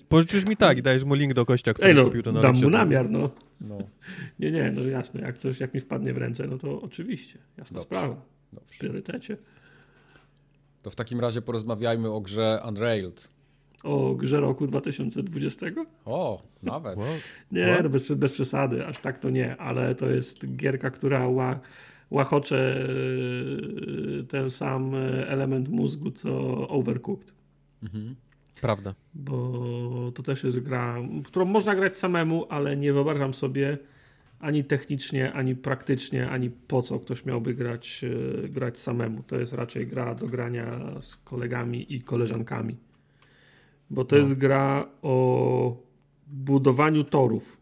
Pożyczysz 0.08 0.46
mi 0.46 0.56
tak 0.56 0.78
i 0.78 0.82
dajesz 0.82 1.04
mu 1.04 1.14
link 1.14 1.34
do 1.34 1.46
kościa, 1.46 1.74
który 1.74 1.88
Ej 1.88 1.94
no, 1.94 2.04
kupił 2.04 2.22
to 2.22 2.32
na 2.32 2.40
dam 2.40 2.56
mu 2.56 2.70
namiar, 2.70 3.10
no. 3.10 3.30
No, 3.60 3.78
Nie, 4.38 4.50
nie, 4.50 4.72
no 4.76 4.82
jasne, 4.82 5.20
jak 5.20 5.38
coś, 5.38 5.60
jak 5.60 5.74
mi 5.74 5.80
wpadnie 5.80 6.14
w 6.14 6.18
ręce, 6.18 6.46
no 6.46 6.58
to 6.58 6.80
oczywiście, 6.82 7.38
jasna 7.58 7.74
Dobrze. 7.74 7.86
sprawa, 7.86 8.16
w 8.66 8.78
priorytecie. 8.78 9.36
To 10.82 10.90
w 10.90 10.96
takim 10.96 11.20
razie 11.20 11.42
porozmawiajmy 11.42 12.10
o 12.10 12.20
grze 12.20 12.60
Unrailed. 12.68 13.28
O 13.84 14.14
grze 14.14 14.40
roku 14.40 14.66
2020? 14.66 15.66
O, 16.04 16.42
nawet. 16.62 16.96
Wow. 16.98 17.06
Nie, 17.52 17.66
What? 17.66 17.82
no 17.82 17.88
bez, 17.88 18.12
bez 18.12 18.32
przesady, 18.32 18.86
aż 18.86 18.98
tak 18.98 19.18
to 19.18 19.30
nie, 19.30 19.56
ale 19.56 19.94
to 19.94 20.10
jest 20.10 20.56
gierka, 20.56 20.90
która 20.90 21.28
ła, 21.28 21.60
łachocze 22.10 22.86
yy, 24.16 24.24
ten 24.24 24.50
sam 24.50 24.92
yy, 24.92 25.28
element 25.28 25.68
mózgu 25.68 26.10
co 26.10 26.68
Overcooked. 26.68 27.33
Mhm. 27.83 28.15
Prawda. 28.60 28.94
Bo 29.15 30.12
to 30.15 30.23
też 30.23 30.44
jest 30.44 30.60
gra, 30.60 30.97
którą 31.24 31.44
można 31.44 31.74
grać 31.74 31.97
samemu, 31.97 32.47
ale 32.49 32.76
nie 32.76 32.92
wyobrażam 32.92 33.34
sobie 33.34 33.78
ani 34.41 34.65
technicznie, 34.65 35.33
ani 35.33 35.57
praktycznie, 35.57 36.31
ani 36.31 36.50
po 36.50 36.83
co 36.83 36.99
ktoś 37.00 37.24
miałby 37.24 37.55
grać, 37.55 38.02
yy, 38.02 38.49
grać 38.49 38.78
samemu. 38.78 39.23
To 39.23 39.36
jest 39.36 39.52
raczej 39.52 39.86
gra 39.86 40.15
do 40.15 40.26
grania 40.26 40.81
z 41.00 41.16
kolegami 41.16 41.94
i 41.94 42.02
koleżankami. 42.02 42.76
Bo 43.91 44.05
to 44.05 44.16
No. 44.16 44.23
jest 44.23 44.34
gra 44.34 44.89
o 45.02 45.76
budowaniu 46.26 47.05
torów. 47.05 47.60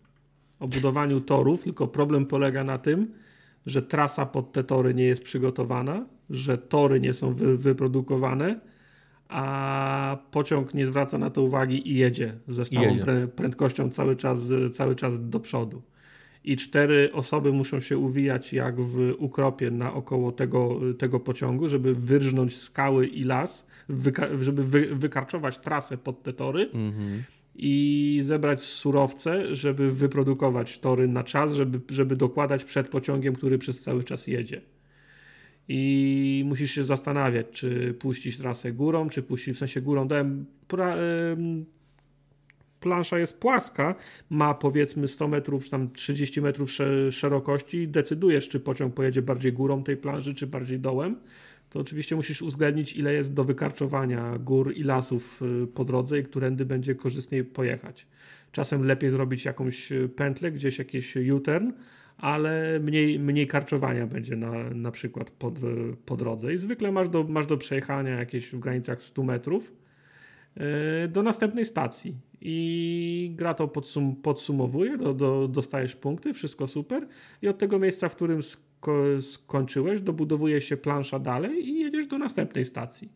O 0.60 0.68
budowaniu 0.68 1.20
torów, 1.20 1.62
tylko 1.64 1.86
problem 1.86 2.26
polega 2.26 2.64
na 2.64 2.78
tym, 2.78 3.12
że 3.66 3.82
trasa 3.82 4.26
pod 4.26 4.52
te 4.52 4.64
tory 4.64 4.94
nie 4.94 5.04
jest 5.04 5.22
przygotowana, 5.22 6.06
że 6.30 6.58
tory 6.58 7.00
nie 7.00 7.14
są 7.14 7.34
wy, 7.34 7.56
wyprodukowane, 7.56 8.60
a 9.28 10.18
pociąg 10.30 10.74
nie 10.74 10.86
zwraca 10.86 11.18
na 11.18 11.30
to 11.30 11.42
uwagi 11.42 11.90
i 11.90 11.94
jedzie 11.94 12.34
ze 12.48 12.64
stałą 12.64 12.86
jedzie. 12.86 13.02
Prę, 13.02 13.28
prędkością 13.28 13.90
cały 13.90 14.16
czas, 14.16 14.52
cały 14.72 14.94
czas 14.94 15.28
do 15.28 15.40
przodu. 15.40 15.82
I 16.44 16.56
cztery 16.56 17.10
osoby 17.12 17.52
muszą 17.52 17.80
się 17.80 17.98
uwijać 17.98 18.52
jak 18.52 18.80
w 18.80 19.14
ukropie 19.18 19.70
naokoło 19.70 20.32
tego, 20.32 20.80
tego 20.98 21.20
pociągu, 21.20 21.68
żeby 21.68 21.94
wyrżnąć 21.94 22.56
skały 22.56 23.06
i 23.06 23.24
las, 23.24 23.66
żeby 24.40 24.64
wy, 24.64 24.96
wykarczować 24.96 25.58
trasę 25.58 25.98
pod 25.98 26.22
te 26.22 26.32
tory 26.32 26.70
Mhm. 26.74 27.22
I 27.54 28.20
zebrać 28.22 28.62
surowce, 28.62 29.54
żeby 29.54 29.92
wyprodukować 29.92 30.78
tory 30.78 31.08
na 31.08 31.24
czas, 31.24 31.54
żeby, 31.54 31.80
żeby 31.88 32.16
dokładać 32.16 32.64
przed 32.64 32.88
pociągiem, 32.88 33.34
który 33.34 33.58
przez 33.58 33.80
cały 33.80 34.04
czas 34.04 34.26
jedzie. 34.26 34.60
I 35.68 36.42
musisz 36.46 36.70
się 36.70 36.84
zastanawiać, 36.84 37.46
czy 37.50 37.94
puścić 37.94 38.36
trasę 38.36 38.72
górą, 38.72 39.08
czy 39.08 39.22
puścić 39.22 39.54
w 39.54 39.58
sensie 39.58 39.80
górą. 39.80 40.08
Dałem 40.08 40.46
pra, 40.68 40.96
plansza 42.80 43.18
jest 43.18 43.40
płaska, 43.40 43.94
ma 44.30 44.54
powiedzmy 44.54 45.08
100 45.08 45.28
metrów, 45.28 45.64
czy 45.64 45.70
tam 45.70 45.92
30 45.92 46.40
metrów 46.40 46.72
sze- 46.72 47.12
szerokości 47.12 47.76
i 47.76 47.88
decydujesz, 47.88 48.48
czy 48.48 48.60
pociąg 48.60 48.94
pojedzie 48.94 49.22
bardziej 49.22 49.52
górą 49.52 49.84
tej 49.84 49.96
planży, 49.96 50.34
czy 50.34 50.46
bardziej 50.46 50.80
dołem. 50.80 51.16
To 51.72 51.80
oczywiście 51.80 52.16
musisz 52.16 52.42
uwzględnić, 52.42 52.92
ile 52.92 53.14
jest 53.14 53.34
do 53.34 53.44
wykarczowania 53.44 54.38
gór 54.38 54.72
i 54.76 54.82
lasów 54.82 55.42
y, 55.62 55.66
po 55.66 55.84
drodze 55.84 56.18
i 56.18 56.22
którędy 56.22 56.64
będzie 56.64 56.94
korzystniej 56.94 57.44
pojechać. 57.44 58.06
Czasem 58.52 58.84
lepiej 58.84 59.10
zrobić 59.10 59.44
jakąś 59.44 59.92
y, 59.92 60.08
pętlę, 60.08 60.52
gdzieś 60.52 60.78
jakiś 60.78 61.16
U-turn, 61.16 61.70
ale 62.16 62.80
mniej, 62.80 63.18
mniej 63.18 63.46
karczowania 63.46 64.06
będzie 64.06 64.36
na, 64.36 64.70
na 64.70 64.90
przykład 64.90 65.30
po, 65.30 65.48
y, 65.48 65.96
po 66.04 66.16
drodze. 66.16 66.54
I 66.54 66.58
zwykle 66.58 66.92
masz 66.92 67.08
do, 67.08 67.24
masz 67.24 67.46
do 67.46 67.56
przejechania 67.56 68.18
jakieś 68.18 68.50
w 68.50 68.58
granicach 68.58 69.02
100 69.02 69.22
metrów 69.22 69.72
do 71.08 71.22
następnej 71.22 71.64
stacji. 71.64 72.16
i 72.40 73.32
gra 73.36 73.54
to 73.54 73.68
podsum 73.68 74.16
podsumowuje, 74.16 74.98
do, 74.98 75.14
do, 75.14 75.48
dostajesz 75.48 75.96
punkty, 75.96 76.32
wszystko 76.32 76.66
super 76.66 77.06
i 77.42 77.48
od 77.48 77.58
tego 77.58 77.78
miejsca, 77.78 78.08
w 78.08 78.16
którym 78.16 78.42
skończyłeś, 79.20 80.00
dobudowuje 80.00 80.60
się 80.60 80.76
plansza 80.76 81.18
dalej 81.18 81.68
i 81.68 81.80
jedziesz 81.80 82.06
do 82.06 82.18
następnej 82.18 82.64
stacji. 82.64 83.12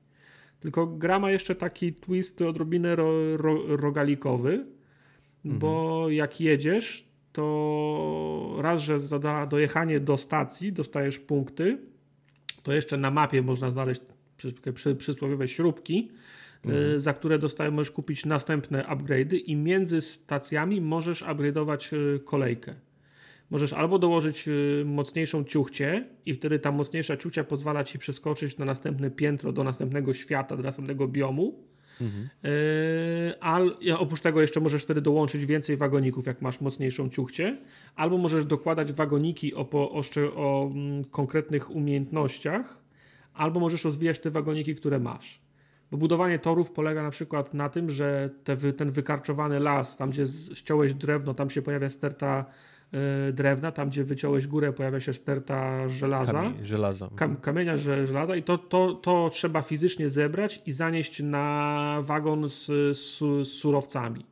Tylko 0.60 0.86
gra 0.86 1.18
ma 1.18 1.30
jeszcze 1.30 1.54
taki 1.54 1.92
twist 1.92 2.42
odrobinę 2.42 2.96
ro, 2.96 3.36
ro, 3.36 3.76
rogalikowy, 3.76 4.66
mhm. 5.44 5.58
bo 5.58 6.06
jak 6.10 6.40
jedziesz, 6.40 7.08
to 7.32 8.56
raz, 8.58 8.80
że 8.80 9.00
za 9.00 9.46
dojechanie 9.46 10.00
do 10.00 10.16
stacji 10.16 10.72
dostajesz 10.72 11.18
punkty, 11.18 11.78
to 12.62 12.72
jeszcze 12.72 12.96
na 12.96 13.10
mapie 13.10 13.42
można 13.42 13.70
znaleźć 13.70 14.00
przy, 14.36 14.52
przy, 14.74 14.94
przysłowiowe 14.94 15.48
śrubki, 15.48 16.10
mhm. 16.64 16.98
za 16.98 17.14
które 17.14 17.38
dostaje, 17.38 17.70
możesz 17.70 17.90
kupić 17.90 18.26
następne 18.26 18.84
upgrade'y 18.84 19.40
i 19.44 19.56
między 19.56 20.00
stacjami 20.00 20.80
możesz 20.80 21.22
upgrade'ować 21.22 21.96
y, 21.96 22.20
kolejkę. 22.20 22.74
Możesz 23.50 23.72
albo 23.72 23.98
dołożyć 23.98 24.48
y, 24.48 24.82
mocniejszą 24.86 25.44
ciuchcię 25.44 26.04
i 26.26 26.34
wtedy 26.34 26.58
ta 26.58 26.72
mocniejsza 26.72 27.16
ciuchcia 27.16 27.44
pozwala 27.44 27.84
ci 27.84 27.98
przeskoczyć 27.98 28.58
na 28.58 28.64
następne 28.64 29.10
piętro, 29.10 29.52
do 29.52 29.64
następnego 29.64 30.12
świata, 30.12 30.56
do 30.56 30.62
następnego 30.62 31.08
biomu. 31.08 31.64
Mhm. 32.00 32.28
Yy, 33.80 33.98
oprócz 33.98 34.20
tego 34.20 34.40
jeszcze 34.40 34.60
możesz 34.60 34.82
wtedy 34.82 35.00
dołączyć 35.00 35.46
więcej 35.46 35.76
wagoników, 35.76 36.26
jak 36.26 36.42
masz 36.42 36.60
mocniejszą 36.60 37.08
ciuchcię, 37.08 37.58
albo 37.94 38.18
możesz 38.18 38.44
dokładać 38.44 38.92
wagoniki 38.92 39.54
o, 39.54 39.64
po, 39.64 39.90
o, 39.90 40.02
o 40.34 40.70
mm, 40.72 41.04
konkretnych 41.04 41.70
umiejętnościach, 41.70 42.82
albo 43.34 43.60
możesz 43.60 43.84
rozwijać 43.84 44.18
te 44.18 44.30
wagoniki, 44.30 44.74
które 44.74 44.98
masz. 44.98 45.40
Bo 45.90 45.96
budowanie 45.96 46.38
torów 46.38 46.70
polega 46.70 47.02
na 47.02 47.10
przykład 47.10 47.54
na 47.54 47.68
tym, 47.68 47.90
że 47.90 48.30
te, 48.44 48.72
ten 48.72 48.90
wykarczowany 48.90 49.60
las, 49.60 49.96
tam 49.96 50.10
gdzie 50.10 50.24
ściąłeś 50.54 50.94
drewno, 50.94 51.34
tam 51.34 51.50
się 51.50 51.62
pojawia 51.62 51.88
sterta 51.88 52.44
y, 52.44 52.65
drewna, 53.32 53.72
tam 53.72 53.88
gdzie 53.88 54.04
wyciąłeś 54.04 54.46
górę, 54.46 54.72
pojawia 54.72 55.00
się 55.00 55.14
sterta 55.14 55.88
żelaza. 55.88 56.32
Kamie, 56.32 56.64
żelaza. 56.64 57.08
Kam, 57.16 57.36
kamienia 57.36 57.76
żelaza 57.76 58.36
i 58.36 58.42
to, 58.42 58.58
to, 58.58 58.94
to 58.94 59.30
trzeba 59.32 59.62
fizycznie 59.62 60.08
zebrać 60.08 60.62
i 60.66 60.72
zanieść 60.72 61.22
na 61.22 61.98
wagon 62.02 62.48
z, 62.48 62.66
z, 62.96 63.18
z 63.18 63.48
surowcami. 63.48 64.24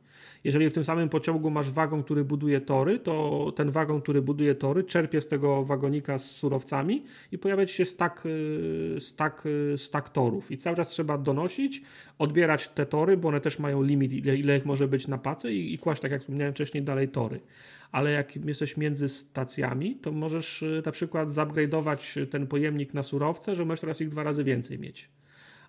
Jeżeli 0.45 0.69
w 0.69 0.73
tym 0.73 0.83
samym 0.83 1.09
pociągu 1.09 1.49
masz 1.49 1.71
wagon, 1.71 2.03
który 2.03 2.23
buduje 2.23 2.61
tory, 2.61 2.99
to 2.99 3.51
ten 3.55 3.71
wagon, 3.71 4.01
który 4.01 4.21
buduje 4.21 4.55
tory, 4.55 4.83
czerpie 4.83 5.21
z 5.21 5.27
tego 5.27 5.63
wagonika 5.63 6.17
z 6.17 6.31
surowcami 6.31 7.03
i 7.31 7.37
pojawia 7.37 7.67
się 7.67 7.85
stak, 7.85 8.23
y, 8.25 8.95
stak, 8.99 9.43
y, 9.45 9.77
stak 9.77 10.09
torów. 10.09 10.51
I 10.51 10.57
cały 10.57 10.75
czas 10.75 10.89
trzeba 10.89 11.17
donosić, 11.17 11.81
odbierać 12.19 12.67
te 12.67 12.85
tory, 12.85 13.17
bo 13.17 13.27
one 13.27 13.41
też 13.41 13.59
mają 13.59 13.83
limit, 13.83 14.13
ile, 14.13 14.35
ile 14.35 14.57
ich 14.57 14.65
może 14.65 14.87
być 14.87 15.07
na 15.07 15.17
pace 15.17 15.53
i, 15.53 15.73
i 15.73 15.77
kłaść, 15.77 16.01
tak 16.01 16.11
jak 16.11 16.21
wspomniałem 16.21 16.53
wcześniej, 16.53 16.83
dalej 16.83 17.07
tory. 17.09 17.39
Ale 17.95 18.11
jak 18.11 18.35
jesteś 18.35 18.77
między 18.77 19.09
stacjami, 19.09 19.95
to 19.95 20.11
możesz 20.11 20.61
y, 20.63 20.81
na 20.85 20.91
przykład 20.91 21.29
zupgrade'ować 21.29 22.27
ten 22.27 22.47
pojemnik 22.47 22.93
na 22.93 23.03
surowce, 23.03 23.55
że 23.55 23.65
możesz 23.65 23.79
teraz 23.79 24.01
ich 24.01 24.09
dwa 24.09 24.23
razy 24.23 24.43
więcej 24.43 24.79
mieć. 24.79 25.09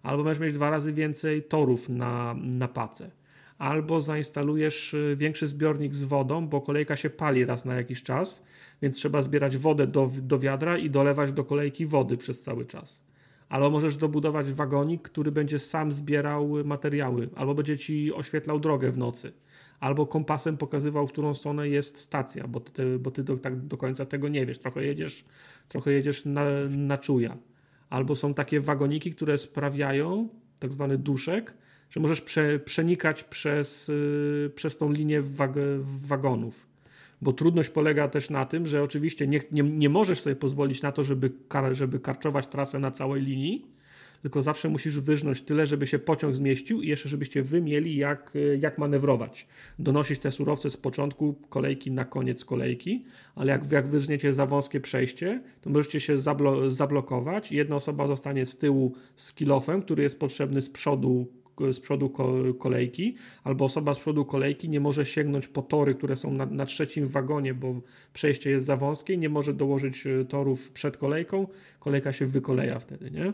Albo 0.02 0.24
możesz 0.24 0.38
mieć 0.38 0.54
dwa 0.54 0.70
razy 0.70 0.92
więcej 0.92 1.42
torów 1.42 1.88
na, 1.88 2.34
na 2.34 2.68
pace 2.68 3.10
albo 3.58 4.00
zainstalujesz 4.00 4.94
y, 4.94 5.14
większy 5.16 5.46
zbiornik 5.46 5.94
z 5.94 6.02
wodą, 6.02 6.48
bo 6.48 6.60
kolejka 6.60 6.96
się 6.96 7.10
pali 7.10 7.44
raz 7.44 7.64
na 7.64 7.74
jakiś 7.74 8.02
czas, 8.02 8.42
więc 8.82 8.96
trzeba 8.96 9.22
zbierać 9.22 9.56
wodę 9.56 9.86
do, 9.86 10.10
do 10.22 10.38
wiadra 10.38 10.78
i 10.78 10.90
dolewać 10.90 11.32
do 11.32 11.44
kolejki 11.44 11.86
wody 11.86 12.16
przez 12.16 12.42
cały 12.42 12.64
czas. 12.64 13.04
Albo 13.48 13.70
możesz 13.70 13.96
dobudować 13.96 14.52
wagonik, 14.52 15.02
który 15.02 15.32
będzie 15.32 15.58
sam 15.58 15.92
zbierał 15.92 16.48
materiały, 16.64 17.28
albo 17.36 17.54
będzie 17.54 17.78
ci 17.78 18.12
oświetlał 18.12 18.60
drogę 18.60 18.90
w 18.90 18.98
nocy, 18.98 19.32
albo 19.80 20.06
kompasem 20.06 20.56
pokazywał, 20.56 21.06
w 21.06 21.12
którą 21.12 21.34
stronę 21.34 21.68
jest 21.68 21.98
stacja, 21.98 22.48
bo 22.48 22.60
ty, 22.60 22.98
bo 22.98 23.10
ty 23.10 23.24
do, 23.24 23.36
tak 23.36 23.60
do 23.60 23.76
końca 23.76 24.06
tego 24.06 24.28
nie 24.28 24.46
wiesz. 24.46 24.58
Trochę 24.58 24.84
jedziesz, 24.84 25.24
trochę 25.68 25.92
jedziesz 25.92 26.24
na, 26.24 26.44
na 26.68 26.98
czuja. 26.98 27.36
Albo 27.90 28.16
są 28.16 28.34
takie 28.34 28.60
wagoniki, 28.60 29.12
które 29.14 29.38
sprawiają, 29.38 30.28
tak 30.58 30.72
zwany 30.72 30.98
duszek, 30.98 31.54
że 31.90 32.00
możesz 32.00 32.20
prze, 32.20 32.58
przenikać 32.58 33.24
przez, 33.24 33.88
yy, 33.88 34.50
przez 34.54 34.78
tą 34.78 34.92
linię 34.92 35.22
wag 35.22 35.52
wagonów. 35.82 36.66
Bo 37.22 37.32
trudność 37.32 37.68
polega 37.68 38.08
też 38.08 38.30
na 38.30 38.46
tym, 38.46 38.66
że 38.66 38.82
oczywiście 38.82 39.26
nie, 39.26 39.40
nie, 39.52 39.62
nie 39.62 39.88
możesz 39.88 40.20
sobie 40.20 40.36
pozwolić 40.36 40.82
na 40.82 40.92
to, 40.92 41.04
żeby, 41.04 41.32
kar, 41.48 41.74
żeby 41.74 42.00
karczować 42.00 42.46
trasę 42.46 42.78
na 42.78 42.90
całej 42.90 43.22
linii, 43.22 43.66
tylko 44.26 44.42
zawsze 44.42 44.68
musisz 44.68 45.00
wyżnąć 45.00 45.40
tyle, 45.40 45.66
żeby 45.66 45.86
się 45.86 45.98
pociąg 45.98 46.34
zmieścił 46.34 46.82
i 46.82 46.88
jeszcze 46.88 47.08
żebyście 47.08 47.42
wy 47.42 47.60
mieli 47.62 47.96
jak, 47.96 48.32
jak 48.60 48.78
manewrować. 48.78 49.46
Donosić 49.78 50.18
te 50.18 50.32
surowce 50.32 50.70
z 50.70 50.76
początku 50.76 51.34
kolejki 51.48 51.90
na 51.90 52.04
koniec 52.04 52.44
kolejki, 52.44 53.04
ale 53.34 53.52
jak, 53.52 53.72
jak 53.72 53.86
wyżniecie 53.86 54.32
za 54.32 54.46
wąskie 54.46 54.80
przejście, 54.80 55.42
to 55.60 55.70
możecie 55.70 56.00
się 56.00 56.18
zablo 56.18 56.70
zablokować. 56.70 57.52
Jedna 57.52 57.76
osoba 57.76 58.06
zostanie 58.06 58.46
z 58.46 58.58
tyłu 58.58 58.94
z 59.16 59.32
kilofem, 59.32 59.82
który 59.82 60.02
jest 60.02 60.20
potrzebny 60.20 60.62
z 60.62 60.70
przodu 60.70 61.26
z 61.70 61.80
przodu 61.80 62.12
kolejki, 62.58 63.16
albo 63.44 63.64
osoba 63.64 63.94
z 63.94 63.98
przodu 63.98 64.24
kolejki 64.24 64.68
nie 64.68 64.80
może 64.80 65.06
sięgnąć 65.06 65.48
po 65.48 65.62
tory, 65.62 65.94
które 65.94 66.16
są 66.16 66.32
na, 66.32 66.46
na 66.46 66.66
trzecim 66.66 67.06
wagonie, 67.06 67.54
bo 67.54 67.80
przejście 68.12 68.50
jest 68.50 68.66
za 68.66 68.76
wąskie, 68.76 69.16
nie 69.16 69.28
może 69.28 69.54
dołożyć 69.54 70.06
e, 70.06 70.24
torów 70.24 70.70
przed 70.70 70.96
kolejką, 70.96 71.46
kolejka 71.80 72.12
się 72.12 72.26
wykoleja 72.26 72.78
wtedy, 72.78 73.10
nie? 73.10 73.32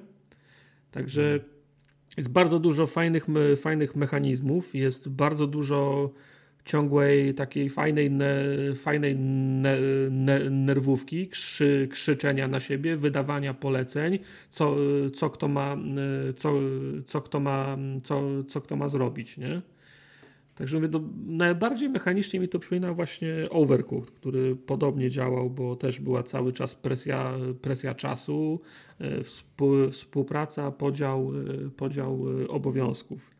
Także 0.92 1.40
jest 2.16 2.32
bardzo 2.32 2.58
dużo 2.58 2.86
fajnych, 2.86 3.26
fajnych 3.56 3.96
mechanizmów, 3.96 4.74
jest 4.74 5.08
bardzo 5.08 5.46
dużo 5.46 6.10
ciągłej, 6.64 7.34
takiej 7.34 7.70
fajnej, 7.70 8.10
ne, 8.10 8.44
fajnej 8.76 9.16
ne, 9.16 9.78
ne, 10.10 10.50
nerwówki, 10.50 11.28
krzy, 11.28 11.88
krzyczenia 11.90 12.48
na 12.48 12.60
siebie, 12.60 12.96
wydawania 12.96 13.54
poleceń, 13.54 14.18
co, 14.48 14.76
co 15.14 15.30
kto 15.30 15.48
ma, 15.48 15.76
co, 16.36 16.52
co 17.06 17.20
kto 17.20 17.40
ma, 17.40 17.78
co, 18.02 18.22
co 18.44 18.60
kto 18.60 18.76
ma 18.76 18.88
zrobić, 18.88 19.36
nie? 19.36 19.62
Także 20.54 20.76
mówię, 20.76 20.88
to 20.88 21.00
najbardziej 21.26 21.88
mechanicznie 21.88 22.40
mi 22.40 22.48
to 22.48 22.58
przypomina 22.58 22.92
właśnie 22.92 23.34
Overcooked, 23.50 24.10
który 24.10 24.56
podobnie 24.56 25.10
działał, 25.10 25.50
bo 25.50 25.76
też 25.76 26.00
była 26.00 26.22
cały 26.22 26.52
czas 26.52 26.74
presja, 26.74 27.32
presja 27.62 27.94
czasu, 27.94 28.60
współpraca, 29.90 30.70
podział, 30.70 31.32
e, 31.66 31.70
podział 31.70 32.40
e, 32.42 32.48
obowiązków. 32.48 33.34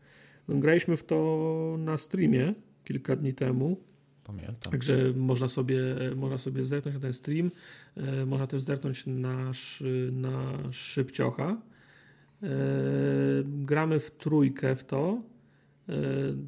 Graliśmy 0.49 0.97
w 0.97 1.03
to 1.03 1.75
na 1.79 1.97
streamie, 1.97 2.53
kilka 2.83 3.15
dni 3.15 3.33
temu. 3.33 3.77
Pamiętam. 4.23 4.71
Także 4.71 5.13
można 5.15 5.47
sobie, 5.47 5.81
można 6.15 6.37
sobie 6.37 6.63
zerknąć 6.63 6.95
na 6.95 7.01
ten 7.01 7.13
stream. 7.13 7.51
E, 7.97 8.25
można 8.25 8.47
też 8.47 8.61
zerknąć 8.61 9.05
na, 9.05 9.51
na 10.11 10.71
szybciocha. 10.71 11.61
E, 12.43 12.47
gramy 13.45 13.99
w 13.99 14.11
trójkę 14.11 14.75
w 14.75 14.83
to. 14.85 15.21
E, 15.89 15.93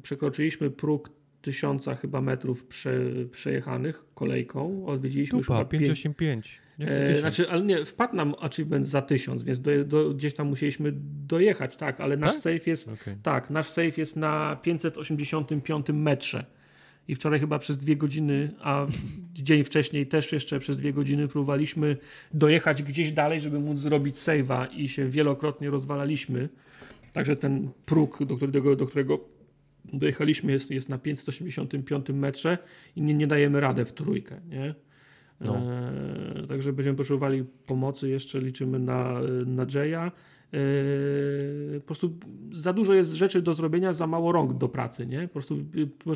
przekroczyliśmy 0.02 0.70
próg 0.70 1.10
tysiąca 1.42 1.94
chyba 1.94 2.20
metrów 2.20 2.64
prze, 2.64 3.00
przejechanych 3.30 4.04
kolejką. 4.14 4.86
Odwiedziliśmy 4.86 5.40
Tupa, 5.40 5.58
już 5.58 5.68
585. 5.68 6.60
E, 6.80 7.20
znaczy, 7.20 7.50
ale 7.50 7.62
nie, 7.62 7.84
wpadł 7.84 8.16
nam 8.16 8.34
achievement 8.40 8.86
za 8.86 9.02
tysiąc, 9.02 9.42
więc 9.42 9.60
do, 9.60 9.84
do, 9.84 10.14
gdzieś 10.14 10.34
tam 10.34 10.46
musieliśmy 10.46 10.92
dojechać, 11.26 11.76
tak, 11.76 12.00
ale 12.00 12.16
nasz 12.16 12.32
tak? 12.32 12.40
save 12.40 12.66
jest 12.66 12.88
okay. 12.88 13.16
tak, 13.22 13.50
nasz 13.50 13.66
save 13.66 13.98
jest 13.98 14.16
na 14.16 14.56
585 14.62 15.86
metrze. 15.92 16.44
I 17.08 17.14
wczoraj 17.14 17.40
chyba 17.40 17.58
przez 17.58 17.78
dwie 17.78 17.96
godziny, 17.96 18.50
a 18.60 18.86
dzień 19.34 19.64
wcześniej 19.64 20.06
też 20.06 20.32
jeszcze 20.32 20.60
przez 20.60 20.76
dwie 20.76 20.92
godziny 20.92 21.28
próbowaliśmy 21.28 21.96
dojechać 22.34 22.82
gdzieś 22.82 23.12
dalej, 23.12 23.40
żeby 23.40 23.60
móc 23.60 23.78
zrobić 23.78 24.16
save'a 24.16 24.66
i 24.72 24.88
się 24.88 25.08
wielokrotnie 25.08 25.70
rozwalaliśmy. 25.70 26.48
Także 27.12 27.36
ten 27.36 27.70
próg, 27.86 28.24
do 28.24 28.36
którego, 28.36 28.76
do 28.76 28.86
którego 28.86 29.20
dojechaliśmy 29.84 30.52
jest, 30.52 30.70
jest 30.70 30.88
na 30.88 30.98
585 30.98 32.08
metrze 32.08 32.58
i 32.96 33.02
nie, 33.02 33.14
nie 33.14 33.26
dajemy 33.26 33.60
radę 33.60 33.84
w 33.84 33.92
trójkę, 33.92 34.40
nie? 34.48 34.74
No. 35.40 35.56
E, 35.56 36.46
także 36.48 36.72
będziemy 36.72 36.96
potrzebowali 36.96 37.44
pomocy, 37.66 38.08
jeszcze 38.08 38.40
liczymy 38.40 38.78
na, 38.78 39.20
na 39.46 39.66
Jaya. 39.74 40.12
E, 40.52 41.80
po 41.80 41.86
prostu 41.86 42.18
za 42.52 42.72
dużo 42.72 42.94
jest 42.94 43.12
rzeczy 43.12 43.42
do 43.42 43.54
zrobienia, 43.54 43.92
za 43.92 44.06
mało 44.06 44.32
rąk 44.32 44.52
do 44.52 44.68
pracy, 44.68 45.06
nie? 45.06 45.22
Po 45.22 45.32
prostu 45.32 45.56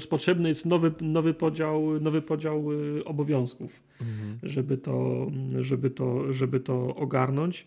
y, 0.00 0.08
potrzebny 0.08 0.48
jest 0.48 0.66
nowy, 0.66 0.92
nowy, 1.00 1.34
podział, 1.34 2.00
nowy 2.00 2.22
podział 2.22 2.72
y, 2.72 3.04
obowiązków, 3.04 3.82
mhm. 4.00 4.38
żeby, 4.42 4.78
to, 4.78 5.26
żeby, 5.60 5.90
to, 5.90 6.32
żeby 6.32 6.60
to 6.60 6.94
ogarnąć. 6.94 7.66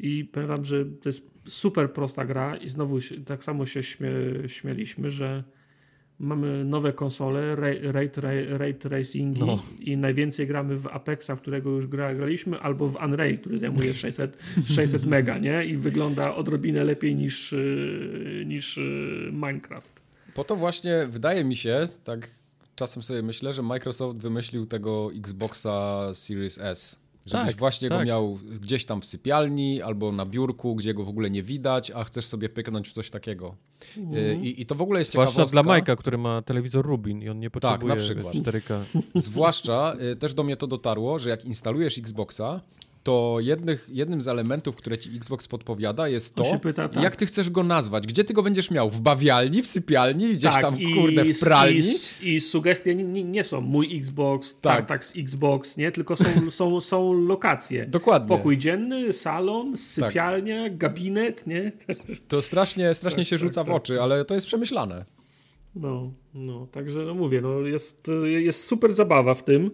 I 0.00 0.24
powiem 0.24 0.48
wam, 0.48 0.64
że 0.64 0.84
to 0.84 1.08
jest 1.08 1.30
super 1.48 1.92
prosta 1.92 2.24
gra 2.24 2.56
i 2.56 2.68
znowu 2.68 2.98
tak 3.26 3.44
samo 3.44 3.66
się 3.66 3.82
śmie, 3.82 4.10
śmieliśmy, 4.46 5.10
że 5.10 5.44
mamy 6.18 6.64
nowe 6.64 6.92
konsole, 6.92 7.56
ray, 7.56 8.10
ray, 8.58 8.74
tracingi 8.74 9.40
no. 9.40 9.62
i 9.80 9.96
najwięcej 9.96 10.46
gramy 10.46 10.76
w 10.76 10.86
Apexa, 10.86 11.30
w 11.36 11.40
którego 11.40 11.70
już 11.70 11.86
gra, 11.86 12.14
graliśmy, 12.14 12.60
albo 12.60 12.88
w 12.88 12.96
Unreal, 13.04 13.38
który 13.38 13.58
zajmuje 13.58 13.94
600, 13.94 14.38
600 14.66 15.06
mega, 15.16 15.38
nie? 15.38 15.64
I 15.64 15.76
wygląda 15.76 16.34
odrobinę 16.34 16.84
lepiej 16.84 17.14
niż, 17.14 17.52
y, 17.52 18.44
niż 18.46 18.78
y, 18.78 19.30
Minecraft. 19.32 20.00
Po 20.34 20.44
to 20.44 20.56
właśnie 20.56 21.06
wydaje 21.10 21.44
mi 21.44 21.56
się, 21.56 21.88
tak 22.04 22.30
czasem 22.76 23.02
sobie 23.02 23.22
myślę, 23.22 23.52
że 23.52 23.62
Microsoft 23.62 24.18
wymyślił 24.18 24.66
tego 24.66 25.10
Xboxa 25.18 26.10
Series 26.14 26.58
S. 26.58 26.98
Żebyś 27.26 27.46
Tak, 27.46 27.56
właśnie 27.56 27.88
tak. 27.88 27.98
go 27.98 28.04
miał 28.04 28.38
gdzieś 28.60 28.84
tam 28.84 29.00
w 29.00 29.06
sypialni 29.06 29.82
albo 29.82 30.12
na 30.12 30.26
biurku, 30.26 30.74
gdzie 30.74 30.94
go 30.94 31.04
w 31.04 31.08
ogóle 31.08 31.30
nie 31.30 31.42
widać, 31.42 31.90
a 31.90 32.04
chcesz 32.04 32.26
sobie 32.26 32.48
pyknąć 32.48 32.88
w 32.88 32.92
coś 32.92 33.10
takiego. 33.10 33.56
Y, 33.96 34.38
I, 34.42 34.62
i 34.62 34.66
to 34.66 34.74
w 34.74 34.82
ogóle 34.82 34.98
jest 34.98 35.12
Zwłaszcza 35.12 35.32
ciekawostka. 35.32 35.52
dla 35.52 35.62
Majka, 35.62 35.96
który 35.96 36.18
ma 36.18 36.42
telewizor 36.42 36.86
Rubin 36.86 37.22
i 37.22 37.28
on 37.28 37.40
nie 37.40 37.50
potrzebuje 37.50 37.94
na 37.94 38.00
przykład. 38.00 38.34
4K. 38.34 38.80
Zwłaszcza 39.14 39.96
y, 40.12 40.16
też 40.16 40.34
do 40.34 40.42
mnie 40.44 40.56
to 40.56 40.66
dotarło, 40.66 41.18
że 41.18 41.30
jak 41.30 41.44
instalujesz 41.44 41.98
Xboxa, 41.98 42.60
to 43.08 43.36
jednych, 43.40 43.88
jednym 43.92 44.22
z 44.22 44.28
elementów, 44.28 44.76
które 44.76 44.98
ci 44.98 45.16
Xbox 45.16 45.48
podpowiada, 45.48 46.08
jest 46.08 46.34
to, 46.34 46.44
się 46.44 46.58
pyta, 46.58 46.88
tak. 46.88 47.02
jak 47.02 47.16
ty 47.16 47.26
chcesz 47.26 47.50
go 47.50 47.64
nazwać. 47.64 48.06
Gdzie 48.06 48.24
ty 48.24 48.34
go 48.34 48.42
będziesz 48.42 48.70
miał? 48.70 48.90
W 48.90 49.00
bawialni, 49.00 49.62
w 49.62 49.66
sypialni, 49.66 50.34
gdzieś 50.34 50.52
Tak, 50.52 50.62
tam, 50.62 50.78
kurde, 50.94 51.24
w 51.24 51.40
pralni? 51.40 51.94
I, 52.22 52.34
i 52.34 52.40
sugestie 52.40 52.94
nie, 52.94 53.24
nie, 53.24 53.44
są 53.44 53.60
mój 53.60 53.96
Xbox, 53.98 54.60
Tak. 54.60 54.76
tak, 54.76 54.86
tak 54.86 55.04
z 55.04 55.16
Xbox, 55.16 55.76
nie? 55.76 55.92
tylko 55.92 56.16
są, 56.16 56.24
są, 56.50 56.80
są 56.80 57.12
lokacje. 57.12 57.86
Dokładnie. 57.86 58.28
Tak. 58.28 58.38
Pokój 58.38 58.58
dzienny, 58.58 59.12
salon, 59.12 59.76
sypialnia, 59.76 60.70
gabinet, 60.70 61.46
nie? 61.46 61.72
To 62.28 62.42
strasznie, 62.42 62.94
strasznie 62.94 63.24
się 63.24 63.36
tak, 63.36 63.40
rzuca 63.40 63.64
w 63.64 63.66
tak. 63.66 63.76
oczy, 63.76 64.02
ale 64.02 64.24
to 64.24 64.34
jest 64.34 64.46
przemyślane. 64.46 65.04
No, 65.74 66.12
no, 66.34 66.66
także 66.66 66.98
no 66.98 67.14
mówię, 67.14 67.40
no 67.40 67.60
jest, 67.60 68.10
jest 68.24 68.64
super 68.64 68.94
zabawa 68.94 69.34
w 69.34 69.44
tym. 69.44 69.70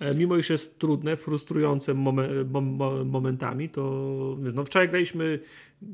E, 0.00 0.14
Mimo 0.14 0.36
iż 0.36 0.50
jest 0.50 0.78
trudne, 0.78 1.16
frustrujące 1.16 1.94
mo- 1.94 3.04
momentami, 3.04 3.68
to 3.68 3.82
no 4.54 4.64
wczoraj 4.64 4.88
graliśmy 4.88 5.38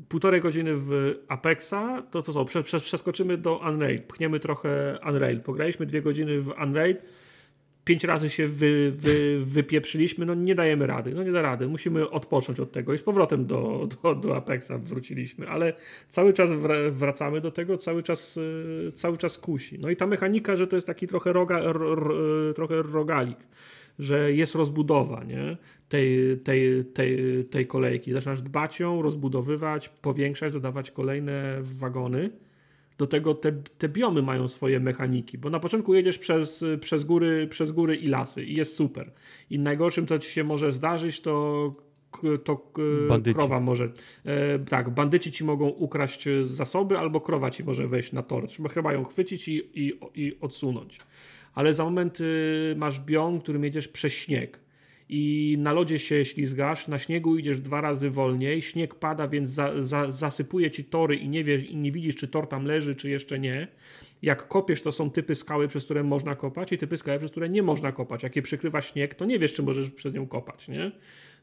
półtorej 0.09 0.41
godziny 0.41 0.71
w 0.75 1.15
Apexa, 1.27 2.03
to 2.11 2.21
co 2.21 2.33
co, 2.33 2.45
prze, 2.45 2.63
prze, 2.63 2.79
przeskoczymy 2.79 3.37
do 3.37 3.57
Unraid, 3.69 4.03
pchniemy 4.03 4.39
trochę 4.39 4.99
Unraid, 5.09 5.43
pograliśmy 5.43 5.85
dwie 5.85 6.01
godziny 6.01 6.41
w 6.41 6.53
Unraid, 6.63 6.97
pięć 7.85 8.03
razy 8.03 8.29
się 8.29 8.47
wy, 8.47 8.91
wy, 8.95 9.39
wypieprzyliśmy, 9.45 10.25
no 10.25 10.35
nie 10.35 10.55
dajemy 10.55 10.87
rady, 10.87 11.11
no 11.15 11.23
nie 11.23 11.31
da 11.31 11.41
rady, 11.41 11.67
musimy 11.67 12.09
odpocząć 12.09 12.59
od 12.59 12.71
tego 12.71 12.93
i 12.93 12.97
z 12.97 13.03
powrotem 13.03 13.45
do, 13.45 13.87
do, 14.03 14.15
do 14.15 14.35
Apexa 14.35 14.71
wróciliśmy, 14.77 15.49
ale 15.49 15.73
cały 16.07 16.33
czas 16.33 16.51
wra- 16.51 16.91
wracamy 16.91 17.41
do 17.41 17.51
tego, 17.51 17.77
cały 17.77 18.03
czas, 18.03 18.37
y, 18.37 18.91
cały 18.95 19.17
czas 19.17 19.37
kusi. 19.37 19.79
No 19.79 19.89
i 19.89 19.95
ta 19.95 20.07
mechanika, 20.07 20.55
że 20.55 20.67
to 20.67 20.75
jest 20.77 20.87
taki 20.87 21.07
trochę, 21.07 21.33
roga, 21.33 21.59
ro, 21.59 21.95
ro, 21.95 22.15
trochę 22.53 22.81
rogalik, 22.81 23.37
że 24.01 24.33
jest 24.33 24.55
rozbudowa 24.55 25.23
nie? 25.23 25.57
Tej, 25.89 26.37
tej, 26.37 26.85
tej, 26.85 27.45
tej 27.45 27.67
kolejki. 27.67 28.13
Zaczynasz 28.13 28.41
dbać 28.41 28.79
ją, 28.79 29.01
rozbudowywać, 29.01 29.89
powiększać, 29.89 30.53
dodawać 30.53 30.91
kolejne 30.91 31.57
wagony. 31.61 32.29
Do 32.97 33.07
tego 33.07 33.33
te, 33.33 33.51
te 33.51 33.89
biomy 33.89 34.21
mają 34.21 34.47
swoje 34.47 34.79
mechaniki, 34.79 35.37
bo 35.37 35.49
na 35.49 35.59
początku 35.59 35.93
jedziesz 35.93 36.17
przez, 36.17 36.65
przez, 36.79 37.03
góry, 37.03 37.47
przez 37.49 37.71
góry 37.71 37.95
i 37.95 38.07
lasy 38.07 38.43
i 38.43 38.55
jest 38.55 38.75
super. 38.75 39.11
I 39.49 39.59
najgorszym, 39.59 40.07
co 40.07 40.19
ci 40.19 40.31
się 40.31 40.43
może 40.43 40.71
zdarzyć, 40.71 41.21
to, 41.21 41.71
to 42.43 42.71
Bandyci. 43.09 43.35
krowa 43.35 43.59
może. 43.59 43.85
E, 44.25 44.59
tak, 44.59 44.89
bandyci 44.89 45.31
ci 45.31 45.43
mogą 45.43 45.67
ukraść 45.67 46.25
zasoby, 46.41 46.97
albo 46.97 47.21
krowa 47.21 47.51
ci 47.51 47.63
może 47.63 47.87
wejść 47.87 48.11
na 48.11 48.23
tor. 48.23 48.47
Trzeba 48.47 48.69
chyba 48.69 48.93
ją 48.93 49.03
chwycić 49.03 49.47
i, 49.47 49.69
i, 49.73 49.93
i 50.15 50.37
odsunąć. 50.41 50.99
Ale 51.53 51.73
za 51.73 51.83
moment 51.83 52.21
y, 52.21 52.75
masz 52.77 52.99
biom, 52.99 53.39
którym 53.39 53.63
jedziesz 53.63 53.87
przez 53.87 54.13
śnieg 54.13 54.59
i 55.13 55.55
na 55.59 55.73
lodzie 55.73 55.99
się 55.99 56.25
ślizgasz, 56.25 56.87
na 56.87 56.99
śniegu 56.99 57.37
idziesz 57.37 57.59
dwa 57.59 57.81
razy 57.81 58.09
wolniej, 58.09 58.61
śnieg 58.61 58.95
pada, 58.95 59.27
więc 59.27 59.49
za, 59.49 59.83
za, 59.83 60.11
zasypuje 60.11 60.71
ci 60.71 60.83
tory 60.83 61.15
i 61.15 61.29
nie, 61.29 61.43
wiesz, 61.43 61.63
i 61.63 61.75
nie 61.75 61.91
widzisz, 61.91 62.15
czy 62.15 62.27
tor 62.27 62.47
tam 62.47 62.65
leży, 62.65 62.95
czy 62.95 63.09
jeszcze 63.09 63.39
nie. 63.39 63.67
Jak 64.21 64.47
kopiesz, 64.47 64.81
to 64.81 64.91
są 64.91 65.09
typy 65.09 65.35
skały, 65.35 65.67
przez 65.67 65.85
które 65.85 66.03
można 66.03 66.35
kopać 66.35 66.71
i 66.71 66.77
typy 66.77 66.97
skały, 66.97 67.17
przez 67.17 67.31
które 67.31 67.49
nie 67.49 67.63
można 67.63 67.91
kopać. 67.91 68.23
Jak 68.23 68.35
je 68.35 68.41
przykrywa 68.41 68.81
śnieg, 68.81 69.15
to 69.15 69.25
nie 69.25 69.39
wiesz, 69.39 69.53
czy 69.53 69.63
możesz 69.63 69.91
przez 69.91 70.13
nią 70.13 70.27
kopać, 70.27 70.67
nie? 70.67 70.91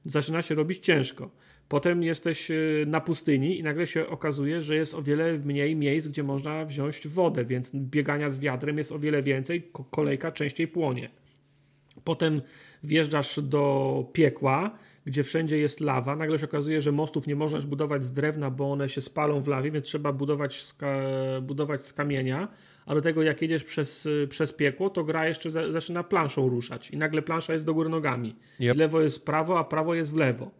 Zaczyna 0.04 0.42
się 0.42 0.54
robić 0.54 0.78
ciężko. 0.78 1.30
Potem 1.68 2.02
jesteś 2.02 2.50
y, 2.50 2.84
na 2.86 3.00
pustyni 3.00 3.58
i 3.58 3.62
nagle 3.62 3.86
się 3.86 4.06
okazuje, 4.06 4.62
że 4.62 4.76
jest 4.76 4.94
o 4.94 5.02
wiele 5.02 5.38
mniej 5.38 5.76
miejsc, 5.76 6.08
gdzie 6.08 6.22
można 6.22 6.64
wziąć 6.64 7.08
wodę, 7.08 7.44
więc 7.44 7.70
biegania 7.74 8.30
z 8.30 8.38
wiadrem 8.38 8.78
jest 8.78 8.92
o 8.92 8.98
wiele 8.98 9.22
więcej, 9.22 9.62
ko- 9.62 9.84
kolejka 9.84 10.32
częściej 10.32 10.68
płonie. 10.68 11.10
Potem 12.04 12.42
wjeżdżasz 12.82 13.40
do 13.40 14.04
piekła, 14.12 14.78
gdzie 15.06 15.24
wszędzie 15.24 15.58
jest 15.58 15.80
lawa. 15.80 16.16
Nagle 16.16 16.38
się 16.38 16.44
okazuje, 16.44 16.80
że 16.82 16.92
mostów 16.92 17.26
nie 17.26 17.36
można 17.36 17.56
już 17.58 17.66
budować 17.66 18.04
z 18.04 18.12
drewna, 18.12 18.50
bo 18.50 18.72
one 18.72 18.88
się 18.88 19.00
spalą 19.00 19.40
w 19.40 19.48
lawie, 19.48 19.70
więc 19.70 19.86
trzeba 19.86 20.12
budować 20.12 20.62
z, 20.62 20.76
budować 21.42 21.84
z 21.84 21.92
kamienia. 21.92 22.48
A 22.86 22.94
do 22.94 23.02
tego, 23.02 23.22
jak 23.22 23.42
jedziesz 23.42 23.64
przez, 23.64 24.08
przez 24.28 24.52
piekło, 24.52 24.90
to 24.90 25.04
gra 25.04 25.28
jeszcze 25.28 25.50
za- 25.50 25.72
zaczyna 25.72 26.02
planszą 26.04 26.48
ruszać. 26.48 26.90
I 26.90 26.96
nagle 26.96 27.22
plansza 27.22 27.52
jest 27.52 27.64
do 27.64 27.74
góry 27.74 27.88
nogami. 27.88 28.36
Yep. 28.60 28.76
Lewo 28.76 29.00
jest 29.00 29.26
prawo, 29.26 29.58
a 29.58 29.64
prawo 29.64 29.94
jest 29.94 30.12
w 30.12 30.16
lewo. 30.16 30.50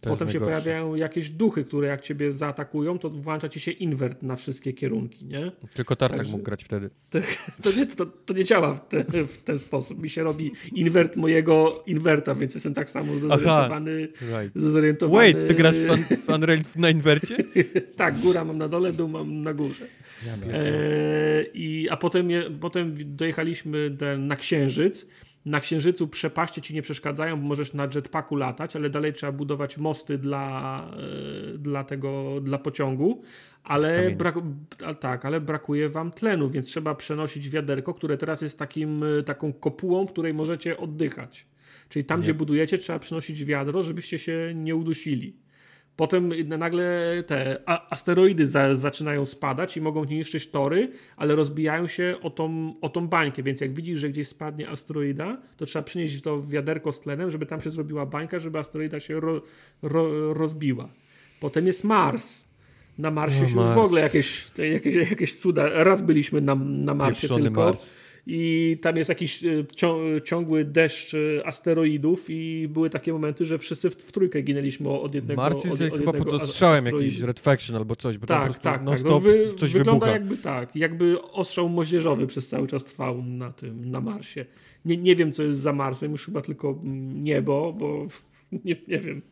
To 0.00 0.10
Potem 0.10 0.30
się 0.30 0.40
pojawiają 0.40 0.94
jakieś 0.94 1.30
duchy, 1.30 1.64
które 1.64 1.88
jak 1.88 2.00
ciebie 2.00 2.32
zaatakują, 2.32 2.98
to 2.98 3.10
włącza 3.10 3.48
ci 3.48 3.60
się 3.60 3.70
inwert 3.70 4.22
na 4.22 4.36
wszystkie 4.36 4.72
kierunki, 4.72 5.24
nie? 5.24 5.52
Tylko 5.74 5.96
Tartak 5.96 6.18
Także- 6.18 6.32
mógł 6.32 6.44
grać 6.44 6.64
wtedy. 6.64 6.90
To, 7.10 7.18
to, 7.62 7.78
nie, 7.78 7.86
to, 7.86 8.06
to 8.06 8.34
nie 8.34 8.44
działa 8.44 8.74
w, 8.74 8.88
te, 8.88 9.04
w 9.26 9.42
ten 9.42 9.58
sposób. 9.58 10.02
Mi 10.02 10.10
się 10.10 10.22
robi 10.22 10.52
inwert 10.72 11.16
mojego 11.16 11.82
inwerta, 11.86 12.34
więc 12.34 12.54
jestem 12.54 12.74
tak 12.74 12.90
samo 12.90 13.16
zorientowany. 13.18 14.08
Right. 14.20 14.52
zorientowany 14.54 15.18
Wait, 15.18 15.48
ty 15.48 15.54
grasz 15.54 15.76
w, 15.78 15.90
un, 15.90 16.04
w 16.16 16.28
Unreal 16.28 16.58
na 16.76 16.90
inwercie? 16.90 17.36
tak, 17.96 18.18
góra 18.18 18.44
mam 18.44 18.58
na 18.58 18.68
dole, 18.68 18.92
dół 18.92 19.08
mam 19.08 19.42
na 19.42 19.54
górze. 19.54 19.84
E, 20.52 21.44
i, 21.54 21.88
a 21.90 21.96
potem, 21.96 22.30
je, 22.30 22.50
potem 22.60 22.96
dojechaliśmy 23.16 23.90
de- 23.90 24.18
na 24.18 24.36
Księżyc. 24.36 25.06
Na 25.48 25.60
Księżycu 25.60 26.08
przepaście 26.08 26.62
ci 26.62 26.74
nie 26.74 26.82
przeszkadzają, 26.82 27.36
bo 27.36 27.42
możesz 27.42 27.72
na 27.72 27.88
jetpacku 27.94 28.36
latać, 28.36 28.76
ale 28.76 28.90
dalej 28.90 29.12
trzeba 29.12 29.32
budować 29.32 29.78
mosty 29.78 30.18
dla, 30.18 30.90
e, 31.54 31.58
dla 31.58 31.84
tego, 31.84 32.40
dla 32.40 32.58
pociągu. 32.58 33.22
Ale, 33.64 34.10
brak, 34.10 34.34
tak, 35.00 35.24
ale 35.24 35.40
brakuje 35.40 35.88
wam 35.88 36.12
tlenu, 36.12 36.50
więc 36.50 36.66
trzeba 36.66 36.94
przenosić 36.94 37.50
wiaderko, 37.50 37.94
które 37.94 38.16
teraz 38.16 38.42
jest 38.42 38.58
takim, 38.58 39.02
e, 39.02 39.22
taką 39.22 39.52
kopułą, 39.52 40.06
w 40.06 40.12
której 40.12 40.34
możecie 40.34 40.76
oddychać. 40.76 41.46
Czyli 41.88 42.04
tam, 42.04 42.20
gdzie 42.20 42.34
budujecie, 42.34 42.78
trzeba 42.78 42.98
przynosić 42.98 43.44
wiadro, 43.44 43.82
żebyście 43.82 44.18
się 44.18 44.52
nie 44.54 44.76
udusili. 44.76 45.36
Potem 45.98 46.32
nagle 46.58 47.22
te 47.26 47.62
asteroidy 47.66 48.46
za, 48.46 48.74
zaczynają 48.74 49.26
spadać 49.26 49.76
i 49.76 49.80
mogą 49.80 50.04
niszczyć 50.04 50.50
tory, 50.50 50.90
ale 51.16 51.34
rozbijają 51.34 51.86
się 51.86 52.16
o 52.22 52.30
tą, 52.30 52.74
o 52.80 52.88
tą 52.88 53.08
bańkę, 53.08 53.42
więc 53.42 53.60
jak 53.60 53.74
widzisz, 53.74 53.98
że 53.98 54.08
gdzieś 54.08 54.28
spadnie 54.28 54.68
asteroida, 54.68 55.36
to 55.56 55.66
trzeba 55.66 55.82
przynieść 55.82 56.20
to 56.20 56.42
wiaderko 56.42 56.92
z 56.92 57.00
tlenem, 57.00 57.30
żeby 57.30 57.46
tam 57.46 57.60
się 57.60 57.70
zrobiła 57.70 58.06
bańka, 58.06 58.38
żeby 58.38 58.58
asteroida 58.58 59.00
się 59.00 59.20
ro, 59.20 59.42
ro, 59.82 60.34
rozbiła. 60.34 60.88
Potem 61.40 61.66
jest 61.66 61.84
Mars. 61.84 62.44
Na 62.98 63.10
Marsie 63.10 63.44
O, 63.44 63.48
się 63.48 63.54
Mars. 63.54 63.68
już 63.68 63.76
w 63.76 63.84
ogóle 63.84 64.00
jakieś, 64.00 64.46
jakieś, 64.58 65.10
jakieś 65.10 65.38
cuda. 65.38 65.84
Raz 65.84 66.02
byliśmy 66.02 66.40
na, 66.40 66.54
na 66.54 66.94
Marsie 66.94 67.20
Pieprzony 67.20 67.42
tylko. 67.42 67.60
Mars. 67.64 67.90
I 68.30 68.78
tam 68.82 68.96
jest 68.96 69.08
jakiś 69.08 69.44
e, 69.44 69.48
cią- 69.76 70.20
ciągły 70.24 70.64
deszcz 70.64 71.14
e, 71.14 71.46
asteroidów 71.46 72.26
i 72.30 72.68
były 72.68 72.90
takie 72.90 73.12
momenty, 73.12 73.44
że 73.44 73.58
wszyscy 73.58 73.90
w, 73.90 73.94
w 73.94 74.12
trójkę 74.12 74.42
ginęliśmy 74.42 74.88
od 74.90 75.14
jednego 75.14 75.42
Mars 75.42 75.64
jest 75.64 75.82
od, 75.82 75.92
od 75.92 75.98
chyba 75.98 76.12
pod 76.12 76.28
ostrzałem 76.34 76.78
asteroidu. 76.84 77.06
jakiś 77.06 77.20
Red 77.20 77.40
Faction 77.40 77.76
albo 77.76 77.96
coś, 77.96 78.18
bo 78.18 78.26
tam 78.26 78.36
po 78.38 78.42
Tak, 78.44 78.50
prostu 78.52 78.62
tak, 78.64 78.84
non 78.84 78.94
tak. 78.94 79.04
No, 79.04 79.20
wy, 79.20 79.52
coś 79.56 79.72
wygląda 79.72 79.92
wybucha. 80.06 80.12
jakby 80.12 80.36
tak, 80.36 80.76
jakby 80.76 81.22
ostrzał 81.22 81.68
moździerzowy 81.68 82.26
przez 82.26 82.48
cały 82.48 82.66
czas 82.66 82.84
trwał 82.84 83.22
na 83.22 83.52
tym, 83.52 83.90
na 83.90 84.00
Marsie. 84.00 84.44
Nie, 84.84 84.96
nie 84.96 85.16
wiem, 85.16 85.32
co 85.32 85.42
jest 85.42 85.60
za 85.60 85.72
Marsem, 85.72 86.12
już 86.12 86.24
chyba 86.24 86.40
tylko 86.40 86.70
mm, 86.70 87.24
niebo, 87.24 87.72
bo 87.72 88.06
nie, 88.64 88.76
nie 88.88 88.98
wiem. 88.98 89.22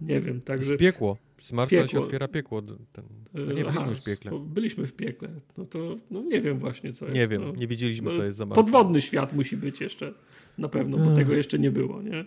Nie 0.00 0.20
wiem, 0.20 0.40
także... 0.40 0.76
Z 0.76 0.78
piekło. 0.80 1.16
Z 1.42 1.52
Marsa 1.52 1.88
się 1.88 2.00
otwiera 2.00 2.28
piekło. 2.28 2.62
Ten, 2.62 3.04
no 3.34 3.52
nie 3.52 3.64
Aha, 3.68 3.80
byliśmy 3.80 3.90
już 3.90 4.00
w 4.00 4.04
piekle. 4.04 4.40
Byliśmy 4.40 4.86
w 4.86 4.92
piekle. 4.92 5.28
No 5.58 5.64
to 5.64 5.96
no 6.10 6.22
nie 6.22 6.40
wiem 6.40 6.58
właśnie, 6.58 6.92
co 6.92 7.04
jest. 7.04 7.16
Nie 7.16 7.26
wiem, 7.26 7.42
no. 7.44 7.52
nie 7.56 7.66
wiedzieliśmy, 7.66 8.10
No, 8.10 8.16
co 8.16 8.24
jest 8.24 8.38
za 8.38 8.46
Marsem. 8.46 8.64
Podwodny 8.64 9.00
świat 9.00 9.32
musi 9.32 9.56
być 9.56 9.80
jeszcze. 9.80 10.14
Na 10.58 10.68
pewno, 10.68 10.98
bo 10.98 11.16
tego 11.16 11.32
jeszcze 11.32 11.58
nie 11.58 11.70
było, 11.70 12.02
nie? 12.02 12.24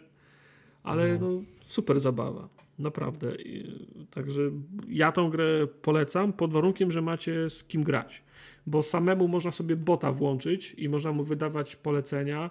Ale 0.84 1.19
no, 1.19 1.42
super 1.66 2.00
zabawa. 2.00 2.50
Naprawdę. 2.80 3.35
I, 3.35 3.88
Także 4.11 4.42
ja 4.88 5.11
tą 5.11 5.30
grę 5.30 5.68
polecam 5.82 6.34
pod 6.34 6.53
warunkiem, 6.53 6.92
że 6.92 7.02
macie 7.02 7.50
z 7.50 7.64
kim 7.64 7.84
grać. 7.84 8.24
Bo 8.68 8.84
samemu 8.84 9.27
można 9.27 9.52
sobie 9.52 9.76
bota 9.76 10.11
włączyć 10.11 10.76
i 10.77 10.90
można 10.90 11.11
mu 11.11 11.24
wydawać 11.24 11.76
polecenia, 11.76 12.50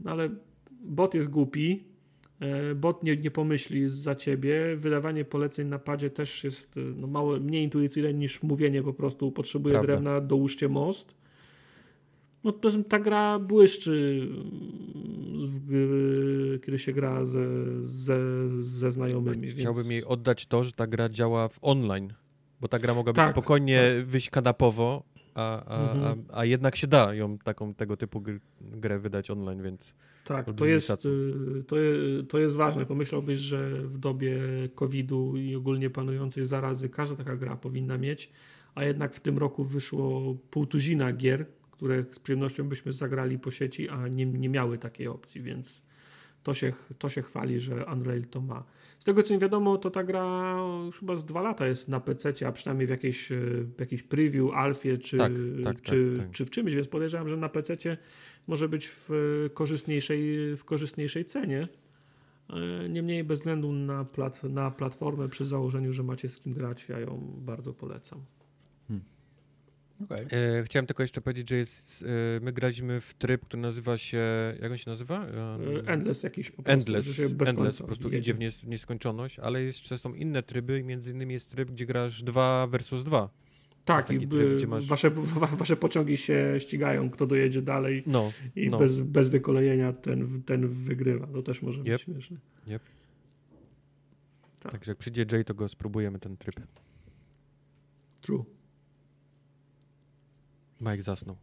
no 0.00 0.10
ale 0.10 0.30
bot 0.80 1.14
jest 1.14 1.30
głupi. 1.30 1.84
E, 2.40 2.74
Bot 2.74 3.02
nie, 3.02 3.16
nie 3.16 3.30
pomyśli 3.30 3.88
za 3.88 4.14
ciebie. 4.14 4.76
Wydawanie 4.76 5.24
poleceń 5.24 5.68
na 5.68 5.78
padzie 5.78 6.10
też 6.10 6.44
jest 6.44 6.76
e, 6.76 6.80
no, 6.80 7.06
mało, 7.06 7.40
mniej 7.40 7.64
intuicyjne 7.64 8.14
niż 8.14 8.42
mówienie 8.42 8.82
po 8.82 8.92
prostu. 8.92 9.32
Potrzebuje 9.32 9.72
Prawda. 9.72 9.86
drewna, 9.86 10.20
dołóżcie 10.20 10.68
most. 10.68 11.16
No 12.44 12.52
poza 12.52 12.76
tym 12.76 12.84
ta 12.84 12.98
gra 12.98 13.38
błyszczy, 13.38 14.28
mm, 14.30 14.44
w, 15.46 16.58
kiedy 16.64 16.78
się 16.78 16.92
gra 16.92 17.26
ze, 17.26 17.46
ze, 17.84 18.18
ze 18.62 18.92
znajomymi. 18.92 19.48
Chciałbym 19.48 19.82
więc... 19.82 19.92
jej 19.92 20.04
oddać 20.04 20.46
to, 20.46 20.64
że 20.64 20.72
ta 20.72 20.86
gra 20.86 21.08
działa 21.08 21.48
w 21.48 21.58
online, 21.62 22.12
bo 22.60 22.68
ta 22.68 22.78
gra 22.78 22.94
mogła 22.94 23.12
być 23.12 23.16
Tak, 23.16 23.30
spokojnie 23.30 24.04
wyjść 24.06 24.30
kanapowo 24.30 25.02
a, 25.34 25.64
a, 25.64 25.92
Mhm. 25.92 26.24
a, 26.28 26.38
a 26.38 26.44
jednak 26.44 26.76
się 26.76 26.86
da 26.86 27.14
ją 27.14 27.38
taką 27.38 27.74
tego 27.74 27.96
typu 27.96 28.20
gr, 28.20 28.38
grę 28.60 28.98
wydać 28.98 29.30
online, 29.30 29.62
więc 29.62 29.94
Tak, 30.24 30.52
to 30.52 30.66
jest, 30.66 30.90
y, 30.90 31.64
to, 31.66 31.76
to 32.28 32.38
jest 32.38 32.54
ważne. 32.56 32.86
Pomyślałbyś, 32.86 33.38
że 33.38 33.70
w 33.82 33.98
dobie 33.98 34.38
COVID-u 34.74 35.36
i 35.36 35.54
ogólnie 35.54 35.90
panującej 35.90 36.46
zarazy 36.46 36.88
każda 36.88 37.16
taka 37.16 37.36
gra 37.36 37.56
powinna 37.56 37.98
mieć, 37.98 38.30
a 38.74 38.84
jednak 38.84 39.14
w 39.14 39.20
tym 39.20 39.38
roku 39.38 39.64
wyszło 39.64 40.34
pół 40.50 40.66
tuzina 40.66 41.12
gier, 41.12 41.46
które 41.70 42.04
z 42.10 42.18
przyjemnością 42.18 42.68
byśmy 42.68 42.92
zagrali 42.92 43.38
po 43.38 43.50
sieci, 43.50 43.88
a 43.88 44.08
nie, 44.08 44.26
nie 44.26 44.48
miały 44.48 44.78
takiej 44.78 45.08
opcji, 45.08 45.42
więc 45.42 45.82
to 46.42 46.54
się, 46.54 46.72
to 46.98 47.08
się 47.08 47.22
chwali, 47.22 47.60
że 47.60 47.86
Unreal 47.86 48.22
to 48.22 48.40
ma. 48.40 48.64
Z 48.98 49.04
tego 49.04 49.22
co 49.22 49.34
mi 49.34 49.40
wiadomo, 49.40 49.78
to 49.78 49.90
ta 49.90 50.04
gra 50.04 50.56
już 50.86 50.98
chyba 50.98 51.16
z 51.16 51.24
dwa 51.24 51.42
lata 51.42 51.66
jest 51.66 51.88
na 51.88 52.00
PC, 52.00 52.46
a 52.46 52.52
przynajmniej 52.52 52.86
w 52.86 52.90
jakiejś, 52.90 53.28
w 53.76 53.80
jakiejś 53.80 54.02
preview, 54.02 54.50
alfie 54.54 54.98
czy, 54.98 55.16
Tak, 55.16 55.32
tak, 55.64 55.82
czy, 55.82 56.14
tak, 56.16 56.26
tak. 56.26 56.34
czy 56.34 56.44
w 56.44 56.50
czymś, 56.50 56.74
więc 56.74 56.88
podejrzewam, 56.88 57.28
że 57.28 57.36
na 57.36 57.48
PC 57.48 57.76
może 58.48 58.68
być 58.68 58.86
w 58.88 59.10
korzystniejszej, 59.54 60.36
w 60.56 60.64
korzystniejszej 60.64 61.24
cenie. 61.24 61.68
E, 62.50 62.88
Niemniej 62.88 63.24
bez 63.24 63.38
względu 63.38 63.72
na, 63.72 64.04
plat, 64.04 64.42
na 64.44 64.70
platformę, 64.70 65.28
przy 65.28 65.46
założeniu, 65.46 65.92
że 65.92 66.02
macie 66.02 66.28
z 66.28 66.38
kim 66.38 66.52
grać, 66.52 66.88
ja 66.88 67.00
ją 67.00 67.32
bardzo 67.38 67.72
polecam. 67.72 68.24
Okej. 70.04 70.26
E, 70.30 70.64
chciałem 70.64 70.86
tylko 70.86 71.02
jeszcze 71.02 71.20
powiedzieć, 71.20 71.48
że 71.48 71.56
jest, 71.56 72.04
e, 72.36 72.40
my 72.40 72.52
graliśmy 72.52 73.00
w 73.00 73.14
tryb, 73.14 73.44
który 73.44 73.62
nazywa 73.62 73.98
się, 73.98 74.22
jak 74.62 74.72
on 74.72 74.78
się 74.78 74.90
nazywa? 74.90 75.26
Endless 75.86 76.22
jakiś 76.22 76.50
po 76.50 76.62
prostu. 76.62 76.72
Endless, 76.80 77.04
że 77.06 77.14
się 77.14 77.28
bez 77.28 77.48
Endless 77.48 77.78
po 77.78 77.84
prostu 77.84 78.04
jedzie. 78.04 78.18
idzie 78.18 78.34
w 78.34 78.38
nies- 78.38 78.66
nieskończoność, 78.68 79.38
ale 79.38 79.62
jeszcze 79.62 79.98
są 79.98 80.14
inne 80.14 80.42
tryby, 80.42 80.82
między 80.84 81.10
innymi 81.10 81.34
jest 81.34 81.50
tryb, 81.50 81.70
gdzie 81.70 81.86
grasz 81.86 82.22
2 82.22 82.66
versus 82.66 83.04
2. 83.04 83.30
Tak, 83.84 84.10
i 84.10 84.28
tryb, 84.28 84.66
masz- 84.68 84.86
wasze, 84.86 85.10
wa- 85.10 85.46
wasze 85.62 85.76
pociągi 85.76 86.16
się 86.16 86.54
ścigają, 86.58 87.10
kto 87.10 87.26
dojedzie 87.26 87.62
dalej 87.62 88.02
No, 88.06 88.32
i 88.56 88.68
no. 88.68 88.78
bez, 88.78 89.00
bez 89.00 89.28
wykolejenia 89.28 89.92
ten, 89.92 90.42
ten 90.42 90.68
wygrywa. 90.68 91.26
To 91.26 91.42
też 91.42 91.62
może 91.62 91.80
Yep. 91.80 91.86
być 91.88 92.02
śmieszne. 92.02 92.36
Yep. 92.66 92.82
Tak. 94.60 94.72
Także 94.72 94.90
jak 94.90 94.98
przyjdzie 94.98 95.26
Jay, 95.32 95.44
to 95.44 95.54
go 95.54 95.68
spróbujemy 95.68 96.18
ten 96.18 96.36
tryb. 96.36 96.56
True. 98.20 98.44
Mike 100.80 101.02
zasnął. 101.02 101.36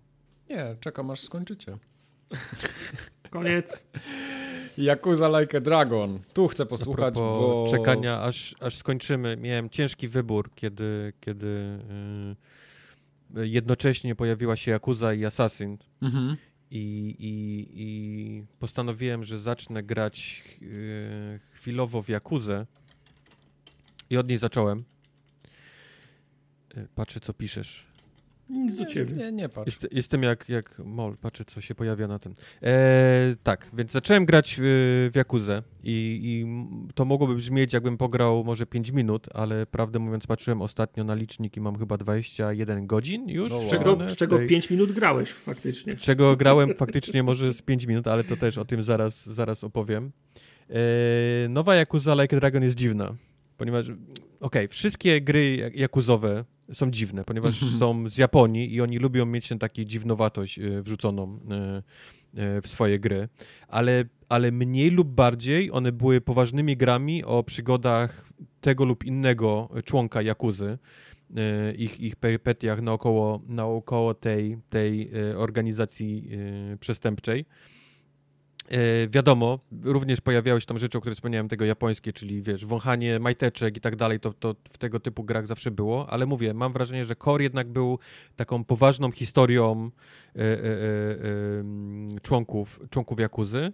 Nie, 0.49 0.75
czekam 0.79 1.11
aż 1.11 1.19
skończycie. 1.21 1.77
Koniec. 3.29 3.85
Yakuza 4.77 5.39
Like 5.39 5.57
a 5.57 5.61
Dragon. 5.61 6.19
Tu 6.33 6.47
chcę 6.47 6.65
posłuchać, 6.65 7.13
Po 7.13 7.19
bo... 7.19 7.65
czekania, 7.71 8.21
aż, 8.21 8.55
aż 8.59 8.75
skończymy. 8.75 9.37
Miałem 9.37 9.69
ciężki 9.69 10.07
wybór, 10.07 10.49
kiedy, 10.55 11.13
kiedy 11.19 11.79
yy, 13.33 13.47
jednocześnie 13.47 14.15
pojawiła 14.15 14.55
się 14.55 14.71
Yakuza 14.71 15.13
i 15.13 15.25
Assassin. 15.25 15.77
Mhm. 16.01 16.37
I, 16.71 17.15
i, 17.19 17.67
I 17.73 18.43
postanowiłem, 18.59 19.23
że 19.23 19.39
zacznę 19.39 19.83
grać 19.83 20.43
yy, 20.61 21.39
chwilowo 21.51 22.01
w 22.01 22.09
Jakuzę. 22.09 22.65
I 24.09 24.17
od 24.17 24.27
niej 24.27 24.37
zacząłem. 24.37 24.83
Yy, 26.75 26.87
Patrzę, 26.95 27.19
co 27.19 27.33
piszesz. 27.33 27.90
Nic 28.51 28.77
do 28.77 28.85
ciebie. 28.85 29.15
Nie, 29.15 29.31
nie 29.31 29.49
patrz. 29.49 29.65
Jest, 29.65 29.87
jestem 29.91 30.23
jak, 30.23 30.49
jak 30.49 30.79
mol, 30.79 31.17
patrzę, 31.17 31.45
co 31.45 31.61
się 31.61 31.75
pojawia 31.75 32.07
na 32.07 32.19
tym. 32.19 32.35
E, 32.63 33.35
tak, 33.43 33.69
więc 33.73 33.91
zacząłem 33.91 34.25
grać 34.25 34.55
w, 34.59 35.09
w 35.13 35.15
Jakuzę 35.15 35.63
i, 35.83 36.19
i 36.23 36.45
to 36.95 37.05
mogłoby 37.05 37.35
brzmieć, 37.35 37.73
jakbym 37.73 37.97
pograł 37.97 38.43
może 38.43 38.65
5 38.65 38.91
minut, 38.91 39.27
ale 39.33 39.65
prawdę 39.65 39.99
mówiąc, 39.99 40.27
patrzyłem 40.27 40.61
ostatnio 40.61 41.03
na 41.03 41.15
licznik 41.15 41.57
i 41.57 41.61
mam 41.61 41.79
chyba 41.79 41.97
21 41.97 42.87
godzin 42.87 43.29
już. 43.29 43.49
No 43.49 43.57
wow. 43.57 43.67
Z 43.67 43.69
czego, 43.69 43.97
z 44.09 44.13
w 44.13 44.15
czego 44.15 44.37
tej- 44.37 44.47
5 44.47 44.69
minut 44.69 44.91
grałeś 44.91 45.29
faktycznie. 45.29 45.93
z 45.93 45.97
czego 45.97 46.35
grałem 46.35 46.73
faktycznie 46.75 47.23
może 47.23 47.53
z 47.53 47.61
5 47.61 47.85
minut, 47.85 48.07
ale 48.07 48.23
to 48.23 48.37
też 48.37 48.57
o 48.57 48.65
tym 48.65 48.83
zaraz, 48.83 49.25
zaraz 49.25 49.63
opowiem. 49.63 50.11
E, 50.69 51.49
nowa 51.49 51.75
Yakuza 51.75 52.21
Like 52.21 52.39
Dragon 52.39 52.63
jest 52.63 52.75
dziwna, 52.75 53.15
ponieważ, 53.61 53.85
okej, 54.39 54.67
wszystkie 54.67 55.21
gry 55.21 55.55
jak- 55.55 55.75
jakuzowe 55.75 56.45
są 56.73 56.91
dziwne, 56.91 57.23
ponieważ 57.23 57.59
są 57.79 58.09
z 58.09 58.17
Japonii 58.17 58.73
i 58.73 58.81
oni 58.81 58.97
lubią 58.97 59.25
mieć 59.25 59.47
tę 59.47 59.57
taką 59.57 59.83
dziwnowatość 59.83 60.59
e, 60.59 60.81
wrzuconą 60.81 61.39
e, 61.51 61.83
e, 62.41 62.61
w 62.61 62.67
swoje 62.67 62.99
gry, 62.99 63.29
ale, 63.67 64.05
ale 64.29 64.51
mniej 64.51 64.89
lub 64.89 65.07
bardziej 65.07 65.71
one 65.71 65.91
były 65.91 66.21
poważnymi 66.21 66.77
grami 66.77 67.23
o 67.23 67.43
przygodach 67.43 68.29
tego 68.61 68.85
lub 68.85 69.03
innego 69.03 69.69
członka 69.85 70.21
Jakuzy, 70.21 70.77
ich, 71.77 71.99
ich 71.99 72.15
perypetiach 72.15 72.81
naokoło, 72.81 73.41
naokoło 73.47 74.13
tej, 74.13 74.57
tej 74.69 75.11
organizacji 75.35 76.29
przestępczej. 76.79 77.45
E, 78.71 79.07
wiadomo, 79.07 79.59
również 79.83 80.21
pojawiały 80.21 80.61
się 80.61 80.67
tam 80.67 80.79
rzeczy, 80.79 80.97
o 80.97 81.01
których 81.01 81.15
wspomniałem, 81.15 81.47
tego 81.47 81.65
japońskie, 81.65 82.13
czyli 82.13 82.41
wiesz, 82.41 82.65
wąchanie 82.65 83.19
majteczek 83.19 83.77
i 83.77 83.81
tak 83.81 83.95
dalej, 83.95 84.19
to, 84.19 84.33
to 84.33 84.55
w 84.69 84.77
tego 84.77 84.99
typu 84.99 85.23
grach 85.23 85.47
zawsze 85.47 85.71
było, 85.71 86.09
ale 86.09 86.25
mówię, 86.25 86.53
mam 86.53 86.73
wrażenie, 86.73 87.05
że 87.05 87.15
Core 87.15 87.43
jednak 87.43 87.69
był 87.69 87.99
taką 88.35 88.63
poważną 88.63 89.11
historią 89.11 89.91
e, 90.35 90.39
e, 90.39 90.43
em, 91.59 92.09
członków, 92.21 92.79
członków 92.89 93.19
Jakuzy. 93.19 93.71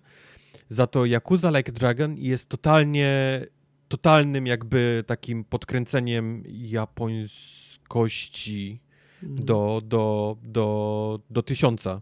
Za 0.69 0.87
to 0.87 1.05
Yakuza 1.05 1.57
Like 1.57 1.71
Dragon 1.71 2.17
jest 2.17 2.49
totalnie, 2.49 3.41
totalnym 3.87 4.47
jakby 4.47 5.03
takim 5.07 5.43
podkręceniem 5.43 6.43
japońskości 6.47 8.81
do, 9.21 9.81
do, 9.85 10.37
do, 10.43 11.19
do 11.29 11.43
tysiąca. 11.43 12.01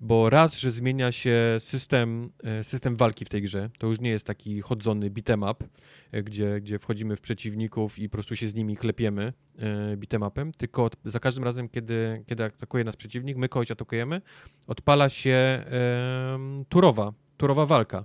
Bo 0.00 0.30
raz, 0.30 0.58
że 0.58 0.70
zmienia 0.70 1.12
się 1.12 1.36
system, 1.58 2.30
e, 2.44 2.64
system 2.64 2.96
walki 2.96 3.24
w 3.24 3.28
tej 3.28 3.42
grze, 3.42 3.70
to 3.78 3.86
już 3.86 4.00
nie 4.00 4.10
jest 4.10 4.26
taki 4.26 4.60
chodzony 4.60 5.10
beat'em 5.10 5.50
up, 5.50 5.64
e, 6.12 6.22
gdzie, 6.22 6.60
gdzie 6.60 6.78
wchodzimy 6.78 7.16
w 7.16 7.20
przeciwników 7.20 7.98
i 7.98 8.08
po 8.08 8.12
prostu 8.12 8.36
się 8.36 8.48
z 8.48 8.54
nimi 8.54 8.76
klepiemy 8.76 9.32
e, 9.58 9.96
beat'em 9.96 10.28
upem, 10.28 10.52
tylko 10.52 10.84
od, 10.84 10.96
za 11.04 11.20
każdym 11.20 11.44
razem, 11.44 11.68
kiedy, 11.68 12.24
kiedy 12.26 12.44
atakuje 12.44 12.84
nas 12.84 12.96
przeciwnik, 12.96 13.36
my 13.36 13.48
kogoś 13.48 13.70
atakujemy, 13.70 14.22
odpala 14.66 15.08
się 15.08 15.64
em, 15.66 16.64
turowa, 16.68 17.12
turowa 17.36 17.66
walka. 17.66 18.04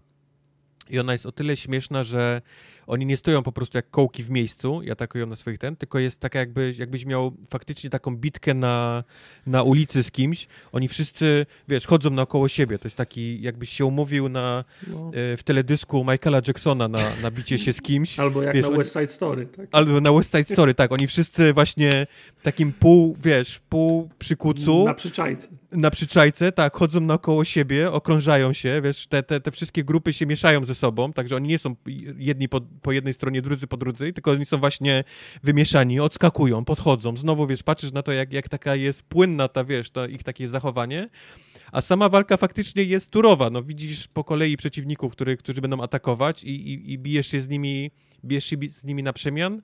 I 0.90 1.00
ona 1.00 1.14
jest 1.14 1.26
o 1.26 1.32
tyle 1.32 1.58
śmieszna, 1.58 2.04
że 2.04 2.42
oni 2.90 3.06
nie 3.06 3.18
stoją 3.18 3.44
po 3.44 3.52
prostu 3.52 3.78
jak 3.78 3.90
kołki 3.90 4.24
w 4.24 4.30
miejscu 4.30 4.82
i 4.82 4.92
atakują 4.92 5.26
na 5.28 5.36
swoich 5.36 5.58
ten, 5.60 5.76
tylko 5.76 6.00
jest 6.00 6.20
taka 6.20 6.40
jakby, 6.40 6.74
jakbyś 6.78 7.06
miał 7.06 7.32
faktycznie 7.50 7.90
taką 7.90 8.16
bitkę 8.18 8.54
na, 8.54 9.04
na 9.48 9.64
ulicy 9.64 10.04
z 10.04 10.12
kimś. 10.12 10.48
Oni 10.72 10.88
wszyscy, 10.88 11.46
wiesz, 11.68 11.88
chodzą 11.88 12.10
naokoło 12.10 12.48
siebie. 12.48 12.80
To 12.80 12.88
jest 12.88 12.98
taki, 12.98 13.42
jakbyś 13.42 13.70
się 13.70 13.86
umówił 13.86 14.30
na, 14.30 14.64
No. 14.88 15.12
e, 15.34 15.38
w 15.38 15.44
teledysku 15.44 16.06
Michaela 16.12 16.42
Jacksona 16.48 16.88
na, 16.88 17.00
na 17.22 17.32
bicie 17.32 17.58
się 17.60 17.74
z 17.74 17.82
kimś. 17.82 18.20
Albo 18.20 18.42
jak 18.44 18.56
Wiesz, 18.56 18.70
na 18.70 18.78
West 18.78 18.94
Side 18.94 19.08
Story. 19.08 19.46
Tak? 19.46 19.68
Albo 19.72 20.02
na 20.02 20.12
West 20.14 20.32
Side 20.32 20.44
Story, 20.54 20.74
tak. 20.74 20.92
Oni 20.92 21.08
wszyscy 21.08 21.54
właśnie 21.54 22.08
takim 22.44 22.74
pół, 22.74 23.18
wiesz, 23.24 23.60
pół 23.70 24.10
przy 24.20 24.36
kucu 24.36 24.86
Na 24.86 24.94
przyczajce. 24.94 25.48
na 25.72 25.92
przyczajce, 25.92 26.52
tak, 26.52 26.74
chodzą 26.76 27.00
naokoło 27.00 27.44
siebie, 27.46 27.92
okrążają 27.92 28.54
się, 28.54 28.82
wiesz, 28.84 29.08
te, 29.08 29.24
te, 29.24 29.40
te 29.40 29.52
wszystkie 29.52 29.84
grupy 29.84 30.14
się 30.14 30.26
mieszają 30.26 30.66
ze 30.66 30.76
sobą, 30.76 31.14
także 31.14 31.36
oni 31.36 31.48
nie 31.48 31.60
są 31.60 31.76
jedni 32.18 32.50
po, 32.50 32.62
po 32.82 32.92
jednej 32.92 33.14
stronie, 33.14 33.42
drudzy 33.42 33.68
po 33.68 33.78
drudzy, 33.78 34.14
tylko 34.14 34.32
oni 34.32 34.46
są 34.46 34.58
właśnie 34.58 35.04
wymieszani, 35.44 36.00
odskakują, 36.00 36.66
podchodzą, 36.66 37.18
znowu, 37.18 37.48
wiesz, 37.48 37.64
patrzysz 37.64 37.92
na 37.92 38.04
to, 38.04 38.12
jak, 38.12 38.34
jak 38.34 38.50
taka 38.50 38.76
jest 38.76 39.04
płynna 39.04 39.48
ta, 39.48 39.64
wiesz, 39.64 39.92
to 39.92 40.08
ich 40.08 40.24
takie 40.24 40.48
zachowanie, 40.48 41.10
a 41.72 41.82
sama 41.82 42.10
walka 42.10 42.38
faktycznie 42.38 42.84
jest 42.84 43.12
turowa, 43.12 43.50
no 43.50 43.64
widzisz 43.64 44.08
po 44.08 44.24
kolei 44.24 44.58
przeciwników, 44.58 45.12
który, 45.12 45.38
którzy 45.38 45.62
będą 45.62 45.82
atakować 45.82 46.44
i, 46.44 46.74
i, 46.74 46.94
i 46.94 46.98
bijesz 46.98 47.28
się 47.28 47.42
z 47.42 47.50
nimi, 47.50 47.92
bijesz 48.26 48.46
się 48.46 48.58
z 48.70 48.86
nimi 48.86 49.04
na 49.04 49.14
przemian, 49.14 49.62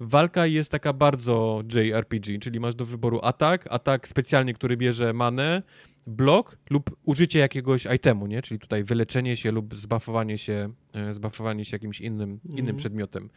Walka 0.00 0.46
jest 0.46 0.70
taka 0.70 0.92
bardzo 0.92 1.62
JRPG, 1.74 2.38
czyli 2.38 2.60
masz 2.60 2.74
do 2.74 2.86
wyboru 2.86 3.20
atak, 3.22 3.66
atak 3.70 4.08
specjalny, 4.08 4.54
który 4.54 4.76
bierze 4.76 5.12
manę, 5.12 5.62
blok 6.06 6.58
lub 6.70 6.96
użycie 7.04 7.38
jakiegoś 7.38 7.86
itemu, 7.94 8.26
nie? 8.26 8.42
Czyli 8.42 8.60
tutaj 8.60 8.84
wyleczenie 8.84 9.36
się 9.36 9.52
lub 9.52 9.74
zbuffowanie 9.74 10.38
się, 10.38 10.72
e, 10.92 11.14
zbuffowanie 11.14 11.64
się 11.64 11.74
jakimś 11.74 12.00
innym, 12.00 12.40
innym 12.44 12.58
Mhm. 12.58 12.76
przedmiotem. 12.76 13.30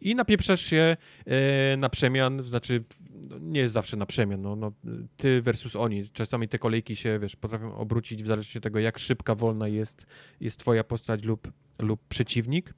I 0.00 0.14
napieprzasz 0.14 0.60
się 0.60 0.96
e, 1.26 1.76
na 1.76 1.88
przemian, 1.88 2.42
znaczy 2.42 2.84
no, 3.28 3.38
nie 3.38 3.60
jest 3.60 3.74
zawsze 3.74 3.96
na 3.96 4.06
przemian, 4.06 4.42
no, 4.42 4.56
no, 4.56 4.72
ty 5.16 5.42
versus 5.42 5.76
oni. 5.76 6.08
Czasami 6.08 6.48
te 6.48 6.58
kolejki 6.58 6.96
się, 6.96 7.18
wiesz, 7.18 7.36
potrafią 7.36 7.74
obrócić 7.74 8.22
w 8.22 8.26
zależności 8.26 8.58
od 8.58 8.64
tego, 8.64 8.78
jak 8.78 8.98
szybka, 8.98 9.34
wolna 9.34 9.68
jest, 9.68 10.06
jest 10.40 10.58
twoja 10.58 10.84
postać 10.84 11.24
lub, 11.24 11.52
lub 11.78 12.00
przeciwnik. 12.08 12.74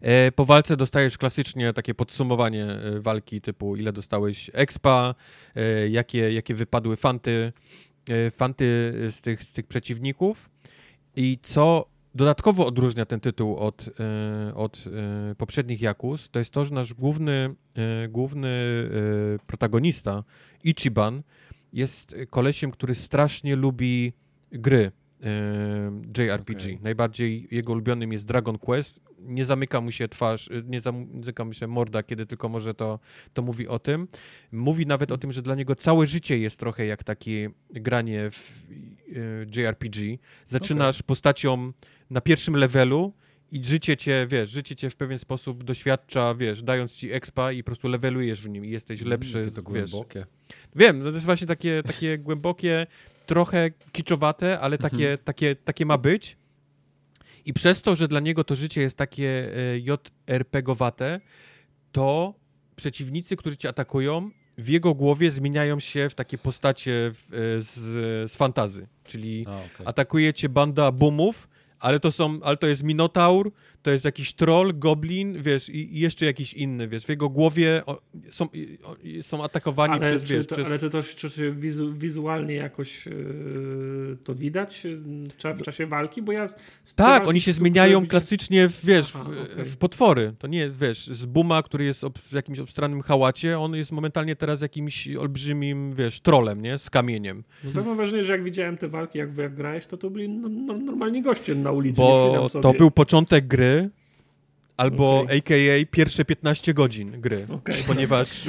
E, 0.00 0.32
Po 0.32 0.44
walce 0.44 0.76
dostajesz 0.76 1.18
klasycznie 1.18 1.72
takie 1.72 1.94
podsumowanie 1.94 2.64
e, 2.64 3.00
walki 3.00 3.40
typu 3.40 3.76
ile 3.76 3.92
dostałeś 3.92 4.50
expa, 4.52 5.14
e, 5.54 5.88
jakie, 5.88 6.32
jakie 6.32 6.54
wypadły 6.54 6.96
fanty, 6.96 7.52
fanty 8.30 8.64
z 9.10 9.20
tych, 9.20 9.42
z 9.42 9.52
tych 9.52 9.66
przeciwników 9.66 10.50
i 11.16 11.38
co 11.42 11.86
dodatkowo 12.14 12.66
odróżnia 12.66 13.06
ten 13.06 13.20
tytuł 13.20 13.56
od, 13.56 13.90
od 14.54 14.84
poprzednich 15.38 15.80
Jakus, 15.80 16.30
to 16.30 16.38
jest 16.38 16.50
to, 16.52 16.64
że 16.64 16.74
nasz 16.74 16.94
główny, 16.94 17.54
główny 18.08 18.50
protagonista, 19.46 20.24
Ichiban, 20.64 21.22
jest 21.72 22.16
kolesiem, 22.30 22.70
który 22.70 22.94
strasznie 22.94 23.56
lubi 23.56 24.12
gry 24.52 24.92
JRPG. 26.18 26.58
Okej. 26.58 26.78
Najbardziej 26.82 27.48
jego 27.50 27.72
ulubionym 27.72 28.12
jest 28.12 28.26
Dragon 28.26 28.58
Quest. 28.58 29.00
Nie 29.18 29.46
zamyka 29.46 29.80
mu 29.80 29.90
się 29.90 30.08
twarz, 30.08 30.48
e, 30.48 30.62
nie 30.66 30.80
zamyka 30.80 31.44
mu 31.44 31.52
się 31.52 31.66
morda, 31.66 32.02
kiedy 32.02 32.26
tylko 32.26 32.48
może 32.48 32.74
to, 32.74 32.98
to 33.34 33.42
mówi 33.42 33.68
o 33.68 33.78
tym. 33.78 34.08
Mówi 34.52 34.86
nawet 34.86 35.12
o 35.12 35.18
tym, 35.18 35.32
że 35.32 35.42
dla 35.42 35.54
niego 35.54 35.76
całe 35.76 36.06
życie 36.06 36.38
jest 36.38 36.58
trochę 36.58 36.86
jak 36.86 37.04
takie 37.04 37.50
granie 37.70 38.30
w 38.30 38.62
e, 39.56 39.60
JRPG. 39.60 40.18
Zaczynasz 40.46 41.02
postacią 41.02 41.72
na 42.10 42.20
pierwszym 42.20 42.56
levelu 42.56 43.12
i 43.52 43.64
życie 43.64 43.96
cię, 43.96 44.26
wiesz, 44.30 44.50
życie 44.50 44.76
cię 44.76 44.90
w 44.90 44.96
pewien 44.96 45.18
sposób 45.18 45.64
doświadcza, 45.64 46.34
wiesz, 46.34 46.62
dając 46.62 46.92
ci 46.92 47.12
expa 47.12 47.52
i 47.52 47.62
po 47.62 47.66
prostu 47.66 47.88
levelujesz 47.88 48.42
w 48.42 48.48
nim 48.48 48.64
i 48.64 48.70
jesteś 48.70 49.00
lepszy, 49.02 49.38
Jakie 49.38 49.50
to 49.50 49.62
wiesz. 49.62 49.90
głębokie. 49.90 50.26
Wiem, 50.76 50.98
no 50.98 51.04
to 51.04 51.10
jest 51.10 51.26
właśnie 51.26 51.46
takie, 51.46 51.82
takie 51.82 52.18
głębokie, 52.18 52.86
trochę 53.32 53.70
kiczowate, 53.92 54.60
ale 54.60 54.78
takie, 54.78 55.18
takie, 55.18 55.56
takie 55.56 55.86
ma 55.86 55.98
być. 55.98 56.36
I 57.44 57.52
przez 57.52 57.82
to, 57.82 57.96
że 57.96 58.08
dla 58.08 58.20
niego 58.20 58.44
to 58.44 58.56
życie 58.56 58.80
jest 58.80 58.98
takie 58.98 59.52
e, 59.56 59.78
JRPG-owate, 59.78 61.20
to 61.92 62.34
przeciwnicy, 62.76 63.36
którzy 63.36 63.56
cię 63.56 63.68
atakują, 63.68 64.30
w 64.58 64.68
jego 64.68 64.94
głowie 64.94 65.30
zmieniają 65.30 65.80
się 65.80 66.08
w 66.08 66.14
takie 66.14 66.38
postacie 66.38 67.12
w, 67.14 67.34
e, 67.34 67.62
z, 67.62 67.72
z 68.32 68.36
fantazy. 68.36 68.86
Czyli 69.04 69.44
A, 69.48 69.56
okej. 69.56 69.86
atakuje 69.86 70.34
cię 70.34 70.48
banda 70.48 70.92
boomów, 70.92 71.48
ale 71.78 72.00
to 72.00 72.12
są, 72.12 72.40
ale 72.42 72.56
to 72.56 72.66
jest 72.66 72.82
Minotaur, 72.82 73.52
to 73.82 73.90
jest 73.90 74.04
jakiś 74.04 74.32
troll, 74.34 74.72
goblin, 74.78 75.42
wiesz, 75.42 75.68
i, 75.68 75.96
i 75.96 76.00
jeszcze 76.00 76.26
jakiś 76.26 76.52
inny, 76.52 76.88
wiesz, 76.88 77.04
w 77.04 77.08
jego 77.08 77.28
głowie 77.28 77.82
o, 77.86 78.00
są, 78.30 78.44
o, 78.84 78.96
są 79.22 79.44
atakowani 79.44 79.92
Ale, 79.94 80.10
przez, 80.10 80.24
czy 80.24 80.34
wiesz, 80.34 80.46
to, 80.46 80.54
przez... 80.54 80.66
ale 80.66 80.78
to 80.78 80.90
też 80.90 81.16
czy 81.16 81.30
się 81.30 81.52
wizu, 81.52 81.92
wizualnie 81.94 82.54
jakoś 82.54 83.06
yy, 83.06 84.16
to 84.24 84.34
widać 84.34 84.84
yy, 84.84 84.96
w, 84.96 85.58
w 85.58 85.62
czasie 85.62 85.86
walki? 85.86 86.22
Bo 86.22 86.32
ja 86.32 86.48
Tak, 86.96 87.28
oni 87.28 87.40
się 87.40 87.52
zmieniają 87.52 87.88
widziałem- 87.88 88.06
klasycznie, 88.06 88.68
w, 88.68 88.84
wiesz, 88.84 89.12
Aha, 89.14 89.24
w, 89.24 89.52
okej. 89.52 89.64
w 89.64 89.76
potwory. 89.76 90.34
To 90.38 90.46
nie 90.46 90.58
jest, 90.58 90.76
wiesz, 90.78 91.06
z 91.06 91.26
Buma, 91.26 91.62
który 91.62 91.84
jest 91.84 92.04
ob, 92.04 92.18
w 92.18 92.32
jakimś 92.32 92.58
obstrannym 92.58 93.02
hałacie, 93.02 93.58
on 93.58 93.74
jest 93.74 93.92
momentalnie 93.92 94.36
teraz 94.36 94.60
jakimś 94.60 95.08
olbrzymim, 95.08 95.92
wiesz, 95.92 96.20
trolem, 96.20 96.62
nie? 96.62 96.78
Z 96.78 96.90
kamieniem. 96.90 97.44
No 97.64 97.70
tak 97.72 97.86
mam 97.86 97.96
wrażenie, 97.96 98.24
że 98.24 98.32
jak 98.32 98.44
widziałem 98.44 98.76
te 98.76 98.88
walki, 98.88 99.18
jak, 99.18 99.36
jak 99.36 99.54
grałeś, 99.54 99.86
to 99.86 99.96
to 99.96 100.10
byli 100.10 100.28
no, 100.28 100.48
no, 100.48 100.78
normalni 100.78 101.22
goście 101.22 101.54
na 101.54 101.72
ulicy. 101.72 101.96
Bo 101.96 102.48
to 102.62 102.72
był 102.72 102.90
początek 102.90 103.46
gry, 103.46 103.71
albo 104.76 105.20
Okej. 105.20 105.38
AKA 105.38 105.90
pierwsze 105.90 106.24
15 106.24 106.74
godzin 106.74 107.20
gry. 107.20 107.46
Okej. 107.50 107.74
Ponieważ 107.86 108.42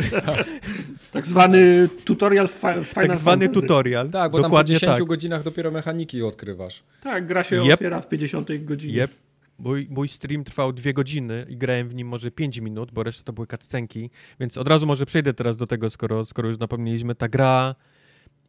Tak 1.12 1.28
zwany 1.28 1.90
tutorial 2.06 2.48
fi 2.48 2.60
Final 2.60 2.84
tak 3.08 3.16
zwany 3.16 3.46
Fantasy. 3.46 3.62
tutorial, 3.62 4.10
Tak, 4.10 4.32
bo 4.32 4.38
tam 4.38 4.44
po 4.44 4.48
dokładnie 4.48 4.74
10 4.74 4.98
tak. 4.98 5.04
godzinach 5.08 5.44
dopiero 5.44 5.72
mechaniki 5.72 6.24
odkrywasz. 6.24 6.84
Tak, 7.04 7.28
gra 7.28 7.44
się 7.44 7.56
Jep. 7.56 7.74
otwiera 7.74 8.02
w 8.02 8.08
50 8.10 8.66
godzinie. 8.66 8.94
Jep. 8.94 9.12
Mój, 9.60 9.88
mój 9.90 10.08
stream 10.08 10.44
trwał 10.44 10.74
dwie 10.74 10.94
godziny 10.94 11.46
i 11.50 11.58
grałem 11.58 11.90
w 11.90 11.96
nim 11.96 12.08
może 12.08 12.32
5 12.32 12.58
minut, 12.58 12.92
bo 12.92 13.04
reszta 13.04 13.24
to 13.24 13.34
były 13.34 13.48
cutscenki, 13.48 14.10
więc 14.40 14.58
od 14.58 14.68
razu 14.68 14.88
może 14.88 15.06
przejdę 15.06 15.34
teraz 15.34 15.58
do 15.58 15.68
tego, 15.68 15.90
skoro, 15.90 16.26
skoro 16.26 16.50
już 16.50 16.58
napomnieliśmy. 16.58 17.16
Ta 17.16 17.28
gra, 17.30 17.76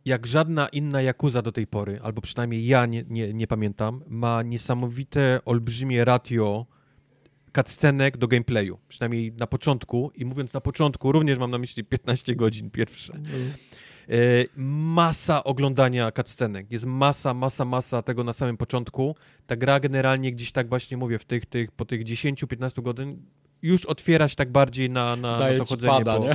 jak 0.04 0.26
żadna 0.26 0.68
inna 0.68 1.02
Yakuza 1.02 1.42
do 1.42 1.52
tej 1.52 1.66
pory, 1.66 2.00
albo 2.02 2.20
przynajmniej 2.20 2.66
ja 2.66 2.86
nie, 2.86 3.04
nie, 3.08 3.34
nie 3.34 3.46
pamiętam, 3.46 4.02
ma 4.08 4.42
niesamowite, 4.42 5.40
olbrzymie 5.44 6.04
ratio 6.04 6.66
cutscenek 7.56 8.16
do 8.16 8.28
gameplayu. 8.28 8.78
Przynajmniej 8.88 9.32
na 9.32 9.46
początku. 9.46 10.12
I 10.14 10.24
mówiąc 10.24 10.52
na 10.52 10.60
początku, 10.60 11.12
również 11.12 11.38
mam 11.38 11.50
na 11.50 11.58
myśli 11.58 11.84
15 11.84 12.36
godzin 12.36 12.70
pierwsze. 12.70 13.12
E, 14.08 14.16
masa 14.56 15.44
oglądania 15.44 16.12
cutscenek. 16.12 16.72
Jest 16.72 16.86
masa, 16.86 17.34
masa, 17.34 17.64
masa 17.64 18.02
tego 18.02 18.24
na 18.24 18.32
samym 18.32 18.56
początku. 18.56 19.16
Ta 19.46 19.56
gra 19.56 19.80
generalnie 19.80 20.32
gdzieś 20.32 20.52
tak 20.52 20.68
właśnie 20.68 20.96
mówię, 20.96 21.18
w 21.18 21.24
tych, 21.24 21.46
tych, 21.46 21.72
po 21.72 21.84
tych 21.84 22.04
10-15 22.04 22.82
godzin 22.82 23.22
już 23.62 23.86
otwiera 23.86 24.28
się 24.28 24.36
tak 24.36 24.52
bardziej 24.52 24.90
na, 24.90 25.16
na, 25.16 25.38
Daje 25.38 25.58
na 25.58 25.64
to 25.64 25.68
ci 25.68 25.70
chodzenie. 25.74 25.92
pada, 25.92 26.16
po, 26.16 26.24
nie? 26.24 26.32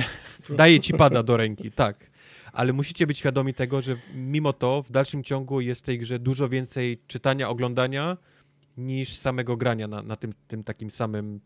Daje 0.56 0.80
ci 0.80 0.94
pada 0.94 1.22
do 1.22 1.36
ręki, 1.36 1.70
tak. 1.70 2.10
Ale 2.52 2.72
musicie 2.72 3.06
być 3.06 3.18
świadomi 3.18 3.54
tego, 3.54 3.82
że 3.82 3.96
mimo 4.14 4.52
to 4.52 4.82
w 4.82 4.90
dalszym 4.90 5.24
ciągu 5.24 5.60
jest 5.60 5.80
w 5.80 5.84
tej 5.84 5.98
grze 5.98 6.18
dużo 6.18 6.48
więcej 6.48 6.98
czytania, 7.06 7.48
oglądania 7.48 8.16
niż 8.76 9.16
samego 9.16 9.56
grania 9.56 9.88
na, 9.88 10.02
na 10.02 10.16
tym, 10.16 10.32
tym 10.48 10.64
takim 10.64 10.90
samym 10.90 11.40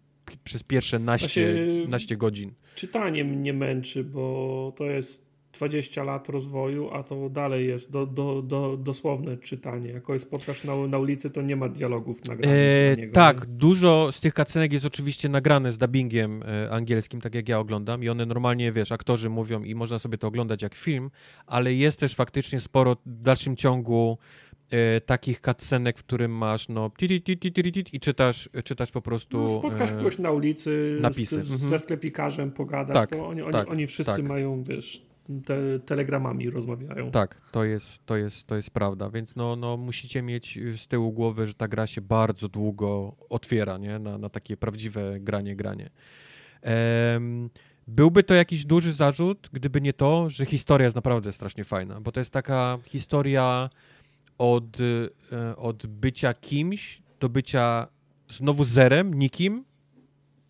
przez 0.44 0.62
pierwsze 0.62 0.98
naście, 0.98 1.54
Właśnie- 1.54 1.88
naście 1.88 2.16
godzin. 2.16 2.52
Czytanie 2.74 3.24
mnie 3.24 3.52
męczy, 3.52 4.04
bo 4.04 4.72
to 4.76 4.84
jest 4.84 5.23
20 5.54 6.04
lat 6.04 6.28
rozwoju, 6.28 6.90
a 6.90 7.02
to 7.02 7.30
dalej 7.30 7.66
jest 7.66 7.90
do, 7.92 8.06
do, 8.06 8.42
do, 8.42 8.76
dosłowne 8.76 9.36
czytanie. 9.36 9.88
Jak 9.90 10.02
kogoś 10.02 10.20
spotkasz 10.20 10.64
na, 10.64 10.86
na 10.86 10.98
ulicy, 10.98 11.30
to 11.30 11.42
nie 11.42 11.56
ma 11.56 11.68
dialogów 11.68 12.24
nagranych 12.24 12.56
E, 12.58 12.94
dla 12.96 13.02
niego. 13.04 13.14
tak, 13.14 13.40
nie? 13.40 13.54
dużo 13.54 14.08
z 14.12 14.20
tych 14.20 14.34
kacenek 14.34 14.72
jest 14.72 14.84
oczywiście 14.84 15.28
nagrane 15.28 15.72
z 15.72 15.78
dubbingiem 15.78 16.42
e, 16.42 16.70
angielskim, 16.70 17.20
tak 17.20 17.34
jak 17.34 17.48
ja 17.48 17.58
oglądam 17.58 18.04
i 18.04 18.08
one 18.08 18.26
normalnie, 18.26 18.72
wiesz, 18.72 18.92
aktorzy 18.92 19.30
mówią 19.30 19.62
i 19.62 19.74
można 19.74 19.98
sobie 19.98 20.18
to 20.18 20.28
oglądać 20.28 20.62
jak 20.62 20.74
film, 20.74 21.10
ale 21.46 21.74
jest 21.74 22.00
też 22.00 22.14
faktycznie 22.14 22.60
sporo 22.60 22.96
w 23.06 23.22
dalszym 23.22 23.56
ciągu 23.56 24.18
e, 24.70 25.00
takich 25.00 25.40
cutscenek, 25.40 25.98
w 25.98 26.04
którym 26.04 26.32
masz 26.36 26.68
no 26.68 26.90
i 27.92 28.00
czytasz, 28.00 28.48
czytasz 28.64 28.90
po 28.90 29.02
prostu 29.02 29.38
No, 29.38 29.48
spotkasz 29.48 29.90
e, 29.90 29.92
kogoś 29.94 30.18
na 30.18 30.30
ulicy 30.30 30.98
napisy. 31.00 31.42
z, 31.42 31.44
z, 31.46 31.52
Mhm. 31.52 31.70
ze 31.70 31.78
sklepikarzem, 31.78 32.50
pogadasz, 32.50 32.94
Tak, 32.94 33.10
to 33.10 33.26
oni, 33.26 33.42
oni, 33.42 33.52
tak, 33.52 33.70
oni 33.70 33.86
wszyscy 33.86 34.16
tak. 34.16 34.24
mają, 34.24 34.62
wiesz, 34.62 35.06
te, 35.44 35.78
telegramami 35.78 36.50
rozmawiają. 36.50 37.10
Tak, 37.10 37.40
to 37.52 37.64
jest, 37.64 38.06
to 38.06 38.16
jest, 38.16 38.46
to 38.46 38.56
jest 38.56 38.70
prawda, 38.70 39.10
więc 39.10 39.36
no, 39.36 39.56
no 39.56 39.76
musicie 39.76 40.22
mieć 40.22 40.58
z 40.76 40.88
tyłu 40.88 41.12
głowy, 41.12 41.46
że 41.46 41.54
ta 41.54 41.68
gra 41.68 41.86
się 41.86 42.00
bardzo 42.00 42.48
długo 42.48 43.16
otwiera, 43.30 43.78
nie? 43.78 43.98
Na, 43.98 44.18
na 44.18 44.28
takie 44.28 44.56
prawdziwe 44.56 45.20
granie, 45.20 45.56
granie. 45.56 45.90
Em, 46.62 47.50
byłby 47.88 48.22
to 48.22 48.34
jakiś 48.34 48.64
duży 48.64 48.92
zarzut, 48.92 49.48
gdyby 49.52 49.80
nie 49.80 49.92
to, 49.92 50.30
że 50.30 50.46
historia 50.46 50.84
jest 50.84 50.96
naprawdę 50.96 51.32
strasznie 51.32 51.64
fajna, 51.64 52.00
bo 52.00 52.12
to 52.12 52.20
jest 52.20 52.32
taka 52.32 52.78
historia 52.84 53.70
od, 54.38 54.78
e, 55.32 55.56
od 55.56 55.86
bycia 55.86 56.34
kimś 56.34 57.02
do 57.20 57.28
bycia 57.28 57.86
znowu 58.30 58.64
zerem, 58.64 59.14
nikim 59.14 59.64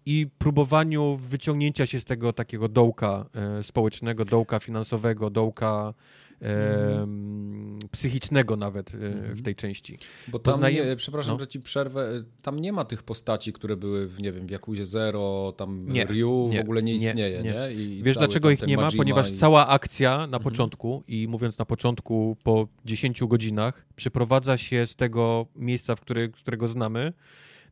i 0.07 0.27
próbowaniu 0.39 1.17
wyciągnięcia 1.17 1.87
się 1.87 2.01
z 2.01 2.05
tego 2.05 2.33
takiego 2.33 2.69
dołka 2.69 3.27
e, 3.35 3.63
społecznego, 3.63 4.25
dołka 4.25 4.59
finansowego, 4.61 5.31
dołka 5.31 5.95
em, 6.41 7.79
psychicznego 7.91 8.57
nawet 8.57 8.95
e, 8.95 8.99
w 9.35 9.43
tej 9.43 9.55
części. 9.55 9.99
Bo 10.29 10.39
tam, 10.39 10.63
nie, 10.73 10.97
przepraszam, 10.97 11.35
no. 11.35 11.39
że 11.39 11.47
ci 11.47 11.61
przerwę, 11.61 12.25
tam 12.43 12.61
nie 12.61 12.73
ma 12.73 12.85
tych 12.85 13.03
postaci, 13.03 13.53
które 13.53 13.77
były 13.77 14.09
w, 14.09 14.21
nie 14.21 14.33
wiem, 14.33 14.47
w 14.47 14.51
Yakuzie 14.51 14.87
Zero, 14.87 15.55
tam 15.57 15.87
Nie, 15.89 16.05
Ryu 16.05 16.49
nie, 16.53 16.59
w 16.59 16.63
ogóle 16.63 16.83
nie 16.83 16.93
nie, 16.93 17.07
istnieje, 17.07 17.39
nie? 17.43 17.53
nie. 17.53 17.73
I 17.73 18.03
Wiesz 18.03 18.17
dlaczego 18.17 18.51
ich 18.51 18.63
nie 18.67 18.77
ma? 18.77 18.83
Majima 18.83 18.99
Ponieważ 18.99 19.33
i... 19.33 19.37
cała 19.37 19.69
akcja 19.69 20.17
na 20.19 20.25
Mhm. 20.25 20.43
początku 20.43 21.05
i 21.09 21.29
mówiąc 21.29 21.59
na 21.59 21.65
początku 21.65 22.37
po 22.43 22.69
10 22.85 23.25
godzinach 23.25 23.87
przeprowadza 23.97 24.57
się 24.57 24.87
z 24.87 24.97
tego 24.97 25.47
miejsca, 25.57 25.97
w 25.97 26.01
który, 26.01 26.29
którego 26.29 26.69
znamy 26.69 27.13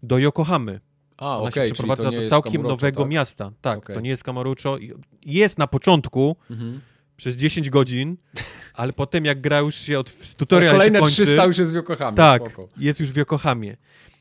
do 0.03 0.19
Yokohamy. 0.19 0.81
A, 1.17 1.39
Ona 1.39 1.49
okej, 1.49 1.69
się 1.69 1.75
przeprowadza 1.75 2.11
do 2.11 2.29
całkiem 2.29 2.63
nowego 2.63 3.03
tak? 3.03 3.11
miasta. 3.11 3.53
Tak, 3.61 3.79
Okej. 3.79 3.95
to 3.97 4.01
nie 4.01 4.11
jest 4.11 4.25
Kamarucho. 4.25 4.79
I- 4.79 4.93
Jest 5.27 5.59
na 5.59 5.67
początku 5.67 6.37
Mhm. 6.51 6.81
przez 7.17 7.37
10 7.37 7.71
godzin, 7.71 8.17
ale 8.75 8.93
potem 8.93 9.25
jak 9.25 9.41
gra 9.41 9.59
już 9.61 9.75
się 9.75 9.99
od 9.99 10.35
tutorial 10.37 10.73
Kolejne 10.73 10.99
się 10.99 11.03
kończy, 11.05 11.25
300 11.25 11.45
już 11.47 11.59
jest 11.59 11.73
w 11.73 11.75
Yokohamie, 11.75 12.17
tak, 12.17 12.43
spoko. 12.43 12.69
jest 12.79 13.01
już 13.01 13.13
w 13.13 13.17
Yokohamie. 13.17 13.77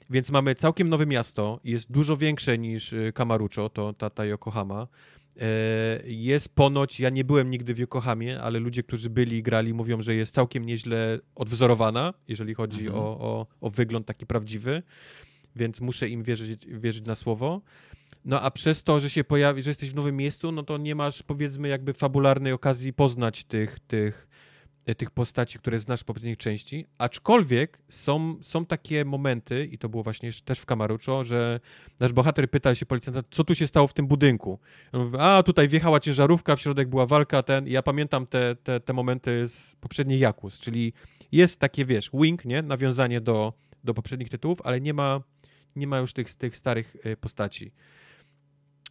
Więc 0.10 0.32
mamy 0.32 0.56
całkiem 0.56 0.90
nowe 0.90 1.06
miasto, 1.06 1.60
jest 1.64 1.92
dużo 1.92 2.18
większe 2.18 2.58
niż 2.58 2.94
y, 2.94 3.12
Kamarucho, 3.16 3.70
to 3.70 3.94
ta, 3.94 4.10
ta 4.10 4.26
Yokohama. 4.26 4.88
E, 5.42 5.46
Jest 6.06 6.56
ponoć, 6.56 7.00
ja 7.00 7.10
nie 7.10 7.24
byłem 7.24 7.50
nigdy 7.50 7.74
w 7.74 7.78
Yokohamie, 7.78 8.42
ale 8.42 8.60
ludzie, 8.60 8.84
którzy 8.84 9.10
byli 9.10 9.38
i 9.38 9.44
grali, 9.44 9.74
mówią, 9.74 10.02
że 10.02 10.16
jest 10.16 10.34
całkiem 10.34 10.66
nieźle 10.66 11.20
odwzorowana, 11.36 12.14
jeżeli 12.28 12.54
chodzi 12.54 12.80
Mhm. 12.88 13.04
o, 13.04 13.20
o, 13.20 13.48
o 13.62 13.70
wygląd 13.70 14.06
taki 14.06 14.26
prawdziwy, 14.26 14.84
więc 15.56 15.82
muszę 15.82 16.10
im 16.10 16.24
wierzyć, 16.24 16.66
wierzyć 16.68 17.06
na 17.06 17.16
słowo. 17.16 17.62
No 18.26 18.42
a 18.42 18.52
przez 18.52 18.84
to, 18.84 19.00
że 19.00 19.10
się 19.10 19.24
pojawi, 19.24 19.64
że 19.64 19.70
jesteś 19.70 19.90
w 19.90 19.96
nowym 19.96 20.18
miejscu, 20.18 20.52
no 20.52 20.64
to 20.64 20.78
nie 20.78 20.96
masz 20.96 21.24
powiedzmy 21.24 21.68
jakby 21.68 21.94
fabularnej 21.94 22.54
okazji 22.54 22.94
poznać 22.94 23.44
tych, 23.44 23.80
tych, 23.80 24.28
e, 24.86 24.96
tych 24.96 25.12
postaci, 25.12 25.60
które 25.60 25.80
znasz 25.80 26.00
z 26.00 26.04
poprzednich 26.04 26.38
części, 26.38 26.86
aczkolwiek 26.98 27.82
są, 27.90 28.38
są 28.42 28.66
takie 28.66 29.06
momenty, 29.06 29.66
i 29.66 29.78
to 29.78 29.90
było 29.90 30.04
właśnie 30.04 30.32
też 30.46 30.60
w 30.60 30.66
Kamarucho, 30.66 31.24
że 31.24 31.60
nasz 32.00 32.14
bohater 32.14 32.50
pyta 32.50 32.76
się 32.76 32.86
policjanta, 32.86 33.24
co 33.32 33.44
tu 33.44 33.56
się 33.56 33.68
stało 33.68 33.88
w 33.88 33.94
tym 33.94 34.08
budynku. 34.08 34.60
On 34.92 35.04
mówi, 35.04 35.18
a 35.20 35.44
tutaj 35.44 35.68
wjechała 35.68 36.00
ciężarówka, 36.00 36.56
w 36.56 36.62
środek 36.62 36.90
była 36.90 37.06
walka, 37.06 37.44
ten, 37.44 37.68
i 37.68 37.72
ja 37.72 37.82
pamiętam 37.82 38.28
te, 38.28 38.56
te, 38.56 38.80
te 38.80 38.94
momenty 38.94 39.48
z 39.48 39.76
poprzedniej 39.76 40.20
Jakus, 40.20 40.60
czyli 40.60 40.94
jest 41.32 41.60
takie, 41.60 41.86
wiesz, 41.86 42.10
wink, 42.14 42.46
nie, 42.46 42.62
nawiązanie 42.62 43.22
do 43.22 43.54
do 43.84 43.94
poprzednich 43.94 44.30
tytułów, 44.30 44.62
ale 44.64 44.82
nie 44.82 44.94
ma, 44.94 45.22
nie 45.76 45.88
ma 45.88 46.00
już 46.00 46.14
tych, 46.14 46.36
tych 46.36 46.58
starych 46.58 46.96
e, 47.04 47.18
postaci. 47.18 47.72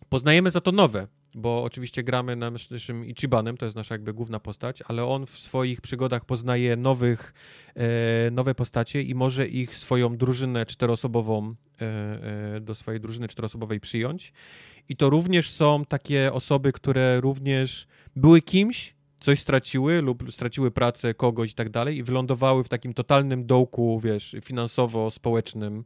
Poznajemy 0.08 0.50
za 0.50 0.60
to 0.60 0.72
nowe, 0.72 1.06
bo 1.34 1.62
oczywiście 1.62 2.02
gramy 2.02 2.36
naszym 2.36 3.06
Ichibanem, 3.06 3.56
to 3.56 3.64
jest 3.64 3.76
nasza 3.76 3.94
jakby 3.94 4.12
główna 4.12 4.40
postać, 4.40 4.82
ale 4.88 5.04
on 5.04 5.26
w 5.26 5.30
swoich 5.30 5.80
przygodach 5.80 6.24
poznaje 6.24 6.76
nowych, 6.76 7.34
e, 7.74 8.30
nowe 8.30 8.54
postacie 8.54 9.02
i 9.02 9.14
może 9.14 9.48
ich 9.48 9.76
swoją 9.76 10.16
drużynę 10.16 10.66
czteroosobową 10.66 11.48
e, 11.48 12.56
e, 12.56 12.60
do 12.60 12.74
swojej 12.74 13.00
drużyny 13.00 13.28
czteroosobowej 13.28 13.80
przyjąć. 13.80 14.32
I 14.88 14.96
to 14.96 15.10
również 15.10 15.50
są 15.50 15.84
takie 15.84 16.32
osoby, 16.32 16.72
które 16.72 17.20
również 17.20 17.86
były 18.16 18.42
kimś, 18.42 18.94
coś 19.20 19.40
straciły 19.40 20.02
lub 20.02 20.32
straciły 20.32 20.70
pracę, 20.70 21.14
kogoś 21.14 21.50
i 21.50 21.54
tak 21.54 21.70
dalej 21.70 21.96
i 21.96 22.02
wylądowały 22.02 22.64
w 22.64 22.68
takim 22.68 22.94
totalnym 22.94 23.46
dołku, 23.46 24.00
wiesz, 24.00 24.36
finansowo-społecznym 24.42 25.82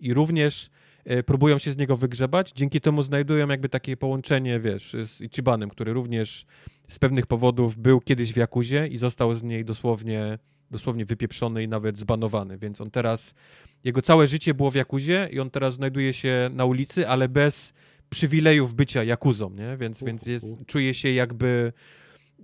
i 0.00 0.14
również 0.14 0.70
e, 1.04 1.22
próbują 1.22 1.58
się 1.58 1.70
z 1.70 1.76
niego 1.76 1.96
wygrzebać, 1.96 2.52
dzięki 2.52 2.80
temu 2.80 3.02
znajdują 3.02 3.48
jakby 3.48 3.68
takie 3.68 3.96
połączenie, 3.96 4.60
wiesz, 4.60 4.96
z 5.04 5.20
Ichibanem, 5.20 5.70
który 5.70 5.92
również 5.92 6.46
z 6.88 6.98
pewnych 6.98 7.26
powodów 7.26 7.78
był 7.78 8.00
kiedyś 8.00 8.32
w 8.32 8.36
Jakuzie 8.36 8.86
i 8.86 8.98
został 8.98 9.34
z 9.34 9.42
niej 9.42 9.64
dosłownie, 9.64 10.38
dosłownie 10.70 11.04
wypieprzony 11.04 11.62
i 11.62 11.68
nawet 11.68 11.98
zbanowany, 11.98 12.58
więc 12.58 12.80
on 12.80 12.90
teraz, 12.90 13.34
jego 13.84 14.02
całe 14.02 14.28
życie 14.28 14.54
było 14.54 14.70
w 14.70 14.74
Jakuzie 14.74 15.28
i 15.32 15.40
on 15.40 15.50
teraz 15.50 15.74
znajduje 15.74 16.12
się 16.12 16.50
na 16.52 16.64
ulicy, 16.64 17.08
ale 17.08 17.28
bez 17.28 17.72
przywilejów 18.10 18.74
bycia 18.74 19.04
Jakuzą, 19.04 19.50
nie? 19.50 19.76
Więc, 19.76 20.02
więc 20.02 20.26
jest, 20.26 20.46
czuje 20.66 20.94
się 20.94 21.12
jakby 21.12 21.72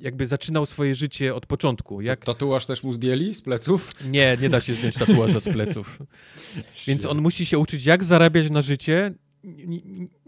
jakby 0.01 0.27
zaczynał 0.27 0.67
swoje 0.67 0.95
życie 0.95 1.35
od 1.35 1.47
początku. 1.47 2.01
Jak... 2.01 2.25
Tatuaż 2.25 2.67
też 2.67 2.83
mu 2.83 2.93
zdjęli 2.93 3.35
z 3.35 3.43
pleców? 3.43 3.93
Nie, 4.11 4.37
nie 4.43 4.49
da 4.49 4.61
się 4.61 4.75
zdjąć 4.75 4.95
tatuaża 4.95 5.41
z 5.41 5.49
pleców. 5.49 5.99
Więc 6.87 7.07
on 7.07 7.21
musi 7.21 7.47
się 7.47 7.59
uczyć, 7.59 7.85
jak 7.85 8.05
zarabiać 8.05 8.51
na 8.51 8.63
życie, 8.63 9.15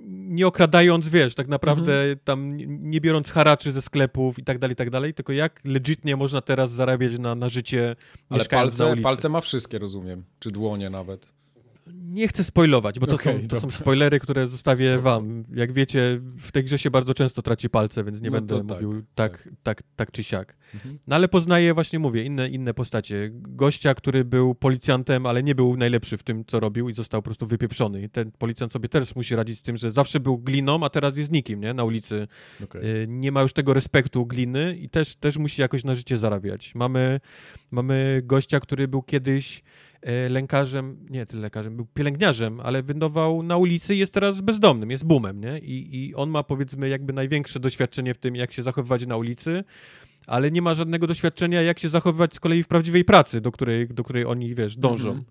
nie, 0.09 0.47
okradając, 0.47 1.09
wiesz, 1.09 1.35
tak 1.35 1.49
naprawdę 1.49 2.01
mhm. 2.01 2.19
tam 2.25 2.57
nie 2.91 3.01
biorąc 3.01 3.31
haraczy 3.31 3.73
ze 3.73 3.83
sklepów 3.83 4.39
i 4.39 4.45
tak 4.45 4.59
dalej, 4.59 4.73
i 4.73 4.77
tak 4.77 4.91
dalej, 4.91 5.15
tylko 5.15 5.33
jak 5.33 5.61
legitnie 5.65 6.17
można 6.17 6.41
teraz 6.41 6.73
zarabiać 6.73 7.19
na, 7.19 7.35
na 7.35 7.49
życie 7.49 7.97
Ale 8.29 8.45
palce, 8.45 8.97
palce 8.97 9.29
ma 9.29 9.41
wszystkie, 9.41 9.79
rozumiem. 9.79 10.25
Czy 10.39 10.51
dłonie 10.51 10.91
nawet 10.91 11.33
nie 11.87 12.29
chcę 12.29 12.45
spoilować, 12.45 12.99
bo 12.99 13.07
to, 13.07 13.15
okay, 13.15 13.43
są, 13.43 13.49
to 13.49 13.61
są 13.61 13.71
spoilery, 13.71 14.21
które 14.21 14.49
zostawię 14.49 14.95
Spoko. 14.95 15.03
wam. 15.03 15.45
Jak 15.55 15.73
wiecie, 15.73 16.21
w 16.37 16.53
tej 16.53 16.65
grze 16.65 16.79
się 16.79 16.91
bardzo 16.91 17.15
często 17.15 17.43
traci 17.43 17.71
palce, 17.71 18.05
więc 18.05 18.21
nie 18.23 18.31
no 18.31 18.37
będę 18.37 18.57
tak, 18.57 18.83
mówił 18.83 19.03
tak, 19.15 19.33
tak, 19.33 19.49
tak, 19.63 19.83
tak 19.97 20.11
czy 20.11 20.25
siak. 20.25 20.57
Mhm. 20.75 20.99
No 21.07 21.17
ale 21.17 21.29
poznaję, 21.29 21.75
właśnie 21.75 21.99
mówię, 21.99 22.25
inne, 22.25 22.49
inne 22.49 22.75
postacie. 22.75 23.31
Gościa, 23.33 23.95
który 23.95 24.25
był 24.25 24.55
policjantem, 24.55 25.27
ale 25.27 25.43
nie 25.43 25.55
był 25.55 25.77
najlepszy 25.77 26.19
w 26.19 26.23
tym, 26.23 26.45
co 26.45 26.61
robił 26.61 26.89
i 26.89 26.95
został 26.95 27.23
po 27.23 27.25
prostu 27.25 27.47
wypieprzony. 27.47 28.03
I 28.03 28.09
ten 28.09 28.33
policjant 28.33 28.73
sobie 28.73 28.89
też 28.89 29.17
musi 29.17 29.37
radzić 29.37 29.59
z 29.59 29.63
tym, 29.63 29.77
że 29.77 29.91
zawsze 29.91 30.21
był 30.21 30.39
gliną, 30.39 30.85
a 30.85 30.91
teraz 30.91 31.17
jest 31.17 31.33
nikim, 31.33 31.61
nie? 31.61 31.75
Na 31.75 31.85
ulicy. 31.85 32.29
Okay. 32.65 33.07
Nie 33.09 33.33
ma 33.33 33.43
już 33.43 33.53
tego 33.53 33.75
respektu 33.75 34.27
gliny 34.27 34.77
i 34.77 34.89
też, 34.89 35.17
też 35.17 35.37
musi 35.37 35.61
jakoś 35.61 35.85
na 35.85 35.95
życie 35.95 36.19
zarabiać. 36.19 36.75
Mamy, 36.75 37.21
mamy 37.71 38.23
gościa, 38.25 38.61
który 38.61 38.89
był 38.89 39.03
kiedyś 39.03 39.63
E, 39.92 39.92
lękarzem, 40.29 41.07
nie 41.11 41.27
tyle 41.27 41.43
lekarzem, 41.43 41.77
był 41.77 41.87
pielęgniarzem, 41.95 42.61
ale 42.61 42.83
wyndował 42.83 43.43
na 43.43 43.57
ulicy 43.57 43.95
i 43.95 43.99
jest 43.99 44.15
teraz 44.15 44.41
bezdomnym, 44.41 44.91
jest 44.91 45.05
boomem, 45.05 45.41
nie? 45.41 45.59
I, 45.59 45.97
I 45.97 46.15
on 46.15 46.31
ma 46.31 46.43
powiedzmy 46.43 46.89
jakby 46.89 47.13
największe 47.13 47.61
doświadczenie 47.61 48.15
w 48.15 48.19
tym, 48.19 48.37
jak 48.37 48.53
się 48.53 48.63
zachowywać 48.63 49.07
na 49.07 49.17
ulicy, 49.17 49.65
ale 50.27 50.51
nie 50.51 50.63
ma 50.63 50.75
żadnego 50.75 51.07
doświadczenia, 51.07 51.63
jak 51.63 51.79
się 51.79 51.89
zachowywać 51.89 52.35
z 52.35 52.41
kolei 52.41 52.63
w 52.63 52.69
prawdziwej 52.69 53.05
pracy, 53.05 53.41
do 53.41 53.53
której, 53.53 53.89
do 53.89 54.05
której 54.05 54.25
oni, 54.25 54.55
wiesz, 54.55 54.77
dążą. 54.77 55.11
Mhm. 55.11 55.27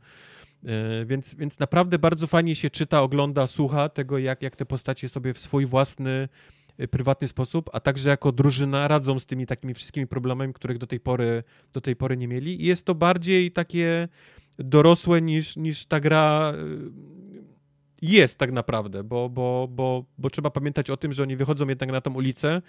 E, 0.66 1.06
więc, 1.06 1.36
więc 1.36 1.60
naprawdę 1.60 2.00
bardzo 2.00 2.28
fajnie 2.28 2.56
się 2.56 2.70
czyta, 2.70 3.02
ogląda, 3.02 3.48
słucha 3.48 3.90
tego, 3.90 4.18
jak, 4.18 4.42
jak 4.42 4.56
te 4.56 4.66
postacie 4.66 5.10
sobie 5.10 5.34
w 5.34 5.40
swój 5.40 5.66
własny, 5.66 6.30
e, 6.78 6.88
prywatny 6.88 7.28
sposób, 7.28 7.70
a 7.74 7.80
także 7.80 8.10
jako 8.10 8.32
drużyna 8.32 8.88
radzą 8.88 9.20
z 9.20 9.26
tymi 9.26 9.46
takimi 9.46 9.74
wszystkimi 9.74 10.08
problemami, 10.08 10.54
których 10.54 10.78
do 10.78 10.88
tej 10.88 11.00
pory, 11.00 11.44
do 11.74 11.82
tej 11.82 11.96
pory 11.96 12.18
nie 12.18 12.28
mieli. 12.28 12.64
I 12.64 12.66
jest 12.66 12.86
to 12.86 12.96
bardziej 12.96 13.52
takie 13.52 14.08
dorosłe 14.64 15.22
niż, 15.22 15.58
niż 15.58 15.86
ta 15.86 16.00
gra 16.00 16.54
y, 16.56 17.22
jest 18.02 18.38
tak 18.38 18.52
naprawdę, 18.52 19.04
bo, 19.04 19.30
bo, 19.30 19.68
bo, 19.72 20.06
bo 20.18 20.30
trzeba 20.30 20.50
pamiętać 20.50 20.90
o 20.90 20.98
tym, 20.98 21.14
że 21.14 21.24
oni 21.24 21.36
wychodzą 21.36 21.68
jednak 21.68 21.92
na 21.92 22.02
tą 22.02 22.14
ulicę 22.14 22.62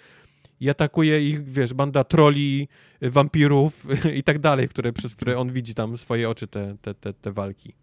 i 0.59 0.69
atakuje 0.69 1.29
ich, 1.29 1.43
wiesz, 1.43 1.73
banda 1.73 2.03
troli, 2.03 2.67
wampirów 3.01 3.87
i 4.19 4.23
tak 4.23 4.39
dalej, 4.39 4.69
które, 4.69 4.93
przez 4.93 5.15
które 5.15 5.37
on 5.37 5.51
widzi 5.51 5.75
tam 5.75 5.97
swoje 5.97 6.29
oczy 6.29 6.47
te, 6.47 6.77
te, 6.81 6.93
te, 6.93 7.13
te 7.13 7.31
walki. 7.31 7.73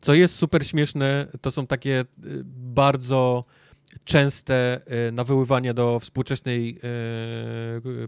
Co 0.00 0.14
jest 0.14 0.34
super 0.34 0.66
śmieszne, 0.66 1.26
to 1.40 1.50
są 1.50 1.66
takie 1.66 2.00
y, 2.00 2.04
bardzo 2.74 3.44
częste 4.04 4.80
y, 5.08 5.12
nawoływania 5.12 5.74
do 5.74 6.00
współczesnej 6.00 6.80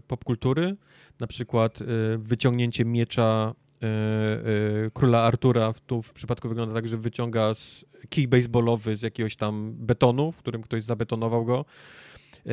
popkultury, 0.07 0.75
na 1.19 1.27
przykład 1.27 1.79
wyciągnięcie 2.17 2.85
miecza 2.85 3.53
króla 4.93 5.23
Artura. 5.23 5.73
Tu 5.85 6.01
w 6.01 6.13
przypadku 6.13 6.49
wygląda 6.49 6.75
tak, 6.75 6.87
że 6.87 6.97
wyciąga 6.97 7.53
kij 8.09 8.27
baseballowy 8.27 8.97
z 8.97 9.01
jakiegoś 9.01 9.35
tam 9.35 9.73
betonu, 9.77 10.31
w 10.31 10.37
którym 10.37 10.61
ktoś 10.61 10.83
zabetonował 10.83 11.45
go. 11.45 11.65
E, 12.45 12.51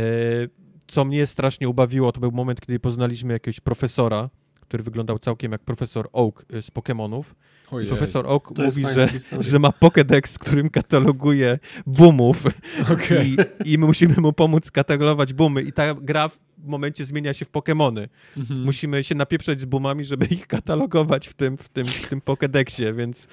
co 0.87 1.05
mnie 1.05 1.27
strasznie 1.27 1.69
ubawiło, 1.69 2.13
to 2.13 2.21
był 2.21 2.33
moment, 2.33 2.61
kiedy 2.61 2.81
poznaliśmy 2.81 3.33
jakiegoś 3.33 3.61
profesora, 3.61 4.31
który 4.61 4.83
wyglądał 4.83 5.19
całkiem 5.19 5.53
jak 5.53 5.61
profesor 5.61 6.09
Oak 6.13 6.45
z 6.51 6.71
Pokémonów. 6.71 7.25
Profesor 7.89 8.27
Oak 8.27 8.53
to 8.55 8.63
mówi, 8.63 8.83
że, 8.95 9.09
że 9.41 9.59
ma 9.59 9.69
Pokédex, 9.69 10.35
w 10.35 10.39
którym 10.39 10.71
kataloguje 10.71 11.59
boomów 11.87 12.45
okay. 12.93 13.25
i, 13.25 13.37
i 13.73 13.79
my 13.79 13.87
musimy 13.87 14.15
mu 14.17 14.33
pomóc 14.33 14.71
katalogować 14.71 15.33
boomy 15.33 15.63
i 15.63 15.73
ta 15.73 15.95
gra 15.95 16.29
w 16.29 16.41
momencie 16.63 17.05
zmienia 17.05 17.35
się 17.35 17.45
w 17.45 17.51
Pokémony. 17.51 18.09
Mhm. 18.37 18.65
Musimy 18.65 19.05
się 19.05 19.15
napieprzać 19.15 19.61
z 19.61 19.65
boomami, 19.65 20.05
żeby 20.05 20.27
ich 20.27 20.47
katalogować 20.47 21.29
w 21.29 21.35
tym, 21.35 21.57
w 21.57 21.69
tym, 21.69 21.87
w 21.87 22.09
tym 22.09 22.21
Pokédexie, 22.21 22.97
więc 22.97 23.27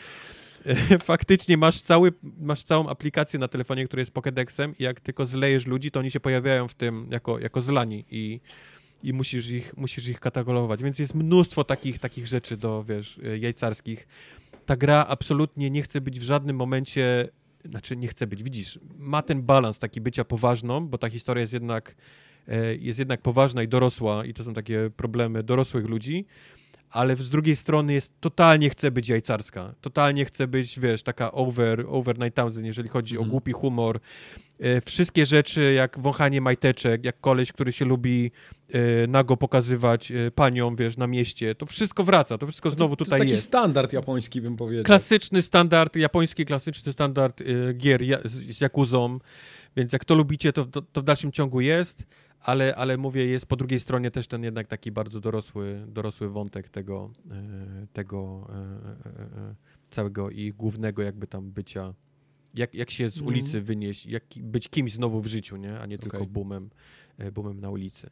e, 0.66 0.99
faktycznie 0.99 1.58
masz, 1.58 1.82
cały, 1.82 2.14
masz 2.40 2.64
całą 2.64 2.90
aplikację 2.90 3.40
na 3.40 3.48
telefonie, 3.48 3.85
która 3.85 3.99
jest 3.99 4.14
Pokédexem 4.14 4.74
i 4.80 4.83
jak 4.83 4.99
tylko 4.99 5.25
zlejesz 5.25 5.66
ludzi, 5.66 5.91
to 5.91 5.99
oni 5.99 6.11
się 6.11 6.19
pojawiają 6.19 6.67
w 6.67 6.74
tym 6.74 7.08
jako, 7.11 7.40
jako 7.40 7.61
zlani 7.61 8.06
i 8.11 8.40
i 9.03 9.14
musisz 9.14 9.49
ich, 9.49 9.77
musisz 9.77 10.08
ich 10.08 10.19
katalogować. 10.19 10.83
Więc 10.83 10.99
jest 10.99 11.16
mnóstwo 11.16 11.64
takich, 11.64 11.99
takich 11.99 12.27
rzeczy 12.27 12.58
do, 12.58 12.83
wiesz, 12.83 13.19
e, 13.24 13.38
jajcarskich. 13.38 14.08
Ta 14.66 14.75
gra 14.75 15.06
absolutnie 15.08 15.69
nie 15.69 15.82
chce 15.82 16.01
być 16.01 16.19
w 16.19 16.24
żadnym 16.24 16.56
momencie, 16.56 17.30
znaczy 17.66 17.98
nie 17.98 18.08
chce 18.08 18.27
być, 18.27 18.43
widzisz, 18.43 18.80
ma 18.98 19.22
ten 19.22 19.41
balans 19.41 19.80
taki 19.80 20.01
bycia 20.01 20.24
poważną, 20.24 20.88
bo 20.88 20.98
ta 20.98 21.09
historia 21.09 21.41
jest 21.41 21.53
jednak, 21.53 21.95
jest 22.80 23.00
jednak 23.00 23.22
poważna 23.22 23.64
i 23.64 23.68
dorosła 23.68 24.26
i 24.26 24.34
to 24.34 24.43
są 24.43 24.53
takie 24.53 24.90
problemy 24.95 25.43
dorosłych 25.43 25.85
ludzi, 25.85 26.26
ale 26.90 27.16
z 27.16 27.30
drugiej 27.30 27.56
strony 27.56 27.93
jest 27.93 28.14
totalnie 28.19 28.69
chce 28.69 28.92
być 28.92 29.09
jajcarska. 29.09 29.74
Totalnie 29.82 30.26
chce 30.26 30.48
być, 30.48 30.80
wiesz, 30.80 31.03
taka 31.03 31.32
over, 31.32 31.85
over 31.88 32.18
9000, 32.18 32.61
jeżeli 32.68 32.90
chodzi 32.90 33.16
mm. 33.16 33.22
o 33.22 33.24
mhm. 33.24 33.32
głupi 33.32 33.51
humor. 33.51 34.00
E, 34.59 34.82
wszystkie 34.82 35.26
rzeczy, 35.26 35.74
jak 35.74 36.00
wąchanie 36.00 36.42
majteczek, 36.42 37.03
jak 37.03 37.19
koleś, 37.19 37.51
który 37.51 37.72
się 37.72 37.85
lubi 37.85 38.32
e, 38.69 39.08
nago 39.08 39.38
pokazywać 39.38 40.11
e, 40.11 40.32
paniom, 40.32 40.76
wiesz, 40.76 40.98
na 40.98 41.08
mieście, 41.08 41.56
to 41.56 41.66
wszystko 41.66 42.03
wraca, 42.03 42.38
to 42.38 42.48
wszystko 42.48 42.72
znowu 42.72 42.95
to, 42.95 43.00
to 43.00 43.06
tutaj 43.06 43.19
taki 43.19 43.32
jest. 43.32 43.43
taki 43.43 43.50
standard 43.50 43.93
japoński, 43.93 44.42
bym 44.42 44.58
powiedział. 44.58 44.84
Klasyczny 44.84 45.42
standard, 45.42 45.95
japoński 45.95 46.45
klasyczny 46.45 46.92
standard 46.92 47.43
gier 47.77 48.01
z, 48.26 48.58
z 48.58 48.61
Jakuzą, 48.61 49.19
więc 49.77 49.93
jak 49.93 50.06
to 50.06 50.16
lubicie, 50.16 50.53
to, 50.53 50.66
to, 50.66 50.82
to 50.82 51.01
w 51.01 51.03
dalszym 51.03 51.32
ciągu 51.32 51.61
jest 51.61 52.06
ale, 52.42 52.76
ale 52.76 52.98
mówię, 52.98 53.26
jest 53.26 53.45
po 53.45 53.56
drugiej 53.56 53.80
stronie 53.80 54.11
też 54.11 54.27
ten 54.27 54.43
jednak 54.43 54.68
taki 54.68 54.92
bardzo 54.92 55.19
dorosły, 55.19 55.85
dorosły 55.88 56.30
wątek 56.30 56.69
tego, 56.69 57.11
e, 57.32 57.88
tego 57.93 58.48
e, 58.50 58.53
e, 58.56 59.56
całego 59.90 60.30
i 60.30 60.53
głównego 60.53 61.01
jakby 61.01 61.27
tam 61.27 61.51
bycia, 61.51 61.93
jak, 62.53 62.74
jak 62.74 62.92
się 62.92 63.09
z 63.09 63.18
mhm. 63.18 63.27
ulicy 63.27 63.58
mm. 63.58 63.64
wynieść, 63.64 64.06
jak 64.06 64.24
być 64.38 64.69
kimś 64.69 64.92
znowu 64.92 65.22
w 65.22 65.27
życiu, 65.27 65.58
nie? 65.58 65.80
a 65.80 65.85
nie 65.85 65.98
tylko 65.98 66.18
okay. 66.18 66.30
boomem, 66.30 66.69
boomem 67.34 67.59
na 67.59 67.69
ulicy. 67.69 68.09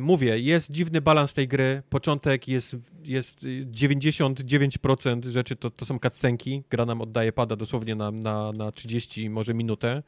Mówię, 0.00 0.38
jest 0.38 0.72
dziwny 0.72 1.00
balans 1.00 1.34
tej 1.34 1.48
gry. 1.48 1.82
Początek 1.88 2.48
jest, 2.48 2.76
jest 3.02 3.40
99% 3.42 5.28
rzeczy 5.28 5.56
to, 5.56 5.70
to 5.70 5.86
są 5.86 5.98
cutscenki. 5.98 6.62
Gra 6.70 6.84
nam 6.84 7.00
oddaje 7.00 7.32
pada 7.32 7.56
dosłownie 7.56 7.94
na, 7.94 8.10
na, 8.10 8.52
na 8.52 8.72
30, 8.72 9.30
może 9.30 9.54
minutę 9.54 10.02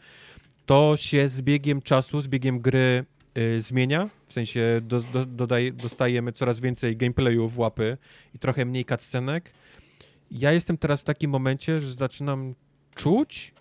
to 0.69 0.97
się 0.97 1.29
z 1.29 1.43
biegiem 1.43 1.83
czasu, 1.83 2.21
z 2.21 2.29
biegiem 2.29 2.61
gry 2.61 3.05
y, 3.39 3.61
zmienia, 3.63 4.09
w 4.27 4.33
sensie 4.33 4.81
do, 4.83 5.01
do, 5.01 5.27
dodaj, 5.27 5.73
dostajemy 5.73 6.33
coraz 6.33 6.61
więcej 6.61 6.97
gameplayu 6.97 7.49
w 7.49 7.59
łapy 7.59 7.99
i 8.35 8.39
trochę 8.39 8.65
mniej 8.65 8.85
cutscenek. 8.85 9.51
Ja 10.31 10.53
jestem 10.53 10.79
teraz 10.79 11.01
w 11.01 11.05
takim 11.05 11.31
momencie, 11.31 11.81
że 11.81 11.93
zaczynam 11.93 12.55
czuć, 12.95 13.55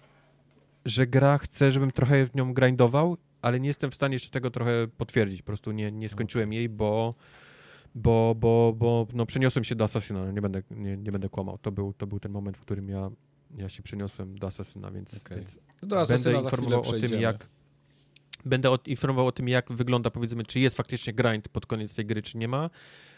że 0.85 1.07
gra 1.07 1.37
chce, 1.37 1.71
żebym 1.71 1.91
trochę 1.91 2.25
w 2.25 2.35
nią 2.35 2.53
grindował, 2.53 3.17
ale 3.41 3.59
nie 3.59 3.67
jestem 3.67 3.91
w 3.91 3.95
stanie 3.95 4.15
jeszcze 4.15 4.29
tego 4.29 4.51
trochę 4.51 4.87
potwierdzić. 4.97 5.41
Po 5.41 5.45
prostu 5.45 5.71
nie, 5.71 5.91
nie 5.91 6.09
skończyłem 6.09 6.53
jej, 6.53 6.69
bo, 6.69 7.13
bo, 7.95 8.35
bo, 8.35 8.73
bo 8.77 9.07
no, 9.13 9.25
przeniosłem 9.25 9.63
się 9.63 9.75
do 9.75 9.83
Assassina, 9.83 10.31
nie 10.31 10.41
będę, 10.41 10.61
nie, 10.71 10.97
nie 10.97 11.11
będę 11.11 11.29
kłamał. 11.29 11.57
To 11.57 11.71
był, 11.71 11.93
to 11.93 12.07
był 12.07 12.19
ten 12.19 12.31
moment, 12.31 12.57
w 12.57 12.61
którym 12.61 12.89
ja, 12.89 13.11
ja 13.57 13.69
się 13.69 13.83
przeniosłem 13.83 14.37
do 14.37 14.47
Assassina, 14.47 14.91
więc, 14.91 15.25
Okej. 15.25 15.37
więc 15.37 15.59
do 15.81 16.05
będę 16.05 16.33
informował 16.33 16.81
o 16.81 16.99
tym, 16.99 17.21
jak 17.21 17.47
będę 18.45 18.77
informował 18.85 19.27
o 19.27 19.31
tym, 19.31 19.47
jak 19.49 19.71
wygląda, 19.71 20.09
powiedzmy, 20.11 20.45
czy 20.45 20.59
jest 20.59 20.77
faktycznie 20.77 21.13
grind 21.13 21.49
pod 21.49 21.65
koniec 21.65 21.95
tej 21.95 22.05
gry, 22.05 22.21
czy 22.21 22.37
nie 22.37 22.47
ma, 22.47 22.69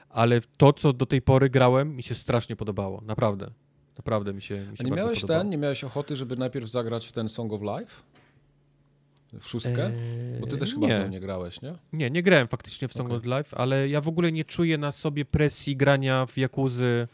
ale 0.10 0.42
to, 0.58 0.74
co 0.74 0.94
do 0.94 1.06
tej 1.06 1.22
pory 1.22 1.50
grałem, 1.50 1.96
mi 1.96 2.04
się 2.04 2.16
strasznie 2.16 2.56
podobało, 2.56 3.02
naprawdę. 3.06 3.52
Naprawdę 3.98 4.34
mi 4.34 4.42
się, 4.42 4.56
mi 4.72 4.78
się 4.78 4.84
A 4.84 4.84
nie 4.84 4.92
miałeś 4.92 5.22
podobało. 5.22 5.40
ten, 5.42 5.50
nie 5.50 5.58
miałeś 5.58 5.84
ochoty, 5.84 6.16
żeby 6.16 6.36
najpierw 6.36 6.70
zagrać 6.70 7.08
w 7.08 7.12
ten 7.12 7.30
Song 7.30 7.54
of 7.54 7.62
Life? 7.62 8.02
W 9.42 9.48
szóstkę? 9.48 9.86
Eee, 9.86 10.40
Bo 10.42 10.48
ty 10.48 10.58
też 10.58 10.74
chyba 10.74 10.88
nie. 10.88 11.10
nie 11.10 11.20
grałeś, 11.20 11.62
nie? 11.62 11.74
Nie, 11.94 12.10
nie 12.10 12.24
grałem 12.24 12.48
faktycznie 12.48 12.88
w 12.88 12.94
Song 12.94 13.10
Okej. 13.10 13.18
of 13.18 13.26
Life, 13.26 13.58
ale 13.58 13.90
ja 13.90 14.02
w 14.02 14.08
ogóle 14.08 14.32
nie 14.32 14.46
czuję 14.46 14.78
na 14.78 14.92
sobie 14.92 15.26
presji 15.26 15.76
grania 15.76 16.26
w 16.26 16.38
Jakuzy 16.38 17.08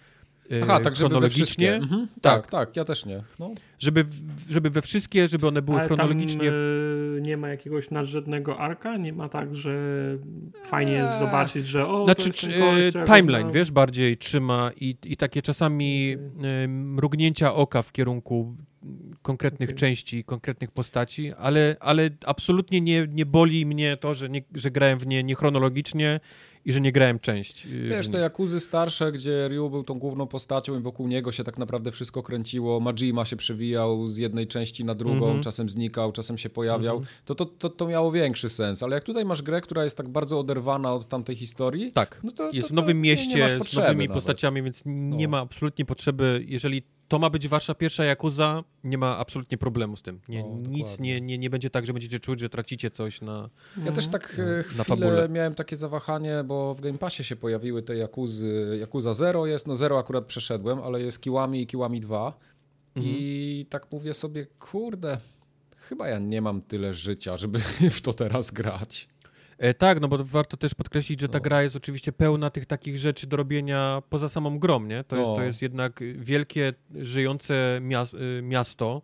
Aha, 0.63 0.79
tak 0.79 0.95
żeby 0.95 1.09
chronologicznie, 1.09 1.75
Mhm. 1.75 2.07
Tak, 2.21 2.47
tak, 2.47 2.75
ja 2.75 2.85
też 2.85 3.05
nie. 3.05 3.23
No. 3.39 3.51
żeby, 3.79 4.05
żeby 4.49 4.69
we 4.69 4.81
wszystkie, 4.81 5.27
żeby 5.27 5.47
one 5.47 5.61
były 5.61 5.77
Ale 5.79 5.87
chronologicznie... 5.87 6.49
tam 6.49 6.53
e, 7.17 7.21
nie 7.21 7.37
ma 7.37 7.47
jakiegoś 7.49 7.91
nadrzędnego 7.91 8.59
arka? 8.59 8.97
Nie 8.97 9.13
ma 9.13 9.29
tak, 9.29 9.55
że 9.55 9.73
fajnie 10.63 10.91
jest 10.91 11.13
Eee. 11.13 11.19
zobaczyć, 11.19 11.67
że 11.67 11.87
o, 11.87 11.97
to 11.97 12.05
Znaczy, 12.05 12.27
jest 12.27 12.41
ten 12.41 12.51
czy, 12.51 12.59
koleś, 12.59 12.93
go 12.93 13.03
timeline, 13.03 13.51
wiesz, 13.51 13.71
bardziej 13.71 14.17
trzyma 14.17 14.71
i, 14.81 14.97
i 15.05 15.17
takie 15.17 15.41
czasami 15.41 16.17
e, 16.63 16.67
mrugnięcia 16.67 17.53
oka 17.55 17.81
w 17.81 17.91
kierunku 17.91 18.55
konkretnych 19.21 19.69
Okej. 19.69 19.79
części, 19.79 20.23
konkretnych 20.23 20.71
postaci, 20.71 21.33
ale, 21.33 21.75
ale 21.79 22.09
absolutnie 22.25 22.81
nie, 22.81 23.07
nie 23.09 23.25
boli 23.25 23.65
mnie 23.65 23.97
to, 23.97 24.13
że, 24.13 24.29
nie, 24.29 24.41
że 24.55 24.71
grałem 24.71 24.99
w 24.99 25.07
nie 25.07 25.23
niechronologicznie 25.23 26.19
i 26.65 26.71
że 26.71 26.81
nie 26.81 26.91
grałem 26.91 27.19
część. 27.19 27.65
e, 27.65 27.69
Wiesz, 27.69 28.07
te 28.07 28.13
nie. 28.17 28.23
Jakuzy 28.23 28.59
starsze, 28.59 29.11
gdzie 29.11 29.47
Ryu 29.47 29.69
był 29.69 29.83
tą 29.83 29.99
główną 29.99 30.27
postacią 30.27 30.79
i 30.79 30.81
wokół 30.81 31.07
niego 31.07 31.31
się 31.31 31.43
tak 31.43 31.57
naprawdę 31.57 31.91
wszystko 31.91 32.23
kręciło, 32.23 32.79
Majima 32.79 33.25
się 33.25 33.35
przewijał 33.35 34.07
z 34.07 34.17
jednej 34.17 34.47
części 34.47 34.85
na 34.85 34.95
drugą, 34.95 35.25
Mhm. 35.25 35.43
czasem 35.43 35.69
znikał, 35.69 36.11
czasem 36.11 36.37
się 36.37 36.49
pojawiał, 36.49 36.97
Mhm. 36.97 37.15
to, 37.25 37.35
to, 37.35 37.45
to, 37.45 37.69
to 37.69 37.87
miało 37.87 38.11
większy 38.11 38.49
sens. 38.49 38.83
Ale 38.83 38.95
jak 38.95 39.03
tutaj 39.03 39.25
masz 39.25 39.41
grę, 39.41 39.61
która 39.61 39.83
jest 39.83 39.97
tak 39.97 40.09
bardzo 40.09 40.39
oderwana 40.39 40.93
od 40.93 41.07
tamtej 41.07 41.35
historii, 41.35 41.91
Tak. 41.91 42.19
no 42.23 42.31
to, 42.31 42.51
jest 42.51 42.67
to, 42.67 42.73
w 42.73 42.75
nowym 42.75 42.97
to 42.97 43.01
mieście 43.03 43.35
nie 43.35 43.49
z 43.63 43.73
nowymi 43.75 44.07
nawet. 44.07 44.13
postaciami, 44.13 44.63
więc 44.63 44.83
nie 44.85 45.25
No. 45.27 45.31
ma 45.31 45.39
absolutnie 45.39 45.85
potrzeby, 45.85 46.43
jeżeli 46.47 46.83
to 47.07 47.19
ma 47.19 47.29
być 47.29 47.47
wasza 47.47 47.75
pierwsza 47.75 48.03
Jakuza, 48.05 48.63
nie 48.83 48.97
ma 48.97 49.17
absolutnie 49.17 49.57
problemu 49.57 49.97
z 49.97 50.01
tym. 50.01 50.21
Nie, 50.29 50.43
No, 50.43 50.57
nic 50.69 50.99
nie, 50.99 51.21
nie, 51.21 51.37
nie 51.37 51.49
będzie 51.49 51.69
tak, 51.69 51.85
że 51.85 51.93
będziecie 51.93 52.19
czuć, 52.19 52.39
że 52.39 52.49
tracicie 52.49 52.91
coś 52.91 53.21
na... 53.21 53.49
Ja 53.85 53.91
też 53.91 54.07
tak 54.07 54.39
e, 54.39 54.55
na 54.57 54.63
chwilę 54.63 54.83
fabule. 54.83 55.29
miałem 55.29 55.55
takie 55.55 55.75
zawahanie, 55.75 56.43
bo 56.45 56.75
w 56.75 56.81
Game 56.81 56.97
Passie 56.97 57.23
się 57.23 57.35
pojawiły 57.35 57.83
te 57.83 57.95
Jakuzy. 57.95 58.77
Jakuza 58.79 59.13
Zero 59.13 59.45
jest, 59.45 59.67
no 59.67 59.75
Zero 59.75 59.99
akurat 59.99 60.25
przeszedłem, 60.25 60.79
ale 60.79 61.01
jest 61.01 61.21
Kiłami 61.21 61.61
i 61.61 61.67
Kiłami 61.67 61.99
2. 61.99 62.39
Mhm. 62.95 63.15
I 63.15 63.65
tak 63.69 63.91
mówię 63.91 64.13
sobie, 64.13 64.45
kurde, 64.59 65.17
chyba 65.77 66.07
ja 66.07 66.19
nie 66.19 66.41
mam 66.41 66.61
tyle 66.61 66.93
życia, 66.93 67.37
żeby 67.37 67.59
w 67.97 68.01
to 68.01 68.13
teraz 68.13 68.51
grać. 68.51 69.07
E, 69.57 69.73
tak, 69.73 70.01
no 70.01 70.07
bo 70.07 70.17
warto 70.23 70.57
też 70.57 70.75
podkreślić, 70.75 71.19
że 71.21 71.29
ta 71.29 71.37
No. 71.37 71.41
gra 71.43 71.63
jest 71.63 71.75
oczywiście 71.75 72.11
pełna 72.11 72.49
tych 72.49 72.65
takich 72.65 72.97
rzeczy 72.97 73.27
do 73.27 73.37
robienia 73.37 74.01
poza 74.09 74.29
samą 74.29 74.59
grą, 74.59 74.79
nie? 74.85 75.03
To, 75.03 75.15
jest, 75.15 75.29
No. 75.29 75.35
to 75.35 75.43
jest 75.43 75.61
jednak 75.61 75.99
wielkie, 76.15 76.73
żyjące 76.95 77.77
y, 77.77 78.41
miasto, 78.41 79.01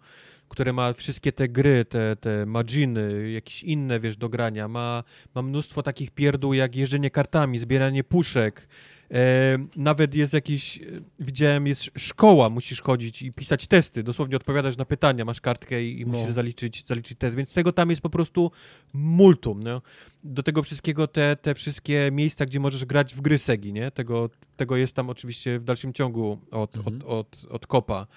które 0.49 0.73
ma 0.73 0.93
wszystkie 0.93 1.31
te 1.31 1.47
gry, 1.49 1.85
te, 1.85 2.15
te 2.15 2.45
maginy, 2.45 3.31
jakieś 3.31 3.63
inne, 3.63 3.99
wiesz, 3.99 4.17
do 4.17 4.29
grania. 4.29 4.67
Ma, 4.67 5.03
ma 5.35 5.41
mnóstwo 5.41 5.83
takich 5.83 6.11
pierdół 6.11 6.53
jak 6.53 6.75
jeżdżenie 6.75 7.09
kartami, 7.09 7.59
zbieranie 7.59 8.03
puszek. 8.03 8.67
E, 9.11 9.57
nawet 9.75 10.15
jest 10.15 10.33
jakiś, 10.33 10.77
e, 10.77 10.81
widziałem, 11.19 11.67
jest 11.67 11.83
szkoła, 11.97 12.49
musisz 12.49 12.81
chodzić 12.81 13.21
i 13.21 13.31
pisać 13.33 13.67
testy, 13.67 14.03
dosłownie 14.03 14.35
odpowiadasz 14.35 14.77
na 14.77 14.85
pytania, 14.85 15.25
masz 15.25 15.41
kartkę 15.41 15.83
i, 15.83 16.01
i 16.01 16.05
No. 16.05 16.11
musisz 16.11 16.33
zaliczyć, 16.33 16.83
zaliczyć 16.87 17.17
test, 17.17 17.35
więc 17.37 17.53
tego 17.53 17.71
tam 17.71 17.89
jest 17.89 18.01
po 18.01 18.09
prostu 18.09 18.51
multum, 18.93 19.63
no. 19.63 19.81
Do 20.23 20.43
tego 20.43 20.63
wszystkiego 20.63 21.07
te, 21.07 21.35
te 21.35 21.55
wszystkie 21.55 22.09
miejsca, 22.11 22.45
gdzie 22.45 22.59
możesz 22.59 22.85
grać 22.85 23.15
w 23.15 23.21
gry 23.21 23.39
Segi, 23.39 23.73
nie? 23.73 23.91
Tego, 23.91 24.29
tego 24.57 24.77
jest 24.77 24.95
tam 24.95 25.09
oczywiście 25.09 25.59
w 25.59 25.63
dalszym 25.63 25.93
ciągu 25.93 26.39
od, 26.51 26.77
Mhm. 26.77 26.95
od, 26.95 27.03
od, 27.05 27.45
od 27.49 27.67
kopa. 27.67 28.07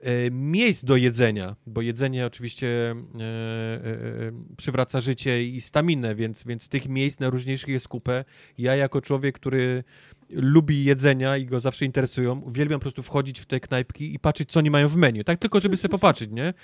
E, 0.00 0.30
miejsc 0.30 0.84
do 0.84 0.96
jedzenia, 0.96 1.56
bo 1.66 1.80
jedzenie 1.82 2.26
oczywiście 2.26 2.68
e, 2.68 2.94
e, 3.20 3.24
e, 3.24 4.32
przywraca 4.56 5.00
życie 5.00 5.44
i 5.44 5.60
staminę, 5.60 6.14
więc, 6.14 6.44
więc 6.44 6.68
tych 6.68 6.88
miejsc 6.88 7.20
najróżniejszych 7.20 7.68
jest 7.68 7.88
kupę. 7.88 8.24
Ja 8.58 8.76
jako 8.76 9.00
człowiek, 9.00 9.34
który 9.34 9.84
lubi 10.32 10.84
jedzenia 10.84 11.36
i 11.36 11.46
go 11.46 11.60
zawsze 11.60 11.84
interesują, 11.84 12.40
uwielbiam 12.40 12.80
po 12.80 12.82
prostu 12.82 13.02
wchodzić 13.02 13.40
w 13.40 13.46
te 13.46 13.60
knajpki 13.60 14.14
i 14.14 14.18
patrzeć, 14.18 14.50
co 14.50 14.58
oni 14.58 14.70
mają 14.70 14.88
w 14.88 14.96
menu. 14.96 15.24
Tak 15.24 15.38
tylko, 15.38 15.60
żeby 15.60 15.76
sobie 15.76 15.92
popatrzeć, 15.92 16.30
nie? 16.30 16.54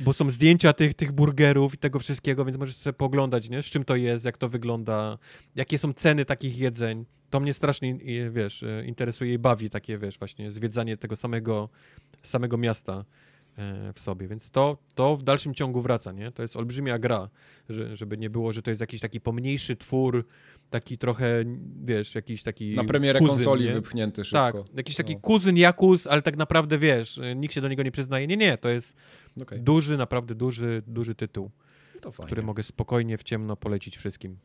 Bo 0.00 0.12
są 0.12 0.30
zdjęcia 0.30 0.72
tych, 0.72 0.94
tych 0.94 1.12
burgerów 1.12 1.74
i 1.74 1.78
tego 1.78 1.98
wszystkiego, 1.98 2.44
więc 2.44 2.58
możesz 2.58 2.76
sobie 2.76 2.94
pooglądać, 2.94 3.50
nie? 3.50 3.62
Z 3.62 3.66
czym 3.66 3.84
to 3.84 3.96
jest, 3.96 4.24
jak 4.24 4.38
to 4.38 4.48
wygląda, 4.48 5.18
jakie 5.54 5.78
są 5.78 5.92
ceny 5.92 6.24
takich 6.24 6.58
jedzeń. 6.58 7.04
To 7.30 7.40
mnie 7.40 7.54
strasznie, 7.54 7.98
wiesz, 8.30 8.62
e, 8.62 8.84
interesuje 8.84 9.34
i 9.34 9.38
bawi 9.38 9.70
takie, 9.70 9.98
wiesz, 9.98 10.18
właśnie 10.18 10.50
zwiedzanie 10.50 10.96
tego 10.96 11.16
samego, 11.16 11.68
samego 12.22 12.56
miasta 12.56 13.04
e, 13.58 13.92
w 13.92 14.00
sobie, 14.00 14.28
więc 14.28 14.50
to, 14.50 14.78
to 14.94 15.16
w 15.16 15.22
dalszym 15.22 15.54
ciągu 15.54 15.82
wraca, 15.82 16.12
nie? 16.12 16.32
To 16.32 16.42
jest 16.42 16.56
olbrzymia 16.56 16.98
gra, 16.98 17.28
że, 17.68 17.96
żeby 17.96 18.18
nie 18.18 18.30
było, 18.30 18.52
że 18.52 18.62
to 18.62 18.70
jest 18.70 18.80
jakiś 18.80 19.00
taki 19.00 19.20
pomniejszy 19.20 19.76
twór, 19.76 20.26
taki 20.72 20.98
trochę, 20.98 21.44
wiesz, 21.84 22.14
jakiś 22.14 22.42
taki 22.42 22.74
Na 22.74 22.84
premierę 22.84 23.18
kuzyn, 23.20 23.34
konsoli 23.34 23.64
nie? 23.64 23.72
wypchnięty 23.72 24.24
szybko. 24.24 24.52
Tak, 24.64 24.76
jakiś 24.76 24.96
taki 24.96 25.14
No. 25.14 25.20
kuzyn 25.20 25.56
Jakus, 25.56 26.06
ale 26.06 26.22
tak 26.22 26.36
naprawdę, 26.36 26.78
wiesz, 26.78 27.20
nikt 27.36 27.54
się 27.54 27.60
do 27.60 27.68
niego 27.68 27.82
nie 27.82 27.90
przyznaje. 27.90 28.26
Nie, 28.26 28.36
nie, 28.36 28.58
to 28.58 28.68
jest 28.68 28.96
Okej, 29.42 29.60
duży, 29.60 29.96
naprawdę 29.96 30.34
duży, 30.34 30.82
duży 30.86 31.14
tytuł, 31.14 31.50
to 32.00 32.12
fajnie. 32.12 32.26
który 32.26 32.42
mogę 32.42 32.62
spokojnie 32.62 33.18
w 33.18 33.22
ciemno 33.22 33.56
polecić 33.56 33.96
wszystkim. 33.96 34.36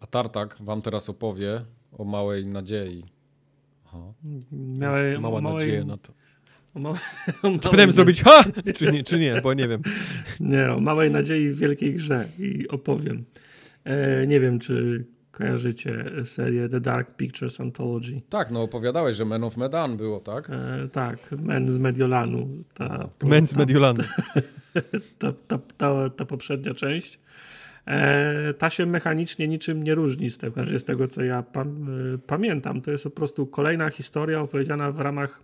A 0.00 0.06
Tartak 0.06 0.56
wam 0.60 0.82
teraz 0.82 1.08
opowie 1.10 1.64
o 1.92 2.04
małej 2.04 2.46
nadziei. 2.46 3.04
Aha. 3.86 4.12
Miałem 4.52 5.20
Mała 5.22 5.40
małej, 5.40 5.66
nadzieja 5.66 5.84
na 5.84 5.96
to. 5.96 6.12
o 6.74 6.78
małej, 6.80 6.98
o 7.42 7.50
Czy 7.50 7.58
powinienem 7.58 7.92
zrobić 7.92 8.22
ha! 8.22 8.44
Czy 8.74 8.92
nie, 8.92 9.02
czy 9.04 9.18
nie, 9.18 9.40
bo 9.42 9.54
nie 9.54 9.68
wiem. 9.68 9.82
Nie, 10.40 10.72
o 10.72 10.80
małej 10.80 11.10
nadziei 11.10 11.48
w 11.50 11.58
wielkiej 11.58 11.94
grze 11.94 12.28
i 12.38 12.68
opowiem. 12.68 13.24
E, 13.86 14.26
nie 14.26 14.40
wiem, 14.40 14.58
czy 14.58 15.04
kojarzycie 15.30 16.04
serię 16.24 16.68
The 16.68 16.80
Dark 16.80 17.16
Pictures 17.16 17.60
Anthology. 17.60 18.20
Tak, 18.28 18.50
no 18.50 18.62
opowiadałeś, 18.62 19.16
że 19.16 19.24
Men 19.24 19.44
of 19.44 19.56
Medan 19.56 19.96
było, 19.96 20.20
tak? 20.20 20.50
E, 20.50 20.88
tak, 20.92 21.18
Men 21.32 21.72
z 21.72 21.78
Mediolanu. 21.78 22.48
Ta, 22.74 23.08
Men's 23.20 23.52
ta, 23.52 23.58
Mediolanu. 23.58 24.02
ta, 25.18 25.32
ta, 25.48 25.58
ta, 25.76 26.10
ta 26.10 26.24
poprzednia 26.24 26.74
część. 26.74 27.18
E, 27.86 28.54
ta 28.54 28.70
się 28.70 28.86
mechanicznie 28.86 29.48
niczym 29.48 29.82
nie 29.82 29.94
różni 29.94 30.30
z 30.30 30.38
tego, 30.38 30.66
z 30.78 30.84
tego 30.84 31.08
co 31.08 31.24
ja 31.24 31.42
pam, 31.42 31.88
e, 32.14 32.18
pamiętam. 32.18 32.80
To 32.80 32.90
jest 32.90 33.04
po 33.04 33.10
prostu 33.10 33.46
kolejna 33.46 33.90
historia 33.90 34.40
opowiedziana 34.40 34.92
w 34.92 35.00
ramach 35.00 35.42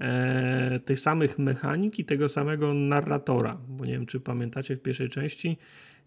e, 0.00 0.80
tych 0.80 1.00
samych 1.00 1.38
mechanik 1.38 1.98
i 1.98 2.04
tego 2.04 2.28
samego 2.28 2.74
narratora. 2.74 3.58
Bo 3.68 3.84
nie 3.84 3.92
wiem, 3.92 4.06
czy 4.06 4.20
pamiętacie, 4.20 4.76
w 4.76 4.82
pierwszej 4.82 5.08
części 5.08 5.58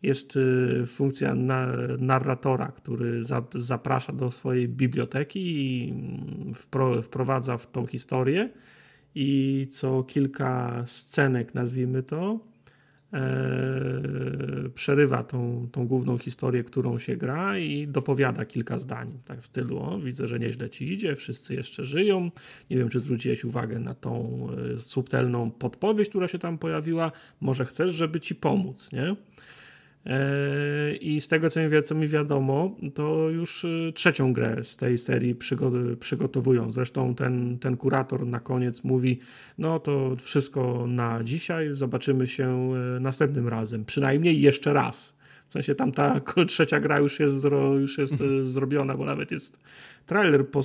jest 0.04 0.38
e, 0.38 0.86
funkcja 0.86 1.36
na, 1.36 1.68
narratora, 2.00 2.68
który 2.68 3.24
za, 3.24 3.44
zaprasza 3.54 4.14
do 4.14 4.32
swojej 4.32 4.68
biblioteki 4.68 5.40
i 5.40 5.90
mm, 5.92 6.54
wpro, 6.54 7.02
wprowadza 7.02 7.58
w 7.58 7.72
tą 7.72 7.86
historię 7.86 8.50
i 9.16 9.68
co 9.72 10.04
kilka 10.04 10.84
scenek, 10.88 11.54
nazwijmy 11.54 12.04
to, 12.04 12.40
e, 13.14 14.70
przerywa 14.76 15.24
tą, 15.24 15.68
tą 15.72 15.88
główną 15.88 16.18
historię, 16.18 16.64
którą 16.64 17.00
się 17.00 17.16
gra 17.16 17.58
i 17.58 17.88
dopowiada 17.88 18.46
kilka 18.46 18.80
zdań. 18.80 19.20
Tak 19.26 19.42
w 19.42 19.46
stylu, 19.46 19.80
o, 19.80 20.00
widzę, 20.00 20.28
że 20.28 20.40
nieźle 20.40 20.70
ci 20.70 20.94
idzie, 20.94 21.16
wszyscy 21.16 21.56
jeszcze 21.56 21.86
żyją. 21.86 22.32
Nie 22.70 22.78
wiem, 22.78 22.90
czy 22.90 23.00
zwróciłeś 23.00 23.46
uwagę 23.46 23.80
na 23.80 23.94
tą 23.94 24.48
e, 24.76 24.80
subtelną 24.80 25.52
podpowiedź, 25.52 26.10
która 26.10 26.28
się 26.28 26.40
tam 26.40 26.58
pojawiła. 26.58 27.12
Może 27.42 27.66
chcesz, 27.66 27.92
żeby 27.94 28.20
ci 28.20 28.36
pomóc, 28.36 28.92
nie? 28.92 29.16
I 31.02 31.22
z 31.22 31.28
tego, 31.28 31.50
co 31.50 31.60
mi, 31.60 31.84
co 31.84 31.96
mi 31.96 32.08
wiadomo, 32.08 32.76
to 32.94 33.30
już 33.30 33.66
e, 33.66 33.92
trzecią 33.94 34.34
grę 34.34 34.64
z 34.64 34.78
tej 34.78 34.98
serii 34.98 35.36
przygo- 35.36 35.96
przygotowują. 35.96 36.72
Zresztą 36.72 37.16
ten, 37.16 37.60
ten 37.60 37.78
kurator 37.78 38.28
na 38.28 38.40
koniec 38.40 38.84
mówi: 38.84 39.20
No 39.58 39.80
to 39.80 40.16
wszystko 40.16 40.88
na 40.88 41.24
dzisiaj, 41.24 41.70
zobaczymy 41.72 42.28
się 42.28 42.72
e, 42.96 43.00
następnym 43.00 43.48
razem, 43.48 43.86
przynajmniej 43.86 44.42
jeszcze 44.42 44.74
raz. 44.74 45.15
W 45.50 45.54
sensie 45.54 45.76
tam 45.76 45.92
ta 45.92 46.22
trzecia 46.48 46.80
gra 46.80 47.00
już 47.00 47.20
jest, 47.20 47.42
zro, 47.42 47.76
już 47.76 47.98
jest 47.98 48.14
e, 48.14 48.46
zrobiona, 48.46 48.98
bo 48.98 49.06
nawet 49.06 49.32
jest 49.32 49.60
trailer 50.06 50.48
po, 50.50 50.62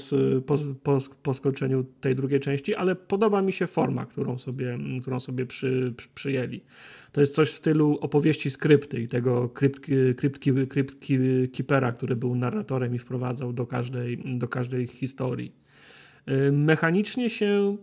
po, 0.47 0.57
po, 0.83 0.99
po 1.23 1.34
skończeniu 1.34 1.84
tej 2.00 2.15
drugiej 2.15 2.41
części, 2.41 2.75
ale 2.75 2.97
podoba 2.97 3.42
mi 3.42 3.52
się 3.52 3.67
forma, 3.67 4.07
którą 4.07 4.39
sobie, 4.39 4.78
którą 5.00 5.20
sobie 5.20 5.47
przy, 5.47 5.94
przy, 5.97 6.09
przyjęli. 6.09 6.60
To 7.12 7.20
jest 7.20 7.34
coś 7.34 7.50
w 7.50 7.55
stylu 7.55 7.99
opowieści 8.00 8.50
skrypty 8.50 9.00
i 9.00 9.09
tego 9.09 9.49
krypt, 9.49 9.81
krypt, 10.17 10.39
krypt 10.68 10.97
keepera, 11.57 11.92
który 11.92 12.17
był 12.17 12.34
narratorem 12.34 12.94
i 12.94 12.99
wprowadzał 12.99 13.52
do 13.52 13.67
każdej, 13.67 14.39
do 14.39 14.49
każdej 14.49 14.86
historii. 14.86 15.52
E, 16.26 16.52
mechanicznie 16.52 17.31
się 17.31 17.76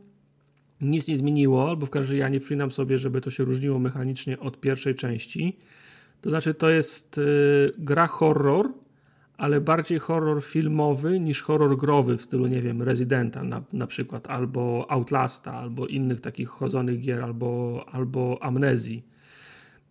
nic 0.82 1.08
nie 1.08 1.17
zmieniło, 1.17 1.69
albo 1.69 1.85
w 1.85 1.90
każdym 1.90 2.11
razie 2.11 2.17
ja 2.17 2.30
nie 2.30 2.40
przypominam 2.40 2.72
sobie, 2.72 2.98
żeby 2.98 3.22
to 3.22 3.32
się 3.32 3.43
różniło 3.43 3.80
mechanicznie 3.80 4.40
od 4.40 4.59
pierwszej 4.59 4.95
części. 4.95 5.58
To 6.22 6.30
znaczy, 6.30 6.54
to 6.54 6.70
jest 6.70 7.18
y, 7.18 7.72
gra 7.78 8.08
horror, 8.08 8.74
ale 9.38 9.62
bardziej 9.62 10.00
horror 10.00 10.44
filmowy 10.44 11.20
niż 11.20 11.42
horror 11.42 11.78
growy 11.78 12.18
w 12.18 12.22
stylu, 12.22 12.48
nie 12.48 12.62
wiem, 12.62 12.82
Residenta 12.82 13.44
na, 13.44 13.64
na 13.74 13.88
przykład, 13.88 14.28
albo 14.28 14.86
Outlasta, 14.90 15.54
albo 15.54 15.88
innych 15.88 16.22
takich 16.22 16.50
chodzonych 16.50 17.02
gier, 17.02 17.24
albo, 17.24 17.86
albo 17.92 18.38
Amnezji. 18.42 19.04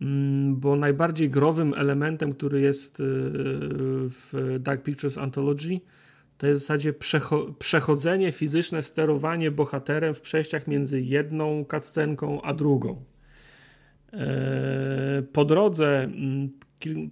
Mm, 0.01 0.57
bo 0.57 0.77
najbardziej 0.77 1.31
growym 1.31 1.75
elementem, 1.75 2.33
który 2.33 2.61
jest 2.61 3.01
y, 3.01 3.05
w 4.09 4.57
Dark 4.61 4.83
Pictures 4.83 5.19
Anthology, 5.19 5.81
to 6.39 6.47
jest 6.47 6.61
w 6.61 6.65
zasadzie 6.65 6.93
przecho 6.93 7.47
przechodzenie 7.59 8.33
fizyczne, 8.33 8.83
sterowanie 8.83 9.51
bohaterem 9.51 10.15
w 10.15 10.21
przejściach 10.21 10.67
między 10.67 11.01
jedną 11.01 11.65
cutscenką 11.71 12.43
a 12.43 12.55
drugą. 12.55 13.05
Eee, 14.17 15.23
po 15.23 15.45
drodze, 15.45 16.03
mm, 16.03 16.51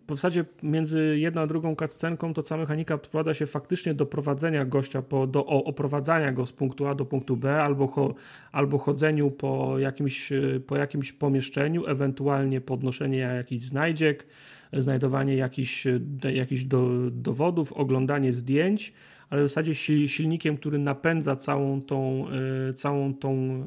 w 0.09 0.11
zasadzie 0.11 0.45
między 0.63 1.19
jedną 1.19 1.41
a 1.41 1.47
drugą 1.47 1.77
cutscenką 1.77 2.35
to 2.35 2.43
cała 2.43 2.61
mechanika 2.61 2.99
sprowadza 3.03 3.35
się 3.35 3.47
faktycznie 3.47 3.95
do 3.95 4.07
prowadzenia 4.07 4.65
gościa, 4.65 5.03
po, 5.03 5.27
do 5.27 5.47
oprowadzania 5.47 6.33
go 6.33 6.47
z 6.47 6.53
punktu 6.53 6.87
A 6.87 6.95
do 6.95 7.05
punktu 7.05 7.37
B 7.37 7.63
albo, 7.63 7.87
cho, 7.87 8.15
albo 8.53 8.79
chodzeniu 8.79 9.31
po 9.31 9.79
jakimś, 9.79 10.33
po 10.67 10.77
jakimś 10.77 11.13
pomieszczeniu, 11.13 11.87
ewentualnie 11.87 12.61
podnoszenie 12.61 13.19
jakichś 13.19 13.65
znajdziek, 13.65 14.27
znajdowanie 14.73 15.37
jakichś, 15.37 15.87
jakichś 16.35 16.65
do, 16.65 16.89
dowodów, 17.11 17.73
oglądanie 17.73 18.33
zdjęć, 18.33 18.93
ale 19.31 19.45
w 19.45 19.49
zasadzie 19.49 19.75
silnikiem, 20.09 20.57
który 20.57 20.79
napędza 20.79 21.37
całą 21.37 21.83
tą, 21.83 22.27
e, 22.69 22.75
całą 22.75 23.15
tą, 23.15 23.65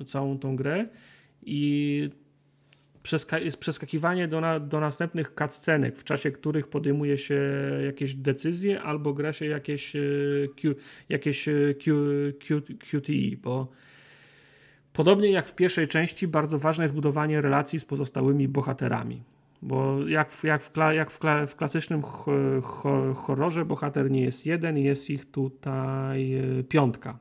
e, 0.00 0.04
całą 0.04 0.38
tą 0.38 0.56
grę 0.56 0.86
i 1.42 2.10
jest 3.42 3.60
przeskakiwanie 3.60 4.28
do, 4.28 4.40
na, 4.40 4.60
do 4.60 4.80
następnych 4.80 5.34
cutscenek, 5.38 5.98
w 5.98 6.04
czasie 6.04 6.30
których 6.30 6.68
podejmuje 6.68 7.18
się 7.18 7.40
jakieś 7.86 8.14
decyzje 8.14 8.82
albo 8.82 9.14
gra 9.14 9.32
się 9.32 9.46
jakieś, 9.46 9.96
e, 9.96 10.00
Q, 10.56 10.74
jakieś 11.08 11.44
Q, 11.84 11.94
Q, 12.40 12.62
QTE, 12.62 13.36
bo 13.42 13.68
podobnie 14.92 15.30
jak 15.30 15.46
w 15.46 15.54
pierwszej 15.54 15.88
części 15.88 16.28
bardzo 16.28 16.58
ważne 16.58 16.84
jest 16.84 16.94
budowanie 16.94 17.40
relacji 17.40 17.78
z 17.78 17.84
pozostałymi 17.84 18.48
bohaterami. 18.48 19.22
Bo 19.62 20.08
jak, 20.08 20.30
w, 20.30 20.44
jak, 20.44 20.62
w, 20.62 20.70
jak 20.92 21.10
w, 21.10 21.20
w 21.48 21.56
klasycznym 21.56 22.02
horrorze 23.14 23.64
bohater 23.64 24.10
nie 24.10 24.22
jest 24.22 24.46
jeden, 24.46 24.78
jest 24.78 25.10
ich 25.10 25.30
tutaj 25.30 26.34
e, 26.34 26.64
piątka. 26.64 27.18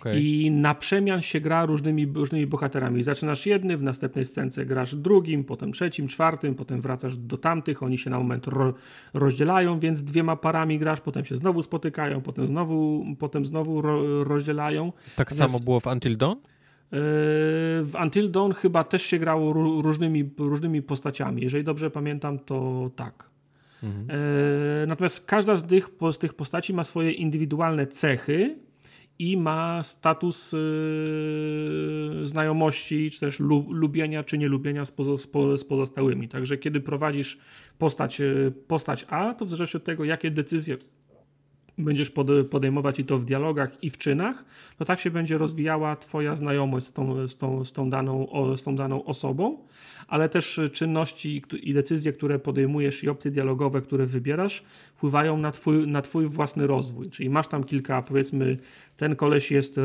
Okay. 0.00 0.20
I 0.20 0.50
na 0.50 0.74
przemian 0.74 1.22
się 1.22 1.40
gra 1.40 1.66
różnymi, 1.66 2.06
różnymi 2.14 2.46
bohaterami. 2.46 3.02
Zaczynasz 3.02 3.46
jedny, 3.46 3.76
w 3.76 3.82
następnej 3.82 4.24
scence 4.24 4.66
grasz 4.66 4.94
drugim, 4.94 5.44
potem 5.44 5.72
trzecim, 5.72 6.08
czwartym, 6.08 6.54
potem 6.54 6.80
wracasz 6.80 7.16
do 7.16 7.38
tamtych, 7.38 7.82
oni 7.82 7.98
się 7.98 8.10
na 8.10 8.18
moment 8.18 8.46
ro, 8.46 8.74
rozdzielają, 9.14 9.78
więc 9.78 10.02
dwiema 10.02 10.36
parami 10.36 10.78
grasz, 10.78 11.00
potem 11.00 11.24
się 11.24 11.36
znowu 11.36 11.62
spotykają, 11.62 12.20
potem 12.20 12.48
znowu, 12.48 13.04
potem 13.18 13.46
znowu 13.46 13.82
ro, 13.82 14.24
rozdzielają. 14.24 14.92
Tak 15.16 15.30
Natomiast... 15.30 15.52
samo 15.52 15.64
było 15.64 15.80
w 15.80 15.86
Until 15.86 16.16
Dawn? 16.16 16.36
W 17.82 17.92
Until 18.02 18.30
Dawn 18.30 18.52
chyba 18.52 18.84
też 18.84 19.02
się 19.02 19.18
grało 19.18 19.52
różnymi, 19.82 20.30
różnymi 20.38 20.82
postaciami. 20.82 21.42
Jeżeli 21.42 21.64
dobrze 21.64 21.90
pamiętam, 21.90 22.38
to 22.38 22.90
tak. 22.96 23.30
Mhm. 23.82 24.06
E, 24.10 24.86
natomiast 24.86 25.26
każda 25.26 25.56
z 25.56 25.66
tych, 25.66 25.90
z 26.12 26.18
tych 26.18 26.34
postaci 26.34 26.74
ma 26.74 26.84
swoje 26.84 27.10
indywidualne 27.10 27.86
cechy 27.86 28.58
i 29.22 29.36
ma 29.36 29.82
status 29.82 30.52
yy, 30.52 32.26
znajomości, 32.26 33.10
czy 33.10 33.20
też 33.20 33.40
lu, 33.40 33.66
lubienia, 33.70 34.24
czy 34.24 34.38
nielubienia 34.38 34.84
z, 34.84 34.90
pozo, 34.90 35.18
z, 35.18 35.64
pozostałymi. 35.64 36.28
Także 36.28 36.58
kiedy 36.58 36.80
prowadzisz 36.80 37.38
postać, 37.78 38.22
postać 38.66 39.06
A, 39.08 39.34
to 39.34 39.44
w 39.44 39.48
zależności 39.48 39.76
od 39.76 39.84
tego, 39.84 40.04
jakie 40.04 40.30
decyzje 40.30 40.76
będziesz 41.78 42.12
podejmować 42.50 42.98
i 42.98 43.04
to 43.04 43.18
w 43.18 43.24
dialogach 43.24 43.84
i 43.84 43.90
w 43.90 43.98
czynach, 43.98 44.44
to 44.78 44.84
tak 44.84 45.00
się 45.00 45.10
będzie 45.10 45.38
rozwijała 45.38 45.96
twoja 45.96 46.36
znajomość 46.36 46.86
z 46.86 46.92
tą, 46.92 47.28
z 47.28 47.36
tą, 47.36 47.64
z 47.64 47.72
tą, 47.72 47.90
daną, 47.90 48.28
z 48.56 48.62
tą 48.62 48.76
daną 48.76 49.04
osobą, 49.04 49.58
ale 50.08 50.28
też 50.28 50.60
czynności 50.72 51.42
i 51.62 51.74
decyzje, 51.74 52.12
które 52.12 52.38
podejmujesz 52.38 53.04
i 53.04 53.08
opcje 53.08 53.30
dialogowe, 53.30 53.80
które 53.80 54.06
wybierasz, 54.06 54.64
wpływają 54.94 55.36
na 55.36 55.50
twój, 55.50 55.86
na 55.86 56.02
twój 56.02 56.26
własny 56.26 56.66
rozwój. 56.66 57.10
Czyli 57.10 57.30
masz 57.30 57.48
tam 57.48 57.64
kilka, 57.64 58.02
powiedzmy, 58.02 58.58
ten 58.96 59.16
koleś 59.16 59.50
jest 59.50 59.78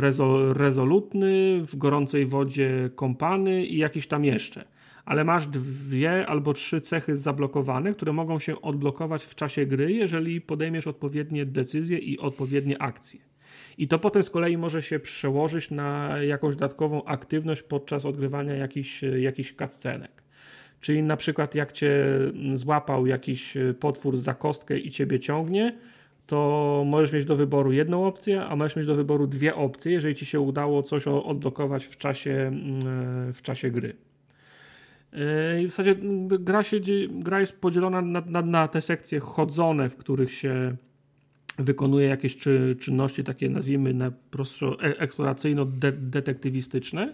rezolutny, 0.53 1.61
w 1.61 1.75
gorącej 1.75 2.25
wodzie 2.25 2.89
kąpany 2.95 3.65
i 3.65 3.77
jakiś 3.77 4.07
tam 4.07 4.25
jeszcze 4.25 4.65
ale 5.07 5.23
masz 5.23 5.47
dwie 5.47 6.27
albo 6.27 6.53
trzy 6.53 6.81
cechy 6.81 7.15
zablokowane, 7.15 7.93
które 7.93 8.13
mogą 8.13 8.39
się 8.39 8.61
odblokować 8.61 9.25
w 9.25 9.35
czasie 9.35 9.65
gry, 9.65 9.91
jeżeli 9.91 10.41
podejmiesz 10.41 10.87
odpowiednie 10.87 11.45
decyzje 11.45 11.97
i 11.97 12.19
odpowiednie 12.19 12.81
akcje. 12.81 13.19
I 13.77 13.87
to 13.87 13.99
potem 13.99 14.23
z 14.23 14.29
kolei 14.29 14.57
może 14.57 14.81
się 14.81 14.99
przełożyć 14.99 15.71
na 15.71 16.17
jakąś 16.21 16.55
dodatkową 16.55 17.03
aktywność 17.05 17.63
podczas 17.63 18.05
odgrywania 18.05 18.53
jakichś, 18.53 19.03
jakichś 19.19 19.53
cutscenek. 19.53 20.23
Czyli 20.81 21.03
na 21.03 21.17
przykład 21.17 21.55
jak 21.55 21.71
cię 21.71 22.05
złapał 22.53 23.05
jakiś 23.05 23.57
potwór 23.79 24.17
za 24.17 24.33
kostkę 24.33 24.77
i 24.77 24.91
ciebie 24.91 25.19
ciągnie, 25.19 25.77
to 26.27 26.83
możesz 26.87 27.11
mieć 27.11 27.25
do 27.25 27.35
wyboru 27.35 27.71
jedną 27.71 28.07
opcję, 28.07 28.45
a 28.45 28.55
możesz 28.55 28.75
mieć 28.75 28.85
do 28.85 28.95
wyboru 28.95 29.27
dwie 29.27 29.55
opcje, 29.55 29.91
jeżeli 29.91 30.15
ci 30.15 30.25
się 30.25 30.39
udało 30.39 30.83
coś 30.83 31.07
odblokować 31.07 31.85
w 31.85 31.97
czasie, 31.97 32.51
w 33.33 33.41
czasie 33.41 33.71
gry. 33.71 33.95
Yy, 35.13 35.61
I 35.61 35.65
w 35.65 35.69
zasadzie 35.69 35.95
gra, 36.39 36.63
się, 36.63 36.77
gra 37.09 37.39
jest 37.39 37.61
podzielona 37.61 38.01
na, 38.01 38.23
na, 38.25 38.41
na 38.41 38.67
te 38.67 38.81
sekcje 38.81 39.19
chodzone, 39.19 39.89
w 39.89 39.95
których 39.95 40.33
się 40.33 40.75
wykonuje 41.57 42.07
jakieś 42.07 42.37
czy, 42.37 42.75
czynności 42.79 43.23
takie 43.23 43.49
nazwijmy 43.49 43.93
na 43.93 44.11
prostsze 44.31 44.65
eksploracyjno-detektywistyczne 44.79 47.13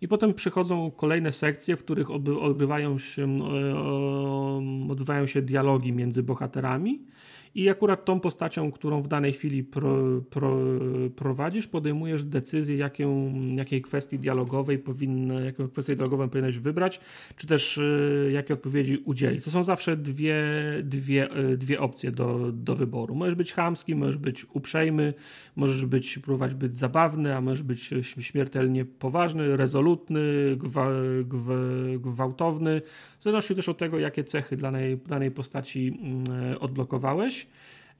i 0.00 0.08
potem 0.08 0.34
przychodzą 0.34 0.90
kolejne 0.90 1.32
sekcje, 1.32 1.76
w 1.76 1.84
których 1.84 2.10
odbywają 2.10 2.98
się, 2.98 3.36
odbywają 4.88 5.26
się 5.26 5.42
dialogi 5.42 5.92
między 5.92 6.22
bohaterami 6.22 7.00
i 7.54 7.68
akurat 7.68 8.04
tą 8.04 8.20
postacią, 8.20 8.72
którą 8.72 9.02
w 9.02 9.08
danej 9.08 9.32
chwili 9.32 9.64
pro, 9.64 10.20
pro, 10.30 10.56
prowadzisz, 11.16 11.66
podejmujesz 11.66 12.24
decyzję, 12.24 12.90
jakiej 13.56 13.82
kwestii 13.82 14.18
dialogowej 14.18 14.78
powinna, 14.78 15.40
jaką 15.40 15.68
kwestię 15.68 15.96
dialogową 15.96 16.28
powinieneś 16.28 16.58
wybrać, 16.58 17.00
czy 17.36 17.46
też 17.46 17.78
y, 17.78 18.30
jakie 18.32 18.54
odpowiedzi 18.54 19.02
udzielić. 19.04 19.44
To 19.44 19.50
są 19.50 19.64
zawsze 19.64 19.96
dwie, 19.96 20.44
dwie, 20.82 21.38
y, 21.38 21.56
dwie 21.56 21.80
opcje 21.80 22.10
do, 22.12 22.52
do 22.52 22.76
wyboru. 22.76 23.14
Możesz 23.14 23.34
być 23.34 23.52
chamski, 23.52 23.94
możesz 23.94 24.16
być 24.16 24.46
uprzejmy, 24.52 25.14
możesz 25.56 25.86
być, 25.86 26.18
próbować 26.18 26.54
być 26.54 26.76
zabawny, 26.76 27.36
a 27.36 27.40
możesz 27.40 27.62
być 27.62 27.94
śmiertelnie 28.20 28.84
poważny, 28.84 29.56
rezolutny, 29.56 30.20
gwa, 30.56 30.90
gwa, 31.24 31.54
gwałtowny. 31.98 32.82
W 33.18 33.22
zależności 33.22 33.54
też 33.54 33.68
od 33.68 33.78
tego, 33.78 33.98
jakie 33.98 34.24
cechy 34.24 34.56
danej, 34.56 34.98
danej 34.98 35.30
postaci 35.30 35.98
mm, 36.02 36.58
odblokowałeś. 36.60 37.39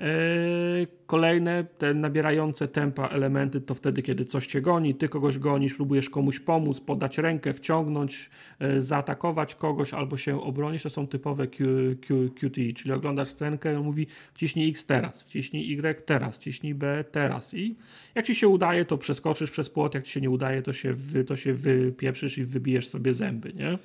E, 0.01 0.87
kolejne, 1.07 1.65
te 1.65 1.95
nabierające 1.95 2.69
tempa 2.69 3.09
elementy 3.09 3.61
to 3.61 3.75
wtedy, 3.75 4.03
kiedy 4.03 4.25
coś 4.25 4.47
cię 4.47 4.61
goni, 4.61 4.95
ty 4.95 5.09
kogoś 5.09 5.39
gonisz, 5.39 5.75
próbujesz 5.75 6.11
komuś 6.11 6.41
pomóc, 6.41 6.81
podać 6.81 7.19
rękę, 7.19 7.53
wciągnąć, 7.53 8.31
e, 8.59 8.81
zaatakować 8.81 9.55
kogoś 9.55 9.95
albo 9.95 10.17
się 10.17 10.43
obronić. 10.43 10.83
To 10.83 10.91
są 10.91 11.07
typowe 11.07 11.47
Q, 11.47 11.67
Q, 12.07 12.31
QT, 12.31 12.57
czyli 12.77 12.93
oglądasz 12.93 13.29
scenkę 13.29 13.75
i 13.75 13.79
mówi 13.79 14.07
wciśnij 14.35 14.71
X 14.71 14.87
teraz, 14.87 15.23
wciśnij 15.23 15.73
Y 15.73 16.07
teraz, 16.07 16.39
wciśnij 16.39 16.75
B 16.75 17.05
teraz. 17.13 17.55
I 17.55 17.77
jak 18.15 18.27
ci 18.27 18.35
się 18.35 18.49
udaje, 18.49 18.85
to 18.85 18.99
przeskoczysz 18.99 19.51
przez 19.51 19.71
płot, 19.71 19.95
jak 19.95 20.05
ci 20.05 20.13
się 20.13 20.21
nie 20.21 20.31
udaje, 20.31 20.63
to 20.63 20.73
się, 20.73 20.93
wy, 20.93 21.25
to 21.25 21.37
się 21.37 21.53
wypieprzysz 21.53 22.39
i 22.39 22.45
wybijesz 22.45 22.89
sobie 22.89 23.15
zęby, 23.15 23.53
nie? 23.53 23.79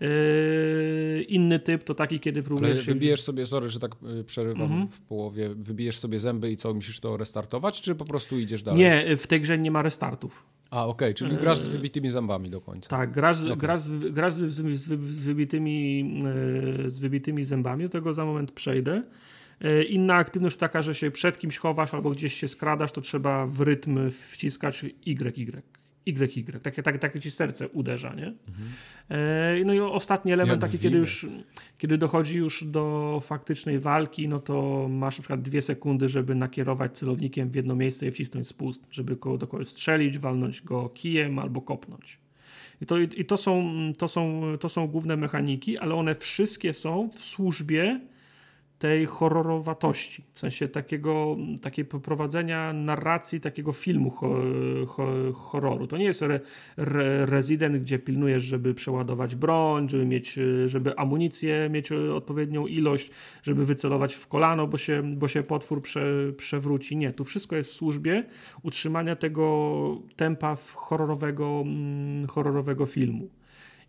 Yy, 0.00 1.22
inny 1.22 1.58
typ 1.58 1.84
to 1.84 1.94
taki, 1.94 2.20
kiedy 2.20 2.42
próbujesz 2.42 2.86
Ale 2.86 2.94
wybijesz 2.94 3.22
sobie, 3.22 3.46
sorry, 3.46 3.68
że 3.68 3.80
tak 3.80 3.92
y, 4.20 4.24
przerywam 4.24 4.62
mhm. 4.62 4.88
w 4.88 5.00
połowie, 5.00 5.48
wybijesz 5.54 5.98
sobie 5.98 6.18
zęby 6.18 6.50
i 6.50 6.56
co, 6.56 6.74
musisz 6.74 7.00
to 7.00 7.16
restartować, 7.16 7.80
czy 7.80 7.94
po 7.94 8.04
prostu 8.04 8.38
idziesz 8.38 8.62
dalej? 8.62 8.80
Nie, 8.80 9.16
w 9.16 9.26
tej 9.26 9.40
grze 9.40 9.58
nie 9.58 9.70
ma 9.70 9.82
restartów. 9.82 10.46
A, 10.70 10.86
okej, 10.86 11.14
czyli 11.14 11.36
grasz 11.36 11.58
z 11.58 11.68
wybitymi 11.68 12.10
zębami 12.10 12.50
do 12.50 12.60
końca. 12.60 12.90
Tak, 12.90 13.10
grasz, 13.10 13.40
okay. 13.40 13.56
grasz, 13.56 13.88
grasz 13.90 14.32
z, 14.32 14.52
z, 14.52 14.80
z, 14.80 15.20
wybitymi, 15.20 16.14
z 16.86 16.98
wybitymi 16.98 17.44
zębami, 17.44 17.84
do 17.84 17.90
tego 17.90 18.12
za 18.12 18.24
moment 18.24 18.52
przejdę. 18.52 19.02
Inna 19.88 20.14
aktywność 20.14 20.56
taka, 20.56 20.82
że 20.82 20.94
się 20.94 21.10
przed 21.10 21.38
kimś 21.38 21.58
chowasz 21.58 21.94
albo 21.94 22.10
gdzieś 22.10 22.34
się 22.34 22.48
skradasz, 22.48 22.92
to 22.92 23.00
trzeba 23.00 23.46
w 23.46 23.60
rytm 23.60 24.10
wciskać 24.10 24.84
YY. 25.06 25.62
YY, 26.06 26.60
takie, 26.62 26.82
takie, 26.82 26.98
takie 26.98 27.20
ci 27.20 27.30
serce 27.30 27.68
uderza, 27.68 28.14
nie? 28.14 28.26
Mhm. 28.26 29.66
No 29.66 29.74
i 29.74 29.80
ostatni 29.80 30.32
element 30.32 30.60
taki, 30.60 30.78
kiedy 30.78 30.98
już, 30.98 31.26
kiedy 31.78 31.98
dochodzi 31.98 32.38
już 32.38 32.64
do 32.64 33.18
faktycznej 33.24 33.78
walki, 33.78 34.28
no 34.28 34.40
to 34.40 34.86
masz 34.90 35.18
na 35.18 35.22
przykład 35.22 35.42
dwie 35.42 35.62
sekundy, 35.62 36.08
żeby 36.08 36.34
nakierować 36.34 36.98
celownikiem 36.98 37.50
w 37.50 37.54
jedno 37.54 37.74
miejsce 37.74 38.06
i 38.06 38.10
wcisnąć 38.10 38.46
spust, 38.46 38.86
żeby 38.90 39.16
go 39.16 39.38
do 39.38 39.46
kogoś 39.46 39.68
strzelić, 39.68 40.18
walnąć 40.18 40.62
go 40.62 40.88
kijem 40.88 41.38
albo 41.38 41.60
kopnąć. 41.60 42.18
I 42.80 42.86
to, 42.86 42.98
i 42.98 43.24
to, 43.24 43.36
są, 43.36 43.72
to, 43.98 44.08
są, 44.08 44.42
to 44.60 44.68
są 44.68 44.86
główne 44.86 45.16
mechaniki, 45.16 45.78
ale 45.78 45.94
one 45.94 46.14
wszystkie 46.14 46.72
są 46.72 47.10
w 47.14 47.24
służbie 47.24 48.00
tej 48.80 49.06
horrorowatości, 49.06 50.24
w 50.32 50.38
sensie 50.38 50.68
takiego, 50.68 51.36
takiej 51.62 51.84
prowadzenia 51.84 52.72
narracji 52.72 53.40
takiego 53.40 53.72
filmu 53.72 54.10
ho, 54.10 54.36
ho, 54.86 55.32
horroru. 55.32 55.86
To 55.86 55.96
nie 55.96 56.04
jest 56.04 56.22
re, 56.22 56.40
re, 56.76 57.26
Resident, 57.26 57.76
gdzie 57.76 57.98
pilnujesz, 57.98 58.44
żeby 58.44 58.74
przeładować 58.74 59.34
broń, 59.34 59.88
żeby 59.88 60.06
mieć, 60.06 60.38
żeby 60.66 60.98
amunicję 60.98 61.68
mieć 61.70 61.92
odpowiednią 61.92 62.66
ilość, 62.66 63.10
żeby 63.42 63.66
wycelować 63.66 64.14
w 64.14 64.26
kolano, 64.26 64.66
bo 64.66 64.78
się, 64.78 65.02
bo 65.16 65.28
się 65.28 65.42
potwór 65.42 65.82
prze, 65.82 66.32
przewróci. 66.36 66.96
Nie, 66.96 67.12
tu 67.12 67.24
wszystko 67.24 67.56
jest 67.56 67.70
w 67.70 67.74
służbie 67.74 68.24
utrzymania 68.62 69.16
tego 69.16 69.98
tempa 70.16 70.56
horrorowego, 70.74 71.62
mm, 71.66 72.26
horrorowego 72.26 72.86
filmu. 72.86 73.28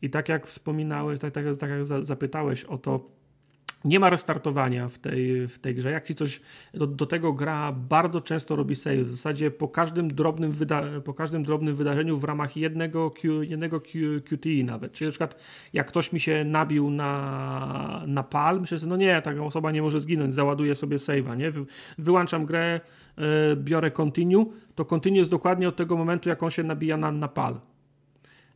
I 0.02 0.10
tak 0.10 0.30
jak 0.30 0.48
wspominałeś, 0.48 1.20
tak, 1.20 1.34
tak, 1.34 1.46
tak 1.60 1.70
jak 1.70 1.86
zapytałeś 2.04 2.64
o 2.64 2.78
to, 2.78 3.21
nie 3.86 4.00
ma 4.00 4.10
restartowania 4.10 4.88
w 4.88 4.98
tej, 4.98 5.48
w 5.48 5.60
tej 5.60 5.76
grze. 5.76 5.92
Jak 5.92 6.04
ci 6.04 6.16
coś 6.16 6.42
do, 6.74 6.88
do 6.88 7.06
tego 7.06 7.34
gra 7.34 7.72
bardzo 7.72 8.22
często 8.22 8.56
robi 8.56 8.76
save. 8.76 9.04
W 9.04 9.12
zasadzie 9.12 9.52
po 9.52 9.68
każdym 9.68 10.08
drobnym, 10.08 10.52
wyda, 10.52 10.84
po 11.06 11.14
każdym 11.14 11.44
drobnym 11.44 11.76
wydarzeniu 11.76 12.18
w 12.18 12.24
ramach 12.24 12.58
jednego, 12.58 13.12
Q, 13.12 13.44
jednego 13.44 13.82
Q, 13.82 14.22
QTE 14.22 14.64
nawet. 14.64 14.94
Czyli 14.94 15.08
na 15.08 15.12
przykład 15.12 15.36
jak 15.74 15.88
ktoś 15.88 16.14
mi 16.14 16.20
się 16.20 16.44
nabił 16.44 16.90
na, 16.90 18.04
na 18.08 18.24
pal, 18.24 18.62
myślę 18.62 18.80
sobie, 18.80 18.90
no 18.90 18.98
nie, 18.98 19.22
taka 19.22 19.44
osoba 19.44 19.72
nie 19.72 19.82
może 19.82 20.00
zginąć, 20.00 20.34
załaduję 20.34 20.76
sobie 20.76 20.98
save'a, 20.98 21.38
nie? 21.38 21.52
Wy, 21.52 21.66
wyłączam 21.98 22.46
grę, 22.46 22.82
yy, 23.18 23.24
biorę 23.56 23.92
continue, 23.92 24.46
to 24.76 24.86
continue 24.86 25.18
jest 25.18 25.32
dokładnie 25.32 25.70
od 25.70 25.76
tego 25.76 25.98
momentu, 25.98 26.30
jak 26.30 26.44
on 26.44 26.52
się 26.52 26.64
nabija 26.64 26.98
na, 26.98 27.12
na 27.12 27.28
pal. 27.28 27.60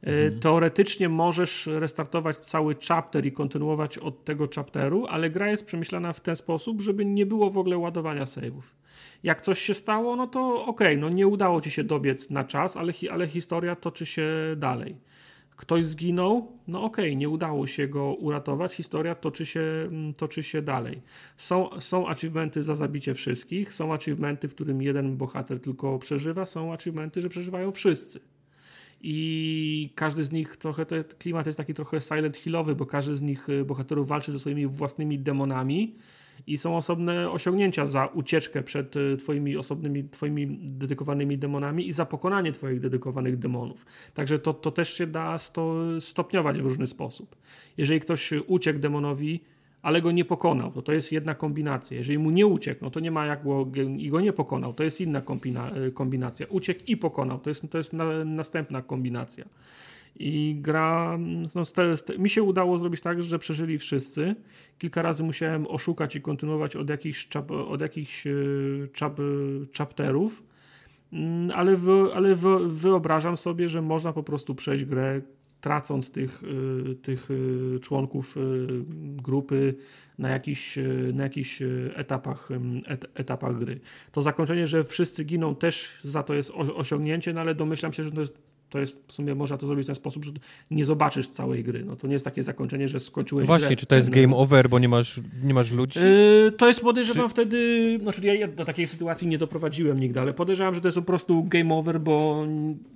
Mhm. 0.06 0.40
Teoretycznie 0.40 1.09
możesz 1.09 1.67
restartować 1.67 2.38
cały 2.38 2.75
chapter 2.88 3.25
i 3.25 3.32
kontynuować 3.32 3.98
od 3.98 4.24
tego 4.24 4.48
chapteru, 4.56 5.06
ale 5.09 5.30
gra 5.30 5.51
jest 5.51 5.66
przemyślana 5.66 6.14
w 6.14 6.22
ten 6.22 6.35
sposób, 6.35 6.82
żeby 6.82 7.06
nie 7.06 7.25
było 7.25 7.50
w 7.50 7.58
ogóle 7.58 7.77
ładowania 7.77 8.24
save'ów. 8.24 8.61
Jak 9.24 9.42
coś 9.42 9.59
się 9.59 9.74
stało, 9.74 10.16
no 10.16 10.27
to 10.27 10.66
okej, 10.66 10.88
okay, 10.88 10.98
no 10.98 11.09
nie 11.09 11.27
udało 11.27 11.61
ci 11.61 11.72
się 11.72 11.84
dobiec 11.84 12.30
na 12.30 12.43
czas, 12.43 12.77
ale, 12.77 12.93
ale 13.11 13.27
historia 13.27 13.75
toczy 13.75 14.06
się 14.06 14.27
dalej. 14.58 14.95
Ktoś 15.56 15.85
zginął, 15.85 16.51
no 16.67 16.84
okej, 16.84 17.06
okay, 17.06 17.16
nie 17.16 17.30
udało 17.30 17.67
się 17.67 17.88
go 17.88 18.14
uratować, 18.14 18.74
historia 18.74 19.16
toczy 19.16 19.45
się, 19.45 19.61
mm, 19.88 20.14
toczy 20.14 20.43
się 20.43 20.61
dalej. 20.61 21.01
Są, 21.38 21.69
są 21.80 22.08
achievementy 22.08 22.64
za 22.64 22.75
zabicie 22.75 23.14
wszystkich, 23.14 23.74
są 23.74 23.93
achievementy, 23.93 24.48
w 24.48 24.56
którym 24.56 24.82
jeden 24.82 25.17
bohater 25.17 25.59
tylko 25.59 26.00
przeżywa, 26.00 26.45
są 26.45 26.74
achievementy, 26.74 27.22
że 27.22 27.30
przeżywają 27.30 27.72
wszyscy 27.72 28.19
i 29.01 29.90
każdy 29.95 30.24
z 30.24 30.32
nich 30.32 30.57
trochę, 30.57 30.85
to 30.85 30.95
klimat 31.19 31.45
jest 31.45 31.57
taki 31.57 31.74
trochę 31.74 32.01
silent 32.01 32.38
hillowy, 32.38 32.75
bo 32.75 32.85
każdy 32.85 33.15
z 33.15 33.22
nich 33.22 33.49
y, 33.49 33.65
bohaterów 33.65 34.07
walczy 34.07 34.32
ze 34.32 34.40
swoimi 34.40 34.67
własnymi 34.67 35.19
demonami 35.19 35.95
i 36.48 36.57
są 36.57 36.77
osobne 36.77 37.32
osiągnięcia 37.32 37.85
za 37.85 38.06
ucieczkę 38.06 38.64
przed 38.64 38.95
y, 38.95 39.17
twoimi 39.17 39.57
osobnymi, 39.57 40.09
twoimi 40.09 40.57
dedykowanymi 40.61 41.38
demonami 41.38 41.88
i 41.88 41.91
za 41.91 42.06
pokonanie 42.06 42.51
twoich 42.51 42.80
dedykowanych 42.80 43.38
demonów. 43.38 43.85
Także 44.14 44.40
to, 44.40 44.53
to 44.53 44.72
też 44.72 44.93
się 44.93 45.07
da 45.07 45.38
sto, 45.38 45.75
stopniować 46.01 46.61
w 46.61 46.65
różny 46.65 46.88
sposób. 46.88 47.35
Jeżeli 47.77 47.99
ktoś 47.99 48.33
uciekł 48.48 48.80
demonowi, 48.80 49.43
ale 49.85 50.01
go 50.01 50.11
nie 50.11 50.25
pokonał. 50.25 50.72
To 50.72 50.81
to 50.81 50.93
jest 50.93 51.11
jedna 51.11 51.35
kombinacja. 51.35 51.97
Jeżeli 51.97 52.17
mu 52.17 52.31
nie 52.31 52.45
uciekł, 52.47 52.83
no 52.83 52.91
to 52.91 52.99
nie 52.99 53.11
ma 53.11 53.25
jak 53.25 53.43
go, 53.43 53.67
i 53.97 54.09
go 54.09 54.22
nie 54.22 54.33
pokonał. 54.33 54.73
To 54.73 54.83
jest 54.83 55.01
inna 55.01 55.22
kombina, 55.22 55.69
e, 55.69 55.91
kombinacja. 55.91 56.45
Uciekł 56.49 56.81
i 56.88 56.97
pokonał. 56.97 57.39
To 57.39 57.49
jest, 57.49 57.69
to 57.69 57.77
jest 57.77 57.93
na, 57.93 58.25
następna 58.25 58.81
kombinacja. 58.81 59.45
I 60.15 60.55
gra, 60.61 61.17
no, 61.55 61.64
mi 62.17 62.30
się 62.30 62.43
udało 62.43 62.77
zrobić 62.77 63.01
tak, 63.01 63.23
że 63.23 63.39
przeżyli 63.39 63.77
wszyscy. 63.77 64.35
Kilka 64.77 65.01
razy 65.01 65.23
musiałem 65.23 65.67
oszukać 65.67 66.15
i 66.15 66.22
kontynuować 66.22 66.75
od 66.75 66.89
jakichś, 66.89 67.27
chap, 67.30 67.51
od 67.51 67.81
jakichś 67.81 68.27
e, 68.27 68.33
chap, 68.99 69.17
chapterów, 69.77 70.43
mm, 71.14 71.51
ale, 71.55 71.77
ale 72.15 72.35
wy, 72.35 72.69
wyobrażam 72.69 73.38
sobie, 73.38 73.69
że 73.69 73.81
można 73.81 74.14
po 74.14 74.23
prostu 74.23 74.55
przejść 74.55 74.85
grę 74.85 75.22
tracąc 75.66 76.11
tych, 76.11 76.44
y, 76.44 76.95
tych 76.95 77.32
y, 77.32 77.80
członków 77.82 78.38
y, 78.38 78.42
grupy 79.24 79.76
na 80.18 80.30
jakichś, 80.30 80.80
na 81.14 81.24
jakichś 81.24 81.61
etapach, 81.95 82.50
et, 82.88 83.06
etapach 83.14 83.60
gry. 83.60 83.80
To 84.11 84.22
zakończenie, 84.22 84.68
że 84.68 84.84
wszyscy 84.84 85.24
giną 85.24 85.56
też 85.56 86.00
za 86.02 86.24
to 86.24 86.34
jest 86.34 86.52
osiągnięcie, 86.56 87.34
no 87.34 87.42
ale 87.42 87.56
domyślam 87.56 87.94
się, 87.94 88.03
że 88.03 88.11
to 88.11 88.22
jest 88.22 88.38
to 88.75 88.79
jest 88.79 89.03
w 89.07 89.13
sumie 89.13 89.35
można 89.35 89.57
to 89.57 89.67
zrobić 89.67 89.85
w 89.85 89.87
ten 89.87 89.95
sposób, 89.95 90.25
że 90.25 90.31
nie 90.71 90.85
zobaczysz 90.85 91.27
całej 91.27 91.63
gry. 91.63 91.85
No 91.85 91.95
to 91.95 92.07
nie 92.07 92.13
jest 92.13 92.25
takie 92.25 92.43
zakończenie, 92.43 92.87
że 92.87 92.99
skończyłeś 92.99 93.47
Właśnie, 93.47 93.67
grę, 93.67 93.77
czy 93.77 93.85
to 93.85 93.95
jest 93.95 94.11
ten... 94.11 94.21
game 94.21 94.35
over, 94.35 94.69
bo 94.69 94.79
nie 94.79 94.89
masz, 94.89 95.19
nie 95.43 95.53
masz 95.53 95.71
ludzi? 95.71 95.99
Yy, 95.99 96.51
to 96.51 96.67
jest 96.67 96.81
podejrzewam 96.81 97.27
czy... 97.27 97.29
wtedy, 97.29 97.99
znaczy 98.01 98.21
ja 98.21 98.47
do 98.47 98.65
takiej 98.65 98.87
sytuacji 98.87 99.27
nie 99.27 99.37
doprowadziłem 99.37 99.99
nigdy, 99.99 100.19
ale 100.19 100.33
podejrzewam, 100.33 100.75
że 100.75 100.81
to 100.81 100.87
jest 100.87 100.97
po 100.97 101.03
prostu 101.03 101.43
game 101.43 101.75
over, 101.75 101.99
bo 101.99 102.45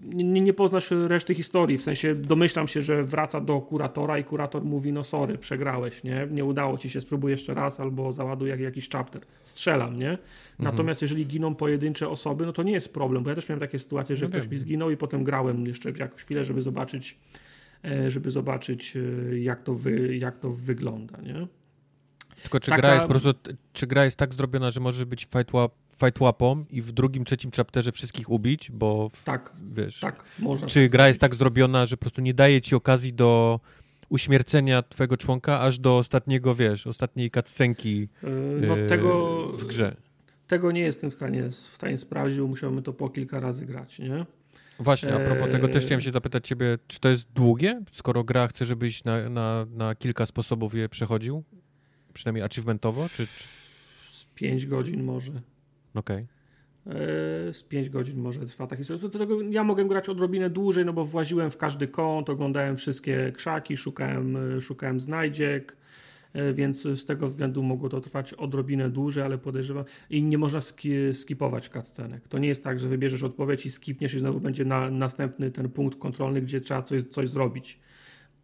nie, 0.03 0.41
nie 0.41 0.53
poznasz 0.53 0.91
reszty 0.91 1.35
historii. 1.35 1.77
W 1.77 1.81
sensie 1.81 2.15
domyślam 2.15 2.67
się, 2.67 2.81
że 2.81 3.03
wraca 3.03 3.41
do 3.41 3.61
kuratora 3.61 4.17
i 4.19 4.23
kurator 4.23 4.65
mówi, 4.65 4.93
no 4.93 5.03
sorry, 5.03 5.37
przegrałeś, 5.37 6.03
nie? 6.03 6.27
Nie 6.31 6.45
udało 6.45 6.77
ci 6.77 6.89
się, 6.89 7.01
spróbuj 7.01 7.31
jeszcze 7.31 7.53
raz 7.53 7.79
albo 7.79 8.11
załaduj 8.11 8.49
jak, 8.49 8.59
jakiś 8.59 8.89
chapter. 8.89 9.21
Strzelam, 9.43 9.99
nie? 9.99 10.17
Mhm. 10.59 10.75
Natomiast 10.75 11.01
jeżeli 11.01 11.25
giną 11.25 11.55
pojedyncze 11.55 12.09
osoby, 12.09 12.45
no 12.45 12.53
to 12.53 12.63
nie 12.63 12.71
jest 12.71 12.93
problem, 12.93 13.23
bo 13.23 13.29
ja 13.29 13.35
też 13.35 13.49
miałem 13.49 13.59
takie 13.59 13.79
sytuacje, 13.79 14.15
że 14.15 14.25
no 14.25 14.29
ktoś 14.29 14.47
mi 14.47 14.57
zginął 14.57 14.91
i 14.91 14.97
potem 14.97 15.23
grałem 15.23 15.65
jeszcze 15.65 15.91
jakąś 15.91 16.21
chwilę, 16.21 16.45
żeby 16.45 16.61
zobaczyć, 16.61 17.19
e, 17.85 18.11
żeby 18.11 18.31
zobaczyć 18.31 18.97
e, 18.97 19.39
jak 19.39 19.63
to, 19.63 19.73
wy, 19.73 20.17
jak 20.17 20.39
to 20.39 20.51
wygląda, 20.51 21.21
nie? 21.21 21.47
Tylko 22.41 22.59
czy 22.59 22.71
Taka... 22.71 22.81
gra 22.81 22.93
jest 22.93 23.07
po 23.07 23.09
prostu, 23.09 23.33
czy 23.73 23.87
gra 23.87 24.05
jest 24.05 24.17
tak 24.17 24.33
zrobiona, 24.33 24.71
że 24.71 24.79
może 24.79 25.05
być 25.05 25.23
fight, 25.23 25.53
łap, 25.53 25.71
fight 26.03 26.21
łapą 26.21 26.65
i 26.69 26.81
w 26.81 26.91
drugim, 26.91 27.25
trzecim 27.25 27.51
chapterze 27.51 27.91
wszystkich 27.91 28.29
ubić, 28.29 28.71
bo 28.71 29.09
w, 29.09 29.23
tak, 29.23 29.51
wiesz, 29.75 29.99
tak, 29.99 30.23
można 30.39 30.67
czy 30.67 30.89
gra 30.89 31.07
jest 31.07 31.19
tak 31.19 31.35
zrobiona, 31.35 31.85
że 31.85 31.97
po 31.97 32.01
prostu 32.01 32.21
nie 32.21 32.33
daje 32.33 32.61
ci 32.61 32.75
okazji 32.75 33.13
do 33.13 33.59
uśmiercenia 34.09 34.83
twojego 34.83 35.17
członka 35.17 35.61
aż 35.61 35.79
do 35.79 35.97
ostatniego, 35.97 36.55
wiesz, 36.55 36.87
ostatniej 36.87 37.31
cutscenki 37.31 37.99
yy, 38.23 38.67
no, 38.67 38.75
tego, 38.89 39.37
w 39.57 39.65
grze. 39.65 39.95
Tego 40.49 40.71
nie 40.71 40.81
jestem 40.81 41.11
w 41.11 41.13
stanie, 41.13 41.49
w 41.49 41.55
stanie 41.55 41.97
sprawdzić, 41.97 42.39
bo 42.39 42.47
musiałbym 42.47 42.83
to 42.83 42.93
po 42.93 43.09
kilka 43.09 43.39
razy 43.39 43.65
grać, 43.65 43.99
nie? 43.99 44.25
Właśnie, 44.79 45.15
a 45.15 45.19
propos 45.19 45.51
tego 45.51 45.67
też 45.67 45.85
chciałem 45.85 46.01
się 46.01 46.11
zapytać 46.11 46.47
ciebie, 46.47 46.77
czy 46.87 46.99
to 46.99 47.09
jest 47.09 47.31
długie, 47.31 47.81
skoro 47.91 48.23
gra 48.23 48.47
chce, 48.47 48.65
żebyś 48.65 49.03
na, 49.03 49.29
na, 49.29 49.65
na 49.71 49.95
kilka 49.95 50.25
sposobów 50.25 50.73
je 50.73 50.89
przechodził? 50.89 51.43
Przynajmniej 52.13 52.43
achievementowo, 52.43 53.09
czy... 53.09 53.27
czy... 53.27 53.43
Z 54.11 54.25
5 54.35 54.65
godzin 54.65 55.03
może. 55.03 55.31
Okej. 55.93 56.27
Okay. 56.85 56.99
E, 57.49 57.53
z 57.53 57.63
5 57.63 57.89
godzin 57.89 58.19
może 58.19 58.45
trwa 58.45 58.67
taki 58.67 58.83
Dlatego 58.99 59.41
ja 59.41 59.63
mogę 59.63 59.85
grać 59.85 60.09
odrobinę 60.09 60.49
dłużej, 60.49 60.85
no 60.85 60.93
bo 60.93 61.05
właziłem 61.05 61.51
w 61.51 61.57
każdy 61.57 61.87
kąt, 61.87 62.29
oglądałem 62.29 62.77
wszystkie 62.77 63.31
krzaki, 63.31 63.77
szukałem, 63.77 64.37
szukałem 64.61 64.99
znajdziek, 64.99 65.75
E, 65.75 65.88
więc 66.53 66.81
z 66.81 67.05
tego 67.05 67.27
względu 67.27 67.63
mogło 67.63 67.89
to 67.89 68.01
trwać 68.01 68.33
odrobinę 68.33 68.89
dłużej, 68.89 69.23
ale 69.23 69.37
podejrzewam 69.37 69.83
i 70.09 70.23
nie 70.23 70.37
można 70.37 70.61
ski, 70.61 70.91
skipować 71.13 71.69
cutscenek. 71.69 72.27
To 72.27 72.37
nie 72.37 72.47
jest 72.47 72.63
tak, 72.63 72.79
że 72.79 72.87
wybierzesz 72.87 73.23
odpowiedź 73.23 73.65
i 73.65 73.71
skipniesz 73.71 74.13
i 74.13 74.19
znowu 74.19 74.39
będzie 74.39 74.65
na, 74.65 74.91
następny 74.91 75.51
ten 75.51 75.69
punkt 75.69 75.99
kontrolny, 75.99 76.41
gdzie 76.41 76.61
trzeba 76.61 76.81
coś, 76.81 77.03
coś 77.03 77.29
zrobić. 77.29 77.79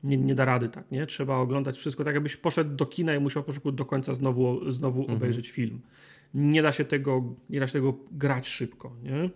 Nie, 0.04 0.18
nie 0.18 0.36
da 0.36 0.46
rady 0.46 0.70
tak, 0.70 0.92
nie? 0.92 1.06
Trzeba 1.06 1.38
oglądać 1.38 1.78
wszystko 1.78 2.04
tak, 2.04 2.14
jakbyś 2.14 2.38
poszedł 2.38 2.76
do 2.76 2.86
kina 2.86 3.16
i 3.16 3.20
musiał 3.20 3.44
po 3.44 3.72
do 3.72 3.86
końca 3.86 4.14
znowu, 4.14 4.72
znowu 4.72 5.00
mhm. 5.00 5.18
obejrzeć 5.18 5.52
film. 5.52 5.82
Nie 6.34 6.62
da 6.62 6.72
się 6.72 6.86
tego, 6.86 7.36
nie 7.50 7.60
da 7.60 7.68
się 7.68 7.74
tego 7.74 7.98
grać 8.12 8.48
szybko, 8.48 8.96
nie? 9.04 9.30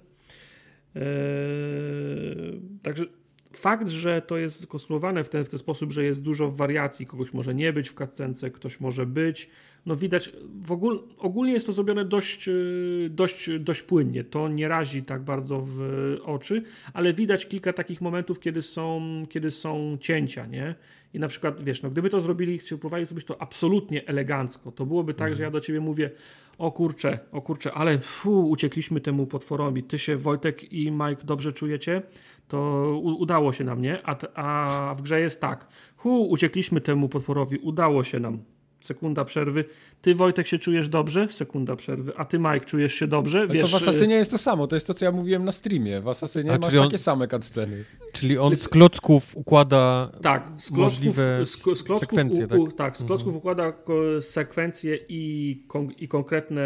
Eee, 0.96 2.62
także 2.82 3.06
fakt, 3.54 3.90
że 3.90 4.22
to 4.22 4.38
jest 4.38 4.62
skonstruowane 4.62 5.24
w 5.24 5.30
ten, 5.30 5.46
w 5.46 5.50
ten 5.50 5.60
sposób, 5.60 5.92
że 5.92 6.04
jest 6.04 6.24
dużo 6.24 6.52
wariacji, 6.52 7.06
kogoś 7.06 7.34
może 7.34 7.56
nie 7.56 7.74
być 7.74 7.90
w 7.90 7.94
cutscence, 7.94 8.52
ktoś 8.52 8.80
może 8.80 9.06
być, 9.06 9.50
no 9.86 9.96
widać, 9.96 10.32
w 10.62 10.72
ogóle, 10.72 11.00
ogólnie 11.18 11.54
jest 11.54 11.66
to 11.66 11.72
zrobione 11.72 12.06
dość, 12.06 12.48
y, 12.48 13.10
dość, 13.12 13.50
dość 13.60 13.82
płynnie, 13.82 14.24
to 14.24 14.48
nie 14.48 14.68
razi 14.68 15.04
tak 15.04 15.22
bardzo 15.22 15.62
w 15.66 15.82
oczy, 16.24 16.64
ale 16.94 17.14
widać 17.14 17.48
kilka 17.48 17.74
takich 17.74 18.02
momentów, 18.02 18.40
kiedy 18.40 18.62
są, 18.62 19.02
kiedy 19.30 19.52
są 19.52 19.98
cięcia, 20.02 20.46
nie? 20.46 20.76
I 21.14 21.20
na 21.20 21.28
przykład, 21.28 21.64
wiesz, 21.64 21.82
no 21.82 21.90
gdyby 21.90 22.10
to 22.10 22.22
zrobili, 22.22 22.60
próbowali 22.60 23.06
zrobić 23.06 23.26
to 23.26 23.42
absolutnie 23.42 24.08
elegancko, 24.08 24.72
to 24.72 24.86
byłoby 24.86 25.14
tak, 25.14 25.28
mhm. 25.28 25.36
że 25.36 25.44
ja 25.44 25.52
do 25.52 25.62
ciebie 25.62 25.80
mówię, 25.80 26.12
o 26.58 26.72
kurczę, 26.72 27.20
o 27.32 27.42
kurczę, 27.42 27.74
ale 27.74 28.00
fu, 28.00 28.50
uciekliśmy 28.50 29.02
temu 29.02 29.28
potworowi. 29.28 29.84
Ty 29.84 30.00
się, 30.00 30.18
Wojtek 30.18 30.74
i 30.74 30.92
Mike, 30.92 31.24
dobrze 31.24 31.54
czujecie? 31.54 32.02
To 32.50 32.88
udało 33.02 33.54
się 33.54 33.64
nam, 33.64 33.82
nie? 33.82 34.02
A, 34.04 34.18
a 34.36 34.96
w 34.96 35.02
grze 35.02 35.20
jest 35.22 35.42
tak. 35.42 35.68
Hu, 35.98 36.30
uciekliśmy 36.30 36.82
temu 36.82 37.10
potworowi, 37.10 37.58
udało 37.58 38.04
się 38.04 38.20
nam 38.20 38.44
sekunda 38.82 39.26
przerwy. 39.26 39.66
Ty, 40.02 40.16
Wojtek, 40.16 40.48
się 40.48 40.60
czujesz 40.60 40.90
dobrze? 40.90 41.28
Sekunda 41.30 41.76
przerwy. 41.76 42.12
A 42.18 42.26
ty, 42.26 42.40
Mike, 42.40 42.60
czujesz 42.60 42.94
się 42.94 43.08
dobrze? 43.08 43.48
Wiesz, 43.48 43.62
to 43.62 43.68
w 43.68 43.76
Asasynie 43.76 44.16
jest 44.16 44.32
to 44.32 44.38
samo. 44.38 44.68
To 44.68 44.76
jest 44.76 44.88
to, 44.88 44.94
co 44.94 45.06
ja 45.06 45.12
mówiłem 45.12 45.46
na 45.46 45.52
streamie. 45.52 46.02
W 46.02 46.08
Asasynie 46.08 46.54
A, 46.54 46.58
masz 46.58 46.76
on, 46.76 46.86
takie 46.86 46.98
same 46.98 47.28
cutsceny. 47.28 47.86
Czyli 48.12 48.38
on 48.38 48.58
z 48.58 48.68
klocków 48.68 49.38
układa 49.38 50.12
tak, 50.22 50.44
z 50.44 50.48
klocków, 50.48 50.78
możliwe 50.78 51.46
z, 51.46 51.50
z 51.50 51.64
klocków, 51.84 52.00
sekwencje. 52.00 52.48
U, 52.58 52.62
u, 52.62 52.68
tak? 52.68 52.76
tak, 52.76 52.98
z 52.98 53.04
klocków 53.04 53.36
mhm. 53.36 53.38
układa 53.38 53.74
sekwencje 54.22 55.00
i, 55.10 55.64
kon, 55.68 55.92
i 55.92 56.08
konkretne 56.08 56.62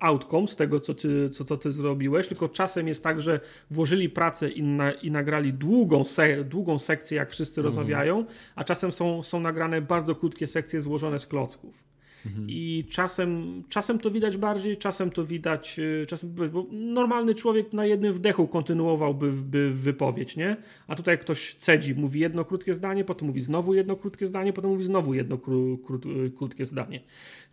outcomes 0.00 0.56
tego, 0.56 0.80
co 0.80 0.94
ty, 0.94 1.30
co, 1.30 1.44
co 1.44 1.56
ty 1.56 1.72
zrobiłeś. 1.72 2.28
Tylko 2.28 2.48
czasem 2.48 2.88
jest 2.88 3.02
tak, 3.04 3.22
że 3.22 3.40
włożyli 3.70 4.08
pracę 4.08 4.48
i, 4.48 4.62
na, 4.62 4.92
i 4.92 5.10
nagrali 5.10 5.52
długą, 5.52 6.04
se, 6.04 6.44
długą 6.44 6.78
sekcję, 6.78 7.16
jak 7.16 7.30
wszyscy 7.30 7.60
mhm. 7.60 7.66
rozmawiają, 7.66 8.24
a 8.54 8.64
czasem 8.64 8.92
są, 8.92 9.22
są 9.22 9.40
nagrane 9.40 9.82
bardzo 9.82 10.14
krótkie 10.14 10.46
sekcje 10.46 10.80
złożone 10.80 11.18
z 11.18 11.26
klocków. 11.26 11.87
Mhm. 12.26 12.46
I 12.50 12.84
czasem, 12.90 13.62
czasem 13.68 13.98
to 13.98 14.10
widać 14.10 14.36
bardziej, 14.36 14.76
czasem 14.76 15.10
to 15.10 15.24
widać, 15.24 15.78
y, 15.78 16.06
czasem, 16.08 16.34
bo 16.52 16.66
normalny 16.70 17.34
człowiek 17.34 17.72
na 17.72 17.86
jednym 17.86 18.12
wdechu 18.12 18.48
kontynuowałby 18.48 19.32
by 19.32 19.70
wypowiedź, 19.70 20.36
nie? 20.36 20.56
A 20.86 20.96
tutaj 20.96 21.18
ktoś 21.18 21.54
cedzi, 21.54 21.94
mówi 21.94 22.20
jedno 22.20 22.44
krótkie 22.44 22.74
zdanie, 22.74 23.04
potem 23.04 23.28
mówi 23.28 23.40
znowu 23.40 23.74
jedno 23.74 23.96
krótkie 23.96 24.26
zdanie, 24.26 24.52
potem 24.52 24.70
mówi 24.70 24.84
znowu 24.84 25.14
jedno 25.14 25.38
kró, 25.38 25.78
kró, 25.86 25.98
krótkie 26.36 26.66
zdanie. 26.66 27.00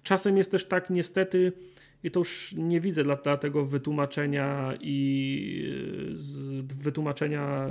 Czasem 0.03 0.38
jest 0.38 0.52
też 0.52 0.66
tak 0.66 0.90
niestety, 0.90 1.52
i 2.03 2.11
to 2.11 2.19
już 2.19 2.53
nie 2.58 2.80
widzę 2.80 3.03
dla, 3.03 3.16
dla 3.16 3.38
tego 3.38 3.66
wytłumaczenia 3.66 4.74
i 4.82 5.72
y, 6.11 6.18
z, 6.18 6.66
wytłumaczenia 6.82 7.69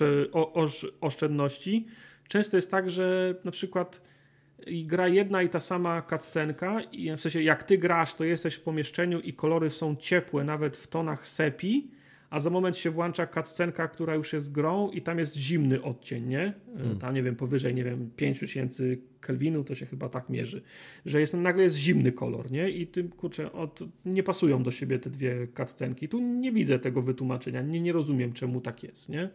y, 0.00 0.30
o, 0.32 0.68
oszczędności. 1.00 1.86
Często 2.28 2.56
jest 2.56 2.70
tak, 2.70 2.90
że 2.90 3.34
na 3.44 3.50
przykład 3.50 4.02
i 4.66 4.84
gra 4.84 5.08
jedna 5.08 5.42
i 5.42 5.48
ta 5.48 5.60
sama 5.60 6.02
cutscenka 6.02 6.80
i 6.80 7.16
w 7.16 7.20
sensie 7.20 7.42
jak 7.42 7.64
ty 7.64 7.78
grasz, 7.78 8.14
to 8.14 8.24
jesteś 8.24 8.54
w 8.54 8.60
pomieszczeniu 8.60 9.20
i 9.20 9.32
kolory 9.32 9.70
są 9.70 9.96
ciepłe, 9.96 10.44
nawet 10.44 10.76
w 10.76 10.86
tonach 10.86 11.26
sepi, 11.26 11.90
a 12.30 12.40
za 12.40 12.50
moment 12.50 12.76
się 12.76 12.90
włącza 12.90 13.26
cutscenka, 13.26 13.88
która 13.88 14.14
już 14.14 14.32
jest 14.32 14.52
grą 14.52 14.90
i 14.90 15.02
tam 15.02 15.18
jest 15.18 15.36
zimny 15.36 15.82
odcień, 15.82 16.26
nie? 16.26 16.52
Hmm. 16.76 16.98
Tam, 16.98 17.14
nie 17.14 17.22
wiem, 17.22 17.36
powyżej, 17.36 17.74
nie 17.74 17.84
wiem, 17.84 18.10
5000 18.16 18.84
Kelvinu 19.20 19.64
to 19.64 19.74
się 19.74 19.86
chyba 19.86 20.08
tak 20.08 20.28
mierzy, 20.28 20.62
że 21.06 21.20
jest, 21.20 21.34
nagle 21.34 21.64
jest 21.64 21.76
zimny 21.76 22.12
kolor, 22.12 22.50
nie? 22.50 22.70
I 22.70 22.86
tym, 22.86 23.08
kurczę, 23.08 23.52
od, 23.52 23.80
nie 24.04 24.22
pasują 24.22 24.62
do 24.62 24.70
siebie 24.70 24.98
te 24.98 25.10
dwie 25.10 25.48
cutscenki. 25.56 26.08
Tu 26.08 26.20
nie 26.20 26.52
widzę 26.52 26.78
tego 26.78 27.02
wytłumaczenia, 27.02 27.62
nie, 27.62 27.80
nie 27.80 27.92
rozumiem, 27.92 28.32
czemu 28.32 28.60
tak 28.60 28.82
jest, 28.82 29.08
nie? 29.08 29.30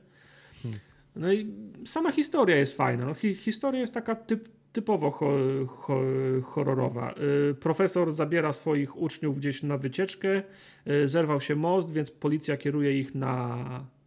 Hmm. 0.63 0.79
No 1.15 1.33
i 1.33 1.47
sama 1.85 2.11
historia 2.11 2.55
jest 2.55 2.77
fajna. 2.77 3.05
No, 3.05 3.13
hi, 3.13 3.35
historia 3.35 3.81
jest 3.81 3.93
taka 3.93 4.15
typ, 4.15 4.49
typowo 4.73 5.11
ho, 5.11 5.31
ho, 5.67 6.01
horrorowa. 6.43 7.13
Y, 7.51 7.55
profesor 7.55 8.11
zabiera 8.11 8.53
swoich 8.53 8.97
uczniów 8.97 9.37
gdzieś 9.37 9.63
na 9.63 9.77
wycieczkę, 9.77 10.43
y, 10.87 11.07
zerwał 11.07 11.41
się 11.41 11.55
most, 11.55 11.93
więc 11.93 12.11
policja 12.11 12.57
kieruje 12.57 12.99
ich 12.99 13.15
na 13.15 13.57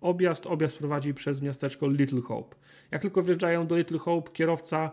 objazd. 0.00 0.46
Objazd 0.46 0.78
prowadzi 0.78 1.14
przez 1.14 1.42
miasteczko 1.42 1.88
Little 1.88 2.20
Hope. 2.20 2.56
Jak 2.90 3.02
tylko 3.02 3.22
wjeżdżają 3.22 3.66
do 3.66 3.76
Little 3.76 3.98
Hope, 3.98 4.32
kierowca 4.32 4.90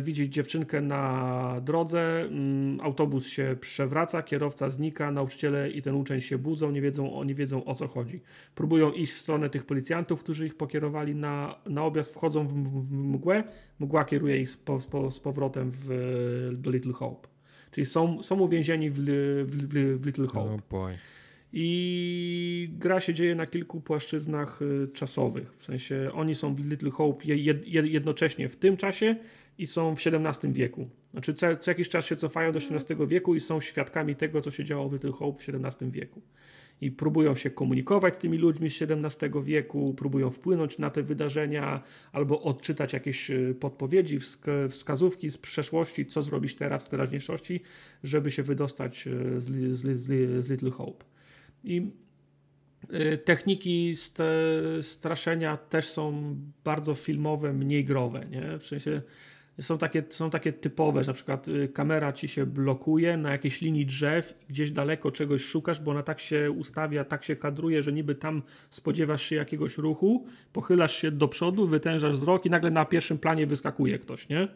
widzi 0.00 0.30
dziewczynkę 0.30 0.80
na 0.80 1.60
drodze, 1.64 2.20
mm, 2.20 2.80
autobus 2.80 3.26
się 3.26 3.56
przewraca, 3.60 4.22
kierowca 4.22 4.70
znika, 4.70 5.10
nauczyciele 5.10 5.70
i 5.70 5.82
ten 5.82 5.94
uczeń 5.94 6.20
się 6.20 6.38
budzą, 6.38 6.70
nie 6.70 6.80
wiedzą, 6.80 7.24
nie 7.24 7.34
wiedzą 7.34 7.64
o 7.64 7.74
co 7.74 7.88
chodzi. 7.88 8.20
Próbują 8.54 8.92
iść 8.92 9.12
w 9.12 9.18
stronę 9.18 9.50
tych 9.50 9.66
policjantów, 9.66 10.22
którzy 10.22 10.46
ich 10.46 10.56
pokierowali 10.56 11.14
na, 11.14 11.54
na 11.66 11.84
objazd, 11.84 12.14
wchodzą 12.14 12.48
w, 12.48 12.54
w 12.54 12.92
mgłę, 12.92 13.44
mgła 13.78 14.04
kieruje 14.04 14.40
ich 14.40 14.50
z, 14.50 14.56
po, 14.56 15.10
z 15.10 15.20
powrotem 15.20 15.70
w, 15.74 16.50
do 16.52 16.70
Little 16.70 16.92
Hope. 16.92 17.28
Czyli 17.70 17.86
są, 17.86 18.22
są 18.22 18.40
uwięzieni 18.40 18.90
w, 18.90 19.00
w, 19.46 20.00
w 20.00 20.06
Little 20.06 20.26
Hope. 20.26 20.58
Oh 20.70 20.92
I 21.52 22.70
gra 22.72 23.00
się 23.00 23.14
dzieje 23.14 23.34
na 23.34 23.46
kilku 23.46 23.80
płaszczyznach 23.80 24.62
y, 24.62 24.88
czasowych. 24.92 25.54
W 25.56 25.64
sensie 25.64 26.10
oni 26.14 26.34
są 26.34 26.54
w 26.54 26.70
Little 26.70 26.90
Hope 26.90 27.24
jednocześnie 27.64 28.48
w 28.48 28.56
tym 28.56 28.76
czasie 28.76 29.16
i 29.58 29.66
są 29.66 29.96
w 29.96 30.06
XVII 30.06 30.52
wieku. 30.52 30.88
Znaczy 31.10 31.34
co, 31.34 31.56
co, 31.56 31.70
jakiś 31.70 31.88
czas 31.88 32.06
się 32.06 32.16
cofają 32.16 32.52
do 32.52 32.58
XVII 32.58 33.06
wieku 33.06 33.34
i 33.34 33.40
są 33.40 33.60
świadkami 33.60 34.16
tego, 34.16 34.40
co 34.40 34.50
się 34.50 34.64
działo 34.64 34.88
w 34.88 34.92
Little 34.92 35.12
Hope 35.12 35.42
w 35.42 35.48
XVII 35.48 35.90
wieku. 35.90 36.22
I 36.80 36.90
próbują 36.90 37.36
się 37.36 37.50
komunikować 37.50 38.16
z 38.16 38.18
tymi 38.18 38.38
ludźmi 38.38 38.70
z 38.70 38.82
XVII 38.82 39.42
wieku, 39.42 39.94
próbują 39.94 40.30
wpłynąć 40.30 40.78
na 40.78 40.90
te 40.90 41.02
wydarzenia 41.02 41.82
albo 42.12 42.42
odczytać 42.42 42.92
jakieś 42.92 43.30
e, 43.30 43.54
podpowiedzi, 43.60 44.18
wskazówki 44.68 45.30
z 45.30 45.38
przeszłości, 45.38 46.06
co 46.06 46.22
zrobić 46.22 46.54
teraz 46.54 46.86
w 46.86 46.88
teraźniejszości, 46.88 47.60
żeby 48.04 48.30
się 48.30 48.42
wydostać 48.42 49.06
e, 49.06 49.40
z, 49.40 49.76
z, 49.76 50.02
z, 50.02 50.44
z 50.44 50.50
Little 50.50 50.70
Hope. 50.70 51.04
I 51.64 51.90
e, 52.90 53.18
Techniki 53.18 53.94
straszenia 54.80 55.56
też 55.56 55.88
są 55.88 56.36
bardzo 56.64 56.94
filmowe, 56.94 57.52
mniej 57.52 57.84
growe. 57.84 58.24
Nie? 58.30 58.58
W 58.58 58.66
sensie 58.66 59.02
są 59.60 59.78
takie, 59.78 60.02
są 60.08 60.30
takie 60.30 60.52
typowe, 60.52 61.04
że 61.04 61.10
na 61.10 61.14
przykład 61.14 61.48
y, 61.48 61.68
kamera 61.68 62.12
ci 62.12 62.28
się 62.28 62.46
blokuje 62.46 63.16
na 63.16 63.30
jakiejś 63.30 63.60
linii 63.60 63.86
drzew, 63.86 64.34
gdzieś 64.48 64.70
daleko 64.70 65.12
czegoś 65.12 65.42
szukasz, 65.42 65.80
bo 65.80 65.90
ona 65.90 66.02
tak 66.02 66.20
się 66.20 66.50
ustawia, 66.50 67.04
tak 67.04 67.24
się 67.24 67.36
kadruje, 67.36 67.82
że 67.82 67.92
niby 67.92 68.14
tam 68.14 68.42
spodziewasz 68.70 69.22
się 69.22 69.36
jakiegoś 69.36 69.78
ruchu, 69.78 70.26
pochylasz 70.52 70.96
się 70.96 71.10
do 71.10 71.28
przodu, 71.28 71.66
wytężasz 71.66 72.14
wzrok 72.14 72.46
i 72.46 72.50
nagle 72.50 72.70
na 72.70 72.84
pierwszym 72.84 73.18
planie 73.18 73.46
wyskakuje 73.46 73.98
ktoś, 73.98 74.28
nie? 74.28 74.48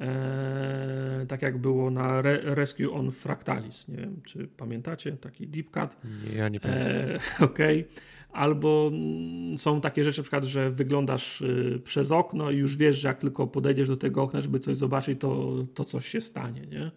Eee, 0.00 1.26
tak 1.26 1.42
jak 1.42 1.58
było 1.58 1.90
na 1.90 2.18
Re 2.18 2.38
Rescue 2.42 2.92
on 2.92 3.10
Fractalis. 3.10 3.88
Nie 3.88 3.96
wiem, 3.96 4.20
czy 4.24 4.48
pamiętacie 4.56 5.12
taki 5.12 5.48
deep 5.48 5.70
cut? 5.70 5.96
Nie, 6.24 6.38
ja 6.38 6.48
nie 6.48 6.60
pamiętam. 6.60 6.86
Eee, 6.86 7.18
Okej. 7.50 7.80
Okay 7.80 8.19
albo 8.32 8.90
mm, 8.92 9.58
są 9.58 9.80
takie 9.80 10.04
rzeczy, 10.04 10.18
na 10.18 10.22
przykład, 10.22 10.44
że 10.44 10.70
wyglądasz 10.70 11.40
y, 11.40 11.80
przez 11.84 12.12
okno 12.12 12.50
i 12.50 12.56
już 12.56 12.76
wiesz, 12.76 12.98
że 12.98 13.08
jak 13.08 13.20
tylko 13.20 13.46
podejdziesz 13.46 13.88
do 13.88 13.96
tego 13.96 14.22
okna, 14.22 14.40
żeby 14.40 14.58
coś 14.58 14.76
zobaczyć, 14.76 15.20
to, 15.20 15.54
to 15.74 15.84
coś 15.84 16.06
się 16.06 16.20
stanie, 16.20 16.66
nie? 16.66 16.90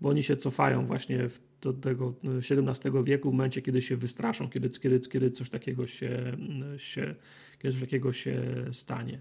Bo 0.00 0.08
oni 0.08 0.22
się 0.22 0.36
cofają 0.36 0.86
właśnie 0.86 1.26
do 1.62 1.72
tego 1.72 2.14
XVII 2.24 2.98
y, 2.98 3.04
wieku 3.04 3.30
w 3.30 3.32
momencie, 3.32 3.62
kiedy 3.62 3.82
się 3.82 3.96
wystraszą, 3.96 4.50
kiedy, 4.50 4.70
kiedy, 4.70 5.00
kiedy 5.00 5.30
coś 5.30 5.50
takiego 5.50 5.86
się, 5.86 6.08
mm, 6.08 6.78
się, 6.78 7.14
kiedy 7.58 7.72
coś 7.72 7.80
takiego 7.80 8.12
się 8.12 8.42
stanie. 8.72 9.20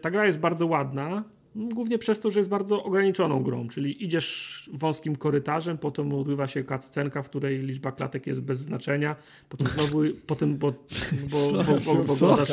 Ta 0.00 0.10
gra 0.10 0.26
jest 0.26 0.40
bardzo 0.40 0.66
ładna, 0.66 1.24
Głównie 1.56 1.98
przez 1.98 2.20
to, 2.20 2.30
że 2.30 2.40
jest 2.40 2.50
bardzo 2.50 2.84
ograniczoną 2.84 3.42
grą, 3.42 3.68
czyli 3.68 4.04
idziesz 4.04 4.70
wąskim 4.72 5.16
korytarzem, 5.16 5.78
potem 5.78 6.14
odbywa 6.14 6.46
się 6.46 6.64
cutscenka, 6.64 7.22
w 7.22 7.28
której 7.28 7.58
liczba 7.58 7.92
klatek 7.92 8.26
jest 8.26 8.42
bez 8.42 8.58
znaczenia, 8.58 9.16
potem 9.48 9.66
znowu, 9.66 10.00
potem, 10.26 10.56
bo, 10.56 10.72
bo, 11.30 11.52
bo, 11.52 11.64
bo, 11.64 12.04
bo 12.06 12.12
oglądasz... 12.12 12.52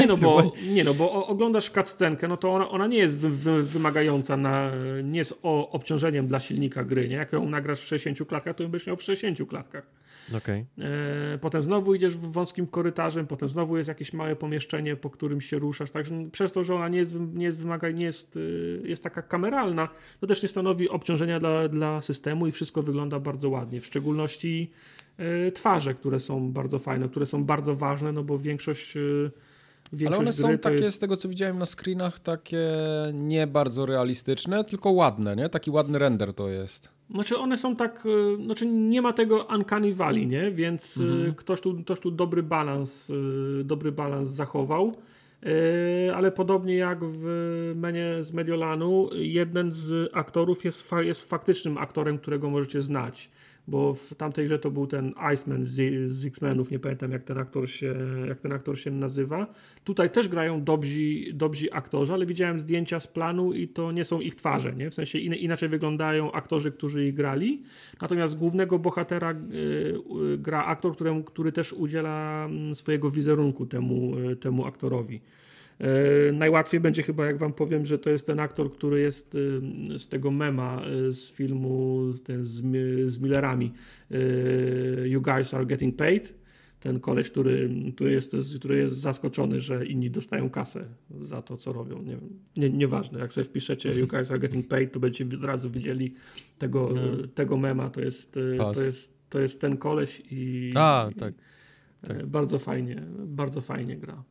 Nie 0.00 0.06
no, 0.06 0.16
bo, 0.16 0.52
nie 0.72 0.84
no, 0.84 0.94
bo 0.94 1.26
oglądasz 1.26 1.70
cutscenkę, 1.70 2.28
no 2.28 2.36
to 2.36 2.52
ona, 2.52 2.70
ona 2.70 2.86
nie 2.86 2.98
jest 2.98 3.18
wy, 3.18 3.30
wy, 3.30 3.62
wymagająca, 3.62 4.36
na, 4.36 4.72
nie 5.04 5.18
jest 5.18 5.38
o, 5.42 5.70
obciążeniem 5.70 6.26
dla 6.26 6.40
silnika 6.40 6.84
gry, 6.84 7.08
nie? 7.08 7.16
Jak 7.16 7.32
ją 7.32 7.48
nagrasz 7.48 7.80
w 7.80 7.86
60 7.86 8.28
klatkach, 8.28 8.56
to 8.56 8.62
ją 8.62 8.68
byś 8.68 8.86
miał 8.86 8.96
w 8.96 9.02
60 9.02 9.48
klatkach. 9.48 9.99
Okay. 10.36 10.66
E, 10.78 11.38
potem 11.38 11.62
znowu 11.62 11.94
idziesz 11.94 12.16
wąskim 12.16 12.66
korytarzem, 12.66 13.26
potem 13.26 13.48
znowu 13.48 13.76
jest 13.76 13.88
jakieś 13.88 14.12
małe 14.12 14.36
pomieszczenie, 14.36 14.96
po 14.96 15.10
którym 15.10 15.40
się 15.40 15.58
ruszasz, 15.58 15.90
także 15.90 16.14
przez 16.32 16.52
to, 16.52 16.64
że 16.64 16.74
ona 16.74 16.88
nie 16.88 16.98
jest, 16.98 17.14
nie 17.34 17.44
jest 17.44 17.58
wymaga, 17.58 17.90
nie 17.90 18.04
jest 18.04 18.20
jest, 18.20 18.36
y, 18.36 18.82
jest 18.84 19.02
taka 19.02 19.22
kameralna, 19.22 19.88
to 20.20 20.26
też 20.26 20.42
nie 20.42 20.48
stanowi 20.48 20.88
obciążenia 20.88 21.40
dla, 21.40 21.68
dla 21.68 22.02
systemu 22.02 22.46
i 22.46 22.52
wszystko 22.52 22.82
wygląda 22.82 23.20
bardzo 23.20 23.50
ładnie. 23.50 23.80
W 23.80 23.86
szczególności 23.86 24.70
y, 25.48 25.52
twarze, 25.52 25.94
które 25.94 26.20
są 26.20 26.52
bardzo 26.52 26.78
fajne, 26.78 27.08
które 27.08 27.26
są 27.26 27.44
bardzo 27.44 27.74
ważne, 27.74 28.12
no 28.12 28.24
bo 28.24 28.38
większość. 28.38 28.96
Y, 28.96 29.30
większość 29.92 30.18
Ale 30.18 30.18
one 30.18 30.32
są 30.32 30.58
takie, 30.58 30.76
jest... 30.76 30.96
z 30.96 31.00
tego 31.00 31.16
co 31.16 31.28
widziałem 31.28 31.58
na 31.58 31.66
screenach, 31.66 32.20
takie 32.20 32.68
nie 33.12 33.46
bardzo 33.46 33.86
realistyczne, 33.86 34.64
tylko 34.64 34.90
ładne, 34.90 35.36
nie? 35.36 35.48
Taki 35.48 35.70
ładny 35.70 35.98
render 35.98 36.34
to 36.34 36.48
jest. 36.48 36.99
Znaczy 37.10 37.38
one 37.38 37.58
są 37.58 37.76
tak, 37.76 38.06
e, 38.40 38.44
znaczy 38.44 38.66
nie 38.66 39.02
ma 39.02 39.12
tego 39.12 39.46
uncanny 39.54 39.94
valley, 39.94 40.26
nie? 40.26 40.50
Więc 40.50 41.00
e, 41.00 41.04
mhm. 41.04 41.34
ktoś, 41.34 41.60
tu, 41.60 41.82
ktoś 41.82 42.00
tu 42.00 42.10
dobry 42.10 42.42
balans, 42.42 43.10
e, 43.10 43.64
dobry 43.64 43.92
balans 43.92 44.28
zachował. 44.28 44.96
Ale 46.14 46.32
podobnie 46.32 46.74
jak 46.74 46.98
w 47.02 47.24
menie 47.76 48.14
z 48.20 48.32
Mediolanu, 48.32 49.08
jeden 49.12 49.72
z 49.72 50.10
aktorów 50.12 50.64
jest, 50.64 50.82
fa 50.82 51.02
jest 51.02 51.28
faktycznym 51.28 51.78
aktorem, 51.78 52.18
którego 52.18 52.50
możecie 52.50 52.82
znać 52.82 53.30
bo 53.70 53.94
w 53.94 54.14
tamtej 54.14 54.44
grze 54.44 54.58
to 54.58 54.70
był 54.70 54.86
ten 54.86 55.14
Iceman 55.32 55.64
z, 55.64 55.70
z 56.12 56.26
X-Menów, 56.26 56.70
nie 56.70 56.78
pamiętam 56.78 57.10
jak 57.10 57.24
ten, 57.24 57.38
aktor 57.38 57.70
się, 57.70 57.94
jak 58.28 58.40
ten 58.40 58.52
aktor 58.52 58.78
się 58.78 58.90
nazywa. 58.90 59.46
Tutaj 59.84 60.10
też 60.10 60.28
grają 60.28 60.64
dobrzy, 60.64 61.32
dobrzy 61.32 61.72
aktorzy, 61.72 62.12
ale 62.12 62.26
widziałem 62.26 62.58
zdjęcia 62.58 63.00
z 63.00 63.06
planu 63.06 63.52
i 63.52 63.68
to 63.68 63.92
nie 63.92 64.04
są 64.04 64.20
ich 64.20 64.34
twarze, 64.34 64.72
nie? 64.72 64.90
w 64.90 64.94
sensie 64.94 65.18
in, 65.18 65.34
inaczej 65.34 65.68
wyglądają 65.68 66.32
aktorzy, 66.32 66.72
którzy 66.72 67.06
ich 67.06 67.14
grali, 67.14 67.62
natomiast 68.02 68.38
głównego 68.38 68.78
bohatera 68.78 69.32
y, 69.32 70.38
gra 70.38 70.64
aktor, 70.64 70.94
któremu, 70.94 71.24
który 71.24 71.52
też 71.52 71.72
udziela 71.72 72.44
mm, 72.44 72.74
swojego 72.74 73.10
wizerunku 73.10 73.66
temu, 73.66 74.18
y, 74.18 74.36
temu 74.36 74.66
aktorowi. 74.66 75.20
E, 75.80 76.32
najłatwiej 76.32 76.80
będzie 76.80 77.02
chyba, 77.02 77.26
jak 77.26 77.38
wam 77.38 77.52
powiem, 77.52 77.86
że 77.86 77.98
to 77.98 78.10
jest 78.10 78.26
ten 78.26 78.40
aktor, 78.40 78.72
który 78.72 79.00
jest 79.00 79.36
z 79.98 80.08
tego 80.08 80.30
mema 80.30 80.82
e, 80.82 81.12
z 81.12 81.30
filmu 81.30 82.00
ten 82.24 82.44
z, 82.44 82.62
z 83.06 83.18
Millerami. 83.20 83.72
E, 84.10 85.08
you 85.08 85.22
guys 85.22 85.54
are 85.54 85.66
getting 85.66 85.96
paid. 85.96 86.40
Ten 86.80 87.00
koleś, 87.00 87.30
który, 87.30 87.70
który, 87.94 88.12
jest, 88.12 88.36
który 88.58 88.76
jest 88.76 89.00
zaskoczony, 89.00 89.60
że 89.60 89.86
inni 89.86 90.10
dostają 90.10 90.50
kasę 90.50 90.84
za 91.22 91.42
to, 91.42 91.56
co 91.56 91.72
robią. 91.72 92.02
Nie, 92.02 92.18
nie, 92.56 92.70
nieważne, 92.70 93.18
jak 93.18 93.32
sobie 93.32 93.44
wpiszecie 93.44 93.92
You 93.92 94.06
guys 94.06 94.30
are 94.30 94.40
getting 94.40 94.68
paid, 94.68 94.92
to 94.92 95.00
będziecie 95.00 95.36
od 95.36 95.44
razu 95.44 95.70
widzieli 95.70 96.14
tego, 96.58 96.92
no. 96.94 97.26
tego 97.34 97.56
mema. 97.56 97.90
To 97.90 98.00
jest, 98.00 98.38
to, 98.74 98.82
jest, 98.82 99.18
to 99.28 99.40
jest 99.40 99.60
ten 99.60 99.76
koleś 99.76 100.22
i, 100.30 100.72
A, 100.74 101.10
tak. 101.18 101.34
tak. 102.08 102.26
bardzo 102.26 102.58
fajnie, 102.58 103.02
bardzo 103.18 103.60
fajnie 103.60 103.96
gra. 103.96 104.24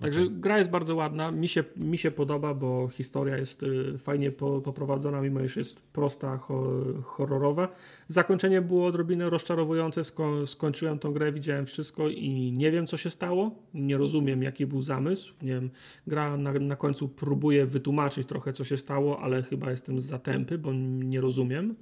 Także 0.00 0.22
okay. 0.22 0.34
gra 0.40 0.58
jest 0.58 0.70
bardzo 0.70 0.96
ładna, 0.96 1.30
mi 1.30 1.48
się, 1.48 1.64
mi 1.76 1.98
się 1.98 2.10
podoba, 2.10 2.54
bo 2.54 2.88
historia 2.88 3.36
jest 3.36 3.62
y, 3.62 3.98
fajnie 3.98 4.32
po, 4.32 4.60
poprowadzona, 4.60 5.20
mimo 5.20 5.40
iż 5.40 5.56
jest 5.56 5.82
prosta, 5.92 6.36
ho, 6.38 6.70
horrorowa. 7.04 7.68
Zakończenie 8.08 8.62
było 8.62 8.86
odrobinę 8.86 9.30
rozczarowujące, 9.30 10.04
Sko 10.04 10.46
skończyłem 10.46 10.98
tą 10.98 11.12
grę, 11.12 11.32
widziałem 11.32 11.66
wszystko 11.66 12.08
i 12.08 12.52
nie 12.52 12.70
wiem 12.70 12.86
co 12.86 12.96
się 12.96 13.10
stało, 13.10 13.50
nie 13.74 13.96
rozumiem 13.96 14.42
jaki 14.42 14.66
był 14.66 14.82
zamysł, 14.82 15.34
nie 15.42 15.52
wiem, 15.52 15.70
gra 16.06 16.36
na, 16.36 16.52
na 16.52 16.76
końcu 16.76 17.08
próbuje 17.08 17.66
wytłumaczyć 17.66 18.28
trochę 18.28 18.52
co 18.52 18.64
się 18.64 18.76
stało, 18.76 19.20
ale 19.20 19.42
chyba 19.42 19.70
jestem 19.70 20.00
zatępy, 20.00 20.58
bo 20.58 20.72
nie 20.72 21.20
rozumiem 21.20 21.74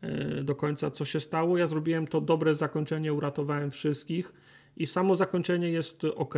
e, 0.00 0.44
do 0.44 0.54
końca 0.54 0.90
co 0.90 1.04
się 1.04 1.20
stało. 1.20 1.58
Ja 1.58 1.66
zrobiłem 1.66 2.06
to 2.06 2.20
dobre 2.20 2.54
zakończenie, 2.54 3.12
uratowałem 3.12 3.70
wszystkich 3.70 4.32
i 4.76 4.86
samo 4.86 5.16
zakończenie 5.16 5.70
jest 5.70 6.04
ok 6.04 6.34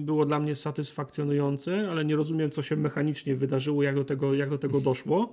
było 0.00 0.26
dla 0.26 0.38
mnie 0.38 0.54
satysfakcjonujące, 0.56 1.88
ale 1.90 2.04
nie 2.04 2.16
rozumiem, 2.16 2.50
co 2.50 2.62
się 2.62 2.76
mechanicznie 2.76 3.34
wydarzyło, 3.34 3.82
jak 3.82 3.94
do 3.94 4.04
tego, 4.04 4.34
jak 4.34 4.50
do 4.50 4.58
tego 4.58 4.80
doszło. 4.80 5.32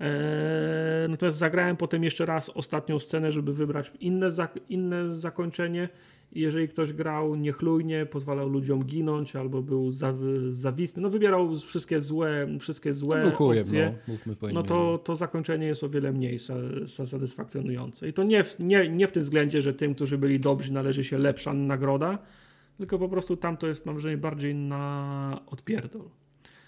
Eee, 0.00 1.08
natomiast 1.08 1.38
zagrałem 1.38 1.76
potem 1.76 2.04
jeszcze 2.04 2.26
raz 2.26 2.50
ostatnią 2.50 2.98
scenę, 2.98 3.32
żeby 3.32 3.52
wybrać 3.52 3.92
inne, 4.00 4.30
zak 4.30 4.58
inne 4.68 5.14
zakończenie. 5.14 5.88
Jeżeli 6.32 6.68
ktoś 6.68 6.92
grał 6.92 7.34
niechlujnie, 7.34 8.06
pozwalał 8.06 8.48
ludziom 8.48 8.84
ginąć 8.84 9.36
albo 9.36 9.62
był 9.62 9.92
zawisny, 10.50 11.02
no 11.02 11.10
wybierał 11.10 11.56
wszystkie 11.56 12.00
złe, 12.00 12.46
wszystkie 12.60 12.92
złe 12.92 13.30
chujem, 13.30 13.62
opcje, 13.62 13.94
no, 14.42 14.48
no 14.52 14.62
to, 14.62 14.98
to 14.98 15.16
zakończenie 15.16 15.66
jest 15.66 15.84
o 15.84 15.88
wiele 15.88 16.12
mniej 16.12 16.38
satysfakcjonujące. 16.86 18.08
I 18.08 18.12
to 18.12 18.24
nie 18.24 18.44
w, 18.44 18.58
nie, 18.58 18.88
nie 18.88 19.06
w 19.06 19.12
tym 19.12 19.22
względzie, 19.22 19.62
że 19.62 19.74
tym, 19.74 19.94
którzy 19.94 20.18
byli 20.18 20.40
dobrzy, 20.40 20.72
należy 20.72 21.04
się 21.04 21.18
lepsza 21.18 21.54
nagroda, 21.54 22.18
tylko 22.78 22.98
po 22.98 23.08
prostu 23.08 23.36
tam 23.36 23.56
to 23.56 23.66
jest, 23.66 23.86
mam 23.86 23.94
wrażenie, 23.94 24.16
bardziej 24.16 24.54
na 24.54 25.40
odpierdol. 25.46 26.08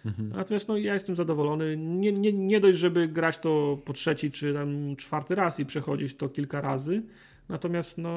Mhm. 0.05 0.29
Natomiast 0.29 0.69
no, 0.69 0.77
ja 0.77 0.95
jestem 0.95 1.17
zadowolony. 1.17 1.77
Nie, 1.77 2.13
nie, 2.13 2.33
nie 2.33 2.61
dość, 2.61 2.79
żeby 2.79 3.09
grać 3.09 3.39
to 3.39 3.79
po 3.85 3.93
trzeci 3.93 4.31
czy 4.31 4.55
tam 4.55 4.97
czwarty 4.97 5.35
raz 5.35 5.61
i 5.61 5.67
przechodzić 5.67 6.15
to 6.15 6.29
kilka 6.29 6.61
razy. 6.61 7.03
Natomiast 7.49 7.99
no, 7.99 8.11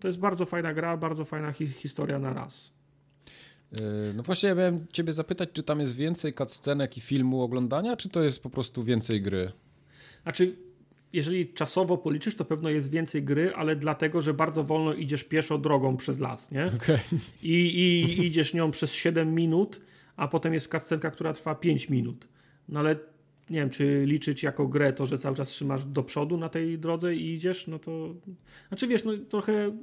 to 0.00 0.08
jest 0.08 0.18
bardzo 0.18 0.46
fajna 0.46 0.74
gra, 0.74 0.96
bardzo 0.96 1.24
fajna 1.24 1.52
hi 1.52 1.66
historia 1.66 2.18
na 2.18 2.32
raz. 2.32 2.72
E, 3.72 4.12
no 4.14 4.22
właśnie, 4.22 4.48
ja 4.48 4.54
miałem 4.54 4.86
Ciebie 4.92 5.12
zapytać, 5.12 5.48
czy 5.52 5.62
tam 5.62 5.80
jest 5.80 5.96
więcej 5.96 6.34
cutscenek 6.34 6.96
i 6.96 7.00
filmu 7.00 7.42
oglądania, 7.42 7.96
czy 7.96 8.08
to 8.08 8.22
jest 8.22 8.42
po 8.42 8.50
prostu 8.50 8.84
więcej 8.84 9.22
gry? 9.22 9.52
Znaczy, 10.22 10.56
jeżeli 11.14 11.52
czasowo 11.52 11.98
policzysz, 11.98 12.34
to 12.36 12.44
pewno 12.44 12.70
jest 12.70 12.90
więcej 12.90 13.22
gry, 13.22 13.54
ale 13.54 13.76
dlatego, 13.76 14.22
że 14.22 14.34
bardzo 14.34 14.64
wolno 14.64 14.94
idziesz 14.94 15.24
pieszo 15.24 15.58
drogą 15.58 15.96
przez 15.96 16.18
las, 16.20 16.50
nie? 16.50 16.66
Okay. 16.66 16.98
I, 17.42 17.52
I 17.52 18.26
idziesz 18.26 18.54
nią 18.54 18.70
przez 18.70 18.92
7 18.92 19.34
minut, 19.34 19.80
a 20.16 20.28
potem 20.28 20.54
jest 20.54 20.68
kascenka, 20.68 21.10
która 21.10 21.32
trwa 21.32 21.54
5 21.54 21.88
minut. 21.88 22.28
No 22.68 22.80
ale 22.80 22.96
nie 23.50 23.58
wiem, 23.58 23.70
czy 23.70 24.04
liczyć 24.06 24.42
jako 24.42 24.66
grę 24.66 24.92
to, 24.92 25.06
że 25.06 25.18
cały 25.18 25.36
czas 25.36 25.48
trzymasz 25.48 25.84
do 25.84 26.02
przodu 26.02 26.38
na 26.38 26.48
tej 26.48 26.78
drodze 26.78 27.16
i 27.16 27.32
idziesz, 27.32 27.66
no 27.66 27.78
to... 27.78 28.14
Znaczy 28.68 28.86
wiesz, 28.86 29.04
no 29.04 29.12
trochę 29.28 29.78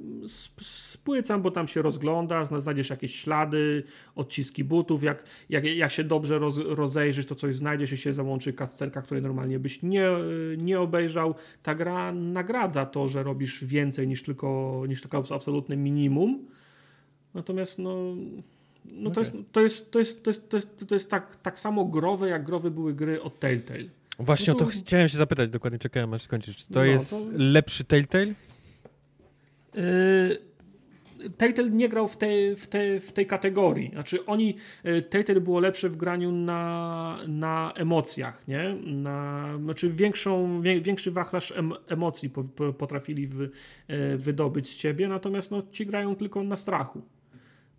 spłycam, 0.60 1.42
bo 1.42 1.50
tam 1.50 1.68
się 1.68 1.82
rozglądasz, 1.82 2.48
znajdziesz 2.58 2.90
jakieś 2.90 3.14
ślady, 3.20 3.82
odciski 4.14 4.64
butów, 4.64 5.02
jak, 5.02 5.24
jak, 5.48 5.64
jak 5.64 5.92
się 5.92 6.04
dobrze 6.04 6.38
roz, 6.38 6.58
rozejrzysz, 6.58 7.26
to 7.26 7.34
coś 7.34 7.54
znajdziesz 7.54 7.92
i 7.92 7.96
się 7.96 8.12
załączy 8.12 8.52
kascenka, 8.52 9.02
której 9.02 9.22
normalnie 9.22 9.58
byś 9.58 9.82
nie, 9.82 10.08
nie 10.58 10.80
obejrzał. 10.80 11.34
Ta 11.62 11.74
gra 11.74 12.12
nagradza 12.12 12.86
to, 12.86 13.08
że 13.08 13.22
robisz 13.22 13.64
więcej 13.64 14.08
niż 14.08 14.22
tylko, 14.22 14.82
niż 14.88 15.00
tylko 15.00 15.24
absolutne 15.30 15.76
minimum. 15.76 16.46
Natomiast 17.34 17.78
no 17.78 18.16
no 18.84 19.10
okay. 19.10 19.14
to, 19.14 19.20
jest, 19.20 19.32
to, 19.52 19.60
jest, 19.60 19.92
to, 19.92 19.98
jest, 19.98 20.22
to, 20.22 20.30
jest, 20.30 20.48
to 20.48 20.56
jest, 20.56 20.86
to 20.88 20.94
jest 20.94 21.10
tak, 21.10 21.36
tak 21.36 21.58
samo 21.58 21.84
growe, 21.84 22.28
jak 22.28 22.44
growe 22.44 22.70
były 22.70 22.94
gry 22.94 23.22
od 23.22 23.40
Telltale. 23.40 23.84
Właśnie 24.18 24.52
no 24.52 24.58
to... 24.58 24.64
o 24.64 24.68
to 24.68 24.72
chciałem 24.72 25.08
się 25.08 25.18
zapytać, 25.18 25.50
dokładnie 25.50 25.78
czekałem 25.78 26.14
aż 26.14 26.22
skończysz. 26.22 26.56
Czy 26.56 26.66
to 26.66 26.74
no, 26.74 26.84
jest 26.84 27.10
to... 27.10 27.26
lepszy 27.32 27.84
Telltale? 27.84 28.26
Yy, 29.74 31.32
Telltale 31.36 31.70
nie 31.70 31.88
grał 31.88 32.08
w 32.08 32.16
tej, 32.16 32.56
w, 32.56 32.66
tej, 32.66 33.00
w 33.00 33.12
tej 33.12 33.26
kategorii. 33.26 33.90
Znaczy 33.92 34.26
oni, 34.26 34.56
yy, 34.84 35.02
Telltale 35.02 35.40
było 35.40 35.60
lepsze 35.60 35.88
w 35.88 35.96
graniu 35.96 36.32
na, 36.32 37.18
na 37.28 37.72
emocjach, 37.76 38.48
nie? 38.48 38.76
Na, 38.86 39.48
znaczy 39.58 39.90
większą, 39.90 40.62
większy 40.62 41.10
wachlarz 41.10 41.52
em, 41.52 41.72
emocji 41.88 42.30
po, 42.30 42.44
po, 42.44 42.72
potrafili 42.72 43.26
wy, 43.26 43.50
yy, 43.88 44.18
wydobyć 44.18 44.70
z 44.70 44.76
ciebie, 44.76 45.08
natomiast 45.08 45.50
no, 45.50 45.62
ci 45.70 45.86
grają 45.86 46.16
tylko 46.16 46.42
na 46.42 46.56
strachu. 46.56 47.02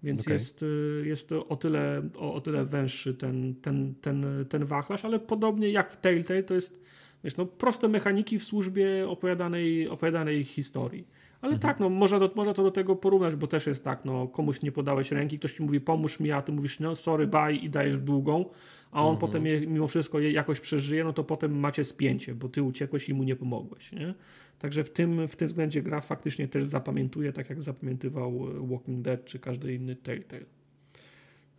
Więc 0.03 0.21
okay. 0.21 0.33
jest, 0.33 0.63
y, 0.63 1.03
jest 1.05 1.31
o 1.31 1.55
tyle, 1.55 2.01
o, 2.17 2.33
o 2.33 2.41
tyle 2.41 2.65
węższy 2.65 3.13
ten, 3.13 3.55
ten, 3.61 3.95
ten, 4.01 4.45
ten 4.49 4.65
wachlarz, 4.65 5.05
ale 5.05 5.19
podobnie 5.19 5.69
jak 5.69 5.91
w 5.91 5.97
Telltale 5.97 6.43
to 6.43 6.53
jest 6.53 6.83
wiesz, 7.23 7.37
no, 7.37 7.45
proste 7.45 7.87
mechaniki 7.87 8.39
w 8.39 8.43
służbie 8.43 9.09
opowiadanej, 9.09 9.89
opowiadanej 9.89 10.43
historii. 10.43 11.07
Ale 11.41 11.53
mhm. 11.53 11.73
tak, 11.73 11.79
no, 11.79 11.89
można, 11.89 12.19
to, 12.19 12.31
można 12.35 12.53
to 12.53 12.63
do 12.63 12.71
tego 12.71 12.95
porównać, 12.95 13.35
bo 13.35 13.47
też 13.47 13.67
jest 13.67 13.83
tak, 13.83 14.05
no, 14.05 14.27
komuś 14.27 14.61
nie 14.61 14.71
podałeś 14.71 15.11
ręki, 15.11 15.39
ktoś 15.39 15.53
ci 15.53 15.63
mówi 15.63 15.81
pomóż 15.81 16.19
mi, 16.19 16.31
a 16.31 16.41
ty 16.41 16.51
mówisz 16.51 16.79
no 16.79 16.95
sorry, 16.95 17.27
bye 17.27 17.53
i 17.53 17.69
dajesz 17.69 17.97
w 17.97 18.03
długą, 18.03 18.45
a 18.91 19.01
on 19.01 19.13
mhm. 19.13 19.19
potem 19.19 19.45
je, 19.45 19.67
mimo 19.67 19.87
wszystko 19.87 20.19
je 20.19 20.31
jakoś 20.31 20.59
przeżyje, 20.59 21.03
no 21.03 21.13
to 21.13 21.23
potem 21.23 21.59
macie 21.59 21.83
spięcie, 21.83 22.35
bo 22.35 22.49
ty 22.49 22.63
uciekłeś 22.63 23.09
i 23.09 23.13
mu 23.13 23.23
nie 23.23 23.35
pomogłeś, 23.35 23.91
nie? 23.91 24.13
Także 24.63 24.83
w 24.83 24.89
tym, 24.89 25.27
w 25.27 25.35
tym 25.35 25.47
względzie 25.47 25.81
gra 25.81 26.01
faktycznie 26.01 26.47
też 26.47 26.63
zapamiętuje, 26.63 27.33
tak 27.33 27.49
jak 27.49 27.61
zapamiętywał 27.61 28.29
e, 28.29 28.67
Walking 28.67 29.01
Dead 29.01 29.25
czy 29.25 29.39
każdy 29.39 29.73
inny 29.73 29.95
Telltale. 29.95 30.45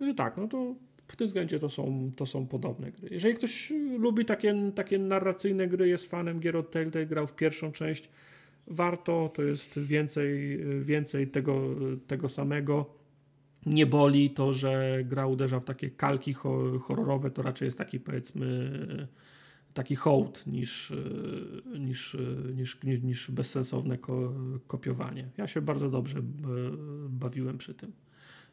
No 0.01 0.09
i 0.09 0.15
tak, 0.15 0.37
no 0.37 0.49
to 0.49 0.75
w 1.09 1.17
tym 1.17 1.27
względzie 1.27 1.59
to 1.59 1.69
są, 1.69 2.11
to 2.17 2.27
są 2.27 2.47
podobne 2.47 2.93
gry. 2.93 3.09
Jeżeli 3.11 3.35
ktoś 3.35 3.73
lubi 3.99 4.25
takie, 4.25 4.55
takie 4.75 4.99
narracyjne 4.99 5.69
gry, 5.69 5.89
jest 5.89 6.11
fanem 6.11 6.41
gier 6.41 6.57
od 6.57 6.71
Telltale, 6.71 7.07
grał 7.07 7.27
w 7.27 7.35
pierwszą 7.35 7.73
część, 7.73 8.09
warto, 8.67 9.31
to 9.35 9.43
jest 9.43 9.79
więcej, 9.79 10.59
więcej 10.81 11.29
tego, 11.29 11.61
tego 12.07 12.29
samego. 12.29 12.95
Nie 13.67 13.87
boli 13.87 14.31
to, 14.31 14.53
że 14.53 14.99
gra 15.05 15.27
uderza 15.27 15.61
w 15.61 15.65
takie 15.65 15.91
kalki 15.91 16.33
horrorowe, 16.81 17.31
to 17.31 17.43
raczej 17.43 17.67
jest 17.67 17.79
taki 17.79 18.01
powiedzmy 18.01 18.71
taki 19.75 19.97
hołd 19.97 20.47
niż, 20.47 20.91
e, 20.91 21.79
niż, 21.79 22.15
e, 22.15 22.19
niż, 22.53 22.83
niż, 22.83 23.03
niż 23.03 23.31
bezsensowne 23.31 23.99
ko 23.99 24.33
kopiowanie. 24.67 25.29
Ja 25.37 25.47
się 25.47 25.61
bardzo 25.61 25.91
dobrze 25.91 26.21
bawiłem 27.09 27.59
przy 27.59 27.75
tym. 27.75 27.93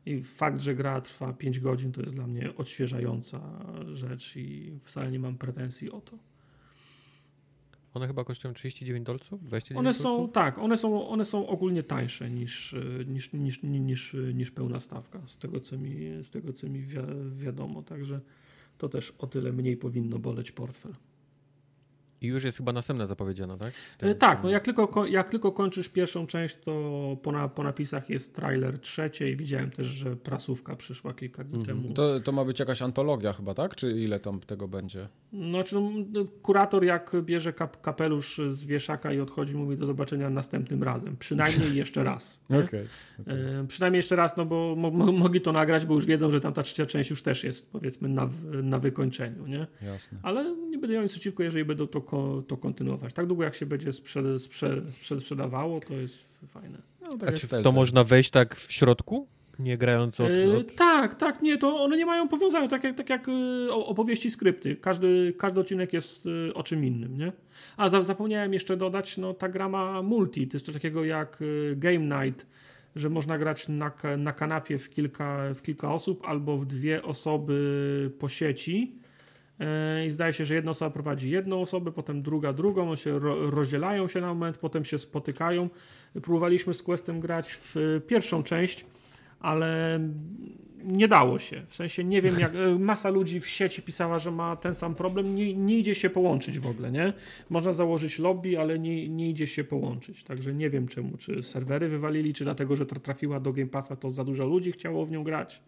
I 0.05 0.23
fakt, 0.23 0.61
że 0.61 0.75
gra 0.75 1.01
trwa 1.01 1.33
5 1.33 1.59
godzin, 1.59 1.91
to 1.91 2.01
jest 2.01 2.15
dla 2.15 2.27
mnie 2.27 2.55
odświeżająca 2.57 3.65
rzecz 3.93 4.37
i 4.37 4.79
wcale 4.81 5.11
nie 5.11 5.19
mam 5.19 5.37
pretensji 5.37 5.91
o 5.91 6.01
to. 6.01 6.17
One 7.93 8.07
chyba 8.07 8.23
kosztują 8.23 8.53
39 8.53 9.05
dolców? 9.05 9.43
29 9.43 9.79
one 9.79 9.93
są, 9.93 10.29
tak, 10.29 10.57
one 10.59 10.77
są, 10.77 11.07
one 11.07 11.25
są 11.25 11.47
ogólnie 11.47 11.83
tańsze 11.83 12.29
niż, 12.29 12.73
e, 12.73 13.05
niż, 13.05 13.33
niż, 13.33 13.63
niż, 13.63 14.15
niż 14.33 14.51
pełna 14.51 14.79
stawka, 14.79 15.21
z 15.25 15.37
tego 15.37 15.59
co 15.59 15.77
mi, 15.77 16.23
z 16.23 16.29
tego, 16.29 16.53
co 16.53 16.69
mi 16.69 16.81
wi 16.81 16.97
wiadomo. 17.31 17.83
Także 17.83 18.21
to 18.77 18.89
też 18.89 19.13
o 19.17 19.27
tyle 19.27 19.53
mniej 19.53 19.77
powinno 19.77 20.19
boleć 20.19 20.51
portfel. 20.51 20.93
I 22.21 22.27
już 22.27 22.43
jest 22.43 22.57
chyba 22.57 22.73
następna 22.73 23.07
zapowiedziana, 23.07 23.57
tak? 23.57 23.73
E, 23.99 24.15
tak, 24.15 24.43
no 24.43 24.49
jak 24.49 24.63
tylko, 24.65 25.05
jak 25.05 25.29
tylko 25.29 25.51
kończysz 25.51 25.89
pierwszą 25.89 26.27
część, 26.27 26.55
to 26.65 26.71
po, 27.23 27.31
na, 27.31 27.47
po 27.47 27.63
napisach 27.63 28.09
jest 28.09 28.35
trailer 28.35 28.79
trzeciej. 28.79 29.35
Widziałem 29.37 29.71
też, 29.71 29.87
że 29.87 30.15
prasówka 30.15 30.75
przyszła 30.75 31.13
kilka 31.13 31.43
dni 31.43 31.59
Mhm. 31.59 31.81
temu. 31.81 31.93
To, 31.93 32.19
to 32.19 32.31
ma 32.31 32.45
być 32.45 32.59
jakaś 32.59 32.81
antologia 32.81 33.33
chyba, 33.33 33.53
tak? 33.53 33.75
Czy 33.75 33.91
ile 33.91 34.19
tam 34.19 34.39
tego 34.39 34.67
będzie? 34.67 35.07
Znaczy, 35.33 35.75
no, 35.75 36.25
kurator 36.41 36.83
jak 36.83 37.11
bierze 37.21 37.53
kap, 37.53 37.81
kapelusz 37.81 38.41
z 38.49 38.65
wieszaka 38.65 39.13
i 39.13 39.19
odchodzi, 39.19 39.55
mówi 39.55 39.77
do 39.77 39.85
zobaczenia 39.85 40.29
następnym 40.29 40.83
razem. 40.83 41.17
Przynajmniej 41.17 41.75
jeszcze 41.81 42.03
raz. 42.03 42.39
nie? 42.49 42.59
Okej. 42.59 42.85
E, 43.27 43.67
przynajmniej 43.67 43.97
jeszcze 43.99 44.15
raz, 44.15 44.37
no 44.37 44.45
bo 44.45 44.75
mo, 44.77 44.91
mo, 44.91 45.11
mogli 45.11 45.41
to 45.41 45.51
nagrać, 45.51 45.85
bo 45.85 45.93
już 45.93 46.05
wiedzą, 46.05 46.31
że 46.31 46.41
tam 46.41 46.53
ta 46.53 46.63
trzecia 46.63 46.85
część 46.85 47.09
już 47.09 47.23
też 47.23 47.43
jest, 47.43 47.71
powiedzmy, 47.71 48.09
na, 48.09 48.29
na 48.63 48.79
wykończeniu, 48.79 49.47
nie? 49.47 49.67
Jasne. 49.81 50.17
Ale 50.23 50.55
nie 50.69 50.77
będę 50.77 50.93
miał 50.93 51.03
nic 51.03 51.11
przeciwko, 51.11 51.43
jeżeli 51.43 51.65
będą 51.65 51.87
to, 51.87 52.01
ko, 52.01 52.43
to 52.47 52.57
kontynuować. 52.57 53.13
Tak 53.13 53.25
długo 53.25 53.43
jak 53.43 53.55
się 53.55 53.65
będzie 53.65 53.93
sprze, 53.93 54.39
sprze, 54.39 54.81
sprze, 54.91 55.21
sprzedawało, 55.21 55.79
to 55.79 55.93
jest 55.93 56.39
fajne. 56.47 56.81
No, 57.01 57.17
tak 57.17 57.29
A 57.29 57.31
czy 57.31 57.47
w 57.47 57.63
to 57.63 57.71
można 57.71 58.03
wejść 58.03 58.29
tak 58.29 58.55
w 58.55 58.71
środku? 58.71 59.27
Nie 59.61 59.77
grając 59.77 60.19
od... 60.19 60.29
E, 60.29 60.57
od... 60.57 60.75
tak, 60.75 61.15
tak, 61.15 61.41
nie, 61.41 61.57
to 61.57 61.83
one 61.83 61.97
nie 61.97 62.05
mają 62.05 62.27
powiązania, 62.27 62.67
tak 62.67 62.83
jak, 62.83 62.97
tak 62.97 63.09
jak 63.09 63.27
e, 63.29 63.31
o- 63.71 63.85
opowieści, 63.85 64.31
skrypty. 64.31 64.75
Każdy, 64.75 65.33
każdy 65.37 65.59
odcinek 65.59 65.93
jest 65.93 66.27
e, 66.49 66.53
o 66.53 66.63
czym 66.63 66.85
innym, 66.85 67.17
nie? 67.17 67.31
A 67.77 67.89
za, 67.89 68.03
zapomniałem 68.03 68.53
jeszcze 68.53 68.77
dodać, 68.77 69.17
no 69.17 69.33
ta 69.33 69.49
gra 69.49 69.69
ma 69.69 70.01
multi, 70.01 70.47
to 70.47 70.55
jest 70.55 70.65
coś 70.65 70.75
takiego 70.75 71.05
jak 71.05 71.39
Game 71.75 72.25
Night, 72.25 72.47
że 72.95 73.09
można 73.09 73.37
grać 73.37 73.67
na, 73.67 73.91
na 74.17 74.31
kanapie 74.31 74.77
w 74.77 74.89
kilka, 74.89 75.53
w 75.53 75.61
kilka 75.61 75.93
osób 75.93 76.23
albo 76.27 76.57
w 76.57 76.65
dwie 76.65 77.03
osoby 77.03 78.11
po 78.19 78.29
sieci. 78.29 78.95
I 80.07 80.11
zdaje 80.11 80.33
się, 80.33 80.45
że 80.45 80.53
jedna 80.53 80.71
osoba 80.71 80.91
prowadzi 80.91 81.29
jedną 81.29 81.61
osobę, 81.61 81.91
potem 81.91 82.21
druga 82.21 82.53
drugą, 82.53 82.95
się 82.95 83.19
ro, 83.19 83.51
rozdzielają 83.51 84.07
się 84.07 84.21
na 84.21 84.27
moment, 84.27 84.57
potem 84.57 84.85
się 84.85 84.97
spotykają. 84.97 85.69
Próbowaliśmy 86.21 86.73
z 86.73 86.83
Questem 86.83 87.19
grać 87.19 87.53
w 87.53 87.75
pierwszą 88.07 88.43
część, 88.43 88.85
ale 89.41 89.99
nie 90.83 91.07
dało 91.07 91.39
się. 91.39 91.61
W 91.67 91.75
sensie 91.75 92.03
nie 92.03 92.21
wiem, 92.21 92.39
jak 92.39 92.55
e, 92.55 92.79
masa 92.79 93.09
ludzi 93.09 93.39
w 93.39 93.47
sieci 93.47 93.81
pisała, 93.81 94.19
że 94.19 94.31
ma 94.31 94.55
ten 94.55 94.73
sam 94.73 94.95
problem. 94.95 95.35
Nie, 95.35 95.53
nie 95.53 95.77
idzie 95.77 95.95
się 95.95 96.09
połączyć 96.09 96.59
w 96.59 96.67
ogóle, 96.67 96.91
nie? 96.91 97.13
Można 97.49 97.73
założyć 97.73 98.19
lobby, 98.19 98.59
ale 98.59 98.79
nie, 98.79 99.09
nie 99.09 99.29
idzie 99.29 99.47
się 99.47 99.63
połączyć. 99.63 100.23
Także 100.23 100.53
nie 100.53 100.69
wiem 100.69 100.87
czemu. 100.87 101.17
Czy 101.17 101.43
serwery 101.43 101.89
wywalili, 101.89 102.33
czy 102.33 102.43
dlatego, 102.43 102.75
że 102.75 102.85
tra- 102.85 102.99
trafiła 102.99 103.39
do 103.39 103.53
Game 103.53 103.69
Passa, 103.69 103.95
to 103.95 104.09
za 104.09 104.23
dużo 104.23 104.45
ludzi 104.45 104.71
chciało 104.71 105.05
w 105.05 105.11
nią 105.11 105.23
grać. 105.23 105.61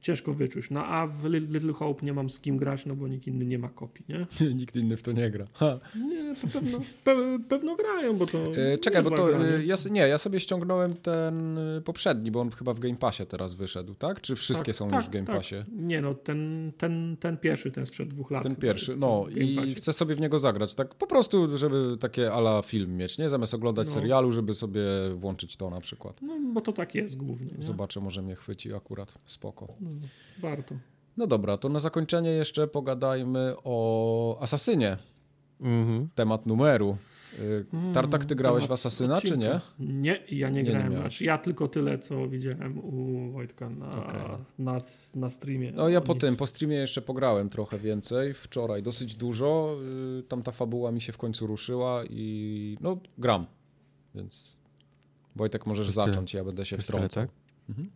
Ciężko 0.00 0.32
wyczuć. 0.32 0.70
No 0.70 0.86
a 0.86 1.06
w 1.06 1.24
Li- 1.24 1.46
Little 1.52 1.72
Hope 1.72 2.06
nie 2.06 2.12
mam 2.12 2.30
z 2.30 2.40
kim 2.40 2.56
grać, 2.56 2.86
no 2.86 2.96
bo 2.96 3.08
nikt 3.08 3.26
inny 3.26 3.44
nie 3.44 3.58
ma 3.58 3.68
kopii, 3.68 4.04
nie? 4.08 4.26
Nikt 4.60 4.76
inny 4.76 4.96
w 4.96 5.02
to 5.02 5.12
nie 5.12 5.30
gra. 5.30 5.46
Ha. 5.52 5.80
Nie, 6.08 6.34
to 6.34 6.46
pewno, 6.60 6.78
pe, 7.04 7.38
pewno 7.48 7.76
grają, 7.76 8.16
bo 8.16 8.26
to. 8.26 8.38
E, 8.56 8.78
czekaj, 8.78 9.02
bo 9.02 9.10
to 9.10 9.26
gra, 9.26 9.38
nie? 9.38 9.44
e, 9.44 9.64
ja, 9.64 9.74
s- 9.74 9.90
nie, 9.90 10.00
ja 10.00 10.18
sobie 10.18 10.40
ściągnąłem 10.40 10.94
ten 10.94 11.58
e, 11.58 11.80
poprzedni, 11.80 12.30
bo 12.30 12.40
on 12.40 12.50
chyba 12.50 12.74
w 12.74 12.80
Game 12.80 12.96
Passie 12.96 13.26
teraz 13.26 13.54
wyszedł, 13.54 13.94
tak? 13.94 14.20
Czy 14.20 14.36
wszystkie 14.36 14.66
Tak, 14.72 14.76
są 14.76 14.88
tak, 14.90 14.96
już 15.00 15.06
w 15.06 15.10
Game 15.10 15.26
tak. 15.26 15.36
Passie? 15.36 15.54
Nie 15.72 16.00
no, 16.00 16.14
ten, 16.14 16.72
ten, 16.78 17.16
ten 17.20 17.36
pierwszy, 17.38 17.70
ten 17.70 17.86
sprzed 17.86 18.08
dwóch 18.08 18.30
lat. 18.30 18.42
Ten 18.42 18.56
pierwszy, 18.56 18.96
no 18.96 19.26
i 19.36 19.74
chcę 19.74 19.92
sobie 19.92 20.14
w 20.14 20.20
niego 20.20 20.38
zagrać, 20.38 20.74
tak 20.74 20.94
po 20.94 21.06
prostu, 21.06 21.58
żeby 21.58 21.96
takie 22.00 22.32
ala 22.32 22.62
film 22.62 22.96
mieć, 22.96 23.18
nie? 23.18 23.28
Zamiast 23.30 23.54
oglądać 23.54 23.88
No. 23.88 23.94
serialu, 23.94 24.32
żeby 24.32 24.54
sobie 24.54 24.82
włączyć 25.16 25.56
to 25.56 25.70
na 25.70 25.80
przykład. 25.80 26.22
No, 26.22 26.36
bo 26.52 26.60
to 26.60 26.72
tak 26.72 26.94
jest 26.94 27.16
głównie. 27.16 27.52
Nie? 27.56 27.62
Zobaczę, 27.62 28.00
może 28.00 28.22
mnie 28.22 28.34
chwyci 28.36 28.74
akurat, 28.74 29.14
spoko. 29.26 29.68
No, 29.80 29.89
warto. 30.40 30.74
No 31.16 31.26
dobra, 31.26 31.56
to 31.56 31.68
na 31.68 31.80
zakończenie 31.80 32.30
jeszcze 32.30 32.66
pogadajmy 32.66 33.54
o 33.64 34.38
Asasynie, 34.40 34.96
Mhm. 35.60 36.08
temat 36.14 36.46
numeru. 36.46 36.96
Y, 37.38 37.64
Tartak, 37.94 38.24
ty 38.24 38.34
grałeś 38.34 38.64
w 38.64 38.66
Temat 38.66 38.78
Asasyna, 38.80 39.20
czy 39.20 39.38
nie? 39.38 39.60
Nie, 39.78 40.22
ja 40.30 40.48
nie, 40.50 40.54
Nie, 40.54 40.62
nie 40.62 40.70
grałem. 40.70 40.92
Znaczy, 40.96 41.24
ja 41.24 41.38
tylko 41.38 41.68
tyle, 41.68 41.98
co 41.98 42.28
widziałem 42.28 42.78
u 42.84 43.30
Wojtka 43.32 43.70
na, 43.70 43.90
Okej. 43.90 44.20
na, 44.58 44.78
na 45.14 45.30
streamie. 45.30 45.72
No 45.72 45.88
ja 45.88 46.00
po 46.00 46.14
tym, 46.14 46.36
po 46.36 46.46
streamie 46.46 46.76
jeszcze 46.76 47.02
pograłem 47.02 47.48
trochę 47.48 47.78
więcej, 47.78 48.34
wczoraj 48.34 48.82
dosyć 48.82 49.16
dużo, 49.16 49.76
y, 50.18 50.22
tam 50.22 50.42
ta 50.42 50.52
fabuła 50.52 50.92
mi 50.92 51.00
się 51.00 51.12
w 51.12 51.18
końcu 51.18 51.46
ruszyła 51.46 52.02
i 52.10 52.76
no 52.80 52.96
gram, 53.18 53.46
więc 54.14 54.56
Wojtek 55.36 55.66
możesz 55.66 55.90
tyle. 55.94 56.06
zacząć, 56.06 56.34
ja 56.34 56.44
będę 56.44 56.66
się 56.66 56.76
tyle, 56.76 56.84
wtrącał. 56.84 57.24
tak? 57.26 57.30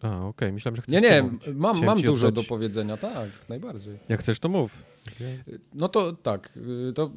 A, 0.03 0.27
okej, 0.27 0.53
myślałem, 0.53 0.77
że 0.77 0.83
chcesz 0.83 0.93
Nie, 0.93 1.01
nie, 1.01 1.23
mam, 1.23 1.39
Chciałem 1.77 1.85
mam 1.85 2.03
dużo 2.03 2.27
oddać- 2.29 2.45
do 2.45 2.49
powiedzenia, 2.49 2.97
tak, 2.97 3.29
najbardziej. 3.49 3.99
Jak 4.09 4.21
chcesz, 4.21 4.39
to 4.41 4.49
mów. 4.49 4.83
Y, 5.21 5.61
No 5.75 5.89
to 5.89 6.13
tak, 6.13 6.59
y, 6.89 6.93
to 6.93 7.11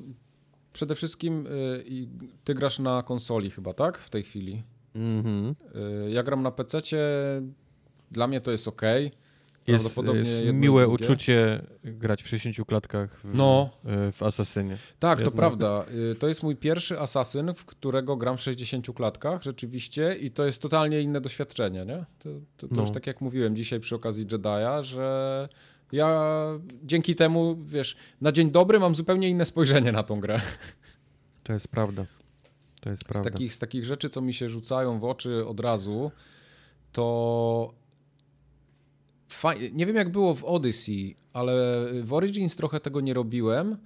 przede 0.73 0.95
wszystkim 0.95 1.47
y, 1.47 2.07
ty 2.43 2.53
grasz 2.53 2.79
na 2.79 3.03
konsoli 3.03 3.51
chyba, 3.51 3.73
tak? 3.73 3.97
W 3.97 4.09
tej 4.09 4.23
chwili. 4.23 4.63
Mhm. 4.95 5.55
Ja 6.09 6.23
gram 6.23 6.43
na 6.43 6.51
PC, 6.51 6.81
dla 8.11 8.27
mnie 8.27 8.41
to 8.41 8.51
jest 8.51 8.67
ok. 8.67 8.81
Jest, 9.67 9.97
jest 10.13 10.31
jedno 10.43 10.53
miłe 10.53 10.87
drugie. 10.87 11.03
uczucie 11.05 11.61
grać 11.83 12.23
w 12.23 12.27
60 12.27 12.67
klatkach 12.67 13.19
w, 13.23 13.35
No. 13.35 13.69
w 14.11 14.23
Asasynie. 14.23 14.77
Tak, 14.99 15.17
to 15.17 15.23
Jednak. 15.25 15.35
prawda. 15.35 15.85
Y, 16.11 16.15
To 16.15 16.27
jest 16.27 16.43
mój 16.43 16.55
pierwszy 16.55 16.99
asasyn, 16.99 17.53
w 17.53 17.65
którego 17.65 18.17
gram 18.17 18.37
w 18.37 18.41
60 18.41 18.93
klatkach 18.95 19.43
rzeczywiście 19.43 20.15
i 20.15 20.31
to 20.31 20.45
jest 20.45 20.61
totalnie 20.61 21.01
inne 21.01 21.21
doświadczenie, 21.21 21.85
nie? 21.85 22.05
To, 22.19 22.29
to, 22.57 22.67
to 22.67 22.75
No. 22.75 22.81
już 22.81 22.91
tak 22.91 23.07
jak 23.07 23.21
mówiłem 23.21 23.55
dzisiaj 23.55 23.79
przy 23.79 23.95
okazji 23.95 24.25
Jedi'a, 24.27 24.83
że 24.83 25.49
ja 25.91 26.21
dzięki 26.83 27.15
temu, 27.15 27.57
wiesz, 27.65 27.97
na 28.21 28.31
dzień 28.31 28.51
dobry 28.51 28.79
mam 28.79 28.95
zupełnie 28.95 29.29
inne 29.29 29.45
spojrzenie 29.45 29.91
na 29.91 30.03
tą 30.03 30.19
grę. 30.19 30.41
To 31.43 31.53
jest 31.53 31.67
prawda. 31.67 32.05
To 32.81 32.89
jest 32.89 33.01
Z 33.01 33.05
prawda. 33.05 33.29
takich, 33.31 33.53
z 33.53 33.59
takich 33.59 33.85
rzeczy, 33.85 34.09
co 34.09 34.21
mi 34.21 34.33
się 34.33 34.49
rzucają 34.49 34.99
w 34.99 35.03
oczy 35.03 35.45
od 35.47 35.59
razu, 35.59 36.11
to 36.91 37.73
faj... 39.27 39.73
nie 39.73 39.85
wiem 39.85 39.95
jak 39.95 40.11
było 40.11 40.35
w 40.35 40.43
Odyssey, 40.43 41.15
ale 41.33 41.53
w 42.03 42.14
Origins 42.14 42.56
trochę 42.56 42.80
tego 42.80 43.01
nie 43.01 43.14
robiłem. 43.14 43.77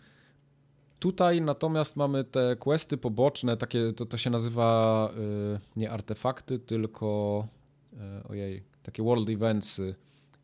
Tutaj 1.00 1.42
natomiast 1.42 1.95
mamy 1.95 2.24
te 2.24 2.56
questy 2.56 2.98
poboczne, 2.98 3.58
takie, 3.58 3.94
to, 3.94 4.06
to 4.06 4.18
się 4.18 4.30
nazywa 4.30 5.10
y, 5.56 5.80
nie 5.80 5.92
artefakty, 5.92 6.60
tylko 6.60 7.48
y, 7.94 7.98
ojej, 8.30 8.64
takie 8.84 9.03
world 9.03 9.30
eventsy, 9.30 9.95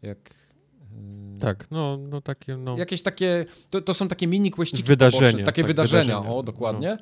jak 0.02 0.18
y, 1.38 1.40
Tak, 1.40 1.72
no, 1.72 1.98
no 1.98 2.22
takie, 2.22 2.58
no. 2.58 2.78
Jakieś 2.78 3.02
takie, 3.02 3.46
to, 3.70 3.82
to 3.82 3.94
są 3.94 4.08
takie 4.08 4.28
mini 4.28 4.52
questy 4.52 4.84
Wydarzenia, 4.84 5.46
takie 5.46 5.62
tak, 5.62 5.68
wydarzenia, 5.68 6.04
wydarzenia. 6.04 6.36
o 6.36 6.44
dokładnie. 6.44 6.98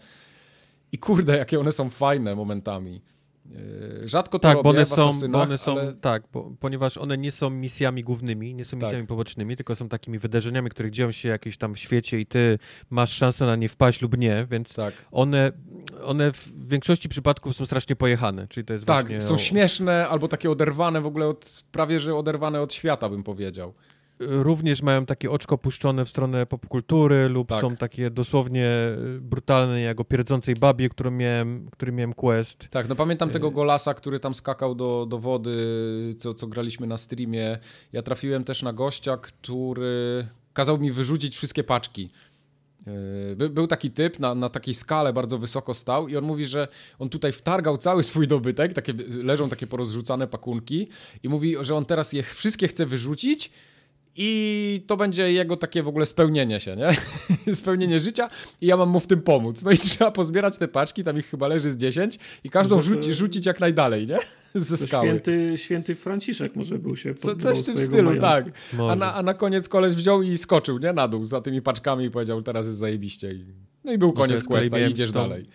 I 0.91 0.98
kurde, 0.98 1.38
jakie 1.38 1.59
one 1.59 1.72
są 1.72 1.90
fajne 1.90 2.35
momentami. 2.35 3.01
Yy, 3.49 4.07
Rzadko 4.07 4.40
to 4.40 4.48
Tak, 4.48 4.57
robię 4.57 4.64
bo 4.64 4.69
one 4.69 4.85
są, 4.85 5.30
bo 5.30 5.41
one 5.41 5.57
są 5.57 5.72
ale... 5.72 5.93
tak, 5.93 6.24
bo, 6.33 6.51
ponieważ 6.59 6.98
one 6.98 7.17
nie 7.17 7.32
są 7.32 7.49
misjami 7.49 8.03
głównymi, 8.03 8.53
nie 8.53 8.65
są 8.65 8.80
Tak. 8.80 8.82
misjami 8.82 9.07
pobocznymi, 9.07 9.56
tylko 9.56 9.75
są 9.75 9.90
takimi 9.90 10.19
wydarzeniami, 10.19 10.69
które 10.69 10.91
dzieją 10.91 11.11
się 11.11 11.30
jakieś 11.30 11.57
tam 11.57 11.75
w 11.75 11.80
świecie 11.80 12.19
i 12.19 12.25
ty 12.25 12.59
masz 12.90 13.14
szansę 13.14 13.45
na 13.45 13.56
nie 13.56 13.69
wpaść 13.69 14.01
lub 14.01 14.17
nie, 14.17 14.48
więc 14.51 14.74
Tak, 14.74 14.93
one, 15.11 15.51
one 16.03 16.32
w 16.32 16.67
większości 16.67 17.09
przypadków 17.09 17.56
są 17.56 17.65
strasznie 17.65 17.95
pojechane, 17.95 18.48
czyli 18.48 18.65
to 18.65 18.74
jest 18.74 18.85
tak 18.85 19.06
właśnie... 19.06 19.22
są 19.22 19.38
śmieszne 19.38 20.07
albo 20.07 20.27
takie 20.27 20.51
oderwane 20.51 21.01
w 21.01 21.06
ogóle 21.06 21.27
od, 21.27 21.64
prawie 21.72 21.99
że 21.99 22.15
oderwane 22.15 22.61
od 22.61 22.74
świata 22.74 23.09
bym 23.09 23.24
powiedział. 23.24 23.74
Również 24.19 24.82
mają 24.82 25.06
takie 25.06 25.32
oczko 25.32 25.58
puszczone 25.58 26.06
w 26.06 26.10
stronę 26.10 26.45
popkultury 26.45 27.30
lub 27.30 27.48
Tak. 27.50 27.61
są 27.61 27.76
takie 27.76 28.10
dosłownie 28.10 28.69
y, 29.18 29.22
brutalne, 29.22 29.82
jak 29.82 30.00
o 30.00 30.03
pierdzącej 30.03 30.56
babie, 30.56 30.90
którą 30.90 31.11
miałem, 31.11 31.69
który 31.72 31.92
miałem 31.92 32.14
quest. 32.14 32.68
Tak, 32.69 32.90
no 32.90 32.95
pamiętam 32.95 33.30
Y- 33.30 33.32
tego 33.32 33.52
Golasa, 33.52 33.94
który 33.94 34.19
tam 34.19 34.34
skakał 34.35 34.76
do, 34.76 35.06
do 35.06 35.19
wody, 35.19 35.58
co, 36.18 36.34
co 36.34 36.48
graliśmy 36.48 36.88
na 36.88 36.98
streamie. 36.98 37.60
Ja 37.94 38.02
trafiłem 38.02 38.44
też 38.44 38.61
na 38.64 38.74
gościa, 38.74 39.18
który 39.18 40.27
kazał 40.53 40.77
mi 40.77 40.92
wyrzucić 40.92 41.35
wszystkie 41.38 41.64
paczki. 41.64 42.10
Yy, 43.30 43.35
By, 43.35 43.50
był 43.50 43.68
taki 43.68 43.92
typ, 43.92 44.19
na, 44.19 44.35
na 44.35 44.50
takiej 44.50 44.74
skale 44.74 45.14
bardzo 45.14 45.38
wysoko 45.38 45.74
stał 45.74 46.08
i 46.08 46.18
on 46.18 46.24
mówi, 46.24 46.45
że 46.48 46.68
on 47.00 47.10
tutaj 47.10 47.32
wtargał 47.32 47.77
cały 47.77 48.03
swój 48.03 48.27
dobytek, 48.27 48.74
takie, 48.74 48.94
leżą 49.24 49.50
takie 49.50 49.68
porozrzucane 49.68 50.27
pakunki 50.27 50.88
i 51.24 51.30
mówi, 51.30 51.56
że 51.61 51.76
on 51.76 51.85
teraz 51.85 52.14
je 52.14 52.24
wszystkie 52.24 52.68
chce 52.68 52.85
wyrzucić 52.85 53.52
i 54.18 54.84
to 54.88 54.98
będzie 54.98 55.32
jego 55.32 55.58
takie 55.58 55.84
w 55.84 55.88
ogóle 55.88 56.06
spełnienie 56.06 56.60
się, 56.60 56.76
nie? 56.76 56.95
spełnienie 57.56 58.00
życia 58.00 58.30
i 58.61 58.68
ja 58.68 58.77
mam 58.77 58.90
mu 58.90 59.00
w 59.00 59.08
tym 59.08 59.22
pomóc. 59.22 59.64
No 59.64 59.72
i 59.72 59.77
trzeba 59.88 60.11
pozbierać 60.11 60.58
te 60.58 60.68
paczki, 60.68 61.03
tam 61.03 61.18
ich 61.18 61.26
chyba 61.30 61.48
leży 61.48 61.72
z 61.72 61.77
10 61.77 62.19
i 62.44 62.50
każdą 62.50 62.82
rzuci, 62.82 63.14
rzucić 63.14 63.45
jak 63.45 63.60
najdalej, 63.60 64.08
nie? 64.08 64.18
Ze 64.61 64.77
skały. 64.77 65.08
Święty, 65.08 65.53
święty 65.58 65.95
Franciszek 65.95 66.56
może 66.56 66.80
był 66.80 66.95
się 66.95 67.16
Co, 67.16 67.35
coś 67.35 67.60
w 67.60 67.66
tym 67.66 67.77
stylu, 67.80 68.03
majątku. 68.03 68.22
tak. 68.22 68.45
A 68.90 68.95
na, 68.95 69.14
a 69.14 69.24
na 69.24 69.34
koniec 69.34 69.69
koleś 69.69 69.94
wziął 69.94 70.22
i 70.22 70.38
skoczył, 70.38 70.77
nie? 70.77 70.94
Na 70.94 71.08
dół 71.08 71.24
za 71.24 71.42
tymi 71.42 71.61
paczkami 71.61 72.06
i 72.06 72.11
powiedział, 72.11 72.42
teraz 72.42 72.66
jest 72.66 72.77
zajebiście. 72.80 73.32
I 73.32 73.45
No 73.84 73.92
i 73.94 73.98
był 73.98 74.08
No 74.08 74.14
koniec 74.14 74.44
kolei 74.44 74.69
questa 74.69 74.88
i 74.88 74.92
idziesz 74.92 75.11
dalej. 75.11 75.45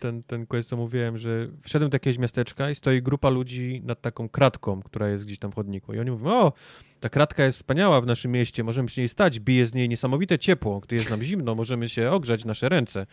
ten, 0.00 0.22
ten 0.22 0.46
quest, 0.46 0.68
co 0.68 0.76
mówiłem, 0.76 1.18
że 1.18 1.48
wszedłem 1.62 1.90
do 1.90 1.94
jakiegoś 1.94 2.18
miasteczka 2.18 2.70
i 2.70 2.74
stoi 2.74 3.02
grupa 3.02 3.30
ludzi 3.30 3.82
nad 3.84 4.00
taką 4.00 4.28
kratką, 4.28 4.82
która 4.82 5.08
jest 5.08 5.24
gdzieś 5.24 5.38
tam 5.38 5.52
w 5.52 5.54
chodniku. 5.54 5.94
I 5.94 5.98
oni 5.98 6.10
mówią, 6.10 6.30
o, 6.30 6.52
ta 7.00 7.08
kratka 7.08 7.44
jest 7.44 7.58
wspaniała 7.58 8.00
w 8.00 8.06
naszym 8.06 8.32
mieście, 8.32 8.64
możemy 8.64 8.88
się 8.88 9.00
niej 9.00 9.08
stać, 9.08 9.40
bije 9.40 9.66
z 9.66 9.74
niej 9.74 9.88
niesamowite 9.88 10.38
ciepło, 10.38 10.80
gdy 10.80 10.94
jest 10.96 11.10
nam 11.10 11.22
zimno, 11.22 11.54
możemy 11.54 11.88
się 11.88 12.10
ogrzać 12.10 12.44
nasze 12.44 12.68
ręce. 12.68 13.06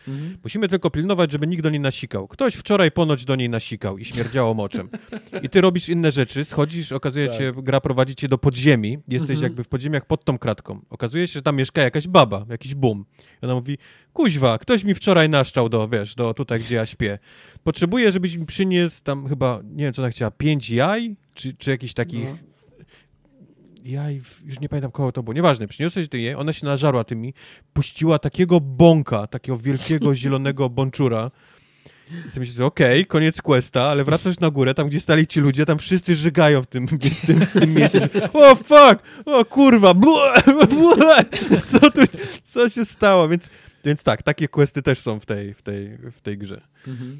Musimy 0.44 0.68
tylko 0.68 0.90
pilnować, 0.90 1.32
żeby 1.32 1.46
nikt 1.46 1.62
do 1.62 1.70
niej 1.70 1.80
nasikał. 1.80 2.28
Ktoś 2.28 2.54
wczoraj 2.54 2.90
ponoć 2.92 3.24
do 3.24 3.36
niej 3.36 3.48
nasikał 3.50 3.98
i 3.98 4.04
śmierdziało 4.04 4.54
moczem. 4.54 4.88
I 5.42 5.48
ty 5.48 5.60
robisz 5.60 5.88
inne 5.88 6.12
rzeczy, 6.12 6.44
schodzisz, 6.44 6.92
okazuje 6.92 7.28
Tak. 7.28 7.38
się, 7.38 7.52
gra 7.62 7.80
prowadzi 7.80 8.14
cię 8.14 8.28
do 8.28 8.38
podziemi, 8.38 8.98
jesteś 9.08 9.30
Mhm. 9.30 9.42
jakby 9.42 9.64
w 9.64 9.68
podziemiach 9.68 10.06
pod 10.06 10.24
tą 10.24 10.38
kratką. 10.38 10.80
Okazuje 10.90 11.28
się, 11.28 11.32
że 11.32 11.42
tam 11.42 11.56
mieszka 11.56 11.82
jakaś 11.82 12.08
baba, 12.08 12.46
jakiś 12.50 12.74
boom. 12.74 13.04
I 13.42 13.44
ona 13.44 13.54
mówi, 13.54 13.78
kuźwa, 14.12 14.58
ktoś 14.58 14.84
mi 14.84 14.94
wczoraj 14.94 15.28
naszczał 15.28 15.68
do, 15.68 15.88
wiesz, 15.88 16.14
do 16.14 16.34
tutaj, 16.34 16.60
gdzie 16.60 16.76
ja 16.76 16.86
śpię. 16.86 17.18
Potrzebuję, 17.64 18.12
żebyś 18.12 18.36
mi 18.36 18.46
przyniósł 18.46 19.02
tam 19.02 19.28
chyba, 19.28 19.60
nie 19.64 19.84
wiem, 19.84 19.92
co 19.92 20.02
ona 20.02 20.10
chciała, 20.10 20.30
pięć 20.30 20.70
jaj? 20.70 21.16
Czy, 21.34 21.54
czy 21.54 21.70
jakichś 21.70 21.94
takich 21.94 22.24
No. 22.24 22.36
Jaj, 23.90 24.20
w- 24.20 24.42
już 24.46 24.60
nie 24.60 24.68
pamiętam 24.68 24.90
kogo 24.90 25.12
to 25.12 25.22
było, 25.22 25.34
nieważne, 25.34 25.68
przyniosłeś 25.68 26.08
ty 26.08 26.18
jej, 26.18 26.34
ona 26.34 26.52
się 26.52 26.66
nażarła 26.66 27.04
tymi, 27.04 27.34
puściła 27.72 28.18
takiego 28.18 28.60
bąka, 28.60 29.26
takiego 29.26 29.58
wielkiego, 29.58 30.14
zielonego 30.20 30.68
bączura. 30.70 31.30
I 32.28 32.30
sobie 32.30 32.46
myślę, 32.46 32.64
okej, 32.64 33.06
koniec 33.06 33.42
questa, 33.42 33.82
ale 33.84 34.04
wracasz 34.04 34.40
na 34.40 34.50
górę, 34.50 34.74
tam 34.74 34.88
gdzie 34.88 35.00
stali 35.00 35.26
ci 35.26 35.40
ludzie, 35.40 35.66
tam 35.66 35.78
wszyscy 35.78 36.16
żygają 36.16 36.62
w 36.62 36.66
tym, 36.66 36.86
w 36.86 36.98
tym, 37.26 37.40
w 37.40 37.52
tym 37.52 37.74
mieście. 37.76 38.08
O 38.32 38.54
fuck! 38.54 39.02
O 39.24 39.44
kurwa! 39.44 39.94
Bue, 39.94 40.32
bue, 40.70 41.24
co 41.66 41.90
tu, 41.90 42.00
co 42.42 42.68
się 42.68 42.84
stało? 42.84 43.28
Więc, 43.28 43.48
więc 43.84 44.02
tak, 44.02 44.22
takie 44.22 44.48
questy 44.48 44.82
też 44.82 44.98
są 44.98 45.20
w 45.20 45.26
tej, 45.26 45.54
w 45.54 45.62
tej, 45.62 45.98
w 46.12 46.20
tej 46.20 46.38
grze. 46.38 46.60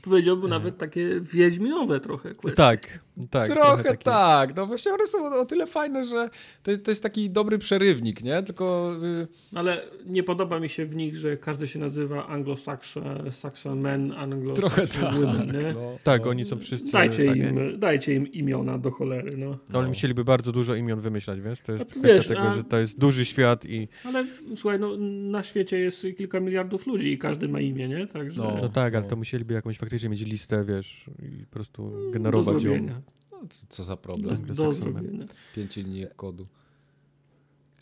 Powiedziałbym 0.02 0.50
nawet 0.50 0.78
takie 0.78 1.20
wiedźminowe 1.20 2.00
trochę 2.00 2.34
questy. 2.34 2.56
Tak, 2.56 3.00
tak. 3.30 3.48
Trochę 3.48 3.84
takie- 3.84 4.04
tak, 4.04 4.56
no 4.56 4.66
właśnie 4.66 4.92
one 4.92 5.06
są 5.06 5.40
o 5.40 5.44
tyle 5.44 5.66
fajne, 5.66 6.04
że 6.04 6.30
to, 6.62 6.76
to 6.78 6.90
jest 6.90 7.02
taki 7.02 7.30
dobry 7.30 7.58
przerywnik, 7.58 8.22
nie? 8.22 8.42
Tylko 8.42 8.92
y, 9.22 9.28
Ale 9.54 9.82
nie 10.06 10.22
podoba 10.22 10.60
mi 10.60 10.68
się 10.68 10.86
w 10.86 10.96
nich, 10.96 11.16
że 11.16 11.36
każdy 11.36 11.66
się 11.66 11.78
nazywa 11.78 12.28
Anglo-Saxon 12.28 13.30
Saxon 13.32 13.80
men, 13.80 14.08
trochę 14.54 14.82
Anglo-Saxon 14.82 15.00
tak. 15.00 15.14
women, 15.14 15.62
nie? 15.62 15.72
No, 15.74 15.98
Tak, 16.04 16.26
oni 16.26 16.44
są 16.44 16.58
wszyscy... 16.58 16.92
Dajcie, 16.92 17.26
tak, 17.26 17.36
im, 17.36 17.78
dajcie 17.78 18.14
im 18.14 18.32
imiona 18.32 18.78
do 18.78 18.90
cholery, 18.90 19.36
no. 19.36 19.58
No, 19.70 19.78
ale 19.78 19.88
musieliby 19.88 20.24
bardzo 20.24 20.52
dużo 20.52 20.74
imion 20.74 21.00
wymyślać, 21.00 21.40
więc 21.40 21.62
to 21.62 21.72
jest 21.72 21.90
kwestia 21.90 22.08
wiesz, 22.08 22.26
tego, 22.28 22.40
a- 22.40 22.52
że 22.56 22.64
to 22.64 22.78
jest 22.78 22.98
duży 22.98 23.24
świat 23.24 23.64
i... 23.64 23.88
Ale 24.04 24.24
słuchaj, 24.56 24.78
no, 24.80 24.96
na 25.30 25.42
świecie 25.42 25.78
jest 25.78 26.06
kilka 26.18 26.40
miliardów 26.40 26.86
ludzi 26.86 27.12
i 27.12 27.18
każdy 27.18 27.48
ma 27.48 27.60
imię, 27.60 27.88
nie? 27.88 28.06
Także 28.06 28.42
No. 28.42 28.58
No 28.62 28.68
tak, 28.68 28.94
ale 28.94 29.06
to 29.08 29.16
musieliby 29.16 29.54
jakąś 29.54 29.78
faktycznie 29.78 30.08
mieć 30.08 30.20
listę, 30.20 30.64
wiesz, 30.64 31.10
i 31.22 31.44
po 31.46 31.54
prostu 31.54 31.90
do 31.90 32.10
generować 32.10 32.62
ją. 32.62 33.02
No, 33.42 33.48
co- 33.68 33.84
za 33.84 33.92
Do, 33.92 33.96
problem. 33.96 34.36
Do 34.54 34.64
men. 34.64 34.74
zrobienia. 34.74 35.24
Pięć 35.54 35.76
linii 35.76 36.06
kodu. 36.16 36.46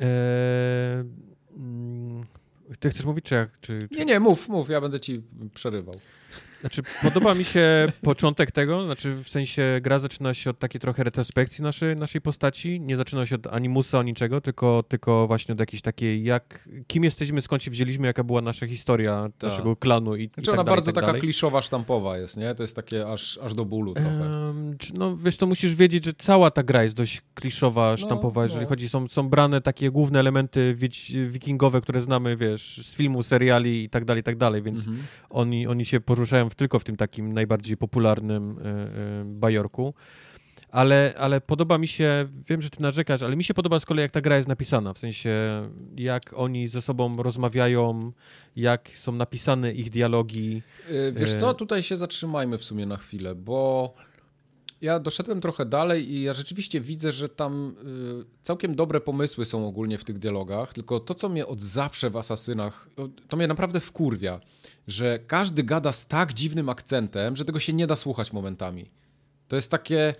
Eee, 0.01 0.07
mm, 1.57 2.21
ty 2.81 2.91
chcesz 2.91 3.07
mówić, 3.07 3.25
czy 3.25 3.35
jak? 3.35 3.61
Czy, 3.61 3.89
czy... 3.93 3.99
Nie, 3.99 4.05
nie, 4.05 4.21
mów, 4.21 4.49
mów, 4.49 4.69
ja 4.69 4.81
będę 4.81 5.01
ci 5.01 5.23
przerywał. 5.55 5.95
Znaczy, 6.65 6.83
podoba 7.03 7.35
mi 7.35 7.45
się 7.45 7.87
początek 8.03 8.53
tego, 8.53 8.85
znaczy 8.85 9.15
w 9.15 9.29
sensie 9.29 9.79
gra 9.83 9.99
zaczyna 9.99 10.35
się 10.35 10.51
od 10.51 10.59
takiej 10.59 10.81
trochę 10.81 11.05
retrospekcji 11.05 11.63
naszej, 11.65 11.97
naszej 11.97 12.21
postaci, 12.21 12.81
nie 12.81 12.97
zaczyna 12.97 13.27
się 13.27 13.35
od 13.35 13.47
animusa, 13.47 13.99
od 13.99 14.07
niczego, 14.07 14.41
tylko, 14.41 14.83
tylko 14.89 15.27
właśnie 15.27 15.53
od 15.53 15.61
jakiejś 15.61 15.83
takiej, 15.83 16.25
jak, 16.25 16.69
kim 16.87 17.05
jesteśmy, 17.05 17.43
skąd 17.43 17.63
się 17.63 17.71
wzięliśmy, 17.71 18.07
jaka 18.07 18.25
była 18.25 18.41
nasza 18.41 18.67
historia 18.67 19.29
Tak. 19.39 19.51
naszego 19.51 19.77
klanu 19.77 20.17
i, 20.17 20.23
i 20.25 20.27
Znaczy 20.29 20.47
tak 20.47 20.55
ona 20.55 20.65
dalej, 20.65 20.77
bardzo 20.77 20.91
i 20.91 20.95
tak 20.95 20.95
taka 20.95 21.07
dalej. 21.07 21.21
kliszowa, 21.21 21.63
sztampowa 21.63 22.19
jest, 22.19 22.37
nie? 22.37 22.55
To 22.55 22.63
jest 22.63 22.77
takie 22.77 23.09
aż, 23.09 23.39
aż 23.43 23.55
do 23.55 23.65
bólu 23.65 23.95
trochę. 23.95 24.55
Czy- 24.79 24.95
no 24.95 25.17
wiesz, 25.17 25.37
to 25.37 25.47
musisz 25.47 25.75
wiedzieć, 25.75 26.05
że 26.05 26.13
cała 26.13 26.51
ta 26.51 26.63
gra 26.63 26.83
jest 26.83 26.95
dość 26.97 27.23
kliszowa, 27.35 27.97
sztampowa, 27.97 28.43
jeżeli 28.43 28.63
no. 28.63 28.69
chodzi, 28.69 28.89
są, 28.89 29.09
są 29.09 29.29
brane 29.29 29.61
takie 29.61 29.91
główne 29.91 30.21
elementy 30.21 30.75
wieć, 30.79 31.13
wikingowe, 31.27 31.81
które 31.81 32.01
znamy, 32.01 32.37
wiesz, 32.37 32.81
z 32.87 32.95
filmu, 32.95 33.23
seriali 33.23 33.85
i 33.85 33.91
tak 33.91 34.05
dalej, 34.05 34.21
i 34.21 34.25
tak 34.25 34.37
dalej, 34.37 34.63
więc 34.63 34.79
Mhm. 34.79 34.99
oni, 35.31 35.67
oni 35.67 35.85
się 35.85 36.01
poruszają 36.01 36.51
w, 36.51 36.54
tylko 36.57 36.79
w 36.79 36.85
tym 36.85 36.97
takim 36.97 37.33
najbardziej 37.33 37.77
popularnym 37.77 38.59
e, 38.59 38.63
e, 38.63 39.25
bajorku. 39.25 39.95
Ale, 40.75 41.15
ale 41.19 41.41
podoba 41.41 41.79
mi 41.79 41.89
się, 41.89 42.29
wiem, 42.49 42.63
że 42.63 42.71
ty 42.71 42.83
narzekasz, 42.83 43.23
ale 43.23 43.37
mi 43.37 43.45
się 43.45 43.55
podoba 43.55 43.81
z 43.81 43.85
kolei, 43.85 44.03
jak 44.03 44.13
ta 44.13 44.21
gra 44.21 44.37
jest 44.37 44.49
napisana, 44.49 44.93
w 44.93 44.99
sensie 44.99 45.33
jak 45.97 46.35
oni 46.37 46.69
ze 46.69 46.83
sobą 46.83 47.23
rozmawiają, 47.23 48.13
jak 48.57 48.91
są 48.95 49.13
napisane 49.13 49.73
ich 49.73 49.91
dialogi. 49.91 50.63
Y, 50.91 51.13
Wiesz 51.17 51.35
co, 51.35 51.55
tutaj 51.55 51.83
się 51.83 51.97
zatrzymajmy 51.97 52.59
w 52.59 52.65
sumie 52.65 52.87
na 52.87 52.97
chwilę, 52.97 53.35
bo 53.35 53.95
ja 54.81 55.01
doszedłem 55.01 55.41
trochę 55.41 55.67
dalej 55.67 56.13
i 56.13 56.23
ja 56.23 56.35
rzeczywiście 56.35 56.81
widzę, 56.81 57.13
że 57.13 57.29
tam 57.29 57.75
y, 58.23 58.43
całkiem 58.43 58.75
dobre 58.75 59.01
pomysły 59.01 59.47
są 59.47 59.67
ogólnie 59.69 59.99
w 59.99 60.05
tych 60.05 60.19
dialogach, 60.19 60.73
tylko 60.73 61.01
to, 61.01 61.15
co 61.15 61.29
mnie 61.29 61.47
od 61.47 61.61
zawsze 61.61 62.11
w 62.11 62.17
Asasynach, 62.17 62.89
to 63.29 63.37
mnie 63.37 63.47
naprawdę 63.47 63.81
wkurwia, 63.81 64.41
że 64.87 65.19
każdy 65.19 65.63
gada 65.63 65.93
z 65.93 66.09
tak 66.09 66.35
dziwnym 66.35 66.69
akcentem, 66.69 67.37
że 67.37 67.45
tego 67.45 67.61
się 67.61 67.73
nie 67.73 67.87
da 67.87 67.97
słuchać 67.97 68.33
momentami. 68.33 68.91
To 69.49 69.57
jest 69.57 69.71
takie... 69.71 70.15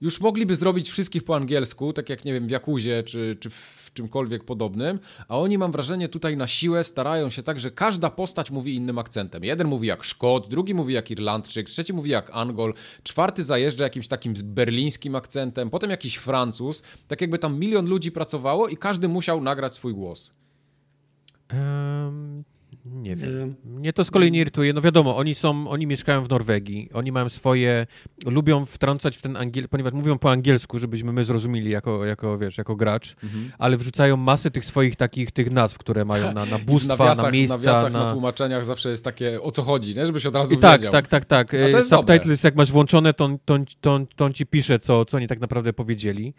Już 0.00 0.20
mogliby 0.20 0.56
zrobić 0.56 0.90
wszystkich 0.90 1.24
po 1.24 1.36
angielsku, 1.36 1.92
tak 1.92 2.08
jak, 2.08 2.24
nie 2.24 2.32
wiem, 2.32 2.46
w 2.46 2.50
Jakuzie 2.50 3.02
czy, 3.02 3.36
czy 3.40 3.50
w 3.50 3.90
czymkolwiek 3.96 4.44
podobnym, 4.44 4.98
a 5.28 5.38
oni, 5.38 5.58
mam 5.58 5.72
wrażenie, 5.72 6.08
tutaj 6.08 6.36
na 6.36 6.46
siłę 6.46 6.84
starają 6.84 7.30
się 7.30 7.42
tak, 7.42 7.60
że 7.60 7.70
każda 7.70 8.10
postać 8.10 8.50
mówi 8.50 8.74
innym 8.74 8.98
akcentem. 8.98 9.44
Jeden 9.44 9.66
mówi 9.66 9.88
jak 9.88 10.04
Szkot, 10.04 10.48
drugi 10.48 10.74
mówi 10.74 10.94
jak 10.94 11.10
Irlandczyk, 11.10 11.66
trzeci 11.66 11.92
mówi 11.92 12.10
jak 12.10 12.30
Angol, 12.32 12.74
czwarty 13.02 13.44
zajeżdża 13.44 13.84
jakimś 13.84 14.08
takim 14.08 14.34
berlińskim 14.44 15.14
akcentem, 15.14 15.70
potem 15.70 15.90
jakiś 15.90 16.16
Francuz, 16.16 16.82
tak 17.08 17.20
jakby 17.20 17.38
tam 17.38 17.58
milion 17.58 17.86
ludzi 17.86 18.12
pracowało 18.12 18.68
i 18.68 18.76
każdy 18.76 19.08
musiał 19.08 19.40
nagrać 19.40 19.74
swój 19.74 19.94
głos. 19.94 20.32
Em, 21.48 22.44
nie 22.92 23.16
wiem. 23.16 23.42
Em, 23.42 23.54
Mnie 23.64 23.92
to 23.92 24.04
z 24.04 24.10
kolei 24.10 24.30
nie 24.32 24.40
irytuje. 24.40 24.72
No 24.72 24.80
wiadomo, 24.80 25.16
oni 25.16 25.34
są, 25.34 25.68
oni 25.68 25.86
mieszkają 25.86 26.22
w 26.22 26.28
Norwegii, 26.28 26.88
oni 26.94 27.12
mają 27.12 27.28
swoje, 27.28 27.86
lubią 28.26 28.64
wtrącać 28.64 29.16
w 29.16 29.22
ten 29.22 29.36
angiel, 29.36 29.68
ponieważ 29.68 29.92
mówią 29.92 30.18
po 30.18 30.30
angielsku, 30.30 30.78
żebyśmy 30.78 31.12
my 31.12 31.24
zrozumieli 31.24 31.70
jako, 31.70 32.04
jako 32.04 32.38
wiesz, 32.38 32.58
jako 32.58 32.76
gracz, 32.76 33.16
ale 33.58 33.76
wrzucają 33.76 34.16
masę 34.16 34.50
tych 34.50 34.64
swoich 34.64 34.96
takich, 34.96 35.30
tych 35.30 35.50
nazw, 35.50 35.78
które 35.78 36.04
mają 36.04 36.32
na, 36.34 36.46
na 36.46 36.58
bóstwa, 36.66 36.96
nawiasach, 36.96 37.24
na 37.24 37.30
miejsca, 37.30 37.56
nawiasach, 37.56 37.92
na... 37.92 38.04
na... 38.04 38.12
tłumaczeniach 38.12 38.64
zawsze 38.64 38.90
jest 38.90 39.04
takie, 39.04 39.40
o 39.42 39.50
co 39.50 39.62
chodzi, 39.62 39.94
nie? 39.94 40.06
Żebyś 40.06 40.26
od 40.26 40.34
razu 40.34 40.54
I 40.54 40.58
tak, 40.58 40.80
wiedział. 40.80 40.92
tak, 40.92 41.08
tak, 41.08 41.24
tak. 41.24 41.52
Jest 41.52 41.88
Subtitles 41.90 42.42
jak 42.44 42.54
masz 42.56 42.72
włączone, 42.72 43.14
to, 43.14 43.30
to, 43.44 43.54
on- 43.54 43.64
to, 43.80 43.94
on- 43.94 44.06
to 44.16 44.24
on 44.24 44.32
ci 44.32 44.46
pisze, 44.46 44.78
co, 44.78 45.04
co 45.04 45.16
oni 45.16 45.26
tak 45.26 45.40
naprawdę 45.40 45.72
powiedzieli. 45.72 46.34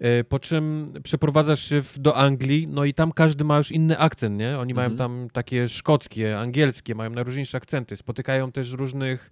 E, 0.00 0.24
Po 0.24 0.38
czym 0.38 0.92
przeprowadzasz 1.02 1.68
się 1.68 1.82
w, 1.82 1.98
do 1.98 2.16
Anglii, 2.16 2.68
no 2.68 2.84
i 2.84 2.94
tam 2.94 3.12
każdy 3.12 3.44
ma 3.44 3.58
już 3.58 3.72
inny 3.72 3.98
akcent, 3.98 4.38
nie? 4.38 4.58
Oni 4.58 4.74
mają 4.74 4.90
Mhm. 4.90 4.98
tam 4.98 5.28
takie 5.32 5.68
szkockie, 5.68 6.38
angielskie, 6.38 6.94
mają 6.94 7.10
najróżniejsze 7.10 7.56
akcenty. 7.56 7.96
Spotykają 7.96 8.52
też 8.52 8.72
różnych 8.72 9.30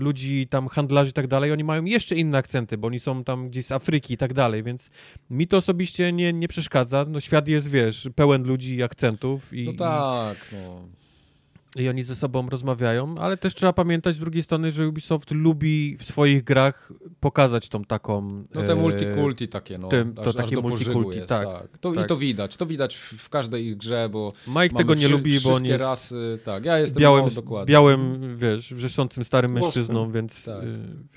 ludzi, 0.00 0.46
tam 0.50 0.68
handlarzy 0.68 1.10
i 1.10 1.14
tak 1.14 1.26
dalej. 1.26 1.52
Oni 1.52 1.64
mają 1.64 1.84
jeszcze 1.84 2.14
inne 2.16 2.38
akcenty, 2.38 2.78
bo 2.78 2.86
oni 2.86 2.98
są 2.98 3.24
tam 3.24 3.48
gdzieś 3.48 3.66
z 3.66 3.72
Afryki 3.72 4.14
i 4.14 4.16
tak 4.16 4.34
dalej, 4.34 4.62
więc 4.62 4.90
mi 5.30 5.48
to 5.48 5.56
osobiście 5.56 6.12
nie, 6.12 6.32
nie 6.32 6.48
przeszkadza. 6.48 7.04
No 7.08 7.20
świat 7.20 7.48
jest, 7.48 7.70
wiesz, 7.70 8.08
pełen 8.14 8.42
ludzi 8.42 8.76
i 8.76 8.82
akcentów 8.82 9.52
i, 9.54 9.64
No 9.66 9.72
tak, 9.72 10.36
no. 10.52 10.88
I 11.76 11.88
oni 11.88 12.02
ze 12.02 12.16
sobą 12.16 12.48
rozmawiają, 12.48 13.14
ale 13.18 13.36
też 13.36 13.54
trzeba 13.54 13.72
pamiętać 13.72 14.16
z 14.16 14.18
drugiej 14.18 14.42
strony, 14.42 14.70
że 14.72 14.88
Ubisoft 14.88 15.30
lubi 15.30 15.96
w 15.96 16.04
swoich 16.04 16.44
grach 16.44 16.92
pokazać 17.20 17.68
tą 17.68 17.84
taką... 17.84 18.42
No 18.54 18.62
te 18.62 18.72
e, 18.72 18.74
multikulti 18.74 19.48
takie, 19.48 19.78
no. 19.78 19.88
to 19.88 20.28
aż, 20.28 20.34
takie 20.34 20.56
aż 20.56 20.62
multikulti, 20.62 21.16
jest, 21.16 21.28
tak, 21.28 21.48
To, 21.80 21.92
I 21.92 21.96
tak. 21.96 22.08
to 22.08 22.16
widać, 22.16 22.56
to 22.56 22.66
widać 22.66 22.96
w, 22.96 23.12
w 23.12 23.28
każdej 23.28 23.66
ich 23.66 23.76
grze, 23.76 24.08
bo 24.12 24.32
Mike 24.46 24.76
tego 24.76 24.94
nie 24.94 25.00
wszy- 25.00 25.12
lubi, 25.12 25.40
bo 25.40 25.52
on 25.54 25.64
jest 25.64 25.84
rasy, 25.84 26.38
tak, 26.44 26.64
ja 26.64 26.78
jestem 26.78 27.00
białym, 27.00 27.34
dokładnie. 27.34 27.72
białym, 27.72 28.20
wiesz, 28.36 28.74
wrzeszczącym 28.74 29.24
starym 29.24 29.52
mężczyzną, 29.52 30.12
więc, 30.12 30.44
Tak. 30.44 30.64
e, 30.64 30.66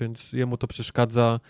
więc 0.00 0.32
jemu 0.32 0.56
to 0.56 0.66
przeszkadza. 0.66 1.40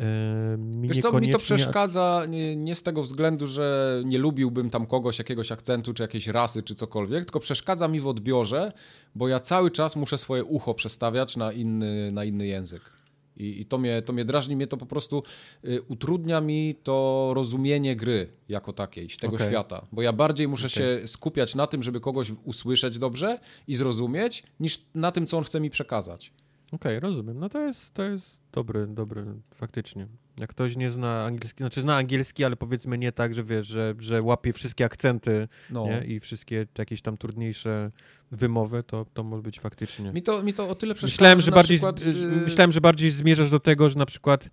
E, 0.00 0.56
mi 0.58 0.88
Wiesz 0.88 0.98
co, 0.98 1.20
mi 1.20 1.30
to 1.30 1.38
przeszkadza 1.38 2.24
nie, 2.28 2.56
nie 2.56 2.74
z 2.74 2.82
tego 2.82 3.02
względu, 3.02 3.46
że 3.46 4.02
nie 4.04 4.18
lubiłbym 4.18 4.70
tam 4.70 4.86
kogoś, 4.86 5.18
jakiegoś 5.18 5.52
akcentu, 5.52 5.94
czy 5.94 6.02
jakiejś 6.02 6.26
rasy, 6.26 6.62
czy 6.62 6.74
cokolwiek, 6.74 7.24
tylko 7.24 7.40
przeszkadza 7.40 7.88
mi 7.88 8.00
w 8.00 8.06
odbiorze, 8.06 8.72
bo 9.14 9.28
ja 9.28 9.40
cały 9.40 9.70
czas 9.70 9.96
muszę 9.96 10.18
swoje 10.18 10.44
ucho 10.44 10.74
przestawiać 10.74 11.36
na 11.36 11.52
inny, 11.52 12.12
na 12.12 12.24
inny 12.24 12.46
język. 12.46 12.96
I, 13.36 13.60
I 13.60 13.66
to, 13.66 13.78
mnie, 13.78 14.02
to 14.02 14.12
mnie 14.12 14.24
drażni, 14.24 14.56
mnie 14.56 14.66
to 14.66 14.76
po 14.76 14.86
prostu 14.86 15.22
y, 15.64 15.82
utrudnia 15.82 16.40
mi 16.40 16.74
to 16.82 17.30
rozumienie 17.34 17.96
gry 17.96 18.32
jako 18.48 18.72
takiej, 18.72 19.08
tego 19.20 19.34
Okej. 19.36 19.48
świata. 19.48 19.86
Bo 19.92 20.02
ja 20.02 20.12
bardziej 20.12 20.48
muszę 20.48 20.66
Okej. 20.66 21.00
się 21.00 21.08
skupiać 21.08 21.54
na 21.54 21.66
tym, 21.66 21.82
żeby 21.82 22.00
kogoś 22.00 22.32
usłyszeć 22.44 22.98
dobrze 22.98 23.38
i 23.68 23.74
zrozumieć, 23.74 24.42
niż 24.60 24.84
na 24.94 25.12
tym, 25.12 25.26
co 25.26 25.38
on 25.38 25.44
chce 25.44 25.60
mi 25.60 25.70
przekazać. 25.70 26.32
Okej, 26.72 27.00
rozumiem. 27.00 27.38
No 27.38 27.48
to 27.48 27.60
jest, 27.60 27.94
to 27.94 28.02
jest 28.02 28.40
dobry, 28.52 28.86
dobry, 28.86 29.24
faktycznie. 29.54 30.06
Jak 30.38 30.50
ktoś 30.50 30.76
nie 30.76 30.90
zna 30.90 31.24
angielski, 31.24 31.58
znaczy 31.58 31.80
zna 31.80 31.96
angielski, 31.96 32.44
ale 32.44 32.56
powiedzmy 32.56 32.98
nie 32.98 33.12
tak, 33.12 33.34
że 33.34 33.44
wiesz, 33.44 33.66
że, 33.66 33.94
że 33.98 34.22
łapie 34.22 34.52
wszystkie 34.52 34.84
akcenty 34.84 35.48
No. 35.70 35.86
nie? 35.86 36.04
i 36.04 36.20
wszystkie 36.20 36.66
jakieś 36.78 37.02
tam 37.02 37.16
trudniejsze 37.16 37.90
wymowy, 38.30 38.82
to, 38.82 39.06
to 39.14 39.22
może 39.24 39.42
być 39.42 39.60
faktycznie. 39.60 40.12
Mi 40.12 40.22
to, 40.22 40.42
mi 40.42 40.54
to 40.54 40.68
o 40.68 40.74
tyle 40.74 40.94
przeszkadza, 40.94 41.14
Myślałem, 41.14 41.40
że 41.40 41.50
bardziej, 41.50 41.76
przykład, 41.78 42.00
y, 42.02 42.26
myślałem, 42.26 42.72
że 42.72 42.80
bardziej 42.80 43.10
zmierzasz 43.10 43.50
do 43.50 43.60
tego, 43.60 43.90
że 43.90 43.98
na 43.98 44.06
przykład 44.06 44.44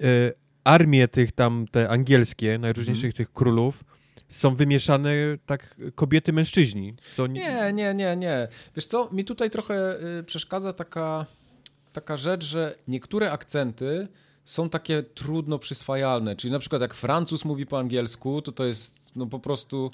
y, 0.00 0.32
armie 0.64 1.08
tych 1.08 1.32
tam, 1.32 1.66
te 1.70 1.88
angielskie, 1.88 2.58
najróżniejszych 2.58 3.04
Mhm. 3.10 3.16
tych 3.16 3.32
królów, 3.32 3.84
są 4.28 4.56
wymieszane 4.56 5.12
tak 5.46 5.76
kobiety, 5.94 6.32
mężczyźni. 6.32 6.94
Co 7.16 7.26
Nie, 7.26 7.72
nie, 7.72 7.94
nie, 7.94 8.16
nie. 8.16 8.48
Wiesz 8.76 8.86
co, 8.86 9.08
mi 9.12 9.24
tutaj 9.24 9.50
trochę 9.50 9.96
y, 10.18 10.24
przeszkadza 10.24 10.72
taka, 10.72 11.26
taka 11.92 12.16
rzecz, 12.16 12.44
że 12.44 12.74
niektóre 12.88 13.32
akcenty 13.32 14.08
są 14.44 14.68
takie 14.68 15.02
trudno 15.02 15.58
przyswajalne. 15.58 16.36
Czyli 16.36 16.52
na 16.52 16.58
przykład 16.58 16.82
jak 16.82 16.94
Francuz 16.94 17.44
mówi 17.44 17.66
po 17.66 17.78
angielsku, 17.78 18.42
to 18.42 18.52
to 18.52 18.64
jest 18.64 19.00
no 19.16 19.26
po 19.26 19.38
prostu... 19.40 19.90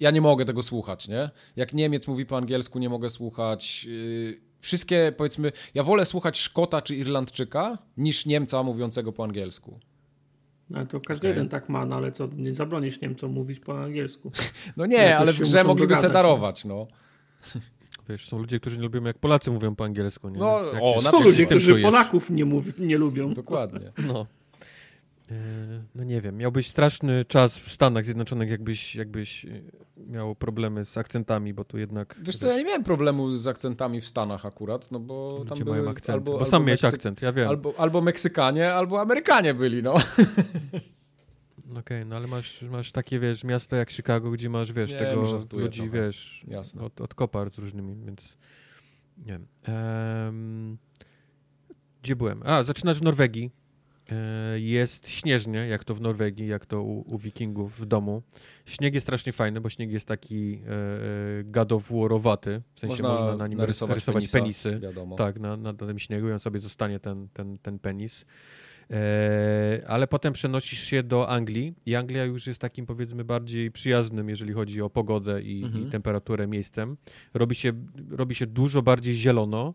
Ja, 0.00 0.10
nie 0.10 0.20
mogę 0.20 0.44
tego 0.44 0.62
słuchać, 0.62 1.08
nie? 1.08 1.30
Jak 1.56 1.72
Niemiec 1.72 2.06
mówi 2.06 2.26
po 2.26 2.36
angielsku, 2.36 2.78
nie 2.78 2.88
mogę 2.88 3.10
słuchać... 3.10 3.86
y, 3.88 4.40
Wszystkie, 4.60 5.12
powiedzmy, 5.16 5.52
ja 5.74 5.82
wolę 5.82 6.06
słuchać 6.06 6.38
Szkota 6.38 6.82
czy 6.82 6.96
Irlandczyka 6.96 7.78
niż 7.96 8.26
Niemca 8.26 8.62
mówiącego 8.62 9.12
po 9.12 9.24
angielsku. 9.24 9.80
Ale 10.74 10.86
to 10.86 11.00
każdy 11.00 11.26
Okej. 11.28 11.30
jeden 11.30 11.48
tak 11.48 11.68
ma, 11.68 11.86
no 11.86 11.96
ale 11.96 12.12
co, 12.12 12.28
nie 12.36 12.54
zabronisz 12.54 13.00
Niemcom 13.00 13.32
mówić 13.32 13.60
po 13.60 13.82
angielsku. 13.84 14.30
No 14.76 14.86
nie, 14.86 14.96
Jakoś 14.96 15.20
ale 15.20 15.32
w 15.32 15.40
grze 15.40 15.64
mogliby 15.64 15.94
darować, 15.94 16.64
no. 16.64 16.86
Wiesz, 18.10 18.28
są 18.28 18.38
ludzie, 18.38 18.60
którzy 18.60 18.76
nie 18.76 18.82
lubią, 18.82 19.04
jak 19.04 19.18
Polacy 19.18 19.50
mówią 19.50 19.74
po 19.76 19.84
angielsku. 19.84 20.28
Nie? 20.28 20.38
No, 20.38 20.60
Jak 20.74 20.82
o, 20.82 20.94
się- 20.98 21.04
na 21.04 21.10
Są 21.10 21.22
ludzie, 21.24 21.46
którzy? 21.46 21.82
Polaków 21.82 22.30
nie, 22.30 22.44
mówi, 22.44 22.72
nie 22.78 22.98
lubią. 22.98 23.34
Dokładnie. 23.34 23.92
No. 24.06 24.26
E, 25.30 25.34
No 25.94 26.04
nie 26.04 26.20
wiem, 26.20 26.36
miałbyś 26.36 26.66
straszny 26.68 27.24
czas 27.24 27.58
w 27.58 27.72
Stanach 27.72 28.04
Zjednoczonych, 28.04 28.50
jakbyś, 28.50 28.96
jakbyś 28.96 29.44
e, 29.44 29.48
miał 30.06 30.34
problemy 30.34 30.84
z 30.84 30.98
akcentami, 30.98 31.54
bo 31.54 31.64
tu 31.64 31.78
jednak... 31.78 32.16
Wiesz 32.22 32.36
co, 32.36 32.48
ja 32.50 32.56
nie 32.56 32.64
miałem 32.64 32.84
problemu 32.84 33.36
z 33.36 33.46
akcentami 33.46 34.00
w 34.00 34.06
Stanach 34.08 34.46
akurat, 34.46 34.90
no 34.90 35.00
bo 35.00 35.38
tam 35.38 35.48
ludzie 35.48 35.64
były 35.64 35.76
mają 35.78 35.90
akcenty, 35.90 36.12
albo, 36.12 36.32
bo 36.32 36.38
albo 36.38 36.50
sam 36.50 36.64
miałeś 36.64 36.80
Meksyk- 36.82 36.94
akcent, 36.94 37.22
ja 37.22 37.32
wiem. 37.32 37.48
Albo, 37.48 37.74
albo 37.78 38.00
Meksykanie, 38.00 38.72
albo 38.72 39.00
Amerykanie 39.00 39.54
byli, 39.54 39.82
no. 39.82 39.94
Okej, 41.78 42.06
no 42.06 42.16
ale 42.16 42.26
masz, 42.26 42.62
masz 42.62 42.92
takie, 42.92 43.20
wiesz, 43.20 43.44
miasto 43.44 43.76
jak 43.76 43.90
Chicago, 43.90 44.30
gdzie 44.30 44.50
masz, 44.50 44.72
wiesz, 44.72 44.92
Nie, 44.92 44.98
tego 44.98 45.26
żartuję 45.26 45.64
ludzi, 45.64 45.80
trochę. 45.82 46.06
wiesz, 46.06 46.44
Jasne. 46.48 46.82
od, 46.82 47.00
od 47.00 47.14
kopar 47.14 47.50
z 47.50 47.58
różnymi, 47.58 48.04
więc 48.06 48.36
nie 49.18 49.24
wiem. 49.32 49.46
Em, 49.62 50.78
gdzie 52.02 52.16
byłem? 52.16 52.42
A, 52.44 52.64
zaczynasz 52.64 52.98
w 52.98 53.02
Norwegii. 53.02 53.50
E, 54.10 54.60
Jest 54.60 55.08
śnieżnie, 55.08 55.58
jak 55.68 55.84
to 55.84 55.94
w 55.94 56.00
Norwegii, 56.00 56.46
jak 56.46 56.66
to 56.66 56.82
u, 56.82 57.14
u 57.14 57.18
wikingów 57.18 57.80
w 57.80 57.86
domu. 57.86 58.22
Śnieg 58.66 58.94
jest 58.94 59.04
strasznie 59.04 59.32
fajny, 59.32 59.60
bo 59.60 59.70
śnieg 59.70 59.90
jest 59.90 60.06
taki 60.06 60.54
e, 60.54 60.70
e, 60.70 61.44
gadowłorowaty, 61.44 62.62
w 62.74 62.78
sensie 62.80 63.02
można, 63.02 63.36
na 63.36 63.46
nim 63.46 63.58
narysować 63.58 63.94
rysować 63.94 64.28
penisa, 64.32 64.38
penisy. 64.38 64.78
Wiadomo. 64.86 65.16
Tak, 65.16 65.40
na, 65.40 65.56
na 65.56 65.74
tym 65.74 65.98
śniegu 65.98 66.28
i 66.28 66.32
on 66.32 66.38
sobie 66.38 66.60
zostanie 66.60 67.00
ten, 67.00 67.28
ten, 67.28 67.58
ten 67.58 67.78
penis. 67.78 68.24
E, 68.90 69.82
ale 69.86 70.06
potem 70.06 70.32
przenosisz 70.32 70.80
się 70.84 71.02
do 71.02 71.28
Anglii 71.28 71.74
i 71.86 71.94
Anglia 71.94 72.24
już 72.24 72.46
jest 72.46 72.60
takim 72.60 72.86
powiedzmy 72.86 73.24
bardziej 73.24 73.70
przyjaznym, 73.70 74.28
jeżeli 74.28 74.52
chodzi 74.52 74.82
o 74.82 74.90
pogodę 74.90 75.42
i, 75.42 75.64
Mhm. 75.64 75.88
i 75.88 75.90
temperaturę 75.90 76.46
miejscem. 76.46 76.96
Robi 77.34 77.54
się, 77.54 77.72
robi 78.10 78.34
się 78.34 78.46
dużo 78.46 78.82
bardziej 78.82 79.14
zielono, 79.14 79.74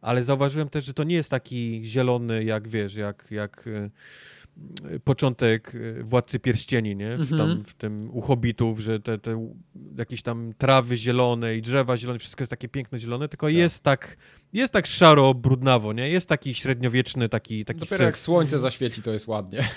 ale 0.00 0.24
zauważyłem 0.24 0.68
też, 0.68 0.84
że 0.84 0.94
to 0.94 1.04
nie 1.04 1.14
jest 1.14 1.30
taki 1.30 1.80
zielony 1.84 2.44
jak 2.44 2.68
wiesz, 2.68 2.94
jak, 2.94 3.26
jak 3.30 3.64
e, 3.66 3.90
początek 5.04 5.72
e, 6.00 6.02
Władcy 6.02 6.38
Pierścieni, 6.40 6.96
nie? 6.96 7.16
W, 7.16 7.20
Mhm. 7.32 7.38
tam, 7.38 7.64
w 7.64 7.74
tym 7.74 8.10
u 8.12 8.20
Hobbitów, 8.20 8.80
że 8.80 9.00
te, 9.00 9.18
te 9.18 9.52
jakieś 9.98 10.22
tam 10.22 10.52
trawy 10.58 10.96
zielone 10.96 11.56
i 11.56 11.62
drzewa 11.62 11.96
zielone, 11.96 12.18
wszystko 12.18 12.42
jest 12.42 12.50
takie 12.50 12.68
piękne 12.68 12.98
zielone, 12.98 13.28
tylko 13.28 13.46
Tak. 13.46 13.54
jest 13.54 13.82
tak 13.82 14.16
jest 14.52 14.72
tak 14.72 14.86
szaro, 14.86 15.34
brudnawo, 15.34 15.92
nie? 15.92 16.08
Jest 16.10 16.28
taki 16.28 16.54
średniowieczny, 16.54 17.28
taki, 17.28 17.64
taki 17.64 17.80
Dopiero 17.80 17.96
syf. 17.98 18.04
jak 18.06 18.18
słońce 18.18 18.58
zaświeci, 18.58 19.02
to 19.02 19.10
jest 19.12 19.26
ładnie. 19.28 19.68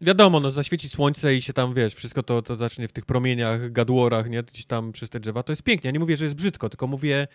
Wiadomo, 0.00 0.40
no 0.40 0.50
zaświeci 0.50 0.88
słońce 0.88 1.34
i 1.34 1.42
się 1.42 1.52
tam, 1.52 1.74
wiesz, 1.74 1.94
wszystko 1.94 2.22
to, 2.22 2.42
to 2.42 2.56
zacznie 2.56 2.88
w 2.88 2.92
tych 2.92 3.06
promieniach, 3.06 3.72
gadłorach, 3.72 4.30
nie? 4.30 4.42
Gdzieś 4.42 4.64
tam 4.64 4.92
przez 4.92 5.10
te 5.10 5.20
drzewa. 5.20 5.42
To 5.42 5.52
jest 5.52 5.62
pięknie. 5.62 5.88
Ja 5.88 5.92
nie 5.92 5.98
mówię, 5.98 6.16
że 6.16 6.24
jest 6.24 6.36
brzydko, 6.36 6.68
tylko 6.68 6.86
mówię, 6.86 7.28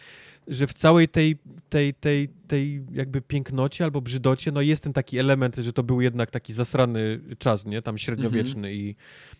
że 0.48 0.68
w 0.68 0.74
całej 0.74 1.10
tej, 1.10 1.38
tej, 1.70 1.94
tej, 1.94 2.30
tej 2.48 2.86
jakby 2.92 3.22
pięknocie 3.22 3.84
albo 3.84 4.02
brzydocie, 4.02 4.52
no 4.52 4.62
jest 4.62 4.84
ten 4.84 4.94
taki 4.94 5.20
element, 5.20 5.56
że 5.56 5.74
to 5.74 5.84
był 5.84 6.02
jednak 6.02 6.32
taki 6.32 6.54
zasrany 6.54 7.20
czas, 7.40 7.66
nie? 7.66 7.82
Tam 7.82 7.98
średniowieczny 7.98 8.74
i, 8.74 8.96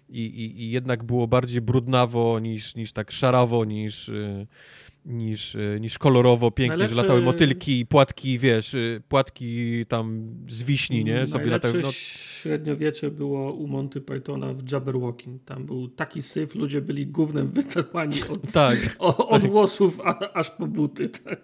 i, 0.10 0.20
i, 0.20 0.62
i 0.62 0.72
jednak 0.72 1.04
było 1.04 1.28
bardziej 1.28 1.62
brudnawo 1.62 2.40
niż, 2.40 2.76
niż 2.76 2.92
tak 2.92 3.12
szarawo, 3.12 3.66
niż... 3.66 4.10
y, 4.10 4.48
Niż, 5.06 5.56
y, 5.56 5.78
niż 5.82 5.98
kolorowo, 5.98 6.52
pięknie, 6.52 6.78
że 6.78 6.84
Najlepszy- 6.84 6.96
latały 6.96 7.22
motylki, 7.22 7.86
płatki, 7.86 8.40
wiesz, 8.40 8.74
y, 8.74 9.02
płatki 9.08 9.86
tam 9.86 10.36
z 10.50 10.64
wiśni, 10.64 11.04
nie? 11.04 11.28
Sobie 11.28 11.46
latały. 11.46 11.82
No, 11.82 11.92
średniowiecze 11.92 13.12
było 13.12 13.54
u 13.54 13.68
Monty 13.68 14.02
Pythona 14.02 14.54
w 14.54 14.72
Jabberwocking. 14.72 15.44
Tam 15.44 15.66
był 15.66 15.88
taki 15.88 16.22
syf, 16.22 16.56
ludzie 16.56 16.82
byli 16.82 17.08
gównem 17.08 17.52
wytarłani 17.52 18.14
od, 18.34 18.52
tak. 18.52 18.96
o, 19.00 19.30
od 19.30 19.46
włosów 19.46 20.02
a, 20.04 20.34
aż 20.34 20.50
po 20.50 20.68
buty. 20.68 21.10
Tak. 21.10 21.42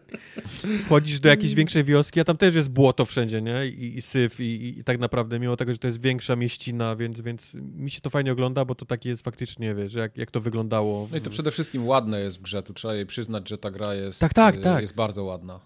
wchodzisz 0.85 1.19
do 1.19 1.29
jakiejś 1.29 1.53
większej 1.53 1.83
wioski, 1.83 2.19
a 2.19 2.23
tam 2.23 2.37
też 2.37 2.55
jest 2.55 2.69
błoto 2.69 3.05
wszędzie, 3.05 3.41
nie? 3.41 3.67
I, 3.67 3.97
i 3.97 4.01
syf, 4.01 4.39
i, 4.39 4.79
i 4.79 4.83
tak 4.83 4.99
naprawdę, 4.99 5.39
mimo 5.39 5.57
tego, 5.57 5.71
że 5.71 5.77
to 5.77 5.87
jest 5.87 6.01
większa 6.01 6.35
mieścina, 6.35 6.95
więc, 6.95 7.21
więc 7.21 7.53
mi 7.53 7.91
się 7.91 8.01
to 8.01 8.09
fajnie 8.09 8.31
ogląda, 8.31 8.65
bo 8.65 8.75
to 8.75 8.85
takie 8.85 9.09
jest 9.09 9.23
faktycznie, 9.23 9.75
wiesz, 9.75 9.93
jak, 9.93 10.17
jak 10.17 10.31
to 10.31 10.41
wyglądało. 10.41 11.07
No 11.11 11.17
i 11.17 11.21
to 11.21 11.29
przede 11.29 11.51
wszystkim 11.51 11.87
ładne 11.87 12.21
jest 12.21 12.39
w 12.39 12.41
grze, 12.41 12.63
tu 12.63 12.73
trzeba 12.73 12.95
jej 12.95 13.05
przyznać, 13.05 13.48
że 13.49 13.57
ta 13.57 13.71
gra 13.71 13.93
jest, 13.93 14.19
Tak, 14.19 14.33
tak, 14.33 14.55
y, 14.55 14.59
tak. 14.61 14.81
jest 14.81 14.95
bardzo 14.95 15.23
ładna. 15.23 15.59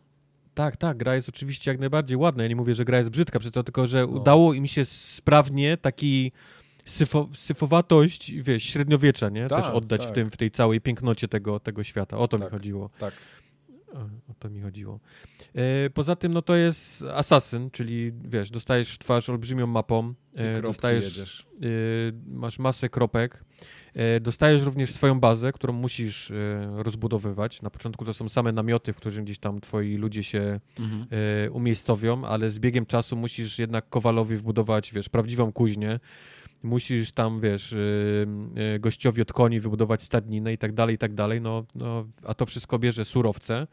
Tak, 0.54 0.78
tak, 0.78 0.98
gra 0.98 1.16
jest 1.16 1.30
oczywiście 1.30 1.72
jak 1.72 1.80
najbardziej 1.80 2.18
ładna. 2.18 2.44
Ja 2.44 2.50
nie 2.50 2.56
mówię, 2.56 2.76
że 2.76 2.86
gra 2.86 2.98
jest 2.98 3.10
brzydka, 3.10 3.40
przez 3.40 3.52
to 3.52 3.64
tylko, 3.64 3.88
że 3.88 4.08
udało 4.08 4.54
im 4.54 4.68
się 4.68 4.86
sprawnie 4.86 5.78
taki 5.78 6.32
syfo, 6.86 7.30
syfowatość, 7.36 8.32
wiesz, 8.32 8.64
średniowiecza, 8.64 9.30
nie? 9.30 9.48
Tak, 9.48 9.66
Też 9.66 9.74
oddać 9.74 10.02
w, 10.02 10.06
tak. 10.06 10.16
tym, 10.16 10.30
w 10.32 10.38
tej 10.38 10.52
całej 10.52 10.82
pięknocie 10.82 11.28
tego, 11.28 11.60
tego 11.60 11.84
świata. 11.84 12.18
O 12.18 12.28
to 12.28 12.38
mi 12.38 12.44
Tak. 12.44 12.52
chodziło. 12.52 12.90
Tak. 13.00 13.14
O, 13.94 14.00
o 14.32 14.34
to 14.40 14.50
mi 14.50 14.62
chodziło. 14.62 15.00
E, 15.56 15.90
poza 15.90 16.16
tym, 16.16 16.34
no 16.34 16.42
to 16.42 16.56
jest 16.56 17.04
asasyn, 17.14 17.72
czyli 17.72 18.12
wiesz, 18.26 18.52
dostajesz 18.52 18.98
twarz 18.98 19.30
olbrzymią 19.30 19.68
mapą, 19.68 20.14
e, 20.36 20.62
dostajesz, 20.62 21.46
y, 21.64 22.14
masz 22.28 22.60
masę 22.60 22.90
kropek, 22.90 23.44
e, 23.94 24.20
dostajesz 24.20 24.64
również 24.64 24.92
swoją 24.92 25.20
bazę, 25.20 25.52
którą 25.52 25.74
musisz 25.74 26.32
e, 26.32 26.34
rozbudowywać. 26.84 27.62
Na 27.62 27.70
początku 27.70 28.06
to 28.06 28.14
są 28.14 28.30
same 28.30 28.52
namioty, 28.52 28.94
w 28.94 28.96
których 28.96 29.24
gdzieś 29.24 29.40
tam 29.40 29.62
twoi 29.62 29.96
ludzie 29.98 30.24
się 30.24 30.60
Mhm. 30.80 31.06
e, 31.46 31.52
umiejscowią, 31.52 32.26
ale 32.26 32.52
z 32.52 32.60
biegiem 32.60 32.86
czasu 32.86 33.16
musisz 33.16 33.60
jednak 33.60 33.90
Kowalowi 33.90 34.38
wbudować, 34.38 34.94
wiesz, 34.94 35.10
prawdziwą 35.10 35.52
kuźnię. 35.52 36.00
Musisz 36.64 37.12
tam, 37.12 37.42
wiesz, 37.42 37.76
gościowi 38.80 39.22
od 39.22 39.34
koni 39.34 39.60
wybudować 39.60 40.02
stadninę 40.02 40.54
i 40.54 40.58
tak 40.58 40.74
dalej, 40.74 40.96
i 40.96 40.98
tak 40.98 41.14
dalej, 41.14 41.42
no, 41.42 41.66
no, 41.76 42.06
a 42.26 42.34
to 42.34 42.46
wszystko 42.46 42.80
bierze 42.80 43.06
surowce. 43.06 43.68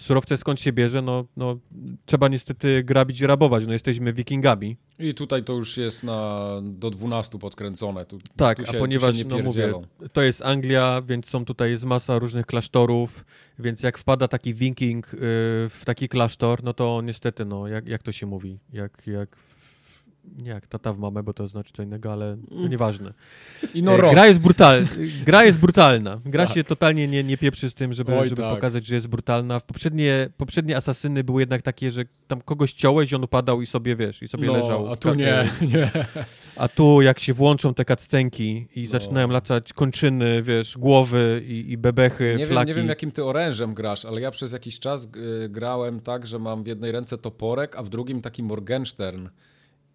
Surowce 0.00 0.36
skąd 0.36 0.60
się 0.60 0.72
bierze? 0.72 1.02
No, 1.02 1.24
no, 1.36 1.58
trzeba 2.06 2.28
niestety 2.28 2.84
grabić 2.84 3.20
i 3.20 3.26
rabować, 3.26 3.66
no 3.66 3.72
jesteśmy 3.72 4.12
wikingami. 4.12 4.76
I 4.98 5.14
tutaj 5.14 5.44
to 5.44 5.52
już 5.52 5.76
jest 5.76 6.04
na 6.04 6.48
do 6.62 6.90
12 6.90 7.38
podkręcone. 7.38 8.04
Tu, 8.04 8.18
Tak, 8.36 8.58
tu 8.58 8.64
a 8.68 8.72
się, 8.72 8.78
ponieważ, 8.78 9.16
się 9.16 9.24
nie 9.24 9.30
no 9.30 9.38
mówię, 9.38 9.72
to 10.12 10.22
jest 10.22 10.42
Anglia, 10.42 11.02
więc 11.06 11.26
są 11.26 11.44
tutaj 11.44 11.70
jest 11.70 11.84
masa 11.84 12.18
różnych 12.18 12.46
klasztorów, 12.46 13.24
więc 13.58 13.82
jak 13.82 13.98
wpada 13.98 14.28
taki 14.28 14.54
wiking 14.54 15.14
y, 15.14 15.18
w 15.70 15.82
taki 15.84 16.08
klasztor, 16.08 16.64
no 16.64 16.74
to 16.74 17.00
niestety, 17.02 17.44
no, 17.44 17.68
jak, 17.68 17.88
jak 17.88 18.02
to 18.02 18.12
się 18.12 18.26
mówi? 18.26 18.58
Jak, 18.72 19.06
jak, 19.06 19.36
nie 20.38 20.50
jak 20.50 20.66
tata 20.66 20.92
w 20.92 20.98
mamę, 20.98 21.22
bo 21.22 21.32
to 21.34 21.48
znaczy 21.48 21.72
co 21.72 21.82
innego, 21.82 22.12
ale 22.12 22.36
no, 22.50 22.68
nieważne. 22.68 23.12
I 23.74 23.82
no 23.82 23.94
E, 23.94 24.10
gra, 24.10 24.26
jest 24.26 24.40
brutal, 24.40 24.86
gra 25.24 25.44
jest 25.44 25.60
brutalna. 25.60 26.20
Gra 26.24 26.46
Tak. 26.46 26.54
się 26.54 26.64
totalnie 26.64 27.08
nie, 27.08 27.24
nie 27.24 27.38
pieprzy 27.38 27.70
z 27.70 27.74
tym, 27.74 27.92
żeby, 27.92 28.18
Oj, 28.18 28.28
żeby 28.28 28.42
tak. 28.42 28.54
pokazać, 28.54 28.86
że 28.86 28.94
jest 28.94 29.08
brutalna. 29.08 29.60
W 29.60 29.64
poprzednie, 29.64 30.28
poprzednie 30.36 30.76
asasyny 30.76 31.24
były 31.24 31.42
jednak 31.42 31.62
takie, 31.62 31.90
że 31.90 32.02
tam 32.28 32.40
kogoś 32.40 32.72
ciąłeś 32.72 33.12
i 33.12 33.14
on 33.14 33.24
upadał 33.24 33.62
i 33.62 33.66
sobie, 33.66 33.96
wiesz, 33.96 34.22
i 34.22 34.28
sobie 34.28 34.46
no, 34.46 34.52
leżał. 34.52 34.92
A 34.92 34.96
tu 34.96 35.14
nie, 35.14 35.48
nie. 35.72 35.90
A 36.56 36.68
tu 36.68 37.02
jak 37.02 37.20
się 37.20 37.34
włączą 37.34 37.74
te 37.74 37.84
kaccenki 37.84 38.68
i 38.76 38.84
No. 38.84 38.90
zaczynają 38.90 39.28
latać 39.28 39.72
kończyny, 39.72 40.42
wiesz, 40.42 40.78
głowy 40.78 41.42
i, 41.46 41.72
i 41.72 41.78
bebechy, 41.78 42.24
Nie 42.32 42.38
wiem, 42.38 42.48
flaki. 42.48 42.68
nie 42.68 42.74
wiem, 42.74 42.88
jakim 42.88 43.10
ty 43.12 43.24
orężem 43.24 43.74
grasz, 43.74 44.04
ale 44.04 44.20
ja 44.20 44.30
przez 44.30 44.52
jakiś 44.52 44.80
czas 44.80 45.08
y, 45.44 45.48
grałem 45.48 46.00
tak, 46.00 46.26
że 46.26 46.38
mam 46.38 46.62
w 46.62 46.66
jednej 46.66 46.92
ręce 46.92 47.18
toporek, 47.18 47.76
a 47.76 47.82
w 47.82 47.88
drugim 47.88 48.20
taki 48.22 48.42
Morgenstern. 48.42 49.28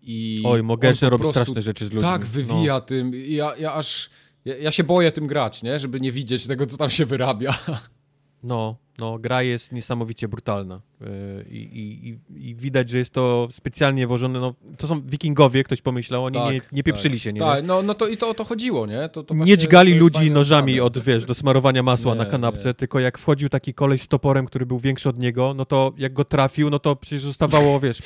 I 0.05 0.43
Oj, 0.45 0.63
po 0.63 1.09
robi 1.09 1.21
prostu 1.21 1.29
straszne 1.29 1.61
rzeczy 1.61 1.85
z 1.85 1.91
ludźmi. 1.91 2.09
Tak, 2.09 2.25
wywija 2.25 2.81
tym. 2.81 3.15
I 3.15 3.35
Ja, 3.35 3.55
ja 3.59 3.73
aż. 3.73 4.09
Ja, 4.45 4.57
ja 4.57 4.71
się 4.71 4.83
boję 4.83 5.11
tym 5.11 5.27
grać, 5.27 5.63
nie? 5.63 5.79
Żeby 5.79 5.99
nie 5.99 6.11
widzieć 6.11 6.47
tego, 6.47 6.65
co 6.65 6.77
tam 6.77 6.89
się 6.89 7.05
wyrabia. 7.05 7.53
No, 8.43 8.75
no, 8.99 9.19
gra 9.19 9.43
jest 9.43 9.71
niesamowicie 9.71 10.27
brutalna 10.27 10.81
yy, 11.01 11.07
i, 11.49 12.09
i, 12.37 12.49
i 12.49 12.55
widać, 12.55 12.89
że 12.89 12.97
jest 12.97 13.13
to 13.13 13.47
specjalnie 13.51 14.07
włożone, 14.07 14.39
no, 14.39 14.53
to 14.77 14.87
są 14.87 15.01
wikingowie, 15.01 15.63
ktoś 15.63 15.81
pomyślał, 15.81 16.25
oni 16.25 16.35
Tak, 16.35 16.53
nie, 16.53 16.61
nie 16.71 16.83
pieprzyli 16.83 17.15
tak. 17.15 17.23
się, 17.23 17.33
nie? 17.33 17.39
Tak, 17.39 17.63
no, 17.63 17.81
no 17.81 17.93
to 17.93 18.07
i 18.07 18.17
to 18.17 18.29
o 18.29 18.33
to 18.33 18.43
chodziło, 18.43 18.85
nie? 18.85 19.09
To, 19.09 19.23
to 19.23 19.35
nie 19.35 19.57
dźgali 19.57 19.93
ludzi 19.93 20.31
nożami 20.31 20.79
od, 20.79 20.99
wiesz, 20.99 21.25
do 21.25 21.35
smarowania 21.35 21.83
masła 21.83 22.13
Nie, 22.13 22.19
na 22.19 22.25
kanapce, 22.25 22.67
nie. 22.67 22.73
tylko 22.73 22.99
jak 22.99 23.17
wchodził 23.17 23.49
taki 23.49 23.73
koleś 23.73 24.01
z 24.01 24.07
toporem, 24.07 24.45
który 24.45 24.65
był 24.65 24.79
większy 24.79 25.09
od 25.09 25.19
niego, 25.19 25.53
no 25.53 25.65
to 25.65 25.93
jak 25.97 26.13
go 26.13 26.25
trafił, 26.25 26.69
no 26.69 26.79
to 26.79 26.95
przecież 26.95 27.21
zostawało, 27.21 27.79
wiesz, 27.79 28.01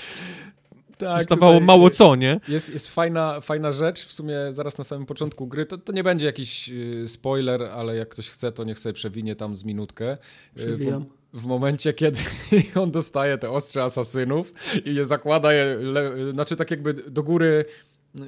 Tak, 0.99 1.25
tutaj 1.25 1.61
mało 1.61 1.89
co, 1.89 2.15
nie? 2.15 2.39
Jest, 2.47 2.73
jest 2.73 2.87
fajna, 2.87 3.41
fajna 3.41 3.71
rzecz, 3.71 4.05
w 4.05 4.13
sumie 4.13 4.35
zaraz 4.49 4.77
na 4.77 4.83
samym 4.83 5.05
początku 5.05 5.47
gry, 5.47 5.65
to, 5.65 5.77
to 5.77 5.93
nie 5.93 6.03
będzie 6.03 6.25
jakiś 6.25 6.69
y, 6.69 7.07
spoiler, 7.07 7.63
ale 7.63 7.95
jak 7.95 8.09
ktoś 8.09 8.29
chce, 8.29 8.51
to 8.51 8.63
niech 8.63 8.79
sobie 8.79 8.93
przewinie 8.93 9.35
tam 9.35 9.55
z 9.55 9.63
minutkę. 9.63 10.13
Y, 10.13 10.17
Przewijam. 10.55 11.05
W, 11.33 11.41
w 11.41 11.45
momencie, 11.45 11.93
kiedy 11.93 12.19
on 12.83 12.91
dostaje 12.91 13.37
te 13.37 13.49
ostrze 13.49 13.83
asasynów 13.83 14.53
i 14.85 14.95
je 14.95 15.05
zakłada 15.05 15.53
je, 15.53 15.77
le, 15.81 16.31
znaczy 16.31 16.55
tak 16.55 16.71
jakby 16.71 16.93
do 16.93 17.23
góry, 17.23 17.65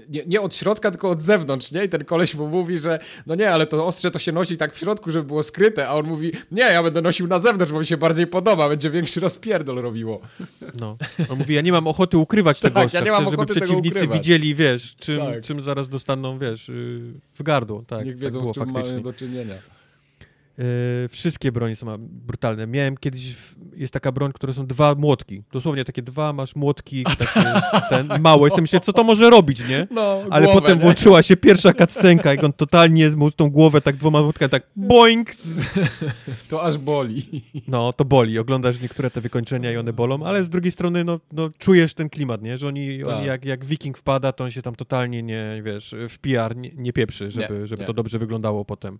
nie, 0.09 0.23
nie 0.27 0.41
od 0.41 0.55
środka, 0.55 0.91
tylko 0.91 1.09
od 1.09 1.21
zewnątrz, 1.21 1.71
nie? 1.71 1.83
I 1.85 1.89
ten 1.89 2.05
koleś 2.05 2.35
mu 2.35 2.47
mówi, 2.47 2.77
że 2.77 2.99
no 3.27 3.35
nie, 3.35 3.51
ale 3.51 3.67
to 3.67 3.85
ostrze 3.85 4.11
to 4.11 4.19
się 4.19 4.31
nosi 4.31 4.57
tak 4.57 4.73
w 4.73 4.77
środku, 4.77 5.11
żeby 5.11 5.25
było 5.25 5.43
skryte, 5.43 5.87
a 5.87 5.93
on 5.93 6.05
mówi, 6.05 6.31
nie, 6.51 6.61
ja 6.63 6.83
będę 6.83 7.01
nosił 7.01 7.27
na 7.27 7.39
zewnątrz, 7.39 7.71
bo 7.73 7.79
mi 7.79 7.85
się 7.85 7.97
bardziej 7.97 8.27
podoba, 8.27 8.69
będzie 8.69 8.89
większy 8.89 9.19
rozpierdol 9.19 9.75
robiło. 9.81 10.21
No. 10.79 10.97
On 11.29 11.37
mówi, 11.37 11.53
ja 11.55 11.61
nie 11.61 11.71
mam 11.71 11.87
ochoty 11.87 12.17
ukrywać 12.17 12.59
tego 12.59 12.73
Tak, 12.73 12.83
gościa, 12.83 12.99
ja 12.99 13.05
nie 13.05 13.11
mam 13.11 13.21
chcę, 13.21 13.31
żeby 13.31 13.37
ochoty 13.41 13.53
tego 13.53 13.65
przeciwnicy 13.65 13.95
ukrywać. 13.97 14.17
widzieli, 14.19 14.55
wiesz, 14.55 14.95
czym, 14.95 15.19
Tak. 15.19 15.41
czym 15.41 15.61
zaraz 15.61 15.89
dostaną, 15.89 16.39
wiesz, 16.39 16.67
yy, 16.67 17.01
w 17.33 17.43
gardło, 17.43 17.83
tak, 17.87 18.05
Niech 18.05 18.15
tak 18.15 18.21
wiedzą, 18.23 18.41
było 18.41 18.53
z 18.53 18.55
czym 18.55 18.65
faktycznie. 18.65 18.91
mamy 18.91 19.03
do 19.03 19.13
czynienia. 19.13 19.55
Yy, 20.57 20.65
wszystkie 21.09 21.51
bronie 21.51 21.75
są 21.75 21.97
brutalne. 21.99 22.67
Miałem 22.67 22.97
kiedyś, 22.97 23.33
w, 23.33 23.55
jest 23.75 23.93
taka 23.93 24.11
broń, 24.11 24.31
które 24.33 24.53
są 24.53 24.67
dwa 24.67 24.95
młotki. 24.95 25.43
Dosłownie 25.51 25.85
takie 25.85 26.01
dwa, 26.01 26.33
masz 26.33 26.55
młotki, 26.55 27.03
takie, 27.03 27.49
ten, 27.89 28.21
małe. 28.21 28.47
I 28.47 28.51
sobie 28.51 28.61
myślę, 28.61 28.79
co 28.79 28.93
to 28.93 29.03
może 29.03 29.29
robić, 29.29 29.67
nie? 29.69 29.87
No, 29.91 30.21
Ale 30.29 30.45
głowę, 30.45 30.61
potem 30.61 30.77
nie? 30.77 30.83
włączyła 30.83 31.21
się 31.23 31.37
pierwsza 31.37 31.73
cutscenka, 31.73 32.31
jak 32.31 32.43
on 32.43 32.53
totalnie 32.53 33.09
mu 33.09 33.31
tą 33.31 33.49
głowę 33.49 33.81
tak 33.81 33.95
dwoma 33.95 34.21
młotkami, 34.21 34.49
tak 34.49 34.63
boing! 34.75 35.29
To 36.49 36.63
aż 36.63 36.77
boli. 36.77 37.25
No, 37.67 37.93
to 37.93 38.05
boli. 38.05 38.39
Oglądasz 38.39 38.81
niektóre 38.81 39.11
te 39.11 39.21
wykończenia 39.21 39.71
i 39.71 39.77
one 39.77 39.93
bolą, 39.93 40.23
ale 40.23 40.43
z 40.43 40.49
drugiej 40.49 40.71
strony, 40.71 41.03
no, 41.03 41.19
no 41.33 41.49
czujesz 41.57 41.93
ten 41.93 42.09
klimat, 42.09 42.41
nie? 42.41 42.57
Że 42.57 42.67
oni, 42.67 42.99
Tak. 43.05 43.13
oni 43.15 43.25
jak, 43.27 43.45
jak 43.45 43.65
wiking 43.65 43.97
wpada, 43.97 44.31
to 44.31 44.43
on 44.43 44.51
się 44.51 44.61
tam 44.61 44.75
totalnie 44.75 45.23
nie, 45.23 45.61
wiesz, 45.65 45.95
w 46.09 46.19
PR 46.19 46.55
nie, 46.55 46.71
nie 46.75 46.93
pieprzy, 46.93 47.31
żeby, 47.31 47.59
Nie, 47.59 47.67
żeby 47.67 47.85
to 47.85 47.93
dobrze 47.93 48.19
wyglądało 48.19 48.65
potem. 48.65 48.97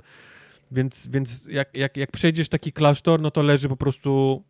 Więc, 0.72 1.08
więc 1.08 1.46
jak, 1.50 1.78
jak, 1.78 1.98
jak 1.98 2.12
przejdziesz 2.12 2.50
taki 2.50 2.74
klasztor, 2.74 3.22
no 3.22 3.32
to 3.32 3.44
leży 3.44 3.70
po 3.70 3.78
prostu 3.78 4.44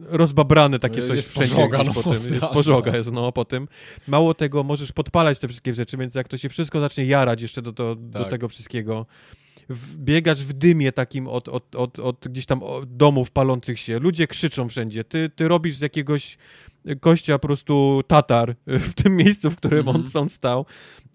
rozbabrany 0.00 0.78
takie 0.78 1.00
No, 1.00 1.06
coś 1.06 1.16
jest 1.16 1.28
wszędzie 1.28 1.54
pożoga, 1.54 1.84
no, 1.84 1.94
po 1.94 2.02
tym. 2.02 2.12
Jest 2.12 2.46
pożoga 2.46 2.96
jest, 2.96 3.12
no, 3.12 3.32
po 3.32 3.44
tym. 3.44 3.68
Mało 4.08 4.34
tego, 4.34 4.62
możesz 4.62 4.92
podpalać 4.92 5.38
te 5.38 5.48
wszystkie 5.48 5.74
rzeczy, 5.74 5.96
więc 5.96 6.14
jak 6.14 6.28
to 6.28 6.38
się 6.38 6.48
wszystko 6.48 6.80
zacznie 6.80 7.04
jarać 7.04 7.42
jeszcze 7.42 7.62
do, 7.62 7.72
do, 7.72 7.94
do 7.94 8.18
Tak. 8.18 8.30
tego 8.30 8.48
wszystkiego, 8.48 9.06
w, 9.68 9.96
biegasz 9.98 10.44
w 10.44 10.52
dymie 10.52 10.92
takim 10.92 11.28
od, 11.28 11.48
od, 11.48 11.76
od, 11.76 11.98
od 11.98 12.28
gdzieś 12.28 12.46
tam 12.46 12.60
domów 12.86 13.30
palących 13.30 13.80
się, 13.80 13.98
ludzie 13.98 14.26
krzyczą 14.26 14.68
wszędzie, 14.68 15.04
ty, 15.04 15.30
ty 15.36 15.48
robisz 15.48 15.76
z 15.76 15.80
jakiegoś 15.80 16.38
gościa 16.86 17.38
po 17.38 17.48
prostu 17.48 18.02
tatar 18.06 18.56
w 18.66 18.94
tym 19.02 19.16
miejscu, 19.16 19.50
w 19.50 19.56
którym 19.56 19.88
on, 19.88 20.04
on 20.14 20.28
stał. 20.28 20.66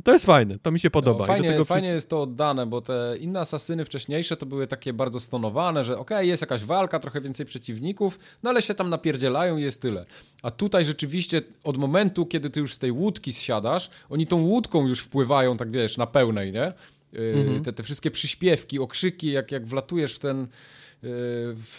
To 0.03 0.13
jest 0.13 0.25
fajne, 0.25 0.59
to 0.59 0.71
mi 0.71 0.79
się 0.79 0.89
podoba. 0.89 1.19
No, 1.19 1.25
fajnie, 1.25 1.65
fajnie 1.65 1.87
jest 1.89 2.09
to 2.09 2.21
oddane, 2.21 2.65
bo 2.65 2.81
te 2.81 3.15
inne 3.19 3.39
asasyny 3.39 3.85
wcześniejsze 3.85 4.37
to 4.37 4.45
były 4.45 4.67
takie 4.67 4.93
bardzo 4.93 5.19
stonowane, 5.19 5.83
że 5.83 5.97
okej, 5.97 6.27
jest 6.27 6.41
jakaś 6.41 6.63
walka, 6.63 6.99
trochę 6.99 7.21
więcej 7.21 7.45
przeciwników, 7.45 8.19
no 8.43 8.49
ale 8.49 8.61
się 8.61 8.73
tam 8.73 8.89
napierdzielają 8.89 9.57
i 9.57 9.61
jest 9.61 9.81
tyle. 9.81 10.05
A 10.43 10.51
tutaj 10.51 10.85
rzeczywiście 10.85 11.41
od 11.63 11.77
momentu, 11.77 12.25
kiedy 12.25 12.49
ty 12.49 12.59
już 12.59 12.73
z 12.73 12.79
tej 12.79 12.91
łódki 12.91 13.33
zsiadasz, 13.33 13.89
oni 14.09 14.27
tą 14.27 14.41
łódką 14.41 14.87
już 14.87 14.99
wpływają, 14.99 15.57
tak 15.57 15.71
wiesz, 15.71 15.97
na 15.97 16.07
pełnej, 16.07 16.51
nie? 16.51 16.73
Yy, 17.13 17.33
Mhm. 17.37 17.63
te, 17.63 17.73
te 17.73 17.83
wszystkie 17.83 18.11
przyśpiewki, 18.11 18.79
okrzyki, 18.79 19.31
jak, 19.31 19.51
jak 19.51 19.65
wlatujesz 19.65 20.13
w 20.13 20.19
ten 20.19 20.47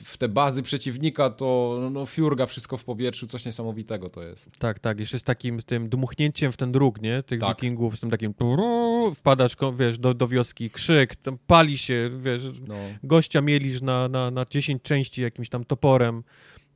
w 0.04 0.16
te 0.18 0.28
bazy 0.28 0.62
przeciwnika, 0.62 1.30
to 1.30 1.78
no, 1.80 1.90
no, 1.90 2.06
fiurga 2.06 2.46
wszystko 2.46 2.76
w 2.76 2.84
powietrzu, 2.84 3.26
coś 3.26 3.44
niesamowitego 3.46 4.10
to 4.10 4.22
jest. 4.22 4.50
Tak, 4.58 4.78
tak, 4.78 5.00
jeszcze 5.00 5.18
z 5.18 5.22
takim 5.22 5.62
tym 5.62 5.88
dmuchnięciem 5.88 6.52
w 6.52 6.56
ten 6.56 6.72
druk, 6.72 7.00
nie? 7.02 7.22
Tych 7.22 7.40
Tak. 7.40 7.48
wikingów, 7.48 7.96
z 7.96 8.00
tym 8.00 8.10
takim 8.10 8.34
wpadasz, 9.14 9.56
wiesz, 9.78 9.98
do, 9.98 10.14
do 10.14 10.28
wioski, 10.28 10.70
krzyk, 10.70 11.16
pali 11.46 11.78
się, 11.78 12.10
wiesz, 12.22 12.42
No. 12.68 12.74
gościa 13.02 13.40
mielisz 13.40 13.82
na, 13.82 14.08
na, 14.08 14.30
na 14.30 14.46
10 14.50 14.82
części 14.82 15.22
jakimś 15.22 15.48
tam 15.48 15.64
toporem. 15.64 16.22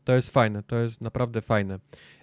To 0.05 0.15
jest 0.15 0.31
fajne, 0.31 0.63
to 0.63 0.77
jest 0.77 1.01
naprawdę 1.01 1.43
fajne. 1.43 1.79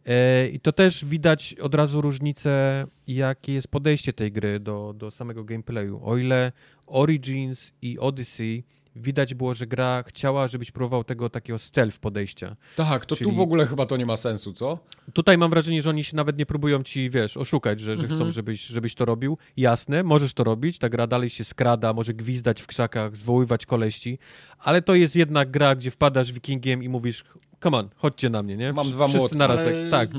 E, 0.05 0.47
I 0.47 0.59
to 0.59 0.71
też 0.71 1.05
widać 1.05 1.53
od 1.53 1.75
razu 1.75 2.01
różnicę, 2.01 2.85
jakie 3.07 3.53
jest 3.53 3.67
podejście 3.67 4.13
tej 4.13 4.31
gry 4.31 4.59
do, 4.59 4.93
do 4.97 5.11
samego 5.11 5.43
gameplayu. 5.43 6.01
O 6.03 6.17
ile 6.17 6.51
Origins 6.87 7.71
i 7.81 7.99
Odyssey 7.99 8.63
widać 8.95 9.33
było, 9.33 9.53
że 9.53 9.67
gra 9.67 10.03
chciała, 10.07 10.47
żebyś 10.47 10.71
próbował 10.71 11.03
tego 11.03 11.29
takiego 11.29 11.59
stealth 11.59 11.97
podejścia. 11.99 12.55
Tak, 12.75 13.05
to 13.05 13.15
Czyli- 13.15 13.29
tu 13.29 13.35
w 13.35 13.39
ogóle 13.39 13.65
chyba 13.65 13.85
to 13.85 13.97
nie 13.97 14.05
ma 14.05 14.17
sensu, 14.17 14.53
co? 14.53 14.79
Tutaj 15.13 15.37
mam 15.37 15.49
wrażenie, 15.49 15.81
że 15.81 15.89
oni 15.89 16.03
się 16.03 16.15
nawet 16.15 16.37
nie 16.37 16.45
próbują 16.45 16.83
ci, 16.83 17.09
wiesz, 17.09 17.37
oszukać, 17.37 17.79
że, 17.79 17.85
że 17.97 18.01
Mhm. 18.03 18.15
chcą, 18.15 18.31
żebyś, 18.31 18.65
żebyś 18.65 18.95
to 18.95 19.05
robił. 19.05 19.37
Jasne, 19.57 20.03
możesz 20.03 20.33
to 20.33 20.43
robić, 20.43 20.77
ta 20.77 20.89
gra 20.89 21.07
dalej 21.07 21.29
się 21.29 21.43
skrada, 21.43 21.93
może 21.93 22.13
gwizdać 22.13 22.61
w 22.61 22.67
krzakach, 22.67 23.15
zwoływać 23.17 23.65
koleści, 23.65 24.17
ale 24.59 24.81
to 24.81 24.95
jest 24.95 25.15
jednak 25.15 25.51
gra, 25.51 25.75
gdzie 25.75 25.91
wpadasz 25.91 26.31
wikingiem 26.31 26.83
i 26.83 26.89
mówisz, 26.89 27.23
come 27.63 27.77
on, 27.77 27.89
chodźcie 27.95 28.29
na 28.29 28.43
mnie, 28.43 28.57
nie? 28.57 28.73
Mam 28.73 28.87
dwa 28.91 29.07
młotki. 29.07 29.37
naraz, 29.37 29.59
Ale- 29.67 29.89
tak, 29.89 30.09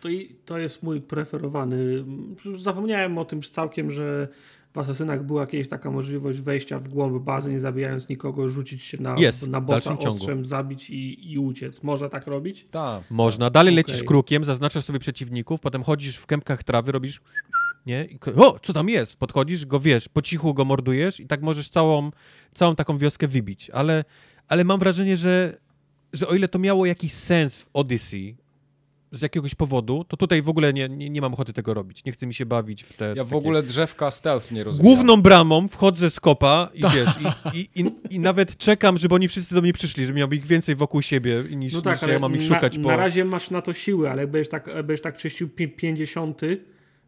To, 0.00 0.08
i, 0.08 0.36
to 0.46 0.58
jest 0.58 0.82
mój 0.82 1.00
preferowany. 1.00 2.04
Zapomniałem 2.56 3.18
o 3.18 3.24
tym 3.24 3.36
już 3.36 3.48
całkiem, 3.48 3.90
że 3.90 4.28
w 4.72 4.78
Asasynach 4.78 5.24
była 5.24 5.46
kiedyś 5.46 5.68
taka 5.68 5.90
możliwość 5.90 6.40
wejścia 6.40 6.78
w 6.78 6.88
głąb 6.88 7.22
bazy, 7.22 7.52
nie 7.52 7.60
zabijając 7.60 8.08
nikogo, 8.08 8.48
rzucić 8.48 8.82
się 8.82 9.02
na, 9.02 9.14
Jest, 9.18 9.48
na 9.48 9.60
bossa 9.60 9.98
ostrzem, 9.98 10.46
zabić 10.46 10.90
i, 10.90 11.32
i 11.32 11.38
uciec. 11.38 11.82
Można 11.82 12.08
tak 12.08 12.26
robić? 12.26 12.66
Tak. 12.70 13.04
Można. 13.10 13.50
Dalej 13.50 13.74
Okej. 13.74 13.76
lecisz 13.76 14.04
krukiem, 14.04 14.44
zaznaczasz 14.44 14.84
sobie 14.84 14.98
przeciwników, 14.98 15.60
potem 15.60 15.82
chodzisz 15.82 16.16
w 16.16 16.26
kępkach 16.26 16.64
trawy, 16.64 16.92
robisz 16.92 17.20
nie? 17.86 18.04
I, 18.04 18.18
o, 18.36 18.58
co 18.62 18.72
tam 18.72 18.88
jest? 18.88 19.16
Podchodzisz, 19.16 19.66
go 19.66 19.80
wiesz, 19.80 20.08
po 20.08 20.22
cichu 20.22 20.54
go 20.54 20.64
mordujesz 20.64 21.20
i 21.20 21.26
tak 21.26 21.42
możesz 21.42 21.68
całą, 21.68 22.10
całą 22.54 22.76
taką 22.76 22.98
wioskę 22.98 23.28
wybić. 23.28 23.70
Ale, 23.70 24.04
ale 24.48 24.64
mam 24.64 24.80
wrażenie, 24.80 25.16
że, 25.16 25.58
że 26.12 26.28
o 26.28 26.34
ile 26.34 26.48
to 26.48 26.58
miało 26.58 26.86
jakiś 26.86 27.12
sens 27.12 27.58
w 27.58 27.68
Odyssey 27.72 28.36
z 29.12 29.22
jakiegoś 29.22 29.54
powodu, 29.54 30.04
to 30.08 30.16
tutaj 30.16 30.42
w 30.42 30.48
ogóle 30.48 30.72
nie, 30.72 30.88
nie, 30.88 31.10
nie 31.10 31.20
mam 31.20 31.34
ochoty 31.34 31.52
tego 31.52 31.74
robić. 31.74 32.04
Nie 32.04 32.12
chce 32.12 32.26
mi 32.26 32.34
się 32.34 32.46
bawić 32.46 32.82
w 32.82 32.92
te 32.92 33.04
Ja 33.16 33.24
w 33.24 33.26
takie- 33.26 33.36
ogóle 33.36 33.62
drzewka 33.62 34.10
stealth 34.10 34.52
nie 34.52 34.64
rozumiem. 34.64 34.86
Główną 34.94 35.22
bramą 35.22 35.68
wchodzę 35.68 36.10
z 36.10 36.20
kopa 36.20 36.70
i 36.74 36.80
wiesz, 36.82 37.08
i, 37.54 37.58
i, 37.58 37.80
i, 37.80 37.90
i 38.14 38.20
nawet 38.20 38.56
czekam, 38.56 38.98
żeby 38.98 39.14
oni 39.14 39.28
wszyscy 39.28 39.54
do 39.54 39.62
mnie 39.62 39.72
przyszli, 39.72 40.06
żeby 40.06 40.18
miał 40.18 40.30
ich 40.32 40.46
więcej 40.46 40.74
wokół 40.76 41.02
siebie 41.02 41.44
niż, 41.56 41.72
No 41.74 41.82
tak, 41.82 41.94
niż 41.94 42.02
ale 42.02 42.12
ja 42.12 42.18
mam 42.18 42.34
ich 42.36 42.50
na, 42.50 42.54
szukać 42.56 42.78
po... 42.78 42.88
na 42.88 42.96
razie 42.96 43.24
masz 43.24 43.50
na 43.50 43.62
to 43.62 43.72
siły, 43.72 44.10
ale 44.10 44.22
jak 44.22 44.30
będziesz 44.30 44.50
tak, 44.50 44.66
będziesz 44.74 45.02
tak 45.02 45.16
czyścił 45.16 45.48
pi- 45.48 45.68
50, 45.68 46.40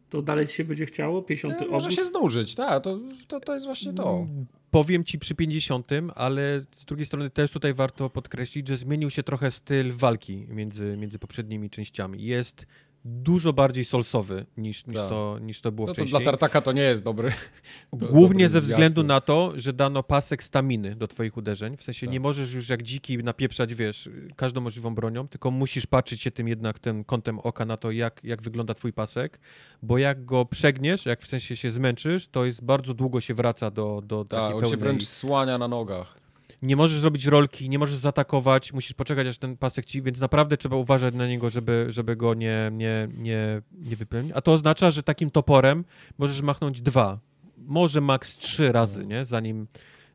to 0.09 0.21
dalej 0.21 0.47
ci 0.47 0.53
się 0.53 0.63
będzie 0.63 0.85
chciało? 0.85 1.21
50 1.21 1.61
Nie, 1.61 1.67
może 1.67 1.85
obóz? 1.87 1.97
się 1.99 2.05
znużyć, 2.05 2.55
tak, 2.55 2.83
to, 2.83 2.99
to, 3.27 3.39
to 3.39 3.53
jest 3.53 3.65
właśnie 3.65 3.93
to. 3.93 4.27
Powiem 4.73 5.03
ci 5.03 5.19
przy 5.19 5.35
50, 5.35 5.87
ale 6.15 6.65
z 6.77 6.85
drugiej 6.85 7.05
strony 7.05 7.29
też 7.29 7.51
tutaj 7.51 7.73
warto 7.73 8.09
podkreślić, 8.09 8.67
że 8.67 8.77
zmienił 8.77 9.09
się 9.09 9.23
trochę 9.23 9.51
styl 9.51 9.91
walki 9.91 10.45
między, 10.49 10.97
między 10.97 11.19
poprzednimi 11.19 11.69
częściami. 11.69 12.23
Jest 12.23 12.65
dużo 13.05 13.53
bardziej 13.53 13.85
solsowy 13.85 14.45
niż, 14.57 14.87
niż, 14.87 14.95
Tak. 14.99 15.09
to, 15.09 15.37
niż 15.41 15.61
to 15.61 15.71
było 15.71 15.87
No 15.87 15.93
to 15.93 16.01
wcześniej. 16.01 16.21
dla 16.23 16.31
tartaka 16.31 16.61
to 16.61 16.71
nie 16.71 16.81
jest 16.81 17.03
dobry. 17.03 17.31
do- 17.93 18.07
Głównie 18.07 18.45
dobry 18.45 18.49
ze 18.49 18.61
względu 18.61 18.83
zwiastun. 18.85 19.07
na 19.07 19.21
to, 19.21 19.51
że 19.55 19.73
dano 19.73 20.03
pasek 20.03 20.43
staminy 20.43 20.95
do 20.95 21.07
twoich 21.07 21.37
uderzeń. 21.37 21.77
W 21.77 21.83
sensie 21.83 22.05
Tak. 22.07 22.13
nie 22.13 22.19
możesz 22.19 22.53
już 22.53 22.69
jak 22.69 22.83
dziki 22.83 23.17
napieprzać, 23.17 23.73
wiesz, 23.75 24.09
każdą 24.35 24.61
możliwą 24.61 24.95
bronią, 24.95 25.27
tylko 25.27 25.51
musisz 25.51 25.85
patrzeć 25.85 26.21
się 26.21 26.31
tym 26.31 26.47
jednak 26.47 26.79
tym 26.79 27.03
kątem 27.03 27.39
oka 27.39 27.65
na 27.65 27.77
to, 27.77 27.91
jak, 27.91 28.21
jak 28.23 28.41
wygląda 28.41 28.73
twój 28.73 28.93
pasek, 28.93 29.39
bo 29.81 29.97
jak 29.97 30.25
go 30.25 30.45
przegniesz, 30.45 31.05
jak 31.05 31.21
w 31.21 31.27
sensie 31.27 31.55
się 31.55 31.71
zmęczysz, 31.71 32.27
to 32.27 32.45
jest 32.45 32.63
bardzo 32.63 32.93
długo 32.93 33.21
się 33.21 33.33
wraca 33.33 33.71
do, 33.71 34.01
do 34.05 34.25
Tak, 34.25 34.29
takiej 34.39 34.45
on 34.45 34.51
pełnej... 34.61 34.71
się 34.71 34.77
wręcz 34.77 35.07
słania 35.07 35.57
na 35.57 35.67
nogach. 35.67 36.22
Nie 36.61 36.75
możesz 36.75 36.99
zrobić 36.99 37.25
rolki, 37.25 37.69
nie 37.69 37.79
możesz 37.79 37.97
zaatakować, 37.97 38.73
musisz 38.73 38.93
poczekać, 38.93 39.27
aż 39.27 39.37
ten 39.37 39.57
pasek 39.57 39.85
ci, 39.85 40.01
więc 40.01 40.19
naprawdę 40.19 40.57
trzeba 40.57 40.75
uważać 40.75 41.15
na 41.15 41.27
niego, 41.27 41.49
żeby, 41.49 41.85
żeby 41.89 42.15
go 42.15 42.33
nie, 42.33 42.69
nie, 42.73 43.07
nie, 43.17 43.61
nie 43.71 43.95
wypełnić. 43.95 44.31
A 44.35 44.41
to 44.41 44.53
oznacza, 44.53 44.91
że 44.91 45.03
takim 45.03 45.29
toporem 45.29 45.85
możesz 46.17 46.41
machnąć 46.41 46.81
dwa, 46.81 47.19
może 47.57 48.01
maks 48.01 48.37
trzy 48.37 48.71
razy, 48.71 49.05
nie? 49.05 49.25
Zanim, 49.25 49.67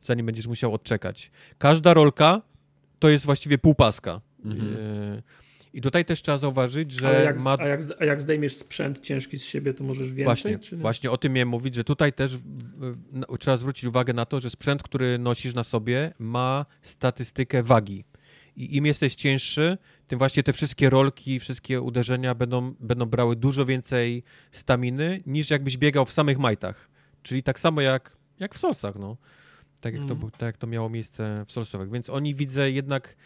zanim 0.02 0.26
będziesz 0.26 0.47
musiał 0.47 0.74
odczekać. 0.74 1.31
Każda 1.58 1.94
rolka 1.94 2.42
to 2.98 3.08
jest 3.08 3.24
właściwie 3.24 3.58
pół 3.58 3.74
paska. 3.74 4.20
Mhm. 4.44 4.73
Yy, 4.73 5.23
I 5.72 5.80
tutaj 5.80 6.05
też 6.05 6.22
trzeba 6.22 6.38
zauważyć, 6.38 6.92
że 6.92 7.08
Ale 7.08 7.24
jak, 7.24 7.40
ma... 7.40 7.56
a, 7.58 7.66
jak, 7.66 7.80
a 8.00 8.05
jak 8.05 8.20
zdejmiesz 8.20 8.56
sprzęt 8.56 9.00
ciężki 9.00 9.38
z 9.38 9.44
siebie, 9.44 9.74
to 9.74 9.84
możesz 9.84 10.12
więcej? 10.12 10.24
Właśnie, 10.24 10.58
właśnie 10.78 11.10
o 11.10 11.18
tym 11.18 11.32
miałem 11.32 11.48
mówić, 11.48 11.74
że 11.74 11.84
tutaj 11.84 12.12
też 12.12 12.36
w- 12.36 12.97
trzeba 13.38 13.56
zwrócić 13.56 13.84
uwagę 13.84 14.12
na 14.12 14.24
to, 14.26 14.40
że 14.40 14.50
sprzęt, 14.50 14.82
który 14.82 15.18
nosisz 15.18 15.55
na 15.55 15.64
sobie 15.64 16.12
ma 16.18 16.66
statystykę 16.82 17.62
wagi. 17.62 18.05
I 18.56 18.76
im 18.76 18.86
jesteś 18.86 19.14
cięższy, 19.14 19.78
tym 20.06 20.18
właśnie 20.18 20.42
te 20.42 20.52
wszystkie 20.52 20.90
rolki, 20.90 21.40
wszystkie 21.40 21.80
uderzenia 21.80 22.34
będą, 22.34 22.74
będą 22.80 23.06
brały 23.06 23.36
dużo 23.36 23.66
więcej 23.66 24.22
staminy, 24.52 25.22
niż 25.26 25.50
jakbyś 25.50 25.76
biegał 25.76 26.06
w 26.06 26.12
samych 26.12 26.38
majtach. 26.38 26.90
Czyli 27.22 27.42
tak 27.42 27.60
samo 27.60 27.80
jak, 27.80 28.16
jak 28.40 28.55
w 28.55 28.58
solsach, 28.58 28.94
no. 28.94 29.16
Tak 29.81 29.92
jak, 29.94 30.00
to, 30.00 30.05
Mhm. 30.05 30.18
było- 30.20 30.31
tak 30.31 30.42
jak 30.42 30.57
to 30.57 30.66
miało 30.66 30.89
miejsce 30.90 31.44
w 31.47 31.52
solsowych. 31.52 31.90
Więc 31.90 32.10
oni, 32.10 32.34
widzę, 32.34 32.70
jednak 32.70 33.16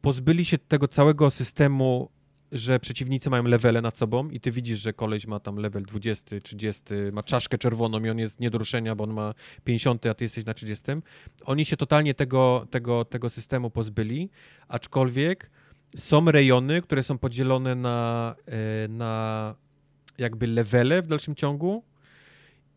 pozbyli 0.00 0.44
się 0.44 0.58
tego 0.58 0.88
całego 0.88 1.30
systemu, 1.30 2.08
że 2.52 2.80
przeciwnicy 2.80 3.30
mają 3.30 3.42
levele 3.44 3.82
nad 3.82 3.96
sobą 3.96 4.28
i 4.30 4.40
ty 4.40 4.50
widzisz, 4.50 4.78
że 4.78 4.92
koleś 4.92 5.26
ma 5.26 5.40
tam 5.40 5.56
level 5.56 5.82
20, 5.82 6.40
30, 6.40 6.82
ma 7.12 7.22
czaszkę 7.22 7.58
czerwoną 7.58 8.04
i 8.04 8.10
on 8.10 8.18
jest 8.18 8.40
nie 8.40 8.50
do 8.50 8.58
ruszenia, 8.58 8.94
bo 8.94 9.04
on 9.04 9.12
ma 9.12 9.34
50, 9.64 10.06
a 10.06 10.14
ty 10.14 10.24
jesteś 10.24 10.44
na 10.44 10.54
30. 10.54 10.84
Oni 11.44 11.64
się 11.64 11.76
totalnie 11.76 12.14
tego, 12.14 12.66
tego, 12.70 13.04
tego 13.04 13.30
systemu 13.30 13.70
pozbyli, 13.70 14.30
aczkolwiek 14.68 15.50
są 15.96 16.30
rejony, 16.30 16.80
które 16.82 17.02
są 17.02 17.18
podzielone 17.18 17.74
na, 17.74 18.34
e, 18.46 18.88
na 18.88 19.54
jakby 20.18 20.46
levele 20.46 21.02
w 21.02 21.06
dalszym 21.06 21.34
ciągu 21.34 21.82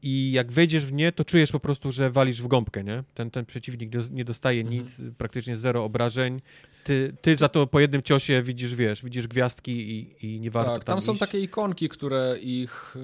i 0.03 0.32
jak 0.32 0.52
wejdziesz 0.52 0.86
w 0.86 0.94
nie, 0.94 1.11
to 1.11 1.26
czujesz 1.26 1.52
po 1.52 1.60
prostu, 1.60 1.92
że 1.92 2.11
walisz 2.11 2.42
w 2.42 2.48
gąbkę, 2.48 2.84
nie? 2.84 3.03
Ten, 3.14 3.32
ten 3.32 3.45
przeciwnik 3.45 3.90
dos- 3.90 4.11
nie 4.11 4.26
dostaje 4.26 4.61
Mhm. 4.61 4.80
nic, 4.80 5.02
praktycznie 5.18 5.58
zero 5.58 5.84
obrażeń. 5.84 6.42
Ty, 6.84 7.16
ty 7.22 7.36
za 7.36 7.50
to 7.50 7.68
po 7.68 7.80
jednym 7.80 8.02
ciosie 8.02 8.42
widzisz, 8.44 8.76
wiesz, 8.76 9.03
widzisz 9.03 9.28
gwiazdki 9.28 9.72
i, 9.72 10.16
i 10.36 10.40
nie 10.40 10.52
warto 10.52 10.72
Tak, 10.74 10.84
tam 10.84 10.95
tam 10.95 11.02
są 11.02 11.18
takie 11.18 11.40
ikonki, 11.40 11.90
które 11.90 12.38
ich 12.42 12.95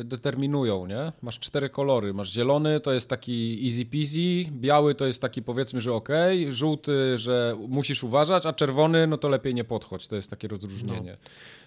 y, 0.00 0.04
determinują, 0.04 0.86
nie? 0.86 1.12
Masz 1.22 1.38
cztery 1.38 1.70
kolory. 1.70 2.14
Masz 2.14 2.32
zielony, 2.32 2.80
to 2.80 2.92
jest 2.92 3.08
taki 3.10 3.60
easy 3.66 3.84
peasy, 3.84 4.50
biały 4.52 4.94
to 4.94 5.06
jest 5.06 5.22
taki 5.22 5.42
powiedzmy, 5.42 5.80
że 5.80 5.92
okej, 5.92 6.52
żółty, 6.52 7.18
że 7.18 7.56
musisz 7.68 8.04
uważać, 8.04 8.46
a 8.46 8.52
czerwony, 8.52 9.06
no 9.06 9.18
to 9.18 9.28
lepiej 9.28 9.54
nie 9.54 9.64
podchodź. 9.64 10.08
To 10.08 10.16
jest 10.16 10.30
takie 10.30 10.48
rozróżnienie. 10.48 11.16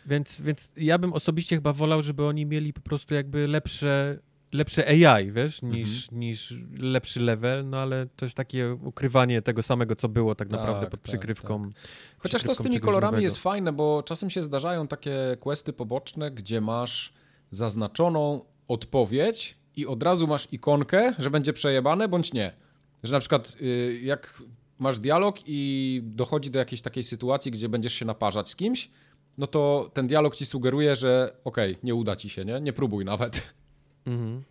Więc, 0.05 0.41
więc 0.41 0.71
ja 0.77 0.97
bym 0.97 1.13
osobiście 1.13 1.55
chyba 1.55 1.73
wolał, 1.73 2.01
żeby 2.03 2.25
oni 2.25 2.45
mieli 2.45 2.73
po 2.73 2.81
prostu 2.81 3.13
jakby 3.15 3.47
lepsze, 3.47 4.19
lepsze 4.51 4.87
AI, 5.07 5.31
wiesz, 5.31 5.61
niż, 5.61 6.03
Mhm. 6.05 6.19
niż 6.19 6.53
lepszy 6.79 7.19
level, 7.19 7.69
no 7.69 7.77
ale 7.77 8.07
to 8.15 8.25
jest 8.25 8.37
takie 8.37 8.73
ukrywanie 8.73 9.41
tego 9.41 9.63
samego, 9.63 9.95
co 9.95 10.09
było 10.09 10.35
tak 10.35 10.47
Tak, 10.49 10.59
naprawdę 10.59 10.83
pod 10.87 10.91
tak, 10.91 11.01
przykrywką. 11.01 11.69
Chociaż 12.17 12.31
to 12.43 12.47
z 12.47 12.51
przykrywką 12.51 12.63
tymi 12.63 12.79
kolorami 12.79 13.11
nowego. 13.11 13.23
jest 13.23 13.37
fajne, 13.37 13.73
bo 13.73 14.03
czasem 14.03 14.29
się 14.29 14.43
zdarzają 14.43 14.87
takie 14.87 15.37
questy 15.39 15.73
poboczne, 15.73 16.31
gdzie 16.31 16.61
masz 16.61 17.13
zaznaczoną 17.51 18.45
odpowiedź 18.67 19.57
i 19.75 19.85
od 19.87 20.03
razu 20.03 20.27
masz 20.27 20.47
ikonkę, 20.51 21.13
że 21.19 21.29
będzie 21.29 21.53
przejebane 21.53 22.07
bądź 22.07 22.33
nie. 22.33 22.51
Że 23.03 23.13
na 23.13 23.19
przykład 23.19 23.55
y, 23.61 23.99
jak 24.03 24.43
masz 24.79 24.99
dialog 24.99 25.35
i 25.45 26.01
dochodzi 26.03 26.51
do 26.51 26.59
jakiejś 26.59 26.81
takiej 26.81 27.03
sytuacji, 27.03 27.51
gdzie 27.51 27.69
będziesz 27.69 27.93
się 27.93 28.05
naparzać 28.05 28.49
z 28.49 28.55
kimś, 28.55 28.89
no 29.37 29.47
to 29.47 29.91
ten 29.93 30.07
dialog 30.07 30.35
ci 30.35 30.45
sugeruje, 30.45 30.95
że 30.95 31.33
okej, 31.43 31.77
nie 31.83 31.95
uda 31.95 32.15
ci 32.15 32.29
się, 32.29 32.45
nie? 32.45 32.61
Nie 32.61 32.73
próbuj 32.73 33.05
nawet. 33.05 33.53
Mhm. 34.05 34.43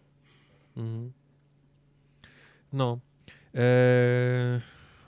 Mhm. 0.77 1.13
No. 2.73 2.99
Eee, 3.55 4.61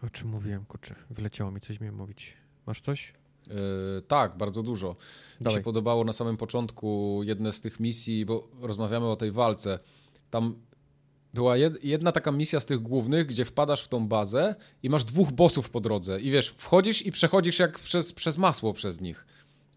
o 0.06 0.10
czym 0.10 0.28
mówiłem, 0.28 0.64
kurczę, 0.64 0.94
wyleciało 1.10 1.50
mi 1.50 1.60
coś 1.60 1.80
miałem 1.80 1.96
mówić. 1.96 2.36
Masz 2.66 2.80
coś? 2.80 3.14
Yy, 3.46 3.54
tak, 4.08 4.36
bardzo 4.36 4.62
dużo. 4.62 4.88
Mi 4.88 5.44
Dawaj. 5.44 5.58
się 5.58 5.64
podobało 5.64 6.04
na 6.04 6.12
samym 6.12 6.36
początku 6.36 7.20
jedne 7.24 7.52
z 7.52 7.60
tych 7.60 7.80
misji, 7.80 8.26
bo 8.26 8.48
rozmawiamy 8.60 9.06
o 9.06 9.16
tej 9.16 9.32
walce. 9.32 9.78
Tam 10.30 10.54
była 11.34 11.56
jed, 11.56 11.84
jedna 11.84 12.12
taka 12.12 12.32
misja 12.32 12.60
z 12.60 12.66
tych 12.66 12.78
głównych, 12.78 13.26
gdzie 13.26 13.44
wpadasz 13.44 13.84
w 13.84 13.88
tą 13.88 14.08
bazę 14.08 14.54
i 14.82 14.90
masz 14.90 15.04
dwóch 15.04 15.32
bossów 15.32 15.70
po 15.70 15.80
drodze. 15.80 16.20
I 16.20 16.30
wiesz, 16.30 16.48
wchodzisz 16.48 17.06
i 17.06 17.12
przechodzisz 17.12 17.58
jak 17.58 17.78
przez, 17.78 18.12
przez 18.12 18.38
masło 18.38 18.72
przez 18.72 19.00
nich. 19.00 19.26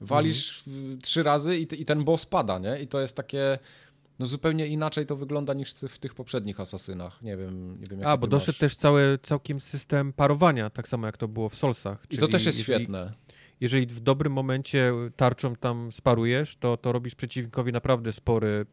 Walisz 0.02 0.68
y, 0.68 0.98
trzy 1.02 1.24
razy 1.24 1.58
i, 1.58 1.82
i 1.82 1.86
ten 1.86 2.04
boss 2.04 2.26
pada, 2.26 2.60
nie? 2.60 2.80
I 2.82 2.88
to 2.88 3.02
jest 3.02 3.16
takie. 3.16 3.60
No 4.20 4.28
zupełnie 4.28 4.68
inaczej 4.68 5.06
to 5.06 5.16
wygląda 5.16 5.54
niż 5.54 5.72
w 5.72 6.00
tych 6.00 6.14
poprzednich 6.14 6.60
asasynach. 6.60 7.22
Nie 7.22 7.38
wiem, 7.38 7.82
nie 7.82 7.88
wiem 7.88 8.00
jak 8.00 8.10
A, 8.10 8.18
bo 8.18 8.28
doszedł 8.28 8.60
też 8.60 8.76
cały 8.76 9.20
całkiem 9.24 9.60
system 9.60 10.14
parowania, 10.14 10.70
tak 10.70 10.88
samo 10.88 11.06
jak 11.06 11.18
to 11.18 11.28
było 11.28 11.50
w 11.50 11.56
Solsach. 11.56 12.06
I 12.10 12.18
to 12.18 12.28
też 12.28 12.46
jest 12.46 12.60
jeżeli, 12.60 12.84
świetne. 12.84 13.14
Jeżeli 13.62 13.86
w 13.86 14.00
dobrym 14.00 14.34
momencie 14.34 14.94
tarczą 15.16 15.56
tam 15.56 15.92
sparujesz, 15.92 16.56
to, 16.58 16.78
to 16.78 16.92
robisz 16.92 17.16
przeciwnikowi 17.16 17.72
naprawdę 17.72 18.14
spory 18.14 18.66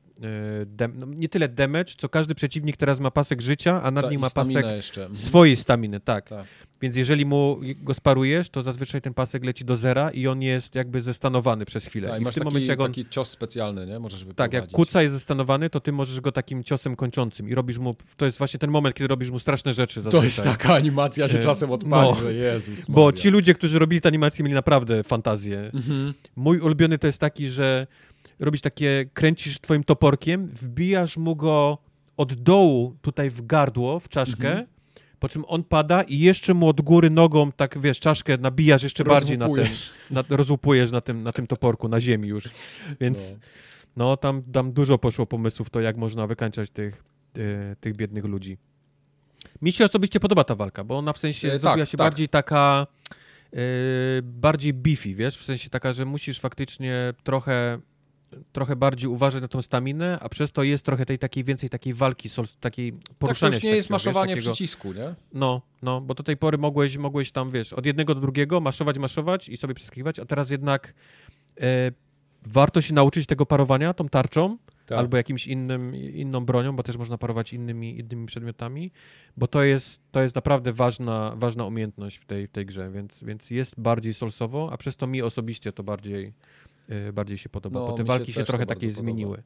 e, 0.81 0.89
no, 0.95 1.07
nie 1.07 1.29
tyle 1.29 1.49
damage, 1.49 1.95
co 1.99 2.09
każdy 2.09 2.35
przeciwnik 2.35 2.77
teraz 2.77 3.01
ma 3.01 3.11
pasek 3.11 3.41
życia, 3.41 3.83
a 3.83 3.91
nad 3.91 4.05
Ta, 4.05 4.11
nim 4.11 4.21
ma 4.21 4.31
pasek 4.31 4.67
jeszcze. 4.67 5.01
Mhm. 5.03 5.17
swojej 5.19 5.57
staminy, 5.57 6.01
tak. 6.01 6.29
Tak. 6.29 6.47
Więc 6.81 6.97
jeżeli 6.97 7.27
mu 7.27 7.61
go 7.77 7.95
sparujesz, 7.95 8.51
to 8.51 8.63
zazwyczaj 8.63 9.01
ten 9.01 9.15
pasek 9.15 9.45
leci 9.45 9.65
do 9.65 9.77
zera 9.77 10.11
i 10.11 10.27
on 10.27 10.43
jest 10.43 10.75
jakby 10.75 11.03
zestanowany 11.03 11.65
przez 11.65 11.87
chwilę. 11.87 12.09
Tak, 12.09 12.19
I 12.19 12.21
i 12.21 12.25
w 12.25 12.25
masz 12.25 12.35
tym 12.35 12.41
taki, 12.41 12.55
momencie, 12.55 12.71
jak 12.71 12.81
on 12.81 12.87
taki 12.87 13.07
cios 13.09 13.31
specjalny, 13.31 13.87
nie? 13.87 13.99
Możesz 13.99 14.27
Tak, 14.37 14.53
jak 14.53 14.71
kuca 14.71 15.03
jest 15.03 15.15
zestanowany, 15.15 15.71
to 15.71 15.81
ty 15.81 15.93
możesz 15.93 16.21
go 16.21 16.33
takim 16.33 16.65
ciosem 16.65 16.97
kończącym 16.97 17.49
i 17.49 17.55
robisz 17.55 17.79
mu, 17.79 17.95
to 18.17 18.27
jest 18.27 18.39
właśnie 18.39 18.59
ten 18.59 18.71
moment, 18.71 18.95
kiedy 18.95 19.09
robisz 19.09 19.31
mu 19.31 19.39
straszne 19.39 19.75
rzeczy 19.75 19.95
To 19.95 20.03
zazwyczaj. 20.03 20.25
jest 20.25 20.45
taka 20.45 20.75
animacja, 20.75 21.29
się 21.29 21.39
E, 21.39 21.43
czasem 21.43 21.71
odpali, 21.71 22.09
no. 22.09 22.15
że 22.15 22.35
Jezus 22.35 22.87
Bo 22.87 23.13
ci 23.13 23.31
ludzie, 23.31 23.55
którzy 23.55 23.79
robili 23.79 24.01
tę 24.01 24.09
animację, 24.09 24.43
mieli 24.43 24.55
naprawdę 24.55 24.72
fantazję. 25.05 25.71
Mhm. 25.75 26.15
Mój 26.37 26.59
ulubiony 26.59 26.99
to 26.99 27.07
jest 27.07 27.19
taki, 27.19 27.49
że 27.49 27.87
robisz 28.39 28.61
takie, 28.61 29.05
kręcisz 29.15 29.61
twoim 29.61 29.85
toporkiem, 29.85 30.47
wbijasz 30.49 31.17
mu 31.17 31.37
go 31.37 31.79
od 32.17 32.35
dołu 32.35 32.97
tutaj 33.03 33.31
w 33.31 33.47
gardło, 33.47 34.01
w 34.01 34.09
czaszkę, 34.09 34.49
Mhm. 34.49 34.67
po 35.19 35.29
czym 35.29 35.45
on 35.49 35.65
pada 35.65 36.03
i 36.03 36.19
jeszcze 36.19 36.55
mu 36.55 36.69
od 36.69 36.81
góry 36.81 37.11
nogą, 37.11 37.53
tak 37.53 37.79
wiesz, 37.81 38.01
czaszkę 38.01 38.37
nabijasz 38.37 38.83
jeszcze 38.83 39.05
bardziej 39.05 39.39
na 39.39 39.47
tym, 39.47 39.55
Rozłupujesz. 39.57 39.91
na, 40.11 40.25
rozłupujesz 40.37 40.91
na 40.91 41.01
tym, 41.01 41.23
na 41.23 41.33
tym 41.33 41.47
toporku, 41.47 41.89
na 41.89 42.01
ziemi 42.01 42.29
już. 42.29 42.49
Więc 43.01 43.39
no, 43.97 44.17
tam, 44.17 44.43
tam 44.43 44.73
dużo 44.73 44.99
poszło 44.99 45.27
pomysłów 45.27 45.71
to, 45.71 45.81
jak 45.81 45.97
można 45.97 46.27
wykańczać 46.27 46.71
tych, 46.71 47.05
e, 47.39 47.77
tych 47.77 47.97
biednych 47.97 48.25
ludzi. 48.25 48.59
Mi 49.63 49.73
się 49.73 49.85
osobiście 49.85 50.21
podoba 50.21 50.45
ta 50.45 50.55
walka, 50.55 50.85
bo 50.85 50.99
ona 50.99 51.13
w 51.13 51.19
sensie 51.19 51.49
E, 51.49 51.59
zrobiła 51.59 51.77
tak, 51.85 51.89
się 51.89 51.99
tak. 51.99 52.07
bardziej 52.07 52.29
taka 52.29 52.87
bardziej 54.23 54.73
beefy, 54.73 55.15
wiesz, 55.15 55.37
w 55.39 55.45
sensie 55.45 55.71
taka, 55.71 55.93
że 55.93 56.05
musisz 56.05 56.41
faktycznie 56.41 57.15
trochę 57.25 57.79
trochę 58.53 58.77
bardziej 58.77 59.09
uważać 59.11 59.43
na 59.43 59.49
tą 59.49 59.63
staminę, 59.63 60.19
a 60.21 60.29
przez 60.29 60.53
to 60.53 60.63
jest 60.63 60.85
trochę 60.85 61.07
tej 61.07 61.19
takiej 61.19 61.45
więcej 61.45 61.71
takiej 61.71 61.95
walki, 61.95 62.29
takiej 62.61 62.93
Tak, 62.93 63.03
to 63.09 63.15
poruszania 63.19 63.55
już 63.55 63.63
się 63.63 63.69
nie 63.69 63.77
jest 63.77 63.89
takiego, 63.89 63.99
wiesz, 63.99 64.07
maszowanie 64.07 64.35
takiego- 64.35 64.53
przycisku, 64.53 64.93
nie? 64.93 65.15
no, 65.33 65.63
no, 65.83 66.01
bo 66.01 66.15
do 66.15 66.23
tej 66.23 66.37
pory 66.37 66.59
mogłeś, 66.59 66.97
mogłeś 66.97 67.33
tam, 67.33 67.51
wiesz, 67.51 67.73
od 67.73 67.87
jednego 67.87 68.15
do 68.15 68.21
drugiego 68.21 68.61
maszować, 68.61 68.99
maszować 68.99 69.49
i 69.49 69.57
sobie 69.57 69.75
przeskakiwać, 69.75 70.19
a 70.19 70.25
teraz 70.25 70.51
jednak 70.51 70.95
e, 71.61 71.93
warto 72.47 72.81
się 72.81 72.95
nauczyć 72.95 73.27
tego 73.27 73.47
parowania 73.47 73.95
tą 73.95 74.09
tarczą 74.09 74.59
Tak. 74.87 74.99
albo 74.99 75.17
jakimś 75.17 75.47
innym, 75.47 75.97
inną 75.97 76.45
bronią, 76.45 76.77
bo 76.77 76.83
też 76.83 76.97
można 76.97 77.19
parować 77.19 77.53
innymi, 77.53 77.99
innymi 77.99 78.27
przedmiotami, 78.27 78.91
bo 79.37 79.47
to 79.47 79.63
jest, 79.63 80.01
to 80.13 80.23
jest 80.23 80.35
naprawdę 80.35 80.73
ważna, 80.73 81.33
ważna 81.37 81.67
umiejętność 81.67 82.17
w 82.17 82.25
tej, 82.25 82.47
w 82.47 82.51
tej 82.51 82.67
grze, 82.67 82.91
więc, 82.91 83.25
więc 83.25 83.51
jest 83.51 83.81
bardziej 83.81 84.15
solsowo, 84.15 84.69
a 84.73 84.77
przez 84.77 84.97
to 84.97 85.07
mi 85.07 85.23
osobiście 85.23 85.73
to 85.73 85.83
bardziej, 85.83 86.33
e, 86.89 87.13
bardziej 87.13 87.39
się 87.39 87.49
podoba, 87.49 87.81
No, 87.81 87.87
bo 87.87 87.93
te 87.93 88.03
się 88.03 88.05
walki 88.07 88.33
się, 88.33 88.41
to 88.41 88.47
trochę 88.47 88.67
takie 88.67 88.81
podoba. 88.89 89.01
zmieniły. 89.03 89.43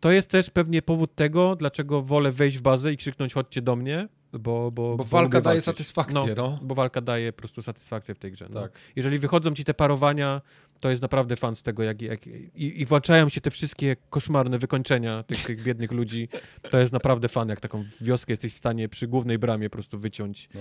To 0.00 0.10
jest 0.10 0.30
też 0.30 0.50
pewnie 0.50 0.82
powód 0.82 1.14
tego, 1.14 1.56
dlaczego 1.56 2.02
wolę 2.02 2.32
wejść 2.32 2.58
w 2.58 2.62
bazę 2.62 2.92
i 2.92 2.96
krzyknąć 2.96 3.34
chodźcie 3.34 3.62
do 3.62 3.76
mnie, 3.76 4.08
bo, 4.32 4.70
bo, 4.70 4.96
Bo 4.96 5.04
walka 5.04 5.40
daje 5.40 5.42
walczyć. 5.42 5.64
satysfakcję, 5.64 6.34
no. 6.36 6.58
Bo 6.62 6.74
walka 6.74 7.00
daje 7.00 7.32
po 7.32 7.38
prostu 7.38 7.62
satysfakcję 7.62 8.14
w 8.14 8.18
tej 8.18 8.32
grze. 8.32 8.46
No. 8.50 8.60
Tak. 8.62 8.72
Jeżeli 8.96 9.18
wychodzą 9.18 9.54
ci 9.54 9.64
te 9.64 9.74
parowania, 9.74 10.40
to 10.82 10.90
jest 10.90 11.02
naprawdę 11.02 11.36
fan 11.36 11.56
z 11.56 11.62
tego, 11.62 11.82
jak, 11.82 12.02
jak 12.02 12.26
i, 12.26 12.80
i 12.80 12.86
włączają 12.86 13.28
się 13.28 13.40
te 13.40 13.50
wszystkie 13.50 13.96
koszmarne 14.10 14.58
wykończenia 14.58 15.22
tych, 15.22 15.44
tych 15.44 15.62
biednych 15.62 15.92
ludzi. 15.92 16.28
To 16.70 16.78
jest 16.78 16.92
naprawdę 16.92 17.28
fan, 17.28 17.48
jak 17.48 17.60
taką 17.60 17.84
wioskę 18.00 18.32
jesteś 18.32 18.54
w 18.54 18.56
stanie 18.56 18.88
przy 18.88 19.06
głównej 19.08 19.38
bramie 19.38 19.70
po 19.70 19.72
prostu 19.72 19.98
wyciąć. 19.98 20.48
no. 20.54 20.60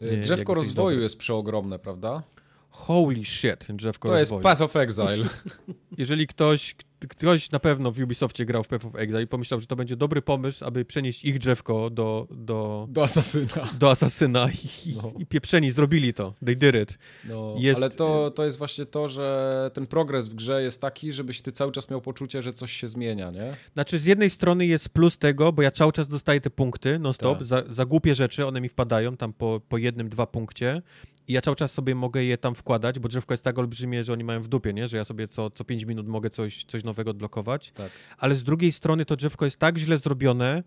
Jak 0.00 0.20
Drzewko 0.20 0.54
rozwoju 0.54 0.88
dobry. 0.90 1.02
jest 1.02 1.18
przeogromne, 1.18 1.78
prawda? 1.78 2.22
Holy 2.70 3.24
shit, 3.24 3.66
drzewko 3.68 4.08
To 4.08 4.16
jest 4.18 4.32
rozwoju. 4.32 4.42
Path 4.42 4.62
of 4.62 4.76
Exile. 4.76 5.24
Jeżeli 5.98 6.26
ktoś, 6.26 6.74
ktoś 7.08 7.50
na 7.50 7.58
pewno 7.58 7.92
w 7.92 7.98
Ubisoftie 7.98 8.44
grał 8.44 8.62
w 8.64 8.68
Path 8.68 8.86
of 8.86 8.94
Exile 8.96 9.22
i 9.22 9.26
pomyślał, 9.26 9.60
że 9.60 9.66
to 9.66 9.76
będzie 9.76 9.96
dobry 9.96 10.22
pomysł, 10.22 10.64
aby 10.64 10.84
przenieść 10.84 11.24
ich 11.24 11.38
drzewko 11.38 11.90
do, 11.90 12.26
do, 12.30 12.86
Do 12.90 13.02
asasyna. 13.02 13.68
do 13.78 13.90
Asasyna 13.90 14.48
i, 14.86 14.94
No. 14.96 15.12
i 15.18 15.26
pieprzeni 15.26 15.70
zrobili 15.70 16.14
to. 16.14 16.34
They 16.46 16.56
did 16.56 16.74
it. 16.82 16.98
No, 17.24 17.54
Jest- 17.58 17.82
Ale 17.82 17.90
to, 17.90 18.30
to 18.30 18.44
jest 18.44 18.58
właśnie 18.58 18.86
to, 18.86 19.08
że 19.08 19.70
ten 19.74 19.86
progres 19.86 20.28
w 20.28 20.34
grze 20.34 20.62
jest 20.62 20.80
taki, 20.80 21.12
żebyś 21.12 21.42
ty 21.42 21.52
cały 21.52 21.72
czas 21.72 21.90
miał 21.90 22.00
poczucie, 22.00 22.42
że 22.42 22.52
coś 22.52 22.72
się 22.72 22.88
zmienia, 22.88 23.30
nie? 23.30 23.56
Znaczy, 23.74 23.98
z 23.98 24.04
jednej 24.06 24.30
strony 24.30 24.66
jest 24.66 24.88
plus 24.88 25.18
tego, 25.18 25.52
bo 25.52 25.62
ja 25.62 25.70
cały 25.70 25.92
czas 25.92 26.08
dostaję 26.08 26.40
te 26.40 26.50
punkty 26.50 26.98
non-stop 26.98 27.38
Tak. 27.38 27.46
za, 27.46 27.62
za 27.70 27.84
głupie 27.84 28.14
rzeczy, 28.14 28.46
one 28.46 28.60
mi 28.60 28.68
wpadają 28.68 29.16
tam 29.16 29.32
po, 29.32 29.60
po 29.68 29.78
jednym, 29.78 30.08
dwa 30.08 30.26
punkcie 30.26 30.82
i 31.28 31.32
ja 31.32 31.40
cały 31.40 31.56
czas 31.56 31.72
sobie 31.72 31.94
mogę 31.94 32.24
je 32.24 32.38
tam 32.38 32.54
wkładać, 32.54 32.98
bo 32.98 33.08
drzewko 33.08 33.34
jest 33.34 33.44
tak 33.44 33.58
olbrzymie, 33.58 34.04
że 34.04 34.12
oni 34.12 34.24
mają 34.24 34.40
w 34.42 34.48
dupie, 34.48 34.72
nie? 34.72 34.88
Że 34.88 34.96
ja 34.96 35.04
sobie 35.04 35.28
co, 35.28 35.50
co 35.50 35.64
5 35.64 35.84
minut 35.84 36.08
mogę 36.08 36.30
coś, 36.30 36.64
coś 36.64 36.84
nowego 36.84 37.10
odblokować. 37.10 37.72
Tak. 37.72 37.90
Ale 38.18 38.34
z 38.34 38.44
drugiej 38.44 38.72
strony 38.72 39.04
to 39.04 39.16
drzewko 39.16 39.44
jest 39.44 39.58
tak 39.58 39.78
źle 39.78 39.98
zrobione, 39.98 40.62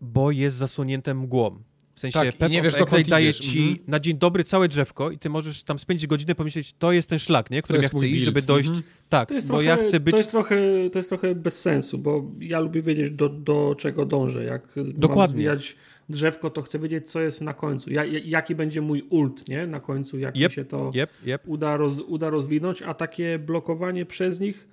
bo 0.00 0.30
jest 0.30 0.56
zasłonięte 0.56 1.14
mgłą. 1.14 1.62
W 1.94 2.00
sensie 2.00 2.18
Tak, 2.20 2.36
Path 2.36 2.52
nie 2.52 2.62
wiesz, 2.62 2.74
dokąd 2.74 3.08
daje 3.08 3.30
idziesz. 3.30 3.46
ci 3.46 3.58
Mhm. 3.58 3.78
na 3.86 4.00
dzień 4.00 4.18
dobry 4.18 4.44
całe 4.44 4.68
drzewko 4.68 5.10
i 5.10 5.18
ty 5.18 5.30
możesz 5.30 5.62
tam 5.62 5.78
spędzić 5.78 6.06
godzinę 6.06 6.34
pomyśleć, 6.34 6.72
to 6.78 6.92
jest 6.92 7.08
ten 7.08 7.18
szlak, 7.18 7.50
nie? 7.50 7.62
Którym 7.62 7.82
ja 7.82 7.88
chcę 7.88 8.08
iść, 8.08 8.24
żeby 8.24 8.42
dojść. 8.42 8.68
Mhm. 8.68 8.86
Tak, 9.08 9.28
To 9.28 9.34
jest, 9.34 9.48
bo 9.48 9.54
trochę, 9.54 9.64
ja 9.64 9.88
chcę 9.88 10.00
być... 10.00 10.12
to, 10.12 10.18
jest 10.18 10.30
trochę, 10.30 10.56
to 10.92 10.98
jest 10.98 11.08
trochę 11.08 11.34
bez 11.34 11.60
sensu, 11.60 11.98
bo 11.98 12.30
ja 12.40 12.60
lubię 12.60 12.82
wiedzieć, 12.82 13.10
do, 13.10 13.28
do 13.28 13.74
czego 13.78 14.06
dążę. 14.06 14.44
Jak 14.44 14.76
mam 14.76 14.92
Dokładnie. 14.92 15.44
Drzewko, 16.12 16.50
to 16.50 16.62
chcę 16.62 16.78
wiedzieć, 16.78 17.10
co 17.10 17.20
jest 17.20 17.40
na 17.40 17.54
końcu. 17.54 17.92
Ja, 17.92 18.04
ja- 18.04 18.20
jaki 18.24 18.54
będzie 18.54 18.80
mój 18.80 19.02
ult, 19.10 19.48
nie? 19.48 19.66
Na 19.66 19.80
końcu, 19.80 20.18
jak 20.18 20.36
Jep, 20.36 20.50
mi 20.52 20.54
się 20.54 20.64
to 20.64 20.90
Jep, 20.94 21.10
jep. 21.24 21.42
uda, 21.46 21.76
roz, 21.76 21.98
uda 21.98 22.30
rozwinąć, 22.30 22.82
a 22.82 22.94
takie 22.94 23.38
blokowanie 23.38 24.06
przez 24.06 24.40
nich, 24.40 24.68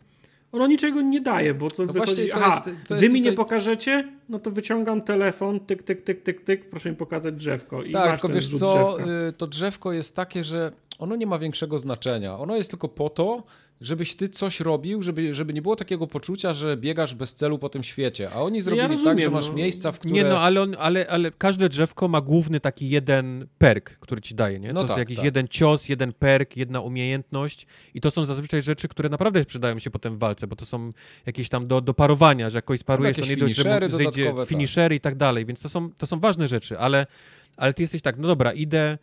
ono 0.51 0.67
niczego 0.67 1.01
nie 1.01 1.21
daje, 1.21 1.53
bo 1.53 1.71
co 1.71 1.85
No 1.85 1.93
wychodzi, 1.93 2.13
właśnie, 2.15 2.33
to 2.33 2.39
aha, 2.45 2.63
jest- 2.65 2.79
to 2.87 2.95
wy 2.95 3.01
jest 3.01 3.13
mi 3.13 3.21
nie 3.21 3.31
tutaj- 3.31 3.45
pokażecie, 3.45 4.07
no 4.29 4.39
to 4.39 4.51
wyciągam 4.51 5.01
telefon, 5.01 5.59
tyk, 5.59 5.83
tyk, 5.83 6.01
tyk, 6.03 6.21
tyk, 6.23 6.41
tyk, 6.43 6.69
proszę 6.69 6.89
mi 6.89 6.95
pokazać 6.95 7.35
drzewko. 7.35 7.83
I 7.83 7.91
Tak, 7.91 8.11
tylko 8.11 8.29
wiesz 8.29 8.49
co, 8.49 8.95
drzewka. 8.95 9.11
y, 9.29 9.33
to 9.33 9.47
drzewko 9.47 9.91
jest 9.91 10.15
takie, 10.15 10.43
że 10.43 10.71
ono 10.99 11.15
nie 11.15 11.27
ma 11.27 11.39
większego 11.39 11.79
znaczenia. 11.79 12.37
Ono 12.37 12.55
jest 12.55 12.69
tylko 12.69 12.87
po 12.87 13.09
to, 13.09 13.43
żebyś 13.81 14.15
ty 14.15 14.29
coś 14.29 14.59
robił, 14.59 15.03
żeby, 15.03 15.33
żeby 15.33 15.53
nie 15.53 15.61
było 15.61 15.75
takiego 15.75 16.07
poczucia, 16.07 16.53
że 16.53 16.77
biegasz 16.77 17.15
bez 17.15 17.35
celu 17.35 17.59
po 17.59 17.69
tym 17.69 17.83
świecie. 17.83 18.29
A 18.33 18.41
oni 18.41 18.61
zrobili 18.61 18.87
tak, 18.87 18.91
rozumiem, 18.91 19.19
że 19.19 19.29
masz 19.29 19.47
no. 19.47 19.53
miejsca, 19.53 19.91
w 19.91 19.99
które... 19.99 20.13
Nie, 20.13 20.23
no 20.23 20.39
ale, 20.39 20.61
on, 20.61 20.75
ale, 20.79 21.07
ale 21.07 21.31
każde 21.31 21.69
drzewko 21.69 22.07
ma 22.07 22.21
główny 22.21 22.59
taki 22.59 22.89
jeden 22.89 23.47
perk, 23.57 23.89
który 23.99 24.21
ci 24.21 24.35
daje, 24.35 24.59
nie? 24.59 24.73
No 24.73 24.81
to 24.81 24.87
tak, 24.87 24.89
jest 24.89 24.99
jakiś 24.99 25.15
tak. 25.15 25.25
jeden 25.25 25.47
cios, 25.47 25.89
jeden 25.89 26.13
perk, 26.13 26.57
jedna 26.57 26.81
umiejętność 26.81 27.67
i 27.93 28.01
to 28.01 28.11
są 28.11 28.25
zazwyczaj 28.25 28.61
rzeczy, 28.61 28.87
które 28.87 29.09
naprawdę 29.09 29.45
przydają 29.45 29.79
się 29.79 29.89
potem 29.89 30.15
w 30.15 30.19
walce, 30.19 30.47
bo 30.47 30.55
to 30.55 30.65
są 30.65 30.93
jakieś 31.25 31.49
tam 31.49 31.67
do, 31.67 31.81
do 31.81 31.93
parowania, 31.93 32.49
że 32.49 32.57
jak 32.57 32.65
kogoś 32.65 32.79
sparujesz, 32.79 33.15
to 33.15 33.21
jakieś 33.21 33.37
nie 33.37 33.37
dość, 33.37 33.55
że 33.55 33.89
zejdzie 33.89 34.33
tak. 34.33 34.47
finishery 34.47 34.95
i 34.95 34.99
tak 34.99 35.15
dalej, 35.15 35.45
więc 35.45 35.59
to 35.59 35.69
są, 35.69 35.89
to 35.91 36.07
są 36.07 36.19
ważne 36.19 36.47
rzeczy, 36.47 36.79
ale, 36.79 37.07
ale 37.57 37.73
ty 37.73 37.81
jesteś 37.81 38.01
tak, 38.01 38.17
no 38.17 38.27
dobra, 38.27 38.51
idę 38.51 38.97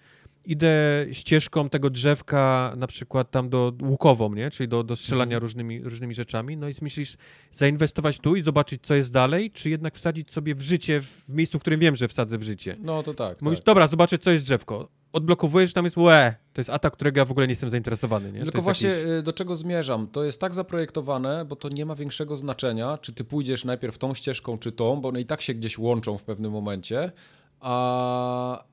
idę 0.47 0.73
ścieżką 1.13 1.69
tego 1.69 1.91
drzewka 1.91 2.73
na 2.77 2.87
przykład 2.87 3.31
tam 3.31 3.49
do 3.49 3.73
łukową, 3.83 4.35
nie? 4.35 4.51
Czyli 4.51 4.69
do, 4.69 4.83
do 4.85 4.97
strzelania 4.97 5.37
Mhm. 5.37 5.43
różnymi, 5.43 5.83
różnymi 5.83 6.15
rzeczami, 6.15 6.57
no 6.57 6.69
i 6.69 6.75
myślisz 6.83 7.17
zainwestować 7.53 8.19
tu 8.19 8.37
i 8.37 8.43
zobaczyć, 8.43 8.83
co 8.83 8.95
jest 8.95 9.13
dalej, 9.13 9.51
czy 9.51 9.71
jednak 9.71 9.95
wsadzić 9.95 10.33
sobie 10.33 10.55
w 10.55 10.61
życie 10.63 11.03
w, 11.03 11.25
miejscu, 11.29 11.59
w 11.59 11.61
którym 11.61 11.81
wiem, 11.81 11.97
że 11.97 12.09
wsadzę 12.09 12.39
w 12.39 12.43
życie. 12.43 12.77
No 12.81 13.03
to 13.03 13.15
tak. 13.15 13.43
Mówisz, 13.43 13.59
tak. 13.59 13.67
dobra, 13.67 13.87
zobaczę, 13.87 14.19
co 14.19 14.31
jest 14.31 14.45
drzewko. 14.45 14.89
Odblokowujesz, 15.13 15.73
tam 15.73 15.85
jest 15.85 15.97
łe, 15.97 16.35
to 16.53 16.61
jest 16.61 16.71
atak, 16.71 16.93
którego 16.93 17.19
ja 17.19 17.25
w 17.25 17.31
ogóle 17.31 17.47
nie 17.47 17.53
jestem 17.53 17.71
zainteresowany, 17.71 18.33
nie? 18.33 18.43
Tylko 18.43 18.63
właśnie 18.63 18.89
jakiś- 18.89 19.05
y, 19.05 19.23
do 19.23 19.33
czego 19.33 19.57
zmierzam? 19.57 20.07
To 20.09 20.25
jest 20.25 20.41
tak 20.41 20.55
zaprojektowane, 20.55 21.45
bo 21.45 21.57
to 21.57 21.69
nie 21.69 21.87
ma 21.87 21.95
większego 21.95 22.37
znaczenia, 22.37 22.99
czy 22.99 23.13
ty 23.13 23.25
pójdziesz 23.25 23.65
najpierw 23.65 23.99
tą 23.99 24.15
ścieżką, 24.15 24.59
czy 24.59 24.73
tą, 24.73 25.01
bo 25.01 25.09
one 25.09 25.21
i 25.21 25.27
tak 25.27 25.43
się 25.43 25.55
gdzieś 25.55 25.79
łączą 25.79 26.19
w 26.19 26.23
pewnym 26.23 26.53
momencie, 26.53 27.13
a 27.61 28.65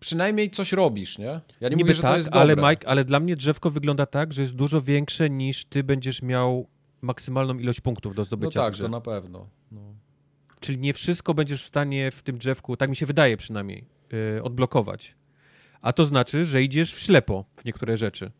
przynajmniej 0.00 0.50
coś 0.50 0.72
robisz, 0.72 1.18
nie? 1.18 1.40
Ja 1.60 1.68
nie 1.68 1.76
Niby 1.76 1.84
mówię, 1.84 1.94
że 1.94 2.02
tak, 2.02 2.10
to 2.12 2.16
jest 2.16 2.32
ale 2.32 2.56
dobre. 2.56 2.70
Mike, 2.70 2.88
ale 2.88 3.04
dla 3.04 3.20
mnie 3.20 3.36
drzewko 3.36 3.70
wygląda 3.70 4.06
tak, 4.06 4.32
że 4.32 4.42
jest 4.42 4.54
dużo 4.54 4.82
większe 4.82 5.30
niż 5.30 5.64
ty 5.64 5.84
będziesz 5.84 6.22
miał 6.22 6.66
maksymalną 7.00 7.58
ilość 7.58 7.80
punktów 7.80 8.14
do 8.14 8.22
No 8.22 8.26
zdobycia 8.26 8.62
w 8.62 8.64
tak, 8.64 8.76
to 8.76 8.88
na 8.88 9.00
pewno. 9.00 9.48
No. 9.72 9.80
Czyli 10.60 10.78
nie 10.78 10.94
wszystko 10.94 11.34
będziesz 11.34 11.62
w 11.62 11.66
stanie 11.66 12.10
w 12.10 12.22
tym 12.22 12.38
drzewku, 12.38 12.76
tak 12.76 12.90
mi 12.90 12.96
się 12.96 13.06
wydaje 13.06 13.36
przynajmniej, 13.36 13.84
yy, 14.34 14.42
odblokować. 14.42 15.16
A 15.82 15.92
to 15.92 16.06
znaczy, 16.06 16.44
że 16.44 16.62
idziesz 16.62 16.94
w 16.94 17.00
ślepo 17.00 17.44
w 17.56 17.64
niektóre 17.64 17.96
rzeczy. 17.96 18.30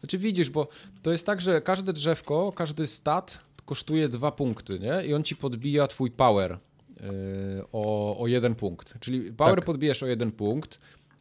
Znaczy 0.00 0.18
widzisz, 0.18 0.50
bo 0.50 0.68
to 1.02 1.12
jest 1.12 1.26
tak, 1.26 1.40
że 1.40 1.60
każde 1.60 1.92
drzewko, 1.92 2.52
każdy 2.52 2.86
stat 2.86 3.38
kosztuje 3.64 4.08
dwa 4.08 4.32
punkty, 4.32 4.78
nie? 4.78 5.06
I 5.06 5.14
on 5.14 5.22
ci 5.22 5.36
podbija 5.36 5.86
twój 5.86 6.10
power 6.10 6.58
o, 7.72 8.18
o 8.18 8.26
jeden 8.26 8.54
punkt. 8.54 8.94
Czyli 9.00 9.32
power 9.32 9.56
Tak. 9.56 9.64
podbijesz 9.64 10.02
o 10.02 10.06
jeden 10.06 10.32
punkt, 10.32 10.78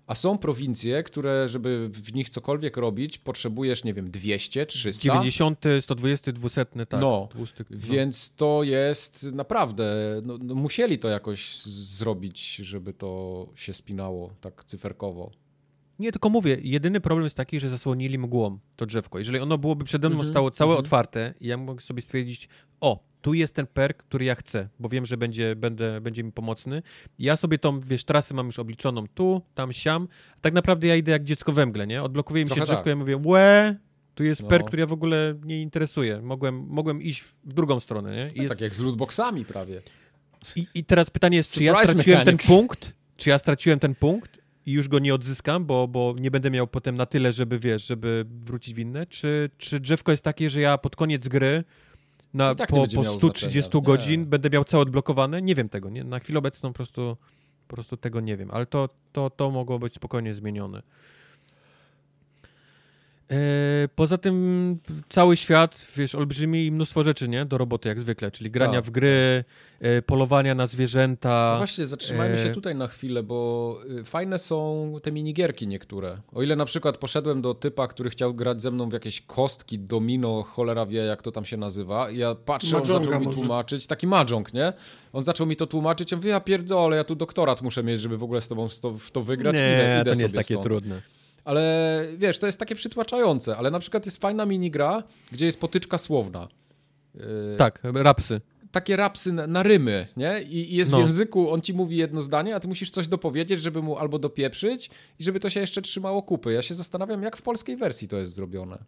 a 0.08 0.16
są 0.16 0.38
prowincje, 0.38 1.04
które, 1.04 1.50
żeby 1.50 1.90
w 1.90 2.14
nich 2.14 2.30
cokolwiek 2.30 2.78
robić, 2.78 3.18
potrzebujesz, 3.18 3.84
nie 3.84 3.94
wiem, 3.94 4.12
200, 4.12 4.66
300. 4.66 5.04
90, 5.04 5.66
120, 5.82 6.32
200, 6.32 6.66
tak. 6.66 7.02
No, 7.02 7.30
200, 7.36 7.66
no. 7.70 7.78
Więc 7.80 8.36
to 8.36 8.64
jest 8.64 9.24
naprawdę, 9.24 9.96
no, 10.24 10.38
no 10.42 10.56
musieli 10.56 11.00
to 11.00 11.10
jakoś 11.10 11.64
zrobić, 11.66 12.56
żeby 12.56 12.94
to 12.94 13.48
się 13.56 13.74
spinało 13.74 14.34
tak 14.42 14.64
cyferkowo. 14.64 15.32
Nie, 16.00 16.12
tylko 16.12 16.30
mówię, 16.30 16.58
jedyny 16.62 17.02
problem 17.02 17.24
jest 17.24 17.38
taki, 17.38 17.60
że 17.60 17.70
zasłonili 17.70 18.18
mgłą 18.18 18.60
to 18.76 18.86
drzewko. 18.86 19.20
Jeżeli 19.20 19.40
ono 19.40 19.58
byłoby 19.58 19.86
przede 19.86 20.10
mną 20.10 20.18
Mhm, 20.18 20.34
stało 20.34 20.52
całe 20.52 20.72
mhm. 20.72 20.80
otwarte 20.80 21.34
i 21.40 21.48
ja 21.48 21.58
mógł 21.58 21.82
sobie 21.82 22.02
stwierdzić, 22.02 22.50
o, 22.82 23.04
tu 23.22 23.34
jest 23.34 23.56
ten 23.56 23.68
perk, 23.68 24.04
który 24.04 24.26
ja 24.26 24.36
chcę, 24.36 24.70
bo 24.80 24.90
wiem, 24.90 25.06
że 25.06 25.18
będzie, 25.18 25.56
będę, 25.56 26.02
będzie 26.02 26.24
mi 26.24 26.32
pomocny. 26.32 26.82
Ja 27.20 27.36
sobie 27.38 27.58
tą, 27.60 27.80
wiesz, 27.80 28.04
trasę 28.04 28.34
mam 28.34 28.46
już 28.46 28.60
obliczoną 28.60 29.08
tu, 29.14 29.42
tam, 29.56 29.74
siam. 29.74 30.08
Tak 30.42 30.54
naprawdę 30.54 30.88
ja 30.88 30.96
idę 30.96 31.12
jak 31.12 31.24
dziecko 31.24 31.52
we 31.52 31.66
mgle, 31.66 31.88
nie? 31.88 32.04
Odblokowuje 32.04 32.44
mi 32.44 32.50
się 32.50 32.56
Trochę 32.56 32.66
drzewko 32.66 32.84
tak. 32.84 32.90
ja 32.90 32.96
mówię, 32.96 33.18
łe, 33.26 33.76
tu 34.16 34.24
jest 34.24 34.42
No. 34.44 34.48
perk, 34.48 34.68
który 34.68 34.80
ja 34.80 34.88
w 34.88 34.92
ogóle 34.94 35.36
nie 35.44 35.62
interesuje. 35.62 36.22
Mogłem, 36.22 36.66
mogłem 36.68 37.02
iść 37.02 37.22
w 37.22 37.54
drugą 37.54 37.80
stronę, 37.80 38.16
nie? 38.16 38.32
I, 38.36 38.42
jest, 38.42 38.50
Tak 38.50 38.62
jak 38.62 38.76
z 38.76 38.80
lootboxami 38.80 39.46
prawie. 39.46 39.82
i, 40.56 40.66
I 40.76 40.84
teraz 40.86 41.10
pytanie 41.10 41.38
jest, 41.38 41.54
czy 41.54 41.64
ja 41.64 41.74
straciłem 41.74 41.98
mechanics. 42.20 42.46
ten 42.48 42.56
punkt, 42.58 42.94
czy 43.18 43.30
ja 43.30 43.38
straciłem 43.38 43.80
ten 43.80 43.96
punkt 43.96 44.42
i 44.66 44.72
już 44.72 44.88
go 44.88 45.00
nie 45.00 45.16
odzyskam, 45.16 45.66
bo, 45.66 45.88
bo 45.88 46.16
nie 46.20 46.32
będę 46.32 46.52
miał 46.52 46.68
potem 46.68 46.96
na 46.96 47.06
tyle, 47.06 47.32
żeby, 47.32 47.60
wiesz, 47.60 47.88
żeby 47.88 48.26
wrócić 48.30 48.74
w 48.74 48.80
inne, 48.80 49.06
czy, 49.08 49.50
czy 49.58 49.80
drzewko 49.80 50.12
jest 50.12 50.24
takie, 50.24 50.50
że 50.50 50.62
ja 50.62 50.78
pod 50.78 50.96
koniec 50.96 51.28
gry 51.28 51.64
na, 52.34 52.56
tak 52.56 52.70
po, 52.70 52.88
po 52.96 53.02
miało 53.02 53.18
130 53.20 53.62
znaczenia. 53.62 53.84
godzin 53.84 54.22
Nie. 54.22 54.28
będę 54.28 54.50
miał 54.50 54.64
całe 54.64 54.82
odblokowane? 54.82 55.42
Nie 55.42 55.56
wiem 55.56 55.70
tego, 55.70 55.90
nie? 55.90 56.04
Na 56.04 56.20
chwilę 56.20 56.40
obecną 56.40 56.70
po 56.70 56.74
prostu, 56.74 57.18
po 57.68 57.76
prostu 57.76 57.98
tego 57.98 58.20
nie 58.20 58.38
wiem, 58.38 58.52
ale 58.52 58.66
to, 58.66 58.90
to, 59.12 59.30
to 59.30 59.52
mogło 59.52 59.80
być 59.80 59.94
spokojnie 59.94 60.34
zmienione. 60.34 60.82
E, 63.32 63.88
Poza 63.96 64.18
tym 64.18 64.78
cały 65.10 65.38
świat, 65.38 65.88
wiesz, 65.98 66.16
olbrzymi 66.16 66.66
i 66.66 66.72
mnóstwo 66.72 67.04
rzeczy, 67.04 67.30
nie? 67.30 67.46
Do 67.46 67.58
roboty 67.58 67.90
jak 67.90 68.00
zwykle, 68.00 68.32
czyli 68.32 68.52
grania 68.52 68.74
Tak, 68.74 68.86
w 68.86 68.90
gry, 68.92 69.44
e, 69.80 70.02
polowania 70.02 70.56
na 70.56 70.68
zwierzęta. 70.68 71.50
No 71.52 71.58
właśnie, 71.58 71.86
zatrzymajmy 71.86 72.38
się 72.38 72.50
e, 72.50 72.52
tutaj 72.52 72.76
na 72.76 72.88
chwilę, 72.88 73.24
bo 73.24 73.78
y, 74.00 74.04
fajne 74.04 74.40
są 74.40 74.94
te 75.04 75.12
minigierki 75.12 75.68
niektóre. 75.68 76.18
O 76.34 76.44
ile 76.44 76.56
na 76.56 76.66
przykład 76.66 76.98
poszedłem 76.98 77.42
do 77.42 77.54
typa, 77.54 77.88
który 77.88 78.10
chciał 78.10 78.34
grać 78.34 78.62
ze 78.62 78.72
mną 78.72 78.90
w 78.90 78.94
jakieś 78.94 79.22
kostki, 79.22 79.80
domino, 79.80 80.44
cholera 80.44 80.86
wie 80.86 81.00
jak 81.00 81.22
to 81.22 81.32
tam 81.32 81.46
się 81.46 81.58
nazywa. 81.58 82.10
I 82.12 82.18
ja 82.18 82.36
patrzę, 82.36 82.78
on 82.78 82.82
Mahjonga 82.82 83.04
zaczął 83.04 83.20
mi 83.20 83.26
może. 83.26 83.38
tłumaczyć, 83.38 83.88
taki 83.88 84.08
mahjong, 84.08 84.54
nie? 84.54 84.74
On 85.14 85.24
zaczął 85.24 85.48
mi 85.48 85.56
to 85.56 85.68
tłumaczyć, 85.68 86.12
ja 86.12 86.18
mówię, 86.18 86.30
ja 86.30 86.40
pierdolę, 86.40 86.98
ja 86.98 87.04
tu 87.04 87.16
doktorat 87.16 87.62
muszę 87.62 87.84
mieć, 87.84 88.02
żeby 88.02 88.18
w 88.18 88.24
ogóle 88.24 88.42
z 88.42 88.48
tobą 88.48 88.68
w 88.68 88.80
to, 88.80 88.92
w 88.98 89.12
to 89.12 89.22
wygrać. 89.24 89.54
Nie, 89.56 89.60
idę, 89.60 89.96
idę 90.02 90.04
to 90.04 90.10
nie 90.10 90.16
sobie 90.16 90.24
jest 90.26 90.36
takie 90.36 90.54
stąd. 90.54 90.64
trudne. 90.64 91.02
Ale 91.46 92.08
wiesz, 92.18 92.40
to 92.40 92.46
jest 92.46 92.60
takie 92.60 92.76
przytłaczające, 92.76 93.58
ale 93.58 93.72
na 93.72 93.80
przykład 93.80 94.06
jest 94.06 94.18
fajna 94.18 94.46
minigra, 94.46 95.04
gdzie 95.32 95.46
jest 95.46 95.60
potyczka 95.60 95.98
słowna. 95.98 96.48
Yy, 97.16 97.22
Tak, 97.58 97.80
rapsy. 97.84 98.42
takie 98.72 98.96
rapsy 98.96 99.34
na, 99.34 99.48
na 99.48 99.64
rymy, 99.64 100.08
nie? 100.18 100.42
I, 100.42 100.74
I 100.74 100.76
jest 100.76 100.92
No. 100.92 100.98
w 100.98 101.02
języku, 101.02 101.52
on 101.52 101.62
ci 101.62 101.74
mówi 101.74 101.98
jedno 101.98 102.22
zdanie, 102.22 102.56
a 102.56 102.60
ty 102.60 102.68
musisz 102.68 102.92
coś 102.92 103.08
dopowiedzieć, 103.08 103.62
żeby 103.62 103.82
mu 103.82 103.98
albo 103.98 104.20
dopieprzyć 104.20 104.90
i 105.20 105.24
żeby 105.24 105.40
to 105.40 105.50
się 105.50 105.60
jeszcze 105.60 105.82
trzymało 105.82 106.24
kupy. 106.24 106.54
Ja 106.54 106.62
się 106.62 106.76
zastanawiam, 106.76 107.24
jak 107.24 107.38
w 107.38 107.42
polskiej 107.42 107.78
wersji 107.78 108.08
to 108.08 108.18
jest 108.18 108.34
zrobione. 108.34 108.84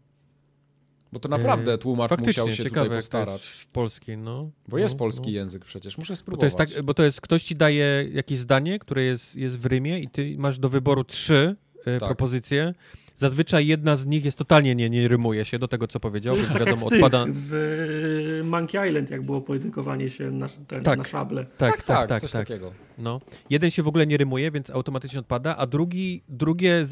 Bo 1.13 1.19
to 1.19 1.29
naprawdę 1.29 1.73
E, 1.73 1.77
tłumacz 1.77 2.09
Faktycznie, 2.09 2.43
musiał 2.43 2.55
się 2.57 2.63
ciekawe, 2.63 2.85
tutaj 2.85 2.97
postarać. 2.97 3.41
w 3.47 3.65
polskiej, 3.67 4.17
no. 4.17 4.49
Bo 4.67 4.77
jest 4.77 4.93
no, 4.95 4.99
polski 4.99 5.25
no. 5.27 5.31
język 5.31 5.65
przecież, 5.65 5.97
muszę 5.97 6.13
Bo 6.13 6.15
to 6.15 6.19
spróbować. 6.19 6.45
jest 6.45 6.57
tak, 6.75 6.83
bo 6.83 6.93
to 6.93 7.03
jest, 7.03 7.21
ktoś 7.21 7.43
ci 7.43 7.55
daje 7.55 8.07
jakieś 8.11 8.39
zdanie, 8.39 8.79
które 8.79 9.03
jest, 9.03 9.35
jest 9.35 9.57
w 9.59 9.65
rymie 9.65 9.99
i 9.99 10.07
ty 10.09 10.35
masz 10.37 10.59
do 10.59 10.69
wyboru 10.69 11.03
trzy 11.03 11.55
Tak. 11.85 11.99
propozycje. 11.99 12.73
Zazwyczaj 13.15 13.67
jedna 13.67 13.95
z 13.95 14.05
nich 14.05 14.25
jest 14.25 14.37
totalnie 14.37 14.75
nie, 14.75 14.89
nie 14.89 15.07
rymuje 15.07 15.45
się 15.45 15.59
do 15.59 15.67
tego, 15.67 15.87
co 15.87 15.99
powiedział, 15.99 16.33
To 16.33 16.37
więc 16.37 16.49
jest 16.49 16.59
tak 16.59 16.67
wiadomo, 16.67 16.87
odpada... 16.87 17.25
w 17.29 17.53
y, 17.53 18.43
Monkey 18.43 18.89
Island, 18.89 19.09
jak 19.09 19.21
było 19.21 19.41
pojedynkowanie 19.41 20.09
się 20.09 20.31
na, 20.31 20.47
ten, 20.67 20.83
Tak. 20.83 20.97
na 20.97 21.03
szable. 21.03 21.45
Tak, 21.45 21.71
tak, 21.71 21.83
tak, 21.83 22.09
tak, 22.09 22.21
coś 22.21 22.31
tak. 22.31 22.47
takiego. 22.47 22.73
No. 22.97 23.21
Jeden 23.49 23.71
się 23.71 23.83
w 23.83 23.87
ogóle 23.87 24.07
nie 24.07 24.17
rymuje, 24.17 24.51
więc 24.51 24.69
automatycznie 24.69 25.19
odpada, 25.19 25.57
a 25.57 25.67
drugi, 25.67 26.23
drugie 26.29 26.85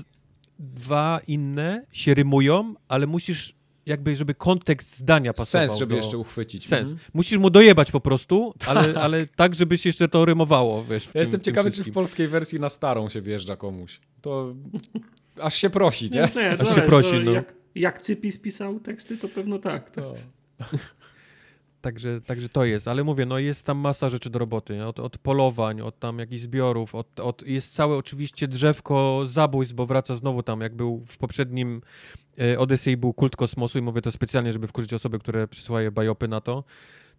dwa 0.59 1.19
inne 1.27 1.85
się 1.91 2.13
rymują, 2.13 2.73
ale 2.87 3.07
musisz 3.07 3.55
jakby, 3.85 4.15
żeby 4.15 4.35
kontekst 4.35 4.97
zdania 4.97 5.33
pasował 5.33 5.67
Sens, 5.67 5.79
żeby 5.79 5.89
do... 5.89 5.95
jeszcze 5.95 6.17
uchwycić. 6.17 6.67
Sens. 6.67 6.89
Mhm. 6.89 7.09
Musisz 7.13 7.37
mu 7.37 7.49
dojebać 7.49 7.91
po 7.91 7.99
prostu, 7.99 8.53
ale, 8.67 8.93
ale 9.01 9.25
tak, 9.25 9.55
żeby 9.55 9.77
się 9.77 9.89
jeszcze 9.89 10.07
to 10.07 10.25
rymowało, 10.25 10.83
wiesz. 10.83 11.05
Ja 11.05 11.11
tym- 11.11 11.19
jestem 11.19 11.41
ciekawy, 11.41 11.71
czy 11.71 11.83
w 11.83 11.91
polskiej 11.91 12.27
wersji 12.27 12.59
na 12.59 12.69
starą 12.69 13.09
się 13.09 13.21
wjeżdża 13.21 13.55
komuś. 13.55 13.99
To 14.21 14.55
aż 15.41 15.55
się 15.55 15.69
prosi, 15.69 16.11
nie? 16.11 16.29
Nie, 16.35 16.49
Aż 16.59 16.75
się 16.75 16.81
prosi, 16.81 17.11
to 17.11 17.19
no. 17.19 17.31
jak, 17.31 17.53
jak 17.75 18.01
Cypis 18.01 18.39
pisał 18.39 18.79
teksty, 18.79 19.17
to 19.17 19.27
pewno 19.27 19.59
tak. 19.59 19.91
tak. 19.91 20.03
No. 20.03 20.13
Także, 21.81 22.21
także 22.21 22.49
to 22.49 22.65
jest, 22.65 22.87
ale 22.87 23.03
mówię, 23.03 23.25
no 23.25 23.39
jest 23.39 23.65
tam 23.65 23.77
masa 23.77 24.09
rzeczy 24.09 24.29
do 24.29 24.39
roboty, 24.39 24.85
od, 24.85 24.99
od 24.99 25.17
polowań, 25.17 25.81
od 25.81 25.99
tam 25.99 26.19
jakichś 26.19 26.41
zbiorów, 26.41 26.95
od, 26.95 27.19
od, 27.19 27.47
jest 27.47 27.75
całe 27.75 27.95
oczywiście 27.97 28.47
drzewko 28.47 29.21
zabójstw, 29.25 29.75
bo 29.75 29.85
wraca 29.85 30.15
znowu 30.15 30.43
tam, 30.43 30.61
jak 30.61 30.75
był 30.75 31.05
w 31.07 31.17
poprzednim 31.17 31.81
e, 32.39 32.59
Odyssey 32.59 32.97
był 32.97 33.13
kult 33.13 33.35
kosmosu 33.35 33.79
i 33.79 33.81
mówię 33.81 34.01
to 34.01 34.11
specjalnie, 34.11 34.53
żeby 34.53 34.67
wkurzyć 34.67 34.93
osoby, 34.93 35.19
które 35.19 35.47
przysyłają 35.47 35.91
bajopy 35.91 36.27
na 36.27 36.41
to. 36.41 36.63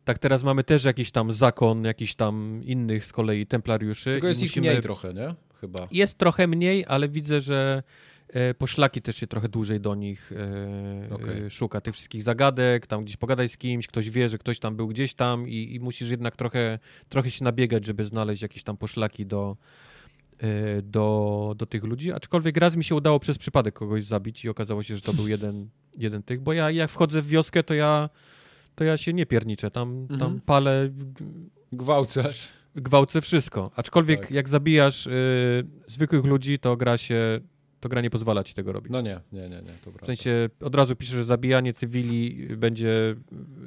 Tak 0.05 0.19
teraz 0.19 0.45
mamy 0.45 0.65
też 0.65 0.85
jakiś 0.85 1.11
tam 1.11 1.33
zakon, 1.33 1.85
jakiś 1.85 2.15
tam 2.15 2.61
innych 2.65 3.05
z 3.05 3.13
kolei 3.13 3.47
templariuszy. 3.47 4.13
Tylko 4.13 4.27
jest 4.27 4.43
ich 4.43 4.51
musimy- 4.51 4.69
mniej 4.69 4.83
trochę, 4.83 5.15
nie? 5.15 5.35
Chyba. 5.61 5.89
Jest 5.91 6.19
trochę 6.19 6.47
mniej, 6.47 6.85
ale 6.89 7.09
widzę, 7.09 7.41
że 7.41 7.83
poszlaki 8.59 9.03
też 9.03 9.17
się 9.17 9.27
trochę 9.27 9.49
dłużej 9.49 9.81
do 9.81 9.95
nich 9.95 10.33
e, 11.11 11.15
Okej. 11.15 11.43
e, 11.47 11.51
szuka. 11.51 11.81
Tych 11.81 11.95
wszystkich 11.95 12.23
zagadek, 12.23 12.87
tam 12.87 13.05
gdzieś 13.05 13.17
pogadaj 13.17 13.49
z 13.49 13.57
kimś, 13.57 13.87
ktoś 13.87 14.11
wie, 14.11 14.29
że 14.29 14.39
ktoś 14.39 14.59
tam 14.59 14.77
był 14.77 14.89
gdzieś 14.89 15.15
tam 15.15 15.49
i, 15.49 15.75
i 15.75 15.81
musisz 15.81 16.11
jednak 16.11 16.37
trochę, 16.37 16.79
trochę 17.09 17.31
się 17.31 17.45
nabiegać, 17.45 17.87
żeby 17.87 18.05
znaleźć 18.05 18.43
jakieś 18.43 18.63
tam 18.63 18.77
poszlaki 18.77 19.27
do, 19.27 19.57
e, 20.39 20.83
do, 20.83 21.55
do 21.57 21.67
tych 21.67 21.85
ludzi. 21.85 22.13
Aczkolwiek 22.13 22.57
raz 22.57 22.77
mi 22.77 22.85
się 22.85 22.95
udało 22.95 23.21
przez 23.21 23.39
przypadek 23.39 23.75
kogoś 23.75 24.05
zabić 24.05 24.45
i 24.45 24.49
okazało 24.49 24.83
się, 24.83 24.97
że 24.97 25.03
to 25.03 25.13
był 25.13 25.29
jeden, 25.35 25.69
jeden 25.99 26.23
tych, 26.23 26.41
bo 26.41 26.53
ja 26.53 26.71
jak 26.71 26.91
wchodzę 26.91 27.23
w 27.23 27.29
wioskę, 27.29 27.63
to 27.63 27.75
ja 27.75 28.11
to 28.75 28.85
ja 28.85 28.97
się 28.97 29.13
nie 29.13 29.27
pierniczę, 29.27 29.71
tam, 29.71 30.07
tam 30.09 30.21
Mhm. 30.23 30.41
palę, 30.41 30.91
Gwałcę. 31.73 32.25
gwałcę 32.77 33.21
wszystko. 33.21 33.71
Aczkolwiek 33.77 34.21
Tak. 34.21 34.31
jak 34.31 34.49
zabijasz 34.49 35.07
y, 35.07 35.11
zwykłych 35.89 36.25
ludzi, 36.25 36.59
to 36.59 36.77
gra 36.77 36.99
się, 36.99 37.41
to 37.83 37.89
gra 37.89 38.01
nie 38.01 38.11
pozwala 38.11 38.45
ci 38.45 38.55
tego 38.55 38.73
robić. 38.73 38.93
No 38.93 39.01
nie, 39.01 39.21
nie, 39.33 39.41
nie, 39.43 39.49
nie, 39.49 39.57
to 39.63 39.83
prawda. 39.83 40.03
W 40.03 40.07
sensie 40.07 40.49
od 40.61 40.75
razu 40.75 40.97
piszesz, 40.97 41.15
że 41.15 41.25
zabijanie 41.25 41.73
cywili 41.73 42.47
będzie, 42.57 43.15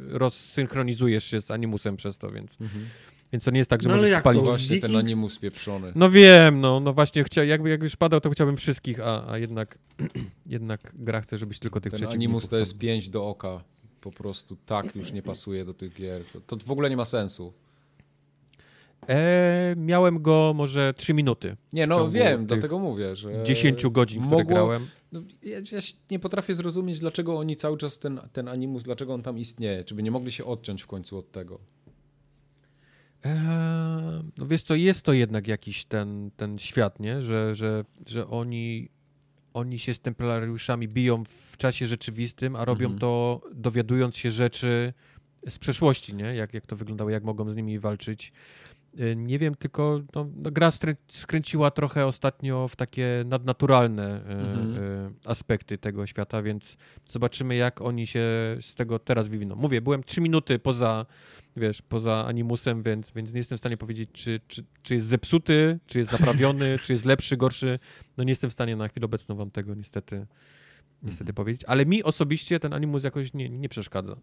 rozsynchronizujesz 0.07 1.23
się 1.25 1.41
z 1.41 1.51
animusem 1.51 1.97
przez 1.97 2.17
to, 2.17 2.31
więc, 2.31 2.57
Mhm. 2.61 2.85
więc 3.31 3.43
to 3.43 3.51
nie 3.51 3.57
jest 3.57 3.69
tak, 3.69 3.83
że 3.83 3.89
No 3.89 3.95
możesz 3.95 4.19
spalić. 4.19 4.41
to? 4.43 4.45
Właśnie 4.49 4.79
ten 4.79 4.95
animus 4.95 5.39
pieprzony. 5.39 5.91
No 5.95 6.09
wiem, 6.09 6.61
no, 6.61 6.79
no 6.79 6.93
właśnie, 6.93 7.23
chcia, 7.23 7.43
jakby, 7.43 7.69
jakby 7.69 7.85
już 7.85 7.95
padał, 7.95 8.21
to 8.21 8.29
chciałbym 8.29 8.57
wszystkich, 8.57 8.99
a, 8.99 9.31
a 9.31 9.37
jednak, 9.37 9.77
jednak 10.45 10.93
gra 10.95 11.21
chce, 11.21 11.37
żebyś 11.37 11.59
tylko 11.59 11.81
tych 11.81 11.91
Ten 11.91 11.97
przeciwników 11.99 12.33
animus 12.33 12.49
to 12.49 12.57
jest 12.57 12.77
pięć 12.77 13.09
do 13.09 13.27
oka. 13.27 13.63
Po 14.01 14.11
prostu 14.11 14.57
tak 14.65 14.95
już 14.95 15.11
nie 15.11 15.21
pasuje 15.21 15.65
do 15.65 15.73
tych 15.73 15.93
gier. 15.93 16.21
To, 16.33 16.41
to 16.57 16.65
w 16.65 16.71
ogóle 16.71 16.89
nie 16.89 16.97
ma 16.97 17.05
sensu. 17.05 17.53
E, 19.09 19.75
miałem 19.77 20.21
go 20.21 20.53
może 20.55 20.93
3 20.97 21.13
minuty. 21.13 21.57
Nie, 21.73 21.87
no 21.87 22.11
wiem, 22.11 22.37
tych 22.39 22.47
dlatego 22.47 22.79
mówię, 22.79 23.15
że... 23.15 23.43
10 23.43 23.85
godzin, 23.87 24.21
które 24.21 24.37
mogło- 24.43 24.53
grałem. 24.55 24.87
No, 25.11 25.21
ja, 25.43 25.57
ja 25.57 25.79
nie 26.11 26.19
potrafię 26.19 26.55
zrozumieć, 26.55 26.99
dlaczego 26.99 27.37
oni 27.37 27.55
cały 27.55 27.77
czas 27.77 27.99
ten, 27.99 28.19
ten 28.33 28.47
animus, 28.47 28.83
dlaczego 28.83 29.13
on 29.13 29.23
tam 29.23 29.37
istnieje. 29.37 29.83
Czy 29.83 29.95
by 29.95 30.03
nie 30.03 30.11
mogli 30.11 30.31
się 30.31 30.45
odciąć 30.45 30.81
w 30.83 30.87
końcu 30.87 31.17
od 31.17 31.31
tego? 31.31 31.59
Eee, 33.23 33.33
no 34.37 34.45
wiesz 34.47 34.63
co, 34.63 34.75
jest 34.75 35.01
to 35.05 35.13
jednak 35.13 35.47
jakiś 35.47 35.85
ten, 35.85 36.31
ten 36.37 36.57
świat, 36.57 36.99
nie? 36.99 37.21
Że, 37.21 37.55
że, 37.55 37.85
że 38.07 38.27
oni, 38.27 38.89
oni 39.53 39.79
się 39.79 39.93
z 39.93 39.99
templariuszami 39.99 40.87
biją 40.87 41.23
w 41.25 41.57
czasie 41.57 41.87
rzeczywistym, 41.87 42.55
a 42.55 42.65
robią 42.65 42.85
Mhm. 42.85 42.99
to 42.99 43.41
dowiadując 43.53 44.17
się 44.17 44.31
rzeczy 44.31 44.93
z 45.49 45.59
przeszłości, 45.59 46.15
nie? 46.15 46.35
Jak, 46.35 46.53
jak 46.53 46.65
to 46.65 46.75
wyglądało, 46.75 47.09
jak 47.09 47.23
mogą 47.23 47.49
z 47.51 47.55
nimi 47.55 47.79
walczyć. 47.79 48.31
E, 48.99 49.15
Nie 49.15 49.39
wiem, 49.39 49.55
tylko 49.55 50.01
no, 50.15 50.27
no, 50.35 50.51
gra 50.51 50.69
skręciła 51.07 51.71
trochę 51.71 52.05
ostatnio 52.05 52.67
w 52.67 52.75
takie 52.75 53.23
nadnaturalne 53.25 54.25
e, 54.25 54.29
Mhm. 54.29 54.75
e, 54.83 55.11
aspekty 55.29 55.77
tego 55.77 56.07
świata, 56.07 56.41
więc 56.41 56.77
zobaczymy, 57.05 57.55
jak 57.55 57.81
oni 57.81 58.07
się 58.07 58.21
z 58.61 58.73
tego 58.75 58.99
teraz 58.99 59.27
wywiną. 59.27 59.55
Mówię, 59.55 59.81
byłem 59.81 60.03
trzy 60.03 60.21
minuty 60.21 60.59
poza, 60.59 61.05
wiesz, 61.57 61.81
poza 61.81 62.25
animusem, 62.27 62.83
więc, 62.83 63.11
więc 63.11 63.31
nie 63.33 63.37
jestem 63.37 63.57
w 63.57 63.61
stanie 63.61 63.77
powiedzieć, 63.77 64.09
czy, 64.13 64.39
czy, 64.47 64.63
czy 64.83 64.95
jest 64.95 65.07
zepsuty, 65.07 65.79
czy 65.85 65.99
jest 65.99 66.11
naprawiony, 66.11 66.77
czy 66.83 66.93
jest 66.93 67.05
lepszy, 67.05 67.37
gorszy. 67.37 67.79
No 68.17 68.23
nie 68.23 68.31
jestem 68.31 68.49
w 68.49 68.53
stanie 68.53 68.75
na 68.75 68.87
chwilę 68.87 69.05
obecną 69.05 69.35
wam 69.35 69.51
tego 69.51 69.75
niestety, 69.75 70.25
niestety 71.03 71.33
powiedzieć, 71.33 71.63
ale 71.67 71.85
mi 71.85 72.03
osobiście 72.03 72.59
ten 72.59 72.73
animus 72.73 73.03
jakoś 73.03 73.33
nie, 73.33 73.49
nie 73.49 73.69
przeszkadza. 73.69 74.15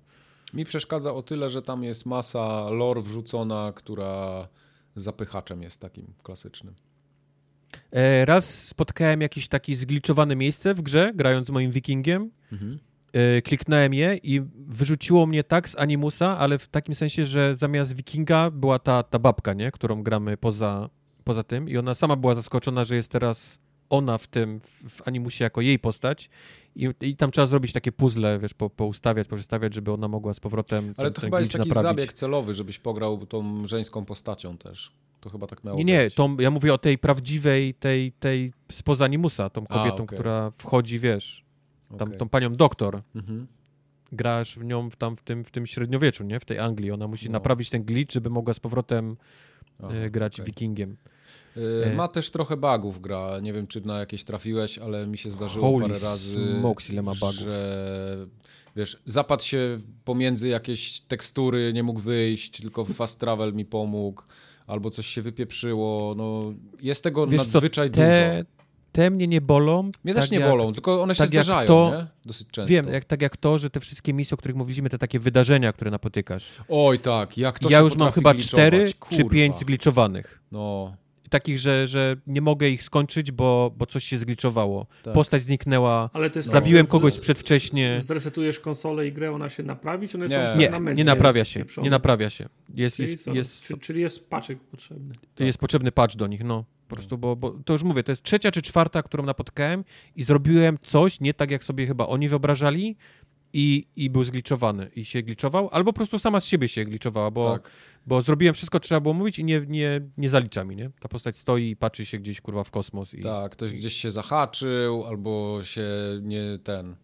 Mi 0.55 0.65
przeszkadza 0.65 1.15
o 1.15 1.23
tyle, 1.23 1.51
że 1.51 1.62
tam 1.62 1.84
jest 1.84 2.07
masa 2.07 2.70
lore 2.70 3.02
wrzucona, 3.02 3.73
która 3.76 4.49
zapychaczem 4.97 5.62
jest 5.62 5.81
takim 5.81 6.07
klasycznym. 6.23 6.75
E, 7.93 8.25
raz 8.25 8.69
spotkałem 8.69 9.21
jakieś 9.21 9.49
takie 9.49 9.77
zgliczowane 9.77 10.37
miejsce 10.37 10.75
w 10.75 10.83
grze, 10.83 11.12
grając 11.15 11.47
z 11.47 11.51
moim 11.51 11.71
wikingiem. 11.71 12.31
Mhm. 12.53 12.79
E, 13.12 13.43
kliknąłem 13.43 13.95
je 13.95 14.17
i 14.17 14.41
wyrzuciło 14.67 15.27
mnie 15.27 15.45
tak 15.45 15.69
z 15.69 15.79
animusa, 15.79 16.39
ale 16.39 16.59
w 16.59 16.69
takim 16.69 16.95
sensie, 16.95 17.27
że 17.27 17.57
zamiast 17.57 17.93
wikinga 17.93 18.51
była 18.51 18.79
ta, 18.79 19.03
ta 19.03 19.19
babka, 19.19 19.53
nie? 19.53 19.71
którą 19.71 20.03
gramy 20.03 20.37
poza, 20.37 20.91
poza 21.25 21.43
tym 21.43 21.69
i 21.69 21.77
ona 21.77 21.95
sama 21.95 22.17
była 22.17 22.35
zaskoczona, 22.35 22.85
że 22.85 22.97
jest 22.97 23.11
teraz 23.11 23.59
ona 23.91 24.19
w 24.19 24.27
tym, 24.27 24.61
w 24.89 25.09
animusie 25.09 25.45
jako 25.45 25.61
jej 25.61 25.79
postać 25.79 26.31
i, 26.76 26.89
i 27.01 27.17
tam 27.17 27.31
trzeba 27.31 27.47
zrobić 27.47 27.73
takie 27.73 27.92
puzzle, 27.92 28.39
wiesz, 28.39 28.55
po, 28.55 28.70
poustawiać, 28.70 29.28
poprzestawiać, 29.28 29.75
żeby 29.75 29.92
ona 29.92 30.09
mogła 30.09 30.34
z 30.34 30.41
powrotem 30.41 30.94
Ale 30.97 31.07
ten, 31.10 31.15
to 31.15 31.20
ten 31.20 31.28
chyba 31.31 31.41
jest 31.41 31.52
taki 31.52 31.68
naprawić. 31.68 31.91
zabieg 31.91 32.12
celowy, 32.12 32.55
żebyś 32.55 32.78
pograł 32.78 33.26
tą 33.26 33.67
żeńską 33.67 34.05
postacią 34.05 34.59
też. 34.59 34.92
To 35.20 35.31
chyba 35.31 35.47
tak 35.47 35.65
miało 35.65 35.78
Nie, 35.78 35.84
nie, 35.84 36.10
tą, 36.10 36.36
ja 36.36 36.51
mówię 36.51 36.75
o 36.75 36.78
tej 36.78 36.99
prawdziwej, 36.99 37.75
tej, 37.75 38.12
tej 38.12 38.52
spoza 38.73 39.05
animusa, 39.05 39.51
tą 39.51 39.65
A, 39.68 39.75
kobietą, 39.78 40.02
okej. 40.02 40.18
która 40.18 40.52
wchodzi, 40.57 40.99
wiesz, 40.99 41.44
tam, 41.99 42.09
Okej. 42.09 42.18
tą 42.18 42.28
panią 42.28 42.55
doktor, 42.55 43.02
Mhm. 43.15 43.47
grasz 44.12 44.59
w 44.59 44.65
nią 44.65 44.91
w, 44.91 44.97
tam 44.97 45.17
w 45.17 45.23
tym, 45.23 45.44
w 45.44 45.51
tym 45.51 45.67
średniowieczu, 45.67 46.25
nie? 46.25 46.41
W 46.41 46.44
tej 46.44 46.59
Anglii. 46.59 46.91
Ona 46.91 47.07
musi 47.09 47.26
No. 47.26 47.33
naprawić 47.33 47.70
ten 47.70 47.84
glitch, 47.84 48.12
żeby 48.12 48.31
mogła 48.31 48.55
z 48.55 48.60
powrotem 48.60 49.17
Aha, 49.83 49.92
e, 49.94 50.10
grać 50.10 50.34
okej. 50.34 50.47
wikingiem. 50.47 50.97
Y, 51.57 51.85
E, 51.87 51.95
Ma 51.95 52.09
też 52.09 52.31
trochę 52.31 52.57
bugów 52.57 53.01
gra. 53.01 53.41
Nie 53.43 53.53
wiem, 53.53 53.67
czy 53.67 53.81
na 53.81 53.99
jakieś 53.99 54.25
trafiłeś, 54.25 54.79
ale 54.79 55.07
mi 55.07 55.19
się 55.19 55.31
zdarzyło 55.31 55.71
Holy 55.71 55.89
parę 55.89 56.01
razy, 56.01 56.59
smokes, 56.61 56.91
ile 56.91 57.03
ma 57.03 57.13
bugów. 57.15 57.35
że 57.35 58.27
wiesz, 58.77 58.99
zapadł 59.05 59.43
się 59.45 59.79
pomiędzy 60.05 60.49
jakieś 60.49 61.01
tekstury, 61.01 61.73
nie 61.73 61.83
mógł 61.83 62.01
wyjść, 62.01 62.61
tylko 62.61 62.85
fast 62.85 63.21
travel 63.21 63.55
mi 63.55 63.65
pomógł, 63.65 64.23
albo 64.67 64.91
coś 64.91 65.07
się 65.07 65.23
wypieprzyło. 65.23 66.15
No, 66.17 66.53
jest 66.81 67.05
tego 67.05 67.27
Wiesz 67.27 67.41
co, 67.41 67.47
nadzwyczaj 67.47 67.91
te, 67.91 68.31
dużo. 68.43 68.51
te 68.93 69.11
mnie 69.11 69.27
nie 69.27 69.41
bolą. 69.41 69.83
Mnie 70.05 70.15
tak 70.15 70.23
też 70.23 70.31
nie 70.31 70.39
jak, 70.39 70.51
bolą, 70.51 70.73
tylko 70.73 71.03
one 71.03 71.15
się 71.15 71.19
tak 71.19 71.33
jak 71.33 71.45
zdarzają, 71.45 71.67
to- 71.69 71.93
nie? 71.97 72.07
Dosyć 72.25 72.49
często. 72.51 72.69
Wiem, 72.71 72.89
jak, 72.89 73.05
tak 73.05 73.23
jak 73.23 73.37
to, 73.37 73.59
że 73.59 73.71
te 73.71 73.81
wszystkie 73.81 74.13
misje, 74.13 74.35
o 74.35 74.39
których 74.39 74.57
mówiliśmy, 74.57 74.89
te 74.91 74.99
takie 74.99 75.19
wydarzenia, 75.19 75.73
które 75.73 75.91
napotykasz. 75.91 76.47
Oj, 76.69 76.99
tak, 76.99 77.39
jak 77.39 77.59
to 77.59 77.71
ja 77.71 77.79
się 77.79 77.85
już 77.85 77.97
mam 77.97 78.13
chyba 78.13 78.35
cztery 78.35 78.93
czy 79.11 79.25
pięć 79.25 79.59
zgliczowanych. 79.59 80.41
No, 80.53 80.97
Takich, 81.33 81.59
że, 81.59 81.89
że 81.89 82.17
nie 82.27 82.41
mogę 82.41 82.69
ich 82.69 82.83
skończyć, 82.83 83.31
bo, 83.33 83.75
bo 83.77 83.86
coś 83.86 84.05
się 84.05 84.19
zgliczowało. 84.19 84.86
Tak. 85.02 85.15
Postać 85.15 85.43
zniknęła, 85.43 86.11
Ale 86.12 86.31
to 86.31 86.39
jest 86.39 86.49
zabiłem 86.49 86.86
kogoś 86.86 87.19
przedwcześnie. 87.19 88.01
Zresetujesz 88.01 88.61
konsolę 88.61 89.07
i 89.07 89.12
grę, 89.12 89.33
ona 89.33 89.49
się 89.49 89.62
naprawi, 89.62 90.09
czy 90.09 90.17
one 90.17 90.27
Nie. 90.27 90.35
są 90.35 90.81
Nie, 90.85 90.94
nie 90.94 91.05
naprawia 91.05 91.44
się. 91.44 91.65
Nie 91.83 91.91
naprawia 91.91 92.31
się. 92.31 92.49
Jest, 92.75 92.97
Czyli, 92.97 93.11
jest, 93.11 93.25
są- 93.25 93.33
jest, 93.35 93.67
czy- 93.67 93.78
czyli 93.78 94.01
jest 94.01 94.28
paczek 94.28 94.61
potrzebny. 94.61 95.15
To 95.35 95.44
jest 95.44 95.59
potrzebny 95.59 95.93
patch 95.93 96.17
do 96.17 96.27
nich, 96.27 96.44
no. 96.44 96.65
Po 96.89 96.94
prostu, 96.97 97.19
bo, 97.19 97.36
bo 97.36 97.51
to 97.51 97.73
już 97.73 97.83
mówię, 97.83 98.02
to 98.02 98.12
jest 98.12 98.23
trzecia 98.23 98.51
czy 98.51 98.62
czwarta, 98.62 99.02
którą 99.02 99.25
napotkałem 99.25 99.85
i 100.17 100.23
zrobiłem 100.23 100.78
coś 100.83 101.20
nie 101.20 101.35
tak, 101.35 101.51
jak 101.51 101.65
sobie 101.65 101.86
chyba 101.86 102.07
oni 102.07 102.28
wyobrażali 102.28 102.97
i, 103.53 103.87
i 103.97 104.11
był 104.11 104.25
zgliczowany 104.25 104.91
i 104.97 105.05
się 105.05 105.23
gliczował, 105.23 105.69
albo 105.73 105.93
po 105.93 105.97
prostu 105.97 106.19
sama 106.19 106.41
z 106.41 106.45
siebie 106.45 106.69
się 106.69 106.85
gliczowała, 106.85 107.31
bo, 107.31 107.53
tak. 107.53 107.71
bo 108.07 108.23
zrobiłem 108.23 108.55
wszystko, 108.55 108.81
co 108.81 108.89
trzeba 108.89 109.01
było 109.01 109.15
mówić 109.15 109.39
i 109.39 109.45
nie, 109.45 109.61
nie, 109.69 110.01
nie 110.17 110.31
zalicza 110.31 110.65
mi, 110.65 110.77
nie? 110.77 110.91
Ta 111.01 111.09
postać 111.09 111.37
stoi 111.37 111.71
i 111.71 111.77
patrzy 111.77 112.07
się 112.07 112.19
gdzieś, 112.19 112.41
kurwa, 112.41 112.65
w 112.65 112.71
kosmos 112.71 113.15
i... 113.15 113.21
Tak, 113.21 113.53
ktoś 113.53 113.73
gdzieś 113.73 113.97
się 113.97 114.11
zahaczył, 114.11 115.05
albo 115.07 115.61
się 115.63 115.89
nie 116.23 116.59
ten. 116.65 116.97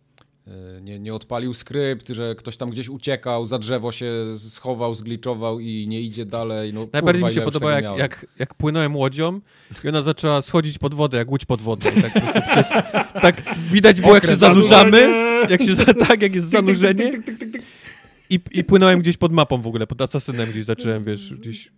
Y, 0.49 0.83
Nie, 0.83 0.99
nie 0.99 1.15
odpalił 1.15 1.55
skrypt, 1.55 2.09
że 2.09 2.35
ktoś 2.35 2.57
tam 2.57 2.71
gdzieś 2.71 2.89
uciekał, 2.89 3.47
za 3.47 3.59
drzewo 3.59 3.93
się 3.93 4.13
schował, 4.39 4.95
zgliczował 4.95 5.61
i 5.61 5.87
nie 5.89 6.01
idzie 6.01 6.27
dalej. 6.27 6.73
No, 6.73 6.89
Najbardziej 6.93 7.23
kurwa, 7.23 7.29
mi 7.29 7.35
się 7.35 7.41
już 7.41 7.45
podoba, 7.53 7.73
jak, 7.73 7.85
miałem. 7.85 7.99
jak, 7.99 8.27
jak 8.39 8.55
płynąłem 8.55 8.97
łodzią 8.97 9.41
i 9.85 9.89
ona 9.89 10.03
zaczęła 10.03 10.43
schodzić 10.43 10.79
pod 10.79 10.95
wodę, 10.95 11.19
jak 11.19 11.31
łódź 11.31 11.45
pod 11.45 11.61
wodę. 11.61 11.91
Tak, 11.93 12.47
przez, 12.51 12.69
tak 13.23 13.43
widać 13.71 14.01
było, 14.01 14.15
jak 14.15 14.27
się 14.27 14.37
zanurzamy, 14.37 15.09
jak 15.51 15.63
się, 15.63 15.77
tak, 16.09 16.23
jak 16.23 16.35
jest 16.35 16.51
zanurzenie. 16.51 17.11
I, 18.31 18.41
I 18.51 18.65
płynąłem 18.65 19.01
gdzieś 19.01 19.17
pod 19.17 19.33
mapą 19.33 19.63
w 19.63 19.67
ogóle, 19.67 19.87
pod 19.87 20.01
asasynem 20.01 20.51
gdzieś 20.51 20.65
zacząłem, 20.65 21.05
wiesz, 21.05 21.35
gdzieś... 21.35 21.73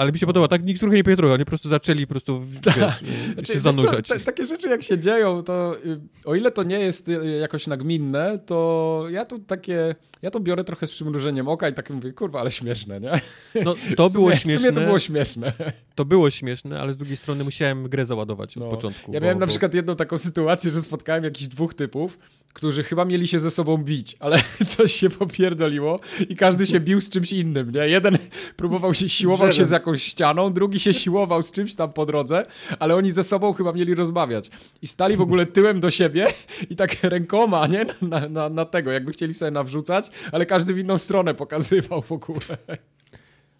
Ale 0.00 0.12
mi 0.12 0.18
się 0.18 0.26
podoba, 0.26 0.48
tak 0.48 0.64
nikt 0.64 0.80
trochę 0.80 0.96
nie 0.96 1.04
pietruje, 1.04 1.34
oni 1.34 1.44
po 1.44 1.48
prostu 1.48 1.68
zaczęli 1.68 2.06
po 2.06 2.10
prostu, 2.14 2.40
wiesz, 2.66 2.74
Znaczy, 2.74 3.52
się 3.52 3.54
wiesz 3.54 3.62
co, 3.62 3.72
zanurzać. 3.72 4.08
ta- 4.08 4.18
takie 4.18 4.46
rzeczy 4.46 4.68
jak 4.68 4.82
się 4.82 4.98
dzieją, 4.98 5.42
to 5.42 5.76
y, 5.86 6.00
o 6.24 6.34
ile 6.34 6.50
to 6.50 6.62
nie 6.62 6.78
jest 6.80 7.08
y, 7.08 7.38
jakoś 7.40 7.66
nagminne, 7.66 8.38
to 8.46 9.04
ja 9.10 9.24
tu 9.24 9.38
takie, 9.38 9.94
ja 10.22 10.30
to 10.30 10.40
biorę 10.40 10.64
trochę 10.64 10.86
z 10.86 10.90
przymrużeniem 10.90 11.48
oka 11.48 11.68
i 11.68 11.74
tak 11.74 11.90
mówię, 11.90 12.12
kurwa, 12.12 12.40
ale 12.40 12.50
śmieszne, 12.50 13.00
nie? 13.00 13.20
No, 13.64 13.74
to 13.96 14.08
W 14.08 14.12
było 14.12 14.30
sumie- 14.30 14.36
W 14.36 14.40
śmieszne, 14.40 14.60
sumie 14.60 14.72
to 14.72 14.80
było 14.80 14.98
śmieszne. 14.98 15.52
to 15.94 16.04
było 16.04 16.30
śmieszne, 16.30 16.80
ale 16.80 16.92
z 16.92 16.96
drugiej 16.96 17.16
strony 17.16 17.44
musiałem 17.44 17.88
grę 17.88 18.06
załadować 18.06 18.56
No. 18.56 18.64
od 18.64 18.70
początku. 18.70 19.12
Ja 19.12 19.20
bo- 19.20 19.24
miałem 19.24 19.38
na 19.38 19.46
bo- 19.46 19.50
przykład 19.50 19.74
jedną 19.74 19.96
taką 19.96 20.18
sytuację, 20.18 20.70
że 20.70 20.82
spotkałem 20.82 21.24
jakichś 21.24 21.48
dwóch 21.48 21.74
typów, 21.74 22.18
którzy 22.52 22.82
chyba 22.82 23.04
mieli 23.04 23.28
się 23.28 23.40
ze 23.40 23.50
sobą 23.50 23.76
bić, 23.76 24.16
ale 24.20 24.38
coś 24.76 24.92
się 24.92 25.10
popierdoliło 25.10 26.00
i 26.28 26.36
każdy 26.36 26.66
się 26.66 26.80
bił 26.80 27.00
z 27.00 27.10
czymś 27.10 27.32
innym, 27.32 27.70
nie? 27.72 27.88
Jeden 27.88 28.16
próbował 28.56 28.94
się, 28.94 29.08
siłował 29.08 29.52
się 29.52 29.64
z 29.64 29.70
jakąś 29.70 29.89
ścianą, 29.96 30.52
drugi 30.52 30.80
się 30.80 30.94
siłował 30.94 31.42
z 31.42 31.52
czymś 31.52 31.74
tam 31.74 31.92
po 31.92 32.06
drodze, 32.06 32.46
ale 32.78 32.96
oni 32.96 33.10
ze 33.10 33.22
sobą 33.22 33.52
chyba 33.52 33.72
mieli 33.72 33.94
rozmawiać. 33.94 34.50
I 34.82 34.86
stali 34.86 35.16
w 35.16 35.20
ogóle 35.20 35.46
tyłem 35.46 35.80
do 35.80 35.90
siebie 35.90 36.26
i 36.70 36.76
tak 36.76 37.02
rękoma, 37.02 37.66
nie? 37.66 37.86
Na, 38.02 38.28
na, 38.28 38.48
na 38.48 38.64
tego, 38.64 38.92
jakby 38.92 39.12
chcieli 39.12 39.34
sobie 39.34 39.50
nawrzucać, 39.50 40.10
ale 40.32 40.46
każdy 40.46 40.74
w 40.74 40.78
inną 40.78 40.98
stronę 40.98 41.34
pokazywał 41.34 42.02
w 42.02 42.12
ogóle. 42.12 42.40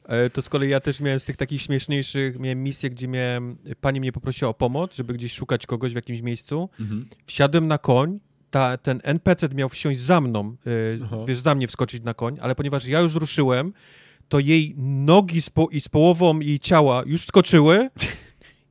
E, 0.04 0.30
To 0.30 0.42
z 0.42 0.48
kolei 0.48 0.70
ja 0.70 0.80
też 0.80 1.00
miałem 1.00 1.20
z 1.20 1.24
tych 1.24 1.36
takich 1.36 1.62
śmieszniejszych, 1.62 2.38
miałem 2.38 2.62
misję, 2.62 2.90
gdzie 2.90 3.08
miałem, 3.08 3.56
pani 3.80 4.00
mnie 4.00 4.12
poprosiła 4.12 4.50
o 4.50 4.54
pomoc, 4.54 4.96
żeby 4.96 5.12
gdzieś 5.14 5.32
szukać 5.32 5.66
kogoś 5.66 5.92
w 5.92 5.96
jakimś 5.96 6.20
miejscu. 6.22 6.68
Wsiadłem 7.26 7.68
na 7.68 7.78
koń, 7.78 8.20
ta, 8.50 8.76
ten 8.76 9.00
NPC 9.04 9.48
miał 9.54 9.68
wsiąść 9.68 10.00
za 10.00 10.20
mną, 10.20 10.56
y, 10.66 11.00
Aha. 11.04 11.16
wiesz, 11.28 11.38
za 11.38 11.54
mnie 11.54 11.68
wskoczyć 11.68 12.02
na 12.02 12.14
koń, 12.14 12.38
ale 12.40 12.54
ponieważ 12.54 12.86
ja 12.86 13.00
już 13.00 13.14
ruszyłem, 13.14 13.72
to 14.30 14.38
jej 14.38 14.74
nogi 14.78 15.42
z 15.42 15.50
po, 15.50 15.68
i 15.72 15.80
z 15.80 15.88
połową 15.88 16.40
jej 16.40 16.58
ciała 16.60 17.02
już 17.06 17.22
wskoczyły 17.22 17.90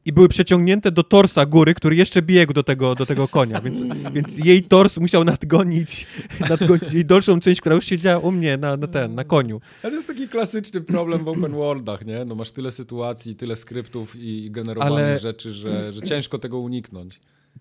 i 0.06 0.14
były 0.14 0.30
przeciągnięte 0.30 0.92
do 0.92 1.04
torsa 1.04 1.46
góry, 1.46 1.74
który 1.74 1.96
jeszcze 1.96 2.22
biegł 2.22 2.54
do 2.54 2.64
tego, 2.64 2.96
do 2.96 3.06
tego 3.06 3.28
konia, 3.28 3.62
więc, 3.62 3.80
więc 4.14 4.38
jej 4.46 4.64
tors 4.64 4.98
musiał 4.98 5.24
nadgonić, 5.24 6.08
nadgonić 6.50 6.94
jej 6.94 7.06
dalszą 7.06 7.40
część, 7.40 7.62
która 7.62 7.76
już 7.76 7.86
siedziała 7.86 8.20
u 8.20 8.32
mnie 8.32 8.58
na, 8.58 8.78
na 8.78 8.88
ten, 8.88 9.16
na 9.16 9.24
koniu. 9.24 9.62
Ale 9.84 9.92
to 9.92 9.96
jest 9.96 10.08
taki 10.08 10.28
klasyczny 10.28 10.82
problem 10.82 11.24
w 11.24 11.28
open 11.28 11.52
worldach, 11.52 12.06
nie? 12.06 12.26
No 12.26 12.36
masz 12.36 12.52
tyle 12.52 12.72
sytuacji, 12.72 13.36
tyle 13.36 13.56
skryptów 13.56 14.16
i 14.16 14.52
generowanych 14.52 15.06
Ale- 15.06 15.20
rzeczy, 15.20 15.54
że, 15.54 15.94
że 15.94 16.02
ciężko 16.02 16.40
tego 16.40 16.60
uniknąć. 16.60 17.20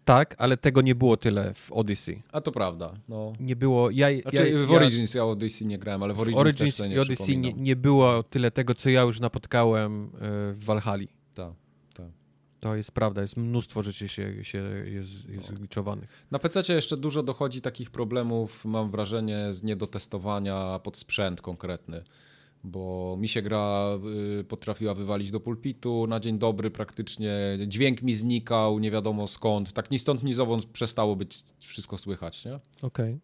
Tak, 0.08 0.34
ale 0.38 0.56
tego 0.56 0.80
nie 0.82 0.94
było 0.94 1.16
tyle 1.16 1.54
w 1.54 1.72
Odyssey. 1.72 2.22
A 2.32 2.40
to 2.40 2.52
prawda, 2.52 2.94
no. 3.08 3.32
Nie 3.40 3.56
było. 3.56 3.90
Ja, 3.90 4.22
Znaczy, 4.22 4.50
ja, 4.50 4.66
w 4.66 4.70
ja, 4.70 4.76
Origins 4.76 5.14
ja 5.14 5.24
Odyssey 5.24 5.66
nie 5.66 5.78
grałem, 5.78 6.02
ale 6.02 6.14
w 6.14 6.16
w 6.16 6.20
Origins, 6.20 6.56
też 6.56 6.80
Origins 6.80 6.96
i 6.96 6.98
Odyssey 6.98 7.38
nie, 7.38 7.52
nie 7.52 7.76
było 7.76 8.22
tyle 8.22 8.50
tego, 8.50 8.74
co 8.74 8.90
ja 8.90 9.02
już 9.02 9.20
napotkałem 9.20 10.04
e, 10.04 10.08
w 10.52 10.64
Valhalla. 10.64 11.04
Tak. 11.34 11.52
To 12.60 12.76
jest 12.76 12.92
prawda, 12.92 13.22
jest 13.22 13.36
mnóstwo 13.36 13.82
rzeczy 13.82 14.08
się, 14.08 14.44
się 14.44 14.58
jest, 14.84 15.28
jest 15.28 15.48
zgliczowanych. 15.48 16.26
Na 16.30 16.38
PC 16.38 16.74
jeszcze 16.74 16.96
dużo 16.96 17.22
dochodzi 17.22 17.60
takich 17.60 17.90
problemów, 17.90 18.64
mam 18.64 18.90
wrażenie, 18.90 19.52
z 19.52 19.62
niedotestowania 19.62 20.78
pod 20.78 20.96
sprzęt 20.96 21.40
konkretny. 21.40 22.04
Bo 22.68 23.16
mi 23.20 23.28
się 23.28 23.42
gra 23.42 23.88
y, 24.40 24.44
potrafiła 24.44 24.94
wywalić 24.94 25.30
do 25.30 25.40
pulpitu 25.40 26.06
na 26.06 26.20
dzień 26.20 26.38
dobry 26.38 26.70
praktycznie, 26.70 27.32
dźwięk 27.66 28.02
mi 28.02 28.14
znikał, 28.14 28.78
nie 28.78 28.90
wiadomo 28.90 29.28
skąd. 29.28 29.72
Tak 29.72 29.90
ni 29.90 29.98
stąd, 29.98 30.22
ni 30.22 30.34
zowąd 30.34 30.66
przestało 30.66 31.16
być 31.16 31.44
wszystko 31.58 31.98
słychać, 31.98 32.44
nie? 32.44 32.58
Okej. 32.82 33.18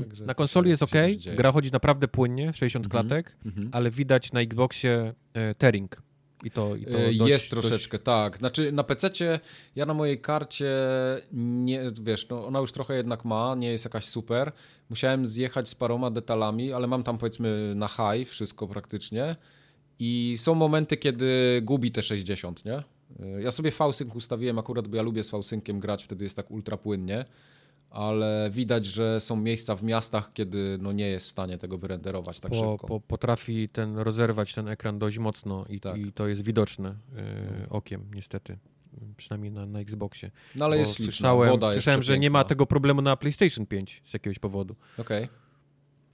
Także 0.00 0.24
Na 0.26 0.34
konsoli 0.34 0.64
to 0.66 0.70
jest 0.70 0.82
ok, 0.82 0.92
gra 1.36 1.52
chodzi 1.52 1.70
naprawdę 1.72 2.08
płynnie, 2.08 2.52
60 2.52 2.86
Mhm. 2.86 3.06
klatek, 3.08 3.36
Mhm. 3.46 3.68
ale 3.72 3.90
widać 3.90 4.32
na 4.32 4.40
Xboxie 4.40 5.12
e, 5.34 5.54
tearing. 5.54 6.02
I 6.46 6.50
to, 6.50 6.76
i 6.76 6.84
to 6.84 6.90
E, 6.90 6.92
dość, 7.04 7.16
jest 7.18 7.28
dość- 7.28 7.48
troszeczkę, 7.50 7.98
tak. 7.98 8.38
Znaczy 8.38 8.72
na 8.72 8.84
PC 8.84 9.10
ja 9.76 9.86
na 9.86 9.94
mojej 9.94 10.20
karcie 10.20 10.70
nie, 11.32 11.80
wiesz, 12.02 12.28
no 12.28 12.46
ona 12.46 12.58
już 12.60 12.72
trochę 12.72 12.96
jednak 12.96 13.24
ma, 13.24 13.54
nie 13.54 13.70
jest 13.70 13.84
jakaś 13.84 14.04
super. 14.04 14.52
Musiałem 14.90 15.26
zjechać 15.26 15.68
z 15.68 15.74
paroma 15.74 16.10
detalami, 16.10 16.72
ale 16.72 16.86
mam 16.86 17.02
tam 17.02 17.18
powiedzmy 17.18 17.72
na 17.74 17.88
high 17.88 18.28
wszystko 18.28 18.68
praktycznie. 18.68 19.36
I 19.98 20.34
są 20.38 20.54
momenty, 20.54 20.96
kiedy 20.96 21.60
gubi 21.62 21.92
te 21.92 22.02
60, 22.02 22.64
nie? 22.64 22.74
E, 22.76 23.42
Ja 23.42 23.50
sobie 23.50 23.70
V-Sync 23.70 24.14
ustawiłem 24.14 24.58
akurat, 24.58 24.88
bo 24.88 24.96
ja 24.96 25.02
lubię 25.02 25.24
z 25.24 25.30
V-Synciem 25.30 25.80
grać, 25.80 26.04
wtedy 26.04 26.24
jest 26.24 26.36
tak 26.36 26.50
ultra 26.50 26.76
płynnie. 26.76 27.24
Ale 27.96 28.48
widać, 28.52 28.86
że 28.86 29.20
są 29.20 29.36
miejsca 29.36 29.76
w 29.76 29.82
miastach, 29.82 30.32
kiedy 30.32 30.78
no 30.80 30.92
nie 30.92 31.06
jest 31.08 31.26
w 31.26 31.30
stanie 31.30 31.58
tego 31.58 31.78
wyrenderować 31.78 32.40
tak 32.40 32.50
po, 32.52 32.56
szybko. 32.56 32.86
po, 32.86 33.00
potrafi 33.00 33.68
ten 33.68 33.98
rozerwać 33.98 34.54
ten 34.54 34.68
ekran 34.68 34.98
dość 34.98 35.18
mocno 35.18 35.64
i, 35.68 35.80
Tak. 35.80 35.98
i 35.98 36.12
to 36.12 36.26
jest 36.28 36.42
widoczne 36.42 36.94
e, 37.16 37.66
okiem, 37.70 38.10
niestety. 38.14 38.58
Przynajmniej 39.16 39.52
na, 39.52 39.66
na 39.66 39.80
Xboxie. 39.80 40.30
No 40.56 40.64
ale 40.64 40.76
Bo 40.76 40.80
jest 40.80 40.92
słyszałem, 40.94 41.50
woda 41.50 41.72
słyszałem 41.72 42.02
że 42.02 42.18
nie 42.18 42.30
ma 42.30 42.44
tego 42.44 42.66
problemu 42.66 43.02
na 43.02 43.16
PlayStation 43.16 43.66
5 43.66 44.02
z 44.04 44.12
jakiegoś 44.12 44.38
powodu. 44.38 44.76
Okej. 44.98 45.28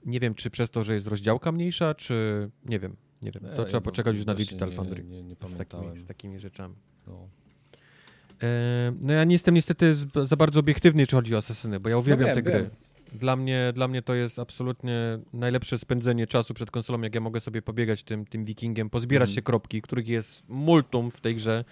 Nie 0.05 0.19
wiem, 0.19 0.35
czy 0.35 0.49
przez 0.49 0.71
to, 0.71 0.83
że 0.83 0.93
jest 0.93 1.07
rozdziałka 1.07 1.51
mniejsza, 1.51 1.93
czy 1.95 2.49
nie 2.65 2.79
wiem. 2.79 2.95
Nie 3.21 3.31
wiem. 3.31 3.43
To 3.43 3.49
Ja- 3.49 3.55
trzeba 3.67 3.77
ja 3.77 3.81
poczekać 3.81 4.15
już 4.15 4.25
na 4.25 4.35
Digital 4.35 4.69
nie- 4.69 4.75
Foundry 4.75 5.03
Nie, 5.03 5.23
nie 5.23 5.35
z, 5.35 5.55
takimi, 5.57 5.97
z 5.97 6.05
takimi 6.05 6.39
rzeczami. 6.39 6.75
No. 7.07 7.27
E, 8.43 8.93
no 9.01 9.13
ja 9.13 9.23
nie 9.23 9.35
jestem 9.35 9.55
niestety 9.55 9.95
za 10.25 10.35
bardzo 10.35 10.59
obiektywny, 10.59 11.01
jeśli 11.01 11.15
chodzi 11.15 11.35
o 11.35 11.37
Asasyny, 11.37 11.79
bo 11.79 11.89
ja 11.89 11.97
uwielbiam 11.97 12.25
wiem, 12.27 12.35
te 12.35 12.41
gry. 12.43 12.53
wiem. 12.53 12.69
Dla 13.19 13.35
mnie, 13.35 13.71
dla 13.75 13.87
mnie 13.87 14.01
to 14.01 14.13
jest 14.13 14.39
absolutnie 14.39 15.19
najlepsze 15.33 15.77
spędzenie 15.77 16.27
czasu 16.27 16.53
przed 16.53 16.71
konsolą, 16.71 17.01
jak 17.01 17.15
ja 17.15 17.21
mogę 17.21 17.39
sobie 17.39 17.61
pobiegać 17.61 18.03
tym, 18.03 18.25
tym 18.25 18.45
wikingiem, 18.45 18.89
pozbierać 18.89 19.29
Mhm. 19.29 19.35
się 19.35 19.41
kropki, 19.41 19.81
których 19.81 20.07
jest 20.07 20.43
multum 20.49 21.11
w 21.11 21.21
tej 21.21 21.35
grze, 21.35 21.65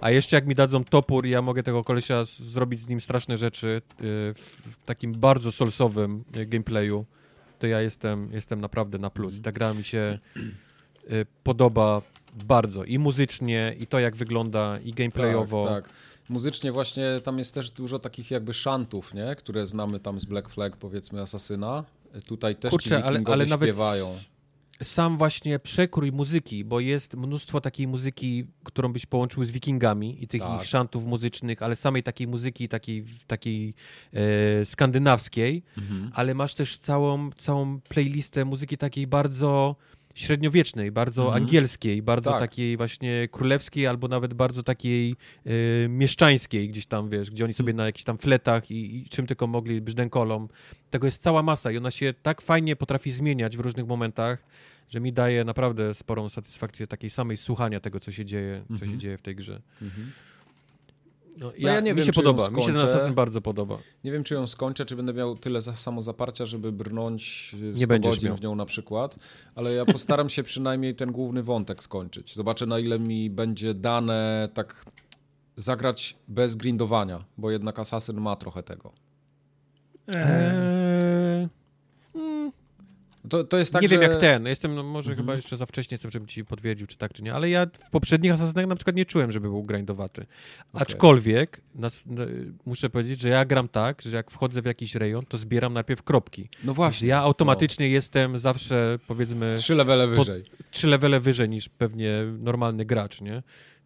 a 0.00 0.10
jeszcze 0.10 0.36
jak 0.36 0.46
mi 0.46 0.54
dadzą 0.54 0.84
topór 0.84 1.26
i 1.26 1.30
ja 1.30 1.42
mogę 1.42 1.62
tego 1.62 1.84
kolesia 1.84 2.24
z- 2.24 2.38
zrobić 2.40 2.80
z 2.80 2.88
nim 2.88 3.00
straszne 3.00 3.36
rzeczy 3.36 3.66
y, 3.66 4.02
w, 4.34 4.76
takim 4.84 5.12
bardzo 5.12 5.52
solsowym 5.52 6.24
y, 6.36 6.46
gameplayu, 6.46 7.04
to 7.58 7.66
ja 7.66 7.80
jestem, 7.80 8.32
jestem 8.32 8.60
naprawdę 8.60 8.98
na 8.98 9.10
plus. 9.10 9.34
Mhm. 9.36 9.42
Ta 9.42 9.52
gra 9.52 9.74
mi 9.74 9.84
się 9.84 10.18
y, 11.10 11.26
podoba 11.44 12.02
bardzo 12.44 12.84
i 12.84 12.98
muzycznie, 12.98 13.74
i 13.78 13.86
to 13.86 13.98
jak 13.98 14.16
wygląda, 14.16 14.78
i 14.84 14.92
gameplayowo. 14.92 15.64
Tak, 15.66 15.84
tak. 15.84 15.94
Muzycznie 16.28 16.72
właśnie 16.72 17.04
tam 17.24 17.38
jest 17.38 17.54
też 17.54 17.70
dużo 17.70 17.98
takich 17.98 18.30
jakby 18.30 18.54
szantów, 18.54 19.14
nie? 19.14 19.34
które 19.36 19.66
znamy 19.66 20.00
tam 20.00 20.20
z 20.20 20.24
Black 20.24 20.48
Flag, 20.48 20.76
powiedzmy, 20.76 21.20
Asasyna. 21.22 21.84
Tutaj 22.26 22.56
też 22.56 22.70
ci 22.70 22.76
Kurczę, 22.78 23.04
ale, 23.04 23.12
wikingowie 23.18 23.32
ale 23.34 23.46
nawet 23.46 23.68
śpiewają. 23.68 24.06
sam 24.82 25.16
właśnie 25.16 25.58
przekrój 25.58 26.12
muzyki, 26.12 26.64
bo 26.64 26.80
jest 26.80 27.14
mnóstwo 27.14 27.60
takiej 27.60 27.86
muzyki, 27.86 28.44
którą 28.64 28.92
byś 28.92 29.06
połączył 29.06 29.44
z 29.44 29.50
wikingami 29.50 30.22
i 30.24 30.28
tych 30.28 30.42
Tak. 30.42 30.60
ich 30.62 30.68
szantów 30.68 31.04
muzycznych, 31.06 31.62
ale 31.62 31.76
samej 31.76 32.02
takiej 32.02 32.26
muzyki 32.26 32.68
takiej, 32.68 33.04
takiej 33.26 33.74
e, 34.12 34.66
skandynawskiej, 34.66 35.62
Mhm. 35.78 36.10
ale 36.14 36.34
masz 36.34 36.54
też 36.54 36.78
całą, 36.78 37.30
całą 37.32 37.80
playlistę 37.80 38.44
muzyki 38.44 38.78
takiej 38.78 39.06
bardzo 39.06 39.76
średniowiecznej, 40.16 40.92
bardzo 40.92 41.24
Mhm. 41.24 41.42
angielskiej, 41.42 42.02
bardzo 42.02 42.30
Tak. 42.30 42.40
takiej 42.40 42.76
właśnie 42.76 43.28
królewskiej, 43.30 43.86
albo 43.86 44.08
nawet 44.08 44.34
bardzo 44.34 44.62
takiej 44.62 45.16
e, 45.46 45.88
mieszczańskiej 45.88 46.68
gdzieś 46.68 46.86
tam, 46.86 47.08
wiesz, 47.10 47.30
gdzie 47.30 47.44
oni 47.44 47.54
sobie 47.54 47.70
Mhm. 47.70 47.76
na 47.76 47.86
jakichś 47.86 48.04
tam 48.04 48.18
fletach 48.18 48.70
i, 48.70 48.96
i 48.96 49.08
czym 49.08 49.26
tylko 49.26 49.46
mogli, 49.46 49.80
brzdękolą. 49.80 50.48
Tego 50.90 51.06
jest 51.06 51.22
cała 51.22 51.42
masa 51.42 51.70
i 51.72 51.76
ona 51.76 51.90
się 51.90 52.14
tak 52.22 52.40
fajnie 52.40 52.76
potrafi 52.76 53.10
zmieniać 53.10 53.56
w 53.56 53.60
różnych 53.60 53.86
momentach, 53.86 54.44
że 54.88 55.00
mi 55.00 55.12
daje 55.12 55.44
naprawdę 55.44 55.94
sporą 55.94 56.28
satysfakcję 56.28 56.86
takiej 56.86 57.10
samej 57.10 57.36
słuchania 57.36 57.80
tego, 57.80 58.00
co 58.00 58.12
się 58.12 58.24
dzieje, 58.24 58.62
co 58.68 58.78
się 58.78 58.82
Mhm. 58.84 59.00
dzieje 59.00 59.18
w 59.18 59.22
tej 59.22 59.36
grze. 59.36 59.60
Mhm. 59.82 60.12
No, 61.36 61.52
ja 61.58 61.80
nie 61.80 61.90
mi 61.92 61.96
wiem, 61.96 62.06
się 62.06 62.12
czy 62.12 62.20
ją 62.20 62.24
podoba, 62.24 62.50
mi 62.50 62.62
się 62.62 62.66
ten 62.68 62.78
skończę. 62.78 62.94
Assassin 62.94 63.14
bardzo 63.14 63.40
podoba. 63.40 63.78
Nie 64.04 64.12
wiem, 64.12 64.24
czy 64.24 64.34
ją 64.34 64.46
skończę, 64.46 64.84
czy 64.86 64.96
będę 64.96 65.14
miał 65.14 65.36
tyle 65.36 65.60
za 65.60 65.76
samozaparcia, 65.76 66.46
żeby 66.46 66.72
brnąć 66.72 67.54
y, 67.54 67.72
Nie 67.72 67.78
100 67.78 67.86
będziesz 67.88 68.10
godzin 68.14 68.28
miał. 68.28 68.36
w 68.36 68.40
nią 68.40 68.54
na 68.54 68.66
przykład, 68.66 69.16
ale 69.54 69.72
ja 69.72 69.84
postaram 69.84 70.28
się 70.28 70.42
przynajmniej 70.42 70.94
ten 70.94 71.12
główny 71.12 71.42
wątek 71.42 71.82
skończyć. 71.82 72.34
Zobaczę, 72.34 72.66
na 72.66 72.78
ile 72.78 72.98
mi 72.98 73.30
będzie 73.30 73.74
dane 73.74 74.48
tak 74.54 74.84
zagrać 75.56 76.16
bez 76.28 76.56
grindowania, 76.56 77.24
bo 77.38 77.50
jednak 77.50 77.78
Assassin 77.78 78.20
ma 78.20 78.36
trochę 78.36 78.62
tego. 78.62 78.92
Eee, 80.08 81.48
Eee, 82.14 82.50
To, 83.28 83.44
to 83.44 83.56
jest 83.58 83.72
tak, 83.72 83.82
nie 83.82 83.88
że... 83.88 83.98
wiem 83.98 84.02
jak 84.10 84.20
ten, 84.20 84.46
jestem, 84.46 84.74
no, 84.74 84.82
może 84.82 85.10
Mhm. 85.10 85.26
chyba 85.26 85.36
jeszcze 85.36 85.56
za 85.56 85.66
wcześnie 85.66 85.94
jestem, 85.94 86.10
żebym 86.10 86.28
ci 86.28 86.44
potwierdził, 86.44 86.86
czy 86.86 86.96
tak, 86.96 87.12
czy 87.12 87.22
nie, 87.22 87.34
ale 87.34 87.50
ja 87.50 87.66
w 87.78 87.90
poprzednich 87.90 88.32
Assassinach 88.32 88.66
na 88.66 88.76
przykład 88.76 88.96
nie 88.96 89.04
czułem, 89.04 89.32
żeby 89.32 89.48
był 89.48 89.64
grindowaty. 89.64 90.26
Aczkolwiek 90.72 91.60
nas, 91.74 92.02
no, 92.06 92.22
muszę 92.66 92.90
powiedzieć, 92.90 93.20
że 93.20 93.28
ja 93.28 93.44
gram 93.44 93.68
tak, 93.68 94.02
że 94.02 94.16
jak 94.16 94.30
wchodzę 94.30 94.62
w 94.62 94.64
jakiś 94.64 94.94
rejon, 94.94 95.22
to 95.28 95.38
zbieram 95.38 95.72
najpierw 95.72 96.02
kropki. 96.02 96.48
No 96.64 96.74
właśnie. 96.74 97.08
Ja 97.08 97.18
automatycznie 97.18 97.88
jestem 97.88 98.38
zawsze, 98.38 98.98
powiedzmy, 99.06 99.54
Trzy 99.58 99.74
levele 99.74 100.08
wyżej. 100.08 100.44
trzy 100.70 100.86
levele 100.86 101.20
wyżej 101.20 101.48
niż 101.48 101.68
pewnie 101.68 102.12
normalny 102.38 102.84
gracz, 102.84 103.20
nie? 103.20 103.42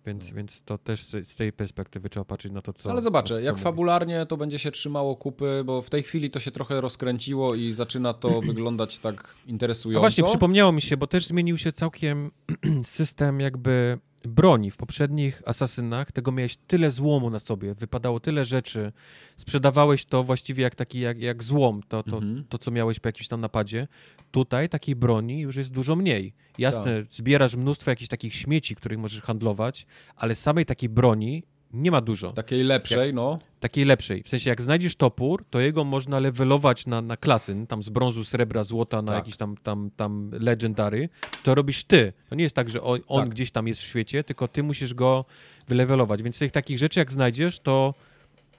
Więc, 0.06 0.30
więc 0.30 0.62
to 0.62 0.78
też 0.78 1.02
z 1.02 1.34
tej 1.34 1.52
perspektywy 1.52 2.08
trzeba 2.08 2.24
patrzeć 2.24 2.52
na 2.52 2.62
to, 2.62 2.72
co... 2.72 2.90
Ale 2.90 3.00
zobaczę, 3.00 3.34
co 3.34 3.40
jak 3.40 3.54
mówię. 3.54 3.64
fabularnie 3.64 4.26
to 4.26 4.36
będzie 4.36 4.58
się 4.58 4.70
trzymało 4.70 5.16
kupy, 5.16 5.62
bo 5.64 5.82
w 5.82 5.90
tej 5.90 6.02
chwili 6.02 6.30
to 6.30 6.40
się 6.40 6.50
trochę 6.50 6.80
rozkręciło 6.80 7.54
i 7.54 7.72
zaczyna 7.72 8.14
to 8.14 8.40
wyglądać 8.50 8.98
tak 8.98 9.34
interesująco. 9.46 10.00
A 10.00 10.00
właśnie, 10.00 10.24
przypomniało 10.24 10.72
mi 10.72 10.82
się, 10.82 10.96
bo 10.96 11.06
też 11.06 11.26
zmienił 11.26 11.58
się 11.58 11.72
całkiem 11.72 12.30
system 12.84 13.40
jakby 13.40 13.98
broni 14.24 14.70
w 14.70 14.76
poprzednich 14.76 15.42
asasynach, 15.46 16.12
tego 16.12 16.32
miałeś 16.32 16.56
tyle 16.56 16.90
złomu 16.90 17.30
na 17.30 17.38
sobie, 17.38 17.74
wypadało 17.74 18.20
tyle 18.20 18.44
rzeczy, 18.44 18.92
sprzedawałeś 19.36 20.04
to 20.04 20.24
właściwie 20.24 20.62
jak 20.62 20.74
taki, 20.74 21.00
jak, 21.00 21.20
jak 21.20 21.42
złom, 21.42 21.80
to, 21.88 22.02
to, 22.02 22.16
Mhm. 22.16 22.44
to, 22.48 22.58
co 22.58 22.70
miałeś 22.70 23.00
po 23.00 23.08
jakimś 23.08 23.28
tam 23.28 23.40
napadzie. 23.40 23.88
Tutaj 24.30 24.68
takiej 24.68 24.96
broni 24.96 25.40
już 25.40 25.56
jest 25.56 25.70
dużo 25.70 25.96
mniej. 25.96 26.32
Jasne, 26.58 27.04
zbierasz 27.10 27.56
mnóstwo 27.56 27.90
jakichś 27.90 28.08
takich 28.08 28.34
śmieci, 28.34 28.76
których 28.76 28.98
możesz 28.98 29.22
handlować, 29.22 29.86
ale 30.16 30.34
samej 30.34 30.66
takiej 30.66 30.88
broni 30.88 31.42
nie 31.72 31.90
ma 31.90 32.00
dużo. 32.00 32.30
Takiej 32.30 32.64
lepszej, 32.64 33.14
no. 33.14 33.38
Takiej 33.60 33.84
lepszej. 33.84 34.22
W 34.22 34.28
sensie, 34.28 34.50
jak 34.50 34.62
znajdziesz 34.62 34.96
topór, 34.96 35.44
to 35.50 35.60
jego 35.60 35.84
można 35.84 36.20
levelować 36.20 36.86
na, 36.86 37.02
na 37.02 37.16
klasy, 37.16 37.56
tam 37.68 37.82
z 37.82 37.88
brązu, 37.88 38.24
srebra, 38.24 38.64
złota 38.64 39.02
na 39.02 39.12
Tak. 39.12 39.16
jakiś 39.16 39.36
tam, 39.36 39.56
tam, 39.62 39.90
tam 39.96 40.30
legendary. 40.32 41.08
To 41.42 41.54
robisz 41.54 41.84
ty. 41.84 42.12
To 42.28 42.34
nie 42.34 42.42
jest 42.42 42.54
tak, 42.54 42.70
że 42.70 42.82
on, 42.82 43.00
on 43.08 43.20
Tak. 43.22 43.30
gdzieś 43.30 43.50
tam 43.50 43.68
jest 43.68 43.80
w 43.80 43.84
świecie, 43.84 44.24
tylko 44.24 44.48
ty 44.48 44.62
musisz 44.62 44.94
go 44.94 45.24
wylevelować. 45.68 46.22
Więc 46.22 46.38
tych 46.38 46.52
takich 46.52 46.78
rzeczy, 46.78 46.98
jak 46.98 47.12
znajdziesz, 47.12 47.60
to 47.60 47.94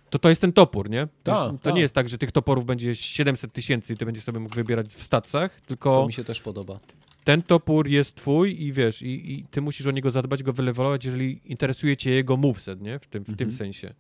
to, 0.10 0.20
to 0.20 0.30
jest 0.30 0.42
ten 0.42 0.54
topór, 0.54 0.90
nie? 0.90 1.08
To, 1.24 1.32
już, 1.52 1.62
to 1.62 1.72
nie 1.72 1.82
jest 1.82 1.96
tak, 1.96 2.10
że 2.10 2.18
tych 2.18 2.32
toporów 2.32 2.66
będzie 2.66 2.96
700 2.96 3.54
tysięcy 3.54 3.94
i 3.94 3.98
ty 3.98 4.06
będziesz 4.06 4.24
sobie 4.24 4.40
mógł 4.40 4.56
wybierać 4.56 4.88
w 4.88 5.04
stacjach, 5.04 5.56
To 5.62 5.68
tylko 5.68 6.08
mi 6.08 6.14
się 6.14 6.24
też 6.24 6.42
podoba. 6.42 6.80
Ten 7.24 7.42
topór 7.42 7.88
jest 7.88 8.16
twój 8.16 8.64
i 8.64 8.74
wiesz, 8.74 9.02
i, 9.02 9.32
i 9.34 9.46
ty 9.52 9.62
musisz 9.62 9.88
o 9.88 9.92
niego 9.92 10.12
zadbać, 10.12 10.44
go 10.44 10.54
wylewelować, 10.54 11.06
jeżeli 11.06 11.42
interesuje 11.46 11.98
cię 11.98 12.12
jego 12.12 12.38
moveset, 12.38 12.82
nie? 12.82 13.00
W 13.00 13.08
tym, 13.08 13.24
w 13.24 13.26
tym 13.26 13.34
Mhm. 13.34 13.52
sensie. 13.52 13.94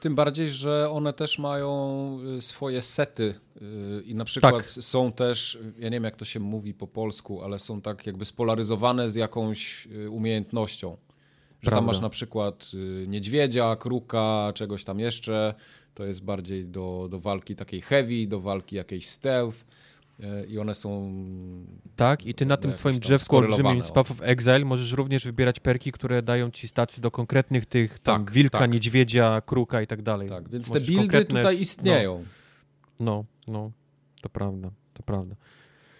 Tym 0.00 0.14
bardziej, 0.14 0.50
że 0.50 0.90
one 0.90 1.12
też 1.12 1.38
mają 1.38 2.18
y, 2.38 2.42
swoje 2.42 2.82
sety 2.82 3.34
y, 3.62 4.02
i 4.06 4.14
na 4.14 4.24
przykład 4.24 4.54
Tak. 4.56 4.64
są 4.66 5.12
też, 5.12 5.58
ja 5.78 5.84
nie 5.88 5.96
wiem 5.96 6.04
jak 6.04 6.16
to 6.16 6.24
się 6.24 6.40
mówi 6.40 6.74
po 6.74 6.86
polsku, 6.86 7.42
ale 7.42 7.58
są 7.58 7.80
tak 7.80 8.06
jakby 8.06 8.24
spolaryzowane 8.24 9.10
z 9.10 9.14
jakąś 9.14 9.86
y, 9.86 10.10
umiejętnością. 10.10 10.90
Że 11.62 11.70
tam 11.70 11.72
Prawda. 11.72 11.86
masz 11.86 12.00
na 12.00 12.10
przykład 12.10 12.70
niedźwiedzia, 13.06 13.76
kruka, 13.76 14.52
czegoś 14.54 14.84
tam 14.84 15.00
jeszcze. 15.00 15.54
To 15.94 16.04
jest 16.04 16.24
bardziej 16.24 16.66
do, 16.66 17.08
do 17.10 17.20
walki 17.20 17.56
takiej 17.56 17.80
heavy, 17.80 18.26
do 18.26 18.40
walki 18.40 18.76
jakiejś 18.76 19.08
stealth 19.08 19.64
i 20.48 20.58
one 20.58 20.74
są 20.74 21.14
Tak, 21.96 22.26
i 22.26 22.34
ty 22.34 22.46
na 22.46 22.56
tym 22.56 22.72
twoim 22.72 22.98
drzewku 22.98 23.36
olbrzymim 23.36 23.56
skorelowane, 23.58 23.86
z 23.88 23.90
o. 23.90 23.94
Path 23.94 24.10
of 24.10 24.16
Exile 24.22 24.64
możesz 24.64 24.92
również 24.92 25.24
wybierać 25.24 25.60
perki, 25.60 25.92
które 25.92 26.22
dają 26.22 26.50
ci 26.50 26.68
stacje 26.68 27.00
do 27.00 27.10
konkretnych 27.10 27.66
tych 27.66 27.98
tam 27.98 28.24
Tak, 28.24 28.34
wilka, 28.34 28.58
tak. 28.58 28.72
niedźwiedzia, 28.72 29.42
kruka 29.46 29.82
i 29.82 29.86
tak 29.86 30.02
dalej. 30.02 30.28
tak, 30.28 30.48
więc 30.48 30.66
te 30.68 30.74
Możesz 30.74 30.88
buildy 30.88 31.02
konkretne- 31.06 31.40
tutaj 31.40 31.60
istnieją. 31.60 32.24
No, 33.00 33.24
no, 33.46 33.52
no, 33.52 33.70
to 34.22 34.28
prawda, 34.28 34.70
to 34.94 35.02
prawda. 35.02 35.36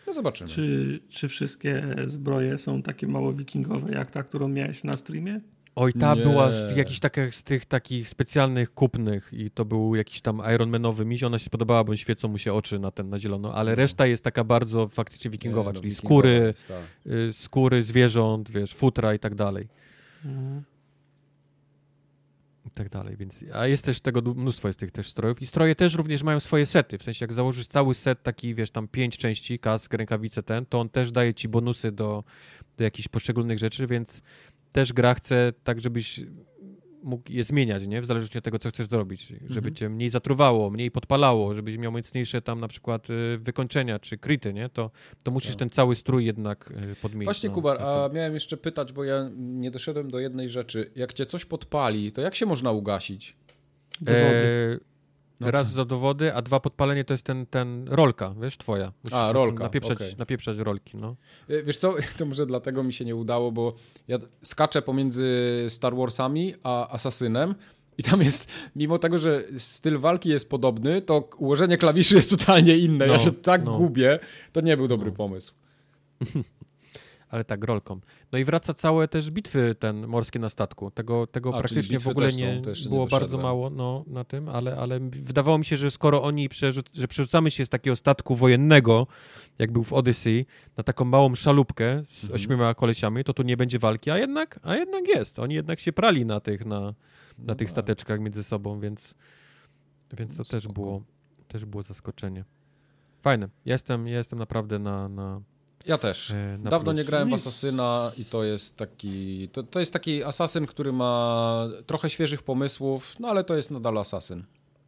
No 0.06 0.12
zobaczymy. 0.12 0.50
Czy, 0.50 1.00
czy 1.08 1.28
wszystkie 1.28 1.86
zbroje 2.06 2.58
są 2.58 2.82
takie 2.82 3.06
mało 3.06 3.32
wikingowe, 3.32 3.92
jak 3.92 4.10
ta, 4.10 4.22
którą 4.22 4.48
miałeś 4.48 4.84
na 4.84 4.96
streamie? 4.96 5.40
Oj, 5.76 5.92
ta 5.92 6.14
Nie. 6.14 6.22
była 6.22 6.52
z 6.52 6.68
tych, 6.68 6.76
jakichś 6.76 7.00
takich, 7.00 7.34
z 7.34 7.42
tych 7.42 7.66
takich 7.66 8.08
specjalnych 8.08 8.74
kupnych 8.74 9.30
i 9.32 9.50
to 9.50 9.64
był 9.64 9.94
jakiś 9.94 10.20
tam 10.20 10.42
Ironmanowy 10.54 11.04
miś, 11.04 11.22
ona 11.22 11.38
się 11.38 11.44
spodobała, 11.44 11.84
bo 11.84 11.96
świecą 11.96 12.28
mu 12.28 12.38
się 12.38 12.54
oczy 12.54 12.78
na 12.78 12.90
ten, 12.90 13.08
na 13.08 13.18
zielono, 13.18 13.54
ale 13.54 13.70
No. 13.70 13.74
reszta 13.76 14.06
jest 14.06 14.24
taka 14.24 14.44
bardzo 14.44 14.88
faktycznie 14.88 15.30
wikingowa, 15.30 15.70
Nie, 15.70 15.74
no, 15.74 15.80
czyli 15.80 15.90
wikingowa 15.90 16.08
skóry, 16.08 16.30
jest, 16.46 16.68
tak. 16.68 17.12
y, 17.12 17.32
skóry 17.32 17.82
zwierząt, 17.82 18.50
wiesz, 18.50 18.74
futra 18.74 19.14
i 19.14 19.18
tak 19.18 19.34
dalej. 19.34 19.68
I 22.66 22.70
tak 22.70 22.88
dalej, 22.88 23.16
więc, 23.16 23.44
a 23.52 23.66
jest 23.66 23.84
też 23.84 24.00
tego 24.00 24.22
mnóstwo 24.34 24.68
jest 24.68 24.80
tych 24.80 24.90
też 24.90 25.08
strojów 25.10 25.42
i 25.42 25.46
stroje 25.46 25.74
też 25.74 25.94
również 25.94 26.22
mają 26.22 26.40
swoje 26.40 26.66
sety, 26.66 26.98
w 26.98 27.02
sensie 27.02 27.24
jak 27.24 27.32
założysz 27.32 27.66
cały 27.66 27.94
set 27.94 28.22
taki, 28.22 28.54
wiesz, 28.54 28.70
tam 28.70 28.88
pięć 28.88 29.18
części, 29.18 29.58
kask, 29.58 29.94
rękawice 29.94 30.42
ten, 30.42 30.66
to 30.66 30.80
on 30.80 30.88
też 30.88 31.12
daje 31.12 31.34
ci 31.34 31.48
bonusy 31.48 31.92
do, 31.92 32.24
do 32.76 32.84
jakichś 32.84 33.08
poszczególnych 33.08 33.58
rzeczy, 33.58 33.86
więc 33.86 34.22
też 34.74 34.92
gra 34.92 35.14
chce 35.14 35.52
tak, 35.64 35.80
żebyś 35.80 36.20
mógł 37.02 37.32
je 37.32 37.44
zmieniać, 37.44 37.86
nie? 37.86 38.00
W 38.00 38.06
zależności 38.06 38.38
od 38.38 38.44
tego, 38.44 38.58
co 38.58 38.68
chcesz 38.70 38.86
zrobić, 38.86 39.26
żeby 39.28 39.68
Mhm. 39.68 39.74
cię 39.74 39.88
mniej 39.88 40.10
zatruwało, 40.10 40.70
mniej 40.70 40.90
podpalało, 40.90 41.54
żebyś 41.54 41.78
miał 41.78 41.92
mocniejsze 41.92 42.42
tam 42.42 42.60
na 42.60 42.68
przykład 42.68 43.10
y, 43.10 43.38
wykończenia 43.38 43.98
czy 43.98 44.18
kryty, 44.18 44.52
nie? 44.52 44.68
To, 44.68 44.90
to 45.22 45.30
musisz 45.30 45.50
Tak. 45.50 45.58
ten 45.58 45.70
cały 45.70 45.96
strój 45.96 46.24
jednak 46.24 46.70
y, 46.92 46.96
podmienić. 47.02 47.24
Właśnie, 47.24 47.48
no, 47.48 47.54
Kubar, 47.54 47.82
a 47.82 48.08
miałem 48.12 48.34
jeszcze 48.34 48.56
pytać, 48.56 48.92
bo 48.92 49.04
ja 49.04 49.30
nie 49.36 49.70
doszedłem 49.70 50.10
do 50.10 50.18
jednej 50.18 50.50
rzeczy. 50.50 50.90
Jak 50.96 51.12
cię 51.12 51.26
coś 51.26 51.44
podpali, 51.44 52.12
to 52.12 52.20
jak 52.22 52.34
się 52.34 52.46
można 52.46 52.72
ugasić? 52.72 53.36
Dowody. 54.00 54.78
E, 54.80 54.93
No 55.40 55.50
raz 55.50 55.68
co? 55.68 55.74
za 55.74 55.84
dowody, 55.84 56.34
a 56.34 56.42
dwa 56.42 56.60
podpalenie 56.60 57.04
to 57.04 57.14
jest 57.14 57.24
ten, 57.24 57.46
ten 57.46 57.88
rolka, 57.88 58.34
wiesz, 58.42 58.56
twoja. 58.58 58.92
Musisz 59.04 59.18
A, 59.18 59.32
rolka, 59.32 59.64
Napieprzać, 59.64 59.98
okej. 59.98 60.14
napieprzać 60.18 60.58
rolki, 60.58 60.96
no. 60.96 61.16
E, 61.48 61.62
Wiesz 61.62 61.76
co, 61.78 61.94
to 62.18 62.26
może 62.26 62.46
dlatego 62.46 62.82
mi 62.82 62.92
się 62.92 63.04
nie 63.04 63.16
udało, 63.16 63.52
bo 63.52 63.74
ja 64.08 64.18
skaczę 64.42 64.82
pomiędzy 64.82 65.26
Star 65.68 65.96
Warsami 65.96 66.54
a 66.62 66.88
Asasynem 66.88 67.54
i 67.98 68.02
tam 68.02 68.20
jest, 68.22 68.50
mimo 68.76 68.98
tego, 68.98 69.18
że 69.18 69.42
styl 69.58 69.98
walki 69.98 70.28
jest 70.28 70.50
podobny, 70.50 71.00
to 71.02 71.28
ułożenie 71.38 71.78
klawiszy 71.78 72.14
jest 72.14 72.30
totalnie 72.38 72.76
inne. 72.78 73.06
ja 73.06 73.12
No, 73.12 73.18
się 73.18 73.32
tak 73.32 73.64
no. 73.64 73.78
gubię, 73.78 74.18
to 74.52 74.60
nie 74.60 74.76
był 74.76 74.88
dobry 74.88 75.12
pomysł. 75.12 75.52
Ale 77.34 77.44
tak, 77.44 77.64
rolką. 77.64 78.00
No 78.32 78.38
i 78.38 78.44
wraca 78.44 78.74
całe 78.74 79.08
też 79.08 79.30
bitwy 79.30 79.74
ten 79.74 80.06
morskie 80.06 80.38
na 80.38 80.48
statku. 80.48 80.90
Tego, 80.90 81.26
tego 81.26 81.54
A, 81.54 81.58
praktycznie 81.58 82.00
w 82.00 82.08
ogóle 82.08 82.30
są, 82.30 82.38
nie 82.38 82.60
to 82.60 82.70
jeszcze 82.70 82.84
nie 82.84 82.94
było 82.94 83.06
bardzo 83.06 83.38
mało 83.38 83.70
no, 83.70 84.04
na 84.06 84.24
tym, 84.24 84.48
ale, 84.48 84.76
ale 84.76 85.00
wydawało 85.00 85.58
mi 85.58 85.64
się, 85.64 85.76
że 85.76 85.90
skoro 85.90 86.22
oni 86.22 86.48
przerzuc 86.48 86.86
że 86.94 87.08
przerzucamy 87.08 87.50
się 87.50 87.66
z 87.66 87.68
takiego 87.68 87.96
statku 87.96 88.34
wojennego, 88.34 89.06
jak 89.58 89.72
był 89.72 89.84
w 89.84 89.92
Odyssey, 89.92 90.46
na 90.76 90.84
taką 90.84 91.04
małą 91.04 91.34
szalupkę 91.34 92.02
z 92.08 92.24
Mhm. 92.24 92.34
ośmioma 92.34 92.74
kolesiami, 92.74 93.24
to 93.24 93.34
tu 93.34 93.42
nie 93.42 93.56
będzie 93.56 93.78
walki, 93.78 94.10
a 94.10 94.18
jednak, 94.18 94.60
a 94.62 94.76
jednak 94.76 95.08
jest. 95.08 95.38
Oni 95.38 95.54
jednak 95.54 95.80
się 95.80 95.92
prali 95.92 96.26
na 96.26 96.40
tych, 96.40 96.66
na, 96.66 96.80
na 96.80 96.94
No 97.38 97.54
tych 97.54 97.68
tak. 97.68 97.70
stateczkach 97.70 98.20
między 98.20 98.44
sobą, 98.44 98.80
więc, 98.80 99.14
więc 100.18 100.36
to 100.36 100.44
też 100.44 100.68
było, 100.68 101.02
też 101.48 101.64
było 101.64 101.82
zaskoczenie. 101.82 102.44
Fajne. 103.22 103.48
Jestem, 103.64 104.06
jestem 104.06 104.38
naprawdę 104.38 104.78
na, 104.78 105.08
na, 105.08 105.40
Ja 105.86 105.98
też. 105.98 106.30
e, 106.30 106.58
na 106.62 106.70
Dawno 106.70 106.84
plus. 106.92 106.96
nie 106.96 107.04
grałem 107.04 107.30
w. 107.30 107.34
Asasyna 107.34 108.12
i 108.18 108.24
to 108.24 108.44
jest 108.44 108.76
taki. 108.76 109.48
To, 109.52 109.62
to 109.62 109.80
jest 109.80 109.92
taki 109.92 110.24
asasyn, 110.24 110.66
który 110.66 110.92
ma 110.92 111.68
trochę 111.86 112.10
świeżych 112.10 112.42
pomysłów, 112.42 113.16
no 113.20 113.28
ale 113.28 113.44
to 113.44 113.56
jest 113.56 113.70
nadal 113.70 113.98
asasyn. 113.98 114.42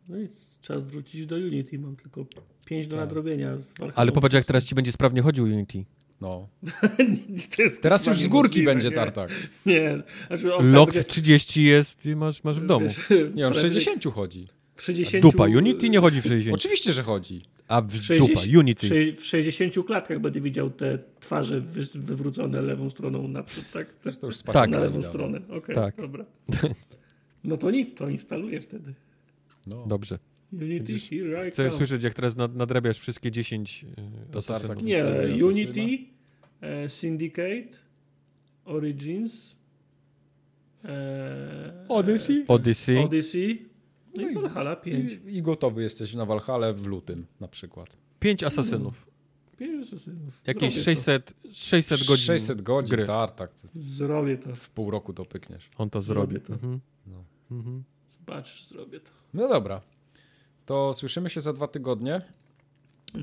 No 0.08 0.18
i 0.18 0.28
czas 0.62 0.86
wrócić 0.86 1.26
do 1.26 1.36
Unity. 1.36 1.78
Mam 1.78 1.96
tylko 1.96 2.24
5 2.64 2.86
do 2.86 2.96
Tak. 2.96 3.04
nadrobienia. 3.04 3.58
Z. 3.58 3.72
Ale 3.94 4.12
popatrz, 4.12 4.34
jak 4.34 4.44
teraz 4.44 4.64
ci 4.64 4.74
będzie 4.74 4.92
sprawnie 4.92 5.22
chodził 5.22 5.44
Unity. 5.44 5.84
No. 6.20 6.48
Teraz 7.82 8.06
już 8.06 8.16
z 8.16 8.28
górki 8.28 8.62
będzie 8.64 8.88
nie? 8.88 8.94
tartak. 8.94 9.30
Nie. 9.66 10.02
Znaczy, 10.26 10.54
on 10.54 10.72
Lock 10.72 10.92
tam 10.92 11.04
30 11.04 11.64
jest 11.64 12.06
i 12.06 12.16
masz, 12.16 12.44
masz 12.44 12.60
w 12.60 12.66
domu. 12.66 12.86
wiesz, 12.88 13.10
Nie, 13.34 13.46
on 13.46 13.52
w 13.52 13.56
co 13.56 13.60
najwyżej 13.62 13.84
60 13.84 14.14
chodzi. 14.14 14.48
W 14.76 14.82
60... 14.82 15.22
Dupa, 15.22 15.44
Unity 15.44 15.88
nie 15.88 15.98
chodzi 16.00 16.20
w 16.22 16.26
60. 16.26 16.54
Oczywiście, 16.54 16.92
że 16.92 17.02
chodzi. 17.02 17.42
A 17.68 17.82
w 17.82 17.86
W 17.86 18.02
60, 18.04 18.30
dupa, 18.44 18.58
Unity. 18.58 18.86
w 18.86 18.90
sze- 18.90 19.12
W 19.20 19.24
60 19.24 19.74
klatkach 19.86 20.20
będę 20.20 20.40
widział 20.40 20.70
te 20.70 20.98
twarze 21.20 21.60
wy, 21.60 21.84
wywrócone 21.94 22.62
lewą 22.62 22.90
stroną 22.90 23.28
naprzód, 23.28 23.64
tak? 23.72 23.86
Też 23.92 24.18
to 24.18 24.26
już 24.26 24.42
Tak. 24.42 24.54
tak, 24.54 24.70
Na 24.70 24.78
lewą 24.78 25.02
stronę. 25.02 25.40
Okej, 25.50 25.74
Tak. 25.74 25.96
dobra. 25.96 26.24
No 27.44 27.56
to 27.56 27.70
nic, 27.70 27.94
to 27.94 28.08
instaluję 28.08 28.60
wtedy. 28.60 28.94
No. 29.66 29.84
Dobrze. 29.86 30.18
Unity, 30.52 30.98
here 30.98 31.48
I 31.48 31.50
Chcę 31.50 31.64
come. 31.64 31.76
słyszeć, 31.76 32.02
jak 32.02 32.14
teraz 32.14 32.36
nad, 32.36 32.56
nadrabiasz 32.56 32.98
wszystkie 32.98 33.30
10 33.30 33.84
e, 33.84 33.94
To 34.32 34.38
asasynów. 34.38 34.60
tartak. 34.68 34.82
Nie. 34.82 35.04
Unity, 35.46 35.98
e, 36.60 36.88
Syndicate, 36.88 37.68
Origins, 38.64 39.56
e, 40.84 41.84
Odyssey. 41.88 42.44
Odyssey. 42.48 42.98
Odyssey, 42.98 43.68
no 44.16 44.22
No 44.22 44.30
i 44.30 44.34
Valhalla 44.34 44.76
5. 44.76 45.12
I, 45.26 45.36
I 45.36 45.42
gotowy 45.42 45.82
jesteś 45.82 46.14
na 46.14 46.26
Walhale 46.26 46.74
w 46.74 46.86
lutym 46.86 47.26
na 47.40 47.48
przykład. 47.48 47.96
5 48.20 48.42
asasynów. 48.42 49.06
5 49.58 49.86
asasynów. 49.86 50.40
Jakieś 50.46 50.70
Zrobię 50.70 50.84
600, 50.84 51.34
600 51.52 51.98
godzin 52.06 52.26
600 52.26 52.62
godzin, 52.62 52.90
gry. 52.96 53.06
tartak. 53.06 53.54
To. 53.60 53.68
Zrobię 53.74 54.38
to. 54.38 54.54
W 54.56 54.70
pół 54.70 54.90
roku 54.90 55.12
to 55.12 55.24
pykniesz. 55.24 55.70
On 55.78 55.90
to 55.90 56.02
Zrobię 56.02 56.38
zrobi. 56.38 56.46
to. 56.46 56.52
Mhm. 56.52 56.80
No. 57.06 57.24
Mhm. 57.50 57.84
Zobacz, 58.08 58.68
zrobię 58.68 59.00
to. 59.00 59.10
No 59.34 59.48
dobra. 59.48 59.80
To 60.66 60.94
słyszymy 60.94 61.30
się 61.30 61.40
za 61.40 61.52
dwa 61.52 61.68
tygodnie. 61.68 62.20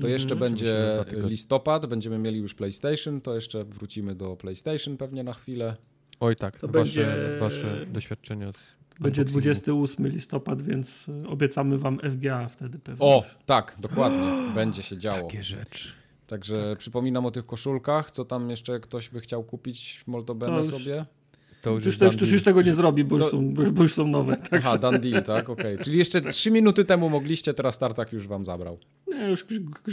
To 0.00 0.08
jeszcze 0.08 0.34
Mhm. 0.34 0.50
będzie 0.52 1.04
listopad, 1.12 1.86
będziemy 1.86 2.18
mieli 2.18 2.38
już 2.38 2.54
PlayStation, 2.54 3.20
to 3.20 3.34
jeszcze 3.34 3.64
wrócimy 3.64 4.14
do 4.14 4.36
PlayStation 4.36 4.96
pewnie 4.96 5.22
na 5.24 5.32
chwilę. 5.34 5.76
Oj 6.20 6.36
tak, 6.36 6.58
To 6.58 6.68
wasze, 6.68 7.00
będzie- 7.06 7.38
wasze 7.40 7.86
doświadczenia. 7.86 8.52
Będzie 9.00 9.22
unboxingu. 9.22 9.40
28 9.40 10.08
listopad, 10.08 10.62
więc 10.62 11.08
y, 11.08 11.28
obiecamy 11.28 11.78
wam 11.78 11.98
FGA 12.10 12.48
wtedy 12.48 12.78
pewnie. 12.78 13.06
O, 13.06 13.24
tak, 13.46 13.76
dokładnie. 13.80 14.32
Będzie 14.54 14.82
się 14.82 14.98
działo. 14.98 15.22
Takie 15.22 15.42
rzeczy. 15.42 15.88
Także 16.26 16.76
przypominam 16.78 17.26
o 17.26 17.30
tych 17.30 17.46
koszulkach. 17.46 18.10
Co 18.10 18.24
tam 18.24 18.50
jeszcze 18.50 18.80
ktoś 18.80 19.08
by 19.08 19.20
chciał 19.20 19.44
kupić 19.44 20.04
Moldobene 20.06 20.52
To 20.52 20.58
już- 20.58 20.84
sobie? 20.84 21.06
To 21.64 21.70
już, 21.70 21.84
Już, 21.84 21.98
to, 21.98 22.04
już, 22.04 22.32
już 22.32 22.42
tego 22.42 22.62
nie 22.62 22.74
zrobi, 22.74 23.04
bo, 23.04 23.16
To- 23.18 23.22
już, 23.24 23.30
są, 23.32 23.54
bo 23.54 23.62
już- 23.62 23.70
bo 23.70 23.82
już 23.82 23.94
są 23.94 24.06
nowe. 24.06 24.36
Tak? 24.36 24.52
Aha, 24.64 24.78
done 24.78 24.98
deal, 24.98 25.22
tak? 25.22 25.50
Okej. 25.50 25.78
Czyli 25.78 25.98
jeszcze 25.98 26.20
trzy 26.20 26.50
minuty 26.50 26.84
temu 26.84 27.10
mogliście, 27.10 27.54
teraz 27.54 27.78
Tartak 27.78 28.12
już 28.12 28.26
wam 28.26 28.44
zabrał. 28.44 28.78
Nie, 29.08 29.28
już 29.28 29.46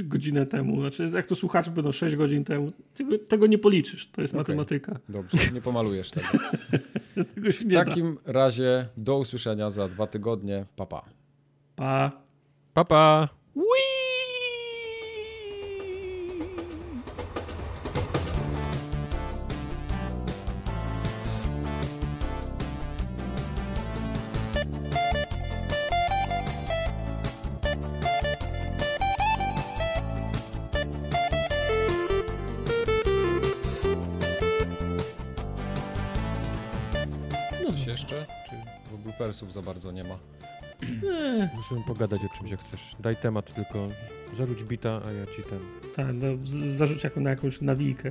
godzinę 0.03 0.45
temu. 0.45 0.79
Znaczy, 0.79 1.09
jak 1.13 1.25
to 1.25 1.35
słuchacze 1.35 1.71
będą 1.71 1.91
6 1.91 2.15
godzin 2.15 2.43
temu, 2.43 2.67
tego, 2.95 3.17
tego 3.17 3.47
nie 3.47 3.57
policzysz. 3.57 4.07
To 4.07 4.21
jest 4.21 4.33
Okej. 4.33 4.41
matematyka. 4.55 4.99
Dobrze, 5.09 5.37
nie 5.53 5.61
pomalujesz 5.61 6.11
tego. 6.11 6.27
Tego 7.35 7.51
się 7.51 7.59
W 7.59 7.65
nie 7.65 7.73
da. 7.73 7.85
takim 7.85 8.17
razie 8.25 8.87
do 8.97 9.17
usłyszenia 9.17 9.69
za 9.69 9.87
dwa 9.87 10.07
tygodnie. 10.07 10.65
Pa, 10.75 10.85
pa. 10.85 11.01
Pa. 11.75 12.11
Pa, 12.73 12.85
pa. 12.85 13.29
Coś 13.53 13.63
bardzo 39.71 39.91
nie 39.91 40.03
ma? 40.03 40.17
Musimy 41.55 41.81
pogadać 41.87 42.21
o 42.25 42.37
czymś, 42.37 42.51
jak 42.51 42.59
chcesz. 42.63 42.95
Daj 42.99 43.15
temat 43.15 43.53
tylko. 43.53 43.87
Zarzuć 44.37 44.63
bita, 44.63 45.01
a 45.07 45.11
ja 45.11 45.25
ci 45.25 45.43
ten... 45.49 45.59
Tak, 45.95 46.07
no, 46.13 46.25
z- 46.43 46.49
zarzuć 46.77 47.03
jako 47.03 47.19
na 47.19 47.29
jakąś 47.29 47.61
nawijkę. 47.61 48.09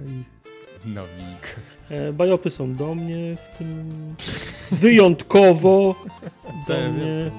I, 0.86 0.89
Nawik. 0.89 1.56
e, 1.90 2.12
bajopy 2.12 2.50
są 2.50 2.74
do 2.74 2.94
mnie 2.94 3.36
w 3.36 3.58
tym... 3.58 3.89
Wyjątkowo 4.70 5.94
do 6.68 6.74
mnie. 6.92 7.30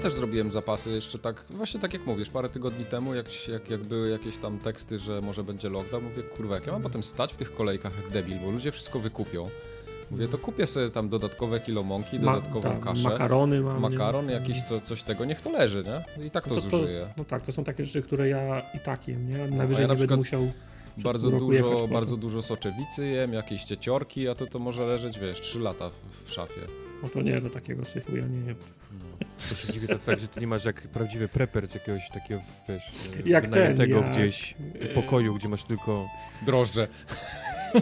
Też 0.00 0.12
zrobiłem 0.12 0.50
zapasy 0.50 0.90
jeszcze 0.90 1.18
tak, 1.18 1.44
właśnie 1.50 1.80
tak 1.80 1.92
jak 1.92 2.06
mówisz, 2.06 2.28
parę 2.30 2.48
tygodni 2.48 2.84
temu, 2.84 3.14
jak, 3.14 3.48
jak, 3.48 3.70
jak 3.70 3.80
były 3.84 4.10
jakieś 4.10 4.36
tam 4.36 4.58
teksty, 4.58 4.98
że 4.98 5.20
może 5.20 5.44
będzie 5.44 5.68
lockdown, 5.68 6.04
mówię, 6.04 6.22
kurwa, 6.22 6.54
jak 6.54 6.66
ja 6.66 6.72
mam 6.72 6.82
potem 6.82 7.02
stać 7.02 7.32
w 7.32 7.36
tych 7.36 7.54
kolejkach 7.54 7.92
jak 8.02 8.08
debil, 8.12 8.38
bo 8.44 8.50
ludzie 8.50 8.72
wszystko 8.72 8.98
wykupią. 9.00 9.48
Mówię, 10.10 10.28
to 10.28 10.38
kupię 10.38 10.66
sobie 10.66 10.90
tam 10.90 11.08
dodatkowe 11.08 11.60
kilo 11.60 11.82
mąki, 11.82 12.20
Ma- 12.20 12.34
dodatkową 12.34 12.70
tak, 12.70 12.80
kaszę, 12.80 13.02
Makarony 13.02 13.60
mam. 13.60 13.80
makaron, 13.80 14.26
nie? 14.26 14.32
jakiś 14.32 14.62
co, 14.62 14.80
coś 14.80 15.02
tego, 15.02 15.24
niech 15.24 15.40
to 15.40 15.50
leży, 15.52 15.84
nie? 16.18 16.26
I 16.26 16.30
tak 16.30 16.48
to, 16.48 16.54
No 16.54 16.60
to, 16.60 16.70
zużyję. 16.70 17.08
no 17.16 17.24
tak, 17.24 17.42
to 17.42 17.52
są 17.52 17.64
takie 17.64 17.84
rzeczy, 17.84 18.02
które 18.02 18.28
ja 18.28 18.62
i 18.74 18.80
tak 18.80 19.08
jem, 19.08 19.28
nie? 19.28 19.44
a 19.44 19.46
Najwyżej 19.46 19.88
ja 19.88 20.06
na 20.08 20.16
musiał 20.16 20.52
Bardzo 20.96 21.30
dużo, 21.30 21.70
to. 21.70 21.88
bardzo 21.88 22.16
dużo 22.16 22.42
soczewicy 22.42 23.06
jem, 23.06 23.32
jakieś 23.32 23.64
cieciorki, 23.64 24.28
a 24.28 24.34
to 24.34 24.46
to 24.46 24.58
może 24.58 24.86
leżeć, 24.86 25.18
wiesz, 25.18 25.40
3 25.40 25.58
lata 25.60 25.90
w, 25.90 26.28
w 26.28 26.32
szafie. 26.32 26.60
No 27.02 27.08
to 27.08 27.22
nie, 27.22 27.40
do 27.40 27.50
takiego 27.50 27.84
syfu 27.84 28.16
ja 28.16 28.26
nie 28.26 28.46
jem. 28.46 28.56
To 29.48 29.54
się 29.54 29.72
dziwię 29.72 29.98
tak, 30.06 30.20
że 30.20 30.28
ty 30.28 30.40
nie 30.40 30.46
masz 30.46 30.64
jak 30.64 30.80
prawdziwy 30.80 31.28
preper 31.28 31.68
z 31.68 31.74
jakiegoś 31.74 32.08
takiego, 32.08 32.40
wiesz, 32.68 32.82
e, 33.26 33.28
Jak 33.28 33.44
ten, 33.44 33.52
wynajętego 33.52 33.96
jak, 33.96 34.10
gdzieś 34.10 34.54
e, 34.80 34.86
pokoju, 34.86 35.34
gdzie 35.34 35.48
masz 35.48 35.62
tylko, 35.64 36.08
Drożdże. 36.46 36.88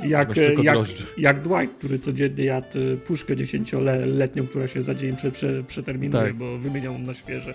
Jak, 0.03 0.37
jak, 0.37 0.63
drożdże. 0.75 1.05
jak 1.19 1.43
Dwight, 1.43 1.79
który 1.79 1.99
codziennie 1.99 2.45
jadł 2.45 2.79
y, 2.79 2.97
puszkę 2.97 3.37
dziesięcioletnią, 3.37 4.47
która 4.47 4.69
się 4.69 4.83
za 4.83 4.95
dzień 4.95 5.17
prze, 5.17 5.31
prze, 5.33 5.63
przeterminuje, 5.65 6.25
Tak. 6.25 6.35
bo 6.35 6.59
wymieniał 6.59 6.99
na 6.99 7.15
świeże. 7.15 7.55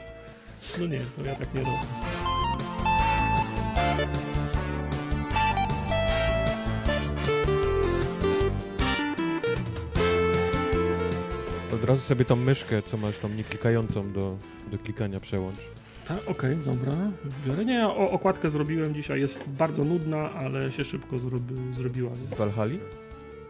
No 0.79 0.87
nie, 0.87 0.99
to 1.17 1.25
ja 1.25 1.35
tak 1.35 1.53
nie 1.53 1.59
robię. 1.61 1.77
Od 11.83 11.89
razu 11.89 12.01
sobie 12.01 12.25
tą 12.25 12.35
myszkę, 12.35 12.81
co 12.81 12.97
masz 12.97 13.17
tam 13.17 13.37
nieklikającą 13.37 14.11
do, 14.11 14.37
do 14.71 14.77
klikania 14.77 15.19
przełącz. 15.19 15.55
Tak, 16.07 16.29
okej, 16.29 16.57
dobra. 16.65 16.93
już 17.25 17.33
Biorę. 17.47 17.65
Nie, 17.65 17.87
o, 17.87 18.11
okładkę 18.11 18.49
zrobiłem 18.49 18.95
dzisiaj, 18.95 19.19
jest 19.21 19.49
bardzo 19.49 19.83
nudna, 19.83 20.31
ale 20.31 20.71
się 20.71 20.85
szybko 20.85 21.19
zrobi, 21.19 21.55
zrobiła. 21.71 22.15
Z 22.15 22.33
Valhalla? 22.33 22.75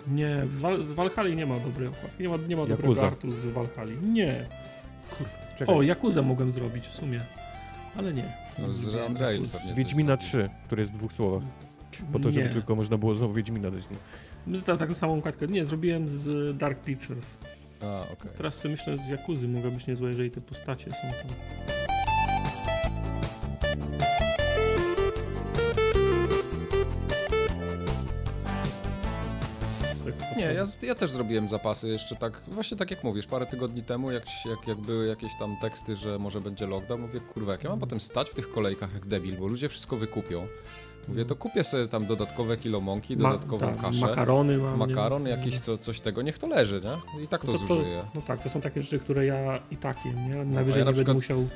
Nie, 0.07 0.41
w 0.45 0.59
Wal, 0.59 0.83
z 0.85 0.91
Valhalla 0.91 1.29
nie 1.35 1.45
ma 1.45 1.59
dobrej 1.59 1.87
okładki, 1.87 2.23
nie 2.23 2.29
ma, 2.29 2.37
nie 2.47 2.55
ma 2.55 2.65
dobrego 2.65 3.07
artu 3.07 3.31
z 3.31 3.45
Valhalla. 3.45 3.91
Nie. 4.03 4.45
Czekaj, 5.57 5.75
O, 5.75 5.81
Jakuzę 5.81 6.21
mogłem 6.21 6.51
zrobić 6.51 6.87
w 6.87 6.93
sumie, 6.93 7.21
ale 7.95 8.13
nie. 8.13 8.33
No, 8.59 8.73
z 8.73 8.85
Yakuzę. 9.33 9.57
pewnie. 9.57 9.73
Wiedźmina 9.73 10.07
zrobił. 10.07 10.27
3, 10.27 10.49
który 10.65 10.81
jest 10.81 10.93
w 10.93 10.97
dwóch 10.97 11.13
słowach. 11.13 11.43
Po 12.13 12.19
to, 12.19 12.31
żeby 12.31 12.45
Nie. 12.45 12.51
tylko 12.51 12.75
można 12.75 12.97
było 12.97 13.15
znowu 13.15 13.33
Wiedźmina 13.33 13.71
dać. 13.71 13.83
No. 14.47 14.61
Ta, 14.61 14.77
taką 14.77 14.93
samą 14.93 15.17
okładkę. 15.17 15.47
Nie, 15.47 15.65
zrobiłem 15.65 16.09
z 16.09 16.57
Dark 16.57 16.83
Pictures. 16.83 17.37
A, 17.83 18.01
okej. 18.01 18.31
Teraz 18.37 18.55
sobie 18.55 18.71
myślę, 18.71 18.97
z 18.97 19.07
Jakuzy 19.07 19.47
mogę 19.47 19.71
być 19.71 19.87
niezłe, 19.87 20.07
jeżeli 20.07 20.31
te 20.31 20.41
postacie 20.41 20.91
są 20.91 21.01
tam. 21.01 21.35
Tak, 30.05 30.37
Nie, 30.37 30.43
ja, 30.43 30.65
ja 30.81 30.95
też 30.95 31.11
zrobiłem 31.11 31.47
zapasy 31.47 31.87
jeszcze 31.87 32.15
tak, 32.15 32.41
właśnie 32.47 32.77
tak 32.77 32.91
jak 32.91 33.03
mówisz, 33.03 33.27
parę 33.27 33.45
tygodni 33.45 33.83
temu, 33.83 34.11
jak, 34.11 34.23
jak, 34.45 34.67
jak 34.67 34.77
były 34.77 35.07
jakieś 35.07 35.31
tam 35.39 35.57
teksty, 35.61 35.95
że 35.95 36.19
może 36.19 36.41
będzie 36.41 36.67
lockdown, 36.67 37.01
mówię, 37.01 37.19
kurwa, 37.19 37.51
jak 37.51 37.63
ja 37.63 37.69
mam 37.69 37.79
potem 37.79 37.99
stać 37.99 38.29
w 38.29 38.35
tych 38.35 38.51
kolejkach 38.51 38.93
jak 38.93 39.05
debil, 39.05 39.37
bo 39.37 39.47
ludzie 39.47 39.69
wszystko 39.69 39.97
wykupią. 39.97 40.47
Mówię, 41.07 41.25
to 41.25 41.35
kupię 41.35 41.63
sobie 41.63 41.87
tam 41.87 42.05
dodatkowe 42.05 42.57
kilo 42.57 42.81
mąki, 42.81 43.17
Ma- 43.17 43.29
dodatkową 43.31 43.59
tak, 43.67 43.81
kaszę, 43.81 44.01
Makarony 44.01 44.57
mam. 44.57 44.71
nie? 44.71 44.77
makaron, 44.87 45.27
jakiś 45.27 45.59
co, 45.59 45.77
coś 45.77 45.99
tego, 45.99 46.21
niech 46.21 46.39
to 46.39 46.47
leży, 46.47 46.81
nie? 47.15 47.23
I 47.23 47.27
tak 47.27 47.41
to, 47.45 47.51
No 47.51 47.59
to, 47.59 47.67
zużyję. 47.67 48.03
no 48.15 48.21
tak, 48.21 48.43
to 48.43 48.49
są 48.49 48.61
takie 48.61 48.81
rzeczy, 48.81 48.99
które 48.99 49.25
ja 49.25 49.59
i 49.71 49.77
tak 49.77 50.05
jem, 50.05 50.29
nie? 50.29 50.45
Najwyżej 50.45 50.79
ja 50.85 50.91
na 50.91 50.91
nie 51.03 51.13
musiał 51.13 51.47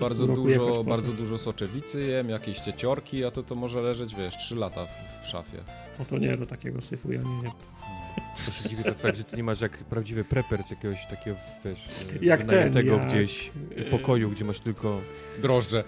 Bardzo 0.00 0.26
dużo, 0.26 0.84
bardzo 0.84 1.10
to. 1.10 1.16
dużo 1.16 1.38
soczewicy 1.38 2.00
jem, 2.04 2.28
jakieś 2.28 2.58
cieciorki, 2.58 3.24
a 3.24 3.30
to 3.30 3.42
to 3.42 3.54
może 3.54 3.80
leżeć, 3.80 4.14
wiesz, 4.14 4.36
3 4.38 4.56
lata 4.56 4.86
w, 4.86 5.24
w 5.24 5.28
szafie. 5.28 5.58
No 5.98 6.04
to 6.04 6.18
nie, 6.18 6.36
do 6.36 6.46
takiego 6.46 6.80
syfu 6.80 7.12
ja 7.12 7.22
nie 7.22 7.42
jem. 7.42 7.52
To 8.46 8.50
się 8.52 8.68
dziwię 8.68 8.82
tak, 8.84 9.00
tak, 9.00 9.16
że 9.16 9.24
ty 9.24 9.36
nie 9.36 9.42
masz 9.42 9.60
jak 9.60 9.78
prawdziwy 9.78 10.24
preper 10.24 10.62
z 10.64 10.70
jakiegoś 10.70 11.06
takiego, 11.06 11.36
wiesz, 11.64 11.88
Jak 12.22 12.44
ten, 12.44 12.86
jak, 12.86 13.06
gdzieś 13.06 13.50
pokoju, 13.90 14.30
gdzie 14.30 14.44
masz 14.44 14.60
tylko, 14.60 15.00
Drożdże. 15.42 15.84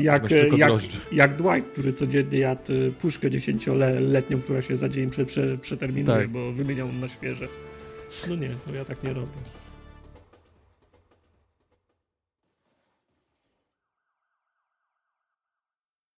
Jak, 0.00 0.30
jak, 0.30 0.70
jak 1.12 1.36
Dwight, 1.36 1.72
który 1.72 1.92
codziennie 1.92 2.38
jadł 2.38 2.72
y, 2.72 2.92
puszkę 3.00 3.30
dziesięcioletnią, 3.30 4.40
która 4.40 4.62
się 4.62 4.76
za 4.76 4.88
dzień 4.88 5.10
prze, 5.10 5.26
prze, 5.26 5.58
przeterminuje, 5.58 6.18
Tak. 6.18 6.28
bo 6.28 6.52
wymieniał 6.52 6.88
na 7.00 7.08
świeże. 7.08 7.48
No 8.28 8.36
nie, 8.36 8.50
to 8.66 8.74
ja 8.74 8.84
tak 8.84 9.02
nie 9.02 9.12
robię. 9.12 9.57